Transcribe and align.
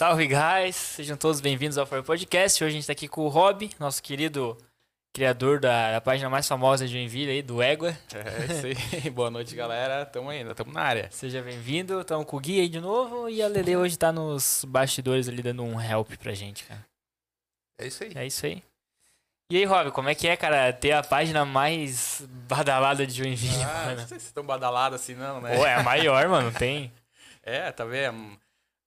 Salve, 0.00 0.26
guys! 0.26 0.76
Sejam 0.76 1.14
todos 1.14 1.42
bem-vindos 1.42 1.76
ao 1.76 1.84
For 1.84 2.02
Podcast. 2.02 2.64
Hoje 2.64 2.72
a 2.72 2.74
gente 2.74 2.86
tá 2.86 2.92
aqui 2.94 3.06
com 3.06 3.20
o 3.26 3.28
Rob, 3.28 3.70
nosso 3.78 4.02
querido 4.02 4.56
criador 5.12 5.60
da, 5.60 5.92
da 5.92 6.00
página 6.00 6.30
mais 6.30 6.48
famosa 6.48 6.86
de 6.86 6.94
Joinville 6.94 7.30
aí, 7.30 7.42
do 7.42 7.60
Égua. 7.60 7.94
É 8.14 8.70
isso 8.70 8.96
aí. 9.04 9.10
Boa 9.12 9.30
noite, 9.30 9.54
galera. 9.54 10.06
Tamo 10.06 10.30
ainda, 10.30 10.54
tamo 10.54 10.72
na 10.72 10.80
área. 10.80 11.10
Seja 11.10 11.42
bem-vindo. 11.42 12.00
Estamos 12.00 12.24
com 12.24 12.38
o 12.38 12.40
Gui 12.40 12.60
aí 12.60 12.68
de 12.70 12.80
novo 12.80 13.28
e 13.28 13.42
a 13.42 13.46
Lele 13.46 13.76
hoje 13.76 13.98
tá 13.98 14.10
nos 14.10 14.64
bastidores 14.66 15.28
ali 15.28 15.42
dando 15.42 15.62
um 15.62 15.78
help 15.78 16.12
pra 16.16 16.32
gente, 16.32 16.64
cara. 16.64 16.82
É 17.78 17.86
isso 17.86 18.02
aí. 18.02 18.12
É 18.14 18.26
isso 18.26 18.46
aí. 18.46 18.62
E 19.52 19.58
aí, 19.58 19.66
Rob, 19.66 19.90
como 19.90 20.08
é 20.08 20.14
que 20.14 20.26
é, 20.26 20.34
cara, 20.34 20.72
ter 20.72 20.92
a 20.92 21.02
página 21.02 21.44
mais 21.44 22.22
badalada 22.48 23.06
de 23.06 23.12
Joinville, 23.12 23.62
Ah, 23.64 23.84
mano? 23.84 24.00
não 24.00 24.08
sei 24.08 24.18
se 24.18 24.32
tão 24.32 24.44
badalado 24.44 24.94
assim, 24.94 25.14
não, 25.14 25.42
né? 25.42 25.54
Pô, 25.54 25.66
é 25.66 25.74
a 25.74 25.82
maior, 25.82 26.26
mano, 26.26 26.50
tem. 26.52 26.90
É, 27.42 27.70
tá 27.72 27.84
vendo? 27.84 28.38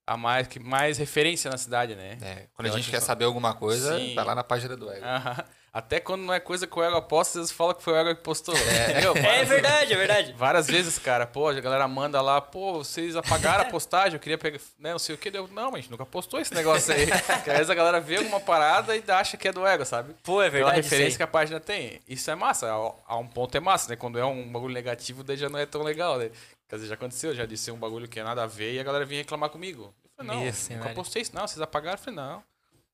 A 0.05 0.17
mais, 0.17 0.47
que 0.47 0.59
mais 0.59 0.97
referência 0.97 1.49
na 1.49 1.57
cidade, 1.57 1.95
né? 1.95 2.17
É, 2.21 2.47
quando 2.53 2.66
a 2.66 2.70
Eu 2.70 2.73
gente 2.73 2.81
acho 2.84 2.91
quer 2.91 2.99
só- 2.99 3.05
saber 3.07 3.23
alguma 3.25 3.53
coisa, 3.53 3.98
Sim. 3.98 4.13
vai 4.16 4.25
lá 4.25 4.35
na 4.35 4.44
página 4.44 4.75
do 4.75 4.91
Ego. 4.91 5.05
Aham. 5.05 5.44
Até 5.71 5.99
quando 5.99 6.21
não 6.21 6.31
é 6.31 6.39
coisa 6.39 6.67
que 6.67 6.77
o 6.77 6.84
Ego 6.84 6.98
aposta, 6.98 7.39
às 7.39 7.45
vezes 7.45 7.52
fala 7.52 7.73
que 7.73 7.81
foi 7.81 7.94
o 7.94 7.95
Ego 7.95 8.16
que 8.16 8.21
postou. 8.21 8.53
É 8.55 9.02
Várias- 9.23 9.49
verdade, 9.49 9.94
é 9.94 9.97
verdade. 9.97 10.34
Várias 10.38 10.67
vezes, 10.67 10.99
cara, 10.99 11.25
pô, 11.25 11.47
a 11.47 11.53
galera 11.59 11.88
manda 11.88 12.21
lá, 12.21 12.39
pô, 12.39 12.73
vocês 12.84 13.16
apagaram 13.16 13.63
a 13.63 13.66
postagem, 13.71 14.13
eu 14.13 14.20
queria 14.20 14.38
pegar, 14.38 14.59
né, 14.77 14.91
não 14.91 14.99
sei 14.99 15.16
o 15.16 15.17
que, 15.17 15.31
deu. 15.31 15.47
Não, 15.47 15.71
mas 15.71 15.75
a 15.75 15.77
gente 15.81 15.89
nunca 15.89 16.05
postou 16.05 16.39
esse 16.39 16.53
negócio 16.53 16.94
aí. 16.94 17.08
Porque 17.25 17.49
às 17.49 17.58
vezes 17.58 17.70
a 17.72 17.73
galera 17.73 17.99
vê 17.99 18.17
alguma 18.17 18.39
parada 18.39 18.95
e 18.95 19.03
acha 19.08 19.35
que 19.35 19.47
é 19.47 19.52
do 19.52 19.66
Ego, 19.66 19.83
sabe? 19.83 20.13
Pô, 20.22 20.44
é 20.44 20.49
verdade. 20.49 20.75
referência 20.75 21.08
isso 21.08 21.17
que 21.17 21.23
a 21.23 21.27
página 21.27 21.59
tem. 21.59 22.02
Isso 22.08 22.30
é 22.30 22.35
massa. 22.35 22.67
A, 22.72 23.13
a 23.13 23.17
um 23.17 23.25
ponto 23.27 23.55
é 23.58 23.59
massa, 23.59 23.89
né? 23.89 23.95
Quando 23.95 24.20
é 24.20 24.25
um 24.25 24.52
bagulho 24.52 24.73
negativo, 24.75 25.23
daí 25.23 25.38
já 25.38 25.49
não 25.49 25.58
é 25.58 25.66
tão 25.66 25.81
legal, 25.81 26.20
né? 26.20 26.30
Quer 26.73 26.77
dizer, 26.77 26.88
já 26.88 26.95
aconteceu, 26.95 27.36
já 27.36 27.45
disse 27.45 27.70
um 27.70 27.77
bagulho 27.77 28.08
que 28.08 28.20
é 28.20 28.23
nada 28.23 28.41
a 28.41 28.48
ver 28.48 28.73
e 28.73 28.80
a 28.80 28.84
galera 28.84 29.05
vinha 29.05 29.22
reclamar 29.22 29.48
comigo. 29.52 29.94
Eu 30.04 30.09
falei, 30.18 30.36
não, 30.36 30.48
Isso, 30.48 30.72
nunca 30.72 30.86
velho. 30.86 30.95
postei 30.95 31.22
isso, 31.22 31.36
não. 31.36 31.48
Vocês 31.48 31.62
apagaram? 31.62 31.94
Eu 31.94 32.00
falei, 32.00 32.16
não. 32.16 32.44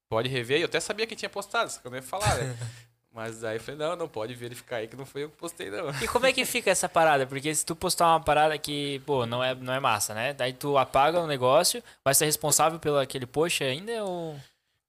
Pode 0.10 0.28
rever. 0.28 0.60
Eu 0.60 0.66
até 0.66 0.82
sabia 0.82 1.08
que 1.08 1.16
tinha 1.16 1.30
postado, 1.30 1.72
só 1.72 1.80
que 1.80 1.88
eu 1.88 1.92
não 1.92 1.98
ia 1.98 2.03
falar, 2.03 2.36
né? 2.40 2.58
Mas 3.09 3.40
daí 3.40 3.56
eu 3.56 3.62
falei, 3.62 3.80
não, 3.80 3.95
não 3.95 4.09
pode 4.09 4.36
verificar 4.36 4.78
aí 4.78 4.88
que 4.90 4.98
não 4.98 5.06
foi 5.06 5.23
eu 5.23 5.30
que 5.30 5.38
postei, 5.38 5.70
não. 5.70 5.92
E 6.02 6.09
como 6.09 6.26
é 6.26 6.34
que 6.34 6.44
fica 6.44 6.70
essa 6.70 6.90
parada? 6.90 7.26
Porque 7.26 7.56
se 7.56 7.66
tu 7.66 7.73
postar 7.73 8.08
uma 8.08 8.20
parada 8.20 8.58
que, 8.58 9.00
pô, 9.06 9.26
não 9.26 9.42
é, 9.42 9.56
não 9.56 9.72
é 9.73 9.80
massa, 9.80 10.14
né? 10.14 10.34
Daí 10.34 10.52
tu 10.52 10.78
apaga 10.78 11.22
o 11.22 11.25
negócio, 11.25 11.81
vai 12.03 12.14
ser 12.14 12.25
responsável 12.25 12.80
pelo 12.80 13.00
aquele 13.00 13.25
post 13.25 13.64
ainda 13.64 14.03
ou... 14.03 14.38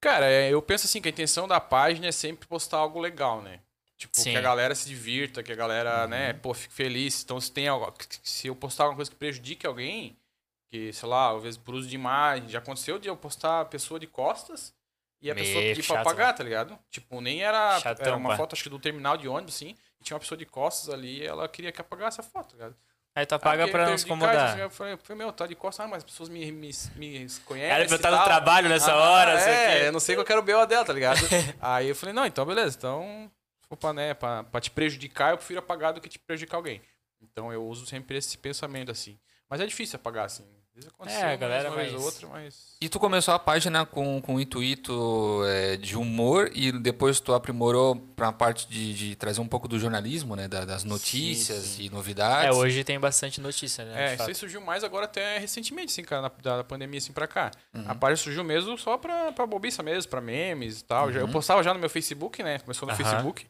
Cara, 0.00 0.26
é, 0.26 0.50
eu 0.50 0.60
penso 0.60 0.86
assim 0.86 1.00
que 1.00 1.06
a 1.06 1.12
intenção 1.12 1.46
da 1.46 1.60
página 1.60 2.08
é 2.08 2.12
sempre 2.12 2.48
postar 2.48 2.78
algo 2.78 2.98
legal, 2.98 3.40
né? 3.40 3.60
Tipo, 4.00 4.16
Sim. 4.18 4.30
que 4.32 4.36
a 4.38 4.40
galera 4.40 4.74
se 4.74 4.88
divirta, 4.88 5.42
que 5.42 5.52
a 5.52 5.54
galera, 5.54 6.06
né, 6.06 6.32
pô, 6.32 6.54
fique 6.54 6.72
feliz. 6.72 7.22
Então, 7.22 7.38
se 7.38 7.52
tem 7.52 7.68
algo, 7.68 7.92
se 8.22 8.46
eu 8.46 8.56
postar 8.56 8.84
alguma 8.84 8.96
coisa 8.96 9.10
que 9.10 9.16
prejudique 9.18 9.66
alguém, 9.66 10.16
que, 10.70 10.90
sei 10.90 11.06
lá, 11.06 11.36
às 11.36 11.42
vezes 11.42 11.58
por 11.58 11.74
uso 11.74 11.86
de 11.86 11.96
imagem, 11.96 12.48
já 12.48 12.60
aconteceu 12.60 12.98
de 12.98 13.08
eu 13.08 13.16
postar 13.16 13.60
a 13.60 13.64
pessoa 13.66 14.00
de 14.00 14.06
costas 14.06 14.72
e 15.20 15.30
a 15.30 15.34
Meio 15.34 15.46
pessoa 15.46 15.62
pedir 15.62 15.86
pra 15.86 16.00
apagar, 16.00 16.34
tá 16.34 16.42
ligado? 16.42 16.78
Tipo, 16.90 17.20
nem 17.20 17.42
era, 17.42 17.78
Chatão, 17.78 18.06
era 18.06 18.16
uma 18.16 18.30
pá. 18.30 18.36
foto, 18.38 18.54
acho 18.54 18.62
que 18.62 18.70
do 18.70 18.78
terminal 18.78 19.18
de 19.18 19.28
ônibus, 19.28 19.56
assim, 19.56 19.76
e 20.00 20.02
tinha 20.02 20.14
uma 20.14 20.20
pessoa 20.20 20.38
de 20.38 20.46
costas 20.46 20.88
ali 20.94 21.18
e 21.18 21.26
ela 21.26 21.46
queria 21.46 21.70
que 21.70 21.80
apagasse 21.82 22.20
a 22.22 22.24
foto, 22.24 22.48
tá 22.48 22.54
ligado? 22.54 22.76
Aí 23.14 23.26
tu 23.26 23.34
apaga 23.34 23.64
Ah, 23.64 23.68
pra 23.68 23.90
não 23.90 23.98
se 23.98 24.06
incomodar. 24.06 24.34
caixa, 24.34 24.60
Eu 24.62 24.70
falei, 24.70 24.96
meu, 25.14 25.30
tá 25.30 25.46
de 25.46 25.54
costas, 25.54 25.84
ah, 25.84 25.88
mas 25.90 25.98
as 25.98 26.04
pessoas 26.04 26.30
me, 26.30 26.50
me, 26.50 26.70
me 26.96 27.26
conhecem. 27.44 27.70
Era 27.70 27.84
pra 27.84 27.92
eu 27.92 27.96
estar 27.96 28.10
no 28.12 28.24
trabalho 28.24 28.68
nessa 28.70 28.92
Ah, 28.92 28.96
hora, 28.96 29.38
sei 29.40 29.52
o 29.52 29.56
É, 29.56 29.78
quê. 29.80 29.86
eu 29.88 29.92
não 29.92 30.00
sei 30.00 30.14
qual 30.14 30.24
que 30.24 30.32
era 30.32 30.40
o 30.40 30.44
BO 30.44 30.64
dela, 30.66 30.86
tá 30.86 30.92
ligado? 30.94 31.18
Aí 31.60 31.88
eu 31.90 31.94
falei, 31.94 32.14
não, 32.14 32.24
então 32.24 32.46
beleza, 32.46 32.78
então, 32.78 33.30
for 33.70 33.76
pra, 33.76 33.92
né, 33.92 34.14
pra, 34.14 34.42
pra 34.42 34.60
te 34.60 34.70
prejudicar, 34.70 35.30
eu 35.30 35.36
prefiro 35.38 35.60
apagar 35.60 35.92
do 35.92 36.00
que 36.00 36.08
te 36.08 36.18
prejudicar 36.18 36.56
alguém. 36.56 36.82
Então 37.22 37.52
eu 37.52 37.64
uso 37.64 37.86
sempre 37.86 38.16
esse 38.16 38.36
pensamento, 38.36 38.90
assim. 38.90 39.16
Mas 39.48 39.60
é 39.60 39.66
difícil 39.66 39.96
apagar, 39.96 40.26
assim. 40.26 40.42
Às 40.70 40.74
vezes 40.84 40.90
aconteceu 40.94 41.20
É, 41.20 41.24
a 41.24 41.28
uma 41.30 41.36
galera 41.36 41.62
vez, 41.62 41.72
uma 41.72 41.76
vez 41.76 41.92
mais- 41.92 42.00
ou 42.02 42.06
outra, 42.08 42.28
mas... 42.28 42.76
E 42.80 42.88
tu 42.88 42.98
começou 43.00 43.34
a 43.34 43.38
página 43.38 43.84
com, 43.84 44.20
com 44.22 44.36
o 44.36 44.40
intuito 44.40 45.42
é, 45.44 45.76
de 45.76 45.96
humor 45.96 46.50
e 46.54 46.70
depois 46.72 47.18
tu 47.20 47.34
aprimorou 47.34 47.96
pra 47.96 48.26
uma 48.28 48.32
parte 48.32 48.68
de, 48.68 48.94
de 48.94 49.16
trazer 49.16 49.40
um 49.40 49.48
pouco 49.48 49.66
do 49.66 49.78
jornalismo, 49.78 50.34
né? 50.36 50.46
da- 50.48 50.64
das 50.64 50.84
notícias 50.84 51.58
sim. 51.64 51.84
e 51.84 51.90
novidades. 51.90 52.56
É, 52.56 52.58
hoje 52.58 52.84
tem 52.84 52.98
bastante 53.00 53.40
notícia, 53.40 53.84
né? 53.84 54.10
É, 54.10 54.14
isso 54.14 54.22
aí 54.22 54.34
surgiu 54.34 54.60
mais 54.60 54.82
agora 54.84 55.04
até 55.06 55.38
recentemente, 55.38 55.90
assim, 55.92 56.04
cara, 56.04 56.22
na, 56.22 56.28
da 56.56 56.64
pandemia, 56.64 56.98
assim, 56.98 57.12
pra 57.12 57.26
cá. 57.26 57.50
Uhum. 57.74 57.84
A 57.88 57.94
página 57.96 58.16
surgiu 58.16 58.44
mesmo 58.44 58.78
só 58.78 58.96
pra, 58.96 59.32
pra 59.32 59.46
bobiça 59.46 59.82
mesmo, 59.82 60.08
pra 60.08 60.20
memes 60.20 60.80
e 60.80 60.84
tal. 60.84 61.12
Já- 61.12 61.20
eu 61.20 61.28
postava 61.28 61.62
já 61.64 61.74
no 61.74 61.80
meu 61.80 61.90
Facebook, 61.90 62.42
né? 62.44 62.60
Começou 62.60 62.86
no 62.86 62.92
Uhum. 62.92 62.96
Facebook. 62.96 63.46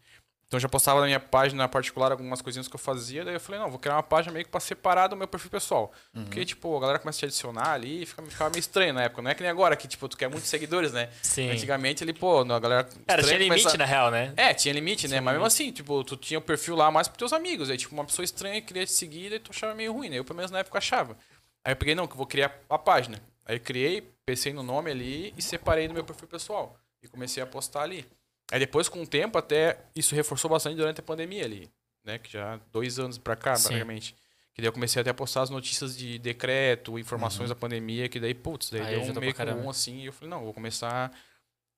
Então 0.51 0.59
eu 0.59 0.63
já 0.63 0.69
postava 0.69 0.99
na 0.99 1.07
minha 1.07 1.21
página 1.21 1.69
particular 1.69 2.11
algumas 2.11 2.43
coisinhas 2.43 2.67
que 2.67 2.75
eu 2.75 2.79
fazia. 2.81 3.25
Daí 3.25 3.35
eu 3.35 3.41
falei, 3.41 3.61
não, 3.61 3.71
vou 3.71 3.79
criar 3.79 3.95
uma 3.95 4.03
página 4.03 4.33
meio 4.33 4.45
que 4.45 4.51
pra 4.51 4.59
separar 4.59 5.07
do 5.07 5.17
meu 5.17 5.29
perfil 5.29 5.49
pessoal. 5.49 5.93
Uhum. 6.13 6.25
Porque, 6.25 6.45
tipo, 6.45 6.77
a 6.77 6.81
galera 6.81 6.99
começa 6.99 7.19
a 7.19 7.21
te 7.21 7.25
adicionar 7.27 7.71
ali 7.71 8.03
e 8.03 8.07
fica, 8.07 8.21
ficava 8.25 8.51
meio 8.51 8.59
estranho 8.59 8.93
na 8.93 9.05
época. 9.05 9.23
Não 9.23 9.31
é 9.31 9.35
que 9.37 9.43
nem 9.43 9.49
agora, 9.51 9.77
que, 9.77 9.87
tipo, 9.87 10.09
tu 10.09 10.17
quer 10.17 10.29
muitos 10.29 10.49
seguidores, 10.51 10.93
né? 10.93 11.09
Sim. 11.23 11.51
Antigamente 11.53 12.03
ele, 12.03 12.13
pô, 12.13 12.41
a 12.41 12.59
galera. 12.59 12.83
Cara, 13.07 13.23
tinha 13.23 13.39
limite 13.39 13.63
começar- 13.63 13.79
na 13.79 13.85
real, 13.85 14.11
né? 14.11 14.35
é, 14.37 14.53
tinha 14.53 14.75
limite, 14.75 15.07
né? 15.07 15.21
Mas 15.21 15.35
mesmo 15.35 15.47
assim, 15.47 15.71
tipo, 15.71 16.03
tu 16.03 16.17
tinha 16.17 16.41
o 16.41 16.43
perfil 16.43 16.75
lá 16.75 16.91
mais 16.91 17.07
pros 17.07 17.19
teus 17.19 17.33
amigos. 17.33 17.71
Aí, 17.71 17.77
tipo, 17.77 17.95
uma 17.95 18.05
pessoa 18.05 18.25
estranha 18.25 18.61
queria 18.61 18.85
te 18.85 18.91
seguir 18.91 19.33
e 19.33 19.39
tu 19.39 19.53
achava 19.53 19.73
meio 19.73 19.93
ruim, 19.93 20.09
né? 20.09 20.19
Eu, 20.19 20.25
pelo 20.25 20.37
menos, 20.37 20.51
na 20.51 20.59
época, 20.59 20.79
achava. 20.79 21.17
Aí 21.65 21.71
eu 21.75 21.77
peguei, 21.77 21.95
não, 21.95 22.09
que 22.09 22.15
eu 22.15 22.17
vou 22.19 22.27
criar 22.27 22.53
a 22.69 22.77
página. 22.77 23.23
Aí 23.47 23.55
eu 23.55 23.61
criei, 23.61 24.03
pensei 24.27 24.53
no 24.53 24.65
nome 24.65 24.91
ali 24.91 25.33
e 25.37 25.43
separei 25.43 25.87
do 25.87 25.95
meu 25.95 26.03
perfil 26.03 26.27
pessoal. 26.27 26.77
E 27.01 27.07
comecei 27.07 27.41
a 27.41 27.47
postar 27.47 27.83
ali. 27.83 28.05
Aí 28.53 28.59
depois, 28.59 28.89
com 28.89 29.03
o 29.03 29.07
tempo, 29.07 29.39
até 29.39 29.79
isso 29.95 30.15
reforçou 30.15 30.51
bastante 30.51 30.77
durante 30.77 31.01
a 31.01 31.03
pandemia 31.03 31.45
ali, 31.45 31.71
né? 32.05 32.19
Que 32.19 32.33
já 32.33 32.59
dois 32.73 32.99
anos 32.99 33.19
pra 33.19 33.37
cá, 33.37 33.55
Sim. 33.57 33.69
praticamente. 33.69 34.15
Que 34.53 34.61
daí 34.61 34.69
eu 34.69 34.73
comecei 34.73 35.01
até 35.01 35.11
a 35.11 35.15
postar 35.15 35.43
as 35.43 35.51
notícias 35.51 35.97
de 35.97 36.19
decreto, 36.19 36.99
informações 36.99 37.49
da 37.49 37.55
pandemia, 37.55 38.09
que 38.09 38.19
daí, 38.19 38.35
putz, 38.35 38.71
daí 38.71 38.83
Aí 38.83 38.91
deu 38.91 39.03
um 39.03 39.21
meio 39.21 39.33
que 39.33 39.43
um 39.43 39.71
assim, 39.71 40.01
e 40.01 40.07
eu 40.07 40.13
falei, 40.13 40.31
não, 40.31 40.45
vou 40.45 40.53
começar 40.53 41.13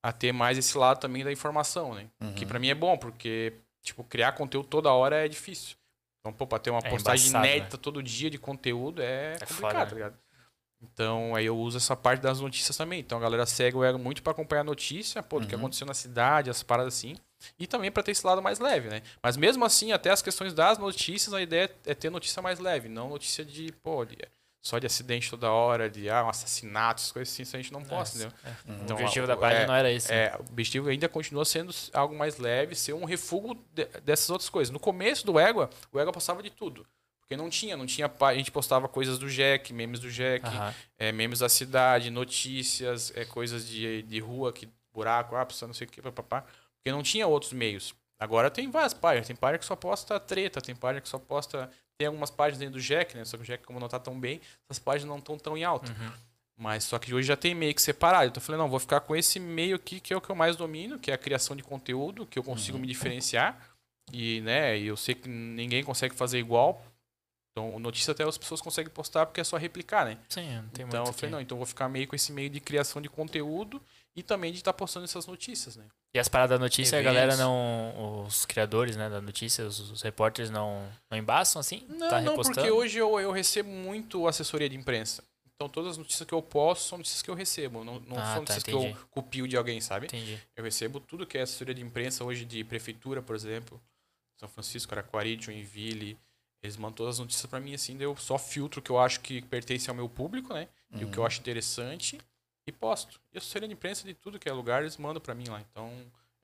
a 0.01 0.11
ter 0.11 0.31
mais 0.31 0.57
esse 0.57 0.77
lado 0.77 0.99
também 0.99 1.23
da 1.23 1.31
informação, 1.31 1.93
né? 1.93 2.09
Que 2.35 2.45
pra 2.45 2.59
mim 2.59 2.69
é 2.69 2.75
bom, 2.75 2.97
porque, 2.97 3.53
tipo, 3.81 4.03
criar 4.03 4.31
conteúdo 4.33 4.67
toda 4.67 4.91
hora 4.91 5.23
é 5.23 5.27
difícil. 5.27 5.77
Então, 6.19 6.33
pô, 6.33 6.47
pra 6.47 6.57
ter 6.57 6.71
uma 6.71 6.79
É 6.79 6.89
postagem 6.89 7.29
embaçado, 7.29 7.45
inédita 7.45 7.77
todo 7.77 8.01
dia 8.01 8.29
de 8.29 8.37
conteúdo 8.37 9.01
é, 9.01 9.35
É 9.35 9.45
complicado, 9.45 9.59
foda, 9.61 9.73
né? 9.73 9.85
tá 9.85 9.95
ligado? 9.95 10.22
Então, 10.93 11.33
aí 11.35 11.45
eu 11.45 11.57
uso 11.57 11.77
essa 11.77 11.95
parte 11.95 12.19
das 12.21 12.39
notícias 12.39 12.75
também. 12.75 12.99
Então, 12.99 13.17
a 13.17 13.21
galera 13.21 13.45
segue 13.45 13.77
o 13.77 13.83
Ego 13.83 13.97
muito 13.97 14.21
pra 14.21 14.31
acompanhar 14.31 14.61
a 14.61 14.65
notícia, 14.65 15.23
pô, 15.23 15.39
do 15.39 15.47
que 15.47 15.55
aconteceu 15.55 15.87
na 15.87 15.93
cidade, 15.93 16.49
as 16.49 16.61
paradas 16.61 16.93
assim. 16.95 17.15
E 17.57 17.65
também 17.67 17.91
pra 17.91 18.03
ter 18.03 18.11
esse 18.11 18.25
lado 18.25 18.41
mais 18.41 18.59
leve, 18.59 18.89
né? 18.89 19.01
Mas 19.21 19.35
mesmo 19.37 19.63
assim, 19.65 19.91
até 19.91 20.09
as 20.09 20.21
questões 20.21 20.53
das 20.53 20.77
notícias, 20.77 21.33
a 21.33 21.41
ideia 21.41 21.69
é 21.85 21.93
ter 21.93 22.09
notícia 22.09 22.41
mais 22.41 22.59
leve, 22.59 22.89
não 22.89 23.09
notícia 23.09 23.43
de, 23.43 23.71
pô, 23.83 24.05
de- 24.05 24.17
só 24.61 24.79
de 24.79 24.85
acidente 24.87 25.29
toda 25.29 25.51
hora, 25.51 25.89
de 25.89 26.09
ah, 26.09 26.23
um 26.23 26.29
assassinato, 26.29 27.01
essas 27.01 27.11
coisas 27.11 27.33
assim, 27.33 27.43
isso 27.43 27.53
a 27.55 27.59
gente 27.61 27.73
não 27.73 27.83
posta, 27.83 28.17
entendeu? 28.17 28.37
o 28.65 28.83
Então, 28.83 28.95
objetivo 28.95 29.25
a- 29.25 29.27
da 29.27 29.35
página 29.37 29.61
é- 29.63 29.67
não 29.67 29.75
era 29.75 29.91
esse. 29.91 30.09
né? 30.09 30.25
É, 30.27 30.37
o 30.37 30.41
objetivo 30.51 30.87
ainda 30.89 31.09
continua 31.09 31.43
sendo 31.43 31.73
algo 31.91 32.15
mais 32.17 32.37
leve, 32.37 32.73
ser 32.75 32.93
um 32.93 33.03
refúgio 33.03 33.57
de- 33.73 33.85
dessas 34.05 34.29
outras 34.29 34.49
coisas. 34.49 34.71
No 34.71 34.79
começo 34.79 35.25
do 35.25 35.37
Égua, 35.37 35.69
o 35.91 35.99
Égua 35.99 36.13
postava 36.13 36.41
de 36.41 36.49
tudo. 36.49 36.85
Porque 37.23 37.37
não 37.37 37.49
tinha, 37.49 37.75
não 37.77 37.85
tinha. 37.85 38.11
A 38.19 38.33
gente 38.35 38.51
postava 38.51 38.87
coisas 38.87 39.17
do 39.17 39.29
Jack, 39.29 39.73
memes 39.73 39.99
do 39.99 40.11
Jack, 40.11 40.45
Aham. 40.45 40.73
é, 40.97 41.11
memes 41.11 41.39
da 41.39 41.49
cidade, 41.49 42.09
notícias, 42.09 43.11
é, 43.15 43.25
coisas 43.25 43.67
de, 43.67 44.03
de 44.03 44.19
rua, 44.19 44.51
que, 44.51 44.69
buraco, 44.93 45.35
ah, 45.35 45.47
não 45.61 45.73
sei 45.73 45.87
o 45.87 45.89
que, 45.89 46.01
papapá. 46.01 46.41
Porque 46.77 46.91
não 46.91 47.01
tinha 47.01 47.25
outros 47.25 47.53
meios. 47.53 47.95
Agora 48.19 48.51
tem 48.51 48.69
várias 48.69 48.93
páginas. 48.93 49.27
Tem 49.27 49.35
página 49.35 49.57
que 49.57 49.65
só 49.65 49.75
posta 49.75 50.19
treta, 50.19 50.61
tem 50.61 50.75
página 50.75 51.01
que 51.01 51.09
só 51.09 51.17
posta. 51.17 51.69
Tem 51.97 52.07
algumas 52.07 52.29
páginas 52.29 52.59
dentro 52.59 52.73
do 52.75 52.81
Jack, 52.81 53.15
né? 53.15 53.23
Só 53.23 53.37
que 53.37 53.43
o 53.43 53.45
Jack, 53.45 53.63
como 53.63 53.79
não 53.79 53.87
tá 53.87 53.99
tão 53.99 54.19
bem, 54.19 54.41
essas 54.69 54.79
páginas 54.79 55.09
não 55.09 55.17
estão 55.17 55.37
tão 55.37 55.57
em 55.57 55.63
alta. 55.63 55.91
Uhum. 55.91 56.11
Mas 56.57 56.83
só 56.83 56.99
que 56.99 57.13
hoje 57.13 57.27
já 57.27 57.35
tem 57.35 57.55
meio 57.55 57.73
que 57.73 57.81
separado. 57.81 58.27
Então 58.27 58.41
eu 58.41 58.45
falei, 58.45 58.59
não, 58.59 58.69
vou 58.69 58.79
ficar 58.79 58.99
com 58.99 59.15
esse 59.15 59.39
meio 59.39 59.75
aqui 59.75 59.99
que 59.99 60.13
é 60.13 60.17
o 60.17 60.21
que 60.21 60.29
eu 60.29 60.35
mais 60.35 60.55
domino, 60.55 60.99
que 60.99 61.09
é 61.09 61.13
a 61.13 61.17
criação 61.17 61.55
de 61.55 61.63
conteúdo, 61.63 62.25
que 62.25 62.37
eu 62.37 62.43
consigo 62.43 62.77
me 62.77 62.87
diferenciar. 62.87 63.59
E, 64.11 64.41
né, 64.41 64.77
e 64.77 64.87
eu 64.87 64.97
sei 64.97 65.15
que 65.15 65.27
ninguém 65.27 65.83
consegue 65.83 66.13
fazer 66.15 66.39
igual. 66.39 66.83
Então, 67.55 67.77
notícia 67.79 68.11
até 68.11 68.23
as 68.23 68.37
pessoas 68.37 68.59
conseguem 68.61 68.91
postar 68.91 69.27
porque 69.27 69.39
é 69.39 69.43
só 69.43 69.57
replicar, 69.57 70.05
né? 70.05 70.17
Sim, 70.27 70.55
não 70.55 70.69
tem 70.69 70.85
então 70.85 71.01
muito 71.01 71.09
eu 71.09 71.13
falei, 71.13 71.29
não, 71.31 71.39
então 71.41 71.55
eu 71.55 71.59
vou 71.59 71.67
ficar 71.67 71.87
meio 71.87 72.07
com 72.07 72.15
esse 72.15 72.31
meio 72.31 72.49
de 72.49 72.59
criação 72.59 72.99
de 72.99 73.07
conteúdo 73.07 73.79
e 74.15 74.23
também 74.23 74.51
de 74.51 74.57
estar 74.57 74.73
postando 74.73 75.05
essas 75.05 75.27
notícias, 75.27 75.75
né? 75.75 75.85
E 76.15 76.19
as 76.19 76.27
paradas 76.27 76.57
da 76.57 76.63
notícia, 76.63 76.97
a 76.97 77.01
galera 77.01 77.33
Eventos. 77.33 77.39
não. 77.39 78.25
Os 78.25 78.45
criadores, 78.45 78.95
né, 78.95 79.07
da 79.07 79.21
notícia, 79.21 79.65
os, 79.65 79.79
os 79.91 80.01
repórteres 80.01 80.49
não, 80.49 80.87
não 81.11 81.17
embaçam 81.17 81.59
assim? 81.59 81.85
Não, 81.89 82.09
tá 82.09 82.21
não, 82.21 82.35
porque 82.35 82.71
hoje 82.71 82.97
eu, 82.97 83.19
eu 83.19 83.31
recebo 83.31 83.69
muito 83.69 84.27
assessoria 84.27 84.67
de 84.67 84.75
imprensa. 84.75 85.23
Então 85.55 85.69
todas 85.69 85.91
as 85.91 85.97
notícias 85.97 86.27
que 86.27 86.33
eu 86.33 86.41
posto 86.41 86.87
são 86.87 86.97
notícias 86.97 87.21
que 87.21 87.29
eu 87.29 87.35
recebo, 87.35 87.83
não, 87.83 87.99
não 87.99 88.17
Ah, 88.17 88.25
são 88.25 88.33
tá, 88.33 88.39
notícias 88.39 88.63
que 88.63 88.71
entendi. 88.71 88.97
eu 88.99 89.07
copio 89.11 89.47
de 89.47 89.55
alguém, 89.55 89.79
sabe? 89.79 90.07
Entendi. 90.07 90.39
Eu 90.55 90.63
recebo 90.63 90.99
tudo 90.99 91.25
que 91.25 91.37
é 91.37 91.41
assessoria 91.43 91.73
de 91.75 91.81
imprensa 91.83 92.23
hoje 92.23 92.45
de 92.45 92.63
prefeitura, 92.63 93.21
por 93.21 93.35
exemplo. 93.35 93.79
São 94.39 94.49
Francisco, 94.49 94.91
Araquari, 94.93 95.37
Joinville. 95.39 96.17
Eles 96.63 96.77
mandam 96.77 96.93
todas 96.93 97.15
as 97.15 97.19
notícias 97.19 97.45
pra 97.45 97.59
mim, 97.59 97.73
assim, 97.73 97.97
eu 97.99 98.15
só 98.15 98.37
filtro 98.37 98.79
o 98.79 98.83
que 98.83 98.89
eu 98.89 98.97
acho 98.99 99.19
que 99.19 99.41
pertence 99.41 99.89
ao 99.89 99.95
meu 99.95 100.07
público, 100.07 100.53
né? 100.53 100.69
E 100.95 101.03
o 101.03 101.09
que 101.09 101.17
eu 101.17 101.25
acho 101.25 101.39
interessante 101.41 102.17
e 102.65 102.71
posto. 102.71 103.19
E 103.33 103.37
assessoria 103.37 103.67
de 103.67 103.73
imprensa 103.73 104.05
de 104.07 104.13
tudo 104.13 104.39
que 104.39 104.47
é 104.47 104.53
lugar, 104.53 104.81
eles 104.81 104.95
mandam 104.97 105.19
pra 105.21 105.35
mim 105.35 105.47
lá. 105.49 105.59
Então, 105.69 105.91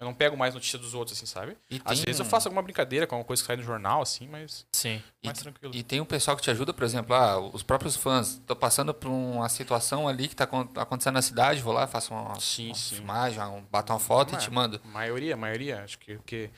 Eu 0.02 0.06
não 0.06 0.14
pego 0.14 0.38
mais 0.38 0.54
notícia 0.54 0.80
dos 0.80 0.94
outros, 0.94 1.18
assim, 1.18 1.26
sabe? 1.26 1.58
E 1.70 1.76
Às 1.84 1.98
tem 1.98 2.06
vezes 2.06 2.20
eu 2.20 2.26
faço 2.26 2.48
alguma 2.48 2.62
brincadeira 2.62 3.06
com 3.06 3.16
alguma 3.16 3.28
coisa 3.28 3.44
que 3.44 3.48
sai 3.48 3.58
no 3.58 3.64
jornal, 3.64 4.02
assim, 4.02 4.30
mas 4.30 4.66
Sim. 4.74 5.04
E, 5.22 5.28
mais 5.28 5.40
tranquilo. 5.40 5.76
e 5.76 5.84
tem 5.84 6.00
um 6.00 6.06
pessoal 6.06 6.38
que 6.38 6.44
te 6.44 6.50
ajuda, 6.50 6.74
por 6.74 6.86
exemplo, 6.86 7.14
ah, 7.14 7.38
os 7.38 7.64
próprios 7.64 7.98
fãs. 7.98 8.42
Tô 8.48 8.56
passando 8.56 8.94
por 8.94 9.10
uma 9.10 9.50
situação 9.50 10.08
ali 10.08 10.30
que 10.30 10.36
tá 10.38 10.46
acon- 10.46 10.70
acontecendo 10.78 11.16
na 11.16 11.22
cidade, 11.22 11.62
vou 11.62 11.74
lá, 11.74 11.86
faço 11.86 12.14
uma, 12.14 12.40
Sim, 12.40 12.68
uma 12.68 12.76
sim. 12.76 12.96
filmagem, 12.96 13.42
um, 13.42 13.62
bato 13.70 13.92
uma 13.92 14.00
foto 14.00 14.34
e 14.36 14.38
te 14.38 14.50
mando. 14.50 14.80
Maioria, 14.86 15.36
maioria. 15.36 15.84
Acho 15.84 16.00
que. 16.00 16.18
que 16.26 16.50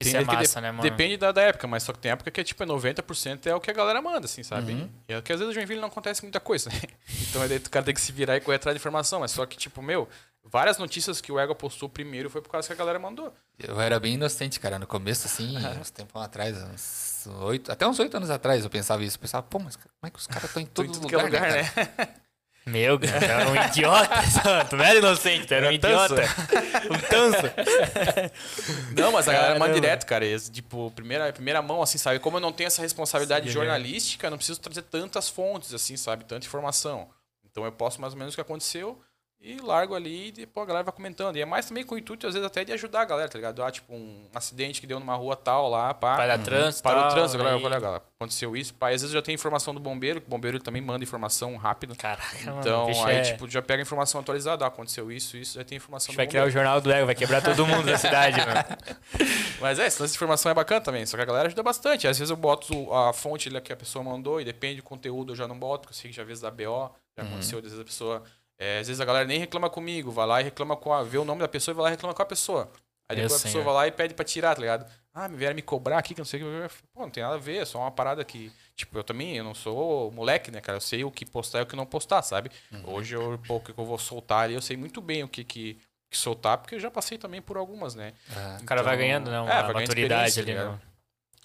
Isso 0.00 0.12
tem 0.12 0.20
é 0.20 0.24
que 0.24 0.30
de- 0.30 0.36
massa, 0.36 0.60
né, 0.60 0.70
mano? 0.70 0.82
Depende 0.82 1.16
da, 1.16 1.32
da 1.32 1.42
época, 1.42 1.66
mas 1.66 1.82
só 1.82 1.92
que 1.92 1.98
tem 1.98 2.10
época 2.12 2.30
que 2.30 2.40
é 2.40 2.44
tipo 2.44 2.62
é 2.62 2.66
90% 2.66 3.46
é 3.46 3.54
o 3.54 3.60
que 3.60 3.70
a 3.70 3.74
galera 3.74 4.02
manda, 4.02 4.26
assim, 4.26 4.42
sabe? 4.42 4.72
Uhum. 4.72 4.90
E 5.08 5.14
é 5.14 5.22
que 5.22 5.32
às 5.32 5.38
vezes 5.38 5.52
o 5.52 5.54
Joinville 5.54 5.80
não 5.80 5.88
acontece 5.88 6.22
muita 6.22 6.38
coisa, 6.38 6.68
né? 6.68 6.80
Então 7.28 7.40
aí 7.42 7.56
o 7.56 7.70
cara 7.70 7.84
tem 7.84 7.94
que 7.94 8.00
se 8.00 8.12
virar 8.12 8.36
e 8.36 8.40
correr 8.40 8.56
atrás 8.56 8.74
de 8.74 8.80
informação. 8.80 9.20
Mas 9.20 9.30
só 9.30 9.44
que, 9.46 9.56
tipo, 9.56 9.82
meu, 9.82 10.08
várias 10.44 10.78
notícias 10.78 11.20
que 11.20 11.32
o 11.32 11.38
Ego 11.38 11.54
postou 11.54 11.88
primeiro 11.88 12.28
foi 12.30 12.40
por 12.42 12.50
causa 12.50 12.66
que 12.66 12.72
a 12.72 12.76
galera 12.76 12.98
mandou. 12.98 13.32
Eu 13.58 13.80
era 13.80 13.98
bem 13.98 14.14
inocente, 14.14 14.60
cara. 14.60 14.78
No 14.78 14.86
começo, 14.86 15.26
assim, 15.26 15.56
uns 15.80 15.90
tempos 15.90 16.20
atrás, 16.22 16.56
uns 16.62 17.26
oito, 17.42 17.72
até 17.72 17.86
uns 17.86 17.98
oito 17.98 18.16
anos 18.16 18.30
atrás, 18.30 18.64
eu 18.64 18.70
pensava 18.70 19.02
isso. 19.02 19.16
Eu 19.16 19.20
pensava, 19.20 19.42
pô, 19.44 19.58
mas 19.58 19.76
como 19.76 19.88
é 20.04 20.10
que 20.10 20.18
os 20.18 20.26
caras 20.26 20.44
estão 20.44 20.62
em 20.62 20.66
todo 20.66 20.86
em 20.88 20.92
tudo 20.92 21.02
lugar, 21.04 21.20
é 21.20 21.24
lugar, 21.24 21.50
né? 21.52 22.14
né? 22.66 22.72
Meu, 22.72 22.98
cara, 22.98 23.18
tu 23.20 23.24
era 23.24 23.50
um 23.50 23.56
idiota. 23.56 24.64
tu 24.68 24.76
não 24.76 24.84
era 24.84 24.98
inocente, 24.98 25.46
tu 25.46 25.54
era 25.54 25.66
um 25.66 25.70
Era 25.70 25.78
tanso. 25.78 26.14
idiota. 26.14 26.34
um 26.90 26.98
tanso. 27.08 28.32
Não, 28.96 29.12
mas 29.12 29.28
a 29.28 29.32
galera 29.32 29.58
manda 29.58 29.72
direto, 29.72 30.04
cara. 30.04 30.24
E, 30.24 30.38
tipo, 30.38 30.90
primeira, 30.90 31.32
primeira 31.32 31.62
mão, 31.62 31.80
assim, 31.80 31.98
sabe? 31.98 32.18
Como 32.18 32.38
eu 32.38 32.40
não 32.40 32.52
tenho 32.52 32.66
essa 32.66 32.82
responsabilidade 32.82 33.46
Sim, 33.46 33.52
jornalística, 33.52 34.26
eu 34.26 34.30
não 34.30 34.36
preciso 34.36 34.60
trazer 34.60 34.82
tantas 34.82 35.28
fontes, 35.28 35.72
assim, 35.72 35.96
sabe? 35.96 36.24
Tanta 36.24 36.46
informação. 36.46 37.08
Então 37.48 37.64
eu 37.64 37.72
posto 37.72 38.00
mais 38.00 38.12
ou 38.12 38.18
menos 38.18 38.34
o 38.34 38.36
que 38.36 38.40
aconteceu 38.40 39.00
e 39.48 39.60
largo 39.60 39.94
ali 39.94 40.28
e 40.28 40.32
depois 40.32 40.64
a 40.64 40.66
galera 40.66 40.84
vai 40.84 40.92
comentando. 40.92 41.36
E 41.36 41.40
é 41.40 41.44
mais 41.44 41.66
também 41.66 41.84
com 41.84 41.94
o 41.94 41.98
intuito, 41.98 42.26
às 42.26 42.34
vezes, 42.34 42.46
até 42.46 42.64
de 42.64 42.72
ajudar 42.72 43.02
a 43.02 43.04
galera, 43.04 43.28
tá 43.28 43.38
ligado? 43.38 43.62
Ah, 43.62 43.70
tipo, 43.70 43.94
um 43.94 44.26
acidente 44.34 44.80
que 44.80 44.86
deu 44.86 44.98
numa 44.98 45.14
rua 45.14 45.36
tal 45.36 45.68
lá, 45.70 45.94
pá. 45.94 46.16
Vai 46.16 46.26
dar 46.28 46.38
trânsito. 46.38 46.82
Parou 46.82 47.04
o 47.04 47.08
trânsito, 47.10 47.42
aí- 47.46 47.62
olha, 47.62 47.78
galera, 47.80 48.02
aconteceu 48.18 48.56
isso. 48.56 48.74
Pá, 48.74 48.90
e 48.90 48.94
às 48.94 49.02
vezes 49.02 49.12
já 49.14 49.22
tenho 49.22 49.34
informação 49.34 49.72
do 49.72 49.80
bombeiro, 49.80 50.20
que 50.20 50.26
o 50.26 50.30
bombeiro 50.30 50.58
também 50.58 50.82
manda 50.82 51.04
informação 51.04 51.56
rápida. 51.56 51.94
Caraca, 51.94 52.36
mano. 52.44 52.60
Então, 52.60 52.84
o 52.84 52.86
bicho 52.86 53.04
aí, 53.06 53.16
é- 53.16 53.22
tipo, 53.22 53.48
já 53.48 53.62
pega 53.62 53.80
a 53.80 53.84
informação 53.84 54.20
atualizada, 54.20 54.64
ah, 54.64 54.68
aconteceu 54.68 55.12
isso, 55.12 55.36
isso, 55.36 55.58
já 55.58 55.64
tem 55.64 55.76
informação 55.76 56.12
do 56.12 56.16
vai 56.16 56.26
criar 56.26 56.44
o 56.44 56.50
jornal 56.50 56.80
do 56.80 56.90
Ego, 56.90 57.06
vai 57.06 57.14
quebrar 57.14 57.40
todo 57.42 57.64
mundo 57.66 57.86
da 57.86 57.96
cidade, 57.98 58.38
mano. 58.38 58.64
Mas 59.60 59.78
é, 59.78 59.86
essa 59.86 60.04
informação 60.04 60.50
é 60.50 60.54
bacana 60.54 60.80
também, 60.80 61.06
só 61.06 61.16
que 61.16 61.22
a 61.22 61.26
galera 61.26 61.46
ajuda 61.46 61.62
bastante. 61.62 62.06
Às 62.08 62.18
vezes 62.18 62.30
eu 62.30 62.36
boto 62.36 62.92
a 62.92 63.12
fonte 63.12 63.48
que 63.60 63.72
a 63.72 63.76
pessoa 63.76 64.02
mandou 64.04 64.40
e 64.40 64.44
depende 64.44 64.76
do 64.76 64.82
conteúdo 64.82 65.32
eu 65.32 65.36
já 65.36 65.46
não 65.48 65.58
boto, 65.58 65.82
porque 65.82 65.92
eu 65.94 65.96
sei 66.00 66.10
que 66.10 66.16
já 66.16 66.22
às 66.22 66.28
vezes 66.28 66.42
da 66.42 66.50
BO, 66.50 66.90
já 67.16 67.22
Uhum. 67.24 67.28
aconteceu, 67.30 67.58
às 67.58 67.64
vezes 67.64 67.78
a 67.80 67.84
pessoa... 67.84 68.22
é, 68.58 68.78
às 68.78 68.86
vezes 68.88 69.00
a 69.00 69.04
galera 69.04 69.26
nem 69.26 69.38
reclama 69.38 69.68
comigo, 69.68 70.10
vai 70.10 70.26
lá 70.26 70.40
e 70.40 70.44
reclama 70.44 70.76
com 70.76 70.92
a... 70.92 71.02
vê 71.02 71.18
o 71.18 71.24
nome 71.24 71.40
da 71.40 71.48
pessoa 71.48 71.72
e 71.72 71.76
vai 71.76 71.82
lá 71.84 71.88
e 71.90 71.92
reclama 71.92 72.14
com 72.14 72.22
a 72.22 72.26
pessoa. 72.26 72.70
Aí 73.08 73.16
Meu 73.16 73.24
depois 73.26 73.40
a 73.40 73.44
pessoa 73.44 73.62
vai 73.62 73.74
lá 73.74 73.86
e 73.86 73.92
pede 73.92 74.14
pra 74.14 74.24
tirar, 74.24 74.54
tá 74.54 74.60
ligado? 74.60 74.90
Ah, 75.14 75.28
me 75.28 75.36
vieram 75.36 75.54
me 75.54 75.62
cobrar 75.62 75.98
aqui, 75.98 76.12
que 76.12 76.20
não 76.20 76.24
sei 76.26 76.42
o 76.42 76.68
que. 76.68 76.74
Pô, 76.92 77.02
não 77.02 77.10
tem 77.10 77.22
nada 77.22 77.36
a 77.36 77.38
ver, 77.38 77.58
é 77.58 77.64
só 77.64 77.78
uma 77.78 77.90
parada 77.90 78.24
que... 78.24 78.52
Tipo, 78.74 78.98
eu 78.98 79.04
também, 79.04 79.36
eu 79.36 79.44
não 79.44 79.54
sou 79.54 80.10
moleque, 80.10 80.50
né, 80.50 80.60
cara? 80.60 80.76
Eu 80.76 80.80
sei 80.80 81.04
o 81.04 81.10
que 81.10 81.24
postar 81.24 81.60
e 81.60 81.62
o 81.62 81.66
que 81.66 81.76
não 81.76 81.86
postar, 81.86 82.20
sabe? 82.22 82.50
Uhum. 82.72 82.94
Hoje, 82.94 83.14
eu, 83.14 83.40
pô, 83.46 83.56
o 83.56 83.60
que 83.60 83.70
eu 83.70 83.84
vou 83.84 83.98
soltar 83.98 84.44
ali, 84.44 84.54
eu 84.54 84.60
sei 84.60 84.76
muito 84.76 85.00
bem 85.00 85.22
o 85.22 85.28
que, 85.28 85.44
que, 85.44 85.78
que 86.10 86.18
soltar, 86.18 86.58
porque 86.58 86.74
eu 86.74 86.80
já 86.80 86.90
passei 86.90 87.16
também 87.16 87.40
por 87.40 87.56
algumas, 87.56 87.94
né? 87.94 88.12
Ah, 88.34 88.58
O 88.60 88.64
cara 88.64 88.82
vai 88.82 88.94
Então, 88.94 89.06
ganhando, 89.06 89.30
né? 89.30 89.40
Uma 89.40 89.50
é, 89.50 89.54
vai 89.54 89.62
ganhando 89.62 89.80
maturidade 89.82 90.28
experiência, 90.28 90.62
ali, 90.64 90.70
tá 90.70 90.76
né? 90.76 90.80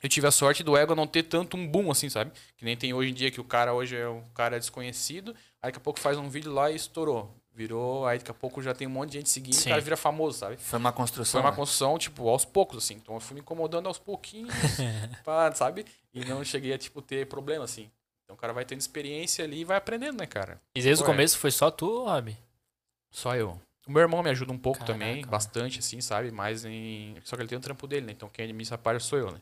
Eu 0.02 0.10
tive 0.10 0.26
a 0.26 0.32
sorte 0.32 0.64
do 0.64 0.76
ego 0.76 0.96
não 0.96 1.06
ter 1.06 1.24
tanto 1.24 1.56
um 1.56 1.68
boom, 1.68 1.92
assim, 1.92 2.10
sabe? 2.10 2.32
Que 2.58 2.66
nem 2.66 2.76
tem 2.76 2.92
hoje 2.92 3.12
em 3.12 3.14
dia, 3.14 3.30
que 3.30 3.40
o 3.40 3.44
cara 3.44 3.72
hoje 3.72 3.96
é 3.96 4.10
um 4.10 4.24
cara 4.34 4.60
desconhecido, 4.60 5.36
aí 5.62 5.70
daqui 5.70 5.78
a 5.78 5.82
pouco 5.82 6.00
faz 6.00 6.18
um 6.18 6.30
vídeo 6.30 6.52
lá 6.52 6.72
e 6.72 6.76
estourou. 6.76 7.34
Virou, 7.54 8.06
aí 8.06 8.18
daqui 8.18 8.32
a 8.32 8.34
pouco 8.34 8.62
já 8.62 8.74
tem 8.74 8.88
um 8.88 8.92
monte 8.92 9.12
de 9.12 9.18
gente 9.18 9.30
seguindo, 9.30 9.54
Sim. 9.56 9.70
o 9.70 9.72
cara 9.72 9.82
vira 9.82 9.98
famoso, 9.98 10.38
sabe? 10.38 10.56
Foi 10.58 10.80
uma 10.80 10.92
Foi 10.92 10.98
construção. 10.98 11.42
uma 11.42 11.52
né? 11.52 11.56
construção, 11.56 11.98
tipo, 11.98 12.30
aos 12.30 12.46
poucos, 12.46 12.78
assim. 12.78 12.96
Então 12.96 13.16
eu 13.16 13.20
fui 13.20 13.36
me 13.36 13.42
incomodando 13.42 13.88
aos 13.88 14.00
pouquinhos, 14.00 14.54
pra, 15.24 15.54
sabe? 15.54 15.86
E 16.14 16.24
não 16.24 16.44
cheguei 16.46 16.74
a, 16.74 16.78
tipo, 16.78 17.02
ter 17.02 17.28
problema, 17.28 17.66
assim. 17.66 17.92
Então 18.24 18.36
o 18.38 18.40
cara 18.40 18.54
vai 18.54 18.64
tendo 18.64 18.80
experiência 18.80 19.44
ali 19.44 19.60
e 19.60 19.66
vai 19.66 19.76
aprendendo, 19.76 20.20
né, 20.20 20.26
cara? 20.26 20.62
E 20.74 20.82
desde 20.82 21.04
o 21.04 21.06
Ué. 21.06 21.12
começo 21.12 21.38
foi 21.38 21.52
só 21.52 21.70
tu, 21.70 22.06
Rob? 22.06 22.38
Só 23.12 23.36
eu. 23.36 23.60
O 23.86 23.92
meu 23.92 24.02
irmão 24.02 24.24
me 24.24 24.30
ajuda 24.30 24.54
um 24.54 24.58
pouco 24.58 24.80
Caraca, 24.80 24.94
também, 24.94 25.26
bastante, 25.26 25.80
assim, 25.80 26.00
sabe? 26.00 26.32
Mas 26.32 26.64
em. 26.64 27.18
Só 27.26 27.36
que 27.36 27.42
ele 27.42 27.50
tem 27.50 27.58
o 27.58 27.62
trampo 27.62 27.86
dele, 27.86 28.06
né? 28.06 28.12
Então 28.14 28.30
quem 28.30 28.44
administra 28.44 28.76
a 28.76 28.78
parte 28.78 29.04
sou 29.04 29.20
eu, 29.20 29.32
né? 29.32 29.42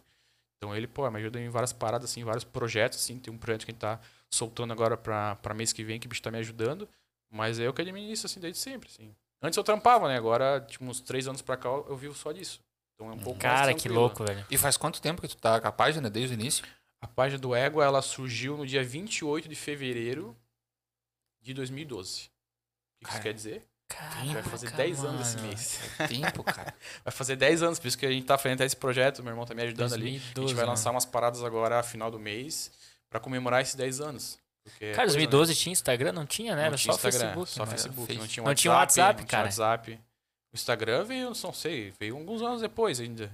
Então 0.57 0.75
ele, 0.75 0.87
pô, 0.87 1.09
me 1.11 1.19
ajuda 1.19 1.39
em 1.39 1.49
várias 1.49 1.71
paradas, 1.71 2.09
assim, 2.09 2.23
vários 2.23 2.43
projetos, 2.43 2.97
assim. 2.97 3.19
Tem 3.19 3.31
um 3.31 3.37
projeto 3.37 3.65
que 3.65 3.71
a 3.71 3.73
gente 3.73 3.81
tá 3.81 3.99
soltando 4.31 4.71
agora 4.73 4.95
pra, 4.97 5.35
pra 5.37 5.53
mês 5.53 5.73
que 5.73 5.83
vem, 5.83 5.99
que 5.99 6.05
o 6.07 6.09
bicho 6.09 6.21
tá 6.21 6.31
me 6.31 6.37
ajudando. 6.37 6.87
Mas 7.31 7.59
é 7.59 7.67
eu 7.67 7.73
que 7.73 7.81
administro, 7.81 8.25
assim, 8.25 8.39
desde 8.39 8.59
sempre, 8.59 8.89
assim. 8.89 9.13
Antes 9.41 9.55
eu 9.55 9.63
trampava, 9.63 10.07
né? 10.07 10.17
Agora, 10.17 10.59
tipo, 10.61 10.83
uns 10.83 10.99
três 10.99 11.27
anos 11.27 11.41
pra 11.41 11.55
cá, 11.55 11.69
eu 11.69 11.95
vivo 11.95 12.13
só 12.15 12.31
disso. 12.31 12.59
Então 12.95 13.09
é 13.09 13.13
um 13.13 13.17
pouco 13.19 13.41
mais 13.41 13.59
Cara, 13.59 13.73
que 13.73 13.87
louco, 13.87 14.25
velho. 14.25 14.45
E 14.49 14.57
faz 14.57 14.75
quanto 14.75 15.01
tempo 15.01 15.21
que 15.21 15.27
tu 15.27 15.37
tá 15.37 15.61
com 15.61 15.67
a 15.67 15.71
página, 15.71 16.09
desde 16.09 16.33
o 16.33 16.37
início? 16.37 16.65
A 17.01 17.07
página 17.07 17.39
do 17.39 17.55
Ego, 17.55 17.81
ela 17.81 18.01
surgiu 18.01 18.57
no 18.57 18.65
dia 18.65 18.83
28 18.83 19.47
de 19.47 19.55
fevereiro 19.55 20.35
de 21.41 21.53
2012. 21.53 22.23
O 22.25 23.05
que 23.05 23.05
que 23.05 23.05
isso 23.05 23.11
Cara, 23.11 23.23
quer 23.23 23.33
dizer? 23.33 23.65
Caraca, 23.87 24.33
Vai 24.33 24.43
fazer 24.43 24.71
10 24.71 25.03
anos 25.05 25.27
esse 25.27 25.39
mês. 25.39 25.79
Tempo, 26.09 26.43
cara. 26.43 26.75
Vai 27.03 27.11
fazer 27.11 27.35
10 27.37 27.63
anos, 27.63 27.79
por 27.79 27.87
isso 27.87 27.97
que 27.97 28.05
a 28.05 28.11
gente 28.11 28.25
tá 28.25 28.37
fazendo 28.37 28.57
até 28.57 28.65
esse 28.65 28.75
projeto, 28.75 29.23
meu 29.23 29.31
irmão 29.31 29.45
tá 29.45 29.55
me 29.55 29.63
ajudando 29.63 29.93
ali. 29.93 30.07
A 30.07 30.11
2012, 30.11 30.47
gente 30.47 30.55
vai 30.55 30.65
mano. 30.65 30.71
lançar 30.73 30.91
umas 30.91 31.05
paradas 31.05 31.43
agora 31.43 31.81
final 31.81 32.11
do 32.11 32.19
mês 32.19 32.69
pra 33.09 33.19
comemorar 33.19 33.61
esses 33.61 33.75
10 33.75 34.01
anos. 34.01 34.37
Porque 34.63 34.85
é 34.85 34.91
Cara, 34.91 35.03
coisa, 35.07 35.17
2012 35.17 35.55
tinha 35.55 35.73
Instagram? 35.73 36.11
Não 36.11 36.25
tinha, 36.25 36.55
né? 36.55 36.61
Não 36.63 36.67
Era 36.67 36.77
tinha 36.77 36.93
só 36.93 37.07
Instagram, 37.07 37.19
Facebook. 37.29 37.51
Só 37.51 37.65
né? 37.65 37.71
Facebook, 37.71 38.07
Face- 38.07 38.19
não 38.19 38.27
tinha 38.27 38.43
Não 38.43 38.49
WhatsApp. 38.49 38.61
tinha 38.61 38.73
WhatsApp, 38.73 39.21
não 39.21 39.27
cara. 39.27 39.49
Tinha 39.49 39.65
WhatsApp. 39.65 39.99
O 40.51 40.55
Instagram 40.55 41.03
veio, 41.05 41.27
não 41.43 41.53
sei, 41.53 41.93
veio 41.99 42.17
alguns 42.17 42.41
anos 42.41 42.61
depois 42.61 42.99
ainda. 42.99 43.31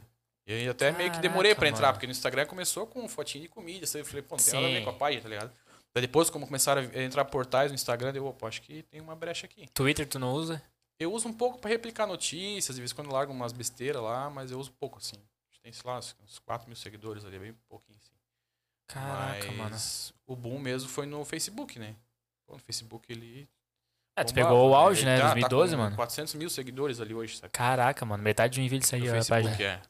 E 0.48 0.54
aí 0.54 0.70
até 0.70 0.92
meio 0.92 1.12
que 1.12 1.20
demorei 1.20 1.52
Caraca, 1.52 1.60
pra 1.60 1.68
entrar, 1.70 1.82
mano. 1.88 1.94
porque 1.94 2.06
no 2.08 2.12
Instagram 2.12 2.46
começou 2.46 2.86
com 2.86 3.08
fotinho 3.10 3.44
de 3.44 3.50
comida. 3.50 3.86
Eu 3.98 4.06
falei, 4.06 4.22
pô, 4.22 4.36
não 4.38 4.44
tem 4.44 4.54
nada 4.54 4.68
a 4.68 4.70
ver 4.70 4.84
com 4.84 4.90
a 4.92 4.94
página, 4.94 5.22
tá 5.24 5.30
ligado? 5.30 5.52
Daí 5.94 6.02
depois, 6.02 6.30
como 6.30 6.46
começaram 6.46 6.82
a 6.82 7.02
entrar 7.02 7.26
portais 7.26 7.72
no 7.72 7.76
Instagram, 7.76 8.12
eu, 8.14 8.26
opa, 8.28 8.48
acho 8.48 8.62
que 8.62 8.84
tem 8.84 9.00
uma 9.02 9.16
brecha 9.16 9.46
aqui. 9.46 9.68
Twitter 9.74 10.06
tu 10.08 10.20
não 10.20 10.34
usa? 10.34 10.62
Eu 11.00 11.12
uso 11.12 11.28
um 11.28 11.34
pouco 11.34 11.58
pra 11.58 11.70
replicar 11.70 12.06
notícias, 12.06 12.76
de 12.76 12.82
vez 12.82 12.92
em 12.92 12.96
quando 12.96 13.08
eu 13.08 13.14
largo 13.14 13.32
umas 13.34 13.52
besteiras 13.54 14.02
lá, 14.02 14.30
mas 14.30 14.52
eu 14.52 14.60
uso 14.60 14.72
pouco, 14.74 14.98
assim. 15.00 15.16
Acho 15.50 15.58
que 15.58 15.64
Tem, 15.64 15.74
sei 15.74 15.82
lá, 15.90 15.98
uns 15.98 16.16
uns 16.24 16.40
4 16.40 16.68
mil 16.68 16.76
seguidores 16.76 17.26
ali, 17.26 17.40
bem 17.40 17.54
pouquinho, 17.68 17.98
assim. 18.02 18.12
Caraca, 18.88 19.46
mano. 19.52 19.70
mas 19.72 20.14
o 20.28 20.36
boom 20.36 20.60
mesmo 20.60 20.90
foi 20.90 21.06
no 21.06 21.24
Facebook, 21.26 21.78
né? 21.80 21.96
Pô, 22.46 22.54
no 22.54 22.60
Facebook 22.60 23.12
ele. 23.12 23.48
É, 24.18 24.24
tu 24.24 24.34
bombava, 24.34 24.50
pegou 24.50 24.68
o 24.68 24.72
né? 24.72 24.76
auge, 24.78 25.02
Ele 25.02 25.10
né? 25.10 25.18
tá- 25.18 25.24
tá 25.28 25.34
2012, 25.34 25.76
com 25.76 25.82
mano. 25.82 25.96
400 25.96 26.34
mil 26.36 26.50
seguidores 26.50 27.02
ali 27.02 27.14
hoje, 27.14 27.38
sabe? 27.38 27.52
Caraca, 27.52 28.06
mano. 28.06 28.24
Metade 28.24 28.54
de 28.54 28.62
um 28.62 28.68
vídeo 28.68 28.88
saiu 28.88 29.12
a 29.20 29.26
página. 29.26 29.56
é. 29.62 29.82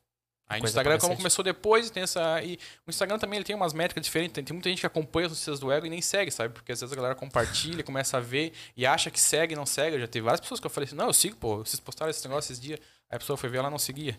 Aí 0.48 0.62
no 0.62 0.68
Instagram, 0.68 1.00
como 1.00 1.18
começou 1.18 1.44
depois, 1.44 1.90
tem 1.90 2.04
essa. 2.04 2.42
E 2.44 2.60
o 2.86 2.90
Instagram 2.90 3.18
também 3.18 3.38
ele 3.38 3.44
tem 3.44 3.56
umas 3.56 3.74
métricas 3.74 4.04
diferentes. 4.06 4.34
Tem, 4.36 4.44
tem 4.44 4.54
muita 4.54 4.70
gente 4.70 4.80
que 4.80 4.86
acompanha 4.86 5.26
as 5.26 5.32
notícias 5.32 5.60
do 5.60 5.72
ego 5.72 5.88
e 5.88 5.90
nem 5.90 6.02
segue, 6.04 6.30
sabe? 6.30 6.54
Porque 6.54 6.72
às 6.72 6.80
vezes 6.80 6.94
a 6.94 6.96
galera 6.96 7.16
compartilha, 7.16 7.82
começa 7.84 8.18
a 8.18 8.20
ver 8.20 8.54
e 8.78 8.86
acha 8.86 9.10
que 9.10 9.20
segue 9.20 9.54
e 9.54 9.56
não 9.56 9.66
segue. 9.66 9.96
Eu 9.96 10.02
já 10.02 10.08
teve 10.08 10.24
várias 10.24 10.40
pessoas 10.40 10.60
que 10.60 10.66
eu 10.68 10.70
falei 10.70 10.86
assim: 10.88 10.96
não, 10.96 11.08
eu 11.08 11.14
sigo, 11.14 11.36
pô, 11.38 11.58
vocês 11.58 11.80
postaram 11.80 12.12
esse 12.12 12.24
negócio 12.28 12.52
esses 12.52 12.62
dias. 12.62 12.80
Aí 13.10 13.16
a 13.16 13.20
pessoa 13.20 13.36
foi 13.38 13.50
ver 13.50 13.58
ela 13.58 13.72
não 13.72 13.80
seguia. 13.80 14.16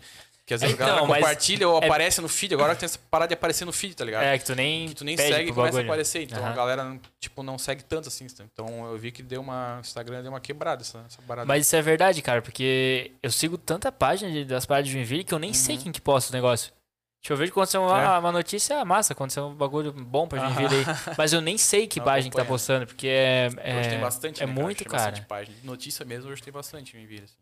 Que 0.47 0.55
às 0.55 0.61
vezes 0.61 0.75
Então, 0.77 0.87
a 0.87 0.91
galera 0.91 1.07
mas 1.09 1.19
compartilha 1.19 1.69
ou 1.69 1.81
é- 1.83 1.85
aparece 1.87 2.21
no 2.21 2.29
feed. 2.29 2.55
Agora 2.55 2.77
tem 2.77 2.87
essa 2.87 3.01
parada 3.11 3.29
de 3.31 3.35
aparecer 3.35 3.65
no 3.65 3.73
feed, 3.73 3.97
tá 3.97 4.05
ligado? 4.05 4.23
É, 4.23 4.39
que 4.39 4.45
tu 4.45 4.55
nem. 4.55 4.89
que 4.89 4.95
tu 4.95 5.05
nem 5.05 5.17
segue 5.17 5.51
e 5.51 5.53
começa 5.53 5.81
a 5.81 5.83
aparecer. 5.83 6.23
Então 6.23 6.39
a 6.41 6.47
Aham. 6.47 6.55
galera, 6.55 7.01
tipo, 7.19 7.43
não 7.43 7.59
segue 7.59 7.83
tanto 7.83 8.07
assim. 8.07 8.29
Então 8.53 8.87
eu 8.87 8.97
vi 8.97 9.11
que 9.11 9.25
deu 9.25 9.41
uma. 9.41 9.79
O 9.79 9.81
Instagram 9.81 10.23
deu 10.23 10.31
uma 10.31 10.39
quebrada 10.41 10.83
essa, 10.83 11.05
essa 11.05 11.21
parada. 11.23 11.49
Mas 11.49 11.67
isso 11.67 11.75
é 11.75 11.83
verdade, 11.83 12.23
cara, 12.23 12.41
porque 12.41 13.11
eu 13.21 13.31
sigo 13.33 13.59
tanta 13.59 13.91
página 13.91 14.31
de- 14.31 14.45
das 14.45 14.65
paradas 14.65 14.87
de 14.87 14.93
Joinville 14.93 15.25
que 15.25 15.35
eu 15.35 15.39
nem 15.41 15.53
sei 15.53 15.77
quem 15.79 15.91
que 15.91 16.01
posta 16.01 16.31
o 16.31 16.33
negócio. 16.33 16.73
Tipo, 17.21 17.33
eu 17.35 17.39
vejo 17.39 17.51
que 17.53 17.59
aconteceu 17.59 17.83
uma, 17.83 17.93
Uhum. 18.11 18.15
É. 18.15 18.19
uma 18.21 18.31
notícia, 18.31 18.79
ah, 18.81 18.85
massa, 18.85 19.15
aconteceu 19.15 19.47
um 19.47 19.55
bagulho 19.55 19.91
bom 19.93 20.29
pra 20.29 20.39
Joinville 20.49 20.77
aí. 20.77 20.85
Mas 21.19 21.33
eu 21.33 21.41
nem 21.41 21.59
sei 21.59 21.89
que 21.89 21.99
Não 21.99 22.05
página 22.07 22.31
que 22.31 22.37
tá 22.37 22.43
acompanha. 22.43 22.55
postando, 22.57 22.87
porque 22.87 23.09
é. 23.09 23.49
hoje 23.49 23.59
é- 23.59 23.91
tem 23.91 23.99
bastante, 23.99 24.43
é 24.45 24.47
né, 24.47 24.53
muito, 24.53 24.79
Tem 24.79 24.87
cara. 24.87 25.11
bastante 25.11 25.27
página. 25.27 25.57
Notícia 25.65 26.05
mesmo, 26.05 26.31
hoje 26.31 26.41
tem 26.41 26.53
bastante 26.53 26.97
em 26.97 27.03
Envia, 27.03 27.25
assim. 27.25 27.35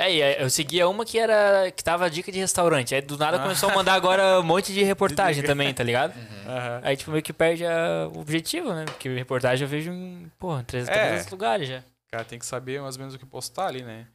É, 0.00 0.12
e 0.14 0.20
é, 0.22 0.42
eu 0.42 0.48
seguia 0.48 0.88
uma 0.88 1.04
que 1.04 1.18
era. 1.18 1.70
que 1.72 1.82
tava 1.82 2.08
dica 2.08 2.30
de 2.30 2.38
restaurante. 2.38 2.94
Aí 2.94 3.00
do 3.02 3.18
nada 3.18 3.36
Ah. 3.36 3.42
começou 3.42 3.68
a 3.68 3.74
mandar 3.74 3.94
agora 3.94 4.38
um 4.38 4.44
monte 4.44 4.72
de 4.72 4.82
reportagem 4.84 5.42
também, 5.44 5.74
tá 5.74 5.82
ligado? 5.82 6.14
Aham. 6.46 6.80
Aí, 6.84 6.96
tipo, 6.96 7.10
meio 7.10 7.22
que 7.22 7.32
perde 7.32 7.66
a- 7.66 8.08
o 8.14 8.20
objetivo, 8.20 8.72
né? 8.72 8.84
Porque 8.84 9.08
reportagem 9.08 9.64
eu 9.64 9.68
vejo 9.68 9.90
em, 9.90 10.30
porra, 10.38 10.62
300 10.62 11.26
É. 11.26 11.30
lugares 11.30 11.68
já. 11.68 11.78
O 11.80 12.10
cara 12.12 12.24
tem 12.24 12.38
que 12.38 12.46
saber 12.46 12.80
mais 12.80 12.94
ou 12.94 13.00
menos 13.00 13.14
o 13.14 13.18
que 13.18 13.26
postar 13.26 13.66
ali, 13.66 13.82
né? 13.82 14.06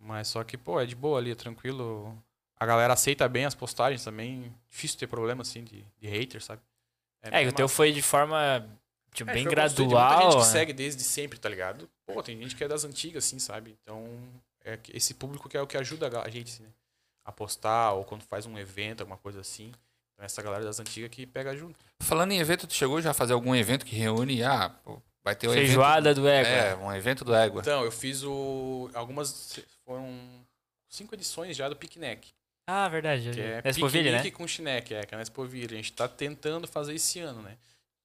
Mas 0.00 0.28
só 0.28 0.42
que, 0.44 0.56
pô, 0.56 0.80
é 0.80 0.86
de 0.86 0.94
boa 0.94 1.18
ali, 1.18 1.32
é 1.32 1.34
tranquilo. 1.34 2.16
A 2.58 2.64
galera 2.64 2.94
aceita 2.94 3.28
bem 3.28 3.44
as 3.44 3.54
postagens 3.54 4.02
também. 4.02 4.52
Difícil 4.70 4.98
ter 4.98 5.06
problema, 5.08 5.42
assim, 5.42 5.62
de, 5.62 5.84
de 6.00 6.08
hater, 6.08 6.42
sabe? 6.42 6.62
É, 7.22 7.44
e 7.44 7.48
o 7.48 7.52
teu 7.52 7.68
foi 7.68 7.92
de 7.92 8.00
forma, 8.00 8.66
tipo, 9.12 9.30
É, 9.30 9.34
bem 9.34 9.44
gradual. 9.44 9.88
Muita 9.88 10.22
gente 10.22 10.32
que 10.32 10.38
né? 10.38 10.44
segue 10.58 10.72
desde 10.72 11.02
sempre, 11.02 11.38
tá 11.38 11.48
ligado? 11.48 11.88
Pô, 12.06 12.22
tem 12.22 12.38
gente 12.40 12.56
que 12.56 12.64
é 12.64 12.68
das 12.68 12.84
antigas, 12.84 13.24
assim, 13.26 13.38
sabe? 13.38 13.76
Então, 13.82 14.06
é 14.68 14.78
esse 14.92 15.14
público 15.14 15.48
que 15.48 15.56
é 15.56 15.62
o 15.62 15.66
que 15.66 15.76
ajuda 15.76 16.20
a 16.20 16.28
gente, 16.28 16.62
né? 16.62 16.68
A 17.24 17.32
postar, 17.32 17.92
ou 17.92 18.04
quando 18.04 18.22
faz 18.22 18.46
um 18.46 18.58
evento, 18.58 19.00
alguma 19.00 19.18
coisa 19.18 19.40
assim. 19.40 19.72
Então, 20.12 20.24
essa 20.24 20.42
galera 20.42 20.64
das 20.64 20.80
antigas 20.80 21.10
que 21.10 21.26
pega 21.26 21.56
junto. 21.56 21.78
Falando 22.02 22.32
em 22.32 22.38
evento, 22.38 22.66
tu 22.66 22.74
chegou 22.74 23.00
já 23.00 23.10
a 23.10 23.14
fazer 23.14 23.32
algum 23.32 23.54
evento 23.54 23.84
que 23.84 23.94
reúne, 23.94 24.42
ah, 24.42 24.70
pô, 24.70 25.00
vai 25.22 25.34
ter 25.34 25.48
o 25.48 25.52
Feijoada 25.52 26.14
do 26.14 26.28
evento... 26.28 26.46
Ego. 26.48 26.82
É, 26.82 26.84
um 26.86 26.92
evento 26.94 27.24
do 27.24 27.34
Égua. 27.34 27.60
Então, 27.60 27.84
eu 27.84 27.92
fiz 27.92 28.22
o... 28.22 28.90
Algumas 28.94 29.60
foram 29.84 30.18
cinco 30.88 31.14
edições 31.14 31.56
já 31.56 31.68
do 31.68 31.76
Picnic. 31.76 32.32
Ah, 32.66 32.88
verdade. 32.88 33.30
Que 33.30 33.40
é 33.40 33.62
piquenique 33.62 34.24
né? 34.24 34.30
com 34.30 34.46
chineque, 34.46 34.94
é, 34.94 35.02
que 35.04 35.14
é 35.14 35.16
na 35.16 35.22
Expovilha. 35.22 35.72
A 35.72 35.76
gente 35.76 35.92
tá 35.92 36.06
tentando 36.06 36.66
fazer 36.66 36.94
esse 36.94 37.18
ano, 37.20 37.40
né? 37.40 37.56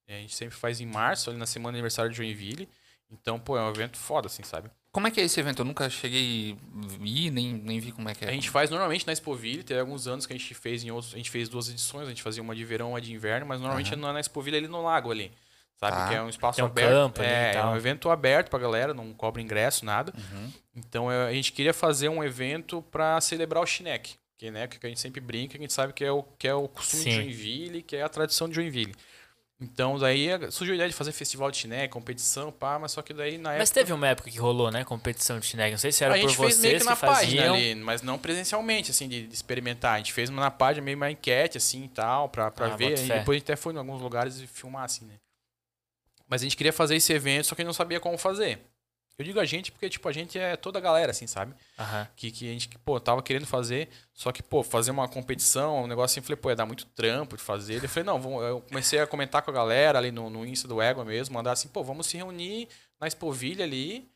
A 0.08 0.12
gente 0.12 0.34
sempre 0.34 0.54
faz 0.54 0.80
em 0.80 0.86
março, 0.86 1.30
ali 1.30 1.38
na 1.38 1.46
semana 1.46 1.72
do 1.72 1.76
aniversário 1.76 2.10
de 2.10 2.16
Joinville. 2.16 2.68
Então, 3.10 3.38
pô, 3.38 3.56
é 3.56 3.62
um 3.62 3.70
evento 3.70 3.96
foda, 3.96 4.26
assim, 4.26 4.42
sabe? 4.42 4.70
Como 4.94 5.08
é 5.08 5.10
que 5.10 5.20
é 5.20 5.24
esse 5.24 5.40
evento? 5.40 5.58
Eu 5.58 5.64
nunca 5.64 5.90
cheguei 5.90 6.56
a 6.72 7.04
ir, 7.04 7.28
nem, 7.32 7.52
nem 7.52 7.80
vi 7.80 7.90
como 7.90 8.08
é 8.08 8.14
que 8.14 8.24
é. 8.24 8.28
A 8.28 8.32
gente 8.32 8.48
faz 8.48 8.70
normalmente 8.70 9.04
na 9.04 9.12
Expoville, 9.12 9.64
tem 9.64 9.76
alguns 9.76 10.06
anos 10.06 10.24
que 10.24 10.32
a 10.32 10.36
gente 10.36 10.54
fez 10.54 10.84
em 10.84 10.92
outros. 10.92 11.12
A 11.12 11.16
gente 11.16 11.32
fez 11.32 11.48
duas 11.48 11.68
edições, 11.68 12.06
a 12.06 12.10
gente 12.10 12.22
fazia 12.22 12.40
uma 12.40 12.54
de 12.54 12.64
verão 12.64 12.90
e 12.90 12.92
uma 12.92 13.00
de 13.00 13.12
inverno, 13.12 13.44
mas 13.44 13.58
normalmente 13.58 13.92
é 13.92 13.96
na 13.96 14.20
Expoville 14.20 14.56
ali 14.56 14.68
no 14.68 14.80
lago 14.80 15.10
ali. 15.10 15.32
Sabe? 15.80 15.96
Tá. 15.96 16.08
Que 16.08 16.14
é 16.14 16.22
um 16.22 16.28
espaço 16.28 16.54
Tem 16.58 16.64
um 16.64 16.68
aberto. 16.68 16.90
campo 16.90 17.22
ali 17.22 17.28
é, 17.28 17.56
é 17.56 17.66
um 17.66 17.74
evento 17.74 18.08
aberto 18.08 18.50
pra 18.50 18.58
galera, 18.60 18.94
não 18.94 19.12
cobra 19.12 19.42
ingresso, 19.42 19.84
nada. 19.84 20.14
Uhum. 20.16 20.52
Então 20.76 21.10
é, 21.10 21.26
a 21.26 21.32
gente 21.32 21.52
queria 21.52 21.74
fazer 21.74 22.08
um 22.08 22.22
evento 22.22 22.80
pra 22.80 23.20
celebrar 23.20 23.64
o 23.64 23.66
Chineque. 23.66 24.14
Que, 24.38 24.48
né, 24.48 24.68
que 24.68 24.84
a 24.86 24.88
gente 24.88 25.00
sempre 25.00 25.20
brinca, 25.20 25.52
que 25.52 25.56
a 25.56 25.60
gente 25.60 25.72
sabe 25.72 25.92
que 25.92 26.04
é 26.04 26.12
o, 26.12 26.22
que 26.22 26.46
é 26.46 26.54
o 26.54 26.68
costume 26.68 27.02
de 27.02 27.10
Sim. 27.10 27.16
Joinville, 27.16 27.82
que 27.82 27.96
é 27.96 28.02
a 28.02 28.08
tradição 28.08 28.48
de 28.48 28.54
Joinville. 28.54 28.94
Então 29.60 29.96
daí 29.98 30.28
eh, 30.28 30.50
surgiu 30.50 30.72
a 30.72 30.76
ideia 30.76 30.90
de 30.90 30.96
fazer 30.96 31.12
festival 31.12 31.50
de 31.50 31.56
chineque, 31.58 31.92
competição, 31.92 32.50
pá, 32.50 32.76
mas 32.78 32.90
só 32.92 33.00
que 33.02 33.14
daí 33.14 33.38
na 33.38 33.50
Mas 33.50 33.70
época. 33.70 33.74
teve 33.80 33.92
uma 33.92 34.08
época 34.08 34.30
que 34.30 34.38
rolou, 34.38 34.70
né? 34.70 34.84
Competição 34.84 35.38
de 35.38 35.46
chineque. 35.46 35.70
Não 35.70 35.78
sei 35.78 35.92
se 35.92 36.02
era 36.04 36.14
a 36.14 36.18
por 36.18 36.28
gente 36.28 36.36
fez 36.36 36.56
vocês 36.56 36.60
meio 36.62 36.74
que 36.74 36.80
que 36.80 36.90
na 36.90 36.96
página 36.96 37.42
faziam. 37.42 37.54
ali, 37.54 37.74
mas 37.76 38.02
não 38.02 38.18
presencialmente, 38.18 38.90
assim, 38.90 39.08
de, 39.08 39.26
de 39.28 39.32
experimentar. 39.34 39.94
A 39.94 39.98
gente 39.98 40.12
fez 40.12 40.28
uma 40.28 40.42
na 40.42 40.50
página, 40.50 40.84
meio 40.84 40.96
uma 40.96 41.10
enquete, 41.10 41.56
assim, 41.56 41.84
e 41.84 41.88
tal, 41.88 42.28
pra, 42.28 42.50
pra 42.50 42.66
Ah, 42.74 42.76
ver. 42.76 42.98
E 42.98 43.08
depois 43.08 43.36
a 43.36 43.38
gente 43.38 43.44
até 43.44 43.56
foi 43.56 43.72
em 43.74 43.78
alguns 43.78 44.00
lugares 44.02 44.40
e 44.40 44.46
filmar, 44.46 44.84
assim, 44.84 45.04
né? 45.04 45.14
Mas 46.28 46.42
a 46.42 46.44
gente 46.44 46.56
queria 46.56 46.72
fazer 46.72 46.96
esse 46.96 47.12
evento, 47.12 47.46
só 47.46 47.54
que 47.54 47.60
a 47.60 47.62
gente 47.62 47.68
não 47.68 47.74
sabia 47.74 48.00
como 48.00 48.18
fazer. 48.18 48.58
Eu 49.16 49.24
digo 49.24 49.38
a 49.38 49.44
gente 49.44 49.70
porque, 49.70 49.88
tipo, 49.88 50.08
a 50.08 50.12
gente 50.12 50.38
é 50.38 50.56
toda 50.56 50.78
a 50.78 50.82
galera, 50.82 51.12
assim, 51.12 51.26
sabe? 51.26 51.54
Aham. 51.78 52.08
Que, 52.16 52.30
que 52.32 52.48
a 52.48 52.52
gente, 52.52 52.68
pô, 52.84 52.98
tava 52.98 53.22
querendo 53.22 53.46
fazer, 53.46 53.88
só 54.12 54.32
que, 54.32 54.42
pô, 54.42 54.64
fazer 54.64 54.90
uma 54.90 55.08
competição, 55.08 55.84
um 55.84 55.86
negócio 55.86 56.14
assim, 56.14 56.20
eu 56.20 56.24
falei, 56.24 56.36
pô, 56.36 56.50
ia 56.50 56.56
dar 56.56 56.66
muito 56.66 56.84
trampo 56.86 57.36
de 57.36 57.42
fazer. 57.42 57.82
Eu 57.82 57.88
falei, 57.88 58.04
não, 58.04 58.20
vamos, 58.20 58.42
eu 58.42 58.60
comecei 58.62 58.98
a 58.98 59.06
comentar 59.06 59.42
com 59.42 59.50
a 59.50 59.54
galera 59.54 59.98
ali 59.98 60.10
no, 60.10 60.28
no 60.28 60.44
Insta 60.44 60.66
do 60.66 60.82
Égua 60.82 61.04
mesmo, 61.04 61.34
mandar 61.34 61.52
assim, 61.52 61.68
pô, 61.68 61.84
vamos 61.84 62.06
se 62.08 62.16
reunir 62.16 62.68
na 63.00 63.06
Expovilha 63.06 63.64
ali 63.64 64.10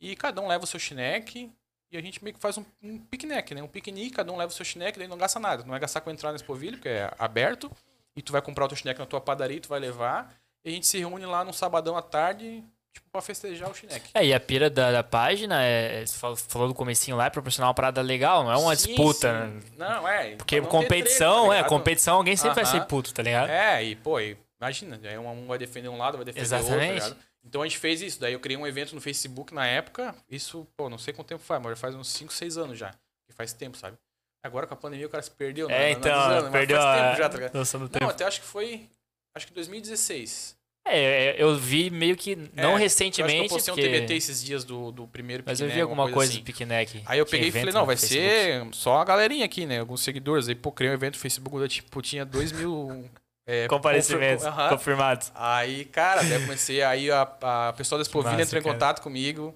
e 0.00 0.14
cada 0.16 0.40
um 0.42 0.48
leva 0.48 0.64
o 0.64 0.66
seu 0.66 0.78
chineque 0.78 1.50
e 1.90 1.96
a 1.96 2.00
gente 2.00 2.22
meio 2.24 2.34
que 2.34 2.40
faz 2.40 2.56
um, 2.58 2.64
um 2.82 2.98
piquenique, 2.98 3.54
né? 3.54 3.62
Um 3.62 3.68
piquenique, 3.68 4.16
cada 4.16 4.32
um 4.32 4.36
leva 4.36 4.50
o 4.50 4.54
seu 4.54 4.64
chineque, 4.64 4.98
daí 4.98 5.06
não 5.06 5.18
gasta 5.18 5.38
nada. 5.38 5.62
Não 5.62 5.70
vai 5.70 5.78
gastar 5.78 6.00
com 6.00 6.10
entrar 6.10 6.30
na 6.30 6.36
Expovilha, 6.36 6.72
porque 6.72 6.88
é 6.88 7.14
aberto, 7.18 7.70
e 8.16 8.22
tu 8.22 8.32
vai 8.32 8.40
comprar 8.40 8.64
o 8.64 8.68
teu 8.68 8.76
chineque 8.76 8.98
na 8.98 9.06
tua 9.06 9.20
padaria, 9.20 9.60
tu 9.60 9.68
vai 9.68 9.78
levar, 9.78 10.34
e 10.64 10.70
a 10.70 10.72
gente 10.72 10.86
se 10.86 10.98
reúne 10.98 11.26
lá 11.26 11.44
num 11.44 11.52
sabadão 11.52 11.96
à 11.96 12.02
tarde, 12.02 12.64
tipo, 12.92 13.08
pra 13.10 13.20
festejar 13.22 13.70
o 13.70 13.74
chineque. 13.74 14.10
É, 14.14 14.24
e 14.24 14.34
a 14.34 14.40
pira 14.40 14.68
da, 14.70 14.92
da 14.92 15.02
página, 15.02 15.62
é, 15.62 16.04
você 16.06 16.16
falou, 16.18 16.36
falou 16.36 16.68
do 16.68 16.74
comecinho 16.74 17.16
lá, 17.16 17.26
é 17.26 17.30
proporcionar 17.30 17.68
uma 17.68 17.74
parada 17.74 18.00
legal, 18.02 18.44
não 18.44 18.52
é 18.52 18.56
uma 18.56 18.76
Sim, 18.76 18.86
disputa. 18.88 19.28
sim. 19.32 19.54
né? 19.56 19.62
Não, 19.76 20.08
é. 20.08 20.36
Porque 20.36 20.60
não 20.60 20.68
competição, 20.68 21.46
treta, 21.46 21.60
tá 21.62 21.66
é, 21.66 21.68
competição 21.68 22.16
alguém 22.16 22.36
sempre 22.36 22.56
vai 22.56 22.64
Aham. 22.64 22.80
ser 22.80 22.86
puto, 22.86 23.12
tá 23.12 23.22
ligado? 23.22 23.50
É, 23.50 23.82
e 23.82 23.96
pô, 23.96 24.18
imagina, 24.60 25.00
aí 25.02 25.18
um 25.18 25.46
vai 25.46 25.58
defender 25.58 25.88
um 25.88 25.98
lado, 25.98 26.16
vai 26.16 26.24
defender 26.24 26.46
o 26.46 26.54
outro, 26.56 26.68
tá 26.68 26.74
Exatamente. 26.74 26.94
ligado? 27.04 27.16
Então 27.44 27.62
a 27.62 27.66
gente 27.66 27.78
fez 27.78 28.00
isso, 28.00 28.20
daí 28.20 28.32
eu 28.34 28.40
criei 28.40 28.56
um 28.56 28.66
evento 28.66 28.94
no 28.94 29.00
Facebook 29.00 29.52
na 29.52 29.66
época, 29.66 30.14
isso, 30.30 30.66
pô, 30.76 30.88
não 30.88 30.98
sei 30.98 31.12
quanto 31.12 31.26
tempo 31.28 31.42
faz, 31.42 31.60
mas 31.60 31.78
faz 31.78 31.94
uns 31.94 32.08
5, 32.08 32.32
6 32.32 32.56
anos 32.56 32.78
já, 32.78 32.90
que 33.26 33.34
faz 33.34 33.52
tempo, 33.52 33.76
sabe? 33.76 33.96
Agora 34.44 34.66
com 34.66 34.74
a 34.74 34.76
pandemia 34.76 35.06
o 35.06 35.10
cara 35.10 35.22
se 35.22 35.30
perdeu, 35.30 35.68
É, 35.70 35.78
né? 35.78 35.90
então, 35.92 36.12
anos, 36.20 36.50
perdeu 36.50 36.76
faz 36.76 36.88
a 36.88 37.04
tempo 37.04 37.16
já, 37.16 37.28
tá 37.28 37.36
ligado? 37.36 37.54
Não, 37.54 37.88
tempo. 37.88 38.10
até 38.10 38.24
acho 38.24 38.40
que 38.40 38.46
foi, 38.46 38.88
acho 39.36 39.46
que 39.46 39.52
2016. 39.54 40.56
É, 40.84 41.40
eu 41.40 41.56
vi 41.56 41.90
meio 41.90 42.16
que, 42.16 42.36
não 42.54 42.76
É, 42.76 42.80
recentemente, 42.80 43.38
Eu 43.38 43.44
acho 43.44 43.48
que 43.48 43.54
eu 43.54 43.56
postei 43.56 43.74
porque... 43.74 43.88
um 43.88 44.00
TBT 44.00 44.14
esses 44.14 44.44
dias 44.44 44.64
do, 44.64 44.90
do 44.90 45.06
primeiro 45.06 45.42
mas 45.46 45.60
eu 45.60 45.68
vi 45.68 45.80
alguma 45.80 46.10
coisa, 46.10 46.32
assim. 46.32 46.40
do 46.40 46.44
piquenique. 46.44 47.02
Aí 47.06 47.18
eu 47.18 47.26
peguei 47.26 47.48
e 47.48 47.52
falei, 47.52 47.72
não, 47.72 47.86
vai 47.86 47.96
ser 47.96 48.66
só 48.72 48.98
a 48.98 49.04
galerinha 49.04 49.44
aqui, 49.44 49.64
né? 49.64 49.80
Alguns 49.80 50.02
seguidores. 50.02 50.48
Aí, 50.48 50.54
pô, 50.54 50.72
criei 50.72 50.90
um 50.90 50.94
evento 50.94 51.14
no 51.14 51.20
Facebook, 51.20 51.56
onde, 51.56 51.68
tipo, 51.68 52.02
tinha 52.02 52.24
2 52.24 52.52
mil... 52.52 53.04
É, 53.44 53.66
Comparecimentos 53.66 54.44
confirmados. 54.68 55.32
Aí, 55.34 55.84
cara, 55.86 56.22
daí 56.22 56.34
eu 56.34 56.42
comecei, 56.42 56.80
aí 56.80 57.10
a, 57.10 57.22
a 57.22 57.72
pessoa 57.72 57.98
da 57.98 58.02
Expoville 58.02 58.36
massa, 58.36 58.56
entrou 58.56 58.60
em 58.60 58.62
contato 58.62 59.02
comigo, 59.02 59.52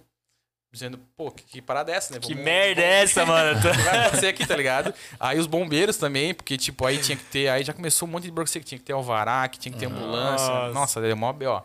dizendo, 0.77 0.99
pô, 1.17 1.31
que, 1.31 1.43
que 1.45 1.63
parada 1.63 1.91
é 1.93 1.97
essa, 1.97 2.15
né? 2.15 2.21
Que 2.21 2.29
Vamos- 2.31 2.45
merda 2.45 2.81
é 2.83 3.03
essa, 3.03 3.25
mano? 3.27 3.59
O 3.59 3.63
que 3.63 3.83
vai 3.83 3.99
acontecer 4.07 4.27
aqui, 4.29 4.47
tá 4.47 4.57
ligado? 4.57 4.95
Aí 5.19 5.39
os 5.39 5.47
bombeiros 5.47 5.97
também, 5.97 6.33
porque, 6.35 6.57
tipo, 6.57 6.85
aí 6.87 6.99
tinha 6.99 7.17
que 7.17 7.25
ter, 7.25 7.49
aí 7.49 7.65
já 7.65 7.73
começou 7.73 8.07
um 8.09 8.11
monte 8.13 8.25
de 8.25 8.31
burocracia, 8.31 8.61
que 8.61 8.67
tinha 8.67 8.79
que 8.79 8.85
ter 8.85 8.93
alvará, 8.93 9.47
que 9.49 9.59
tinha 9.59 9.73
que 9.73 9.79
ter 9.79 9.87
ambulância. 9.87 10.69
Nossa. 10.73 11.01
Deu 11.01 11.17
mó 11.17 11.33
B.O. 11.33 11.63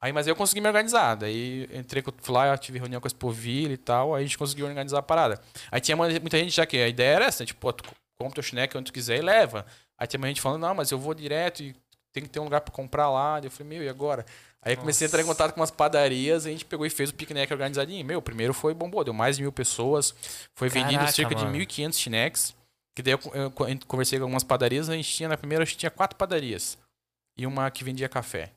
Aí, 0.00 0.12
mas 0.12 0.26
aí 0.26 0.32
eu 0.32 0.36
consegui 0.36 0.60
me 0.60 0.66
organizar. 0.68 1.14
Daí 1.14 1.68
entrei 1.72 2.02
com 2.02 2.12
lá, 2.30 2.48
eu 2.48 2.58
tive 2.58 2.78
reunião 2.78 3.00
com 3.00 3.06
a 3.06 3.08
Expoville 3.08 3.74
e 3.74 3.78
tal, 3.78 4.14
aí 4.14 4.22
a 4.22 4.26
gente 4.26 4.36
conseguiu 4.36 4.66
organizar 4.66 4.98
a 4.98 5.02
parada. 5.02 5.40
Aí 5.72 5.80
tinha 5.80 5.96
muita 5.96 6.38
gente 6.38 6.50
já 6.54 6.66
que 6.66 6.76
a 6.76 6.88
ideia 6.88 7.16
era 7.16 7.24
essa, 7.24 7.42
né? 7.42 7.46
tipo, 7.46 7.60
pô, 7.60 7.72
tu 7.72 7.84
compra 8.18 8.34
teu 8.34 8.42
chineque 8.42 8.76
onde 8.76 8.86
tu 8.86 8.92
quiser 8.92 9.16
e 9.18 9.22
leva. 9.22 9.64
Aí 9.98 10.06
tinha 10.06 10.18
uma 10.18 10.28
gente 10.28 10.40
falando, 10.42 10.60
não, 10.60 10.74
mas 10.74 10.90
eu 10.90 10.98
vou 10.98 11.14
direto 11.14 11.62
e 11.62 11.74
tem 12.12 12.22
que 12.22 12.28
ter 12.28 12.38
um 12.38 12.44
lugar 12.44 12.60
pra 12.60 12.72
comprar 12.74 13.08
lá. 13.10 13.40
Daí 13.40 13.46
eu 13.46 13.50
falei, 13.50 13.78
meu, 13.78 13.82
e 13.82 13.88
agora? 13.88 14.26
Aí 14.64 14.76
comecei 14.76 15.06
a 15.06 15.08
entrar 15.08 15.20
em 15.22 15.26
contato 15.26 15.52
com 15.52 15.60
umas 15.60 15.70
padarias, 15.70 16.46
a 16.46 16.50
gente 16.50 16.64
pegou 16.64 16.86
e 16.86 16.90
fez 16.90 17.10
o 17.10 17.14
piquenique 17.14 17.52
organizadinho. 17.52 18.04
Meu, 18.04 18.18
o 18.18 18.22
primeiro 18.22 18.54
foi 18.54 18.72
bombou, 18.72 19.04
deu 19.04 19.12
mais 19.12 19.36
de 19.36 19.42
mil 19.42 19.52
pessoas. 19.52 20.14
Foi 20.54 20.68
vendido 20.68 20.94
Caraca, 20.94 21.12
cerca 21.12 21.34
mano. 21.36 21.52
de 21.52 21.58
1.500 21.66 21.92
chineques. 21.94 22.54
Que 22.96 23.02
daí 23.02 23.12
eu, 23.12 23.20
eu, 23.34 23.42
eu 23.42 23.78
conversei 23.86 24.18
com 24.18 24.24
algumas 24.24 24.44
padarias, 24.44 24.88
a 24.88 24.94
gente 24.94 25.12
tinha 25.12 25.28
na 25.28 25.36
primeira, 25.36 25.64
acho 25.64 25.72
que 25.72 25.78
tinha 25.78 25.90
quatro 25.90 26.16
padarias. 26.16 26.78
E 27.36 27.46
uma 27.46 27.70
que 27.70 27.82
vendia 27.84 28.08
café. 28.08 28.52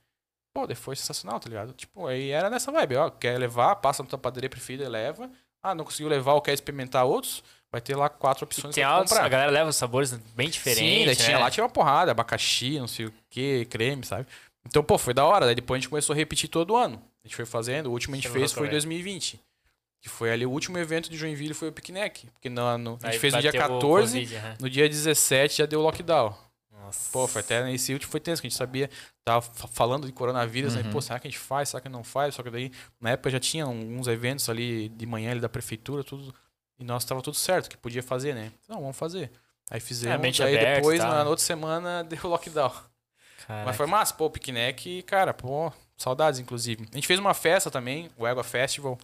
Pô, 0.55 0.65
daí 0.65 0.75
foi 0.75 0.95
sensacional, 0.95 1.39
tá 1.39 1.49
ligado? 1.49 1.73
Tipo, 1.73 2.07
aí 2.07 2.29
era 2.29 2.49
nessa 2.49 2.71
vibe, 2.71 2.95
ó, 2.95 3.09
quer 3.09 3.37
levar, 3.37 3.75
passa 3.77 4.01
na 4.01 4.09
tua 4.09 4.19
padaria 4.19 4.49
preferida 4.49 4.85
e 4.85 4.89
leva. 4.89 5.29
Ah, 5.61 5.75
não 5.75 5.83
conseguiu 5.83 6.07
levar 6.07 6.33
ou 6.33 6.41
quer 6.41 6.53
experimentar 6.53 7.03
outros, 7.03 7.43
vai 7.71 7.81
ter 7.81 7.95
lá 7.95 8.07
quatro 8.09 8.45
opções 8.45 8.73
Tem 8.73 8.83
pra 8.83 8.99
comprar. 8.99 9.25
a 9.25 9.29
galera 9.29 9.51
leva 9.51 9.71
sabores 9.71 10.13
bem 10.35 10.49
diferentes, 10.49 10.99
Sim, 10.99 11.05
daí 11.05 11.15
tinha 11.15 11.37
né? 11.37 11.43
lá, 11.43 11.51
tinha 11.51 11.63
uma 11.63 11.69
porrada, 11.69 12.11
abacaxi, 12.11 12.79
não 12.79 12.87
sei 12.87 13.07
o 13.07 13.13
que, 13.29 13.65
creme, 13.65 14.05
sabe? 14.05 14.27
Então, 14.67 14.83
pô, 14.83 14.97
foi 14.97 15.13
da 15.13 15.25
hora. 15.25 15.45
Daí 15.45 15.55
depois 15.55 15.77
a 15.77 15.81
gente 15.81 15.89
começou 15.89 16.13
a 16.13 16.15
repetir 16.17 16.49
todo 16.49 16.75
ano. 16.75 17.01
A 17.23 17.27
gente 17.27 17.35
foi 17.35 17.45
fazendo, 17.45 17.87
o 17.87 17.91
último 17.91 18.15
a 18.15 18.17
gente 18.17 18.27
Você 18.27 18.33
fez 18.39 18.51
foi 18.53 18.61
em 18.63 18.69
velho. 18.69 18.75
2020. 18.75 19.39
Que 19.99 20.09
foi 20.09 20.31
ali 20.31 20.45
o 20.45 20.51
último 20.51 20.77
evento 20.77 21.09
de 21.09 21.17
Joinville, 21.17 21.53
foi 21.53 21.69
o 21.69 21.71
piquenique. 21.71 22.27
Porque 22.31 22.49
no, 22.49 22.77
no- 22.77 22.99
a 23.01 23.07
gente 23.11 23.19
fez 23.19 23.33
no 23.33 23.41
dia 23.41 23.51
bateu 23.51 23.65
o 23.75 23.79
14, 23.79 24.13
Covid, 24.19 24.35
aham. 24.35 24.55
no 24.61 24.69
dia 24.69 24.87
17 24.87 25.57
já 25.57 25.65
deu 25.65 25.81
lockdown. 25.81 26.35
Nossa. 26.71 27.11
Pô, 27.11 27.27
foi 27.27 27.41
até 27.41 27.63
nesse 27.63 27.91
último 27.91 28.11
foi 28.11 28.19
tenso, 28.19 28.39
que 28.41 28.47
a 28.47 28.49
gente 28.49 28.57
sabia, 28.57 28.89
tava 29.25 29.41
fa- 29.41 29.67
falando 29.67 30.05
de 30.05 30.13
coronavírus, 30.13 30.75
né? 30.75 30.83
Uhum. 30.83 30.91
Pô, 30.91 31.01
será 31.01 31.19
que 31.19 31.27
a 31.27 31.31
gente 31.31 31.39
faz, 31.39 31.69
será 31.69 31.81
que 31.81 31.89
não 31.89 32.03
faz? 32.03 32.35
Só 32.35 32.43
que 32.43 32.49
daí, 32.51 32.71
na 33.01 33.09
época 33.09 33.29
já 33.31 33.39
tinha 33.39 33.67
uns 33.67 34.07
eventos 34.07 34.47
ali 34.49 34.87
de 34.89 35.05
manhã 35.07 35.31
ali 35.31 35.39
da 35.39 35.49
prefeitura, 35.49 36.03
tudo, 36.03 36.33
e 36.79 36.83
nós 36.83 37.03
tava 37.03 37.21
tudo 37.23 37.35
certo, 37.35 37.67
que 37.67 37.75
podia 37.75 38.03
fazer, 38.03 38.35
né? 38.35 38.51
Não, 38.69 38.79
vamos 38.79 38.95
fazer. 38.95 39.31
Aí 39.69 39.79
fizemos, 39.81 40.15
ambiente 40.17 40.41
aí 40.43 40.55
aberto 40.55 40.75
depois, 40.77 40.99
tal, 40.99 41.09
na 41.09 41.23
né? 41.23 41.29
outra 41.29 41.43
semana, 41.43 42.03
deu 42.05 42.19
lockdown. 42.29 42.71
Caraca. 43.47 43.65
Mas 43.65 43.77
foi 43.77 43.85
massa, 43.87 44.13
pô, 44.13 44.25
o 44.25 44.29
piquenique, 44.29 45.01
cara, 45.03 45.33
pô, 45.33 45.71
saudades, 45.95 46.39
inclusive. 46.39 46.85
A 46.91 46.95
gente 46.95 47.07
fez 47.07 47.17
uma 47.19 47.33
festa 47.33 47.71
também, 47.71 48.09
o 48.17 48.27
Égua 48.27 48.43
Festival, 48.43 48.97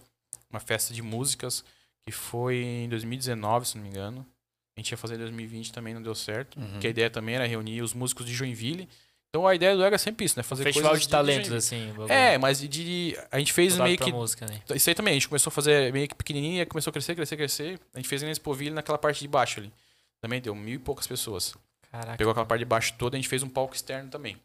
uma 0.50 0.60
festa 0.60 0.92
de 0.92 1.00
músicas, 1.02 1.64
que 2.06 2.12
foi 2.12 2.56
em 2.56 2.88
2019, 2.88 3.66
se 3.68 3.76
não 3.76 3.82
me 3.84 3.88
engano. 3.88 4.26
A 4.76 4.80
gente 4.80 4.90
ia 4.90 4.98
fazer 4.98 5.14
em 5.14 5.18
2020 5.18 5.72
também, 5.72 5.94
não 5.94 6.02
deu 6.02 6.14
certo. 6.14 6.58
Uhum. 6.60 6.72
Porque 6.72 6.86
a 6.88 6.90
ideia 6.90 7.08
também 7.08 7.36
era 7.36 7.46
reunir 7.46 7.80
os 7.80 7.94
músicos 7.94 8.26
de 8.26 8.34
Joinville. 8.34 8.88
Então 9.30 9.46
a 9.46 9.54
ideia 9.54 9.74
do 9.74 9.82
Égua 9.82 9.94
é 9.94 9.98
sempre 9.98 10.26
isso, 10.26 10.36
né? 10.38 10.42
Fazer 10.42 10.62
Festival 10.64 10.90
coisas 10.90 11.06
de 11.06 11.10
talentos, 11.10 11.48
Joinville. 11.48 11.56
assim. 11.58 11.88
bagulho. 11.92 12.12
É, 12.12 12.36
mas 12.38 12.60
de, 12.60 12.68
de- 12.68 13.18
a 13.32 13.38
gente 13.38 13.52
fez 13.52 13.76
meio 13.78 13.96
que 13.98 14.12
música, 14.12 14.46
né? 14.46 14.60
isso 14.74 14.88
aí 14.90 14.94
também, 14.94 15.12
a 15.12 15.14
gente 15.14 15.28
começou 15.28 15.50
a 15.50 15.52
fazer 15.52 15.92
meio 15.92 16.06
que 16.06 16.14
pequenininho, 16.14 16.60
e 16.62 16.66
começou 16.66 16.90
a 16.90 16.92
crescer, 16.92 17.14
crescer, 17.16 17.36
crescer. 17.36 17.80
A 17.94 17.98
gente 17.98 18.08
fez 18.08 18.22
em 18.22 18.30
Expoville 18.30 18.70
naquela 18.70 18.98
parte 18.98 19.20
de 19.20 19.28
baixo 19.28 19.58
ali. 19.60 19.72
Também 20.20 20.40
deu 20.40 20.54
mil 20.54 20.74
e 20.74 20.78
poucas 20.78 21.06
pessoas. 21.06 21.54
Caraca. 21.94 22.16
Pegou 22.16 22.32
aquela 22.32 22.46
parte 22.46 22.58
de 22.58 22.64
baixo 22.64 22.92
toda, 22.98 23.16
a 23.16 23.18
gente 23.18 23.28
fez 23.28 23.44
um 23.44 23.48
palco 23.48 23.72
externo 23.72 24.10
também. 24.10 24.36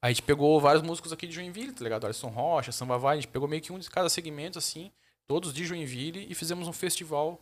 Aí 0.00 0.10
a 0.10 0.12
gente 0.12 0.22
pegou 0.22 0.60
vários 0.60 0.82
músicos 0.82 1.12
aqui 1.12 1.26
de 1.26 1.34
Joinville, 1.34 1.72
tá 1.72 1.82
ligado? 1.82 2.04
Alisson 2.04 2.28
Rocha, 2.28 2.70
Samba 2.70 2.96
Vai, 2.96 3.18
a 3.18 3.20
gente 3.20 3.28
pegou 3.28 3.48
meio 3.48 3.60
que 3.60 3.72
um 3.72 3.78
de 3.80 3.90
cada 3.90 4.08
segmento, 4.08 4.56
assim, 4.56 4.92
todos 5.26 5.52
de 5.52 5.66
Joinville, 5.66 6.24
e 6.30 6.34
fizemos 6.36 6.68
um 6.68 6.72
festival 6.72 7.40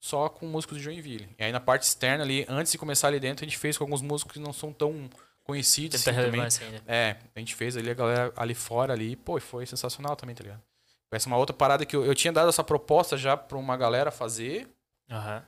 só 0.00 0.28
com 0.28 0.46
músicos 0.46 0.78
de 0.78 0.84
Joinville. 0.84 1.28
E 1.36 1.42
aí 1.42 1.50
na 1.50 1.58
parte 1.58 1.82
externa 1.82 2.22
ali, 2.22 2.46
antes 2.48 2.70
de 2.70 2.78
começar 2.78 3.08
ali 3.08 3.18
dentro, 3.18 3.44
a 3.44 3.48
gente 3.48 3.58
fez 3.58 3.76
com 3.76 3.82
alguns 3.82 4.00
músicos 4.00 4.34
que 4.34 4.38
não 4.38 4.52
são 4.52 4.72
tão 4.72 5.10
conhecidos 5.42 5.96
assim, 5.96 6.16
também. 6.16 6.40
ainda. 6.40 6.82
É, 6.86 7.16
a 7.34 7.38
gente 7.40 7.56
fez 7.56 7.76
ali 7.76 7.90
a 7.90 7.94
galera 7.94 8.32
ali 8.36 8.54
fora 8.54 8.92
ali, 8.92 9.16
pô, 9.16 9.40
foi 9.40 9.66
sensacional 9.66 10.14
também, 10.14 10.34
tá 10.36 10.44
ligado? 10.44 10.62
Essa 11.10 11.28
é 11.28 11.30
uma 11.30 11.38
outra 11.38 11.54
parada 11.54 11.84
que 11.84 11.94
eu, 11.94 12.04
eu 12.04 12.14
tinha 12.14 12.32
dado 12.32 12.48
essa 12.48 12.62
proposta 12.62 13.16
já 13.16 13.36
pra 13.36 13.58
uma 13.58 13.76
galera 13.76 14.10
fazer. 14.12 14.68
Aham. 15.10 15.44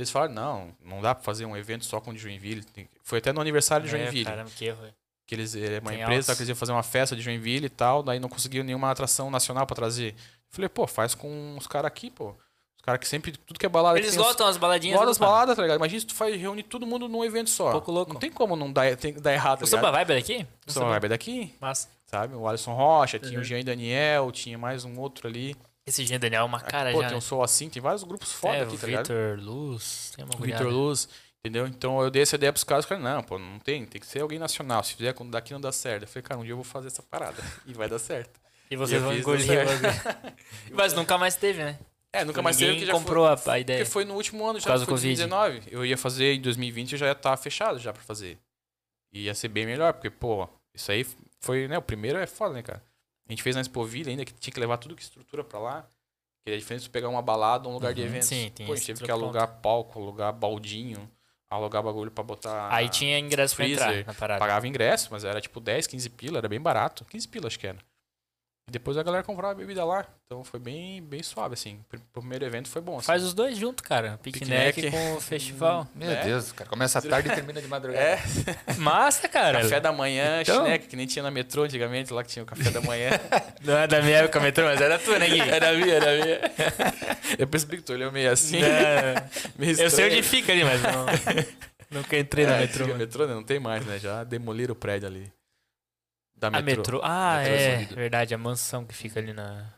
Eles 0.00 0.10
falaram, 0.10 0.32
não, 0.34 0.72
não 0.84 1.00
dá 1.02 1.14
pra 1.14 1.22
fazer 1.24 1.44
um 1.46 1.56
evento 1.56 1.84
só 1.84 2.00
com 2.00 2.10
o 2.10 2.14
de 2.14 2.18
Joinville. 2.20 2.64
Foi 3.02 3.18
até 3.18 3.32
no 3.32 3.40
aniversário 3.40 3.86
de 3.88 3.94
É, 3.94 3.98
Joinville. 3.98 4.24
caramba, 4.24 4.50
que 4.54 4.64
erro. 4.64 4.78
que 5.26 5.34
eles 5.34 5.54
é 5.54 5.78
uma 5.80 5.90
Tem 5.92 6.00
empresa 6.00 6.32
altos. 6.32 6.36
que 6.36 6.42
eles 6.42 6.48
iam 6.48 6.56
fazer 6.56 6.72
uma 6.72 6.82
festa 6.82 7.14
de 7.14 7.22
Joinville 7.22 7.66
e 7.66 7.70
tal, 7.70 8.02
daí 8.02 8.18
não 8.18 8.28
conseguiram 8.28 8.64
nenhuma 8.64 8.90
atração 8.90 9.30
nacional 9.30 9.64
pra 9.66 9.76
trazer. 9.76 10.14
Falei, 10.48 10.68
pô, 10.68 10.86
faz 10.88 11.14
com 11.14 11.54
os 11.56 11.66
caras 11.68 11.86
aqui, 11.86 12.10
pô. 12.10 12.30
Os 12.76 12.82
caras 12.82 12.98
que 12.98 13.06
sempre, 13.06 13.32
tudo 13.32 13.60
que 13.60 13.66
é 13.66 13.68
balada 13.68 13.98
Eles 13.98 14.10
tem 14.12 14.18
os- 14.20 14.26
lotam 14.26 14.46
as 14.46 14.56
baladinhas. 14.56 14.96
Lotam 14.96 15.10
as 15.12 15.18
mano. 15.18 15.30
baladas, 15.32 15.54
tá 15.54 15.62
ligado? 15.62 15.76
Imagina 15.76 16.00
se 16.00 16.06
tu 16.06 16.14
faz, 16.14 16.34
reúne 16.34 16.62
todo 16.62 16.86
mundo 16.86 17.08
num 17.08 17.22
evento 17.24 17.50
só. 17.50 17.70
Pouco 17.72 17.92
louco. 17.92 18.14
Não 18.14 18.18
tem 18.20 18.32
como 18.32 18.56
não 18.56 18.72
dar, 18.72 18.96
tem, 18.96 19.12
dar 19.12 19.32
errado, 19.34 19.58
tá 19.58 19.64
O 19.64 19.68
Samba? 19.68 19.92
Vibe 19.92 20.12
é 20.12 20.14
daqui? 20.16 20.46
O 20.66 20.72
Samba 20.72 20.88
Vibe 20.88 21.04
é 21.04 21.08
daqui, 21.10 21.54
Massa. 21.60 21.88
sabe? 22.06 22.34
O 22.34 22.48
Alisson 22.48 22.72
Rocha, 22.74 23.18
tinha 23.18 23.34
Uhum. 23.34 23.40
o 23.42 23.44
Jean 23.44 23.62
Daniel, 23.62 24.32
tinha 24.32 24.56
mais 24.58 24.84
um 24.84 24.98
outro 24.98 25.28
ali. 25.28 25.54
Esse 25.90 26.06
Jean 26.06 26.20
Daniel 26.20 26.42
é 26.42 26.44
uma 26.44 26.60
cara 26.60 26.92
Pô, 26.92 26.98
já. 26.98 27.08
tem 27.08 27.10
né? 27.14 27.18
um 27.18 27.20
Soul 27.20 27.42
Assim, 27.42 27.68
tem 27.68 27.82
vários 27.82 28.04
grupos 28.04 28.32
foda 28.32 28.58
é, 28.58 28.62
aqui, 28.62 28.78
tá 28.78 28.86
ligado? 28.86 29.08
Vitor 29.08 29.40
Luz, 29.40 30.12
tem 30.14 30.24
uma 30.24 30.46
Vitor. 30.46 30.68
Luz, 30.68 31.08
entendeu? 31.40 31.66
Então 31.66 32.00
eu 32.00 32.08
dei 32.12 32.22
essa 32.22 32.36
ideia 32.36 32.52
pros 32.52 32.62
caras, 32.62 32.84
os 32.84 32.88
caras, 32.88 33.02
não, 33.02 33.20
pô, 33.24 33.40
não 33.40 33.58
tem, 33.58 33.84
tem 33.84 34.00
que 34.00 34.06
ser 34.06 34.20
alguém 34.20 34.38
nacional. 34.38 34.84
Se 34.84 34.94
fizer 34.94 35.12
quando 35.14 35.32
daqui 35.32 35.52
não 35.52 35.60
dá 35.60 35.72
certo. 35.72 36.04
Eu 36.04 36.08
falei, 36.08 36.22
cara, 36.22 36.40
um 36.40 36.44
dia 36.44 36.52
eu 36.52 36.56
vou 36.56 36.64
fazer 36.64 36.86
essa 36.86 37.02
parada 37.02 37.42
e 37.66 37.72
vai 37.72 37.88
dar 37.88 37.98
certo. 37.98 38.40
E 38.70 38.76
vocês 38.76 39.02
eu 39.02 39.08
vão 39.08 39.18
engolir. 39.18 39.48
Mas 40.70 40.92
nunca 40.92 41.18
mais 41.18 41.34
teve, 41.34 41.64
né? 41.64 41.76
É, 42.12 42.24
nunca 42.24 42.40
mais 42.40 42.56
teve 42.56 42.70
Ninguém 42.70 42.86
que 42.86 42.92
já 42.92 42.92
comprou 42.96 43.36
foi, 43.36 43.52
a, 43.52 43.58
ideia. 43.58 43.80
Porque 43.80 43.90
foi 43.90 44.04
no 44.04 44.14
último 44.14 44.44
ano, 44.44 44.54
Por 44.54 44.60
já 44.60 44.66
causa 44.68 44.84
foi 44.84 44.94
do 44.94 44.96
Covid. 44.96 45.26
2019. 45.26 45.74
Eu 45.74 45.84
ia 45.84 45.96
fazer 45.96 46.34
em 46.34 46.40
2020 46.40 46.92
eu 46.92 46.98
já 46.98 47.06
ia 47.06 47.12
estar 47.12 47.36
fechado 47.36 47.80
já 47.80 47.92
pra 47.92 48.02
fazer. 48.02 48.38
E 49.12 49.24
ia 49.24 49.34
ser 49.34 49.48
bem 49.48 49.66
melhor, 49.66 49.92
porque, 49.92 50.08
pô, 50.08 50.48
isso 50.72 50.92
aí 50.92 51.04
foi, 51.40 51.66
né, 51.66 51.78
o 51.78 51.82
primeiro 51.82 52.16
é 52.18 52.26
foda, 52.26 52.54
né, 52.54 52.62
cara? 52.62 52.80
A 53.30 53.32
gente 53.32 53.44
fez 53.44 53.54
na 53.54 53.62
Expoville 53.62 54.10
ainda, 54.10 54.24
que 54.24 54.32
tinha 54.34 54.52
que 54.52 54.58
levar 54.58 54.76
tudo 54.76 54.96
que 54.96 55.02
estrutura 55.02 55.44
pra 55.44 55.60
lá. 55.60 55.86
Que 56.44 56.50
é 56.50 56.56
diferente 56.56 56.82
de 56.82 56.90
pegar 56.90 57.08
uma 57.08 57.22
balada 57.22 57.68
ou 57.68 57.70
um 57.70 57.74
lugar 57.74 57.94
de 57.94 58.00
Uhum, 58.00 58.06
eventos. 58.08 58.26
sim, 58.26 58.50
tem 58.52 58.66
pô, 58.66 58.72
a 58.72 58.76
gente 58.76 58.86
teve 58.86 59.04
que 59.04 59.10
alugar 59.10 59.60
palco, 59.60 60.00
alugar 60.02 60.32
baldinho, 60.32 61.08
alugar 61.48 61.80
bagulho 61.80 62.10
pra 62.10 62.24
botar... 62.24 62.74
Aí 62.74 62.88
tinha 62.88 63.16
ingresso 63.20 63.54
pra 63.54 63.64
freezer, 63.64 63.88
entrar 64.00 64.06
na 64.06 64.14
parada. 64.14 64.40
Pagava 64.40 64.66
ingresso, 64.66 65.10
mas 65.12 65.22
era 65.22 65.40
tipo 65.40 65.60
10, 65.60 65.86
15 65.86 66.10
pila, 66.10 66.38
era 66.38 66.48
bem 66.48 66.60
barato. 66.60 67.04
15 67.04 67.28
pila, 67.28 67.46
acho 67.46 67.56
que 67.58 67.68
era. 67.68 67.78
Depois 68.70 68.96
a 68.96 69.02
galera 69.02 69.22
comprava 69.24 69.54
bebida 69.54 69.84
lá. 69.84 70.06
Então 70.26 70.44
foi 70.44 70.60
bem, 70.60 71.02
bem 71.02 71.22
suave, 71.22 71.54
assim. 71.54 71.80
O 72.14 72.20
primeiro 72.20 72.44
evento 72.44 72.68
foi 72.68 72.80
bom. 72.80 72.98
Assim. 72.98 73.06
Faz 73.06 73.24
os 73.24 73.34
dois 73.34 73.58
junto, 73.58 73.82
cara. 73.82 74.18
Piquenique, 74.22 74.74
Piquenique. 74.74 74.90
com 74.96 75.14
o 75.16 75.20
festival. 75.20 75.88
Meu 75.94 76.08
É. 76.10 76.22
Deus, 76.24 76.52
cara. 76.52 76.70
Começa 76.70 77.00
à 77.00 77.02
tarde 77.02 77.28
e 77.28 77.34
termina 77.34 77.60
de 77.60 77.66
madrugada. 77.66 78.02
É, 78.04 78.20
Massa, 78.78 79.28
cara. 79.28 79.60
café 79.62 79.80
da 79.80 79.92
manhã, 79.92 80.40
Então- 80.42 80.64
chineca, 80.64 80.86
que 80.86 80.94
nem 80.94 81.06
tinha 81.06 81.22
na 81.22 81.30
metrô 81.32 81.64
antigamente, 81.64 82.12
lá 82.12 82.22
que 82.22 82.30
tinha 82.30 82.42
o 82.44 82.46
café 82.46 82.70
da 82.70 82.80
manhã. 82.80 83.10
Não 83.64 83.76
é 83.76 83.86
da 83.88 84.00
minha 84.00 84.18
época, 84.18 84.38
metrô, 84.40 84.64
mas 84.66 84.80
era 84.80 84.98
tua, 84.98 85.18
né, 85.18 85.28
Gui? 85.28 85.40
era 85.40 85.72
minha, 85.72 85.94
era 85.94 86.24
minha. 86.24 86.40
Eu 87.38 87.46
percebi 87.48 87.78
que 87.78 87.82
tu 87.82 87.92
olhou 87.92 88.12
meio 88.12 88.30
assim. 88.30 88.62
É, 88.62 89.24
meio 89.58 89.80
eu 89.80 89.90
sei 89.90 90.06
onde 90.06 90.22
fica 90.22 90.52
ali, 90.52 90.62
mas 90.62 90.80
não, 90.82 91.06
nunca 91.90 92.16
entrei 92.16 92.46
na 92.46 92.54
É, 92.56 92.60
metrô. 92.60 92.84
antiga 92.84 92.98
metrô, 92.98 93.26
né? 93.26 93.34
Não 93.34 93.42
tem 93.44 93.58
mais, 93.58 93.84
né? 93.84 93.98
Já 93.98 94.22
demoliram 94.22 94.72
o 94.72 94.76
prédio 94.76 95.08
ali. 95.08 95.30
Da 96.40 96.48
A 96.48 96.62
metrô. 96.62 96.76
metrô. 96.78 97.00
Ah, 97.04 97.36
Metrô 97.38 97.54
é. 97.54 97.72
Zumbido. 97.72 97.94
Verdade, 97.94 98.34
a 98.34 98.38
mansão 98.38 98.84
que 98.86 98.94
fica 98.94 99.20
ali 99.20 99.32
na, 99.34 99.72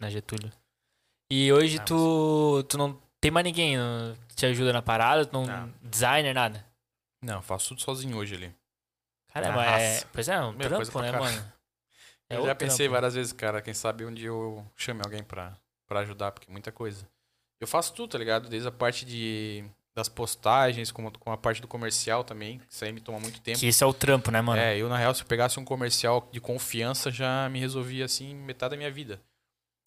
na 0.00 0.08
Getúlio. 0.10 0.50
E 1.30 1.52
hoje 1.52 1.78
Ah, 1.78 1.84
tu, 1.84 2.64
tu 2.68 2.78
não 2.78 2.98
tem 3.20 3.30
mais 3.30 3.44
ninguém 3.44 3.76
que 4.28 4.34
te 4.34 4.46
ajuda 4.46 4.72
na 4.72 4.80
parada, 4.82 5.26
tu 5.26 5.32
não. 5.34 5.44
Não. 5.46 5.72
Designer, 5.82 6.34
nada. 6.34 6.64
Não, 7.22 7.34
eu 7.36 7.42
faço 7.42 7.68
tudo 7.68 7.82
sozinho 7.82 8.16
hoje 8.16 8.34
ali. 8.34 8.54
Caramba, 9.32 9.64
é. 9.64 10.02
Pois 10.12 10.28
é, 10.28 10.40
um 10.40 10.52
Meu, 10.52 10.68
trampo, 10.68 11.00
né, 11.00 11.12
mano? 11.12 11.52
É 12.30 12.36
eu 12.38 12.46
já 12.46 12.54
pensei 12.54 12.86
trampo. 12.86 12.92
várias 12.92 13.14
vezes, 13.14 13.32
cara, 13.34 13.60
quem 13.60 13.74
sabe 13.74 14.06
um 14.06 14.14
dia 14.14 14.28
eu 14.28 14.66
chame 14.74 15.02
alguém 15.04 15.22
pra, 15.22 15.54
pra 15.86 16.00
ajudar, 16.00 16.32
porque 16.32 16.48
é 16.48 16.52
muita 16.52 16.72
coisa. 16.72 17.06
Eu 17.60 17.66
faço 17.66 17.92
tudo, 17.92 18.12
tá 18.12 18.16
ligado? 18.18 18.48
Desde 18.48 18.66
a 18.66 18.72
parte 18.72 19.04
de, 19.04 19.62
das 19.94 20.08
postagens, 20.08 20.90
com, 20.90 21.10
com 21.10 21.32
a 21.32 21.36
parte 21.36 21.60
do 21.60 21.68
comercial 21.68 22.24
também, 22.24 22.60
isso 22.68 22.84
aí 22.84 22.92
me 22.92 23.00
toma 23.00 23.20
muito 23.20 23.40
tempo. 23.40 23.58
Que 23.58 23.66
isso 23.68 23.84
é 23.84 23.86
o 23.86 23.92
trampo, 23.92 24.30
né, 24.30 24.40
mano? 24.40 24.60
É, 24.60 24.76
eu 24.78 24.88
na 24.88 24.96
real, 24.96 25.14
se 25.14 25.22
eu 25.22 25.26
pegasse 25.26 25.60
um 25.60 25.64
comercial 25.64 26.28
de 26.32 26.40
confiança, 26.40 27.10
já 27.10 27.48
me 27.50 27.58
resolvia, 27.60 28.04
assim, 28.06 28.34
metade 28.34 28.70
da 28.70 28.76
minha 28.76 28.90
vida. 28.90 29.20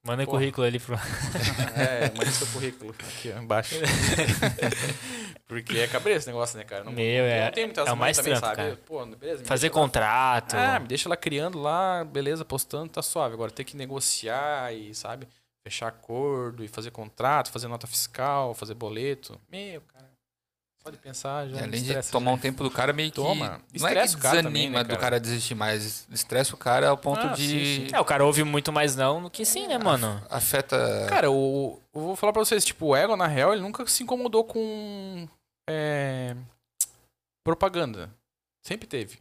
Manda 0.05 0.23
Porra. 0.23 0.37
currículo 0.37 0.67
ali 0.67 0.79
pro. 0.79 0.95
É, 1.75 2.11
manda 2.15 2.29
seu 2.29 2.45
currículo 2.47 2.91
aqui 2.99 3.33
ó, 3.35 3.39
embaixo. 3.41 3.73
Porque 5.47 5.77
é 5.79 5.87
cabeça 5.87 6.17
esse 6.17 6.27
negócio, 6.27 6.57
né, 6.57 6.63
cara? 6.63 6.83
Não, 6.83 6.91
Meu, 6.91 7.23
não, 7.23 7.29
é- 7.31 7.45
não 7.45 7.51
tem 7.51 7.65
muitas 7.65 7.87
é 7.87 7.91
o 7.91 7.97
mais 7.97 8.17
também, 8.17 8.33
trampo, 8.33 8.45
sabe? 8.45 8.55
cara. 8.57 8.79
Pô, 8.85 9.05
beleza, 9.05 9.43
Fazer 9.45 9.67
deixa 9.69 9.75
lá- 9.79 9.85
contrato. 9.85 10.53
Ah, 10.55 10.79
me 10.79 10.87
deixa 10.87 11.09
lá 11.09 11.15
criando 11.17 11.59
lá, 11.59 12.03
beleza, 12.03 12.43
postando, 12.45 12.89
tá 12.89 13.01
suave. 13.01 13.33
Agora 13.33 13.51
ter 13.51 13.63
que 13.63 13.75
negociar 13.77 14.73
e, 14.73 14.93
sabe, 14.95 15.27
fechar 15.63 15.87
acordo 15.87 16.63
e 16.63 16.67
fazer 16.67 16.91
contrato, 16.91 17.51
fazer 17.51 17.67
nota 17.67 17.85
fiscal, 17.87 18.53
fazer 18.53 18.73
boleto. 18.73 19.39
Meu, 19.51 19.81
cara. 19.81 19.94
Só 20.85 20.91
de 20.91 20.97
pensar 20.97 21.47
já. 21.47 21.57
É, 21.57 21.61
me 21.61 21.67
além 21.67 21.81
de 21.83 22.11
tomar 22.11 22.29
já. 22.31 22.35
um 22.35 22.39
tempo 22.39 22.63
do 22.63 22.69
cara, 22.69 22.93
meio 22.93 23.09
que. 23.09 23.15
Toma. 23.15 23.47
Não 23.47 23.55
é 23.55 23.59
que 23.59 23.75
Estressa 23.77 24.17
o 24.17 24.19
cara 24.21 24.35
desanima 24.37 24.49
também, 24.53 24.69
né, 24.69 24.83
do 24.83 24.97
cara? 24.99 25.19
desistir 25.19 25.55
mais. 25.55 26.07
Estressa 26.11 26.53
o 26.53 26.57
cara 26.57 26.89
ao 26.89 26.97
ponto 26.97 27.21
Ah, 27.25 27.33
de. 27.33 27.41
sim, 27.47 27.87
sim. 27.87 27.95
É, 27.95 27.99
o 27.99 28.05
cara 28.05 28.23
ouve 28.23 28.43
muito 28.43 28.71
mais 28.71 28.95
não 28.95 29.23
do 29.23 29.29
que 29.31 29.43
sim, 29.43 29.67
né, 29.67 29.79
mano? 29.79 30.21
Afeta. 30.29 31.07
Cara, 31.09 31.31
o, 31.31 31.81
eu 31.93 32.01
vou 32.01 32.15
falar 32.15 32.31
pra 32.31 32.45
vocês, 32.45 32.63
tipo, 32.63 32.85
o 32.87 32.95
Ego, 32.95 33.15
na 33.15 33.25
real, 33.25 33.51
ele 33.53 33.63
nunca 33.63 33.83
se 33.87 34.03
incomodou 34.03 34.43
com 34.43 35.27
é, 35.67 36.35
propaganda. 37.43 38.09
Sempre 38.63 38.87
teve. 38.87 39.17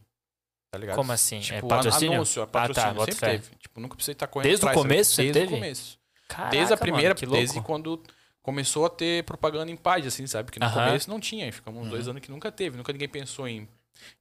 Tá 0.70 0.78
ligado? 0.78 0.96
Como 0.96 1.12
assim? 1.12 1.40
Tipo, 1.40 1.66
é 1.66 1.68
patrocínio? 1.68 2.14
anúncio, 2.16 2.42
ah, 2.42 2.46
patrocínio, 2.46 2.88
tá, 2.88 2.94
bota 2.94 3.12
sempre 3.12 3.26
fé. 3.26 3.38
teve. 3.38 3.56
Tipo, 3.56 3.80
nunca 3.80 3.94
precisei 3.94 4.12
estar 4.12 4.26
correndo 4.26 4.48
Desde 4.48 4.64
o 4.64 4.68
atrás, 4.68 4.82
sabe? 4.82 4.88
começo 4.94 5.10
sempre 5.14 5.32
Desde 5.32 5.40
teve? 5.48 5.54
o 5.54 5.58
começo. 5.60 5.98
Caraca, 6.28 6.50
desde 6.50 6.74
a 6.74 6.76
primeira, 6.76 7.08
mano, 7.10 7.14
que 7.20 7.26
louco. 7.26 7.38
desde 7.40 7.60
quando 7.60 8.02
começou 8.44 8.84
a 8.84 8.90
ter 8.90 9.24
propaganda 9.24 9.72
em 9.72 9.76
página, 9.76 10.08
assim, 10.08 10.26
sabe? 10.26 10.44
Porque 10.44 10.60
no 10.60 10.66
Aham. 10.66 10.74
começo 10.86 11.08
não 11.10 11.18
tinha, 11.18 11.50
ficamos 11.50 11.82
uns 11.82 11.88
dois 11.90 12.06
anos 12.06 12.20
que 12.22 12.30
nunca 12.30 12.52
teve, 12.52 12.76
nunca 12.76 12.92
ninguém 12.92 13.08
pensou 13.08 13.48
em 13.48 13.66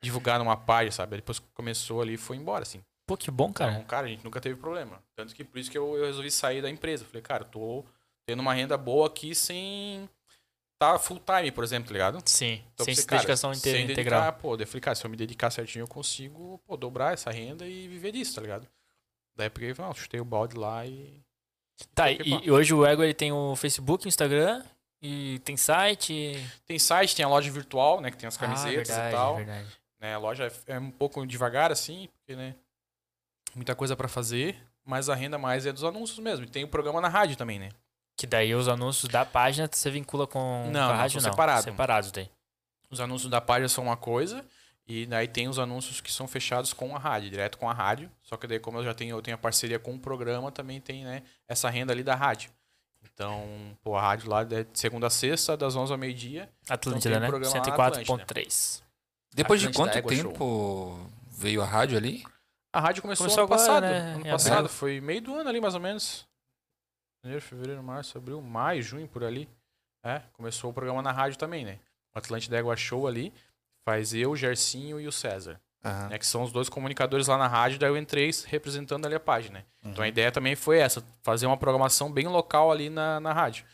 divulgar 0.02 0.40
numa 0.40 0.56
página, 0.58 0.92
sabe? 0.92 1.18
Depois 1.18 1.40
que 1.40 1.46
começou 1.54 2.02
ali, 2.02 2.16
foi 2.18 2.38
embora, 2.38 2.64
assim. 2.64 2.82
Pô, 3.06 3.18
que 3.18 3.30
bom, 3.30 3.52
cara. 3.52 3.74
Então, 3.74 3.84
cara, 3.84 4.08
a 4.08 4.10
gente 4.10 4.24
nunca 4.24 4.40
teve 4.40 4.56
problema. 4.56 5.04
Tanto 5.14 5.36
que 5.36 5.44
por 5.44 5.60
isso 5.60 5.70
que 5.70 5.78
eu, 5.78 5.98
eu 5.98 6.06
resolvi 6.06 6.32
sair 6.32 6.62
da 6.62 6.70
empresa. 6.70 7.04
Falei, 7.06 7.22
cara, 7.22 7.44
tô 7.44 7.84
tendo 8.26 8.40
uma 8.40 8.54
renda 8.54 8.78
boa 8.78 9.08
aqui 9.08 9.36
sem 9.36 10.10
tá 10.80 10.98
full 10.98 11.20
time, 11.20 11.52
por 11.52 11.64
exemplo, 11.64 11.88
tá 11.90 11.94
ligado? 11.94 12.20
Sim, 12.26 12.64
Então, 12.74 12.86
sem 12.86 12.96
você, 12.96 13.04
cara, 13.04 13.20
dedicação 13.22 13.52
inte- 13.52 13.60
sem 13.70 13.84
integral. 13.84 14.22
Dedicar, 14.22 14.42
pô, 14.42 14.56
daí 14.56 14.64
eu 14.64 14.68
falei, 14.68 14.82
cara, 14.82 14.96
se 14.96 15.06
eu 15.06 15.10
me 15.10 15.18
dedicar 15.18 15.50
certinho, 15.52 15.84
eu 15.84 15.88
consigo, 15.88 16.60
pô, 16.66 16.78
dobrar 16.78 17.14
essa 17.14 17.30
renda 17.30 17.68
e 17.68 17.88
viver 17.90 18.12
disso, 18.14 18.36
tá 18.36 18.42
ligado? 18.42 18.68
Daí 19.36 19.48
eu 19.48 19.52
peguei, 19.52 19.74
não, 19.78 19.94
chutei 19.94 20.20
o 20.20 20.26
balde 20.26 20.56
lá 20.58 20.86
e 20.86 21.23
Tá, 21.96 22.12
e, 22.12 22.18
e 22.44 22.52
hoje 22.52 22.74
o 22.74 22.86
Ego 22.86 23.04
ele 23.04 23.14
tem 23.14 23.32
o 23.32 23.56
Facebook, 23.56 24.06
o 24.06 24.08
Instagram 24.10 24.64
e 25.02 25.40
tem 25.40 25.58
site. 25.58 26.36
Tem 26.66 26.78
site, 26.80 27.16
tem 27.16 27.26
a 27.26 27.28
loja 27.30 27.50
virtual, 27.52 28.00
né? 28.02 28.10
Que 28.12 28.18
tem 28.18 28.28
as 28.28 28.38
Ah, 28.38 28.40
camisetas 28.40 28.88
verdade, 28.88 29.10
e 29.10 29.12
tal. 29.12 29.36
verdade. 29.38 29.68
Né, 30.00 30.16
a 30.16 30.18
loja 30.18 30.52
é 30.68 30.78
um 30.80 30.92
pouco 30.92 31.26
devagar, 31.26 31.72
assim, 31.72 32.10
porque, 32.18 32.36
né? 32.36 32.56
Muita 33.56 33.76
coisa 33.76 33.96
pra 33.96 34.08
fazer, 34.08 34.58
mas 34.84 35.10
a 35.10 35.16
renda 35.16 35.38
mais 35.38 35.66
é 35.66 35.72
dos 35.72 35.84
anúncios 35.84 36.20
mesmo. 36.20 36.46
E 36.46 36.50
tem 36.50 36.64
o 36.64 36.68
programa 36.68 37.00
na 37.00 37.08
rádio 37.08 37.36
também, 37.36 37.60
né? 37.60 37.70
Que 38.18 38.28
daí 38.28 38.54
os 38.54 38.68
anúncios 38.68 39.12
da 39.12 39.24
página 39.26 39.70
você 39.72 39.90
vincula 39.90 40.26
com, 40.28 40.70
Não, 40.72 40.88
com 40.88 40.94
a 40.94 40.98
rádio, 40.98 41.22
não. 41.22 41.30
separados. 41.30 41.64
Separados 41.64 42.12
daí. 42.12 42.30
Os 42.90 43.00
anúncios 43.00 43.30
da 43.30 43.40
página 43.42 43.68
são 43.70 43.86
uma 43.86 43.98
coisa, 43.98 44.46
e 44.88 45.06
daí 45.06 45.28
tem 45.28 45.48
os 45.48 45.58
anúncios 45.60 46.02
que 46.02 46.12
são 46.12 46.28
fechados 46.28 46.74
com 46.74 46.96
a 46.96 47.00
rádio, 47.00 47.30
direto 47.30 47.58
com 47.58 47.70
a 47.70 47.74
rádio. 47.74 48.12
Só 48.22 48.36
que 48.36 48.46
daí, 48.48 48.60
como 48.60 48.80
eu 48.80 48.84
já 48.84 48.94
tenho, 48.94 49.16
eu 49.16 49.22
tenho 49.22 49.36
a 49.36 49.38
parceria 49.38 49.80
com 49.80 49.94
o 49.94 50.00
programa, 50.00 50.52
também 50.52 50.82
tem, 50.82 51.06
né, 51.06 51.24
essa 51.48 51.70
renda 51.70 51.94
ali 51.94 52.04
da 52.04 52.16
rádio. 52.16 52.52
Então, 53.14 53.78
pô, 53.84 53.96
a 53.96 54.02
rádio 54.02 54.30
lá 54.30 54.42
é 54.42 54.64
de 54.64 54.68
segunda 54.74 55.08
a 55.08 55.10
sexta, 55.10 55.56
das 55.56 55.76
11 55.76 55.92
ao 55.92 55.98
meio-dia. 55.98 56.50
Atlântida, 56.70 57.10
tem 57.10 57.18
o 57.18 57.22
né? 57.22 57.28
programa 57.28 57.54
na 57.54 57.64
104.3. 57.64 58.82
Depois 59.34 59.62
de 59.62 59.72
quanto 59.72 59.98
Égua 59.98 60.12
tempo 60.12 61.00
veio 61.28 61.62
a 61.62 61.66
rádio 61.66 61.98
ali? 61.98 62.24
A 62.72 62.80
rádio 62.80 63.02
começou, 63.02 63.26
Começou 63.26 63.44
ano 63.44 63.54
agora, 63.54 63.68
passado. 63.68 63.84
né, 63.84 64.14
Ano 64.16 64.26
passado, 64.26 64.70
foi 64.70 65.00
meio 65.00 65.22
do 65.22 65.36
ano 65.36 65.50
ali, 65.50 65.62
mais 65.62 65.76
ou 65.76 65.80
menos. 65.80 66.26
Janeiro, 67.24 67.44
fevereiro, 67.44 67.84
março, 67.84 68.18
abril, 68.18 68.42
maio, 68.42 68.82
junho, 68.82 69.08
por 69.08 69.24
ali. 69.24 69.48
É, 70.04 70.22
começou 70.34 70.72
o 70.72 70.74
programa 70.74 71.02
na 71.02 71.12
rádio 71.12 71.38
também, 71.38 71.64
né? 71.64 71.80
O 72.14 72.20
Atlântida 72.20 72.58
Égua 72.58 72.76
Show 72.76 73.08
ali, 73.08 73.32
faz 73.86 74.14
eu, 74.14 74.32
o 74.32 74.36
Gercinho 74.36 75.00
e 75.00 75.08
o 75.08 75.12
César. 75.12 75.60
Aham. 75.86 76.08
né, 76.08 76.18
que 76.18 76.26
são 76.26 76.44
os 76.44 76.52
dois 76.54 76.70
comunicadores 76.70 77.28
lá 77.28 77.38
na 77.38 77.46
rádio, 77.46 77.78
daí 77.78 77.90
eu 77.90 77.98
entrei 77.98 78.32
representando 78.46 79.06
ali 79.06 79.16
a 79.16 79.20
página. 79.20 79.60
né? 79.60 79.66
Uhum. 79.84 79.92
Então 79.92 80.04
a 80.04 80.08
ideia 80.08 80.32
também 80.32 80.56
foi 80.56 80.78
essa, 80.80 81.04
fazer 81.22 81.46
uma 81.46 81.58
programação 81.58 82.10
bem 82.10 82.26
local 82.26 82.72
ali 82.72 82.90
na, 82.90 83.20
na 83.20 83.34
rádio. 83.34 83.66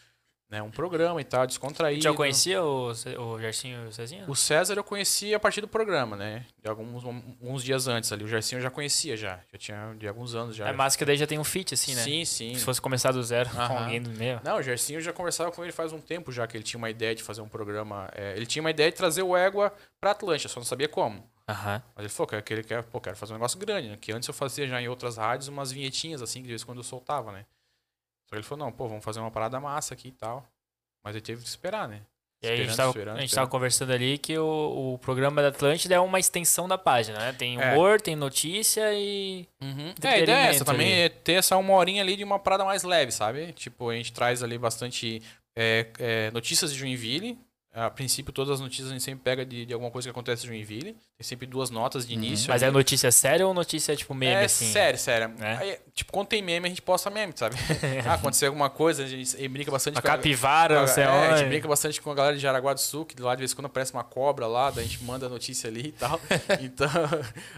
Né? 0.50 0.64
Um 0.64 0.72
programa 0.72 1.22
e 1.22 1.24
tal, 1.24 1.46
descontraído. 1.46 2.02
Já 2.02 2.12
conhecia 2.12 2.64
o, 2.64 2.92
o 2.92 3.40
Gersinho 3.40 3.86
e 3.86 3.88
o 3.88 3.92
Cezinha? 3.92 4.26
O 4.28 4.36
César 4.36 4.74
eu 4.76 4.84
conhecia 4.84 5.38
a 5.38 5.40
partir 5.40 5.62
do 5.62 5.68
programa, 5.68 6.16
né? 6.16 6.44
De 6.64 6.68
alguns, 6.68 7.06
alguns 7.06 7.64
dias 7.64 7.88
antes 7.88 8.12
ali. 8.12 8.24
O 8.24 8.28
Gercinho 8.28 8.58
eu 8.58 8.64
já 8.64 8.72
conhecia 8.72 9.16
já. 9.16 9.40
Já 9.52 9.60
tinha 9.60 9.96
de 9.96 10.08
alguns 10.08 10.34
anos 10.34 10.56
já. 10.56 10.68
É 10.68 10.74
massa 10.74 10.98
que 10.98 11.06
daí 11.06 11.18
já 11.18 11.28
tem 11.28 11.38
um 11.38 11.44
fit, 11.44 11.76
assim, 11.76 11.94
né? 11.94 12.02
Sim, 12.02 12.26
sim. 12.26 12.56
Se 12.56 12.66
fosse 12.66 12.82
começar 12.82 13.12
do 13.12 13.22
zero 13.22 13.48
com 13.52 13.58
Aham. 13.60 13.84
alguém 13.84 14.02
do 14.02 14.10
meio. 14.10 14.42
Não, 14.44 14.58
o 14.58 14.64
Gercinho 14.64 14.98
eu 14.98 15.02
já 15.02 15.14
conversava 15.14 15.52
com 15.52 15.64
ele 15.64 15.72
faz 15.72 15.94
um 15.94 16.02
tempo 16.02 16.32
já, 16.32 16.48
que 16.48 16.58
ele 16.58 16.64
tinha 16.64 16.80
uma 16.80 16.90
ideia 16.90 17.14
de 17.14 17.22
fazer 17.22 17.42
um 17.42 17.48
programa. 17.48 18.10
é, 18.16 18.36
ele 18.36 18.48
tinha 18.48 18.62
uma 18.62 18.72
ideia 18.72 18.90
de 18.90 18.98
trazer 18.98 19.22
o 19.22 19.38
Égua 19.38 19.72
pra 20.02 20.12
Atlântica, 20.12 20.50
só 20.50 20.60
não 20.60 20.66
sabia 20.66 20.88
como. 20.88 21.30
Aham. 21.48 21.82
Mas 21.96 22.06
ele 22.06 22.10
falou 22.10 22.28
que 22.28 22.42
que 22.42 22.54
ele 22.54 22.64
quer, 22.64 22.82
pô, 22.84 23.00
quero 23.00 23.16
fazer 23.16 23.34
um 23.34 23.36
negócio 23.36 23.60
grande, 23.60 23.90
né? 23.90 23.98
Que 24.02 24.12
antes 24.12 24.28
eu 24.28 24.34
fazia 24.34 24.68
já 24.68 24.82
em 24.82 24.88
outras 24.88 25.18
rádios 25.18 25.48
umas 25.48 25.72
vinhetinhas 25.72 26.24
assim, 26.24 26.42
de 26.42 26.48
vez 26.48 26.64
em 26.64 26.66
quando 26.66 26.80
eu 26.80 26.84
soltava, 26.84 27.32
né? 27.32 27.46
Só 28.30 28.32
que 28.32 28.36
ele 28.36 28.44
falou, 28.44 28.66
não, 28.66 28.72
pô, 28.72 28.88
vamos 28.88 29.04
fazer 29.04 29.20
uma 29.20 29.32
parada 29.32 29.60
massa 29.60 29.94
aqui 29.96 30.10
e 30.10 30.12
tal. 30.12 30.46
Mas 31.04 31.16
ele 31.16 31.24
teve 31.24 31.42
que 31.42 31.48
esperar, 31.48 31.88
né? 31.88 32.02
E 32.42 32.48
aí 32.48 32.54
a 32.54 32.56
gente, 32.58 32.70
Esperando, 32.70 32.78
tava, 32.78 32.90
esperando, 32.92 33.18
a 33.18 33.20
gente 33.22 33.30
esperando. 33.30 33.46
tava 33.46 33.52
conversando 33.52 33.92
ali 33.92 34.18
que 34.18 34.38
o, 34.38 34.94
o 34.94 34.98
programa 35.00 35.42
da 35.42 35.50
Atlântida 35.50 35.96
é 35.96 36.00
uma 36.00 36.20
extensão 36.20 36.68
da 36.70 36.78
página, 36.78 37.18
né? 37.20 37.34
Tem 37.34 37.60
É. 37.60 37.74
humor, 37.74 38.00
tem 38.00 38.16
notícia 38.16 38.94
e. 38.94 39.46
É, 40.04 40.08
a 40.08 40.18
ideia 40.20 40.38
é 40.38 40.50
essa 40.52 40.64
também, 40.64 40.92
é 41.02 41.10
ter 41.10 41.34
essa 41.34 41.58
uma 41.58 41.74
horinha 41.74 42.02
ali 42.02 42.16
de 42.16 42.24
uma 42.24 42.40
parada 42.40 42.64
mais 42.64 42.84
leve, 42.84 43.12
sabe? 43.12 43.52
Tipo, 43.54 43.90
a 43.90 43.96
gente 43.96 44.14
traz 44.14 44.42
ali 44.42 44.58
bastante 44.58 45.22
é, 45.58 45.88
é, 46.00 46.32
notícias 46.32 46.72
de 46.72 46.80
Joinville, 46.80 47.38
A 47.72 47.88
princípio, 47.90 48.34
todas 48.34 48.56
as 48.56 48.60
notícias 48.60 48.88
a 48.88 48.92
gente 48.92 49.04
sempre 49.04 49.24
pega 49.24 49.46
de, 49.46 49.64
de 49.64 49.74
alguma 49.74 49.92
coisa 49.92 50.08
que 50.08 50.10
acontece 50.10 50.44
em 50.44 50.48
Joinville. 50.48 50.94
Tem 51.16 51.24
sempre 51.24 51.46
duas 51.46 51.70
notas 51.70 52.08
de 52.08 52.16
início. 52.16 52.50
Mas 52.50 52.64
é 52.64 52.72
notícia 52.72 53.12
séria 53.12 53.46
ou 53.46 53.54
notícia 53.54 53.96
tipo 53.96 54.14
meme, 54.16 54.34
é 54.42 54.46
assim? 54.46 54.72
sério, 54.72 54.98
sério. 54.98 55.32
É? 55.40 55.58
Aí, 55.58 55.78
tipo, 55.94 56.12
quando 56.12 56.28
tem 56.30 56.42
meme, 56.42 56.66
a 56.66 56.70
gente 56.70 56.82
posta 56.82 57.12
meme, 57.12 57.32
sabe? 57.36 57.56
ah, 58.10 58.16
aconteceu 58.16 58.48
alguma 58.48 58.72
coisa, 58.72 59.04
a 59.04 59.08
gente, 59.08 59.36
a 59.46 59.50
brinca 59.50 59.70
bastante 59.70 60.00
A 60.00 60.02
com 60.02 60.08
a- 60.08 60.12
capivara, 60.12 60.80
não 60.80 60.88
sei 60.88 61.04
é, 61.04 61.08
a 61.08 61.30
gente 61.30 61.42
onde. 61.42 61.50
brinca 61.50 61.68
bastante 61.68 62.02
com 62.02 62.10
a 62.12 62.16
galera 62.16 62.36
de 62.36 62.42
Jaraguá 62.42 62.74
do 62.74 62.80
Sul, 62.82 63.06
que 63.06 63.22
lá 63.22 63.36
de 63.36 63.40
vez 63.40 63.52
em 63.52 63.56
quando 63.56 63.68
aparece 63.68 63.94
uma 63.94 64.04
cobra 64.04 64.48
lá, 64.48 64.72
daí 64.72 64.86
a 64.86 64.88
gente 64.88 65.04
manda 65.04 65.28
a 65.28 65.30
notícia 65.30 65.70
ali 65.70 65.90
e 65.90 65.92
tal. 65.92 66.20
Então, 66.62 66.90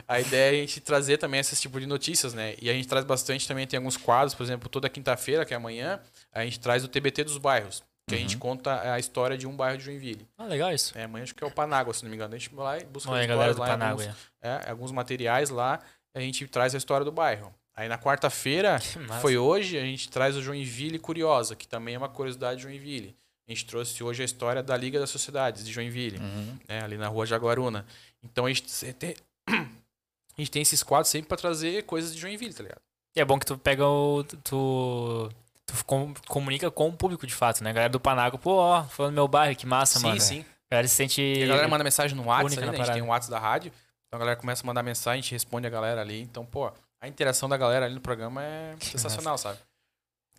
a 0.08 0.20
ideia 0.20 0.52
é 0.58 0.58
a 0.58 0.66
gente 0.66 0.82
trazer 0.82 1.18
também 1.20 1.40
esse 1.40 1.56
tipo 1.56 1.80
de 1.80 1.86
notícias, 1.88 2.34
né? 2.34 2.56
E 2.62 2.70
a 2.70 2.74
gente 2.74 2.88
traz 2.88 3.06
bastante 3.06 3.48
também, 3.48 3.66
tem 3.66 3.78
alguns 3.78 3.96
quadros, 3.98 4.34
por 4.36 4.44
exemplo, 4.44 4.68
toda 4.68 4.90
quinta-feira, 4.90 5.46
que 5.46 5.54
é 5.54 5.58
amanhã, 5.58 6.00
a 6.34 6.44
gente 6.44 6.60
traz 6.60 6.84
o 6.84 6.88
TBT 6.90 7.24
dos 7.24 7.38
bairros, 7.38 7.82
que 8.12 8.16
a 8.16 8.20
gente 8.20 8.38
conta 8.38 8.94
a 8.94 9.00
história 9.00 9.38
de 9.38 9.48
um 9.48 9.56
bairro 9.56 9.78
de 9.78 9.84
Joinville. 9.86 10.28
Ah, 10.38 10.46
legal 10.46 10.72
isso. 10.74 10.98
É, 10.98 11.04
amanhã 11.04 11.24
acho 11.24 11.34
que 11.36 11.44
é 11.44 11.48
o 11.48 11.52
Panágua, 11.52 11.94
se 11.94 12.04
não 12.04 12.10
me 12.10 12.16
engano. 12.16 12.34
A 12.36 12.38
gente 12.38 12.54
vai 12.54 12.66
lá 12.66 12.78
e 12.80 12.86
busca 12.86 13.10
Olha 13.12 13.24
histórias 13.24 13.58
lá, 13.58 13.68
Panágua. 13.68 14.04
alguns, 14.04 14.18
é, 14.42 14.70
alguns 14.70 14.92
materiais 14.92 15.50
lá, 15.50 15.80
a 16.14 16.20
gente 16.20 16.48
traz 16.48 16.74
a 16.76 16.78
história 16.78 17.04
do 17.06 17.12
bairro. 17.12 17.54
Aí 17.76 17.88
na 17.88 17.98
quarta-feira, 17.98 18.80
foi 19.22 19.38
hoje, 19.38 19.78
a 19.78 19.82
gente 19.82 20.10
traz 20.10 20.36
o 20.36 20.42
Joinville 20.42 21.00
Curiosa, 21.00 21.56
que 21.56 21.68
também 21.68 21.96
é 21.96 21.98
uma 21.98 22.10
curiosidade 22.10 22.58
de 22.58 22.64
Joinville. 22.64 23.16
A 23.48 23.52
gente 23.52 23.66
trouxe 23.66 24.02
hoje 24.04 24.22
a 24.22 24.26
história 24.26 24.62
da 24.64 24.78
Liga 24.78 25.00
das 25.00 25.10
Sociedades 25.10 25.66
de 25.66 25.72
Joinville, 25.72 26.20
Uhum. 26.20 26.58
né, 26.70 26.84
ali 26.84 26.96
na 26.98 27.08
rua 27.08 27.26
Jaguaruna. 27.26 27.86
Então 28.24 28.46
a 28.46 28.50
gente 28.50 28.64
tem, 28.94 29.16
a 29.50 30.38
gente 30.38 30.52
tem 30.52 30.62
esses 30.62 30.84
quadros 30.84 31.10
sempre 31.10 31.28
pra 31.28 31.38
trazer 31.38 31.84
coisas 31.84 32.14
de 32.14 32.20
Joinville, 32.22 32.54
tá 32.54 32.64
ligado? 32.64 32.82
E 33.16 33.20
é 33.20 33.26
bom 33.26 33.38
que 33.38 33.46
tu 33.46 33.58
pega 33.58 33.86
o. 33.86 34.24
Tu, 34.24 35.30
tu 35.66 35.86
com- 35.86 36.14
comunica 36.28 36.70
com 36.72 36.90
o 36.90 36.94
público 36.94 37.26
de 37.28 37.34
fato, 37.34 37.64
né? 37.64 37.70
A 37.70 37.74
galera 37.74 37.92
do 37.92 38.00
Panágua, 38.00 38.40
pô, 38.40 38.56
ó, 38.56 38.84
falando 38.84 39.14
do 39.14 39.16
meu 39.16 39.28
bairro, 39.28 39.56
que 39.56 39.66
massa, 39.66 40.00
sim, 40.00 40.08
mano. 40.08 40.20
sim. 40.22 40.46
A 40.70 40.76
galera 40.76 40.88
se 40.88 40.96
sente. 40.96 41.22
E 41.22 41.44
a 41.44 41.48
galera 41.48 41.68
manda 41.68 41.84
mensagem 41.84 42.16
no 42.16 42.26
WhatsApp, 42.26 42.62
né? 42.66 42.70
a 42.72 42.76
gente 42.76 42.94
tem 42.94 43.02
o 43.02 43.08
WhatsApp 43.08 43.32
da 43.32 43.40
rádio. 43.40 43.72
Então 44.08 44.18
a 44.18 44.20
galera 44.20 44.36
começa 44.40 44.64
a 44.64 44.66
mandar 44.68 44.84
mensagem, 44.84 45.20
a 45.20 45.22
gente 45.22 45.32
responde 45.32 45.68
a 45.68 45.70
galera 45.70 46.02
ali. 46.02 46.22
Então, 46.22 46.46
pô, 46.46 46.72
a 47.02 47.08
interação 47.08 47.48
da 47.48 47.58
galera 47.58 47.86
ali 47.86 47.96
no 47.96 48.02
programa 48.02 48.44
é 48.44 48.76
sensacional, 48.82 49.38
sabe? 49.38 49.58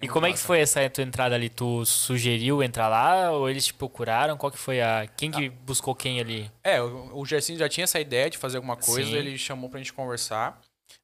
E 0.00 0.08
como 0.08 0.26
é 0.26 0.32
que 0.32 0.38
foi 0.38 0.58
essa 0.60 0.88
tua 0.90 1.04
entrada 1.04 1.34
ali? 1.36 1.48
Tu 1.48 1.86
sugeriu 1.86 2.60
entrar 2.62 2.88
lá 2.88 3.30
ou 3.30 3.48
eles 3.48 3.66
te 3.66 3.74
procuraram? 3.74 4.36
Qual 4.36 4.50
que 4.50 4.58
foi 4.58 4.80
a. 4.80 5.06
Quem 5.16 5.30
que 5.30 5.48
buscou 5.48 5.94
quem 5.94 6.18
ali? 6.18 6.50
É, 6.64 6.82
o, 6.82 7.18
o 7.18 7.24
Gersinho 7.24 7.56
já 7.58 7.68
tinha 7.68 7.84
essa 7.84 8.00
ideia 8.00 8.28
de 8.28 8.36
fazer 8.36 8.56
alguma 8.56 8.76
coisa, 8.76 9.08
Sim. 9.10 9.14
ele 9.16 9.38
chamou 9.38 9.70
pra 9.70 9.78
gente 9.78 9.92
conversar. 9.92 10.60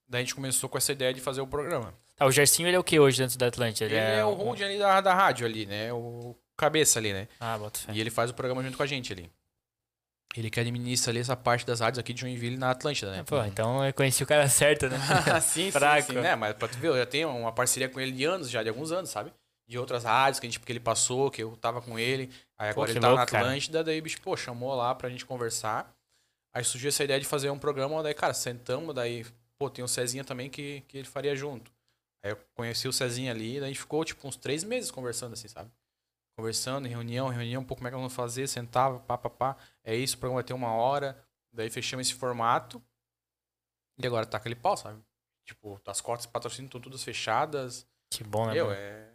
Daí 0.08 0.22
a 0.22 0.24
gente 0.24 0.34
começou 0.34 0.68
com 0.68 0.76
essa 0.78 0.90
ideia 0.90 1.14
de 1.14 1.20
fazer 1.20 1.40
o 1.40 1.46
programa. 1.46 1.94
Ah, 2.18 2.26
o 2.26 2.32
Gersinho, 2.32 2.68
ele 2.68 2.76
é 2.76 2.78
o 2.78 2.84
que 2.84 2.98
hoje 2.98 3.18
dentro 3.18 3.38
da 3.38 3.46
Atlântida? 3.46 3.86
Ele 3.86 3.96
é 3.96 4.24
o 4.24 4.34
hold 4.34 4.60
ali 4.60 4.78
da, 4.78 5.00
da 5.00 5.14
rádio 5.14 5.46
ali, 5.46 5.66
né? 5.66 5.92
O 5.92 6.34
cabeça 6.56 6.98
ali, 6.98 7.12
né? 7.12 7.28
Ah, 7.38 7.56
bota 7.56 7.78
fé. 7.78 7.92
E 7.92 8.00
ele 8.00 8.10
faz 8.10 8.30
o 8.30 8.34
programa 8.34 8.62
junto 8.62 8.76
com 8.76 8.82
a 8.82 8.86
gente 8.86 9.12
ali. 9.12 9.30
Ele 10.36 10.50
que 10.50 10.60
administra 10.60 11.10
ali 11.10 11.20
essa 11.20 11.36
parte 11.36 11.64
das 11.64 11.80
rádios 11.80 11.98
aqui 11.98 12.12
de 12.12 12.20
Joinville 12.20 12.56
na 12.56 12.70
Atlântida, 12.70 13.10
né? 13.10 13.22
Pô, 13.22 13.42
então 13.44 13.84
eu 13.84 13.94
conheci 13.94 14.22
o 14.22 14.26
cara 14.26 14.46
certo, 14.50 14.88
né? 14.88 14.98
sim, 15.40 15.70
Fraco. 15.70 16.02
sim, 16.02 16.12
sim, 16.14 16.20
né? 16.20 16.34
Mas 16.34 16.54
pra 16.54 16.68
tu 16.68 16.76
ver, 16.76 16.88
eu 16.88 16.96
já 16.96 17.06
tenho 17.06 17.30
uma 17.30 17.52
parceria 17.52 17.88
com 17.88 17.98
ele 18.00 18.12
de 18.12 18.24
anos 18.24 18.50
já, 18.50 18.62
de 18.62 18.68
alguns 18.68 18.92
anos, 18.92 19.08
sabe? 19.10 19.32
De 19.66 19.78
outras 19.78 20.04
rádios 20.04 20.40
que, 20.40 20.46
a 20.46 20.50
gente, 20.50 20.60
que 20.60 20.72
ele 20.72 20.80
passou, 20.80 21.30
que 21.30 21.42
eu 21.42 21.56
tava 21.56 21.80
com 21.80 21.98
ele. 21.98 22.30
Aí 22.58 22.72
Pô, 22.74 22.82
agora 22.82 22.86
que 22.86 22.98
ele 22.98 23.00
tá 23.00 23.08
louco, 23.08 23.20
na 23.20 23.26
cara. 23.26 23.44
Atlântida, 23.46 23.84
daí 23.84 24.00
o 24.00 24.02
bicho, 24.02 24.20
pô, 24.20 24.36
chamou 24.36 24.74
lá 24.74 24.94
pra 24.94 25.08
gente 25.08 25.24
conversar. 25.24 25.94
Aí 26.54 26.64
surgiu 26.64 26.88
essa 26.88 27.04
ideia 27.04 27.20
de 27.20 27.26
fazer 27.26 27.50
um 27.50 27.58
programa, 27.58 28.02
daí, 28.02 28.14
cara, 28.14 28.34
sentamos, 28.34 28.94
daí, 28.94 29.24
pô, 29.58 29.70
tem 29.70 29.84
o 29.84 29.88
Cezinha 29.88 30.24
também 30.24 30.50
que, 30.50 30.82
que 30.88 30.98
ele 30.98 31.08
faria 31.08 31.36
junto. 31.36 31.70
Aí 32.22 32.32
eu 32.32 32.38
conheci 32.54 32.88
o 32.88 32.92
Cezinha 32.92 33.32
ali, 33.32 33.54
daí 33.54 33.64
a 33.64 33.68
gente 33.68 33.80
ficou, 33.80 34.04
tipo, 34.04 34.26
uns 34.26 34.36
três 34.36 34.64
meses 34.64 34.90
conversando, 34.90 35.34
assim, 35.34 35.48
sabe? 35.48 35.70
Conversando, 36.36 36.86
em 36.86 36.90
reunião, 36.90 37.28
reunião, 37.28 37.64
pô, 37.64 37.74
como 37.74 37.88
é 37.88 37.90
que 37.90 37.94
nós 37.94 38.02
vamos 38.02 38.14
fazer? 38.14 38.46
Sentava, 38.48 38.98
pá, 39.00 39.18
pá, 39.18 39.30
pá. 39.30 39.56
É 39.84 39.94
isso, 39.94 40.16
o 40.16 40.18
programa 40.18 40.40
vai 40.40 40.44
ter 40.44 40.54
uma 40.54 40.72
hora. 40.72 41.20
Daí 41.52 41.70
fechamos 41.70 42.06
esse 42.06 42.16
formato. 42.16 42.82
E 44.00 44.06
agora 44.06 44.24
tá 44.24 44.36
aquele 44.36 44.54
pau, 44.54 44.76
sabe? 44.76 45.02
Tipo, 45.44 45.80
as 45.86 46.00
cotas 46.00 46.26
de 46.26 46.32
patrocínio 46.32 46.66
estão 46.66 46.80
todas 46.80 47.02
fechadas. 47.02 47.86
Que 48.10 48.22
bom, 48.22 48.46
né? 48.46 48.54
Meu, 48.54 48.70
é. 48.70 49.08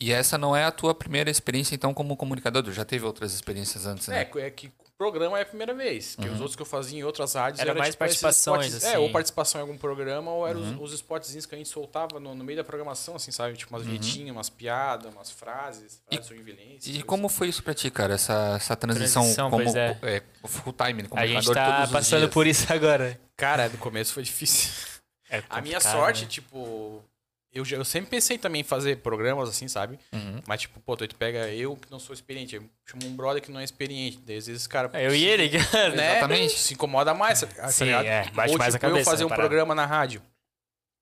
E 0.00 0.12
essa 0.12 0.38
não 0.38 0.56
é 0.56 0.64
a 0.64 0.72
tua 0.72 0.94
primeira 0.94 1.30
experiência, 1.30 1.74
então, 1.74 1.92
como 1.92 2.16
comunicador? 2.16 2.62
Tu 2.62 2.72
já 2.72 2.84
teve 2.84 3.04
outras 3.04 3.34
experiências 3.34 3.84
antes, 3.84 4.08
né? 4.08 4.22
É, 4.22 4.38
é 4.38 4.50
que 4.50 4.72
programa 5.00 5.38
é 5.38 5.42
a 5.42 5.46
primeira 5.46 5.72
vez. 5.72 6.14
Que 6.14 6.28
os 6.28 6.40
outros 6.40 6.54
que 6.54 6.60
eu 6.60 6.66
fazia 6.66 6.98
em 6.98 7.02
outras 7.02 7.32
rádios 7.32 7.58
Era 7.58 7.72
mais 7.72 7.88
esses 7.88 7.96
participações, 7.96 8.66
spots- 8.66 8.84
assim. 8.84 8.94
É, 8.94 8.98
ou 8.98 9.10
participação 9.10 9.58
em 9.58 9.62
algum 9.62 9.78
programa, 9.78 10.30
ou 10.30 10.46
eram 10.46 10.60
os, 10.60 10.78
os 10.78 10.92
spotzinhos 10.92 11.46
que 11.46 11.54
a 11.54 11.58
gente 11.58 11.70
soltava 11.70 12.20
no, 12.20 12.34
no 12.34 12.44
meio 12.44 12.58
da 12.58 12.64
programação, 12.64 13.16
assim, 13.16 13.30
sabe? 13.30 13.56
Tipo 13.56 13.74
umas 13.74 13.86
vinhetinhas, 13.86 14.30
umas 14.36 14.50
piadas, 14.50 15.10
umas 15.14 15.30
frases, 15.30 16.02
frases 16.06 16.28
joinvilenses. 16.28 16.98
E 16.98 17.02
como 17.02 17.28
foi 17.30 17.48
isso 17.48 17.62
pra 17.62 17.72
ti, 17.72 17.90
cara? 17.90 18.12
Essa, 18.14 18.54
essa 18.56 18.76
transição, 18.76 19.22
Transição, 19.22 19.50
como 19.50 19.64
pois 19.64 19.74
é. 19.74 19.98
é, 20.02 20.22
full 20.46 20.72
time, 20.74 21.02
A 21.02 21.08
comunicador 21.08 21.26
gente 21.28 21.54
tá 21.54 21.88
passando 21.90 22.20
dias. 22.20 22.30
por 22.34 22.46
isso 22.46 22.70
agora. 22.70 23.18
Cara, 23.38 23.68
no 23.70 23.78
começo 23.78 24.12
foi 24.12 24.22
difícil. 24.22 24.70
É 25.30 25.42
A 25.48 25.60
minha 25.62 25.80
sorte, 25.80 26.22
né? 26.24 26.28
tipo. 26.28 27.02
Eu, 27.52 27.64
eu 27.66 27.84
sempre 27.84 28.10
pensei 28.10 28.38
também 28.38 28.60
em 28.60 28.64
fazer 28.64 28.98
programas 28.98 29.48
assim, 29.48 29.66
sabe? 29.66 29.98
Uhum. 30.12 30.40
Mas, 30.46 30.60
tipo, 30.60 30.78
pô, 30.80 30.96
tu 30.96 31.12
pega 31.16 31.48
eu 31.48 31.76
que 31.76 31.90
não 31.90 31.98
sou 31.98 32.14
experiente, 32.14 32.54
eu 32.54 32.64
chamo 32.86 33.04
um 33.06 33.16
brother 33.16 33.42
que 33.42 33.50
não 33.50 33.58
é 33.60 33.64
experiente. 33.64 34.18
Daí, 34.24 34.36
às 34.36 34.46
vezes, 34.46 34.66
cara. 34.68 34.88
É, 34.92 35.06
eu 35.06 35.14
e 35.14 35.24
ele, 35.24 35.50
né? 35.96 36.12
Exatamente. 36.18 36.58
Se 36.58 36.74
incomoda 36.74 37.12
mais, 37.12 37.40
tá 37.40 37.68
Sim, 37.68 37.86
ligado? 37.86 38.04
é, 38.06 38.30
bate 38.30 38.52
Ou, 38.52 38.58
mais 38.58 38.74
a 38.74 38.78
tipo, 38.78 38.86
eu 38.86 38.90
cabeça, 38.92 39.10
fazer 39.10 39.22
né, 39.22 39.26
um 39.26 39.28
parada. 39.30 39.48
programa 39.48 39.74
na 39.74 39.84
rádio. 39.84 40.22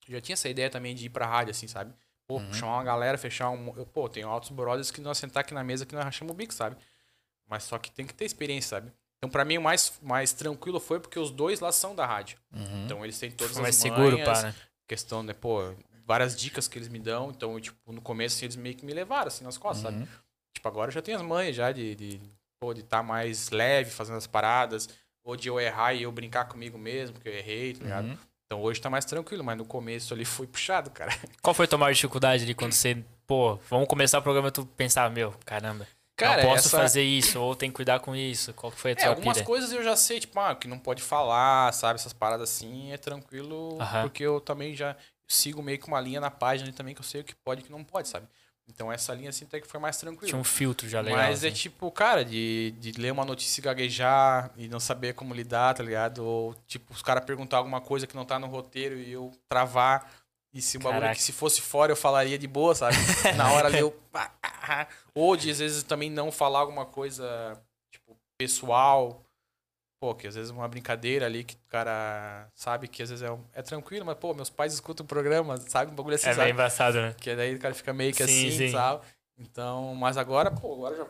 Eu 0.08 0.14
já 0.14 0.20
tinha 0.22 0.32
essa 0.34 0.48
ideia 0.48 0.70
também 0.70 0.94
de 0.94 1.04
ir 1.04 1.10
pra 1.10 1.26
rádio, 1.26 1.50
assim, 1.50 1.66
sabe? 1.68 1.92
Pô, 2.26 2.38
Uhum. 2.38 2.52
chamar 2.54 2.76
uma 2.76 2.84
galera, 2.84 3.18
fechar 3.18 3.50
um. 3.50 3.74
Eu, 3.76 3.84
pô, 3.84 4.08
tem 4.08 4.22
altos 4.22 4.48
brothers 4.50 4.90
que 4.90 5.02
nós 5.02 5.18
sentar 5.18 5.42
aqui 5.42 5.52
na 5.52 5.62
mesa 5.62 5.84
que 5.84 5.94
nós 5.94 6.04
rachamos 6.04 6.32
o 6.32 6.36
bico, 6.36 6.54
sabe? 6.54 6.76
Mas 7.46 7.64
só 7.64 7.78
que 7.78 7.90
tem 7.90 8.06
que 8.06 8.14
ter 8.14 8.24
experiência, 8.24 8.70
sabe? 8.70 8.90
Então, 9.18 9.28
pra 9.28 9.44
mim, 9.44 9.58
o 9.58 9.62
mais, 9.62 9.92
mais 10.00 10.32
tranquilo 10.32 10.78
foi 10.80 10.98
porque 11.00 11.18
os 11.18 11.30
dois 11.30 11.60
lá 11.60 11.72
são 11.72 11.94
da 11.94 12.06
rádio. 12.06 12.38
Uhum. 12.54 12.84
Então, 12.84 13.04
eles 13.04 13.18
têm 13.18 13.30
todas 13.30 13.52
Foi 13.52 13.62
mais 13.62 13.74
as 13.76 13.82
seguro, 13.82 14.12
manhas, 14.12 14.28
pá, 14.28 14.42
né? 14.44 14.54
questão, 14.86 15.22
né, 15.22 15.32
pô, 15.34 15.74
várias 16.08 16.34
dicas 16.34 16.66
que 16.66 16.78
eles 16.78 16.88
me 16.88 16.98
dão. 16.98 17.30
Então, 17.30 17.60
tipo, 17.60 17.92
no 17.92 18.00
começo, 18.00 18.36
assim, 18.36 18.46
eles 18.46 18.56
meio 18.56 18.74
que 18.74 18.84
me 18.86 18.94
levaram, 18.94 19.28
assim, 19.28 19.44
nas 19.44 19.58
costas, 19.58 19.82
sabe? 19.92 19.98
Uhum. 19.98 20.08
Tipo, 20.54 20.66
agora 20.66 20.88
eu 20.88 20.94
já 20.94 21.02
tenho 21.02 21.18
as 21.18 21.22
manhas 21.22 21.54
já 21.54 21.70
de, 21.70 21.94
de, 21.94 22.20
estar 22.78 23.02
mais 23.02 23.50
leve 23.50 23.90
fazendo 23.90 24.16
as 24.16 24.26
paradas. 24.26 24.88
Ou 25.22 25.36
de 25.36 25.48
eu 25.48 25.60
errar 25.60 25.92
e 25.92 26.04
eu 26.04 26.10
brincar 26.10 26.46
comigo 26.46 26.78
mesmo, 26.78 27.20
que 27.20 27.28
eu 27.28 27.34
errei, 27.34 27.74
tá 27.74 27.84
ligado? 27.84 28.06
Uhum. 28.06 28.18
Então 28.46 28.62
hoje 28.62 28.80
tá 28.80 28.88
mais 28.88 29.04
tranquilo, 29.04 29.44
mas 29.44 29.58
no 29.58 29.66
começo 29.66 30.14
ali 30.14 30.24
foi 30.24 30.46
puxado, 30.46 30.90
cara. 30.90 31.12
Qual 31.42 31.52
foi 31.52 31.66
a 31.66 31.68
tua 31.68 31.78
maior 31.78 31.92
dificuldade 31.92 32.44
ali 32.44 32.54
quando 32.54 32.72
você, 32.72 32.96
pô, 33.26 33.56
vamos 33.68 33.86
começar 33.86 34.18
o 34.18 34.22
programa 34.22 34.48
e 34.48 34.52
tu 34.52 34.64
pensava, 34.64 35.10
meu, 35.10 35.34
caramba, 35.44 35.86
Cara, 36.16 36.42
não 36.42 36.48
posso 36.48 36.68
essa- 36.68 36.76
fazer 36.78 37.02
isso, 37.02 37.38
ou 37.38 37.54
tem 37.54 37.68
que 37.68 37.76
cuidar 37.76 38.00
com 38.00 38.16
isso. 38.16 38.54
Qual 38.54 38.72
que 38.72 38.78
foi 38.80 38.92
a 38.92 38.94
É, 38.94 38.96
tua 38.96 39.08
algumas 39.10 39.36
pira? 39.36 39.44
coisas 39.46 39.70
eu 39.70 39.84
já 39.84 39.94
sei, 39.94 40.18
tipo, 40.18 40.40
ah, 40.40 40.54
que 40.54 40.66
não 40.66 40.78
pode 40.78 41.02
falar, 41.02 41.70
sabe? 41.74 42.00
Essas 42.00 42.14
paradas 42.14 42.48
assim, 42.50 42.90
é 42.90 42.96
tranquilo, 42.96 43.76
Aham. 43.78 44.02
porque 44.08 44.22
eu 44.24 44.40
também 44.40 44.74
já 44.74 44.96
sigo 45.28 45.62
meio 45.62 45.78
que 45.78 45.86
uma 45.86 46.00
linha 46.00 46.20
na 46.20 46.30
página 46.30 46.72
também 46.72 46.94
que 46.94 47.00
eu 47.00 47.04
sei 47.04 47.20
o 47.20 47.24
que 47.24 47.34
pode 47.34 47.60
e 47.60 47.62
o 47.62 47.66
que 47.66 47.72
não 47.72 47.84
pode, 47.84 48.08
sabe? 48.08 48.26
Então 48.68 48.92
essa 48.92 49.14
linha 49.14 49.30
assim 49.30 49.44
até 49.46 49.60
que 49.60 49.66
foi 49.66 49.80
mais 49.80 49.96
tranquilo. 49.96 50.26
Tinha 50.28 50.40
um 50.40 50.44
filtro 50.44 50.88
já 50.88 51.00
legal. 51.00 51.18
Mas 51.18 51.42
é 51.42 51.48
assim. 51.48 51.56
tipo, 51.56 51.90
cara, 51.90 52.24
de, 52.24 52.74
de 52.78 52.92
ler 52.92 53.12
uma 53.12 53.24
notícia 53.24 53.60
e 53.60 53.64
gaguejar 53.64 54.50
e 54.56 54.68
não 54.68 54.78
saber 54.78 55.14
como 55.14 55.32
lidar, 55.32 55.74
tá 55.74 55.82
ligado? 55.82 56.18
Ou, 56.18 56.54
tipo, 56.66 56.92
os 56.92 57.02
caras 57.02 57.24
perguntar 57.24 57.56
alguma 57.56 57.80
coisa 57.80 58.06
que 58.06 58.14
não 58.14 58.26
tá 58.26 58.38
no 58.38 58.46
roteiro 58.46 58.98
e 58.98 59.10
eu 59.10 59.32
travar. 59.48 60.10
E 60.52 60.60
se 60.60 60.76
o 60.76 60.80
bagulho 60.80 61.00
Caraca. 61.00 61.16
que 61.16 61.22
se 61.22 61.32
fosse 61.32 61.62
fora 61.62 61.92
eu 61.92 61.96
falaria 61.96 62.38
de 62.38 62.46
boa, 62.46 62.74
sabe? 62.74 62.96
Na 63.36 63.52
hora 63.52 63.68
ali 63.68 63.78
eu. 63.78 63.98
Ou 65.14 65.36
de 65.36 65.50
às 65.50 65.58
vezes 65.58 65.82
também 65.82 66.10
não 66.10 66.30
falar 66.30 66.60
alguma 66.60 66.84
coisa, 66.84 67.58
tipo, 67.90 68.16
pessoal. 68.36 69.24
Pô, 70.00 70.14
que 70.14 70.28
às 70.28 70.36
vezes 70.36 70.50
uma 70.52 70.68
brincadeira 70.68 71.26
ali 71.26 71.42
que 71.42 71.54
o 71.54 71.68
cara 71.68 72.46
sabe 72.54 72.86
que 72.86 73.02
às 73.02 73.10
vezes 73.10 73.22
é, 73.24 73.30
um- 73.32 73.42
é 73.52 73.62
tranquilo, 73.62 74.06
mas, 74.06 74.16
pô, 74.16 74.32
meus 74.32 74.48
pais 74.48 74.72
escutam 74.72 75.02
o 75.04 75.08
programa, 75.08 75.56
sabe? 75.68 75.90
Um 75.90 75.94
bagulho 75.94 76.14
assim, 76.14 76.28
É 76.28 76.34
sabe? 76.34 76.44
bem 76.44 76.52
embaçado, 76.54 77.00
né? 77.00 77.14
Que 77.20 77.34
daí 77.34 77.56
o 77.56 77.58
cara 77.58 77.74
fica 77.74 77.92
meio 77.92 78.12
que 78.14 78.24
Sim, 78.24 78.48
assim, 78.48 78.58
sim. 78.58 78.72
sabe? 78.72 79.00
Então, 79.36 79.94
mas 79.96 80.16
agora, 80.16 80.52
pô, 80.52 80.72
agora 80.74 80.96
já. 80.96 81.06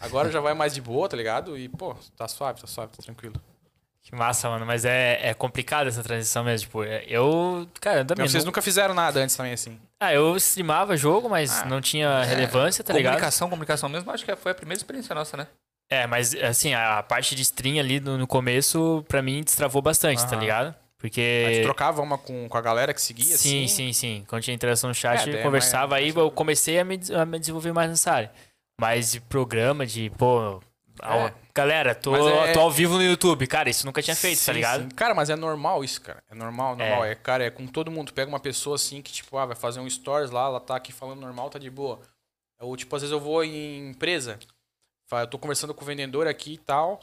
Agora 0.00 0.30
já 0.30 0.40
vai 0.40 0.52
mais 0.52 0.74
de 0.74 0.82
boa, 0.82 1.08
tá 1.08 1.16
ligado? 1.16 1.56
E, 1.56 1.66
pô, 1.68 1.94
tá 2.16 2.28
suave, 2.28 2.60
tá 2.60 2.66
suave, 2.66 2.92
tá 2.94 3.02
tranquilo. 3.02 3.40
Que 4.02 4.14
massa, 4.14 4.50
mano. 4.50 4.66
Mas 4.66 4.84
é, 4.84 5.28
é 5.30 5.32
complicado 5.32 5.86
essa 5.86 6.02
transição 6.02 6.44
mesmo. 6.44 6.66
Tipo, 6.66 6.84
é- 6.84 7.04
eu. 7.08 7.66
Cara, 7.80 8.00
eu 8.00 8.04
também. 8.04 8.24
Mas 8.24 8.32
vocês 8.32 8.44
não- 8.44 8.48
nunca 8.50 8.60
fizeram 8.60 8.92
nada 8.92 9.20
antes 9.20 9.34
também, 9.34 9.52
assim. 9.54 9.80
Ah, 9.98 10.12
eu 10.12 10.36
streamava 10.36 10.94
jogo, 10.94 11.30
mas 11.30 11.62
Ah, 11.62 11.64
não 11.66 11.80
tinha 11.80 12.22
relevância, 12.22 12.84
tá 12.84 12.92
ligado? 12.92 13.12
Comunicação, 13.12 13.48
comunicação 13.48 13.88
mesmo, 13.88 14.10
acho 14.10 14.24
que 14.26 14.36
foi 14.36 14.52
a 14.52 14.54
primeira 14.54 14.76
experiência 14.78 15.14
nossa, 15.14 15.38
né? 15.38 15.46
É, 16.02 16.06
mas 16.06 16.34
assim, 16.34 16.74
a 16.74 17.02
parte 17.02 17.34
de 17.34 17.42
stream 17.42 17.78
ali 17.78 18.00
no, 18.00 18.18
no 18.18 18.26
começo, 18.26 19.04
pra 19.08 19.22
mim, 19.22 19.42
destravou 19.42 19.80
bastante, 19.82 20.26
tá 20.28 20.36
ligado? 20.36 20.74
Porque. 20.98 21.60
trocava 21.62 22.00
uma 22.00 22.16
com, 22.16 22.48
com 22.48 22.56
a 22.56 22.60
galera 22.62 22.94
que 22.94 23.00
seguia, 23.02 23.36
Sim, 23.36 23.64
assim. 23.64 23.68
sim, 23.68 23.92
sim. 23.92 24.24
Quando 24.26 24.42
tinha 24.42 24.54
interação 24.54 24.88
no 24.88 24.94
chat, 24.94 25.28
É, 25.28 25.32
daí 25.32 25.40
é 25.40 25.42
conversava, 25.42 25.88
mais- 25.96 26.04
aí 26.04 26.12
eu 26.22 26.30
comecei 26.30 26.78
a 26.78 26.84
me, 26.84 26.96
des- 26.96 27.10
a 27.10 27.26
me 27.26 27.38
desenvolver 27.38 27.72
mais 27.72 27.90
nessa 27.90 28.10
área. 28.12 28.32
Mas 28.80 29.12
de 29.12 29.20
programa, 29.20 29.84
de, 29.86 30.10
pô. 30.10 30.60
ao- 31.00 31.30
Galera, 31.54 31.94
tô, 31.94 32.10
Mas 32.12 32.26
é- 32.26 32.52
tô 32.52 32.60
ao 32.60 32.70
vivo 32.70 32.94
no 32.94 33.02
YouTube. 33.02 33.46
Cara, 33.46 33.68
isso 33.70 33.86
nunca 33.86 34.02
tinha 34.02 34.16
feito, 34.16 34.38
tá 34.38 34.44
Sim, 34.46 34.52
ligado? 34.54 34.82
sim. 34.84 34.88
Cara, 34.88 35.14
mas 35.14 35.30
é 35.30 35.36
normal 35.36 35.84
isso, 35.84 36.00
cara. 36.00 36.20
É 36.30 36.34
normal, 36.34 36.74
normal. 36.74 37.04
É. 37.04 37.12
É. 37.12 37.14
cara, 37.14 37.44
é 37.44 37.50
com 37.50 37.66
todo 37.66 37.90
mundo. 37.92 38.12
Pega 38.12 38.28
uma 38.28 38.40
pessoa 38.40 38.74
assim 38.74 39.00
que, 39.02 39.12
tipo, 39.12 39.36
ah, 39.38 39.46
vai 39.46 39.54
fazer 39.54 39.78
um 39.80 39.88
stories 39.88 40.30
lá, 40.32 40.46
ela 40.46 40.58
tá 40.58 40.74
aqui 40.74 40.92
falando 40.92 41.20
normal, 41.20 41.50
tá 41.50 41.58
de 41.58 41.70
boa. 41.70 42.00
Ou, 42.60 42.76
tipo, 42.76 42.96
às 42.96 43.02
vezes 43.02 43.12
eu 43.12 43.20
vou 43.20 43.44
em 43.44 43.90
empresa, 43.90 44.38
Fala, 45.06 45.22
Eu 45.22 45.26
tô 45.26 45.38
conversando 45.38 45.74
com 45.74 45.82
o 45.82 45.86
vendedor 45.86 46.26
aqui 46.26 46.54
e 46.54 46.58
tal. 46.58 47.00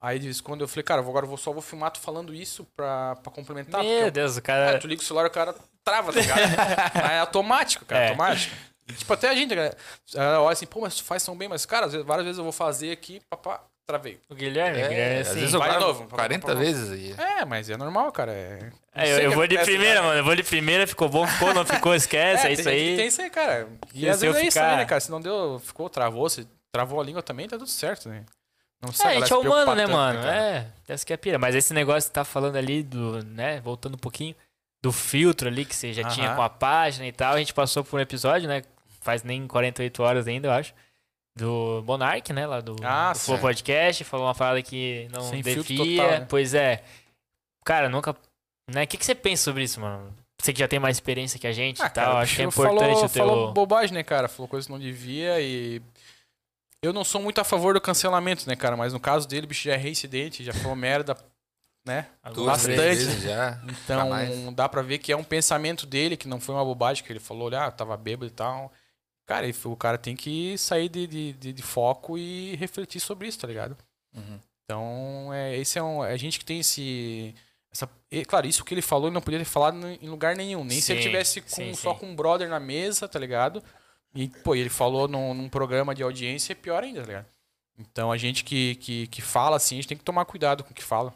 Aí 0.00 0.18
de 0.18 0.24
vez 0.26 0.40
em 0.40 0.42
quando 0.42 0.62
eu 0.62 0.68
falei, 0.68 0.82
cara, 0.82 1.00
agora 1.00 1.24
eu 1.24 1.28
vou, 1.28 1.38
só 1.38 1.52
vou 1.52 1.62
filmar 1.62 1.90
tu 1.92 2.00
falando 2.00 2.34
isso 2.34 2.66
pra, 2.76 3.14
pra 3.16 3.30
complementar. 3.32 3.82
Meu 3.84 3.90
eu- 4.06 4.10
Deus, 4.10 4.36
o 4.36 4.42
Cara, 4.42 4.66
cara. 4.66 4.78
tu 4.80 4.88
liga 4.88 5.00
o 5.00 5.04
celular, 5.04 5.26
o 5.26 5.30
cara 5.30 5.54
trava, 5.84 6.12
tá 6.12 6.20
ligado? 6.20 6.40
É 7.12 7.18
automático, 7.20 7.84
cara, 7.84 8.04
É. 8.06 8.08
automático. 8.08 8.52
E, 8.88 8.92
tipo, 8.94 9.12
até 9.12 9.28
a 9.28 9.34
gente, 9.34 9.54
cara, 9.54 9.76
ela 10.16 10.40
olha 10.42 10.52
assim, 10.54 10.66
pô, 10.66 10.80
mas 10.80 10.96
tu 10.96 11.04
faz 11.04 11.22
tão 11.24 11.36
bem, 11.36 11.48
mas, 11.48 11.64
cara, 11.64 11.86
às 11.86 11.92
vezes- 11.92 12.04
várias 12.06 12.24
vezes 12.26 12.38
eu 12.38 12.42
vou 12.42 12.52
fazer 12.52 12.90
aqui, 12.90 13.20
papá, 13.30 13.62
travei. 13.86 14.18
O 14.28 14.34
Guilherme, 14.34 14.78
o 14.82 14.88
Guilherme 14.88 15.18
é 15.18 15.20
às 15.20 15.28
assim. 15.28 15.38
vezes 15.38 15.54
eu 15.54 15.60
vai 15.60 15.68
de 15.70 15.76
gravo 15.76 15.86
novo. 16.00 16.08
40 16.08 16.54
vezes 16.56 16.90
aí. 16.90 17.14
É, 17.16 17.44
mas 17.44 17.70
é 17.70 17.76
normal, 17.76 18.10
cara. 18.10 18.32
É, 18.32 18.58
É, 18.96 19.12
eu, 19.14 19.18
eu 19.20 19.32
vou 19.32 19.46
de 19.46 19.56
primeira, 19.58 20.00
né? 20.00 20.06
mano. 20.08 20.18
Eu 20.18 20.24
vou 20.24 20.34
de 20.34 20.42
primeira, 20.42 20.84
ficou 20.84 21.08
bom, 21.08 21.24
ficou, 21.28 21.54
não 21.54 21.64
ficou, 21.64 21.94
esquece, 21.94 22.42
é, 22.42 22.48
tem 22.48 22.52
isso 22.54 22.68
aí. 22.68 22.96
Tem 22.96 23.06
isso 23.06 23.22
aí, 23.22 23.30
cara. 23.30 23.68
E, 23.94 24.04
E 24.04 24.08
às 24.08 24.20
vezes 24.20 24.36
é 24.36 24.40
isso 24.42 24.50
ficar- 24.58 24.70
aí, 24.72 24.76
né, 24.78 24.84
cara? 24.84 25.00
Se 25.00 25.12
não 25.12 25.20
deu, 25.20 25.60
ficou, 25.64 25.88
travou, 25.88 26.28
se 26.28 26.44
travou 26.72 27.00
a 27.00 27.04
língua 27.04 27.22
também, 27.22 27.46
tá 27.46 27.58
tudo 27.58 27.68
certo, 27.70 28.08
né? 28.08 28.24
Não 28.80 28.88
É, 28.88 28.92
precisa 28.92 29.08
a 29.10 29.14
gente 29.14 29.32
é 29.32 29.36
humano, 29.36 29.74
né, 29.74 29.82
tanto, 29.84 29.92
mano? 29.94 30.18
cara? 30.20 30.36
É, 30.36 30.66
essa 30.88 31.06
que 31.06 31.12
é 31.12 31.14
a 31.14 31.18
pira. 31.18 31.38
Mas 31.38 31.54
esse 31.54 31.72
negócio 31.72 32.10
que 32.10 32.14
tá 32.14 32.24
falando 32.24 32.56
ali 32.56 32.82
do, 32.82 33.22
né, 33.24 33.60
voltando 33.60 33.94
um 33.94 33.98
pouquinho, 33.98 34.34
do 34.82 34.90
filtro 34.90 35.46
ali 35.48 35.64
que 35.64 35.76
você 35.76 35.92
já 35.92 36.08
tinha 36.08 36.28
Aham. 36.28 36.36
com 36.36 36.42
a 36.42 36.48
página 36.50 37.06
e 37.06 37.12
tal, 37.12 37.34
a 37.34 37.38
gente 37.38 37.54
passou 37.54 37.84
por 37.84 37.98
um 37.98 38.02
episódio, 38.02 38.48
né, 38.48 38.62
faz 39.00 39.22
nem 39.22 39.46
48 39.46 40.02
horas 40.02 40.26
ainda, 40.26 40.48
eu 40.48 40.52
acho, 40.52 40.74
do 41.36 41.84
Monark, 41.86 42.32
né, 42.32 42.46
lá 42.46 42.60
do, 42.60 42.74
Ah, 42.82 43.12
do 43.12 43.18
Flow. 43.20 43.38
Podcast, 43.38 44.02
falou 44.04 44.26
uma 44.26 44.34
parada 44.34 44.60
que 44.62 45.08
não 45.12 45.20
Sem 45.22 45.42
devia, 45.42 45.76
total, 46.02 46.20
né? 46.20 46.26
pois 46.28 46.52
é. 46.54 46.82
Cara, 47.64 47.88
nunca, 47.88 48.16
né, 48.68 48.82
o 48.82 48.86
que, 48.88 48.96
que 48.96 49.04
você 49.06 49.14
pensa 49.14 49.44
sobre 49.44 49.62
isso, 49.62 49.80
mano? 49.80 50.12
Você 50.40 50.52
que 50.52 50.58
já 50.58 50.66
tem 50.66 50.80
mais 50.80 50.96
experiência 50.96 51.38
que 51.38 51.46
a 51.46 51.52
gente 51.52 51.80
Ah, 51.80 51.86
e 51.86 51.90
tal, 51.90 52.04
cara, 52.06 52.18
acho 52.18 52.34
que 52.34 52.42
é 52.42 52.44
importante 52.46 52.78
falou, 52.80 53.04
o 53.04 53.08
teu... 53.08 53.08
falou 53.08 53.52
bobagem, 53.52 53.94
né, 53.94 54.02
cara? 54.02 54.26
Falou 54.26 54.48
coisas 54.48 54.66
que 54.66 54.72
não 54.72 54.80
devia 54.80 55.40
e. 55.40 55.80
Eu 56.82 56.92
não 56.92 57.04
sou 57.04 57.20
muito 57.22 57.40
a 57.40 57.44
favor 57.44 57.74
do 57.74 57.80
cancelamento, 57.80 58.48
né, 58.48 58.56
cara? 58.56 58.76
Mas 58.76 58.92
no 58.92 58.98
caso 58.98 59.28
dele, 59.28 59.46
o 59.46 59.48
bicho 59.48 59.62
já 59.64 59.74
é 59.74 59.76
reincidente, 59.76 60.42
já 60.42 60.52
falou 60.52 60.74
merda, 60.74 61.16
né? 61.86 62.08
Duas, 62.34 62.66
Bastante. 62.66 63.20
já. 63.20 63.62
Então, 63.64 63.98
Jamais. 64.00 64.54
dá 64.54 64.68
pra 64.68 64.82
ver 64.82 64.98
que 64.98 65.12
é 65.12 65.16
um 65.16 65.22
pensamento 65.22 65.86
dele, 65.86 66.16
que 66.16 66.26
não 66.26 66.40
foi 66.40 66.54
uma 66.56 66.64
bobagem, 66.64 67.04
que 67.04 67.12
ele 67.12 67.20
falou, 67.20 67.46
olha, 67.46 67.66
ah, 67.66 67.70
tava 67.70 67.96
bêbado 67.96 68.26
e 68.26 68.30
tal. 68.30 68.72
Cara, 69.26 69.46
o 69.64 69.76
cara 69.76 69.96
tem 69.96 70.16
que 70.16 70.58
sair 70.58 70.88
de, 70.88 71.06
de, 71.06 71.32
de- 71.34 71.52
de 71.52 71.62
foco 71.62 72.18
e 72.18 72.56
refletir 72.56 72.98
sobre 73.00 73.28
isso, 73.28 73.38
tá 73.38 73.46
ligado? 73.46 73.76
Uhum. 74.14 74.40
Então, 74.64 75.30
é, 75.32 75.56
esse 75.56 75.78
é 75.78 75.82
um, 75.82 76.04
é 76.04 76.12
a 76.12 76.16
gente 76.16 76.38
que 76.38 76.44
tem 76.44 76.58
esse. 76.58 77.32
Essa, 77.72 77.88
e, 78.10 78.24
claro, 78.24 78.46
isso 78.48 78.64
que 78.64 78.74
ele 78.74 78.82
falou 78.82 79.06
ele 79.06 79.14
não 79.14 79.22
podia 79.22 79.38
ter 79.38 79.44
falado 79.44 79.76
em 79.86 80.08
lugar 80.08 80.34
nenhum. 80.36 80.64
Nem 80.64 80.80
se 80.80 80.92
ele 80.92 81.00
Sim, 81.02 81.08
tivesse 81.08 81.40
com, 81.40 81.48
sim, 81.48 81.74
só 81.74 81.94
sim. 81.94 82.00
com 82.00 82.06
um 82.06 82.16
brother 82.16 82.48
na 82.48 82.58
mesa, 82.60 83.06
tá 83.08 83.18
ligado? 83.20 83.62
E, 84.14 84.28
pô, 84.28 84.54
ele 84.54 84.68
falou 84.68 85.08
num, 85.08 85.32
num 85.34 85.48
programa 85.48 85.94
de 85.94 86.02
audiência, 86.02 86.52
é 86.52 86.56
pior 86.56 86.82
ainda, 86.82 87.00
tá 87.00 87.06
ligado? 87.06 87.26
Então 87.78 88.12
a 88.12 88.18
gente 88.18 88.44
que, 88.44 88.74
que, 88.76 89.06
que 89.06 89.22
fala 89.22 89.56
assim, 89.56 89.76
a 89.76 89.78
gente 89.78 89.88
tem 89.88 89.96
que 89.96 90.04
tomar 90.04 90.24
cuidado 90.26 90.62
com 90.62 90.70
o 90.70 90.74
que 90.74 90.82
fala. 90.82 91.14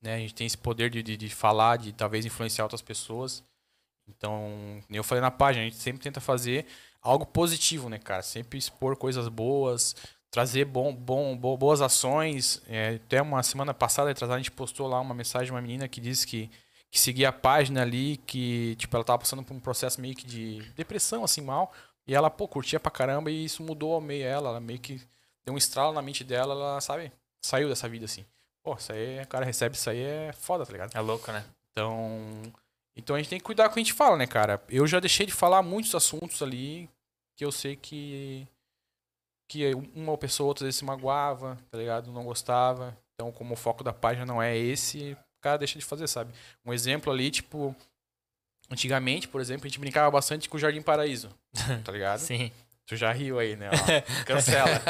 Né? 0.00 0.14
A 0.14 0.18
gente 0.18 0.34
tem 0.34 0.46
esse 0.46 0.56
poder 0.56 0.88
de, 0.88 1.02
de, 1.02 1.16
de 1.16 1.28
falar, 1.28 1.76
de 1.78 1.92
talvez 1.92 2.24
influenciar 2.24 2.64
outras 2.64 2.80
pessoas. 2.80 3.42
Então, 4.08 4.82
eu 4.90 5.04
falei 5.04 5.20
na 5.20 5.30
página, 5.30 5.64
a 5.64 5.68
gente 5.68 5.76
sempre 5.80 6.02
tenta 6.02 6.20
fazer 6.20 6.66
algo 7.02 7.26
positivo, 7.26 7.88
né, 7.88 7.98
cara? 7.98 8.22
Sempre 8.22 8.58
expor 8.58 8.96
coisas 8.96 9.28
boas, 9.28 9.94
trazer 10.30 10.64
bom, 10.64 10.94
bom, 10.94 11.36
bo- 11.36 11.56
boas 11.56 11.80
ações. 11.80 12.62
É, 12.68 12.94
até 12.94 13.20
uma 13.20 13.42
semana 13.42 13.74
passada, 13.74 14.10
atrasada, 14.10 14.36
a 14.36 14.42
gente 14.42 14.50
postou 14.50 14.88
lá 14.88 15.00
uma 15.00 15.14
mensagem 15.14 15.46
de 15.46 15.52
uma 15.52 15.60
menina 15.60 15.86
que 15.88 16.00
disse 16.00 16.26
que, 16.26 16.50
que 16.90 16.98
seguia 16.98 17.28
a 17.28 17.32
página 17.32 17.82
ali, 17.82 18.16
que 18.26 18.74
tipo, 18.76 18.96
ela 18.96 19.04
tava 19.04 19.20
passando 19.20 19.42
por 19.44 19.54
um 19.54 19.60
processo 19.60 20.00
meio 20.00 20.14
que 20.14 20.26
de 20.26 20.62
depressão, 20.72 21.22
assim, 21.24 21.40
mal. 21.40 21.72
E 22.06 22.14
ela, 22.14 22.28
pô, 22.30 22.48
curtia 22.48 22.80
pra 22.80 22.90
caramba 22.90 23.30
e 23.30 23.44
isso 23.44 23.62
mudou 23.62 24.00
meio 24.00 24.24
ela. 24.24 24.50
Ela 24.50 24.60
meio 24.60 24.80
que 24.80 25.00
deu 25.44 25.54
um 25.54 25.58
estralo 25.58 25.92
na 25.92 26.02
mente 26.02 26.24
dela, 26.24 26.54
ela, 26.54 26.80
sabe, 26.80 27.12
saiu 27.44 27.68
dessa 27.68 27.88
vida, 27.88 28.04
assim. 28.06 28.24
Pô, 28.62 28.74
isso 28.74 28.92
aí, 28.92 29.22
o 29.22 29.28
cara 29.28 29.44
recebe 29.44 29.76
isso 29.76 29.88
aí, 29.88 30.00
é 30.00 30.32
foda, 30.32 30.66
tá 30.66 30.72
ligado? 30.72 30.94
É 30.94 31.00
louco, 31.00 31.30
né? 31.32 31.44
Então, 31.70 32.42
então 32.96 33.16
a 33.16 33.18
gente 33.18 33.30
tem 33.30 33.38
que 33.38 33.44
cuidar 33.44 33.64
com 33.64 33.70
o 33.70 33.74
que 33.74 33.80
a 33.80 33.82
gente 33.82 33.92
fala, 33.92 34.16
né, 34.16 34.26
cara? 34.26 34.62
Eu 34.68 34.86
já 34.86 35.00
deixei 35.00 35.24
de 35.24 35.32
falar 35.32 35.62
muitos 35.62 35.94
assuntos 35.94 36.42
ali 36.42 36.90
que 37.36 37.44
eu 37.44 37.52
sei 37.52 37.76
que 37.76 38.46
que 39.48 39.74
uma 39.96 40.16
pessoa 40.16 40.44
ou 40.44 40.48
outra 40.48 40.64
vezes 40.64 40.78
se 40.78 40.84
magoava, 40.84 41.58
tá 41.70 41.78
ligado? 41.78 42.12
Não 42.12 42.24
gostava. 42.24 42.96
Então, 43.14 43.32
como 43.32 43.54
o 43.54 43.56
foco 43.56 43.82
da 43.82 43.92
página 43.92 44.24
não 44.24 44.40
é 44.40 44.56
esse, 44.56 45.16
o 45.40 45.42
cara 45.42 45.58
deixa 45.58 45.78
de 45.78 45.84
fazer, 45.84 46.06
sabe? 46.06 46.32
Um 46.64 46.72
exemplo 46.72 47.12
ali, 47.12 47.30
tipo, 47.30 47.74
antigamente, 48.70 49.26
por 49.26 49.40
exemplo, 49.40 49.66
a 49.66 49.68
gente 49.68 49.80
brincava 49.80 50.10
bastante 50.10 50.48
com 50.48 50.56
o 50.56 50.60
Jardim 50.60 50.82
Paraíso, 50.82 51.30
tá 51.84 51.90
ligado? 51.90 52.20
Sim. 52.20 52.52
Tu 52.90 52.96
já 52.96 53.12
riu 53.12 53.38
aí, 53.38 53.54
né? 53.54 53.70
Ó, 53.72 54.02
cancela. 54.26 54.82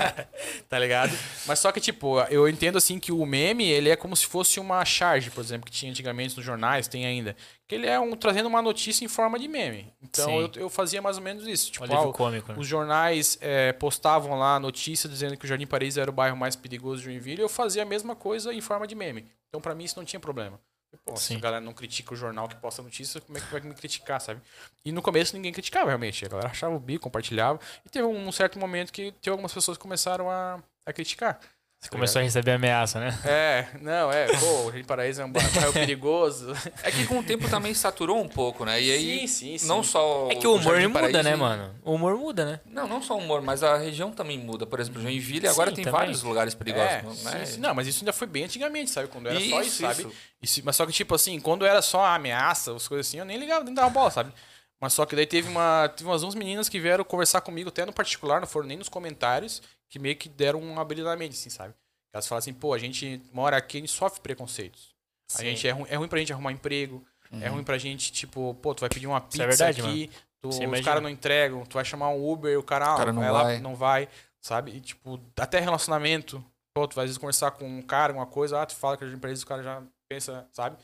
tá 0.66 0.78
ligado? 0.78 1.14
Mas 1.46 1.58
só 1.58 1.70
que, 1.70 1.78
tipo, 1.78 2.18
eu 2.30 2.48
entendo 2.48 2.78
assim 2.78 2.98
que 2.98 3.12
o 3.12 3.26
meme, 3.26 3.68
ele 3.68 3.90
é 3.90 3.96
como 3.96 4.16
se 4.16 4.24
fosse 4.24 4.58
uma 4.58 4.82
charge, 4.82 5.30
por 5.30 5.42
exemplo, 5.44 5.66
que 5.66 5.70
tinha 5.70 5.90
antigamente 5.90 6.34
nos 6.34 6.42
jornais, 6.42 6.88
tem 6.88 7.04
ainda. 7.04 7.36
Que 7.66 7.74
ele 7.74 7.86
é 7.86 8.00
um 8.00 8.16
trazendo 8.16 8.46
uma 8.46 8.62
notícia 8.62 9.04
em 9.04 9.08
forma 9.08 9.38
de 9.38 9.46
meme. 9.46 9.92
Então 10.00 10.40
eu, 10.40 10.50
eu 10.56 10.70
fazia 10.70 11.02
mais 11.02 11.18
ou 11.18 11.22
menos 11.22 11.46
isso. 11.46 11.70
Tipo, 11.70 11.84
ah, 11.84 12.10
cômico, 12.14 12.50
né? 12.50 12.58
os 12.58 12.66
jornais 12.66 13.36
é, 13.42 13.74
postavam 13.74 14.38
lá 14.38 14.58
notícia 14.58 15.06
dizendo 15.06 15.36
que 15.36 15.44
o 15.44 15.48
Jardim 15.48 15.66
Paraíso 15.66 16.00
era 16.00 16.10
o 16.10 16.14
bairro 16.14 16.34
mais 16.34 16.56
perigoso 16.56 17.02
de 17.02 17.10
Joinville, 17.10 17.42
eu 17.42 17.48
fazia 17.50 17.82
a 17.82 17.86
mesma 17.86 18.16
coisa 18.16 18.54
em 18.54 18.62
forma 18.62 18.86
de 18.86 18.94
meme. 18.94 19.26
Então, 19.50 19.60
pra 19.60 19.74
mim, 19.74 19.84
isso 19.84 19.98
não 19.98 20.04
tinha 20.06 20.18
problema. 20.18 20.58
Pô, 21.04 21.16
se 21.16 21.34
a 21.34 21.38
galera 21.38 21.60
não 21.60 21.74
critica 21.74 22.14
o 22.14 22.16
jornal 22.16 22.48
que 22.48 22.56
posta 22.56 22.82
notícia, 22.82 23.20
como 23.20 23.36
é 23.36 23.40
que 23.40 23.46
vai 23.52 23.60
me 23.60 23.74
criticar, 23.74 24.20
sabe? 24.20 24.40
E 24.84 24.90
no 24.90 25.02
começo 25.02 25.36
ninguém 25.36 25.52
criticava, 25.52 25.86
realmente. 25.86 26.24
A 26.24 26.28
galera 26.28 26.48
achava 26.48 26.74
o 26.74 26.80
bico, 26.80 27.04
compartilhava. 27.04 27.60
E 27.84 27.88
teve 27.88 28.06
um 28.06 28.32
certo 28.32 28.58
momento 28.58 28.92
que 28.92 29.12
teve 29.12 29.30
algumas 29.30 29.52
pessoas 29.52 29.76
que 29.76 29.82
começaram 29.82 30.30
a, 30.30 30.62
a 30.86 30.92
criticar. 30.92 31.40
Você 31.80 31.90
começou 31.90 32.18
a 32.18 32.22
receber 32.24 32.50
ameaça, 32.52 32.98
né? 32.98 33.16
É, 33.24 33.68
não, 33.80 34.10
é, 34.10 34.26
pô, 34.38 34.46
o 34.62 34.64
Jardim 34.72 34.84
Paraíso 34.84 35.22
é 35.22 35.24
um 35.24 35.30
bairro 35.30 35.72
perigoso. 35.72 36.52
É 36.82 36.90
que 36.90 37.06
com 37.06 37.18
o 37.18 37.22
tempo 37.22 37.48
também 37.48 37.72
saturou 37.72 38.20
um 38.20 38.28
pouco, 38.28 38.64
né? 38.64 38.80
E 38.82 38.90
aí, 38.90 39.20
sim, 39.20 39.26
sim, 39.26 39.58
sim. 39.58 39.68
não 39.68 39.82
só. 39.84 40.28
É 40.30 40.34
que 40.34 40.46
o 40.46 40.54
humor 40.56 40.76
muda, 40.80 41.00
Paraíso 41.00 41.22
né, 41.22 41.36
mano? 41.36 41.74
O 41.84 41.94
humor 41.94 42.16
muda, 42.16 42.44
né? 42.44 42.60
Não, 42.66 42.86
não 42.88 43.00
só 43.00 43.14
o 43.14 43.18
humor, 43.18 43.40
mas 43.42 43.62
a 43.62 43.76
região 43.76 44.10
também 44.10 44.38
muda. 44.38 44.66
Por 44.66 44.80
exemplo, 44.80 45.00
Joinville 45.00 45.46
agora 45.46 45.70
Sim, 45.70 45.76
tem 45.76 45.84
também. 45.84 46.00
vários 46.00 46.22
lugares 46.22 46.54
perigosos. 46.54 47.24
É, 47.26 47.38
né? 47.38 47.46
sim. 47.46 47.60
não, 47.60 47.74
mas 47.74 47.86
isso 47.86 48.00
ainda 48.00 48.12
foi 48.12 48.26
bem 48.26 48.44
antigamente, 48.44 48.90
sabe? 48.90 49.06
Quando 49.08 49.28
era 49.28 49.38
só 49.38 49.60
isso, 49.60 49.68
Isso, 49.68 49.82
sabe? 49.82 50.00
isso. 50.02 50.12
Isso- 50.42 50.62
mas 50.64 50.74
só 50.76 50.84
que, 50.84 50.92
tipo 50.92 51.14
assim, 51.14 51.38
quando 51.38 51.64
era 51.64 51.80
só 51.80 52.00
a 52.04 52.14
ameaça, 52.16 52.74
as 52.74 52.88
coisas 52.88 53.06
assim, 53.06 53.18
eu 53.18 53.24
nem 53.24 53.38
ligava, 53.38 53.64
nem 53.64 53.72
dava 53.74 53.88
bola, 53.90 54.10
sabe? 54.10 54.32
Mas 54.80 54.92
só 54.92 55.04
que 55.06 55.16
daí 55.16 55.26
teve, 55.26 55.48
uma, 55.48 55.88
teve 55.96 56.08
umas 56.08 56.22
11 56.22 56.36
meninas 56.36 56.68
que 56.68 56.78
vieram 56.78 57.02
conversar 57.04 57.40
comigo, 57.40 57.68
até 57.68 57.84
no 57.84 57.92
particular, 57.92 58.40
não 58.40 58.46
foram 58.46 58.66
nem 58.68 58.76
nos 58.78 58.88
comentários, 58.88 59.60
que 59.88 59.98
meio 59.98 60.16
que 60.16 60.28
deram 60.28 60.60
um 60.60 60.78
habilidamente, 60.80 61.34
assim, 61.34 61.50
sabe? 61.50 61.74
Elas 62.12 62.26
falam 62.26 62.38
assim, 62.38 62.52
pô, 62.54 62.72
a 62.74 62.78
gente 62.78 63.20
mora 63.32 63.56
aqui, 63.56 63.78
a 63.78 63.80
gente 63.80 63.92
sofre 63.92 64.20
preconceitos. 64.20 64.94
A 65.34 65.38
Sim. 65.38 65.44
gente 65.44 65.68
é, 65.68 65.70
ru- 65.72 65.86
é 65.88 65.96
ruim 65.96 66.08
pra 66.08 66.18
gente 66.18 66.32
arrumar 66.32 66.52
emprego, 66.52 67.04
é 67.32 67.48
ruim 67.48 67.62
pra 67.62 67.76
gente, 67.76 68.10
tipo, 68.10 68.54
pô, 68.62 68.74
tu 68.74 68.80
vai 68.80 68.88
pedir 68.88 69.06
uma 69.06 69.20
pizza 69.20 69.44
é 69.44 69.46
verdade, 69.46 69.80
aqui, 69.82 70.10
tu- 70.40 70.48
os 70.48 70.80
caras 70.80 71.02
não 71.02 71.10
entregam, 71.10 71.64
tu 71.66 71.74
vai 71.74 71.84
chamar 71.84 72.08
um 72.10 72.26
Uber, 72.30 72.58
o 72.58 72.62
cara, 72.62 72.92
ah, 72.94 72.96
cara 72.96 73.12
não 73.12 73.20
vai 73.20 73.30
lá, 73.30 73.42
vai. 73.44 73.58
não 73.60 73.74
vai, 73.76 74.08
sabe? 74.40 74.70
E, 74.72 74.80
tipo, 74.80 75.20
até 75.38 75.58
relacionamento, 75.60 76.42
pô, 76.74 76.88
tu 76.88 76.94
vai 76.94 77.04
às 77.04 77.10
vezes 77.10 77.18
conversar 77.18 77.50
com 77.50 77.68
um 77.68 77.82
cara, 77.82 78.12
uma 78.12 78.26
coisa, 78.26 78.62
ah, 78.62 78.66
tu 78.66 78.74
fala 78.74 78.96
que 78.96 79.04
é 79.04 79.08
de 79.08 79.14
empresa, 79.14 79.44
o 79.44 79.46
cara 79.46 79.62
já 79.62 79.82
pensa, 80.10 80.48
sabe? 80.52 80.78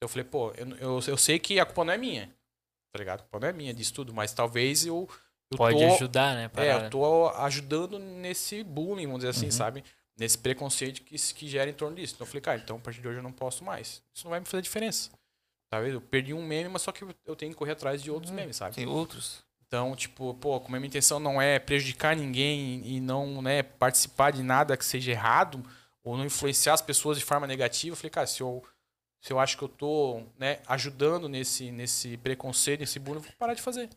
Eu 0.00 0.08
falei, 0.08 0.24
pô, 0.24 0.52
eu, 0.52 0.68
eu, 0.76 1.00
eu 1.08 1.16
sei 1.16 1.40
que 1.40 1.58
a 1.58 1.66
culpa 1.66 1.84
não 1.84 1.92
é 1.92 1.98
minha, 1.98 2.28
tá 2.92 2.98
ligado? 3.00 3.20
A 3.20 3.22
culpa 3.24 3.40
não 3.40 3.48
é 3.48 3.52
minha 3.52 3.74
disso 3.74 3.92
tudo, 3.94 4.14
mas 4.14 4.32
talvez 4.32 4.86
eu, 4.86 5.08
eu 5.50 5.56
Pode 5.56 5.78
tô, 5.78 5.84
ajudar, 5.94 6.34
né? 6.34 6.44
é, 6.44 6.48
parada. 6.48 6.84
eu 6.86 6.90
tô 6.90 7.28
ajudando 7.28 7.98
nesse 7.98 8.62
bullying, 8.62 9.06
vamos 9.06 9.20
dizer 9.20 9.30
assim, 9.30 9.46
Uhum. 9.46 9.52
sabe? 9.52 9.84
Nesse 10.16 10.36
preconceito 10.36 11.02
que, 11.02 11.16
que 11.16 11.48
gera 11.48 11.70
em 11.70 11.74
torno 11.74 11.96
disso. 11.96 12.14
Então 12.14 12.24
eu 12.24 12.28
falei, 12.28 12.40
cara, 12.40 12.58
então 12.58 12.76
a 12.76 12.80
partir 12.80 13.00
de 13.00 13.08
hoje 13.08 13.18
eu 13.18 13.22
não 13.22 13.32
posso 13.32 13.64
mais. 13.64 14.02
Isso 14.12 14.24
não 14.24 14.30
vai 14.30 14.40
me 14.40 14.46
fazer 14.46 14.62
diferença. 14.62 15.10
Talvez 15.70 15.94
eu 15.94 16.00
perdi 16.00 16.34
um 16.34 16.44
meme, 16.44 16.68
mas 16.70 16.82
só 16.82 16.90
que 16.92 17.04
eu- 17.26 17.36
tenho 17.36 17.52
que 17.52 17.58
correr 17.58 17.72
atrás 17.72 18.02
de 18.02 18.10
outros 18.10 18.32
memes, 18.32 18.56
sabe? 18.56 18.74
Tem 18.74 18.86
outros. 18.86 19.44
Então, 19.66 19.94
tipo, 19.94 20.32
pô, 20.34 20.58
como 20.60 20.74
a 20.76 20.80
minha 20.80 20.88
intenção 20.88 21.20
não 21.20 21.40
é 21.40 21.58
prejudicar 21.58 22.16
ninguém 22.16 22.82
e 22.86 23.00
não, 23.00 23.42
né, 23.42 23.62
participar 23.62 24.32
de 24.32 24.42
nada 24.42 24.76
que 24.78 24.84
seja 24.84 25.10
errado 25.12 25.62
ou 26.02 26.16
não 26.16 26.24
influenciar 26.24 26.72
as 26.72 26.80
pessoas 26.82 27.18
de 27.18 27.24
forma 27.24 27.46
negativa, 27.46 27.92
eu 27.92 27.96
falei, 27.96 28.10
cara, 28.10 28.26
se 28.26 28.40
eu, 28.40 28.64
se 29.20 29.30
eu 29.30 29.38
acho 29.38 29.58
que 29.58 29.62
eu 29.64 29.68
tô, 29.68 30.22
né, 30.38 30.60
ajudando 30.66 31.28
nesse, 31.28 31.70
nesse 31.70 32.16
preconceito, 32.16 32.80
nesse 32.80 32.98
bullying, 32.98 33.18
eu 33.18 33.24
vou 33.24 33.32
parar 33.38 33.52
de 33.54 33.60
fazer. 33.60 33.90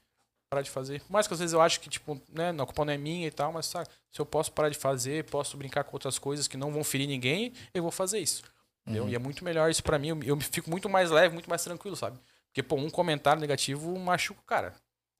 Parar 0.51 0.63
de 0.63 0.69
fazer. 0.69 1.01
Mais 1.09 1.27
que 1.27 1.33
às 1.33 1.39
vezes 1.39 1.53
eu 1.53 1.61
acho 1.61 1.79
que, 1.79 1.89
tipo, 1.89 2.21
né, 2.27 2.49
a 2.49 2.65
culpa 2.65 2.83
não 2.83 2.91
é 2.91 2.97
minha 2.97 3.25
e 3.25 3.31
tal, 3.31 3.53
mas 3.53 3.67
sabe, 3.67 3.87
se 4.11 4.19
eu 4.19 4.25
posso 4.25 4.51
parar 4.51 4.67
de 4.67 4.77
fazer, 4.77 5.23
posso 5.23 5.55
brincar 5.55 5.85
com 5.85 5.95
outras 5.95 6.19
coisas 6.19 6.45
que 6.45 6.57
não 6.57 6.73
vão 6.73 6.83
ferir 6.83 7.07
ninguém, 7.07 7.53
eu 7.73 7.81
vou 7.81 7.89
fazer 7.89 8.19
isso. 8.19 8.43
Entendeu? 8.85 9.07
E 9.07 9.15
é 9.15 9.19
muito 9.19 9.45
melhor 9.45 9.71
isso 9.71 9.81
pra 9.81 9.97
mim. 9.97 10.09
Eu, 10.09 10.19
eu 10.23 10.35
me 10.35 10.43
fico 10.43 10.69
muito 10.69 10.89
mais 10.89 11.09
leve, 11.09 11.33
muito 11.33 11.49
mais 11.49 11.63
tranquilo, 11.63 11.95
sabe? 11.95 12.19
Porque, 12.47 12.61
pô, 12.61 12.75
um 12.75 12.89
comentário 12.89 13.39
negativo 13.39 13.97
machuca 13.97 14.41
o 14.41 14.43
cara. 14.43 14.73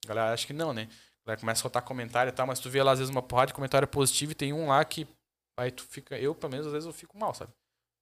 A 0.04 0.08
galera 0.08 0.34
acha 0.34 0.46
que 0.46 0.52
não, 0.52 0.74
né? 0.74 0.86
A 1.22 1.28
galera 1.28 1.40
começa 1.40 1.60
a 1.60 1.62
soltar 1.62 1.80
comentário 1.80 2.28
e 2.28 2.32
tal, 2.32 2.46
mas 2.46 2.60
tu 2.60 2.68
vê 2.68 2.82
lá 2.82 2.92
às 2.92 2.98
vezes 2.98 3.10
uma 3.10 3.22
porrada 3.22 3.46
de 3.46 3.54
comentário 3.54 3.88
positivo 3.88 4.32
e 4.32 4.34
tem 4.34 4.52
um 4.52 4.68
lá 4.68 4.84
que. 4.84 5.08
Aí 5.56 5.70
tu 5.70 5.82
fica. 5.84 6.18
Eu, 6.18 6.34
pelo 6.34 6.50
menos, 6.50 6.66
às 6.66 6.72
vezes 6.74 6.86
eu 6.86 6.92
fico 6.92 7.16
mal, 7.16 7.32
sabe? 7.32 7.52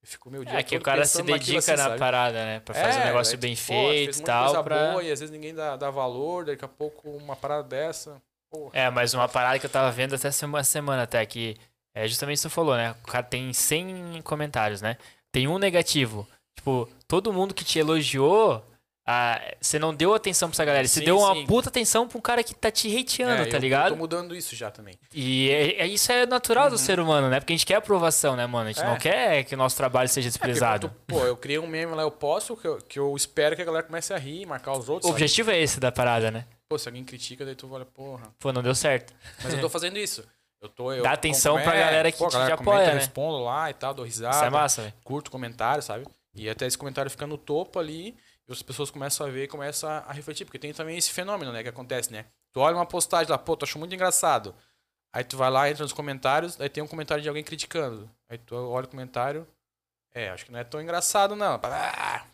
Eu 0.03 0.09
fico 0.09 0.31
meu 0.31 0.45
dia 0.45 0.59
É 0.59 0.63
que 0.63 0.77
o 0.77 0.81
cara 0.81 1.05
se 1.05 1.23
dedica 1.23 1.59
assim, 1.59 1.77
na 1.77 1.97
parada, 1.97 2.45
né? 2.45 2.61
Pra 2.61 2.75
fazer 2.75 2.99
um 2.99 3.03
É, 3.03 3.05
negócio 3.07 3.35
aí, 3.35 3.41
bem 3.41 3.55
tipo, 3.55 3.67
feito 3.67 4.19
e 4.19 4.23
tal. 4.23 4.45
coisa 4.47 4.63
Pra... 4.63 4.91
boa 4.93 5.03
e 5.03 5.13
às 5.13 5.21
vezes 5.21 5.31
ninguém 5.31 5.55
dá, 5.55 5.77
dá 5.77 5.91
valor, 5.91 6.45
daqui 6.47 6.65
a 6.65 6.69
pouco 6.69 7.11
uma 7.11 7.37
parada 7.37 7.63
dessa. 7.65 8.21
Porra. 8.51 8.71
É, 8.73 8.91
mas 8.91 9.15
uma 9.15 9.29
parada 9.29 9.59
que 9.59 9.67
eu 9.67 9.71
tava 9.71 9.91
vendo 9.93 10.15
até 10.15 10.31
semana, 10.31 10.65
semana 10.65 11.03
até 11.03 11.25
que 11.27 11.57
é 11.95 12.07
justamente 12.09 12.37
isso 12.39 12.49
que 12.49 12.53
você 12.53 12.55
falou, 12.55 12.77
né? 12.77 12.95
O 13.05 13.07
cara 13.07 13.23
tem 13.23 13.53
100 13.53 14.23
comentários, 14.23 14.81
né? 14.81 14.97
Tem 15.31 15.47
um 15.47 15.59
negativo. 15.59 16.27
Tipo, 16.57 16.89
todo 17.07 17.33
mundo 17.33 17.55
que 17.55 17.65
te 17.65 17.79
elogiou, 17.79 18.65
ah, 19.07 19.41
você 19.61 19.79
não 19.79 19.93
deu 19.95 20.15
atenção 20.15 20.49
pra 20.49 20.55
essa 20.55 20.65
galera. 20.65 20.87
Você 20.87 21.01
Sim, 21.01 21.07
deu 21.07 21.19
uma 21.19 21.35
sim. 21.35 21.47
puta 21.47 21.69
atenção 21.69 22.07
pra 22.07 22.17
um 22.19 22.21
cara 22.21 22.45
que 22.45 22.55
tá 22.55 22.71
te 22.71 22.87
hateando, 22.97 23.43
É, 23.43 23.47
tá 23.47 23.57
eu 23.57 23.61
ligado? 23.61 23.89
tô 23.91 23.97
mudando 23.97 24.37
isso 24.37 24.55
já 24.55 24.71
também. 24.71 24.95
E 25.13 25.51
é- 25.51 25.83
é- 25.83 25.87
isso 25.87 26.13
é 26.13 26.27
natural 26.27 26.71
do 26.71 26.79
ser 26.79 27.01
humano, 27.01 27.29
né? 27.29 27.41
Porque 27.41 27.53
a 27.53 27.57
gente 27.57 27.67
quer 27.67 27.77
aprovação, 27.77 28.37
né, 28.37 28.47
mano? 28.47 28.69
A 28.69 28.73
gente 28.73 28.81
Uhum. 28.83 28.89
É. 28.89 28.91
não 28.93 28.99
quer 28.99 29.45
que 29.45 29.55
o 29.55 29.59
nosso 29.59 29.77
trabalho 29.77 30.09
seja 30.09 30.29
É, 30.29 30.31
porque 30.33 30.47
desprezado. 30.47 30.89
tu- 30.89 30.95
pô, 31.09 31.21
eu 31.25 31.37
criei 31.37 31.59
um 31.59 31.67
meme 31.67 31.93
lá, 31.95 32.03
eu 32.03 32.11
posto, 32.11 32.57
que 32.57 32.69
eu, 32.69 32.77
que 32.79 32.99
eu 32.99 33.17
espero 33.17 33.57
que 33.57 33.63
a 33.63 33.65
galera 33.65 33.83
comece 33.85 34.13
a 34.15 34.19
rir, 34.19 34.47
marcar 34.47 34.73
os 34.73 34.89
o 34.89 34.93
outros. 34.93 35.09
sabe? 35.11 35.15
objetivo 35.23 35.51
é 35.51 35.59
esse 35.61 35.81
da 35.81 35.91
parada, 35.91 36.31
né? 36.31 36.45
Pô, 36.69 36.79
se 36.79 36.89
alguém 36.89 37.03
critica, 37.05 37.45
daí 37.45 37.57
tu 37.57 37.69
olha, 37.73 37.85
porra. 37.85 38.31
Pô, 38.39 38.53
não 38.53 38.63
deu 38.63 38.75
certo. 38.77 39.13
Mas 39.43 39.55
eu 39.55 39.61
tô 39.61 39.69
fazendo 39.69 39.99
isso. 39.99 40.23
Eu 40.63 40.69
tô, 40.69 40.93
eu 40.93 41.03
Dá 41.03 41.13
atenção 41.13 41.55
pra 41.61 41.75
é, 41.75 41.81
galera 41.81 42.13
que 42.13 42.19
pô, 42.19 42.27
a 42.27 42.29
te 42.29 42.33
galera 42.35 42.55
apoia, 42.55 42.67
comenta, 42.67 42.91
eu 42.91 42.95
né? 42.95 43.01
respondo 43.01 43.43
lá 43.43 43.71
e 43.71 43.75
tal, 43.75 43.95
dou 43.95 44.05
risada. 44.05 44.37
Isso 44.37 44.45
é 44.45 44.51
massa, 44.51 44.83
velho. 44.83 44.95
curto 45.03 45.31
comentário, 45.31 45.83
sabe? 45.83 46.05
E 46.37 46.49
até 46.49 46.67
esse 46.67 46.79
comentário 46.79 47.11
fica 47.11 47.27
no 47.27 47.37
topo 47.39 47.79
ali, 47.79 48.15
e 48.51 48.53
as 48.53 48.63
pessoas 48.63 48.91
começam 48.91 49.27
a 49.27 49.31
ver 49.31 49.45
e 49.45 49.49
começam 49.49 49.89
a, 49.89 50.13
refletir, 50.13 50.45
porque 50.45 50.59
tem 50.59 50.73
também 50.73 50.99
esse 50.99 51.11
fenômeno, 51.13 51.53
né, 51.53 51.63
que 51.63 51.69
acontece, 51.69 52.13
né? 52.13 52.27
Tu 52.53 52.59
olha 52.61 52.75
uma 52.77 52.85
postagem 52.87 53.31
lá, 53.31 53.39
pô, 53.39 53.57
tu 53.57 53.65
achou 53.65 53.79
muito 53.79 53.95
engraçado. 53.95 54.55
Aí 55.13 55.23
tu 55.25 55.37
vai 55.37 55.51
lá, 55.51 55.71
entra 55.71 55.85
nos 55.85 55.93
comentários, 55.93 56.61
aí 56.61 56.69
tem 56.69 56.83
um 56.83 56.87
comentário 56.87 57.23
de 57.23 57.29
alguém 57.29 57.45
criticando. 57.45 58.11
Aí 58.29 58.39
tu 58.39 58.55
olha 58.57 58.87
o 58.87 58.89
comentário, 58.89 59.47
é, 60.13 60.31
acho 60.31 60.45
que 60.47 60.53
não 60.53 60.59
é 60.59 60.65
tão 60.65 60.81
engraçado 60.81 61.37
não, 61.37 61.61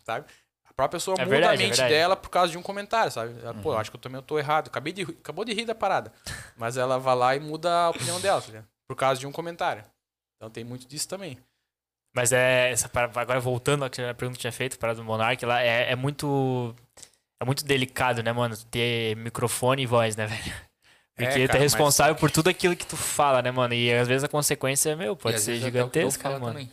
sabe? 0.03 0.25
A 0.65 0.73
própria 0.73 0.97
pessoa 0.97 1.15
É 1.17 1.23
muda 1.23 1.29
verdade, 1.29 1.53
a 1.53 1.55
é 1.55 1.67
mente 1.67 1.77
verdade. 1.77 1.93
dela 1.93 2.15
por 2.15 2.29
causa 2.29 2.51
de 2.51 2.57
um 2.57 2.63
comentário, 2.63 3.11
sabe? 3.11 3.39
Ela, 3.41 3.53
Pô, 3.53 3.73
eu 3.73 3.77
acho 3.77 3.89
que 3.91 3.97
eu 3.97 4.01
também 4.01 4.21
tô 4.21 4.37
errado. 4.37 4.67
Acabei 4.67 4.93
de, 4.93 5.03
acabou 5.03 5.43
de 5.45 5.53
rir 5.53 5.65
da 5.65 5.73
parada. 5.75 6.11
Mas 6.57 6.77
ela 6.77 6.97
vai 6.99 7.15
lá 7.15 7.35
e 7.35 7.39
muda 7.39 7.71
a 7.71 7.89
opinião 7.89 8.19
dela, 8.19 8.43
por 8.87 8.95
causa 8.95 9.19
de 9.19 9.27
um 9.27 9.31
comentário. 9.31 9.83
Então 10.35 10.49
tem 10.49 10.63
muito 10.63 10.87
disso 10.87 11.07
também. 11.07 11.37
Mas 12.17 12.31
é. 12.33 12.71
Essa, 12.71 12.89
agora 13.15 13.39
voltando 13.39 13.85
à 13.85 13.89
pergunta 13.89 14.33
que 14.33 14.39
tinha 14.39 14.51
feito, 14.51 14.77
para 14.77 14.93
do 14.93 15.03
Monark 15.03 15.45
lá, 15.45 15.61
é, 15.63 15.91
é 15.91 15.95
muito. 15.95 16.75
É 17.39 17.45
muito 17.45 17.63
delicado, 17.63 18.23
né, 18.23 18.31
mano? 18.33 18.57
Ter 18.71 19.15
microfone 19.15 19.83
e 19.83 19.85
voz, 19.85 20.15
né, 20.15 20.25
velho? 20.27 20.41
É, 21.19 21.25
Porque 21.25 21.39
tu 21.39 21.43
é 21.43 21.47
cara, 21.47 21.59
mas- 21.59 21.61
responsável 21.73 22.15
por 22.15 22.29
tudo 22.31 22.49
aquilo 22.49 22.75
que 22.75 22.85
tu 22.85 22.97
fala, 22.97 23.41
né, 23.41 23.51
mano? 23.51 23.73
E 23.73 23.93
às 23.93 24.07
vezes 24.07 24.23
a 24.23 24.27
consequência, 24.27 24.95
meu, 24.95 25.15
pode 25.15 25.39
ser 25.39 25.53
eu 25.55 25.59
gigantesca, 25.61 26.29
né, 26.29 26.35
mano? 26.39 26.47
também. 26.53 26.71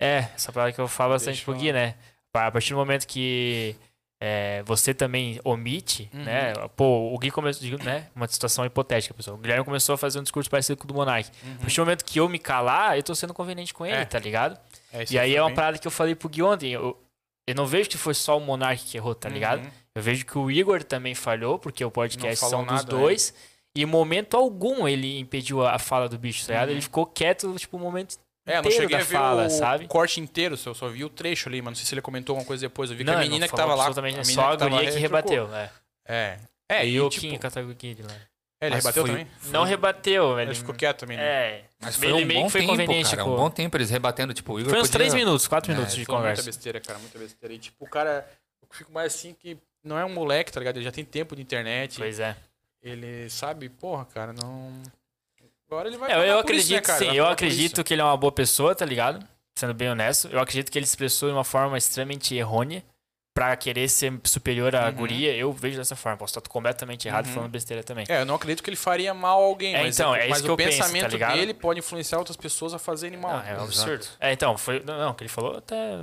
É, 0.00 0.28
essa 0.34 0.52
palavra 0.52 0.72
que 0.72 0.80
eu 0.80 0.88
falo 0.88 1.12
bastante 1.12 1.34
Deixa 1.36 1.44
pro 1.44 1.54
Gui, 1.54 1.72
né? 1.72 1.94
A 2.34 2.50
partir 2.50 2.70
do 2.72 2.76
momento 2.76 3.06
que 3.06 3.76
é, 4.20 4.62
você 4.64 4.92
também 4.94 5.40
omite, 5.44 6.08
Uhum. 6.14 6.24
né? 6.24 6.52
Pô, 6.76 7.12
o 7.14 7.18
Gui 7.18 7.30
começou, 7.30 7.68
né? 7.84 8.06
Uma 8.14 8.26
situação 8.28 8.64
hipotética, 8.64 9.12
pessoal. 9.14 9.36
O 9.36 9.40
Guilherme 9.40 9.64
começou 9.64 9.94
a 9.94 9.98
fazer 9.98 10.18
um 10.18 10.22
discurso 10.22 10.48
parecido 10.50 10.76
com 10.76 10.84
o 10.84 10.86
do 10.88 10.94
Monark. 10.94 11.28
A 11.56 11.60
partir 11.60 11.76
do 11.76 11.82
momento 11.84 12.04
que 12.04 12.18
eu 12.20 12.28
me 12.28 12.38
calar, 12.38 12.96
eu 12.96 13.02
tô 13.02 13.14
sendo 13.14 13.32
conveniente 13.34 13.72
com 13.74 13.84
ele, 13.86 13.96
É. 13.96 14.04
tá 14.04 14.18
ligado? 14.18 14.58
É, 14.92 15.04
E 15.10 15.18
aí 15.18 15.34
é 15.34 15.42
uma 15.42 15.54
parada 15.54 15.78
que 15.78 15.86
eu 15.86 15.90
falei 15.90 16.14
pro 16.14 16.28
Gui 16.28 16.42
ontem. 16.42 16.72
Eu, 16.72 16.96
eu 17.46 17.54
não 17.54 17.66
vejo 17.66 17.88
que 17.88 17.98
foi 17.98 18.14
só 18.14 18.36
o 18.36 18.40
Monark 18.40 18.84
que 18.84 18.96
errou, 18.96 19.14
tá 19.14 19.28
ligado? 19.28 19.64
Uhum. 19.64 19.70
Eu 19.94 20.02
vejo 20.02 20.24
que 20.24 20.38
o 20.38 20.50
Igor 20.50 20.82
também 20.84 21.14
falhou, 21.14 21.58
porque 21.58 21.84
o 21.84 21.90
podcast 21.90 22.44
são 22.46 22.64
dos 22.64 22.84
né? 22.84 22.90
dois. 22.90 23.34
E 23.76 23.82
em 23.82 23.86
momento 23.86 24.36
algum 24.36 24.86
ele 24.88 25.18
impediu 25.18 25.64
a 25.64 25.74
a 25.74 25.78
fala 25.78 26.08
do 26.08 26.18
bicho, 26.18 26.44
tá 26.46 26.52
ligado? 26.52 26.68
Uhum. 26.68 26.74
Ele 26.74 26.80
ficou 26.82 27.06
quieto, 27.06 27.54
tipo, 27.56 27.76
o 27.76 27.80
momento 27.80 28.16
É, 28.46 28.58
eu 28.58 28.62
não 28.62 28.70
cheguei 28.70 28.96
da 28.96 29.02
a 29.02 29.06
ver 29.06 29.14
fala, 29.14 29.46
o 29.46 29.50
sabe? 29.50 29.86
corte 29.86 30.20
inteiro, 30.20 30.56
só, 30.56 30.74
só 30.74 30.88
vi 30.88 31.04
o 31.04 31.08
trecho 31.08 31.48
ali, 31.48 31.62
mas 31.62 31.70
não 31.72 31.76
sei 31.76 31.84
se 31.86 31.94
ele 31.94 32.02
comentou 32.02 32.34
alguma 32.34 32.46
coisa 32.46 32.62
depois. 32.66 32.90
Eu 32.90 32.96
vi 32.96 33.04
que 33.04 33.10
não, 33.10 33.18
a 33.18 33.20
ele 33.20 33.28
menina 33.28 33.48
que 33.48 33.54
tava 33.54 33.74
lá. 33.74 33.86
absolutamente 33.86 34.18
a 34.18 34.24
só 34.24 34.52
a 34.52 34.56
guria 34.56 34.90
que 34.90 34.98
rebateu. 34.98 35.48
É. 35.54 35.70
É. 36.08 36.38
É, 36.68 36.86
e 36.86 36.92
e, 36.92 37.00
o 37.00 37.08
tipo, 37.08 37.26
Kim 37.26 37.36
Kataguiri 37.38 38.02
lá. 38.02 38.14
É, 38.60 38.66
ele 38.66 38.74
Mas 38.76 38.84
rebateu 38.84 39.02
foi- 39.06 39.10
também? 39.10 39.26
Não 39.46 39.64
rebateu, 39.64 40.38
Ele 40.38 40.50
ele 40.50 40.54
ficou 40.58 40.74
quieto 40.74 40.98
também, 41.00 41.16
né? 41.16 41.22
É. 41.24 41.64
Mas 41.80 41.96
foi 41.96 42.08
ele 42.08 42.22
um 42.22 42.26
meio 42.26 42.40
bom 42.42 42.48
foi 42.50 42.60
tempo, 42.60 42.72
conveniente 42.72 43.10
cara. 43.10 43.24
com... 43.24 43.32
Um 43.32 43.36
bom 43.36 43.50
tempo 43.50 43.76
eles 43.76 43.90
rebatendo. 43.90 44.34
Tipo, 44.34 44.52
o 44.54 44.60
Igor 44.60 44.70
Foi 44.70 44.78
uns 44.80 44.88
podia... 44.88 44.98
3 45.00 45.14
minutos, 45.14 45.48
4 45.48 45.70
É, 45.70 45.74
minutos 45.74 45.94
de 45.96 46.04
Foi 46.04 46.14
muita 46.14 46.22
conversa. 46.28 46.42
besteira, 46.44 46.80
cara, 46.80 46.98
muita 46.98 47.18
besteira. 47.18 47.54
E, 47.54 47.58
tipo, 47.58 47.84
o 47.84 47.88
cara, 47.88 48.28
eu 48.62 48.68
fico 48.76 48.92
mais 48.92 49.14
assim 49.14 49.32
que 49.34 49.56
não 49.82 49.98
é 49.98 50.04
um 50.04 50.10
moleque, 50.12 50.52
tá 50.52 50.60
ligado? 50.60 50.76
Ele 50.76 50.84
já 50.84 50.92
tem 50.92 51.04
tempo 51.04 51.34
de 51.34 51.40
internet. 51.42 51.96
Pois 51.98 52.20
é. 52.20 52.36
Ele 52.82 53.28
sabe, 53.30 53.68
porra, 53.68 54.04
cara, 54.04 54.32
não. 54.32 54.72
Agora 55.70 55.88
ele 55.88 55.96
vai 55.96 56.10
É, 56.12 56.30
eu 56.30 56.38
acredito, 56.38 56.82
isso, 56.82 56.92
né, 56.92 56.98
sim. 56.98 57.06
Vai 57.06 57.18
Eu 57.18 57.26
acredito 57.26 57.74
isso. 57.78 57.84
que 57.84 57.94
ele 57.94 58.00
é 58.02 58.04
uma 58.04 58.16
boa 58.16 58.32
pessoa, 58.32 58.74
tá 58.74 58.84
ligado? 58.84 59.24
Sendo 59.54 59.72
bem 59.74 59.88
honesto. 59.90 60.28
Eu 60.28 60.40
acredito 60.40 60.70
que 60.70 60.78
ele 60.78 60.86
se 60.86 60.92
expressou 60.92 61.28
de 61.28 61.34
uma 61.34 61.44
forma 61.44 61.76
extremamente 61.78 62.34
errônea 62.34 62.82
pra 63.32 63.54
querer 63.56 63.88
ser 63.88 64.12
superior 64.24 64.74
à 64.74 64.86
Uhum. 64.86 64.92
guria. 64.92 65.34
Eu 65.34 65.52
vejo 65.52 65.76
dessa 65.76 65.94
forma. 65.96 66.18
Posso 66.18 66.36
estar 66.38 66.48
completamente 66.50 67.06
errado 67.06 67.26
Uhum. 67.26 67.32
falando 67.34 67.50
besteira 67.50 67.82
também. 67.82 68.04
É, 68.08 68.20
eu 68.20 68.26
não 68.26 68.34
acredito 68.34 68.62
que 68.62 68.68
ele 68.70 68.76
faria 68.76 69.14
mal 69.14 69.40
a 69.40 69.44
alguém, 69.44 69.74
É, 69.74 69.82
mas, 69.82 69.98
então, 69.98 70.14
é 70.14 70.20
isso 70.22 70.30
mas 70.30 70.40
que 70.42 70.48
o 70.48 70.52
eu 70.52 70.56
penso, 70.56 70.78
tá 70.78 70.84
pensamento 70.84 71.16
dele 71.36 71.54
pode 71.54 71.78
influenciar 71.78 72.18
outras 72.18 72.36
pessoas 72.36 72.74
a 72.74 72.78
fazerem 72.78 73.18
mal. 73.18 73.38
Não, 73.38 73.46
é 73.46 73.56
um 73.58 73.64
absurdo. 73.64 74.06
É, 74.18 74.32
então, 74.32 74.58
foi. 74.58 74.82
Não, 74.84 75.10
o 75.10 75.14
que 75.14 75.22
ele 75.22 75.28
falou 75.30 75.56
até. 75.58 75.96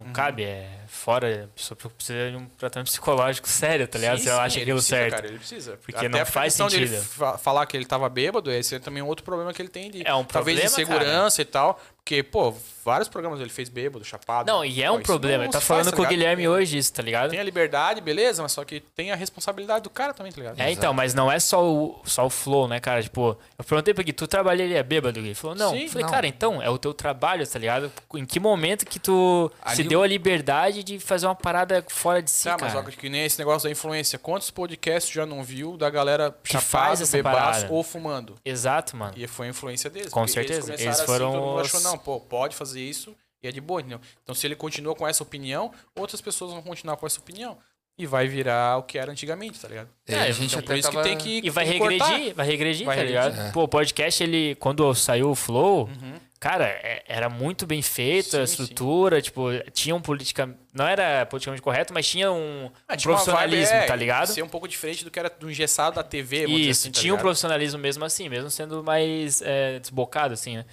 Não 0.00 0.06
Uhum. 0.06 0.12
cabe, 0.12 0.44
é 0.44 0.68
fora. 0.86 1.44
A 1.52 1.56
pessoa 1.56 1.76
precisa 1.76 2.30
de 2.30 2.36
um 2.36 2.46
tratamento 2.56 2.86
psicológico 2.86 3.48
sério, 3.48 3.86
tá 3.88 3.98
ligado? 3.98 4.18
Sim, 4.20 4.30
acha 4.30 4.56
ele 4.58 4.62
aquilo 4.62 4.80
certo. 4.80 5.10
Cara, 5.16 5.26
ele 5.26 5.38
precisa. 5.38 5.76
Porque 5.76 5.96
Até 5.96 6.08
não 6.08 6.24
faz 6.24 6.56
dele 6.56 6.86
sentido. 6.86 7.02
fa- 7.04 7.36
falar 7.36 7.66
que 7.66 7.76
ele 7.76 7.84
tava 7.84 8.08
bêbado, 8.08 8.48
esse 8.52 8.76
é 8.76 8.78
também 8.78 9.02
um 9.02 9.06
outro 9.08 9.24
problema 9.24 9.52
que 9.52 9.60
ele 9.60 9.68
tem 9.68 9.90
de 9.90 10.06
É 10.06 10.14
um 10.14 10.22
talvez 10.24 10.56
de 10.56 10.66
problema, 10.68 10.86
segurança 11.00 11.42
e 11.42 11.44
tal. 11.44 11.80
Porque, 11.96 12.22
pô, 12.22 12.54
vários 12.88 13.08
programas 13.08 13.40
ele 13.40 13.50
fez 13.50 13.68
bêbado, 13.68 14.04
chapado. 14.04 14.50
Não, 14.50 14.64
e 14.64 14.82
é 14.82 14.90
um 14.90 15.00
problema. 15.02 15.44
Ele 15.44 15.52
tá 15.52 15.60
se 15.60 15.66
falando 15.66 15.84
faz, 15.84 15.90
tá 15.92 15.96
com 15.96 16.02
o? 16.02 16.06
Guilherme 16.06 16.48
hoje 16.48 16.78
isso, 16.78 16.92
tá 16.92 17.02
ligado? 17.02 17.30
Tem 17.30 17.38
a 17.38 17.42
liberdade, 17.42 18.00
beleza, 18.00 18.42
mas 18.42 18.52
só 18.52 18.64
que 18.64 18.80
tem 18.80 19.12
a 19.12 19.14
responsabilidade 19.14 19.82
do 19.84 19.90
cara 19.90 20.12
também, 20.14 20.32
tá 20.32 20.38
ligado? 20.40 20.58
É, 20.60 20.70
então, 20.72 20.92
mas 20.94 21.12
não 21.14 21.30
é 21.30 21.38
só 21.38 21.62
o, 21.64 22.00
só 22.04 22.26
o 22.26 22.30
flow, 22.30 22.66
né, 22.66 22.80
cara? 22.80 23.02
Tipo, 23.02 23.36
eu 23.58 23.64
perguntei 23.64 23.92
pra 23.94 24.02
Gui, 24.02 24.12
tu 24.12 24.26
trabalharia 24.26 24.82
bêbado, 24.82 25.20
Gui? 25.20 25.28
Ele 25.28 25.34
falou, 25.34 25.54
não. 25.56 25.70
Sim, 25.72 25.82
eu 25.84 25.88
falei, 25.90 26.04
não. 26.04 26.10
cara, 26.12 26.26
então, 26.26 26.62
é 26.62 26.70
o 26.70 26.78
teu 26.78 26.94
trabalho, 26.94 27.46
tá 27.46 27.58
ligado? 27.58 27.92
Em 28.14 28.24
que 28.24 28.40
momento 28.40 28.86
que 28.86 28.98
tu 28.98 29.50
se 29.66 29.80
Ali 29.82 29.88
deu 29.88 30.00
o- 30.00 30.02
a 30.02 30.06
liberdade 30.06 30.82
de 30.82 30.98
fazer 30.98 31.26
uma 31.26 31.34
parada 31.34 31.84
fora 31.88 32.22
de 32.22 32.30
si, 32.30 32.44
Tá, 32.44 32.56
mas 32.60 32.72
cara? 32.72 32.86
ó, 32.86 32.90
que 32.90 33.08
nem 33.08 33.24
esse 33.24 33.38
negócio 33.38 33.68
da 33.68 33.72
influência. 33.72 34.18
Quantos 34.18 34.50
podcasts 34.50 35.12
já 35.12 35.26
não 35.26 35.42
viu 35.44 35.76
da 35.76 35.90
galera 35.90 36.34
Que 36.42 36.52
chapado, 36.52 36.66
faz 36.66 37.00
essa 37.00 37.16
bebaço 37.16 37.36
parada. 37.60 37.72
ou 37.72 37.82
fumando? 37.82 38.36
Exato, 38.44 38.96
mano. 38.96 39.12
E 39.16 39.26
foi 39.26 39.46
a 39.46 39.50
influência 39.50 39.90
deles. 39.90 40.10
Com 40.12 40.26
certeza. 40.26 40.70
Eles, 40.72 40.80
Eles 40.80 40.96
começaram 40.96 41.06
foram 41.06 41.26
assim, 41.28 41.36
todo 41.38 41.46
mundo 41.46 41.60
os- 41.60 41.66
achou, 41.74 41.80
não, 41.82 41.98
pô, 41.98 42.20
pode 42.20 42.56
fazer 42.56 42.77
isso 42.80 43.16
e 43.42 43.48
é 43.48 43.52
de 43.52 43.60
boa, 43.60 43.80
entendeu? 43.80 44.00
Então 44.22 44.34
se 44.34 44.46
ele 44.46 44.56
continua 44.56 44.94
com 44.94 45.06
essa 45.06 45.22
opinião, 45.22 45.72
outras 45.96 46.20
pessoas 46.20 46.52
vão 46.52 46.62
continuar 46.62 46.96
com 46.96 47.06
essa 47.06 47.18
opinião. 47.20 47.56
E 48.00 48.06
vai 48.06 48.28
virar 48.28 48.76
o 48.78 48.84
que 48.84 48.96
era 48.96 49.10
antigamente, 49.10 49.58
tá 49.58 49.66
ligado? 49.66 49.88
É, 50.06 50.14
É, 50.14 50.20
a 50.20 50.30
gente 50.30 50.52
Então 50.54 50.62
por 50.62 50.70
até 50.70 50.78
isso 50.78 50.88
tava... 50.92 51.02
que 51.02 51.08
tem 51.08 51.18
que 51.18 51.40
E 51.44 51.50
vai 51.50 51.76
cortar. 51.78 52.06
regredir, 52.06 52.34
vai 52.34 52.46
regredir, 52.46 52.86
Vai 52.86 52.96
tá 52.96 53.02
regredir. 53.02 53.28
ligado? 53.32 53.48
É. 53.48 53.50
Pô, 53.50 53.64
o 53.64 53.68
podcast, 53.68 54.22
ele, 54.22 54.54
quando 54.60 54.94
saiu 54.94 55.30
o 55.30 55.34
Flow, 55.34 55.86
Uhum. 55.88 56.14
cara, 56.38 56.64
é- 56.68 57.02
era 57.08 57.28
muito 57.28 57.66
bem 57.66 57.82
feito, 57.82 58.36
a 58.36 58.46
Sim, 58.46 58.54
sim. 58.54 58.62
estrutura, 58.62 59.20
tipo, 59.20 59.48
tinha 59.72 59.96
um 59.96 60.00
política. 60.00 60.48
Não 60.72 60.86
era 60.86 61.26
politicamente 61.26 61.60
correto, 61.60 61.92
mas 61.92 62.06
tinha 62.08 62.30
um, 62.30 62.70
Ah, 62.86 62.94
um 62.94 62.96
tinha 62.96 63.10
uma 63.10 63.16
vibe, 63.18 63.26
profissionalismo, 63.26 63.74
é, 63.74 63.86
tá 63.86 63.96
ligado? 63.96 64.28
Ser 64.28 64.42
um 64.42 64.48
pouco 64.48 64.68
diferente 64.68 65.02
do 65.04 65.10
que 65.10 65.18
era 65.18 65.28
do 65.28 65.50
engessado 65.50 65.96
da 65.96 66.04
TV, 66.04 66.46
Isso, 66.46 66.82
assim, 66.82 66.92
tá 66.92 67.00
tinha 67.00 67.12
um 67.12 67.16
ligado? 67.16 67.24
profissionalismo 67.24 67.80
mesmo 67.80 68.04
assim, 68.04 68.28
mesmo 68.28 68.48
sendo 68.48 68.84
mais 68.84 69.42
é, 69.42 69.80
desbocado, 69.80 70.34
assim, 70.34 70.58
né? 70.58 70.64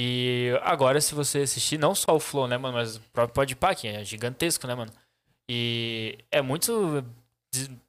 E 0.00 0.52
agora, 0.62 1.00
se 1.00 1.12
você 1.12 1.38
assistir, 1.40 1.76
não 1.76 1.92
só 1.92 2.14
o 2.14 2.20
Flow, 2.20 2.46
né, 2.46 2.56
mano, 2.56 2.76
mas 2.76 2.94
o 2.96 3.00
próprio 3.12 3.34
Podpah, 3.34 3.74
que 3.74 3.88
é 3.88 4.04
gigantesco, 4.04 4.64
né, 4.68 4.74
mano? 4.76 4.92
E 5.50 6.16
é 6.30 6.40
muito 6.40 7.04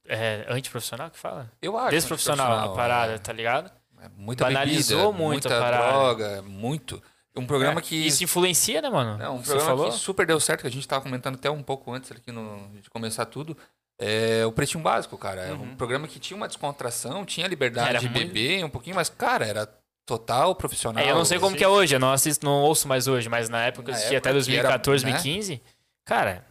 é, 0.08 0.44
antiprofissional 0.50 1.12
que 1.12 1.20
fala? 1.20 1.52
Eu 1.62 1.78
acho. 1.78 1.92
Desprofissional 1.92 2.72
a 2.72 2.76
parada, 2.76 3.14
é. 3.14 3.18
tá 3.20 3.32
ligado? 3.32 3.72
É 4.02 4.10
Muita 4.18 4.46
Banalizou 4.46 5.12
bebida, 5.12 5.24
muito 5.24 5.48
a 5.48 5.52
muita 5.52 5.60
parada. 5.62 5.92
droga, 5.92 6.42
muito. 6.42 7.04
Um 7.36 7.46
programa 7.46 7.80
É, 7.80 7.84
que... 7.84 7.96
Isso 8.08 8.24
influencia, 8.24 8.82
né, 8.82 8.90
mano? 8.90 9.22
É 9.22 9.30
um 9.30 9.38
Você 9.38 9.52
programa 9.52 9.70
falou? 9.78 9.92
que 9.92 9.98
super 10.00 10.26
deu 10.26 10.40
certo, 10.40 10.62
que 10.62 10.68
a 10.68 10.72
gente 10.72 10.88
tava 10.88 11.04
comentando 11.04 11.36
até 11.36 11.52
um 11.52 11.62
pouco 11.62 11.92
antes 11.94 12.12
aqui 12.12 12.32
no, 12.32 12.70
de 12.82 12.90
começar 12.90 13.26
tudo. 13.26 13.56
É 14.00 14.44
o 14.48 14.52
Pretinho 14.52 14.82
Básico, 14.84 15.16
cara. 15.18 15.42
É 15.42 15.54
um 15.54 15.58
Uhum. 15.60 15.76
programa 15.76 16.08
que 16.08 16.20
tinha 16.20 16.36
uma 16.36 16.48
descontração, 16.48 17.24
tinha 17.24 17.46
liberdade 17.48 17.90
Era 17.90 18.00
de 18.00 18.10
muito- 18.10 18.20
beber 18.28 18.64
um 18.66 18.70
pouquinho, 18.70 18.96
mas, 18.96 19.10
cara, 19.10 19.46
era 19.46 19.70
total 20.10 20.56
profissional. 20.56 21.04
É, 21.04 21.12
eu 21.12 21.16
não 21.16 21.24
sei 21.24 21.38
como 21.38 21.52
sim. 21.52 21.58
que 21.58 21.64
é 21.64 21.68
hoje, 21.68 21.96
eu 21.96 22.00
não 22.00 22.12
assisto, 22.12 22.44
não 22.46 22.62
ouço 22.64 22.88
mais 22.88 23.08
hoje, 23.08 23.30
mas 23.30 23.48
na 23.48 23.64
época 23.66 23.90
eu 23.90 23.92
Na 23.92 23.98
assisti 23.98 24.16
até 24.16 24.30
época 24.30 24.44
que 24.46 24.58
era, 24.58 24.64
2014, 24.78 25.06
né? 25.06 25.12
2015, 25.12 25.62
cara, 26.04 26.44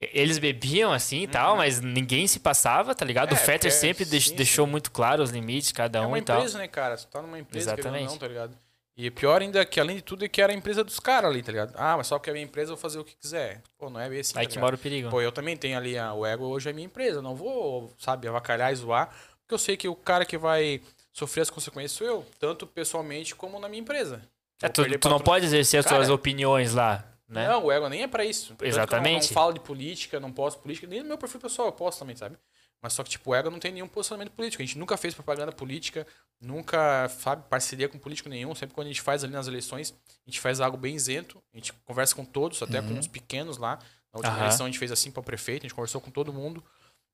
eles 0.00 0.38
bebiam 0.38 0.92
assim 0.92 1.22
e 1.22 1.26
tal, 1.26 1.56
mas 1.56 1.80
ninguém 1.80 2.26
se 2.26 2.38
passava, 2.40 2.94
tá 2.94 3.04
ligado? 3.04 3.32
Uhum. 3.32 3.38
É, 3.38 3.40
o 3.40 3.44
Fetter 3.44 3.70
porque- 3.70 3.80
sempre 3.86 4.04
deix- 4.04 4.28
sim, 4.28 4.36
deixou 4.36 4.66
muito 4.66 4.90
claro 4.90 5.22
os 5.22 5.30
limites, 5.30 5.72
cada 5.72 5.98
É 5.98 6.02
um 6.02 6.08
uma 6.08 6.18
e 6.18 6.22
tal. 6.22 6.36
empresa, 6.38 6.58
né, 6.58 6.68
cara? 6.68 6.96
Você 6.96 7.06
tá 7.06 7.22
numa 7.22 7.38
empresa, 7.38 7.72
Exatamente. 7.72 8.04
não, 8.10 8.18
tá 8.18 8.28
ligado? 8.28 8.54
E 8.96 9.10
pior 9.10 9.40
ainda 9.40 9.64
que, 9.64 9.80
além 9.80 9.96
de 9.96 10.02
tudo, 10.02 10.26
é 10.26 10.28
que 10.28 10.42
era 10.42 10.52
a 10.52 10.54
empresa 10.54 10.84
dos 10.84 11.00
caras 11.00 11.30
ali, 11.30 11.42
tá 11.42 11.50
ligado? 11.50 11.72
Ah, 11.74 11.96
mas 11.96 12.06
só 12.06 12.18
porque 12.18 12.28
é 12.28 12.32
a 12.32 12.34
minha 12.34 12.44
empresa 12.44 12.72
eu 12.72 12.76
vou 12.76 12.82
fazer 12.82 12.98
o 12.98 13.04
que 13.04 13.16
quiser. 13.16 13.62
Pô, 13.78 13.88
não 13.88 13.98
é 13.98 14.10
bem 14.10 14.20
assim, 14.20 14.34
Aí 14.36 14.46
tá 14.46 14.52
que 14.52 14.58
mora 14.58 14.74
o 14.74 14.78
perigo. 14.78 15.08
Pô, 15.08 15.22
eu 15.22 15.32
também 15.32 15.56
tenho 15.56 15.78
ali 15.78 15.96
a, 15.98 16.12
o 16.12 16.26
ego 16.26 16.44
hoje 16.44 16.68
é 16.68 16.72
minha 16.74 16.84
empresa. 16.86 17.22
Não 17.22 17.34
vou, 17.34 17.90
sabe, 17.98 18.28
avacalhar 18.28 18.70
e 18.70 18.76
zoar. 18.76 19.08
Porque 19.42 19.54
eu 19.54 19.58
sei 19.58 19.74
que 19.76 19.88
o 19.88 19.94
cara 19.96 20.26
que 20.26 20.36
vai 20.36 20.82
sofrer 21.20 21.42
as 21.42 21.50
consequências 21.50 21.92
sou 21.92 22.06
eu. 22.06 22.26
Tanto 22.38 22.66
pessoalmente 22.66 23.34
como 23.34 23.58
na 23.58 23.68
minha 23.68 23.80
empresa. 23.80 24.22
É, 24.62 24.66
Vou 24.66 24.72
tu, 24.86 24.98
tu 24.98 25.08
não 25.08 25.20
pode 25.20 25.44
exercer 25.46 25.80
as 25.80 25.86
Cara, 25.86 25.96
suas 25.96 26.10
opiniões 26.10 26.74
lá, 26.74 27.04
né? 27.28 27.48
Não, 27.48 27.64
o 27.64 27.72
ego 27.72 27.88
nem 27.88 28.02
é 28.02 28.08
pra 28.08 28.24
isso. 28.24 28.54
Que 28.56 28.64
eu 28.64 28.66
não- 28.66 28.68
Exatamente. 28.68 29.28
Não, 29.28 29.34
falo 29.34 29.52
de 29.52 29.60
política, 29.60 30.18
não 30.20 30.32
posto 30.32 30.60
política. 30.60 30.86
Nem 30.86 31.00
no 31.02 31.08
meu 31.08 31.16
perfil 31.18 31.40
pessoal 31.40 31.68
eu 31.68 31.72
posto 31.72 31.98
também, 32.00 32.16
sabe? 32.16 32.36
Mas 32.82 32.94
só 32.94 33.02
que, 33.02 33.10
tipo, 33.10 33.30
o 33.30 33.34
ego 33.34 33.50
não 33.50 33.58
tem 33.58 33.72
nenhum 33.72 33.86
posicionamento 33.88 34.32
político. 34.32 34.62
A 34.62 34.66
gente 34.66 34.78
nunca 34.78 34.96
fez 34.96 35.14
propaganda 35.14 35.52
política, 35.52 36.06
nunca, 36.40 37.08
sabe, 37.10 37.44
parceria 37.48 37.88
com 37.88 37.98
político 37.98 38.28
nenhum. 38.28 38.54
Sempre 38.54 38.74
quando 38.74 38.86
a 38.86 38.90
gente 38.90 39.02
faz 39.02 39.22
ali 39.22 39.32
nas 39.34 39.46
eleições, 39.46 39.94
a 40.26 40.30
gente 40.30 40.40
faz 40.40 40.60
algo 40.60 40.76
bem 40.78 40.94
isento. 40.94 41.42
A 41.52 41.56
gente 41.58 41.72
conversa 41.84 42.14
com 42.14 42.24
todos, 42.24 42.62
até 42.62 42.80
com 42.80 42.98
os 42.98 43.06
pequenos 43.06 43.58
lá. 43.58 43.78
Na 44.12 44.18
última 44.18 44.32
Aham. 44.34 44.44
eleição 44.44 44.66
a 44.66 44.68
gente 44.68 44.78
fez 44.78 44.90
assim 44.90 45.10
para 45.10 45.22
prefeito, 45.22 45.62
a 45.62 45.66
gente 45.68 45.74
conversou 45.74 46.00
com 46.00 46.10
todo 46.10 46.32
mundo. 46.32 46.64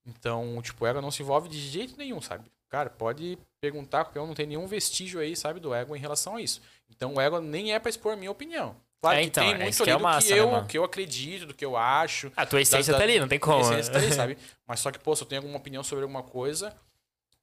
Então, 0.06 0.60
tipo, 0.62 0.84
o 0.84 0.86
ego 0.86 1.00
não 1.00 1.10
se 1.10 1.22
envolve 1.22 1.48
de 1.48 1.58
jeito 1.58 1.96
nenhum, 1.96 2.20
sabe? 2.22 2.44
Cara, 2.68 2.90
pode 2.90 3.38
perguntar, 3.60 4.04
porque 4.04 4.18
eu 4.18 4.26
não 4.26 4.34
tem 4.34 4.46
nenhum 4.46 4.66
vestígio 4.66 5.20
aí, 5.20 5.36
sabe, 5.36 5.60
do 5.60 5.72
ego 5.74 5.94
em 5.96 6.00
relação 6.00 6.36
a 6.36 6.40
isso. 6.42 6.60
Então, 6.90 7.14
o 7.14 7.20
ego 7.20 7.40
nem 7.40 7.72
é 7.72 7.78
para 7.78 7.88
expor 7.90 8.12
a 8.12 8.16
minha 8.16 8.30
opinião. 8.30 8.76
Claro 9.00 9.18
É, 9.18 9.20
que 9.22 9.26
então, 9.28 9.44
tem 9.44 9.54
é 9.54 9.58
muito 9.58 9.70
isso 9.70 9.82
ali 9.82 9.90
que 9.90 9.94
é 9.94 9.96
do 9.98 10.02
massa, 10.02 10.26
que, 10.26 10.34
né, 10.34 10.40
eu, 10.40 10.66
que 10.66 10.78
eu 10.78 10.84
acredito, 10.84 11.46
do 11.46 11.54
que 11.54 11.64
eu 11.64 11.76
acho. 11.76 12.32
A 12.36 12.44
tua 12.46 12.60
essência 12.60 12.92
da- 12.92 12.98
tá 12.98 13.04
ali, 13.04 13.20
não 13.20 13.28
tem 13.28 13.38
como. 13.38 13.60
Essência 13.60 13.92
tá 13.92 13.98
ali, 13.98 14.12
sabe? 14.12 14.38
Mas 14.66 14.80
só 14.80 14.90
que, 14.90 14.98
pô, 14.98 15.14
se 15.14 15.22
eu 15.22 15.26
tenho 15.28 15.40
alguma 15.42 15.58
opinião 15.58 15.82
sobre 15.84 16.02
alguma 16.02 16.22
coisa, 16.22 16.74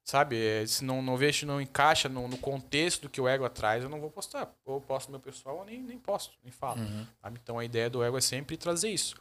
sabe? 0.02 0.36
é, 0.36 0.66
Se 0.66 0.84
não, 0.84 1.00
não 1.00 1.16
vejo, 1.16 1.46
não 1.46 1.60
encaixa 1.60 2.08
no, 2.08 2.28
no 2.28 2.36
contexto 2.36 3.02
do 3.02 3.08
que 3.08 3.20
o 3.20 3.28
ego 3.28 3.48
traz, 3.48 3.82
eu 3.82 3.88
não 3.88 4.00
vou 4.00 4.10
postar. 4.10 4.52
Ou 4.64 4.80
posto 4.80 5.10
meu 5.10 5.20
pessoal, 5.20 5.58
ou 5.58 5.64
nem, 5.64 5.82
nem 5.82 5.98
posto, 5.98 6.36
nem 6.42 6.52
falo. 6.52 6.80
Uhum. 6.80 7.06
sabe? 7.22 7.40
Então 7.42 7.58
a 7.58 7.64
ideia 7.64 7.88
do 7.88 8.02
ego 8.02 8.18
é 8.18 8.20
sempre 8.20 8.56
trazer 8.56 8.90
isso. 8.90 9.14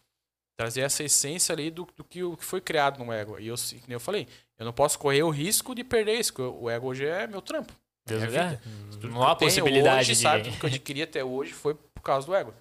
Trazer 0.58 0.82
essa 0.82 1.04
essência 1.04 1.54
ali 1.54 1.72
do, 1.72 1.88
do 1.96 2.04
que, 2.04 2.24
o 2.24 2.36
que 2.38 2.46
foi 2.46 2.62
criado 2.62 3.04
no 3.04 3.12
ego. 3.12 3.40
E 3.40 3.48
eu, 3.48 3.56
que 3.56 3.82
nem 3.88 3.94
eu 3.94 4.00
falei, 4.00 4.28
eu 4.58 4.66
não 4.66 4.74
posso 4.74 4.98
correr 5.00 5.24
o 5.24 5.30
risco 5.30 5.74
de 5.74 5.84
perder 5.84 6.20
isso, 6.20 6.34
o 6.42 6.70
ego 6.70 6.88
hoje 6.88 7.06
é 7.06 7.28
meu 7.28 7.42
trampo. 7.42 7.74
Deus 8.06 8.24
é 8.24 8.60
Não 9.08 9.24
há 9.24 9.36
possibilidade 9.36 10.02
hoje, 10.02 10.16
de. 10.16 10.22
sabe? 10.22 10.44
Tudo 10.44 10.60
que 10.60 10.66
eu 10.66 10.70
adquiri 10.70 11.02
até 11.04 11.24
hoje 11.24 11.54
foi 11.54 11.74
por 11.74 12.02
causa 12.02 12.28
do 12.28 12.36
ego. 12.36 12.54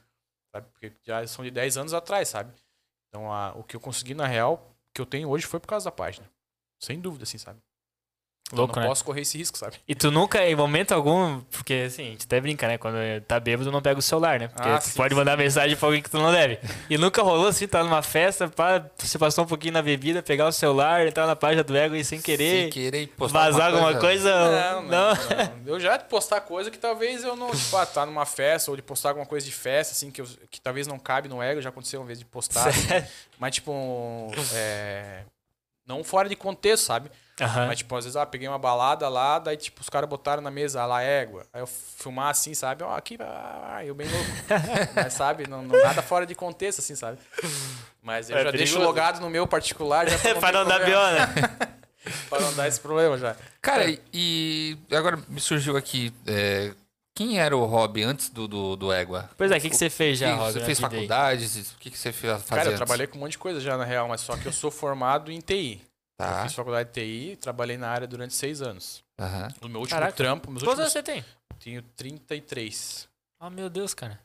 Sabe? 0.54 0.66
Porque 0.72 0.92
já 1.02 1.26
são 1.26 1.44
de 1.44 1.50
10 1.50 1.78
anos 1.78 1.94
atrás, 1.94 2.28
sabe? 2.28 2.52
Então 3.08 3.32
a, 3.32 3.52
o 3.56 3.64
que 3.64 3.74
eu 3.74 3.80
consegui 3.80 4.14
na 4.14 4.26
real, 4.26 4.74
que 4.94 5.00
eu 5.00 5.06
tenho 5.06 5.28
hoje 5.28 5.44
foi 5.46 5.58
por 5.58 5.66
causa 5.66 5.86
da 5.86 5.92
página. 5.92 6.30
Sem 6.80 7.00
dúvida, 7.00 7.24
assim, 7.24 7.38
sabe? 7.38 7.60
Louco, 8.56 8.72
eu 8.72 8.76
não 8.76 8.82
né? 8.82 8.88
posso 8.88 9.04
correr 9.04 9.22
esse 9.22 9.38
risco, 9.38 9.56
sabe? 9.58 9.76
E 9.88 9.94
tu 9.94 10.10
nunca, 10.10 10.46
em 10.46 10.54
momento 10.54 10.92
algum, 10.92 11.40
porque 11.50 11.84
assim, 11.86 12.02
a 12.02 12.10
gente 12.10 12.26
até 12.26 12.40
brinca, 12.40 12.68
né? 12.68 12.78
Quando 12.78 12.96
tá 13.26 13.40
bêbado, 13.40 13.70
não 13.72 13.80
pega 13.80 13.98
o 13.98 14.02
celular, 14.02 14.38
né? 14.38 14.48
Porque 14.48 14.68
Ah, 14.68 14.78
tu 14.78 14.88
sim, 14.88 14.96
pode 14.96 15.14
sim. 15.14 15.18
mandar 15.18 15.36
mensagem 15.36 15.76
pra 15.76 15.88
alguém 15.88 16.02
que 16.02 16.10
tu 16.10 16.18
não 16.18 16.30
deve. 16.30 16.58
E 16.90 16.98
nunca 16.98 17.22
rolou 17.22 17.48
assim, 17.48 17.66
tá 17.66 17.82
numa 17.82 18.02
festa, 18.02 18.48
pá, 18.48 18.84
você 18.98 19.18
passou 19.18 19.44
um 19.44 19.46
pouquinho 19.46 19.72
na 19.74 19.82
bebida, 19.82 20.22
pegar 20.22 20.46
o 20.46 20.52
celular, 20.52 21.06
entrar 21.06 21.26
na 21.26 21.34
página 21.36 21.62
do 21.64 21.76
ego 21.76 21.94
e 21.94 22.04
sem 22.04 22.20
querer 22.20 22.62
Sem 22.62 22.70
querer 22.70 23.06
postar 23.08 23.38
vazar 23.50 23.72
alguma 23.72 23.98
coisa. 23.98 24.30
Não, 24.30 24.82
não, 24.82 25.14
não. 25.14 25.62
Eu 25.66 25.80
já 25.80 25.96
de 25.96 26.04
postar 26.04 26.40
coisa 26.42 26.70
que 26.70 26.78
talvez 26.78 27.24
eu 27.24 27.34
não, 27.36 27.50
tipo, 27.50 27.76
ah, 27.76 27.86
tá 27.86 28.04
numa 28.04 28.26
festa, 28.26 28.70
ou 28.70 28.76
de 28.76 28.82
postar 28.82 29.10
alguma 29.10 29.26
coisa 29.26 29.46
de 29.46 29.52
festa, 29.52 29.92
assim, 29.92 30.10
que, 30.10 30.20
eu- 30.20 30.26
que 30.50 30.60
talvez 30.60 30.86
não 30.86 30.98
cabe 30.98 31.28
no 31.28 31.42
ego, 31.42 31.60
já 31.62 31.68
aconteceu 31.70 32.00
uma 32.00 32.06
vez 32.06 32.18
de 32.18 32.24
postar. 32.24 32.68
assim, 32.68 32.86
mas, 33.38 33.54
tipo, 33.54 34.30
é, 34.54 35.22
não 35.86 36.02
fora 36.04 36.28
de 36.28 36.36
contexto, 36.36 36.84
sabe? 36.84 37.10
Aham. 37.42 37.66
Mas, 37.66 37.78
tipo, 37.78 37.96
às 37.96 38.04
vezes, 38.04 38.16
ah, 38.16 38.24
peguei 38.26 38.46
uma 38.48 38.58
balada 38.58 39.08
lá, 39.08 39.38
daí, 39.38 39.56
tipo, 39.56 39.80
os 39.80 39.88
caras 39.88 40.08
botaram 40.08 40.40
na 40.42 40.50
mesa, 40.50 40.82
ah, 40.82 40.86
lá, 40.86 41.02
égua. 41.02 41.44
Aí 41.52 41.60
eu 41.60 41.66
filmar 41.66 42.28
assim, 42.30 42.54
sabe? 42.54 42.84
Ó, 42.84 42.94
aqui, 42.94 43.16
ah, 43.20 43.80
eu 43.84 43.94
bem 43.94 44.06
louco. 44.08 44.30
Mas, 44.94 45.12
sabe? 45.14 45.48
Não, 45.48 45.62
não- 45.62 45.80
nada 45.80 46.02
fora 46.02 46.24
de 46.26 46.34
contexto, 46.34 46.78
assim, 46.80 46.94
sabe? 46.94 47.18
Mas 48.02 48.30
eu 48.30 48.36
É 48.36 48.44
já 48.44 48.50
deixo 48.50 48.74
perigoso. 48.74 48.84
logado 48.86 49.20
no 49.20 49.30
meu 49.30 49.46
particular, 49.46 50.08
já 50.08 50.18
pra 50.18 50.32
não, 50.34 50.40
pra 50.40 50.50
ter 50.52 50.58
não 50.58 50.64
dar 50.66 50.78
né? 50.80 51.32
Pra 52.28 52.40
não 52.40 52.52
dar 52.54 52.66
esse 52.66 52.80
problema 52.80 53.16
já. 53.16 53.36
Cara, 53.60 53.88
e- 53.88 54.00
e 54.12 54.76
agora 54.92 55.16
me 55.28 55.40
surgiu 55.40 55.76
aqui. 55.76 56.12
é, 56.26 56.72
quem 57.14 57.38
era 57.38 57.56
o 57.56 57.64
hobby 57.64 58.02
antes 58.02 58.28
do, 58.28 58.48
do, 58.48 58.74
do 58.74 58.92
Égua? 58.92 59.30
Pois 59.36 59.50
é, 59.52 59.56
o 59.56 59.60
que, 59.60 59.70
que 59.70 59.76
você 59.76 59.88
fez 59.88 60.18
já, 60.18 60.34
Rob? 60.34 60.50
Você 60.52 60.60
fez 60.64 60.80
faculdades? 60.80 61.72
O 61.72 61.78
que, 61.78 61.90
que 61.90 61.98
você 61.98 62.10
fez, 62.10 62.42
Cara, 62.44 62.62
eu 62.62 62.66
antes? 62.68 62.76
trabalhei 62.78 63.06
com 63.06 63.18
um 63.18 63.20
monte 63.20 63.32
de 63.32 63.38
coisa 63.38 63.60
já, 63.60 63.76
na 63.76 63.84
real, 63.84 64.08
mas 64.08 64.20
só 64.22 64.36
que 64.36 64.46
eu 64.46 64.52
sou 64.52 64.70
formado 64.70 65.30
em 65.30 65.38
TI. 65.38 65.80
Eu 66.18 66.24
Tá. 66.26 66.42
fiz 66.44 66.54
faculdade 66.54 66.90
de 66.90 66.94
TI, 67.00 67.36
trabalhei 67.36 67.76
na 67.76 67.88
área 67.88 68.06
durante 68.06 68.34
seis 68.34 68.62
anos. 68.62 69.02
aham. 69.18 69.48
No 69.60 69.68
meu 69.68 69.80
último 69.80 69.98
Caraca. 69.98 70.16
trampo, 70.16 70.50
meus 70.50 70.62
Quantos 70.62 70.80
anos 70.80 70.94
últimos... 70.94 71.14
você 71.16 71.22
tem? 71.24 71.58
Tenho 71.58 71.82
33. 71.96 73.08
Oh, 73.40 73.50
meu 73.50 73.68
Deus, 73.70 73.94
cara. 73.94 74.20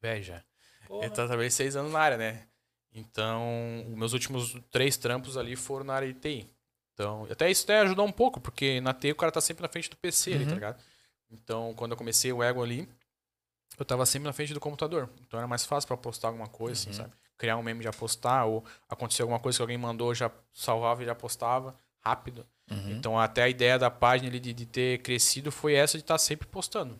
Veja. 0.00 0.44
Porra. 0.86 1.06
Eu 1.06 1.10
trabalhei 1.10 1.50
seis 1.50 1.76
anos 1.76 1.92
na 1.92 1.98
área, 1.98 2.16
né? 2.16 2.46
Então, 2.92 3.84
os 3.88 3.94
meus 3.96 4.12
últimos 4.12 4.56
três 4.70 4.96
trampos 4.96 5.36
ali 5.36 5.56
foram 5.56 5.84
na 5.84 5.94
área 5.94 6.12
de 6.12 6.18
TI. 6.18 6.48
Então, 6.94 7.26
até 7.30 7.50
isso 7.50 7.64
até 7.64 7.80
ajudou 7.80 8.06
um 8.06 8.12
pouco, 8.12 8.40
porque 8.40 8.80
na 8.80 8.94
TI 8.94 9.10
o 9.12 9.16
cara 9.16 9.32
tá 9.32 9.40
sempre 9.40 9.62
na 9.62 9.68
frente 9.68 9.90
do 9.90 9.96
PC 9.96 10.32
ali, 10.34 10.44
Uhum. 10.44 10.48
tá 10.50 10.54
ligado? 10.54 10.82
Então, 11.30 11.74
quando 11.74 11.92
eu 11.92 11.96
comecei 11.96 12.32
o 12.32 12.42
Ego 12.42 12.62
ali, 12.62 12.88
eu 13.78 13.84
tava 13.84 14.06
sempre 14.06 14.26
na 14.26 14.32
frente 14.32 14.54
do 14.54 14.60
computador. 14.60 15.10
Então 15.26 15.38
era 15.38 15.48
mais 15.48 15.64
fácil 15.64 15.88
pra 15.88 15.96
postar 15.96 16.28
alguma 16.28 16.46
coisa, 16.46 16.78
assim, 16.80 16.90
Uhum. 16.90 16.96
sabe? 16.96 17.12
Criar 17.36 17.56
um 17.56 17.62
meme 17.62 17.80
e 17.80 17.84
já 17.84 17.92
postar, 17.92 18.44
ou 18.44 18.64
acontecer 18.88 19.22
alguma 19.22 19.40
coisa 19.40 19.58
que 19.58 19.62
alguém 19.62 19.78
mandou, 19.78 20.14
já 20.14 20.30
salvava 20.52 21.02
e 21.02 21.06
já 21.06 21.14
postava 21.14 21.74
rápido. 22.00 22.46
Uhum. 22.70 22.92
Então, 22.92 23.18
até 23.18 23.42
a 23.42 23.48
ideia 23.48 23.78
da 23.78 23.90
página 23.90 24.28
ali 24.28 24.40
de, 24.40 24.52
de 24.52 24.66
ter 24.66 24.98
crescido 25.02 25.50
foi 25.50 25.74
essa 25.74 25.98
de 25.98 26.04
estar 26.04 26.18
sempre 26.18 26.46
postando. 26.46 26.98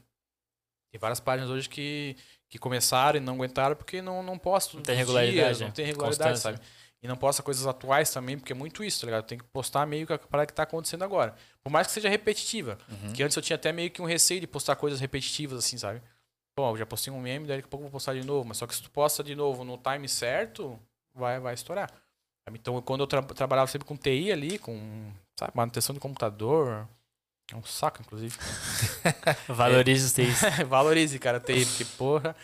Tem 0.90 0.98
várias 0.98 1.20
páginas 1.20 1.50
hoje 1.50 1.68
que, 1.68 2.16
que 2.48 2.58
começaram 2.58 3.18
e 3.18 3.20
não 3.20 3.34
aguentaram 3.34 3.74
porque 3.74 4.00
não, 4.00 4.22
não 4.22 4.38
postam. 4.38 4.76
Não 4.76 4.84
tem 4.84 4.94
nos 4.94 5.00
regularidade, 5.00 5.34
dias, 5.34 5.60
né? 5.60 5.66
não 5.66 5.72
tem 5.72 5.86
regularidade, 5.86 6.30
Constância. 6.30 6.56
sabe? 6.58 6.68
E 7.02 7.08
não 7.08 7.16
posta 7.16 7.42
coisas 7.42 7.66
atuais 7.66 8.10
também, 8.10 8.38
porque 8.38 8.52
é 8.52 8.54
muito 8.54 8.82
isso, 8.82 9.00
tá 9.00 9.06
ligado? 9.06 9.26
Tem 9.26 9.36
que 9.36 9.44
postar 9.44 9.84
meio 9.86 10.06
que 10.06 10.12
a 10.14 10.18
parada 10.18 10.46
que 10.46 10.54
tá 10.54 10.62
acontecendo 10.62 11.04
agora. 11.04 11.34
Por 11.62 11.70
mais 11.70 11.86
que 11.86 11.92
seja 11.92 12.08
repetitiva. 12.08 12.78
Uhum. 12.88 13.12
Que 13.12 13.22
antes 13.22 13.36
eu 13.36 13.42
tinha 13.42 13.56
até 13.56 13.72
meio 13.72 13.90
que 13.90 14.00
um 14.00 14.06
receio 14.06 14.40
de 14.40 14.46
postar 14.46 14.76
coisas 14.76 15.00
repetitivas, 15.00 15.58
assim, 15.58 15.76
sabe? 15.76 16.00
Pô, 16.56 16.70
eu 16.70 16.76
já 16.76 16.86
postei 16.86 17.12
um 17.12 17.20
meme, 17.20 17.46
daí 17.46 17.56
daqui 17.56 17.66
a 17.66 17.70
pouco 17.70 17.82
eu 17.84 17.88
vou 17.88 17.92
postar 17.92 18.14
de 18.14 18.24
novo. 18.24 18.44
Mas 18.46 18.58
só 18.58 18.66
que 18.66 18.74
se 18.74 18.82
tu 18.82 18.90
posta 18.90 19.22
de 19.24 19.34
novo 19.34 19.64
no 19.64 19.76
time 19.78 20.08
certo, 20.08 20.78
vai, 21.14 21.40
vai 21.40 21.54
estourar. 21.54 21.90
Então, 22.52 22.80
quando 22.82 23.00
eu 23.02 23.06
tra- 23.06 23.22
trabalhava 23.22 23.66
sempre 23.70 23.88
com 23.88 23.96
TI 23.96 24.30
ali, 24.30 24.58
com 24.58 25.10
sabe, 25.38 25.52
manutenção 25.54 25.94
de 25.94 26.00
computador, 26.00 26.86
é 27.52 27.56
um 27.56 27.64
saco, 27.64 28.00
inclusive. 28.02 28.36
Valorize 29.48 30.06
os 30.06 30.12
teus. 30.12 30.36
Valorize, 30.68 31.18
cara, 31.18 31.40
TI, 31.40 31.64
porque, 31.66 31.84
porra, 31.96 32.36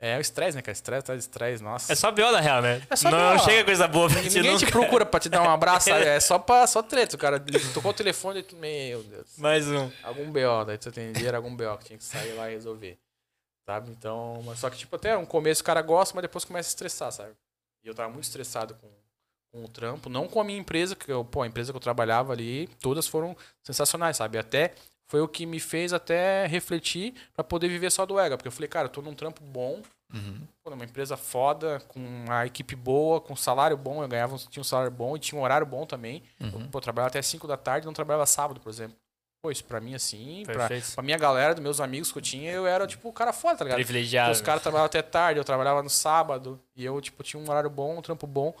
é 0.00 0.18
o 0.18 0.20
estresse, 0.20 0.56
né, 0.56 0.60
cara? 0.62 0.72
Estresse, 0.72 1.06
tá 1.06 1.14
estresse, 1.14 1.62
nossa. 1.62 1.92
É 1.92 1.96
só 1.96 2.10
BO, 2.10 2.30
na 2.32 2.40
real, 2.40 2.60
né? 2.60 2.82
É 2.90 2.96
só 2.96 3.10
não 3.10 3.36
BO. 3.36 3.44
chega 3.44 3.64
coisa 3.64 3.86
boa 3.88 4.08
pra 4.10 4.20
Ninguém 4.20 4.42
nunca. 4.52 4.66
te 4.66 4.70
procura 4.72 5.06
pra 5.06 5.20
te 5.20 5.28
dar 5.28 5.40
um 5.42 5.50
abraço? 5.50 5.88
É 5.94 6.18
só, 6.20 6.38
pra, 6.38 6.66
só 6.66 6.82
treta. 6.82 7.16
O 7.16 7.18
cara 7.18 7.42
tocou 7.72 7.92
o 7.92 7.94
telefone 7.94 8.40
e 8.40 8.42
tu, 8.42 8.56
meu 8.56 9.02
Deus. 9.04 9.38
Mais 9.38 9.66
um. 9.68 9.90
Algum 10.02 10.30
BO, 10.32 10.64
daí 10.66 10.76
tu 10.78 10.88
atendia, 10.90 11.28
era 11.28 11.36
algum 11.38 11.54
BO 11.56 11.78
que 11.78 11.84
tinha 11.86 11.98
que 11.98 12.04
sair 12.04 12.32
lá 12.32 12.50
e 12.50 12.54
resolver. 12.54 12.98
Sabe? 13.68 13.90
Então, 13.90 14.40
mas 14.46 14.60
só 14.60 14.70
que, 14.70 14.78
tipo, 14.78 14.96
até 14.96 15.14
no 15.14 15.26
começo 15.26 15.60
o 15.60 15.64
cara 15.64 15.82
gosta, 15.82 16.14
mas 16.14 16.22
depois 16.22 16.42
começa 16.42 16.70
a 16.70 16.70
estressar, 16.70 17.12
sabe? 17.12 17.34
E 17.84 17.86
eu 17.88 17.94
tava 17.94 18.08
muito 18.08 18.24
estressado 18.24 18.74
com, 18.76 18.88
com 19.52 19.62
o 19.62 19.68
trampo, 19.68 20.08
não 20.08 20.26
com 20.26 20.40
a 20.40 20.44
minha 20.44 20.58
empresa, 20.58 20.96
que 20.96 21.12
eu, 21.12 21.22
pô, 21.22 21.42
a 21.42 21.46
empresa 21.46 21.70
que 21.70 21.76
eu 21.76 21.80
trabalhava 21.80 22.32
ali, 22.32 22.66
todas 22.80 23.06
foram 23.06 23.36
sensacionais, 23.62 24.16
sabe? 24.16 24.38
Até 24.38 24.72
foi 25.06 25.20
o 25.20 25.28
que 25.28 25.44
me 25.44 25.60
fez 25.60 25.92
até 25.92 26.46
refletir 26.46 27.12
pra 27.34 27.44
poder 27.44 27.68
viver 27.68 27.90
só 27.92 28.06
do 28.06 28.18
EGA, 28.18 28.38
porque 28.38 28.48
eu 28.48 28.52
falei, 28.52 28.68
cara, 28.68 28.86
eu 28.86 28.90
tô 28.92 29.02
num 29.02 29.14
trampo 29.14 29.42
bom, 29.44 29.82
Uhum. 30.14 30.40
pô, 30.64 30.70
numa 30.70 30.86
empresa 30.86 31.14
foda, 31.18 31.78
com 31.88 32.00
uma 32.00 32.46
equipe 32.46 32.74
boa, 32.74 33.20
com 33.20 33.36
salário 33.36 33.76
bom, 33.76 34.02
eu 34.02 34.08
ganhava, 34.08 34.38
tinha 34.38 34.62
um 34.62 34.64
salário 34.64 34.90
bom 34.90 35.14
e 35.14 35.18
tinha 35.20 35.38
um 35.38 35.44
horário 35.44 35.66
bom 35.66 35.84
também. 35.84 36.22
Eu, 36.40 36.46
Uhum. 36.58 36.70
pô, 36.70 36.78
eu 36.78 36.82
trabalhava 36.82 37.08
até 37.10 37.20
5 37.20 37.46
da 37.46 37.58
tarde, 37.58 37.84
não 37.84 37.92
trabalhava 37.92 38.24
sábado, 38.24 38.60
por 38.60 38.70
exemplo. 38.70 38.96
Pô, 39.40 39.50
isso 39.52 39.64
pra 39.64 39.80
mim, 39.80 39.94
assim, 39.94 40.42
pra, 40.44 40.66
Perfeito. 40.68 40.94
pra 40.94 41.02
minha 41.02 41.16
galera, 41.16 41.54
dos 41.54 41.62
meus 41.62 41.80
amigos 41.80 42.10
que 42.10 42.18
eu 42.18 42.22
tinha, 42.22 42.50
eu 42.50 42.66
era, 42.66 42.86
tipo, 42.88 43.08
o 43.08 43.12
cara 43.12 43.32
foda, 43.32 43.58
tá 43.58 43.64
ligado? 43.64 43.76
Porque 43.78 43.84
Privilegiado. 43.86 44.32
os 44.32 44.40
caras 44.40 44.62
trabalhavam 44.62 44.86
até 44.86 45.00
tarde, 45.00 45.38
eu 45.38 45.44
trabalhava 45.44 45.80
no 45.82 45.88
sábado, 45.88 46.60
e 46.74 46.84
eu, 46.84 47.00
tipo, 47.00 47.22
tinha 47.22 47.40
um 47.40 47.48
horário 47.48 47.70
bom, 47.70 47.96
um 47.98 48.02
trampo 48.02 48.26
bom, 48.26 48.52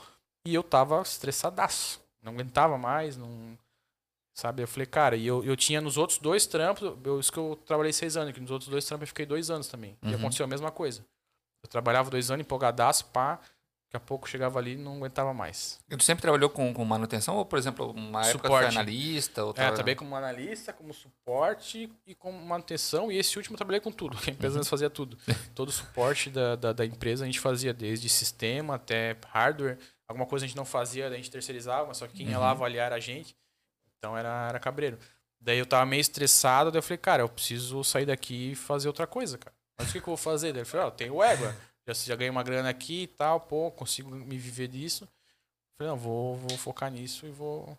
e 0.46 0.54
eu 0.54 0.62
tava 0.62 1.02
estressadaço. 1.02 2.00
Não 2.22 2.32
aguentava 2.32 2.78
mais, 2.78 3.16
não... 3.16 3.58
Sabe? 4.32 4.62
Eu 4.62 4.68
falei, 4.68 4.86
cara, 4.86 5.16
e 5.16 5.26
eu, 5.26 5.44
eu 5.44 5.56
tinha 5.56 5.80
nos 5.80 5.96
outros 5.96 6.18
dois 6.20 6.46
trampos, 6.46 6.92
eu, 7.04 7.18
isso 7.18 7.32
que 7.32 7.38
eu 7.38 7.58
trabalhei 7.66 7.92
seis 7.92 8.16
anos, 8.16 8.32
que 8.32 8.40
nos 8.40 8.52
outros 8.52 8.70
dois 8.70 8.84
trampos 8.84 9.02
eu 9.02 9.08
fiquei 9.08 9.26
dois 9.26 9.50
anos 9.50 9.66
também. 9.66 9.96
E 10.00 10.06
Uhum. 10.10 10.14
aconteceu 10.14 10.44
a 10.44 10.48
mesma 10.48 10.70
coisa. 10.70 11.04
Eu 11.60 11.68
trabalhava 11.68 12.08
dois 12.08 12.30
anos, 12.30 12.44
empolgadaço, 12.46 13.06
pá, 13.06 13.40
daqui 13.88 13.96
a 13.96 14.00
pouco 14.00 14.28
chegava 14.28 14.58
ali 14.58 14.74
e 14.74 14.76
não 14.76 14.96
aguentava 14.96 15.32
mais. 15.32 15.80
E 15.90 15.96
Tu 15.96 16.04
sempre 16.04 16.20
trabalhou 16.22 16.50
com, 16.50 16.72
com 16.74 16.84
manutenção 16.84 17.36
ou, 17.36 17.44
por 17.44 17.58
exemplo, 17.58 17.90
uma 17.90 18.20
época 18.26 18.48
foi 18.48 18.58
Suporte. 18.58 18.78
analista? 18.78 19.44
Ou 19.44 19.50
É, 19.56 19.70
trabalhei 19.70 19.94
como 19.94 20.14
analista, 20.14 20.72
como 20.72 20.92
suporte 20.92 21.90
e 22.06 22.14
como 22.14 22.38
manutenção. 22.38 23.10
E 23.10 23.16
esse 23.16 23.36
último 23.38 23.54
eu 23.54 23.58
trabalhei 23.58 23.80
com 23.80 23.90
tudo. 23.90 24.16
A 24.28 24.30
empresa 24.30 24.62
fazia 24.64 24.90
tudo. 24.90 25.16
Todo 25.54 25.68
o 25.68 25.72
suporte 25.72 26.28
da, 26.28 26.54
da, 26.54 26.72
da 26.72 26.84
empresa 26.84 27.24
a 27.24 27.26
gente 27.26 27.40
fazia, 27.40 27.72
desde 27.72 28.08
sistema 28.08 28.74
até 28.74 29.16
hardware. 29.28 29.78
Alguma 30.06 30.26
coisa 30.26 30.44
a 30.44 30.48
gente 30.48 30.56
não 30.56 30.64
fazia, 30.64 31.08
a 31.08 31.16
gente 31.16 31.30
terceirizava, 31.30 31.86
mas 31.88 31.96
só 31.96 32.06
que 32.06 32.14
quem 32.14 32.28
ia 32.28 32.38
lá 32.38 32.50
avaliar 32.50 32.86
era 32.86 32.96
a 32.96 33.00
gente. 33.00 33.34
Então 33.98 34.16
era, 34.16 34.48
era 34.48 34.60
cabreiro. 34.60 34.98
Daí 35.40 35.58
eu 35.58 35.66
tava 35.66 35.86
meio 35.86 36.00
estressado, 36.00 36.70
daí 36.70 36.78
eu 36.78 36.82
falei, 36.82 36.98
cara, 36.98 37.22
eu 37.22 37.28
preciso 37.28 37.82
sair 37.84 38.06
daqui 38.06 38.52
e 38.52 38.54
fazer 38.54 38.88
outra 38.88 39.06
coisa, 39.06 39.38
cara. 39.38 39.54
Mas 39.78 39.88
o 39.88 39.92
que, 39.92 40.00
que 40.00 40.08
eu 40.08 40.10
vou 40.12 40.16
fazer? 40.16 40.52
Daí 40.52 40.60
ele 40.62 40.68
falou, 40.68 40.88
ó, 40.88 40.90
tem 40.90 41.10
o 41.10 41.22
Égua. 41.22 41.54
Já, 41.88 41.94
já 41.94 42.16
ganhei 42.16 42.30
uma 42.30 42.42
grana 42.42 42.68
aqui 42.68 43.04
e 43.04 43.06
tal, 43.06 43.40
pô, 43.40 43.70
consigo 43.70 44.10
me 44.10 44.36
viver 44.36 44.68
disso. 44.68 45.08
Falei, 45.76 45.90
não, 45.90 45.96
vou, 45.96 46.36
vou 46.36 46.58
focar 46.58 46.90
nisso 46.90 47.26
e 47.26 47.30
vou, 47.30 47.78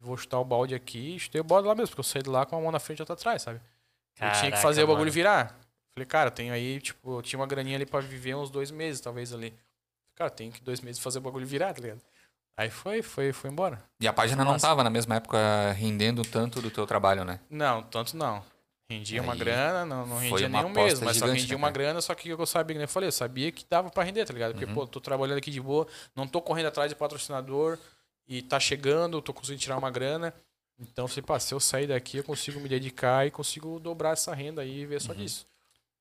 vou 0.00 0.16
chutar 0.16 0.40
o 0.40 0.44
balde 0.44 0.74
aqui. 0.74 1.14
E 1.14 1.20
chutei 1.20 1.40
o 1.40 1.44
balde 1.44 1.68
lá 1.68 1.74
mesmo, 1.74 1.88
porque 1.90 2.00
eu 2.00 2.04
saí 2.04 2.22
de 2.22 2.28
lá 2.28 2.44
com 2.44 2.56
a 2.56 2.60
mão 2.60 2.72
na 2.72 2.80
frente 2.80 2.98
e 2.98 3.02
outra 3.02 3.14
atrás, 3.14 3.42
sabe? 3.42 3.60
eu 3.60 4.18
tinha 4.18 4.32
que 4.32 4.40
Caraca, 4.40 4.56
fazer 4.62 4.82
o 4.82 4.86
bagulho 4.86 5.02
mano. 5.04 5.12
virar. 5.12 5.56
Falei, 5.94 6.06
cara, 6.06 6.30
tenho 6.30 6.52
aí, 6.52 6.80
tipo, 6.80 7.18
eu 7.18 7.22
tinha 7.22 7.38
uma 7.38 7.46
graninha 7.46 7.76
ali 7.76 7.86
pra 7.86 8.00
viver 8.00 8.34
uns 8.34 8.50
dois 8.50 8.70
meses, 8.72 9.00
talvez 9.00 9.32
ali. 9.32 9.54
Cara, 10.16 10.30
tenho 10.30 10.50
que 10.50 10.60
dois 10.60 10.80
meses 10.80 11.00
fazer 11.00 11.18
o 11.18 11.22
bagulho 11.22 11.46
virar, 11.46 11.72
tá 11.72 11.80
ligado? 11.80 12.00
Aí 12.56 12.70
foi, 12.70 13.02
foi, 13.02 13.32
foi 13.32 13.50
embora. 13.50 13.80
E 14.00 14.08
a 14.08 14.12
página 14.12 14.44
não 14.44 14.58
tava 14.58 14.82
na 14.82 14.90
mesma 14.90 15.14
época 15.14 15.38
rendendo 15.76 16.22
tanto 16.24 16.60
do 16.60 16.68
teu 16.72 16.84
trabalho, 16.84 17.24
né? 17.24 17.38
Não, 17.48 17.84
tanto 17.84 18.16
não. 18.16 18.42
Rendia 18.90 19.20
uma 19.20 19.34
Aí 19.34 19.38
grana, 19.38 19.84
não, 19.84 20.06
não 20.06 20.16
rendia 20.18 20.46
uma 20.48 20.62
nenhum 20.62 20.70
mesmo, 20.70 21.04
mas 21.04 21.18
só 21.18 21.26
gigante, 21.26 21.42
rendia 21.42 21.56
né, 21.58 21.62
uma 21.62 21.70
grana, 21.70 22.00
só 22.00 22.14
que 22.14 22.30
eu 22.30 22.46
sabia, 22.46 22.74
que 22.74 22.78
nem 22.78 22.84
eu 22.84 22.88
falei, 22.88 23.08
eu 23.08 23.12
sabia 23.12 23.52
que 23.52 23.66
dava 23.68 23.90
pra 23.90 24.02
render, 24.02 24.24
tá 24.24 24.32
ligado? 24.32 24.52
Porque, 24.52 24.64
Uhum. 24.64 24.72
pô, 24.74 24.86
tô 24.86 24.98
trabalhando 24.98 25.36
aqui 25.36 25.50
de 25.50 25.60
boa, 25.60 25.86
não 26.16 26.26
tô 26.26 26.40
correndo 26.40 26.66
atrás 26.68 26.88
de 26.88 26.96
patrocinador 26.96 27.78
e 28.26 28.40
tá 28.40 28.58
chegando, 28.58 29.20
tô 29.20 29.34
conseguindo 29.34 29.60
tirar 29.60 29.76
uma 29.76 29.90
grana. 29.90 30.32
Então, 30.80 31.06
falei, 31.06 31.22
pá, 31.22 31.38
se 31.38 31.52
eu 31.52 31.60
sair 31.60 31.86
daqui, 31.86 32.16
eu 32.16 32.24
consigo 32.24 32.58
me 32.60 32.68
dedicar 32.68 33.26
e 33.26 33.30
consigo 33.30 33.78
dobrar 33.78 34.12
essa 34.14 34.34
renda 34.34 34.62
aí 34.62 34.80
e 34.80 34.86
ver 34.86 34.94
Uhum. 34.94 35.00
só 35.00 35.12
disso. 35.12 35.46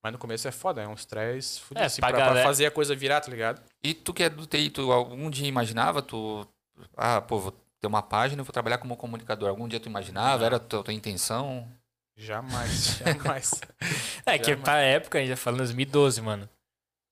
Mas 0.02 0.14
no 0.14 0.18
começo 0.20 0.48
é 0.48 0.52
foda, 0.52 0.82
é 0.82 0.88
um 0.88 0.94
estresse 0.94 1.60
fudido, 1.60 1.84
É, 1.84 1.88
assim, 1.88 2.00
pra 2.00 2.14
pra, 2.14 2.42
fazer 2.44 2.68
a 2.68 2.72
coisa 2.72 2.96
virar, 2.96 3.20
tá 3.20 3.30
ligado? 3.30 3.62
E 3.84 3.94
tu 3.94 4.14
que 4.14 4.24
é 4.24 4.30
do 4.30 4.46
TI, 4.46 4.70
tu 4.70 4.94
algum 4.94 5.30
dia 5.30 5.46
imaginava, 5.48 6.02
tu... 6.02 6.48
Ah, 6.96 7.20
pô, 7.20 7.38
vou 7.40 7.52
ter 7.82 7.88
uma 7.88 8.02
página 8.02 8.42
e 8.42 8.46
vou 8.46 8.54
trabalhar 8.54 8.78
como 8.78 8.96
comunicador. 8.96 9.50
Algum 9.50 9.68
dia 9.68 9.78
tu 9.80 9.90
imaginava? 9.90 10.38
Não. 10.38 10.46
Era 10.46 10.56
a 10.56 10.60
tua, 10.60 10.84
tua 10.84 10.94
intenção? 10.94 11.68
Jamais, 12.18 12.98
jamais. 13.06 13.52
É, 14.26 14.38
que 14.38 14.46
Jamais. 14.46 14.64
pra 14.64 14.80
época, 14.82 15.18
a 15.20 15.22
gente 15.22 15.30
tá 15.32 15.38
falando 15.38 15.60
2012, 15.60 16.22
mano. 16.22 16.50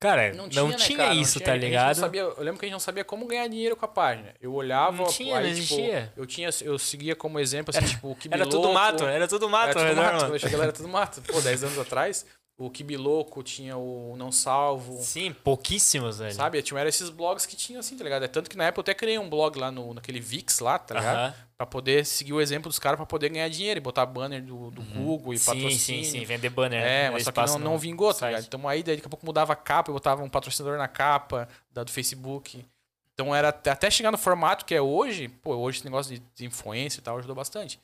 Cara, 0.02 0.34
não 0.34 0.50
tinha, 0.50 0.64
né, 0.66 0.78
cara? 0.98 1.14
Não 1.14 1.22
isso, 1.22 1.40
tinha- 1.40 1.46
tá 1.46 1.52
não 1.54 1.58
ligado? 1.60 1.96
sabia- 1.96 2.22
eu 2.22 2.44
lembro 2.44 2.60
que 2.60 2.66
a 2.66 2.68
gente 2.68 2.74
não 2.74 2.80
sabia 2.80 3.04
como 3.06 3.26
ganhar 3.26 3.48
dinheiro 3.48 3.76
com 3.78 3.86
a 3.86 3.88
página. 3.88 4.34
Eu 4.42 4.54
olhava, 4.54 4.98
Não 5.04 5.06
tinha, 5.06 5.38
aí, 5.38 5.48
não 5.48 5.50
tipo, 5.62 5.74
existia. 5.76 6.14
eu 6.18 6.26
tinha, 6.26 6.50
eu 6.62 6.78
seguia 6.78 7.16
como 7.16 7.40
exemplo, 7.40 7.74
assim, 7.76 7.86
tipo, 7.88 8.10
o 8.10 8.18
Era 8.30 8.46
tudo 8.46 8.74
mato, 8.74 9.06
era 9.06 9.28
tudo 9.28 9.50
mato, 9.50 9.70
Era 9.70 9.80
tudo 9.80 9.96
né, 9.96 10.02
mato, 10.02 10.06
mano? 10.16 10.20
quando 10.26 10.34
eu 10.34 10.40
cheguei 10.40 10.58
lá 10.58 10.64
era 10.66 10.74
tudo 10.74 10.90
mato. 10.90 11.22
Pô, 11.22 11.40
10 11.42 11.64
anos 11.64 11.80
atrás, 11.80 12.26
o 12.58 12.70
Kibiloco 12.70 13.44
tinha 13.44 13.76
o 13.76 14.16
Não 14.18 14.32
Salvo, 14.32 14.98
Sim, 15.02 15.34
pouquíssimos, 15.34 16.20
velho. 16.20 16.34
sabe? 16.34 16.62
Tinha, 16.62 16.80
era 16.80 16.88
esses 16.88 17.10
blogs 17.10 17.46
que 17.46 17.56
tinham 17.56 17.80
assim, 17.80 17.98
tá 17.98 18.04
ligado? 18.04 18.24
É 18.24 18.28
tanto 18.28 18.50
que 18.50 18.56
na 18.56 18.66
época 18.66 18.80
eu 18.80 18.82
até 18.84 18.94
criei 18.94 19.20
um 19.20 19.30
blog 19.30 19.58
lá 19.60 19.70
no, 19.72 19.94
naquele 19.94 20.20
VIX 20.22 20.60
lá, 20.60 20.80
tá 20.80 20.96
ligado? 20.96 21.18
Aham. 21.18 21.36
Pra 21.58 21.66
poder 21.66 22.06
seguir 22.06 22.34
o 22.34 22.42
exemplo 22.42 22.70
dos 22.70 22.80
caras 22.80 22.98
pra 22.98 23.06
poder 23.06 23.30
ganhar 23.30 23.48
dinheiro 23.50 23.78
e 23.78 23.82
botar 23.82 24.06
banner 24.06 24.42
do, 24.44 24.72
do 24.72 24.82
Google 24.82 25.34
e 25.34 25.40
Sim, 25.40 25.46
patrocínio. 25.46 26.04
sim, 26.04 26.20
sim, 26.20 26.26
vender 26.26 26.50
banner. 26.50 26.82
É, 26.82 27.10
mas 27.10 27.24
só 27.24 27.32
que 27.32 27.40
não, 27.46 27.60
não 27.60 27.78
vingou, 27.78 28.14
tá 28.14 28.28
ligado? 28.28 28.46
Então 28.46 28.68
aí 28.68 28.84
daí 28.84 28.96
daqui 28.96 29.08
a 29.08 29.10
pouco 29.10 29.26
mudava 29.26 29.54
a 29.54 29.56
capa, 29.56 29.90
eu 29.90 29.94
botava 29.94 30.24
um 30.24 30.30
patrocinador 30.30 30.78
na 30.78 30.88
capa 30.88 31.48
da, 31.72 31.84
do 31.84 31.92
Facebook. 31.92 32.66
Então 33.14 33.34
era 33.34 33.50
até 33.50 33.72
até 33.72 33.90
chegar 33.90 34.12
no 34.12 34.18
formato 34.18 34.66
que 34.66 34.76
é 34.76 34.82
hoje, 34.82 35.30
pô, 35.30 35.56
hoje 35.56 35.78
esse 35.78 35.86
negócio 35.86 36.14
de, 36.14 36.22
de 36.36 36.46
influência 36.46 37.00
e 37.00 37.02
tal 37.02 37.18
ajudou 37.18 37.36
bastante. 37.36 37.80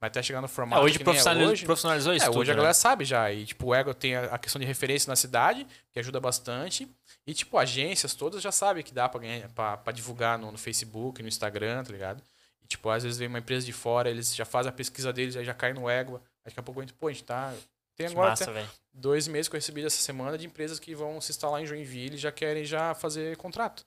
Mas 0.00 0.08
até 0.08 0.22
chegar 0.22 0.40
no 0.40 0.48
formato 0.48 0.82
hoje, 0.82 0.98
que 0.98 1.04
nem 1.04 1.10
é 1.10 1.12
profissionalizou, 1.12 1.52
hoje, 1.52 1.64
profissionalizou 1.64 2.14
isso 2.14 2.24
é, 2.24 2.28
tudo, 2.28 2.40
hoje 2.40 2.50
a 2.50 2.54
né? 2.54 2.56
galera 2.56 2.74
sabe 2.74 3.04
já. 3.04 3.32
E, 3.32 3.46
tipo, 3.46 3.68
o 3.68 3.74
Ego 3.74 3.94
tem 3.94 4.16
a, 4.16 4.24
a 4.26 4.38
questão 4.38 4.60
de 4.60 4.66
referência 4.66 5.08
na 5.08 5.16
cidade, 5.16 5.66
que 5.92 5.98
ajuda 5.98 6.20
bastante. 6.20 6.88
E, 7.26 7.32
tipo, 7.32 7.56
agências 7.56 8.14
todas 8.14 8.42
já 8.42 8.52
sabem 8.52 8.82
que 8.82 8.92
dá 8.92 9.08
pra, 9.08 9.20
ganhar, 9.20 9.48
pra, 9.50 9.76
pra 9.76 9.92
divulgar 9.92 10.38
no, 10.38 10.52
no 10.52 10.58
Facebook, 10.58 11.22
no 11.22 11.28
Instagram, 11.28 11.82
tá 11.84 11.92
ligado? 11.92 12.22
E, 12.62 12.66
tipo, 12.66 12.88
às 12.90 13.02
vezes 13.02 13.18
vem 13.18 13.28
uma 13.28 13.38
empresa 13.38 13.64
de 13.64 13.72
fora, 13.72 14.10
eles 14.10 14.34
já 14.34 14.44
fazem 14.44 14.70
a 14.70 14.72
pesquisa 14.72 15.12
deles, 15.12 15.36
aí 15.36 15.44
já 15.44 15.54
cai 15.54 15.72
no 15.72 15.88
Ego. 15.88 16.20
Daqui 16.44 16.60
a 16.60 16.62
pouco 16.62 16.80
a 16.80 16.82
gente, 16.82 16.92
pô, 16.92 17.08
a 17.08 17.12
gente 17.12 17.24
tá... 17.24 17.54
Tem 17.96 18.08
agora 18.08 18.30
massa, 18.30 18.52
dois 18.92 19.28
meses 19.28 19.48
que 19.48 19.54
eu 19.54 19.58
recebi 19.58 19.84
essa 19.84 20.02
semana 20.02 20.36
de 20.36 20.46
empresas 20.46 20.80
que 20.80 20.94
vão 20.96 21.20
se 21.20 21.30
instalar 21.30 21.62
em 21.62 21.66
Joinville 21.66 22.16
e 22.16 22.18
já 22.18 22.32
querem 22.32 22.64
já 22.64 22.92
fazer 22.92 23.36
contrato. 23.36 23.86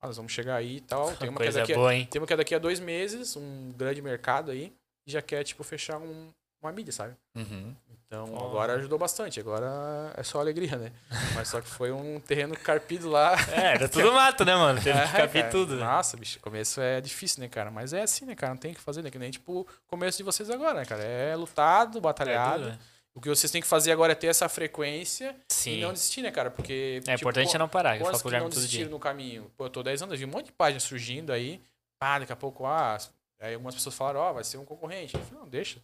Ah, 0.00 0.06
nós 0.06 0.16
vamos 0.16 0.30
chegar 0.30 0.54
aí 0.54 0.76
e 0.76 0.80
tal. 0.80 1.14
Tem 1.16 1.28
uma, 1.28 1.40
que 1.40 1.48
é 1.48 1.50
daqui 1.50 1.72
a, 1.72 1.76
boa, 1.76 1.94
hein? 1.94 2.06
tem 2.08 2.20
uma 2.20 2.26
que 2.26 2.32
é 2.32 2.36
daqui 2.36 2.54
a 2.54 2.58
dois 2.58 2.78
meses, 2.78 3.34
um 3.36 3.72
grande 3.76 4.00
mercado 4.00 4.52
aí, 4.52 4.72
e 5.08 5.12
já 5.12 5.22
quer, 5.22 5.42
tipo, 5.42 5.64
fechar 5.64 5.96
um- 5.98 6.30
uma 6.62 6.70
mídia, 6.72 6.92
sabe? 6.92 7.14
Uhum. 7.34 7.74
Então 8.06 8.32
Ó. 8.34 8.46
agora 8.46 8.74
ajudou 8.74 8.98
bastante. 8.98 9.38
Agora 9.38 10.12
é 10.16 10.22
só 10.22 10.40
alegria, 10.40 10.76
né? 10.76 10.92
Mas 11.34 11.48
só 11.48 11.60
que 11.60 11.68
foi 11.68 11.92
um 11.92 12.18
terreno 12.20 12.56
carpido 12.56 13.08
lá. 13.08 13.34
É, 13.52 13.74
era 13.74 13.88
tudo 13.88 14.12
mato, 14.12 14.44
né, 14.44 14.54
mano? 14.56 14.80
Teve 14.82 14.98
que 15.00 15.06
É, 15.16 15.20
capir 15.20 15.40
cara. 15.40 15.50
tudo, 15.52 15.76
né? 15.76 15.84
Nossa, 15.84 16.16
bicho, 16.16 16.40
começo 16.40 16.80
é 16.80 17.00
difícil, 17.00 17.40
né, 17.42 17.48
cara? 17.48 17.70
Mas 17.70 17.92
é 17.92 18.02
assim, 18.02 18.24
né, 18.24 18.34
cara? 18.34 18.52
Não 18.54 18.58
tem 18.58 18.72
o 18.72 18.74
que 18.74 18.80
fazer, 18.80 19.02
né? 19.02 19.10
Que 19.10 19.18
nem, 19.18 19.30
tipo, 19.30 19.60
o 19.60 19.66
começo 19.86 20.18
de 20.18 20.24
vocês 20.24 20.50
agora, 20.50 20.74
né, 20.80 20.84
cara? 20.84 21.02
É 21.02 21.36
lutado, 21.36 21.98
É 21.98 22.00
batalhado. 22.00 22.62
tudo, 22.64 22.70
né? 22.70 22.78
o 23.14 23.20
que 23.20 23.28
vocês 23.28 23.50
têm 23.50 23.60
que 23.60 23.66
fazer 23.66 23.90
agora 23.90 24.12
é 24.12 24.14
ter 24.14 24.28
essa 24.28 24.48
frequência 24.48 25.34
Sim. 25.48 25.78
e 25.78 25.80
não 25.82 25.92
desistir, 25.92 26.22
né, 26.22 26.30
cara? 26.30 26.50
Porque. 26.52 27.00
É 27.06 27.14
importante 27.14 27.54
é 27.54 27.58
não 27.58 27.68
parar, 27.68 27.96
eu 27.98 28.04
falo 28.06 28.18
pro 28.20 28.30
que 28.30 28.38
não 28.38 28.48
todo 28.50 28.66
dia. 28.66 28.88
no 28.88 28.98
caminho? 28.98 29.50
Pô, 29.56 29.64
eu 29.66 29.70
tô 29.70 29.82
10 29.82 30.02
anos, 30.02 30.12
eu 30.12 30.18
vi 30.18 30.24
um 30.24 30.28
monte 30.28 30.46
de 30.46 30.52
páginas 30.52 30.84
surgindo 30.84 31.32
aí. 31.32 31.60
Pá, 32.00 32.20
daqui 32.20 32.32
a 32.32 32.36
pouco, 32.36 32.64
ah, 32.64 32.96
aí 33.40 33.54
algumas 33.54 33.74
pessoas 33.74 33.94
falaram, 33.94 34.20
ó, 34.20 34.32
vai 34.32 34.44
ser 34.44 34.58
um 34.58 34.64
concorrente. 34.64 35.14
Eu 35.14 35.20
falei, 35.22 35.40
não, 35.40 35.48
deixa. 35.48 35.80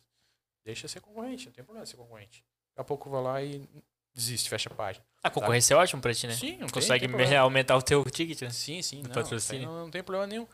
Deixa 0.64 0.88
ser 0.88 1.00
concorrente, 1.00 1.46
não 1.46 1.52
tem 1.52 1.62
problema 1.64 1.84
ser 1.86 1.96
concorrente. 1.96 2.44
Daqui 2.70 2.80
a 2.80 2.84
pouco 2.84 3.10
vai 3.10 3.22
lá 3.22 3.42
e 3.42 3.68
desiste, 4.14 4.48
fecha 4.48 4.68
a 4.70 4.74
página. 4.74 5.04
A 5.22 5.30
concorrência 5.30 5.74
é 5.74 5.76
ótima 5.76 6.00
pra 6.00 6.14
ti, 6.14 6.26
né? 6.26 6.34
Sim, 6.34 6.52
não 6.52 6.58
tem- 6.66 6.68
Consegue 6.70 7.00
tem 7.06 7.08
problema. 7.16 7.40
aumentar 7.40 7.76
o 7.76 7.82
teu 7.82 8.02
ticket, 8.10 8.40
né? 8.42 8.50
Sim, 8.50 8.80
sim, 8.82 9.02
não, 9.02 9.10
patrocínio. 9.10 9.66
não, 9.68 9.80
não 9.84 9.90
tem 9.90 10.02
problema 10.02 10.26
nenhum. 10.26 10.46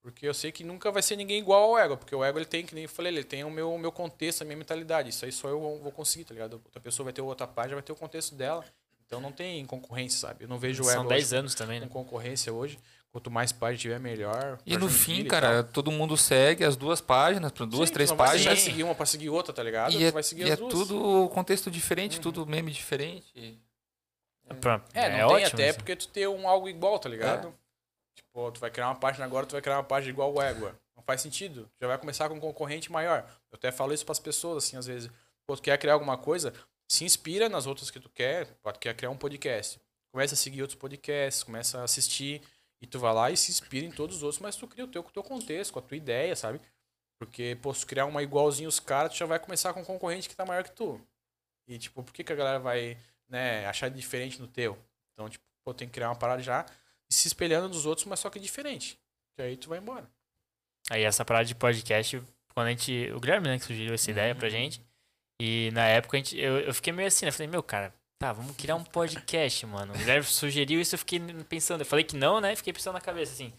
Porque 0.00 0.26
eu 0.26 0.34
sei 0.34 0.50
que 0.50 0.64
nunca 0.64 0.90
vai 0.90 1.00
ser 1.02 1.14
ninguém 1.14 1.38
igual 1.38 1.62
ao 1.62 1.78
Ego, 1.78 1.96
porque 1.96 2.14
o 2.14 2.24
Ego 2.24 2.38
ele 2.38 2.44
tem, 2.46 2.66
que 2.66 2.74
nem 2.74 2.84
eu 2.84 2.90
falei, 2.90 3.12
ele 3.12 3.22
tem 3.22 3.44
o 3.44 3.50
meu, 3.50 3.72
o 3.72 3.78
meu 3.78 3.92
contexto, 3.92 4.42
a 4.42 4.44
minha 4.44 4.56
mentalidade. 4.56 5.10
Isso 5.10 5.24
aí 5.24 5.30
só 5.30 5.48
eu 5.48 5.60
vou 5.60 5.92
conseguir, 5.92 6.24
tá 6.24 6.34
ligado? 6.34 6.54
Outra 6.54 6.80
pessoa 6.80 7.04
vai 7.04 7.12
ter 7.12 7.20
outra 7.20 7.46
página, 7.46 7.74
vai 7.76 7.82
ter 7.82 7.92
o 7.92 7.96
contexto 7.96 8.34
dela. 8.34 8.64
Então 9.06 9.20
não 9.20 9.30
tem 9.30 9.64
concorrência, 9.66 10.18
sabe? 10.18 10.44
Eu 10.44 10.48
não 10.48 10.58
vejo 10.58 10.82
o 10.82 10.86
Ego 10.86 10.92
São 10.92 11.00
hoje 11.02 11.08
10 11.10 11.32
anos 11.34 11.54
também, 11.54 11.78
com 11.80 11.86
né? 11.86 11.92
concorrência 11.92 12.52
hoje. 12.52 12.78
Quanto 13.12 13.30
mais 13.30 13.52
página 13.52 13.78
tiver, 13.78 14.00
melhor. 14.00 14.58
E 14.64 14.74
no 14.78 14.88
fim, 14.88 15.20
e 15.20 15.24
cara, 15.26 15.62
todo 15.62 15.92
mundo 15.92 16.16
segue 16.16 16.64
as 16.64 16.76
duas 16.76 16.98
páginas, 17.00 17.52
duas, 17.52 17.88
Sim, 17.90 17.92
três 17.94 18.08
tu 18.08 18.12
não 18.12 18.16
vai 18.16 18.28
páginas. 18.30 18.58
de 18.58 18.64
seguir 18.64 18.82
uma 18.84 18.94
pra 18.94 19.04
seguir 19.04 19.28
outra, 19.28 19.52
tá 19.52 19.62
ligado? 19.62 19.92
E 19.92 19.98
tu 19.98 20.02
é, 20.04 20.10
vai 20.10 20.22
seguir 20.22 20.42
e 20.42 20.44
as 20.46 20.50
é 20.52 20.56
duas. 20.56 20.72
tudo 20.72 21.28
contexto 21.28 21.70
diferente, 21.70 22.16
Uhum. 22.16 22.22
tudo 22.22 22.46
meme 22.46 22.70
diferente. 22.72 23.60
Pronto. 24.60 24.84
É, 24.94 25.08
não 25.10 25.16
tem 25.28 25.36
ótimo. 25.44 25.46
até 25.48 25.68
assim. 25.68 25.78
porque 25.78 25.94
tu 25.96 26.08
ter 26.08 26.26
um 26.28 26.48
algo 26.48 26.68
igual, 26.68 26.98
tá 26.98 27.08
É. 27.08 27.12
ligado? 27.12 27.54
Tipo, 28.14 28.50
tu 28.50 28.60
vai 28.60 28.70
criar 28.70 28.88
uma 28.88 28.94
página 28.94 29.24
agora, 29.24 29.46
tu 29.46 29.52
vai 29.52 29.60
criar 29.62 29.76
uma 29.76 29.84
página 29.84 30.10
igual 30.12 30.32
o 30.32 30.40
Égua. 30.40 30.74
Não 30.96 31.02
faz 31.02 31.20
sentido. 31.20 31.70
Já 31.80 31.86
vai 31.88 31.98
começar 31.98 32.28
com 32.28 32.34
um 32.34 32.40
concorrente 32.40 32.90
maior. 32.90 33.24
Eu 33.50 33.56
até 33.56 33.70
falo 33.70 33.92
isso 33.92 34.04
pras 34.06 34.18
pessoas, 34.18 34.64
assim, 34.64 34.76
às 34.76 34.86
vezes. 34.86 35.10
Pô, 35.46 35.54
tu 35.56 35.62
quer 35.62 35.76
criar 35.78 35.94
alguma 35.94 36.16
coisa, 36.16 36.52
se 36.88 37.04
inspira 37.04 37.48
nas 37.48 37.66
outras 37.66 37.90
que 37.90 38.00
tu 38.00 38.08
quer. 38.08 38.46
Tu 38.46 38.78
quer 38.80 38.94
criar 38.94 39.10
um 39.10 39.16
podcast. 39.16 39.80
Começa 40.10 40.34
a 40.34 40.36
seguir 40.36 40.60
outros 40.62 40.78
podcasts, 40.78 41.42
começa 41.42 41.80
a 41.80 41.84
assistir. 41.84 42.42
E 42.82 42.86
tu 42.86 42.98
vai 42.98 43.14
lá 43.14 43.30
e 43.30 43.36
se 43.36 43.50
inspira 43.52 43.86
em 43.86 43.90
todos 43.92 44.16
os 44.16 44.22
outros, 44.24 44.40
mas 44.42 44.56
tu 44.56 44.66
cria 44.66 44.84
o 44.84 44.88
teu, 44.88 45.02
com 45.02 45.08
o 45.08 45.12
teu 45.12 45.22
contexto, 45.22 45.72
com 45.72 45.78
a 45.78 45.82
tua 45.82 45.96
ideia, 45.96 46.34
sabe? 46.36 46.60
Porque, 47.18 47.56
pô, 47.62 47.72
se 47.72 47.80
tu 47.82 47.86
criar 47.86 48.04
uma 48.06 48.22
igualzinho 48.22 48.68
os 48.68 48.80
caras, 48.80 49.12
tu 49.12 49.18
já 49.18 49.24
vai 49.26 49.38
começar 49.38 49.72
com 49.72 49.80
um 49.80 49.84
concorrente 49.84 50.28
que 50.28 50.34
tá 50.34 50.44
maior 50.44 50.64
que 50.64 50.72
tu. 50.72 51.00
E, 51.68 51.78
tipo, 51.78 52.02
por 52.02 52.12
que, 52.12 52.24
que 52.24 52.32
a 52.32 52.36
galera 52.36 52.58
vai, 52.58 52.98
né, 53.28 53.64
achar 53.66 53.88
diferente 53.88 54.40
no 54.40 54.48
teu? 54.48 54.76
Então, 55.12 55.28
tipo, 55.28 55.44
pô, 55.64 55.72
tem 55.72 55.86
que 55.86 55.94
criar 55.94 56.08
uma 56.08 56.16
parada 56.16 56.42
já 56.42 56.66
e 57.08 57.14
se 57.14 57.28
espelhando 57.28 57.68
dos 57.68 57.86
outros, 57.86 58.04
mas 58.06 58.18
só 58.18 58.28
que 58.28 58.40
diferente. 58.40 58.98
Que 59.36 59.42
aí 59.42 59.56
tu 59.56 59.68
vai 59.68 59.78
embora. 59.78 60.10
Aí 60.90 61.04
essa 61.04 61.24
parada 61.24 61.44
de 61.44 61.54
podcast, 61.54 62.20
quando 62.52 62.66
a 62.66 62.70
gente. 62.70 63.12
O 63.14 63.20
Guilherme, 63.20 63.46
né, 63.46 63.58
que 63.60 63.64
sugeriu 63.64 63.94
essa 63.94 64.10
ideia 64.10 64.32
Uhum. 64.34 64.40
pra 64.40 64.48
gente. 64.48 64.84
E 65.40 65.70
na 65.72 65.86
época 65.86 66.16
a 66.16 66.18
gente, 66.20 66.36
eu, 66.36 66.58
eu 66.58 66.74
fiquei 66.74 66.92
meio 66.92 67.06
assim, 67.06 67.24
né? 67.24 67.30
Falei, 67.30 67.46
meu, 67.46 67.62
cara, 67.62 67.94
tá, 68.22 68.32
vamos 68.32 68.56
criar 68.56 68.76
um 68.76 68.84
podcast, 68.84 69.66
mano. 69.66 69.92
O 69.92 69.98
Guilherme 69.98 70.24
sugeriu 70.24 70.80
isso, 70.80 70.94
eu 70.94 70.98
fiquei 71.00 71.18
pensando. 71.48 71.80
Eu 71.80 71.86
falei 71.86 72.04
que 72.04 72.16
não, 72.16 72.40
né? 72.40 72.54
Fiquei 72.54 72.72
pensando 72.72 72.94
na 72.94 73.00
cabeça 73.00 73.32
assim. 73.32 73.52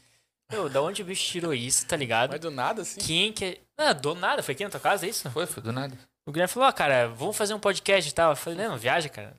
Meu, 0.51 0.69
da 0.69 0.81
onde 0.81 1.01
o 1.01 1.05
bicho 1.05 1.23
tirou 1.25 1.53
isso, 1.53 1.85
tá 1.85 1.97
ligado? 1.97 2.31
Mas 2.31 2.39
do 2.39 2.49
nada, 2.49 2.81
assim. 2.83 3.01
Quem 3.01 3.33
que 3.33 3.45
é. 3.45 3.57
Ah, 3.77 3.91
do 3.91 4.15
nada, 4.15 4.41
foi 4.41 4.53
aqui 4.53 4.63
na 4.63 4.69
tua 4.69 4.79
casa, 4.79 5.05
é 5.05 5.09
isso? 5.09 5.29
Foi, 5.31 5.45
foi 5.45 5.61
do 5.61 5.73
nada. 5.73 5.97
O 6.25 6.31
Guilherme 6.31 6.53
falou, 6.53 6.69
ó, 6.69 6.71
cara, 6.71 7.09
vamos 7.09 7.35
fazer 7.35 7.53
um 7.53 7.59
podcast 7.59 8.09
e 8.09 8.13
tal. 8.13 8.31
Eu 8.31 8.35
falei, 8.37 8.65
não, 8.65 8.77
viaja, 8.77 9.09
cara. 9.09 9.35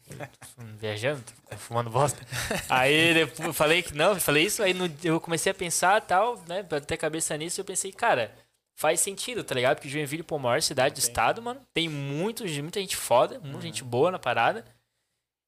Viajando, 0.78 1.22
tô 1.48 1.56
fumando 1.56 1.88
bosta. 1.88 2.20
Aí 2.68 3.14
depois 3.14 3.40
eu 3.40 3.54
falei 3.54 3.82
que 3.82 3.94
não, 3.94 4.10
eu 4.10 4.20
falei 4.20 4.44
isso, 4.44 4.62
aí 4.62 4.74
no- 4.74 4.92
eu 5.02 5.18
comecei 5.20 5.50
a 5.50 5.54
pensar 5.54 6.02
e 6.02 6.04
tal, 6.04 6.42
né, 6.46 6.62
pra 6.62 6.80
ter 6.82 6.98
cabeça 6.98 7.34
nisso, 7.38 7.58
eu 7.60 7.64
pensei, 7.64 7.90
cara, 7.92 8.30
faz 8.76 9.00
sentido, 9.00 9.42
tá 9.42 9.54
ligado? 9.54 9.76
Porque 9.76 9.88
Joinville, 9.88 10.22
pô, 10.22 10.36
a 10.36 10.38
maior 10.38 10.60
cidade 10.60 10.96
do 10.96 10.98
estado, 10.98 11.40
mano, 11.40 11.60
tem 11.72 11.88
muito, 11.88 12.44
muita 12.44 12.80
gente 12.80 12.96
foda, 12.96 13.40
muita 13.42 13.62
gente 13.62 13.82
boa 13.82 14.10
na 14.10 14.18
parada. 14.18 14.62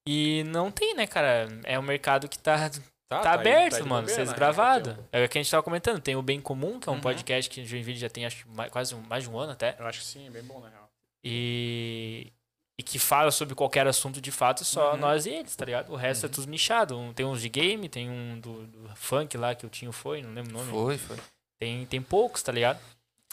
E 0.06 0.44
não 0.44 0.70
tem, 0.70 0.94
né, 0.94 1.06
cara? 1.06 1.48
É 1.64 1.78
um 1.78 1.82
mercado 1.82 2.28
que 2.28 2.38
tá, 2.38 2.70
tá, 3.08 3.20
aí, 3.22 3.26
aberto, 3.38 3.82
de 3.82 3.88
mano, 3.88 4.08
vocês 4.08 4.28
né? 4.30 4.34
gravado. 4.36 4.94
Porque 4.94 5.08
É 5.12 5.24
o 5.24 5.28
que 5.28 5.38
a 5.38 5.42
gente 5.42 5.50
tava 5.50 5.62
comentando, 5.62 6.00
tem 6.00 6.14
o 6.16 6.22
Bem 6.22 6.40
Comum, 6.40 6.78
que 6.78 6.88
é 6.88 6.92
um 6.92 6.96
Uhum. 6.96 7.00
podcast 7.00 7.50
que 7.50 7.64
Joinville 7.64 7.98
já 7.98 8.08
tem, 8.08 8.24
acho 8.24 8.48
mais, 8.50 8.70
quase 8.70 8.94
um- 8.94 9.00
mais 9.02 9.24
de 9.24 9.30
um 9.30 9.38
ano 9.38 9.52
até. 9.52 9.74
Eu, 9.78 9.86
acho 9.86 9.98
que 10.00 10.04
sim, 10.06 10.26
é 10.26 10.30
bem 10.30 10.42
bom, 10.44 10.60
na 10.60 10.68
real. 10.68 10.88
E, 11.24 12.32
e 12.78 12.82
que 12.84 12.98
fala 13.00 13.30
sobre 13.32 13.54
qualquer 13.56 13.86
assunto 13.86 14.20
de 14.20 14.30
fato, 14.30 14.64
só 14.64 14.92
Uhum. 14.92 14.98
nós 14.98 15.26
e 15.26 15.30
eles, 15.30 15.56
tá 15.56 15.64
ligado? 15.64 15.92
O 15.92 15.96
resto 15.96 16.26
é 16.26 16.28
tudo 16.28 16.46
nichado. 16.48 16.96
Um- 16.96 17.12
tem 17.12 17.26
uns 17.26 17.40
de 17.40 17.48
game, 17.48 17.88
tem 17.88 18.08
um 18.08 18.38
do, 18.38 18.66
do 18.66 18.96
funk 18.96 19.36
lá 19.36 19.54
que 19.56 19.66
o 19.66 19.68
Tinho 19.68 19.90
foi, 19.92 20.22
não 20.22 20.32
lembro 20.32 20.50
o 20.50 20.58
nome. 20.58 20.70
Foi, 20.70 20.98
foi. 20.98 21.16
Tem, 21.60 21.84
tem 21.86 22.00
poucos, 22.02 22.42
tá 22.42 22.52
ligado? 22.52 22.78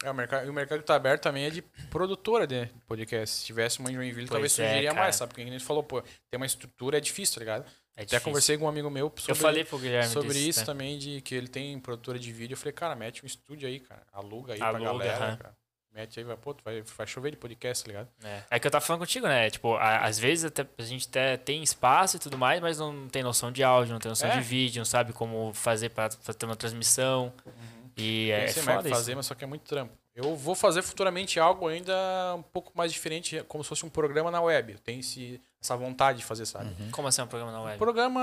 É, 0.03 0.11
o 0.11 0.13
mercado, 0.13 0.49
o 0.49 0.53
mercado 0.53 0.79
que 0.79 0.85
tá 0.85 0.95
aberto 0.95 1.21
também 1.23 1.45
é 1.45 1.49
de 1.49 1.61
produtora 1.89 2.45
de 2.45 2.67
podcast. 2.87 3.37
Se 3.37 3.45
tivesse 3.45 3.79
uma 3.79 3.89
em 3.91 3.95
Joinville, 3.95 4.27
Pois 4.27 4.29
talvez 4.29 4.59
é, 4.59 4.65
surgiria 4.67 4.89
cara. 4.91 5.01
mais, 5.01 5.15
sabe? 5.15 5.29
Porque 5.29 5.41
a 5.41 5.45
gente 5.51 5.63
falou, 5.63 5.83
pô, 5.83 6.01
tem 6.01 6.37
uma 6.37 6.45
estrutura, 6.45 6.97
é 6.97 7.01
difícil, 7.01 7.35
tá 7.35 7.39
ligado? 7.39 7.61
É 7.95 8.01
Até 8.01 8.05
difícil. 8.05 8.21
conversei 8.25 8.57
com 8.57 8.65
um 8.65 8.69
amigo 8.69 8.89
meu 8.89 9.11
sobre, 9.15 9.31
Eu 9.31 9.35
falei 9.35 9.63
pro 9.63 9.77
Guilherme 9.77 10.09
sobre 10.09 10.37
isso 10.39 10.59
né? 10.61 10.65
também, 10.65 10.97
de 10.97 11.21
que 11.21 11.35
ele 11.35 11.47
tem 11.47 11.77
produtora 11.79 12.17
de 12.19 12.31
vídeo. 12.33 12.53
Eu 12.53 12.57
falei, 12.57 12.73
cara, 12.73 12.95
mete 12.95 13.23
um 13.23 13.27
estúdio 13.27 13.67
aí, 13.67 13.79
cara. 13.79 14.01
Aluga 14.11 14.53
aí 14.53 14.61
Aluga, 14.61 14.79
pra 14.79 14.91
galera, 14.91 15.25
aham. 15.25 15.37
cara. 15.37 15.55
Mete 15.93 16.19
aí, 16.19 16.25
vai, 16.25 16.35
pô, 16.35 16.55
vai, 16.65 16.81
vai 16.81 17.05
chover 17.05 17.29
de 17.29 17.37
podcast, 17.37 17.83
tá 17.83 17.87
ligado? 17.91 18.09
É. 18.23 18.41
é 18.49 18.59
que 18.59 18.65
eu 18.65 18.71
tava 18.71 18.83
falando 18.83 19.01
contigo, 19.01 19.27
né? 19.27 19.47
Tipo, 19.51 19.75
a- 19.75 19.99
às 19.99 20.17
vezes 20.17 20.45
até, 20.45 20.65
a 20.75 20.81
gente 20.81 21.07
até 21.07 21.37
tem 21.37 21.61
espaço 21.61 22.15
e 22.17 22.19
tudo 22.19 22.35
mais, 22.35 22.59
mas 22.59 22.79
não 22.79 23.07
tem 23.07 23.21
noção 23.21 23.51
de 23.51 23.63
áudio, 23.63 23.93
não 23.93 23.99
tem 23.99 24.09
noção 24.09 24.27
É. 24.27 24.33
de 24.37 24.41
vídeo, 24.41 24.79
não 24.79 24.85
sabe 24.85 25.13
como 25.13 25.53
fazer 25.53 25.89
pra, 25.89 26.09
pra 26.09 26.33
ter 26.33 26.47
uma 26.47 26.55
transmissão. 26.55 27.31
Uhum. 27.45 27.53
E 27.97 28.31
é 28.31 28.45
Pensei 28.45 28.63
foda 28.63 28.73
mais 28.75 28.85
em 28.85 28.89
isso. 28.89 28.97
fazer, 28.97 29.15
mas 29.15 29.25
só 29.25 29.35
que 29.35 29.43
é 29.43 29.47
muito 29.47 29.63
trampo. 29.63 29.93
Eu 30.15 30.35
vou 30.35 30.53
fazer 30.53 30.81
futuramente 30.83 31.39
algo 31.39 31.67
ainda 31.67 31.93
um 32.35 32.41
pouco 32.43 32.71
mais 32.75 32.93
diferente, 32.93 33.43
como 33.47 33.63
se 33.63 33.67
fosse 33.69 33.85
um 33.85 33.89
programa 33.89 34.29
na 34.29 34.41
web. 34.41 34.73
Eu 34.73 34.79
tenho 34.79 34.99
esse, 34.99 35.41
essa 35.59 35.75
vontade 35.75 36.19
de 36.19 36.25
fazer, 36.25 36.45
sabe? 36.45 36.69
Como 36.91 37.07
assim 37.07 37.21
um 37.23 37.27
programa 37.27 37.51
na 37.51 37.61
Um 37.61 37.65
web? 37.65 37.77
programa 37.79 38.21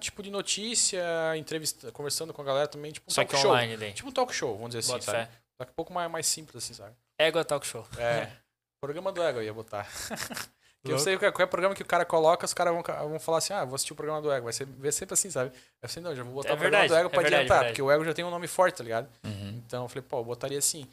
tipo 0.00 0.22
de 0.22 0.30
notícia, 0.30 1.02
entrevista, 1.36 1.92
conversando 1.92 2.32
com 2.32 2.42
a 2.42 2.44
galera 2.44 2.66
também, 2.66 2.90
tipo 2.90 3.08
um 3.08 3.14
Só 3.14 3.22
talk 3.22 3.34
que 3.34 3.40
show. 3.40 3.50
online 3.52 3.76
daí. 3.76 3.92
Tipo 3.92 4.08
um 4.08 4.12
talk 4.12 4.34
show, 4.34 4.54
vamos 4.54 4.70
dizer 4.70 4.80
assim, 4.80 4.92
Bota 4.92 5.04
sabe? 5.04 5.18
fé. 5.26 5.30
Só 5.56 5.64
que 5.64 5.70
um 5.70 5.74
pouco 5.74 5.92
mais, 5.92 6.10
mais 6.10 6.26
simples, 6.26 6.64
assim, 6.64 6.74
sabe? 6.74 6.92
Égua 7.16 7.44
Talk 7.44 7.64
Show. 7.64 7.86
É. 7.96 8.28
programa 8.82 9.12
do 9.12 9.22
Ego 9.22 9.38
eu 9.38 9.44
ia 9.44 9.54
botar. 9.54 9.88
que 10.84 10.92
eu 10.92 10.98
sei 10.98 11.16
qual 11.18 11.28
é, 11.28 11.32
qual 11.32 11.42
é 11.42 11.44
o 11.46 11.48
programa 11.48 11.74
que 11.74 11.82
o 11.82 11.86
cara 11.86 12.04
coloca, 12.04 12.44
os 12.44 12.52
caras 12.54 12.72
vão, 12.74 12.82
vão 13.08 13.18
falar 13.18 13.38
assim, 13.38 13.52
ah, 13.52 13.64
vou 13.64 13.74
assistir 13.74 13.92
o 13.92 13.96
programa 13.96 14.20
do 14.22 14.30
Ego. 14.32 14.44
Vai 14.44 14.52
ser, 14.52 14.66
vai 14.66 14.92
sempre 14.92 15.14
assim, 15.14 15.30
sabe? 15.30 15.50
Eu 15.82 15.88
falei, 15.88 16.08
não, 16.10 16.14
já 16.16 16.22
vou 16.22 16.34
botar 16.34 16.50
É 16.50 16.52
o 16.52 16.56
programa 16.56 16.80
verdade, 16.82 16.88
do 16.88 16.96
Ego 16.98 17.06
é 17.06 17.10
pra 17.10 17.20
verdade, 17.22 17.34
adiantar, 17.36 17.56
verdade. 17.58 17.72
porque 17.72 17.82
o 17.82 17.90
Ego 17.90 18.04
já 18.04 18.14
tem 18.14 18.24
um 18.24 18.30
nome 18.30 18.46
forte, 18.46 18.76
tá 18.76 18.84
ligado? 18.84 19.08
Uhum. 19.24 19.62
Então 19.66 19.82
eu 19.84 19.88
falei, 19.88 20.04
pô, 20.08 20.18
eu 20.18 20.24
botaria 20.24 20.58
assim. 20.58 20.86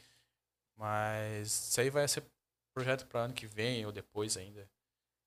Mas 0.78 1.48
isso 1.70 1.82
aí 1.82 1.90
vai 1.90 2.08
ser 2.08 2.24
projeto 2.74 3.06
pra 3.06 3.22
ano 3.22 3.34
que 3.34 3.46
vem 3.46 3.86
ou 3.86 3.92
depois 3.92 4.38
ainda. 4.38 4.68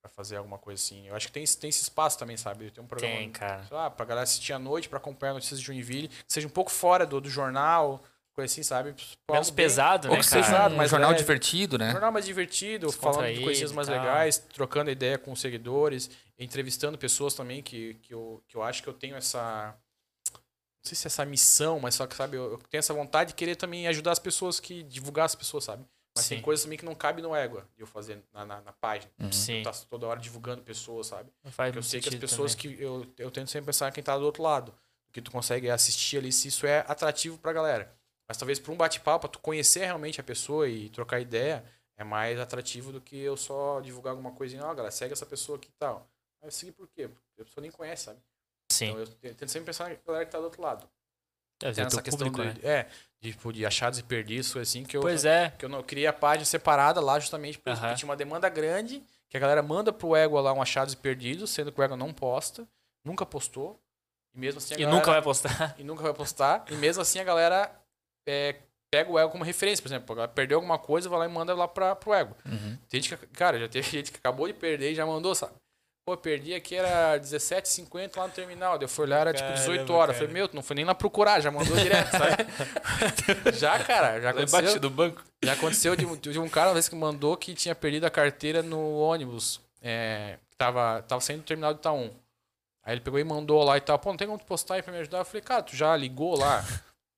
Pra 0.02 0.10
fazer 0.10 0.36
alguma 0.36 0.58
coisa 0.58 0.82
assim. 0.82 1.06
Eu 1.08 1.14
acho 1.16 1.28
que 1.28 1.32
tem, 1.32 1.42
esse- 1.42 1.56
tem 1.56 1.70
esse 1.70 1.82
espaço 1.82 2.18
também, 2.18 2.36
sabe? 2.36 2.70
Tem 2.70 2.82
um 2.84 2.86
programa. 2.86 3.14
Tem, 3.16 3.30
cara. 3.30 3.64
sei 3.64 3.74
lá, 3.76 3.88
pra 3.90 4.04
galera 4.04 4.24
assistir 4.24 4.52
à 4.52 4.58
noite, 4.58 4.86
pra 4.88 4.98
acompanhar 4.98 5.32
notícias 5.32 5.58
de 5.58 5.64
Joinville, 5.66 6.08
que 6.08 6.24
seja 6.28 6.46
um 6.46 6.50
pouco 6.50 6.70
fora 6.70 7.06
do, 7.06 7.20
do 7.22 7.30
jornal, 7.30 8.02
coisa 8.34 8.52
assim, 8.52 8.62
sabe? 8.62 8.94
Menos 9.30 9.50
bem- 9.50 9.56
pesado, 9.64 10.08
né, 10.08 10.16
cara? 10.22 10.42
Pesado, 10.42 10.74
um 10.74 10.76
mais 10.76 10.90
jornal 10.90 11.10
leve. 11.10 11.22
divertido, 11.22 11.78
né? 11.78 11.88
Um 11.88 11.92
jornal 11.92 12.12
mais 12.12 12.24
divertido, 12.26 12.90
falando 12.92 13.32
de 13.34 13.42
coisinhas 13.42 13.70
e 13.70 13.74
mais 13.74 13.88
legais, 13.88 14.38
trocando 14.38 14.90
ideia 14.90 15.16
com 15.18 15.32
os 15.32 15.40
seguidores, 15.40 16.10
entrevistando 16.38 16.98
pessoas 16.98 17.34
também 17.34 17.62
que, 17.62 17.94
que, 18.02 18.12
eu, 18.12 18.42
que 18.48 18.56
eu 18.56 18.62
acho 18.62 18.82
que 18.82 18.88
eu 18.88 18.94
tenho 18.94 19.16
essa. 19.16 19.74
Não 20.32 20.88
sei 20.88 20.96
se 20.96 21.06
é 21.06 21.08
essa 21.08 21.24
missão, 21.24 21.80
mas 21.80 21.94
só 21.94 22.06
que, 22.06 22.14
sabe, 22.14 22.36
eu, 22.36 22.52
eu 22.52 22.58
tenho 22.70 22.78
essa 22.80 22.92
vontade 22.92 23.28
de 23.28 23.34
querer 23.34 23.56
também 23.56 23.86
ajudar 23.88 24.12
as 24.12 24.18
pessoas, 24.18 24.60
que 24.60 24.82
divulgar 24.82 25.24
as 25.24 25.34
pessoas, 25.34 25.64
sabe? 25.64 25.84
Mas 26.16 26.28
tem 26.28 26.38
Sim. 26.38 26.44
coisas 26.44 26.62
também 26.62 26.78
que 26.78 26.84
não 26.84 26.94
cabe 26.94 27.20
no 27.22 27.34
égua 27.34 27.66
de 27.74 27.82
eu 27.82 27.86
fazer 27.86 28.22
na, 28.32 28.44
na, 28.44 28.60
na 28.60 28.72
página. 28.72 29.10
Uhum. 29.18 29.32
Sim. 29.32 29.62
Tá 29.64 29.72
toda 29.90 30.06
hora 30.06 30.20
divulgando 30.20 30.62
pessoas, 30.62 31.06
sabe? 31.08 31.28
Faz 31.46 31.70
Porque 31.72 31.78
eu 31.78 31.82
sei 31.82 32.00
que 32.00 32.08
as 32.08 32.14
pessoas 32.14 32.54
também. 32.54 32.76
que. 32.76 32.82
Eu, 32.82 33.06
eu 33.18 33.30
tento 33.30 33.50
sempre 33.50 33.66
pensar 33.66 33.90
quem 33.90 34.02
tá 34.04 34.16
do 34.16 34.24
outro 34.24 34.42
lado. 34.42 34.72
O 35.08 35.12
que 35.12 35.20
tu 35.22 35.30
consegue 35.30 35.70
assistir 35.70 36.18
ali, 36.18 36.30
se 36.30 36.48
isso 36.48 36.66
é 36.66 36.84
atrativo 36.86 37.38
pra 37.38 37.52
galera. 37.52 37.92
Mas 38.26 38.36
talvez 38.36 38.58
pra 38.58 38.72
um 38.72 38.76
bate-papo, 38.76 39.28
tu 39.28 39.38
conhecer 39.38 39.84
realmente 39.84 40.20
a 40.20 40.24
pessoa 40.24 40.68
e 40.68 40.88
trocar 40.88 41.20
ideia, 41.20 41.64
é 41.96 42.04
mais 42.04 42.40
atrativo 42.40 42.90
do 42.90 43.00
que 43.00 43.16
eu 43.16 43.36
só 43.36 43.80
divulgar 43.80 44.12
alguma 44.12 44.32
coisinha. 44.32 44.64
Ó, 44.64 44.74
galera, 44.74 44.90
segue 44.90 45.12
essa 45.12 45.26
pessoa 45.26 45.56
aqui 45.56 45.68
e 45.68 45.78
tal. 45.78 46.08
Mas 46.42 46.54
seguir 46.54 46.72
por 46.72 46.88
quê? 46.88 47.08
Porque 47.08 47.42
a 47.42 47.44
pessoa 47.44 47.62
nem 47.62 47.70
conhece, 47.70 48.04
sabe? 48.04 48.18
Sim. 48.70 48.90
Então 48.90 49.00
eu 49.00 49.34
tento 49.34 49.48
sempre 49.48 49.66
pensar 49.66 49.88
na 49.88 49.96
galera 50.06 50.24
que 50.24 50.32
tá 50.32 50.38
do 50.38 50.44
outro 50.44 50.62
lado. 50.62 50.88
Deve 51.60 51.76
Tem 51.76 51.84
essa 51.84 52.02
questão 52.02 52.30
público, 52.30 52.54
de, 52.54 52.64
né? 52.64 52.70
é, 52.70 52.86
de, 53.20 53.32
tipo, 53.32 53.52
de 53.52 53.64
achados 53.64 53.98
e 53.98 54.02
perdidos, 54.02 54.54
assim, 54.56 54.82
que 54.84 54.96
eu, 54.96 55.00
Pois 55.00 55.24
é. 55.24 55.50
que 55.56 55.64
eu 55.64 55.68
não 55.68 55.78
eu 55.78 55.84
criei 55.84 56.06
a 56.06 56.12
página 56.12 56.44
separada 56.44 57.00
lá 57.00 57.18
justamente 57.18 57.58
porque 57.58 57.94
tinha 57.94 58.08
uma 58.08 58.16
demanda 58.16 58.48
grande, 58.48 59.02
que 59.28 59.36
a 59.36 59.40
galera 59.40 59.62
manda 59.62 59.92
pro 59.92 60.16
Égua 60.16 60.40
lá 60.40 60.52
um 60.52 60.60
achados 60.60 60.94
e 60.94 60.96
perdidos, 60.96 61.50
sendo 61.50 61.70
que 61.70 61.80
o 61.80 61.82
Égua 61.82 61.96
não 61.96 62.12
posta, 62.12 62.66
nunca 63.04 63.24
postou, 63.24 63.80
e 64.34 64.38
mesmo 64.38 64.58
assim 64.58 64.74
a 64.74 64.76
E 64.76 64.80
galera, 64.80 64.96
nunca 64.96 65.10
vai 65.12 65.22
postar. 65.22 65.74
e 65.78 65.84
nunca 65.84 66.02
vai 66.02 66.12
postar, 66.12 66.64
e 66.70 66.74
mesmo 66.74 67.00
assim 67.00 67.20
a 67.20 67.24
galera 67.24 67.83
é, 68.26 68.56
pega 68.90 69.10
o 69.10 69.18
Égua 69.18 69.30
como 69.32 69.44
referência, 69.44 69.82
por 69.82 69.88
exemplo, 69.88 70.16
ela 70.16 70.28
perdeu 70.28 70.58
alguma 70.58 70.78
coisa, 70.78 71.08
vai 71.08 71.18
lá 71.20 71.24
e 71.26 71.28
manda 71.28 71.54
lá 71.54 71.66
pra, 71.68 71.94
pro 71.96 72.14
Égua. 72.14 72.36
Uhum. 72.46 72.76
Tem 72.88 73.00
gente 73.02 73.16
que, 73.16 73.26
cara, 73.28 73.58
já 73.58 73.68
teve 73.68 73.88
gente 73.90 74.12
que 74.12 74.18
acabou 74.18 74.46
de 74.46 74.52
perder 74.54 74.92
e 74.92 74.94
já 74.94 75.04
mandou, 75.06 75.34
sabe? 75.34 75.52
Pô, 76.06 76.12
eu 76.12 76.18
perdi 76.18 76.52
aqui, 76.54 76.76
era 76.76 77.18
17h50 77.18 78.16
lá 78.18 78.26
no 78.26 78.32
terminal. 78.34 78.76
Eu 78.78 78.86
fui 78.86 79.06
olhar, 79.06 79.20
era 79.20 79.32
tipo 79.32 79.50
18 79.54 79.78
Caramba, 79.78 79.94
horas. 79.94 80.16
Eu 80.16 80.20
falei, 80.20 80.34
meu, 80.34 80.46
tu 80.48 80.54
não 80.54 80.62
foi 80.62 80.76
nem 80.76 80.84
lá 80.84 80.94
procurar, 80.94 81.40
já 81.40 81.50
mandou 81.50 81.74
direto, 81.78 82.10
sabe? 82.10 83.56
já, 83.58 83.78
cara, 83.82 84.20
já 84.20 84.30
aconteceu. 84.30 84.78
do 84.80 84.90
banco. 84.90 85.24
Já 85.42 85.54
aconteceu 85.54 85.96
de, 85.96 86.04
um- 86.04 86.14
de 86.14 86.38
um 86.38 86.46
cara 86.48 86.68
uma 86.68 86.74
vez 86.74 86.90
que 86.90 86.94
mandou 86.94 87.36
que 87.38 87.54
tinha 87.54 87.74
perdido 87.74 88.04
a 88.04 88.10
carteira 88.10 88.62
no 88.62 88.98
ônibus. 88.98 89.62
É, 89.80 90.38
tava, 90.58 91.02
tava 91.08 91.22
saindo 91.22 91.40
do 91.40 91.46
terminal 91.46 91.72
do 91.72 91.78
Itaú. 91.78 92.10
Aí 92.84 92.92
ele 92.94 93.00
pegou 93.00 93.18
e 93.18 93.24
mandou 93.24 93.64
lá 93.64 93.78
e 93.78 93.80
tal. 93.80 93.98
Pô, 93.98 94.10
não 94.10 94.16
tem 94.18 94.26
como 94.26 94.38
tu 94.38 94.44
postar 94.44 94.74
aí 94.74 94.82
pra 94.82 94.92
me 94.92 94.98
ajudar? 94.98 95.18
Eu 95.20 95.24
falei, 95.24 95.40
cara, 95.40 95.62
tu 95.62 95.74
já 95.74 95.96
ligou 95.96 96.38
lá? 96.38 96.62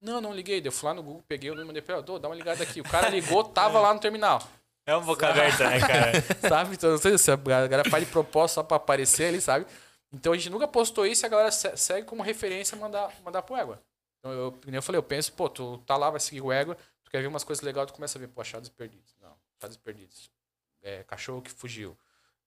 Não, 0.01 0.21
não 0.21 0.33
liguei. 0.35 0.61
Daí 0.61 0.69
eu 0.69 0.73
fui 0.73 0.89
lá 0.89 0.95
no 0.95 1.03
Google, 1.03 1.25
peguei 1.27 1.51
o 1.51 1.53
número, 1.55 1.67
mandei 1.69 1.83
pra 1.83 1.97
ele, 1.97 2.05
"Dô, 2.05 2.19
dá 2.19 2.29
uma 2.29 2.35
ligada 2.35 2.63
aqui. 2.63 2.81
O 2.81 2.85
cara 2.85 3.09
ligou, 3.09 3.43
tava 3.45 3.81
lá 3.81 3.93
no 3.95 4.01
terminal. 4.01 4.43
É 4.87 4.95
uma 4.95 5.05
boca 5.05 5.29
aberta, 5.29 5.69
né, 5.69 5.81
cara? 5.81 6.13
sabe? 6.49 6.75
Então, 6.75 6.91
não 6.91 6.99
sei 6.99 7.19
se 7.19 7.31
a 7.31 7.37
galera 7.37 7.89
faz 7.91 8.05
de 8.05 8.11
propósito 8.11 8.55
só 8.57 8.63
pra 8.63 8.77
aparecer 8.77 9.27
ali, 9.29 9.41
sabe? 9.41 9.67
Então 10.13 10.33
a 10.33 10.37
gente 10.37 10.49
nunca 10.51 10.69
postou 10.69 11.05
isso 11.05 11.25
e 11.25 11.27
a 11.27 11.29
galera 11.29 11.51
se- 11.51 11.77
segue 11.77 12.07
como 12.07 12.23
referência 12.23 12.77
mandar, 12.77 13.13
mandar 13.25 13.43
pro 13.43 13.57
Égua. 13.57 13.83
Então 14.21 14.33
eu, 14.33 14.61
eu 14.73 14.83
falei, 14.83 14.99
eu 14.99 15.03
penso, 15.03 15.33
pô, 15.33 15.49
tu 15.49 15.79
tá 15.79 15.97
lá, 15.97 16.09
vai 16.11 16.21
seguir 16.21 16.41
o 16.41 16.53
Égua, 16.53 16.77
tu 17.03 17.11
quer 17.11 17.21
ver 17.21 17.27
umas 17.27 17.43
coisas 17.43 17.63
legais, 17.65 17.89
tu 17.89 17.95
começa 17.95 18.17
a 18.17 18.21
ver, 18.21 18.29
pô, 18.29 18.41
achados 18.41 18.69
perdidos. 18.69 19.17
Não, 19.21 19.33
achados 19.59 19.77
perdidos. 19.77 20.31
É, 20.83 21.03
cachorro 21.03 21.43
que 21.43 21.51
fugiu. 21.51 21.97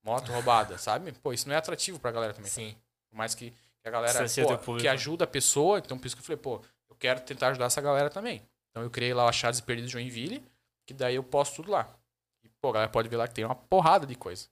Moto 0.01 0.31
roubada, 0.31 0.77
sabe? 0.77 1.11
Pô, 1.11 1.33
isso 1.33 1.47
não 1.49 1.55
é 1.55 1.57
atrativo 1.57 1.99
pra 1.99 2.09
galera 2.11 2.33
também. 2.33 2.49
Sim. 2.49 2.75
Por 3.09 3.17
mais 3.17 3.35
que, 3.35 3.51
que 3.51 3.87
a 3.87 3.91
galera 3.91 4.13
pô, 4.57 4.77
que 4.77 4.87
ajuda 4.87 5.25
a 5.25 5.27
pessoa, 5.27 5.79
então 5.79 5.97
por 5.99 6.07
isso 6.07 6.15
que 6.15 6.21
eu 6.21 6.25
falei, 6.25 6.37
pô, 6.41 6.61
quero 6.99 7.19
tentar 7.21 7.49
ajudar 7.49 7.65
essa 7.65 7.81
galera 7.81 8.09
também. 8.09 8.41
Então 8.71 8.83
eu 8.83 8.89
criei 8.89 9.13
lá 9.13 9.25
o 9.25 9.27
Achados 9.29 9.59
e 9.59 9.63
Perdidos 9.63 9.91
Joinville, 9.91 10.43
que 10.85 10.93
daí 10.93 11.15
eu 11.15 11.23
posto 11.23 11.57
tudo 11.57 11.71
lá. 11.71 11.87
E, 12.43 12.49
pô, 12.61 12.69
a 12.69 12.73
galera 12.73 12.91
pode 12.91 13.09
ver 13.09 13.17
lá 13.17 13.27
que 13.27 13.33
tem 13.33 13.43
uma 13.45 13.55
porrada 13.55 14.05
de 14.05 14.15
coisa. 14.15 14.47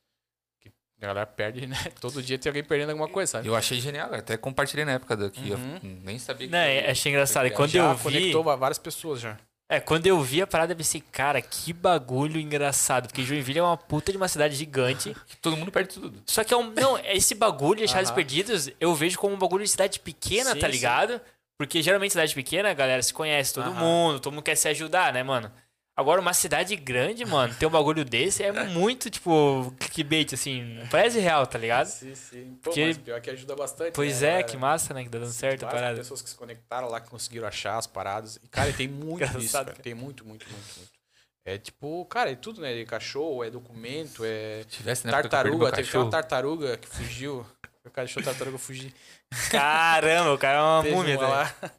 Que 0.61 0.69
a 0.99 1.07
galera 1.07 1.25
perde, 1.27 1.67
né? 1.67 1.77
Todo 2.01 2.21
dia 2.23 2.37
tem 2.39 2.49
alguém 2.49 2.63
perdendo 2.63 2.89
alguma 2.89 3.07
coisa, 3.07 3.33
sabe? 3.33 3.47
Eu 3.47 3.55
achei 3.55 3.79
genial, 3.79 4.13
até 4.13 4.35
compartilhei 4.37 4.85
na 4.85 4.93
época 4.93 5.15
do 5.15 5.29
que 5.29 5.51
Uhum. 5.51 5.75
eu 5.75 5.89
nem 6.03 6.17
sabia 6.17 6.47
que 6.47 6.51
Não, 6.51 6.59
é- 6.59 6.89
achei 6.89 7.11
engraçado. 7.11 7.45
E 7.47 7.51
quando 7.51 7.69
já 7.71 7.83
eu 7.91 7.95
vi. 7.95 8.03
conectou 8.03 8.43
várias 8.57 8.77
pessoas 8.79 9.19
já. 9.21 9.37
É, 9.69 9.81
quando 9.81 10.07
eu 10.07 10.21
vi 10.21 10.41
a 10.41 10.47
parada, 10.47 10.71
eu 10.71 10.77
pensei, 10.77 11.01
cara, 11.01 11.41
que 11.41 11.73
bagulho 11.73 12.39
engraçado. 12.39 13.07
Porque 13.07 13.21
Joinville 13.21 13.59
é 13.59 13.63
uma 13.63 13.75
puta 13.75 14.11
de 14.13 14.17
uma 14.17 14.29
cidade 14.29 14.55
gigante. 14.55 15.13
todo 15.41 15.57
mundo 15.57 15.73
perde 15.73 15.93
tudo. 15.93 16.23
Só 16.25 16.41
que 16.41 16.53
é 16.53 16.57
um. 16.57 16.71
Não, 16.71 16.97
esse 16.99 17.35
bagulho 17.35 17.79
de 17.79 17.83
Achados 17.83 18.07
Aham. 18.09 18.15
Perdidos, 18.15 18.69
eu 18.79 18.95
vejo 18.95 19.19
como 19.19 19.35
um 19.35 19.37
bagulho 19.37 19.65
de 19.65 19.69
cidade 19.69 19.99
pequena, 19.99 20.53
Sim, 20.53 20.59
tá 20.59 20.67
sim. 20.67 20.73
Porque 21.57 21.81
geralmente 21.81 22.11
cidade 22.11 22.35
pequena, 22.35 22.69
a 22.69 22.73
galera 22.73 23.01
se 23.01 23.13
conhece, 23.13 23.53
todo 23.53 23.69
Aham. 23.71 23.79
mundo, 23.79 24.19
todo 24.19 24.33
mundo 24.33 24.43
quer 24.43 24.55
se 24.55 24.67
ajudar, 24.69 25.11
né, 25.11 25.23
mano? 25.23 25.51
Agora, 25.95 26.21
uma 26.21 26.33
cidade 26.33 26.75
grande, 26.75 27.25
mano, 27.25 27.55
ter 27.55 27.65
um 27.65 27.71
bagulho 27.71 28.05
desse 28.05 28.43
é 28.43 28.51
muito, 28.69 29.09
tipo, 29.09 29.73
clickbait, 29.79 30.31
assim. 30.35 30.77
Parece 30.91 31.19
real, 31.19 31.47
tá 31.47 31.57
ligado? 31.57 31.87
Sim, 31.87 32.13
sim. 32.13 32.45
Pô, 32.61 32.69
Porque- 32.69 32.85
mas 32.85 32.97
pior 32.99 33.19
que 33.19 33.31
ajuda 33.31 33.55
bastante. 33.55 33.93
Pois 33.95 34.21
né, 34.21 34.27
é, 34.27 34.31
galera? 34.33 34.47
que 34.47 34.57
massa, 34.57 34.93
né? 34.93 35.03
Que 35.03 35.09
tá 35.09 35.17
dando 35.17 35.31
certo 35.31 35.65
a 35.65 35.69
parada. 35.69 35.97
pessoas 35.97 36.21
que 36.21 36.29
se 36.29 36.35
conectaram 36.35 36.87
lá, 36.87 37.01
que 37.01 37.09
conseguiram 37.09 37.47
achar 37.47 37.77
as 37.77 37.87
paradas. 37.87 38.35
E, 38.43 38.47
cara, 38.47 38.71
tem 38.71 38.85
muito 38.87 39.23
disso, 39.25 39.37
Engraçado, 39.37 39.67
cara. 39.71 39.79
Tem 39.79 39.95
muito, 39.95 40.23
muito, 40.23 40.45
muito, 40.47 40.77
muito. 40.77 40.91
É 41.43 41.57
tipo, 41.57 42.05
cara, 42.05 42.29
é 42.31 42.35
tudo, 42.35 42.61
né? 42.61 42.79
É 42.79 42.85
cachorro, 42.85 43.43
é 43.43 43.49
documento, 43.49 44.23
é 44.23 44.61
Se 44.69 44.77
tivesse 44.77 45.01
perdi 45.01 45.17
tartaruga. 45.29 45.71
Teve 45.71 45.97
uma 45.97 46.11
tartaruga 46.11 46.77
que 46.77 46.87
fugiu. 46.87 47.43
O 47.83 47.89
cara 47.89 48.05
deixou 48.05 48.21
a 48.21 48.23
tartaruga 48.25 48.59
fugir. 48.59 48.93
Caramba, 49.51 50.33
o 50.33 50.37
cara 50.37 50.57
é 50.57 50.61
uma 50.61 50.83
Teve 50.83 50.95
múmia, 50.95 51.17
uma 51.17 51.27
né? 51.27 51.33
lá. 51.33 51.71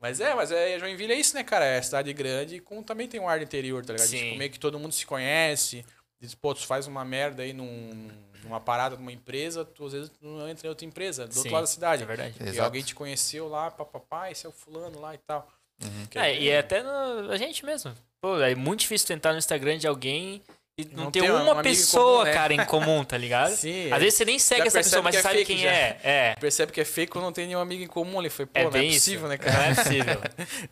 Mas 0.00 0.20
é, 0.20 0.34
mas 0.34 0.52
é, 0.52 0.78
Joinville 0.78 1.12
é 1.12 1.16
isso, 1.18 1.34
né, 1.34 1.42
cara? 1.42 1.64
É 1.64 1.82
cidade 1.82 2.12
grande 2.12 2.60
com 2.60 2.82
também 2.82 3.08
tem 3.08 3.18
um 3.20 3.28
ar 3.28 3.38
do 3.38 3.44
interior, 3.44 3.84
tá 3.84 3.92
ligado? 3.92 4.06
Sim. 4.08 4.18
Tipo, 4.26 4.36
meio 4.38 4.50
que 4.50 4.58
todo 4.58 4.78
mundo 4.78 4.92
se 4.92 5.04
conhece. 5.04 5.84
Diz, 6.20 6.34
pô, 6.34 6.54
tu 6.54 6.66
faz 6.66 6.86
uma 6.86 7.04
merda 7.04 7.42
aí 7.42 7.52
num, 7.52 8.08
numa 8.44 8.60
parada 8.60 8.96
numa 8.96 9.12
empresa, 9.12 9.64
tu 9.64 9.86
às 9.86 9.92
vezes 9.92 10.08
tu 10.10 10.24
não 10.24 10.48
entra 10.48 10.66
em 10.66 10.70
outra 10.70 10.86
empresa, 10.86 11.26
do 11.26 11.32
Sim, 11.34 11.38
outro 11.40 11.52
lado 11.54 11.62
da 11.64 11.66
cidade. 11.68 12.02
É 12.02 12.06
verdade. 12.06 12.34
E 12.40 12.42
Exato. 12.44 12.62
alguém 12.62 12.82
te 12.82 12.94
conheceu 12.94 13.48
lá, 13.48 13.70
papapá, 13.70 14.30
esse 14.30 14.46
é 14.46 14.48
o 14.48 14.52
fulano 14.52 15.00
lá 15.00 15.14
e 15.14 15.18
tal. 15.18 15.48
Uhum. 15.82 16.06
É, 16.14 16.34
e 16.40 16.48
é 16.48 16.58
até 16.58 16.82
no- 16.82 17.30
a 17.30 17.36
gente 17.36 17.64
mesmo. 17.64 17.92
Pô, 18.20 18.40
é 18.40 18.54
muito 18.54 18.80
difícil 18.80 19.06
tu 19.08 19.12
entrar 19.12 19.32
no 19.32 19.38
Instagram 19.38 19.78
de 19.78 19.86
alguém 19.86 20.42
e 20.78 20.84
não, 20.94 21.04
Não 21.04 21.10
ter 21.10 21.22
um 21.28 21.42
uma 21.42 21.60
pessoa, 21.62 22.18
comum, 22.20 22.24
né? 22.24 22.32
cara, 22.32 22.54
em 22.54 22.64
comum, 22.64 23.02
tá 23.04 23.18
ligado? 23.18 23.50
Sim, 23.56 23.90
Às 23.92 23.98
vezes 23.98 24.14
você 24.14 24.24
nem 24.24 24.38
segue 24.38 24.60
já 24.62 24.66
essa 24.68 24.78
pessoa, 24.78 25.02
mas 25.02 25.14
você 25.16 25.18
é 25.18 25.22
sabe 25.22 25.44
quem 25.44 25.58
já. 25.58 25.70
é. 25.70 25.98
É. 26.04 26.34
percebe 26.38 26.70
que 26.72 26.80
é 26.80 26.84
fake 26.84 27.10
quando 27.12 27.24
não 27.24 27.32
tem 27.32 27.46
nenhum 27.46 27.58
amigo 27.60 27.82
em 27.82 27.86
comum 27.88 28.18
ali. 28.20 28.30
Foi, 28.30 28.46
pô, 28.46 28.52
É 28.54 28.62
não 28.62 28.70
é 28.70 28.72
bem 28.72 28.92
possível, 28.92 29.20
isso. 29.20 29.28
né, 29.28 29.36
Não 29.44 29.52
cara? 29.52 29.66
é 29.66 29.74
possível. 29.74 30.20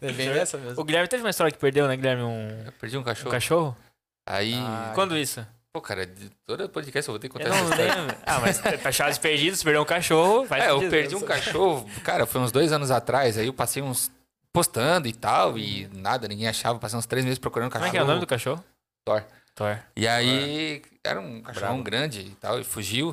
É 0.01 0.13
bem 0.13 0.33
dessa 0.33 0.57
mesmo. 0.59 0.81
O 0.81 0.85
Guilherme 0.85 1.09
teve 1.09 1.23
uma 1.25 1.31
história 1.31 1.53
que 1.53 1.59
perdeu, 1.59 1.89
né, 1.89 1.97
Guilherme? 1.97 2.23
Um, 2.23 2.63
Eu 2.67 2.73
perdi 2.81 2.97
um 2.97 3.01
um 3.01 3.03
cachorro. 3.05 3.31
cachorro? 3.33 3.77
Aí. 4.29 4.55
Ah, 4.55 4.93
Quando 4.95 5.17
isso? 5.19 5.45
Pô, 5.73 5.81
cara, 5.81 6.07
de 6.07 6.31
todo 6.47 6.69
podcast 6.71 7.09
eu 7.09 7.13
vou 7.13 7.19
ter 7.19 7.29
que 7.29 7.33
contar 7.35 7.49
Eu 7.49 7.53
essa 7.55 7.63
não 7.65 7.71
história. 7.71 7.95
lembro. 7.95 8.17
Ah, 8.25 8.41
mas 8.41 8.63
achados 8.87 9.19
perdidos, 9.19 9.63
perdeu 9.63 9.83
um 9.83 9.85
cachorro. 9.85 10.47
Faz 10.47 10.65
É, 10.65 10.71
eu 10.71 10.77
sentido. 10.77 10.91
perdi 10.91 11.15
um 11.17 11.21
cachorro, 11.21 11.91
cara, 12.03 12.25
foi 12.27 12.41
uns 12.41 12.51
dois 12.51 12.73
anos 12.73 12.91
atrás. 12.91 13.37
Aí 13.37 13.47
eu 13.47 13.53
passei 13.53 13.83
uns 13.83 14.11
postando 14.53 15.07
e 15.07 15.13
tal, 15.13 15.59
e 15.59 15.87
nada, 15.93 16.27
ninguém 16.29 16.49
achava. 16.49 16.79
Passei 16.79 16.99
uns 16.99 17.05
três 17.05 17.25
meses 17.27 17.39
procurando 17.39 17.71
Como 17.71 17.85
cachorro. 17.85 17.89
é 17.95 17.99
que 17.99 18.01
é 18.01 18.03
o 18.03 18.07
nome 18.07 18.21
do 18.21 18.27
cachorro? 18.27 18.65
Thor. 19.05 19.23
Thor. 19.57 19.77
E 19.97 20.07
aí, 20.07 20.83
era 21.03 21.21
um 21.21 21.41
cachorrão 21.43 21.69
Bravo. 21.71 21.83
grande 21.83 22.21
e 22.21 22.31
tal, 22.37 22.61
e 22.61 22.65
fugiu. 22.65 23.13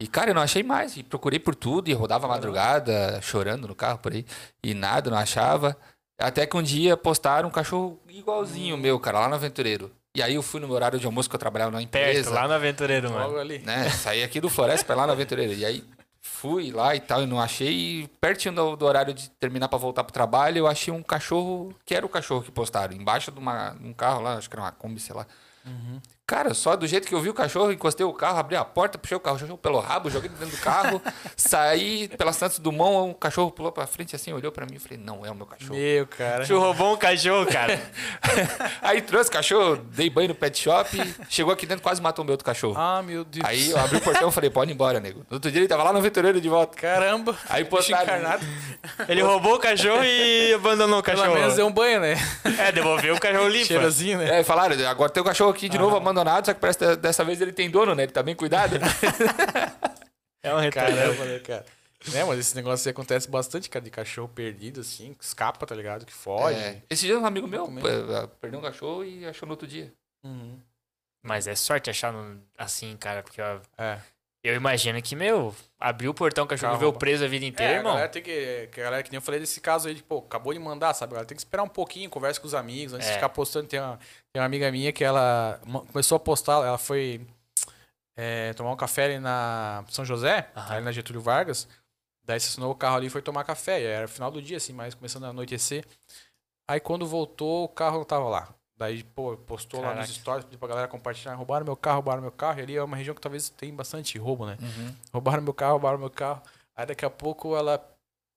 E, 0.00 0.08
cara, 0.08 0.30
eu 0.30 0.34
não 0.34 0.42
achei 0.42 0.64
mais. 0.64 0.96
E 0.96 1.02
procurei 1.04 1.38
por 1.38 1.54
tudo, 1.54 1.88
e 1.88 1.92
rodava 1.92 2.26
a 2.26 2.28
madrugada, 2.30 3.20
chorando 3.22 3.68
no 3.68 3.74
carro 3.74 3.98
por 3.98 4.12
aí. 4.12 4.26
E 4.64 4.74
nada, 4.74 5.08
não 5.10 5.16
achava. 5.18 5.76
Até 6.18 6.46
que 6.46 6.56
um 6.56 6.62
dia 6.62 6.96
postaram 6.96 7.48
um 7.48 7.52
cachorro 7.52 8.00
igualzinho 8.08 8.74
o 8.74 8.78
meu, 8.78 8.98
cara, 8.98 9.20
lá 9.20 9.28
no 9.28 9.34
Aventureiro. 9.36 9.92
E 10.16 10.22
aí 10.22 10.34
eu 10.34 10.42
fui 10.42 10.60
no 10.60 10.66
meu 10.66 10.74
horário 10.76 10.98
de 10.98 11.06
almoço 11.06 11.28
que 11.28 11.34
eu 11.36 11.40
trabalhava 11.40 11.70
na 11.70 11.78
Perto, 11.86 11.96
empresa. 12.10 12.30
lá 12.30 12.48
no 12.48 12.54
Aventureiro, 12.54 13.08
Logo 13.10 13.20
mano. 13.28 13.38
ali. 13.38 13.58
né? 13.60 13.88
Saí 13.90 14.22
aqui 14.22 14.40
do 14.40 14.50
Floresta 14.50 14.84
pra 14.84 14.94
ir 14.96 14.98
lá 14.98 15.06
no 15.06 15.12
Aventureiro. 15.12 15.52
E 15.52 15.64
aí 15.64 15.84
Fui 16.24 16.70
lá 16.70 16.94
e 16.94 17.00
tal, 17.00 17.22
e 17.22 17.26
não 17.26 17.40
achei. 17.40 17.72
E 18.02 18.08
pertinho 18.20 18.54
do, 18.54 18.76
do 18.76 18.84
horário 18.86 19.12
de 19.12 19.28
terminar 19.30 19.68
pra 19.68 19.76
voltar 19.78 20.04
pro 20.04 20.12
trabalho, 20.12 20.58
eu 20.58 20.66
achei 20.68 20.92
um 20.94 21.02
cachorro, 21.02 21.74
que 21.84 21.94
era 21.96 22.06
o 22.06 22.08
cachorro 22.08 22.42
que 22.42 22.50
postaram, 22.52 22.94
embaixo 22.94 23.32
de, 23.32 23.38
uma, 23.40 23.70
de 23.70 23.84
um 23.86 23.92
carro 23.92 24.20
lá, 24.22 24.34
acho 24.34 24.48
que 24.48 24.54
era 24.54 24.62
uma 24.62 24.70
Kombi, 24.70 25.00
sei 25.00 25.16
lá. 25.16 25.26
Mm-hmm. 25.66 25.96
Cara, 26.32 26.54
só 26.54 26.74
do 26.76 26.86
jeito 26.86 27.06
que 27.06 27.14
eu 27.14 27.20
vi 27.20 27.28
o 27.28 27.34
cachorro, 27.34 27.70
encostei 27.70 28.06
o 28.06 28.12
carro, 28.14 28.38
abri 28.38 28.56
a 28.56 28.64
porta, 28.64 28.96
puxei 28.96 29.14
o 29.14 29.20
cachorro 29.20 29.58
pelo 29.58 29.78
rabo, 29.80 30.08
joguei 30.08 30.30
dentro 30.30 30.46
do 30.46 30.56
carro, 30.62 30.98
saí 31.36 32.08
pela 32.16 32.32
Santos 32.32 32.58
Dumont, 32.58 33.10
o 33.10 33.14
cachorro 33.14 33.50
pulou 33.50 33.70
pra 33.70 33.86
frente 33.86 34.16
assim, 34.16 34.32
olhou 34.32 34.50
pra 34.50 34.64
mim 34.64 34.76
e 34.76 34.78
falei, 34.78 34.96
não 34.96 35.26
é 35.26 35.30
o 35.30 35.34
meu 35.34 35.44
cachorro. 35.44 35.74
Meu, 35.74 36.06
cara. 36.06 36.46
Tu 36.46 36.58
roubou 36.58 36.94
um 36.94 36.96
cachorro, 36.96 37.44
cara. 37.44 37.78
Aí 38.80 39.02
trouxe 39.02 39.28
o 39.28 39.32
cachorro, 39.34 39.76
dei 39.76 40.08
banho 40.08 40.28
no 40.28 40.34
pet 40.34 40.58
shop, 40.58 41.14
chegou 41.28 41.52
aqui 41.52 41.66
dentro, 41.66 41.82
quase 41.82 42.00
matou 42.00 42.22
o 42.22 42.24
meu 42.24 42.32
outro 42.32 42.46
cachorro. 42.46 42.76
Ah, 42.78 43.02
meu 43.02 43.24
Deus. 43.24 43.46
Aí 43.46 43.70
eu 43.70 43.76
abri 43.78 43.98
o 43.98 44.00
portão 44.00 44.30
e 44.30 44.32
falei, 44.32 44.48
pode 44.48 44.70
ir 44.70 44.74
embora, 44.74 45.00
nego. 45.00 45.26
No 45.28 45.36
outro 45.36 45.50
dia 45.50 45.60
ele 45.60 45.68
tava 45.68 45.82
lá 45.82 45.92
no 45.92 46.00
veterinário 46.00 46.40
de 46.40 46.48
volta. 46.48 46.78
Caramba. 46.78 47.36
Aí 47.50 47.66
postaram- 47.66 48.04
encarnado. 48.04 48.42
Ele 49.08 49.20
roubou 49.22 49.54
o 49.56 49.58
cachorro 49.58 50.02
e 50.02 50.54
abandonou 50.54 51.00
o 51.00 51.02
Pelo 51.02 51.18
cachorro. 51.18 51.38
menos 51.38 51.54
deu 51.56 51.66
um 51.66 51.72
banho, 51.72 52.00
né? 52.00 52.14
É, 52.58 52.72
devolveu 52.72 53.14
o 53.14 53.20
cachorro 53.20 53.48
limpo. 53.48 53.66
Cheirosinho, 53.66 54.18
né? 54.18 54.40
É, 54.40 54.44
falaram, 54.44 54.74
agora 54.88 55.10
tem 55.10 55.20
o 55.22 55.26
cachorro 55.26 55.50
aqui 55.50 55.68
de 55.68 55.78
novo 55.78 55.96
abandonado, 56.22 56.46
só 56.46 56.54
que 56.54 56.60
parece 56.60 56.78
que 56.78 56.96
dessa 56.96 57.24
vez 57.24 57.40
ele 57.40 57.52
tem 57.52 57.70
dono, 57.70 57.94
né? 57.94 58.04
Ele 58.04 58.12
tá 58.12 58.22
bem 58.22 58.34
cuidado. 58.34 58.76
É 60.44 60.52
um. 60.52 60.70
Caramba, 60.70 61.24
né, 61.24 61.38
cara? 61.38 61.64
É, 62.12 62.24
mas 62.24 62.36
esse 62.40 62.56
negócio 62.56 62.88
aí 62.88 62.90
acontece 62.90 63.30
bastante, 63.30 63.70
cara, 63.70 63.84
de 63.84 63.92
cachorro 63.92 64.26
perdido, 64.28 64.80
assim, 64.80 65.14
que 65.14 65.22
escapa, 65.22 65.64
tá 65.64 65.72
ligado? 65.72 66.04
Que 66.04 66.12
foge. 66.12 66.58
É. 66.58 66.82
Esse 66.90 67.06
dia 67.06 67.16
um 67.16 67.24
amigo 67.24 67.46
meu 67.46 67.66
pô, 67.66 68.28
perdeu 68.40 68.58
um 68.58 68.62
cachorro 68.62 69.04
e 69.04 69.24
achou 69.24 69.46
no 69.46 69.52
outro 69.52 69.68
dia. 69.68 69.92
Uhum. 70.24 70.58
Mas 71.22 71.46
é 71.46 71.54
sorte 71.54 71.88
achar 71.90 72.12
no- 72.12 72.42
assim, 72.58 72.96
cara, 72.96 73.22
porque 73.22 73.40
ó, 73.40 73.60
É. 73.78 74.00
eu 74.44 74.54
imagino 74.56 75.00
que, 75.00 75.14
meu, 75.14 75.54
abriu 75.78 76.10
o 76.10 76.14
portão, 76.14 76.44
o 76.44 76.46
cachorro 76.48 76.76
rouba. 76.76 76.98
preso 76.98 77.24
a 77.24 77.28
vida 77.28 77.44
inteira, 77.44 77.72
É, 77.72 77.74
a 77.74 77.78
irmão. 77.78 77.92
galera 77.92 78.08
tem 78.10 78.22
que. 78.22 78.68
Que 78.72 78.80
a 78.80 78.84
galera, 78.84 79.02
que 79.02 79.10
nem 79.10 79.16
eu 79.18 79.22
falei 79.22 79.38
desse 79.40 79.60
caso 79.60 79.86
aí, 79.88 79.94
de, 79.94 80.02
pô, 80.02 80.18
acabou 80.18 80.52
de 80.52 80.58
mandar, 80.58 80.92
sabe? 80.94 81.12
A 81.12 81.14
galera 81.14 81.26
tem 81.28 81.36
que 81.36 81.40
esperar 81.42 81.62
um 81.62 81.68
pouquinho, 81.68 82.10
conversa 82.10 82.40
com 82.40 82.46
os 82.46 82.54
amigos, 82.54 82.92
antes 82.94 83.06
É. 83.06 83.10
de 83.10 83.16
ficar 83.16 83.28
postando. 83.28 83.68
Tem 83.68 83.78
uma, 83.80 83.98
tem 84.32 84.40
uma 84.40 84.46
amiga 84.46 84.70
minha 84.72 84.92
que 84.92 85.04
ela 85.04 85.60
começou 85.92 86.16
a 86.16 86.20
postar, 86.20 86.54
ela 86.66 86.78
foi 86.78 87.20
é, 88.16 88.52
tomar 88.54 88.72
um 88.72 88.76
café 88.76 89.04
ali 89.04 89.18
na 89.18 89.84
São 89.88 90.04
José, 90.04 90.50
Aham. 90.56 90.74
ali 90.74 90.84
na 90.84 90.92
Getúlio 90.92 91.20
Vargas. 91.22 91.68
Daí 92.24 92.36
estacionou 92.36 92.70
o 92.70 92.74
carro 92.74 92.96
ali 92.96 93.06
e 93.06 93.10
foi 93.10 93.22
tomar 93.22 93.42
café. 93.44 93.80
E 93.80 93.84
era 93.84 94.06
final 94.06 94.30
do 94.30 94.40
dia, 94.40 94.56
assim, 94.58 94.72
mas 94.72 94.94
começando 94.94 95.24
a 95.24 95.28
anoitecer. 95.28 95.84
Aí 96.68 96.78
quando 96.78 97.06
voltou, 97.06 97.64
o 97.64 97.68
carro 97.68 97.98
não 97.98 98.04
tava 98.04 98.28
lá. 98.28 98.48
Daí, 98.82 99.04
pô, 99.04 99.36
postou 99.36 99.78
lá 99.78 99.90
Caraca. 99.90 100.08
nos 100.08 100.16
stories, 100.16 100.44
pediu 100.44 100.58
pra 100.58 100.66
galera 100.66 100.88
compartilhar. 100.88 101.36
Roubaram 101.36 101.64
meu 101.64 101.76
carro, 101.76 101.96
roubaram 101.98 102.20
meu 102.20 102.32
carro. 102.32 102.58
E 102.58 102.62
ali 102.64 102.76
é 102.76 102.82
uma 102.82 102.96
região 102.96 103.14
que 103.14 103.20
talvez 103.20 103.48
tem 103.48 103.72
bastante 103.72 104.18
roubo, 104.18 104.44
né? 104.44 104.58
Roubaram 105.12 105.40
meu 105.40 105.54
carro, 105.54 105.74
roubaram 105.74 105.98
meu 105.98 106.10
carro. 106.10 106.42
Aí 106.74 106.84
daqui 106.84 107.04
a 107.04 107.10
pouco 107.10 107.54
ela 107.54 107.80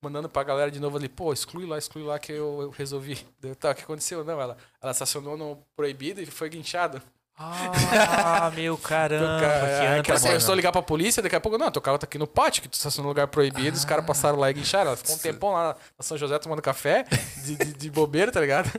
mandando 0.04 0.30
pra 0.30 0.44
galera 0.44 0.70
de 0.70 0.80
novo 0.80 0.98
ali, 0.98 1.10
pô, 1.10 1.34
exclui 1.34 1.66
lá, 1.66 1.80
exclui 1.80 2.04
lá 2.04 2.20
que 2.20 2.32
eu, 2.32 2.62
eu 2.62 2.70
resolvi. 2.70 3.26
Daí, 3.42 3.56
tá, 3.56 3.72
o 3.72 3.76
que 3.76 3.82
aconteceu? 3.82 4.24
Não, 4.24 4.40
ela, 4.40 4.56
ela 4.80 4.92
estacionou 4.92 5.36
no 5.36 5.58
proibido 5.76 6.22
e 6.22 6.28
foi 6.28 6.48
guinchada. 6.48 7.02
Ah, 7.38 8.50
meu 8.56 8.78
caramba. 8.80 9.40
Cara, 9.42 9.60
que 9.60 9.66
aí 9.66 9.88
anta, 9.88 10.04
que 10.04 10.12
ela 10.12 10.20
mano. 10.20 10.32
começou 10.32 10.54
a 10.54 10.56
ligar 10.56 10.72
pra 10.72 10.82
polícia, 10.82 11.22
daqui 11.22 11.36
a 11.36 11.42
pouco, 11.42 11.58
não, 11.58 11.70
teu 11.70 11.82
carro 11.82 11.98
tá 11.98 12.06
aqui 12.06 12.18
no 12.18 12.28
pátio, 12.28 12.62
que 12.62 12.70
tu 12.70 12.74
estacionou 12.76 13.08
no 13.08 13.10
lugar 13.10 13.28
proibido, 13.28 13.76
os 13.76 13.84
caras 13.84 14.06
passaram 14.06 14.38
lá 14.40 14.50
e 14.50 14.54
guincharam. 14.54 14.88
Ela 14.88 14.98
ficou 14.98 15.16
um 15.16 15.20
tempão 15.20 15.52
lá 15.52 15.76
na 15.98 16.04
São 16.04 16.18
José 16.18 16.40
tomando 16.40 16.62
café, 16.62 17.06
de, 17.44 17.56
de, 17.56 17.74
de 17.74 17.92
bobeira, 17.92 18.32
tá 18.32 18.40
ligado? 18.40 18.72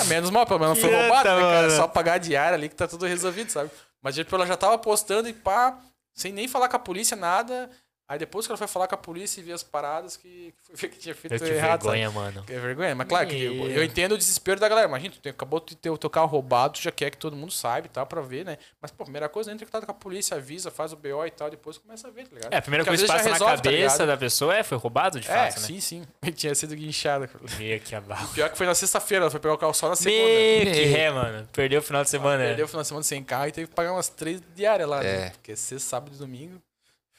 É, 0.00 0.04
menos 0.08 0.30
mal, 0.30 0.46
pelo 0.46 0.60
menos 0.60 0.78
não 0.78 0.88
foi 0.88 0.94
roubado, 0.94 1.28
né, 1.28 1.40
cara? 1.40 1.62
mano. 1.62 1.70
Só 1.76 1.86
pagar 1.86 2.14
a 2.14 2.18
diária 2.18 2.54
ali 2.54 2.68
que 2.68 2.74
tá 2.76 2.88
tudo 2.88 3.04
resolvido, 3.06 3.50
sabe? 3.50 3.70
Mas 4.02 4.14
tipo, 4.14 4.34
ela 4.34 4.46
já 4.46 4.56
tava 4.56 4.78
postando 4.78 5.28
e 5.28 5.32
pá, 5.34 5.76
sem 6.14 6.32
nem 6.32 6.48
falar 6.48 6.68
com 6.68 6.76
a 6.76 6.80
polícia, 6.80 7.16
nada. 7.16 7.70
Aí 8.10 8.18
depois 8.18 8.46
que 8.46 8.50
ela 8.52 8.56
foi 8.56 8.66
falar 8.66 8.88
com 8.88 8.94
a 8.94 8.98
polícia 8.98 9.38
e 9.38 9.42
ver 9.44 9.52
as 9.52 9.62
paradas, 9.62 10.16
que, 10.16 10.54
que 10.56 10.64
foi 10.64 10.76
ver 10.76 10.88
que 10.88 10.98
tinha 10.98 11.14
feito 11.14 11.32
Meu, 11.32 11.40
que 11.40 11.54
errado, 11.54 11.84
sabe? 11.84 11.98
vergonha, 11.98 12.10
mano. 12.10 12.44
É 12.48 12.58
vergonha, 12.58 12.94
mas 12.94 13.06
claro 13.06 13.28
que 13.28 13.36
eu, 13.38 13.68
eu 13.70 13.84
entendo 13.84 14.12
o 14.12 14.16
desespero 14.18 14.58
da 14.58 14.66
galera. 14.66 14.88
Imagina, 14.88 15.12
tu 15.14 15.20
tem- 15.20 15.28
acabou 15.30 15.60
de 15.60 15.76
ter 15.76 15.90
o 15.90 15.98
teu 15.98 16.08
carro 16.08 16.26
roubado, 16.26 16.72
tu 16.74 16.80
já 16.82 16.90
quer 16.90 17.10
que 17.10 17.18
todo 17.18 17.36
mundo 17.36 17.52
saiba 17.52 17.86
e 17.86 17.90
tal, 17.90 18.06
pra 18.06 18.22
ver, 18.22 18.46
né? 18.46 18.56
Mas, 18.80 18.90
pô, 18.90 19.04
primeira 19.04 19.28
coisa, 19.28 19.52
entra 19.52 19.62
em 19.64 19.66
contato 19.66 19.84
com 19.84 19.90
a 19.92 19.94
polícia, 19.94 20.38
avisa, 20.38 20.70
faz 20.70 20.92
o 20.94 20.96
BO 20.96 21.26
e 21.26 21.30
tal, 21.30 21.50
depois 21.50 21.76
começa 21.76 22.08
a 22.08 22.10
ver, 22.10 22.26
tá 22.28 22.34
ligado? 22.34 22.52
É, 22.54 22.56
a 22.56 22.62
primeira 22.62 22.82
Porque 22.82 22.96
coisa 22.96 23.02
que 23.04 23.08
passa 23.12 23.24
já 23.24 23.28
na 23.28 23.34
resolve, 23.34 23.56
tá 23.56 23.62
cabeça 23.64 23.92
ligado? 23.96 24.06
da 24.08 24.16
pessoa 24.16 24.56
é, 24.56 24.62
foi 24.62 24.78
roubado 24.78 25.20
de 25.20 25.28
É, 25.28 25.30
fato, 25.34 25.60
né? 25.60 25.66
sim, 25.66 25.80
sim. 25.80 26.02
Ele 26.22 26.32
tinha 26.32 26.54
sido 26.54 26.74
guinchado. 26.74 27.28
Meio 27.58 27.78
que 27.78 27.94
abaixo. 27.94 28.28
Pior 28.32 28.48
que 28.48 28.56
foi 28.56 28.66
na 28.66 28.74
sexta-feira, 28.74 29.24
ela 29.24 29.30
foi 29.30 29.38
pegar 29.38 29.52
o 29.52 29.58
carro 29.58 29.74
só 29.74 29.86
na 29.90 29.96
segunda. 29.96 30.16
Meio 30.24 30.72
que 30.72 30.84
ré, 30.84 31.10
mano. 31.10 31.46
Perdeu 31.52 31.80
o 31.80 31.82
final 31.82 32.02
de 32.04 32.08
semana. 32.08 32.42
Perdeu 32.42 32.64
o 32.64 32.68
final 32.68 32.80
de 32.80 32.88
semana 32.88 33.04
sem 33.04 33.22
carro 33.22 33.48
e 33.48 33.52
teve 33.52 33.66
que 33.66 33.74
pagar 33.74 33.92
umas 33.92 34.08
três 34.08 34.40
diárias 34.56 34.88
lá, 34.88 35.02
né? 35.02 35.26
É. 35.26 35.30
Porque 35.30 35.54
sexta, 35.54 35.90
sábado 35.90 36.14
e 36.14 36.18
domingo. 36.18 36.58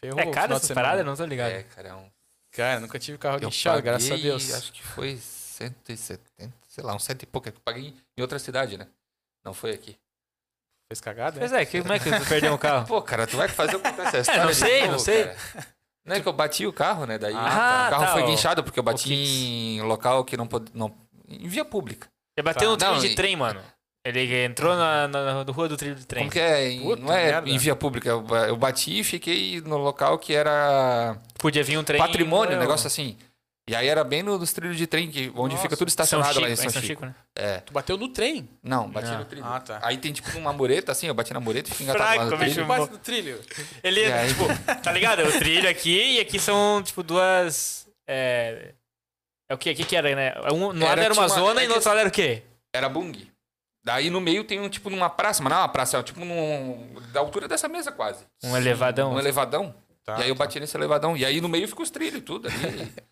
Ferrou 0.02 0.20
É 0.20 0.26
o 0.26 0.32
caro 0.32 0.54
essas 0.54 0.68
semana. 0.68 0.88
paradas? 0.88 1.06
Não 1.06 1.16
tô 1.16 1.26
ligado. 1.26 1.52
É, 1.52 1.64
cara, 1.64 1.90
é 1.90 1.94
um. 1.94 2.10
Cara, 2.52 2.80
nunca 2.80 2.98
tive 3.00 3.18
carro 3.18 3.36
Eu 3.38 3.42
guinchado, 3.50 3.78
paguei, 3.78 3.92
graças 3.92 4.12
a 4.12 4.16
Deus. 4.16 4.54
Acho 4.54 4.72
que 4.74 4.82
foi 4.84 5.18
170, 5.18 6.52
sei 6.68 6.84
lá, 6.84 6.96
uns 6.96 7.04
cento 7.04 7.24
e 7.24 7.26
pouco. 7.26 7.48
é 7.48 7.52
que 7.52 7.58
Eu 7.58 7.62
paguei 7.64 7.96
em 8.18 8.22
outra 8.22 8.40
cidade, 8.40 8.78
né? 8.78 8.88
Não 9.44 9.54
foi 9.54 9.72
aqui. 9.72 9.98
Fez 10.92 11.00
cagada? 11.02 11.40
Pois 11.40 11.52
é, 11.54 11.66
que, 11.66 11.82
como 11.82 11.94
é 11.94 12.00
que 12.00 12.10
tu 12.10 12.26
perdeu 12.28 12.54
um 12.54 12.58
carro? 12.58 12.86
Pô, 12.88 13.02
cara, 13.02 13.28
tu 13.28 13.38
vai 13.38 13.48
fazer 13.48 13.76
eu 13.76 13.80
contar 13.80 14.08
essa 14.08 14.18
história. 14.22 14.44
não 14.44 14.50
de 14.52 14.56
sei, 14.56 14.80
novo, 14.82 14.92
não 14.94 15.00
sei. 15.00 15.26
cara. 15.26 15.68
Não 16.06 16.16
é 16.16 16.22
que 16.22 16.28
eu 16.28 16.34
bati 16.34 16.66
o 16.66 16.74
carro, 16.74 17.06
né? 17.06 17.18
Daí 17.20 17.34
Ah, 17.36 17.86
o 17.88 17.90
carro 17.92 18.06
tá, 18.06 18.14
foi 18.14 18.24
guinchado 18.24 18.64
porque 18.64 18.80
eu 18.80 18.84
bati 18.84 19.14
em 19.14 19.82
local 19.82 20.24
que 20.26 20.36
não 20.36 20.48
pode. 20.48 20.72
Não, 20.74 20.96
em 21.28 21.48
via 21.48 21.64
pública. 21.64 22.08
Ele 22.36 22.44
bateu 22.44 22.72
no 22.72 22.78
Tá. 22.78 22.86
trilho 22.88 23.02
Não, 23.04 23.08
de 23.10 23.16
trem, 23.16 23.36
mano. 23.36 23.62
Ele 24.06 24.44
entrou 24.46 24.76
na, 24.78 25.08
na, 25.10 25.44
na 25.44 25.52
rua 25.52 25.68
do 25.68 25.76
trilho 25.76 25.96
de 25.96 26.06
trem. 26.08 26.22
Como 26.24 26.32
que 26.32 26.40
é? 26.40 26.70
Em- 26.72 26.82
Puta 26.82 27.02
não 27.02 27.12
é 27.14 27.26
merda. 27.26 27.50
em 27.50 27.58
via 27.58 27.76
pública. 27.76 28.08
Eu, 28.10 28.26
eu 28.48 28.56
bati 28.56 29.00
e 29.00 29.04
fiquei 29.04 29.60
no 29.62 29.78
local 29.78 30.18
que 30.18 30.34
era 30.34 31.18
Podia 31.38 31.64
vir 31.64 31.78
um 31.78 31.84
trem. 31.84 32.00
patrimônio, 32.00 32.52
um 32.52 32.54
não, 32.56 32.62
negócio 32.62 32.88
assim. 32.88 33.18
E 33.70 33.76
aí 33.76 33.88
era 33.88 34.04
bem 34.04 34.24
no, 34.24 34.40
nos 34.40 34.52
trilhos 34.52 34.78
de 34.78 34.88
trem, 34.88 35.12
que, 35.12 35.28
onde 35.36 35.54
Nossa. 35.54 35.62
fica 35.62 35.78
tudo 35.78 35.90
São 35.90 35.92
estacionado 35.92 36.30
Chico, 36.34 36.42
lá 36.42 36.50
em 36.50 36.54
é 36.54 36.56
São, 36.56 36.70
São 36.72 36.82
Chico. 36.82 36.88
Chico, 36.88 37.06
né? 37.06 37.16
É. 37.36 37.58
Tu 37.60 37.72
bateu 37.74 37.98
no 37.98 38.08
trem. 38.08 38.50
Não, 38.64 38.90
bati 38.90 39.10
Não. 39.10 39.20
no 39.20 39.26
trilho. 39.26 39.46
Ah, 39.46 39.60
tá. 39.60 39.80
Aí 39.84 39.98
tem 39.98 40.12
tipo 40.14 40.36
uma 40.40 40.52
mureta, 40.54 40.92
assim, 40.92 41.06
eu 41.06 41.14
bati 41.14 41.34
na 41.34 41.40
mureta 41.40 41.70
e 41.70 41.72
fiquei 41.74 41.86
engatado 41.86 42.06
Fraco, 42.14 42.24
lá 42.24 42.32
no 42.32 42.38
trilho. 42.38 42.66
Bate 42.66 42.92
no 42.92 42.98
trilho. 42.98 43.42
Ele, 43.84 44.06
aí? 44.12 44.28
tipo, 44.30 44.46
tá 44.82 44.92
ligado? 44.92 45.24
O 45.24 45.32
trilho 45.38 45.70
aqui 45.70 46.16
e 46.16 46.20
aqui 46.20 46.40
são, 46.40 46.82
tipo, 46.82 47.04
duas. 47.04 47.86
É. 48.08 48.74
É 49.52 49.54
o 49.54 49.58
que? 49.58 49.70
O 49.72 49.76
que 49.76 49.84
que 49.84 49.96
era, 49.96 50.16
né? 50.16 50.34
Um, 50.52 50.74
no 50.74 50.86
Era, 50.86 50.90
lado 50.90 51.02
era 51.02 51.14
uma 51.14 51.24
uma- 51.24 51.28
zona 51.28 51.62
é 51.62 51.66
e 51.66 51.68
no 51.68 51.74
que- 51.74 51.78
outro 51.78 51.90
lado 51.90 52.00
era 52.00 52.10
o 52.10 52.12
quê? 52.12 52.42
Era 52.74 52.88
bung. 52.90 53.14
Daí 53.84 54.10
no 54.10 54.20
meio 54.20 54.44
tem 54.44 54.60
um 54.60 54.70
tipo 54.70 54.90
numa 54.90 55.10
praça, 55.10 55.42
mas 55.42 55.52
não 55.52 55.60
é 55.60 55.62
uma 55.62 55.70
praça, 55.70 55.98
é 55.98 56.04
tipo 56.04 56.24
num, 56.24 56.96
da 57.12 57.20
altura 57.20 57.48
dessa 57.48 57.68
mesa 57.68 57.92
quase. 57.92 58.26
Um 58.44 58.56
elevadão. 58.56 59.14
Um 59.14 59.20
elevadão. 59.20 59.74
Tá, 60.04 60.20
e 60.20 60.24
aí 60.24 60.30
eu 60.30 60.36
tá. 60.36 60.44
bati 60.44 60.60
nesse 60.60 60.76
elevadão. 60.76 61.16
E 61.16 61.26
aí 61.26 61.40
no 61.40 61.48
meio 61.48 61.68
ficou 61.68 61.84
os 61.84 61.90
trilhos 61.90 62.20
e 62.20 62.22
tudo 62.22 62.48
ali. 62.48 62.92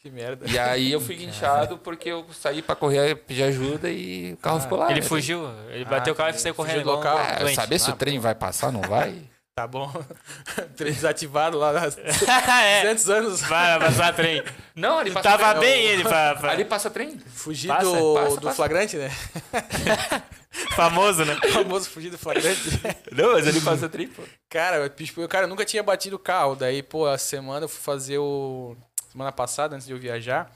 Que 0.00 0.10
merda. 0.10 0.44
e 0.50 0.58
aí 0.58 0.92
eu 0.92 1.00
fui 1.00 1.16
guinchado 1.16 1.78
porque 1.78 2.10
eu 2.10 2.26
saí 2.34 2.60
pra 2.60 2.76
correr, 2.76 3.14
pedir 3.14 3.44
ajuda 3.44 3.88
e 3.90 4.34
o 4.34 4.36
carro 4.36 4.60
ficou 4.60 4.76
lá. 4.76 4.90
Ele 4.90 5.00
né? 5.00 5.06
fugiu. 5.06 5.48
Ele 5.70 5.86
bateu 5.86 6.12
o 6.12 6.16
carro 6.16 6.28
e 6.28 6.38
saiu 6.38 6.54
fugiu 6.54 6.82
correndo. 6.82 6.86
local. 6.90 7.18
É, 7.18 7.54
saber 7.54 7.78
se 7.78 7.90
Ah, 7.90 7.94
o 7.94 7.96
trem 7.96 8.18
vai 8.18 8.34
passar, 8.34 8.70
não 8.70 8.82
vai. 8.82 9.14
Tá 9.54 9.66
bom. 9.66 9.92
Trem 10.76 10.92
desativado 10.92 11.58
lá 11.58 11.72
é. 12.64 12.82
200 12.82 13.10
anos. 13.10 13.40
Vai 13.42 13.78
passar 13.78 14.14
trem. 14.14 14.42
Não, 14.74 14.98
ali 14.98 15.10
passa 15.10 15.28
Tava 15.28 15.58
trem. 15.58 15.60
bem 15.70 15.84
ele, 15.86 16.02
pra, 16.04 16.34
pra- 16.36 16.52
Ali 16.52 16.64
passa 16.64 16.90
trem. 16.90 17.18
Fugir 17.18 17.68
Passa, 17.68 17.84
do, 17.84 18.14
passa, 18.14 18.36
do 18.36 18.42
passa. 18.42 18.56
flagrante, 18.56 18.96
né? 18.96 19.10
famoso, 20.74 21.24
né? 21.24 21.36
Famoso 21.52 21.90
fugir 21.90 22.10
do 22.10 22.16
flagrante. 22.18 22.80
Não, 23.12 23.32
mas 23.32 23.46
ali 23.46 23.60
passa 23.60 23.88
trem, 23.90 24.08
pô. 24.08 24.22
Cara, 24.48 24.76
eu, 24.76 25.28
cara, 25.28 25.44
eu 25.44 25.48
nunca 25.48 25.64
tinha 25.66 25.82
batido 25.82 26.16
o 26.16 26.18
carro. 26.18 26.54
Daí, 26.56 26.82
pô, 26.82 27.06
a 27.06 27.18
semana 27.18 27.64
eu 27.64 27.68
fui 27.68 27.80
fazer 27.82 28.18
o. 28.18 28.74
Semana 29.10 29.30
passada, 29.32 29.74
antes 29.76 29.86
de 29.86 29.92
eu 29.92 29.98
viajar, 29.98 30.50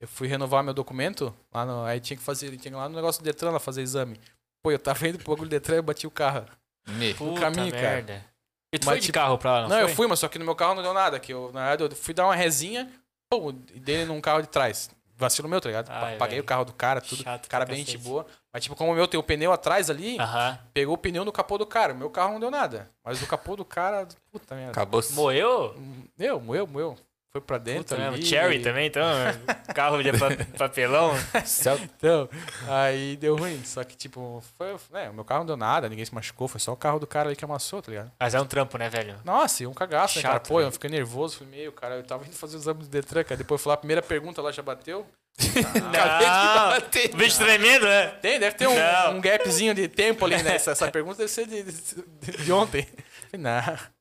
eu 0.00 0.08
fui 0.08 0.26
renovar 0.26 0.64
meu 0.64 0.74
documento. 0.74 1.32
Lá 1.54 1.64
no... 1.64 1.84
Aí 1.84 2.00
tinha 2.00 2.16
que 2.16 2.22
fazer. 2.22 2.48
Tinha 2.50 2.58
que 2.58 2.68
ir 2.68 2.74
lá 2.74 2.88
no 2.88 2.96
negócio 2.96 3.22
do 3.22 3.24
Detran 3.24 3.50
lá 3.52 3.60
fazer 3.60 3.82
exame. 3.82 4.20
Pô, 4.60 4.72
eu 4.72 4.78
tava 4.80 5.06
indo 5.06 5.18
pro 5.18 5.28
bagulho 5.34 5.48
do 5.48 5.52
Detran 5.52 5.76
e 5.76 5.78
eu 5.78 5.82
bati 5.84 6.06
o 6.08 6.10
carro. 6.10 6.44
Me. 6.88 7.14
Puta 7.14 7.40
caminho, 7.40 7.70
cara. 7.72 8.24
E 8.72 8.78
tu 8.78 8.86
Mas, 8.86 8.92
foi 8.94 9.00
de 9.00 9.06
tipo, 9.06 9.14
carro 9.18 9.36
pra 9.36 9.52
lá, 9.52 9.60
não, 9.62 9.68
Não, 9.68 9.80
eu 9.80 9.86
foi? 9.88 9.96
fui, 9.96 10.06
mas 10.06 10.18
só 10.20 10.28
que 10.28 10.38
no 10.38 10.44
meu 10.44 10.54
carro 10.54 10.74
não 10.74 10.82
deu 10.82 10.94
nada. 10.94 11.18
Que 11.18 11.32
eu, 11.32 11.50
na 11.52 11.68
verdade, 11.68 11.92
eu 11.92 11.96
fui 11.96 12.14
dar 12.14 12.24
uma 12.26 12.36
resinha, 12.36 12.88
pô, 13.28 13.50
e 13.74 13.80
dele 13.80 14.04
num 14.04 14.20
carro 14.20 14.42
de 14.42 14.48
trás. 14.48 14.90
Vacilo 15.16 15.48
meu, 15.48 15.60
tá 15.60 15.68
ligado? 15.68 15.90
Ai, 15.90 16.16
Paguei 16.16 16.36
velho. 16.36 16.42
o 16.44 16.46
carro 16.46 16.64
do 16.64 16.72
cara, 16.72 16.98
tudo. 17.00 17.22
Chato 17.22 17.46
cara 17.46 17.66
bem 17.66 17.76
gente 17.76 17.98
boa. 17.98 18.24
Mas, 18.52 18.62
tipo, 18.62 18.74
como 18.74 18.90
o 18.92 18.94
meu 18.94 19.06
tem 19.06 19.20
o 19.20 19.22
pneu 19.22 19.52
atrás 19.52 19.90
ali, 19.90 20.18
Aham. 20.18 20.58
pegou 20.72 20.94
o 20.94 20.98
pneu 20.98 21.24
no 21.26 21.32
capô 21.32 21.58
do 21.58 21.66
cara. 21.66 21.92
Meu 21.92 22.08
carro 22.08 22.32
não 22.32 22.40
deu 22.40 22.50
nada. 22.50 22.88
Mas 23.04 23.20
o 23.20 23.26
capô 23.26 23.54
do 23.54 23.64
cara, 23.64 24.08
puta 24.32 24.54
merda. 24.54 24.70
Acabou. 24.70 25.02
Moeu? 25.10 25.74
Meu, 26.16 26.40
moeu, 26.40 26.66
moeu. 26.66 26.96
Foi 27.32 27.40
pra 27.40 27.58
dentro 27.58 27.96
Puta 27.96 28.08
ali. 28.08 28.26
Cherry 28.26 28.58
também, 28.60 28.88
então? 28.88 29.04
Carro 29.72 30.02
de 30.02 30.10
pa- 30.12 30.30
papelão. 30.58 31.12
Céu- 31.44 31.78
Então, 31.80 32.28
aí 32.68 33.16
deu 33.16 33.36
ruim. 33.36 33.62
Só 33.64 33.84
que, 33.84 33.96
tipo, 33.96 34.42
foi, 34.58 34.74
né, 34.90 35.08
o 35.10 35.14
meu 35.14 35.24
carro 35.24 35.40
não 35.40 35.46
deu 35.46 35.56
nada, 35.56 35.88
ninguém 35.88 36.04
se 36.04 36.12
machucou. 36.12 36.48
Foi 36.48 36.58
só 36.60 36.72
o 36.72 36.76
carro 36.76 36.98
do 36.98 37.06
cara 37.06 37.28
ali 37.28 37.36
que 37.36 37.44
amassou, 37.44 37.80
tá 37.80 37.90
ligado? 37.92 38.10
Mas 38.18 38.34
é 38.34 38.40
um 38.40 38.46
trampo, 38.46 38.76
né, 38.76 38.88
velho? 38.88 39.16
Nossa, 39.24 39.62
e 39.62 39.66
um 39.68 39.72
cagaço, 39.72 40.16
né, 40.18 40.22
cara? 40.22 40.34
Chato, 40.34 40.48
Pô, 40.48 40.58
né? 40.60 40.66
eu 40.66 40.72
fiquei 40.72 40.90
nervoso. 40.90 41.38
Falei, 41.38 41.52
meio, 41.58 41.70
cara, 41.72 41.94
eu 41.96 42.02
tava 42.02 42.26
indo 42.26 42.34
fazer 42.34 42.56
os 42.56 42.62
exames 42.62 42.88
do 42.88 42.90
Detran, 42.90 43.22
cara. 43.22 43.36
Depois 43.36 43.60
eu 43.60 43.62
fui 43.62 43.68
lá, 43.70 43.74
a 43.74 43.78
primeira 43.78 44.02
pergunta 44.02 44.42
lá 44.42 44.50
já 44.50 44.62
bateu. 44.62 45.06
Não. 45.38 47.14
Bicho 47.16 47.38
tremendo, 47.38 47.86
né? 47.86 48.08
Tem, 48.20 48.40
deve 48.40 48.56
ter 48.56 48.66
um, 48.66 49.10
um 49.16 49.20
gapzinho 49.20 49.72
de 49.74 49.86
tempo 49.88 50.24
ali, 50.24 50.42
né? 50.42 50.56
Essa, 50.60 50.72
essa 50.72 50.90
pergunta 50.90 51.18
deve 51.18 51.30
ser 51.30 51.46
de, 51.46 51.62
de, 51.62 52.44
de 52.44 52.52
ontem. 52.52 52.86
Falei, 53.30 53.44
Não. 53.44 53.99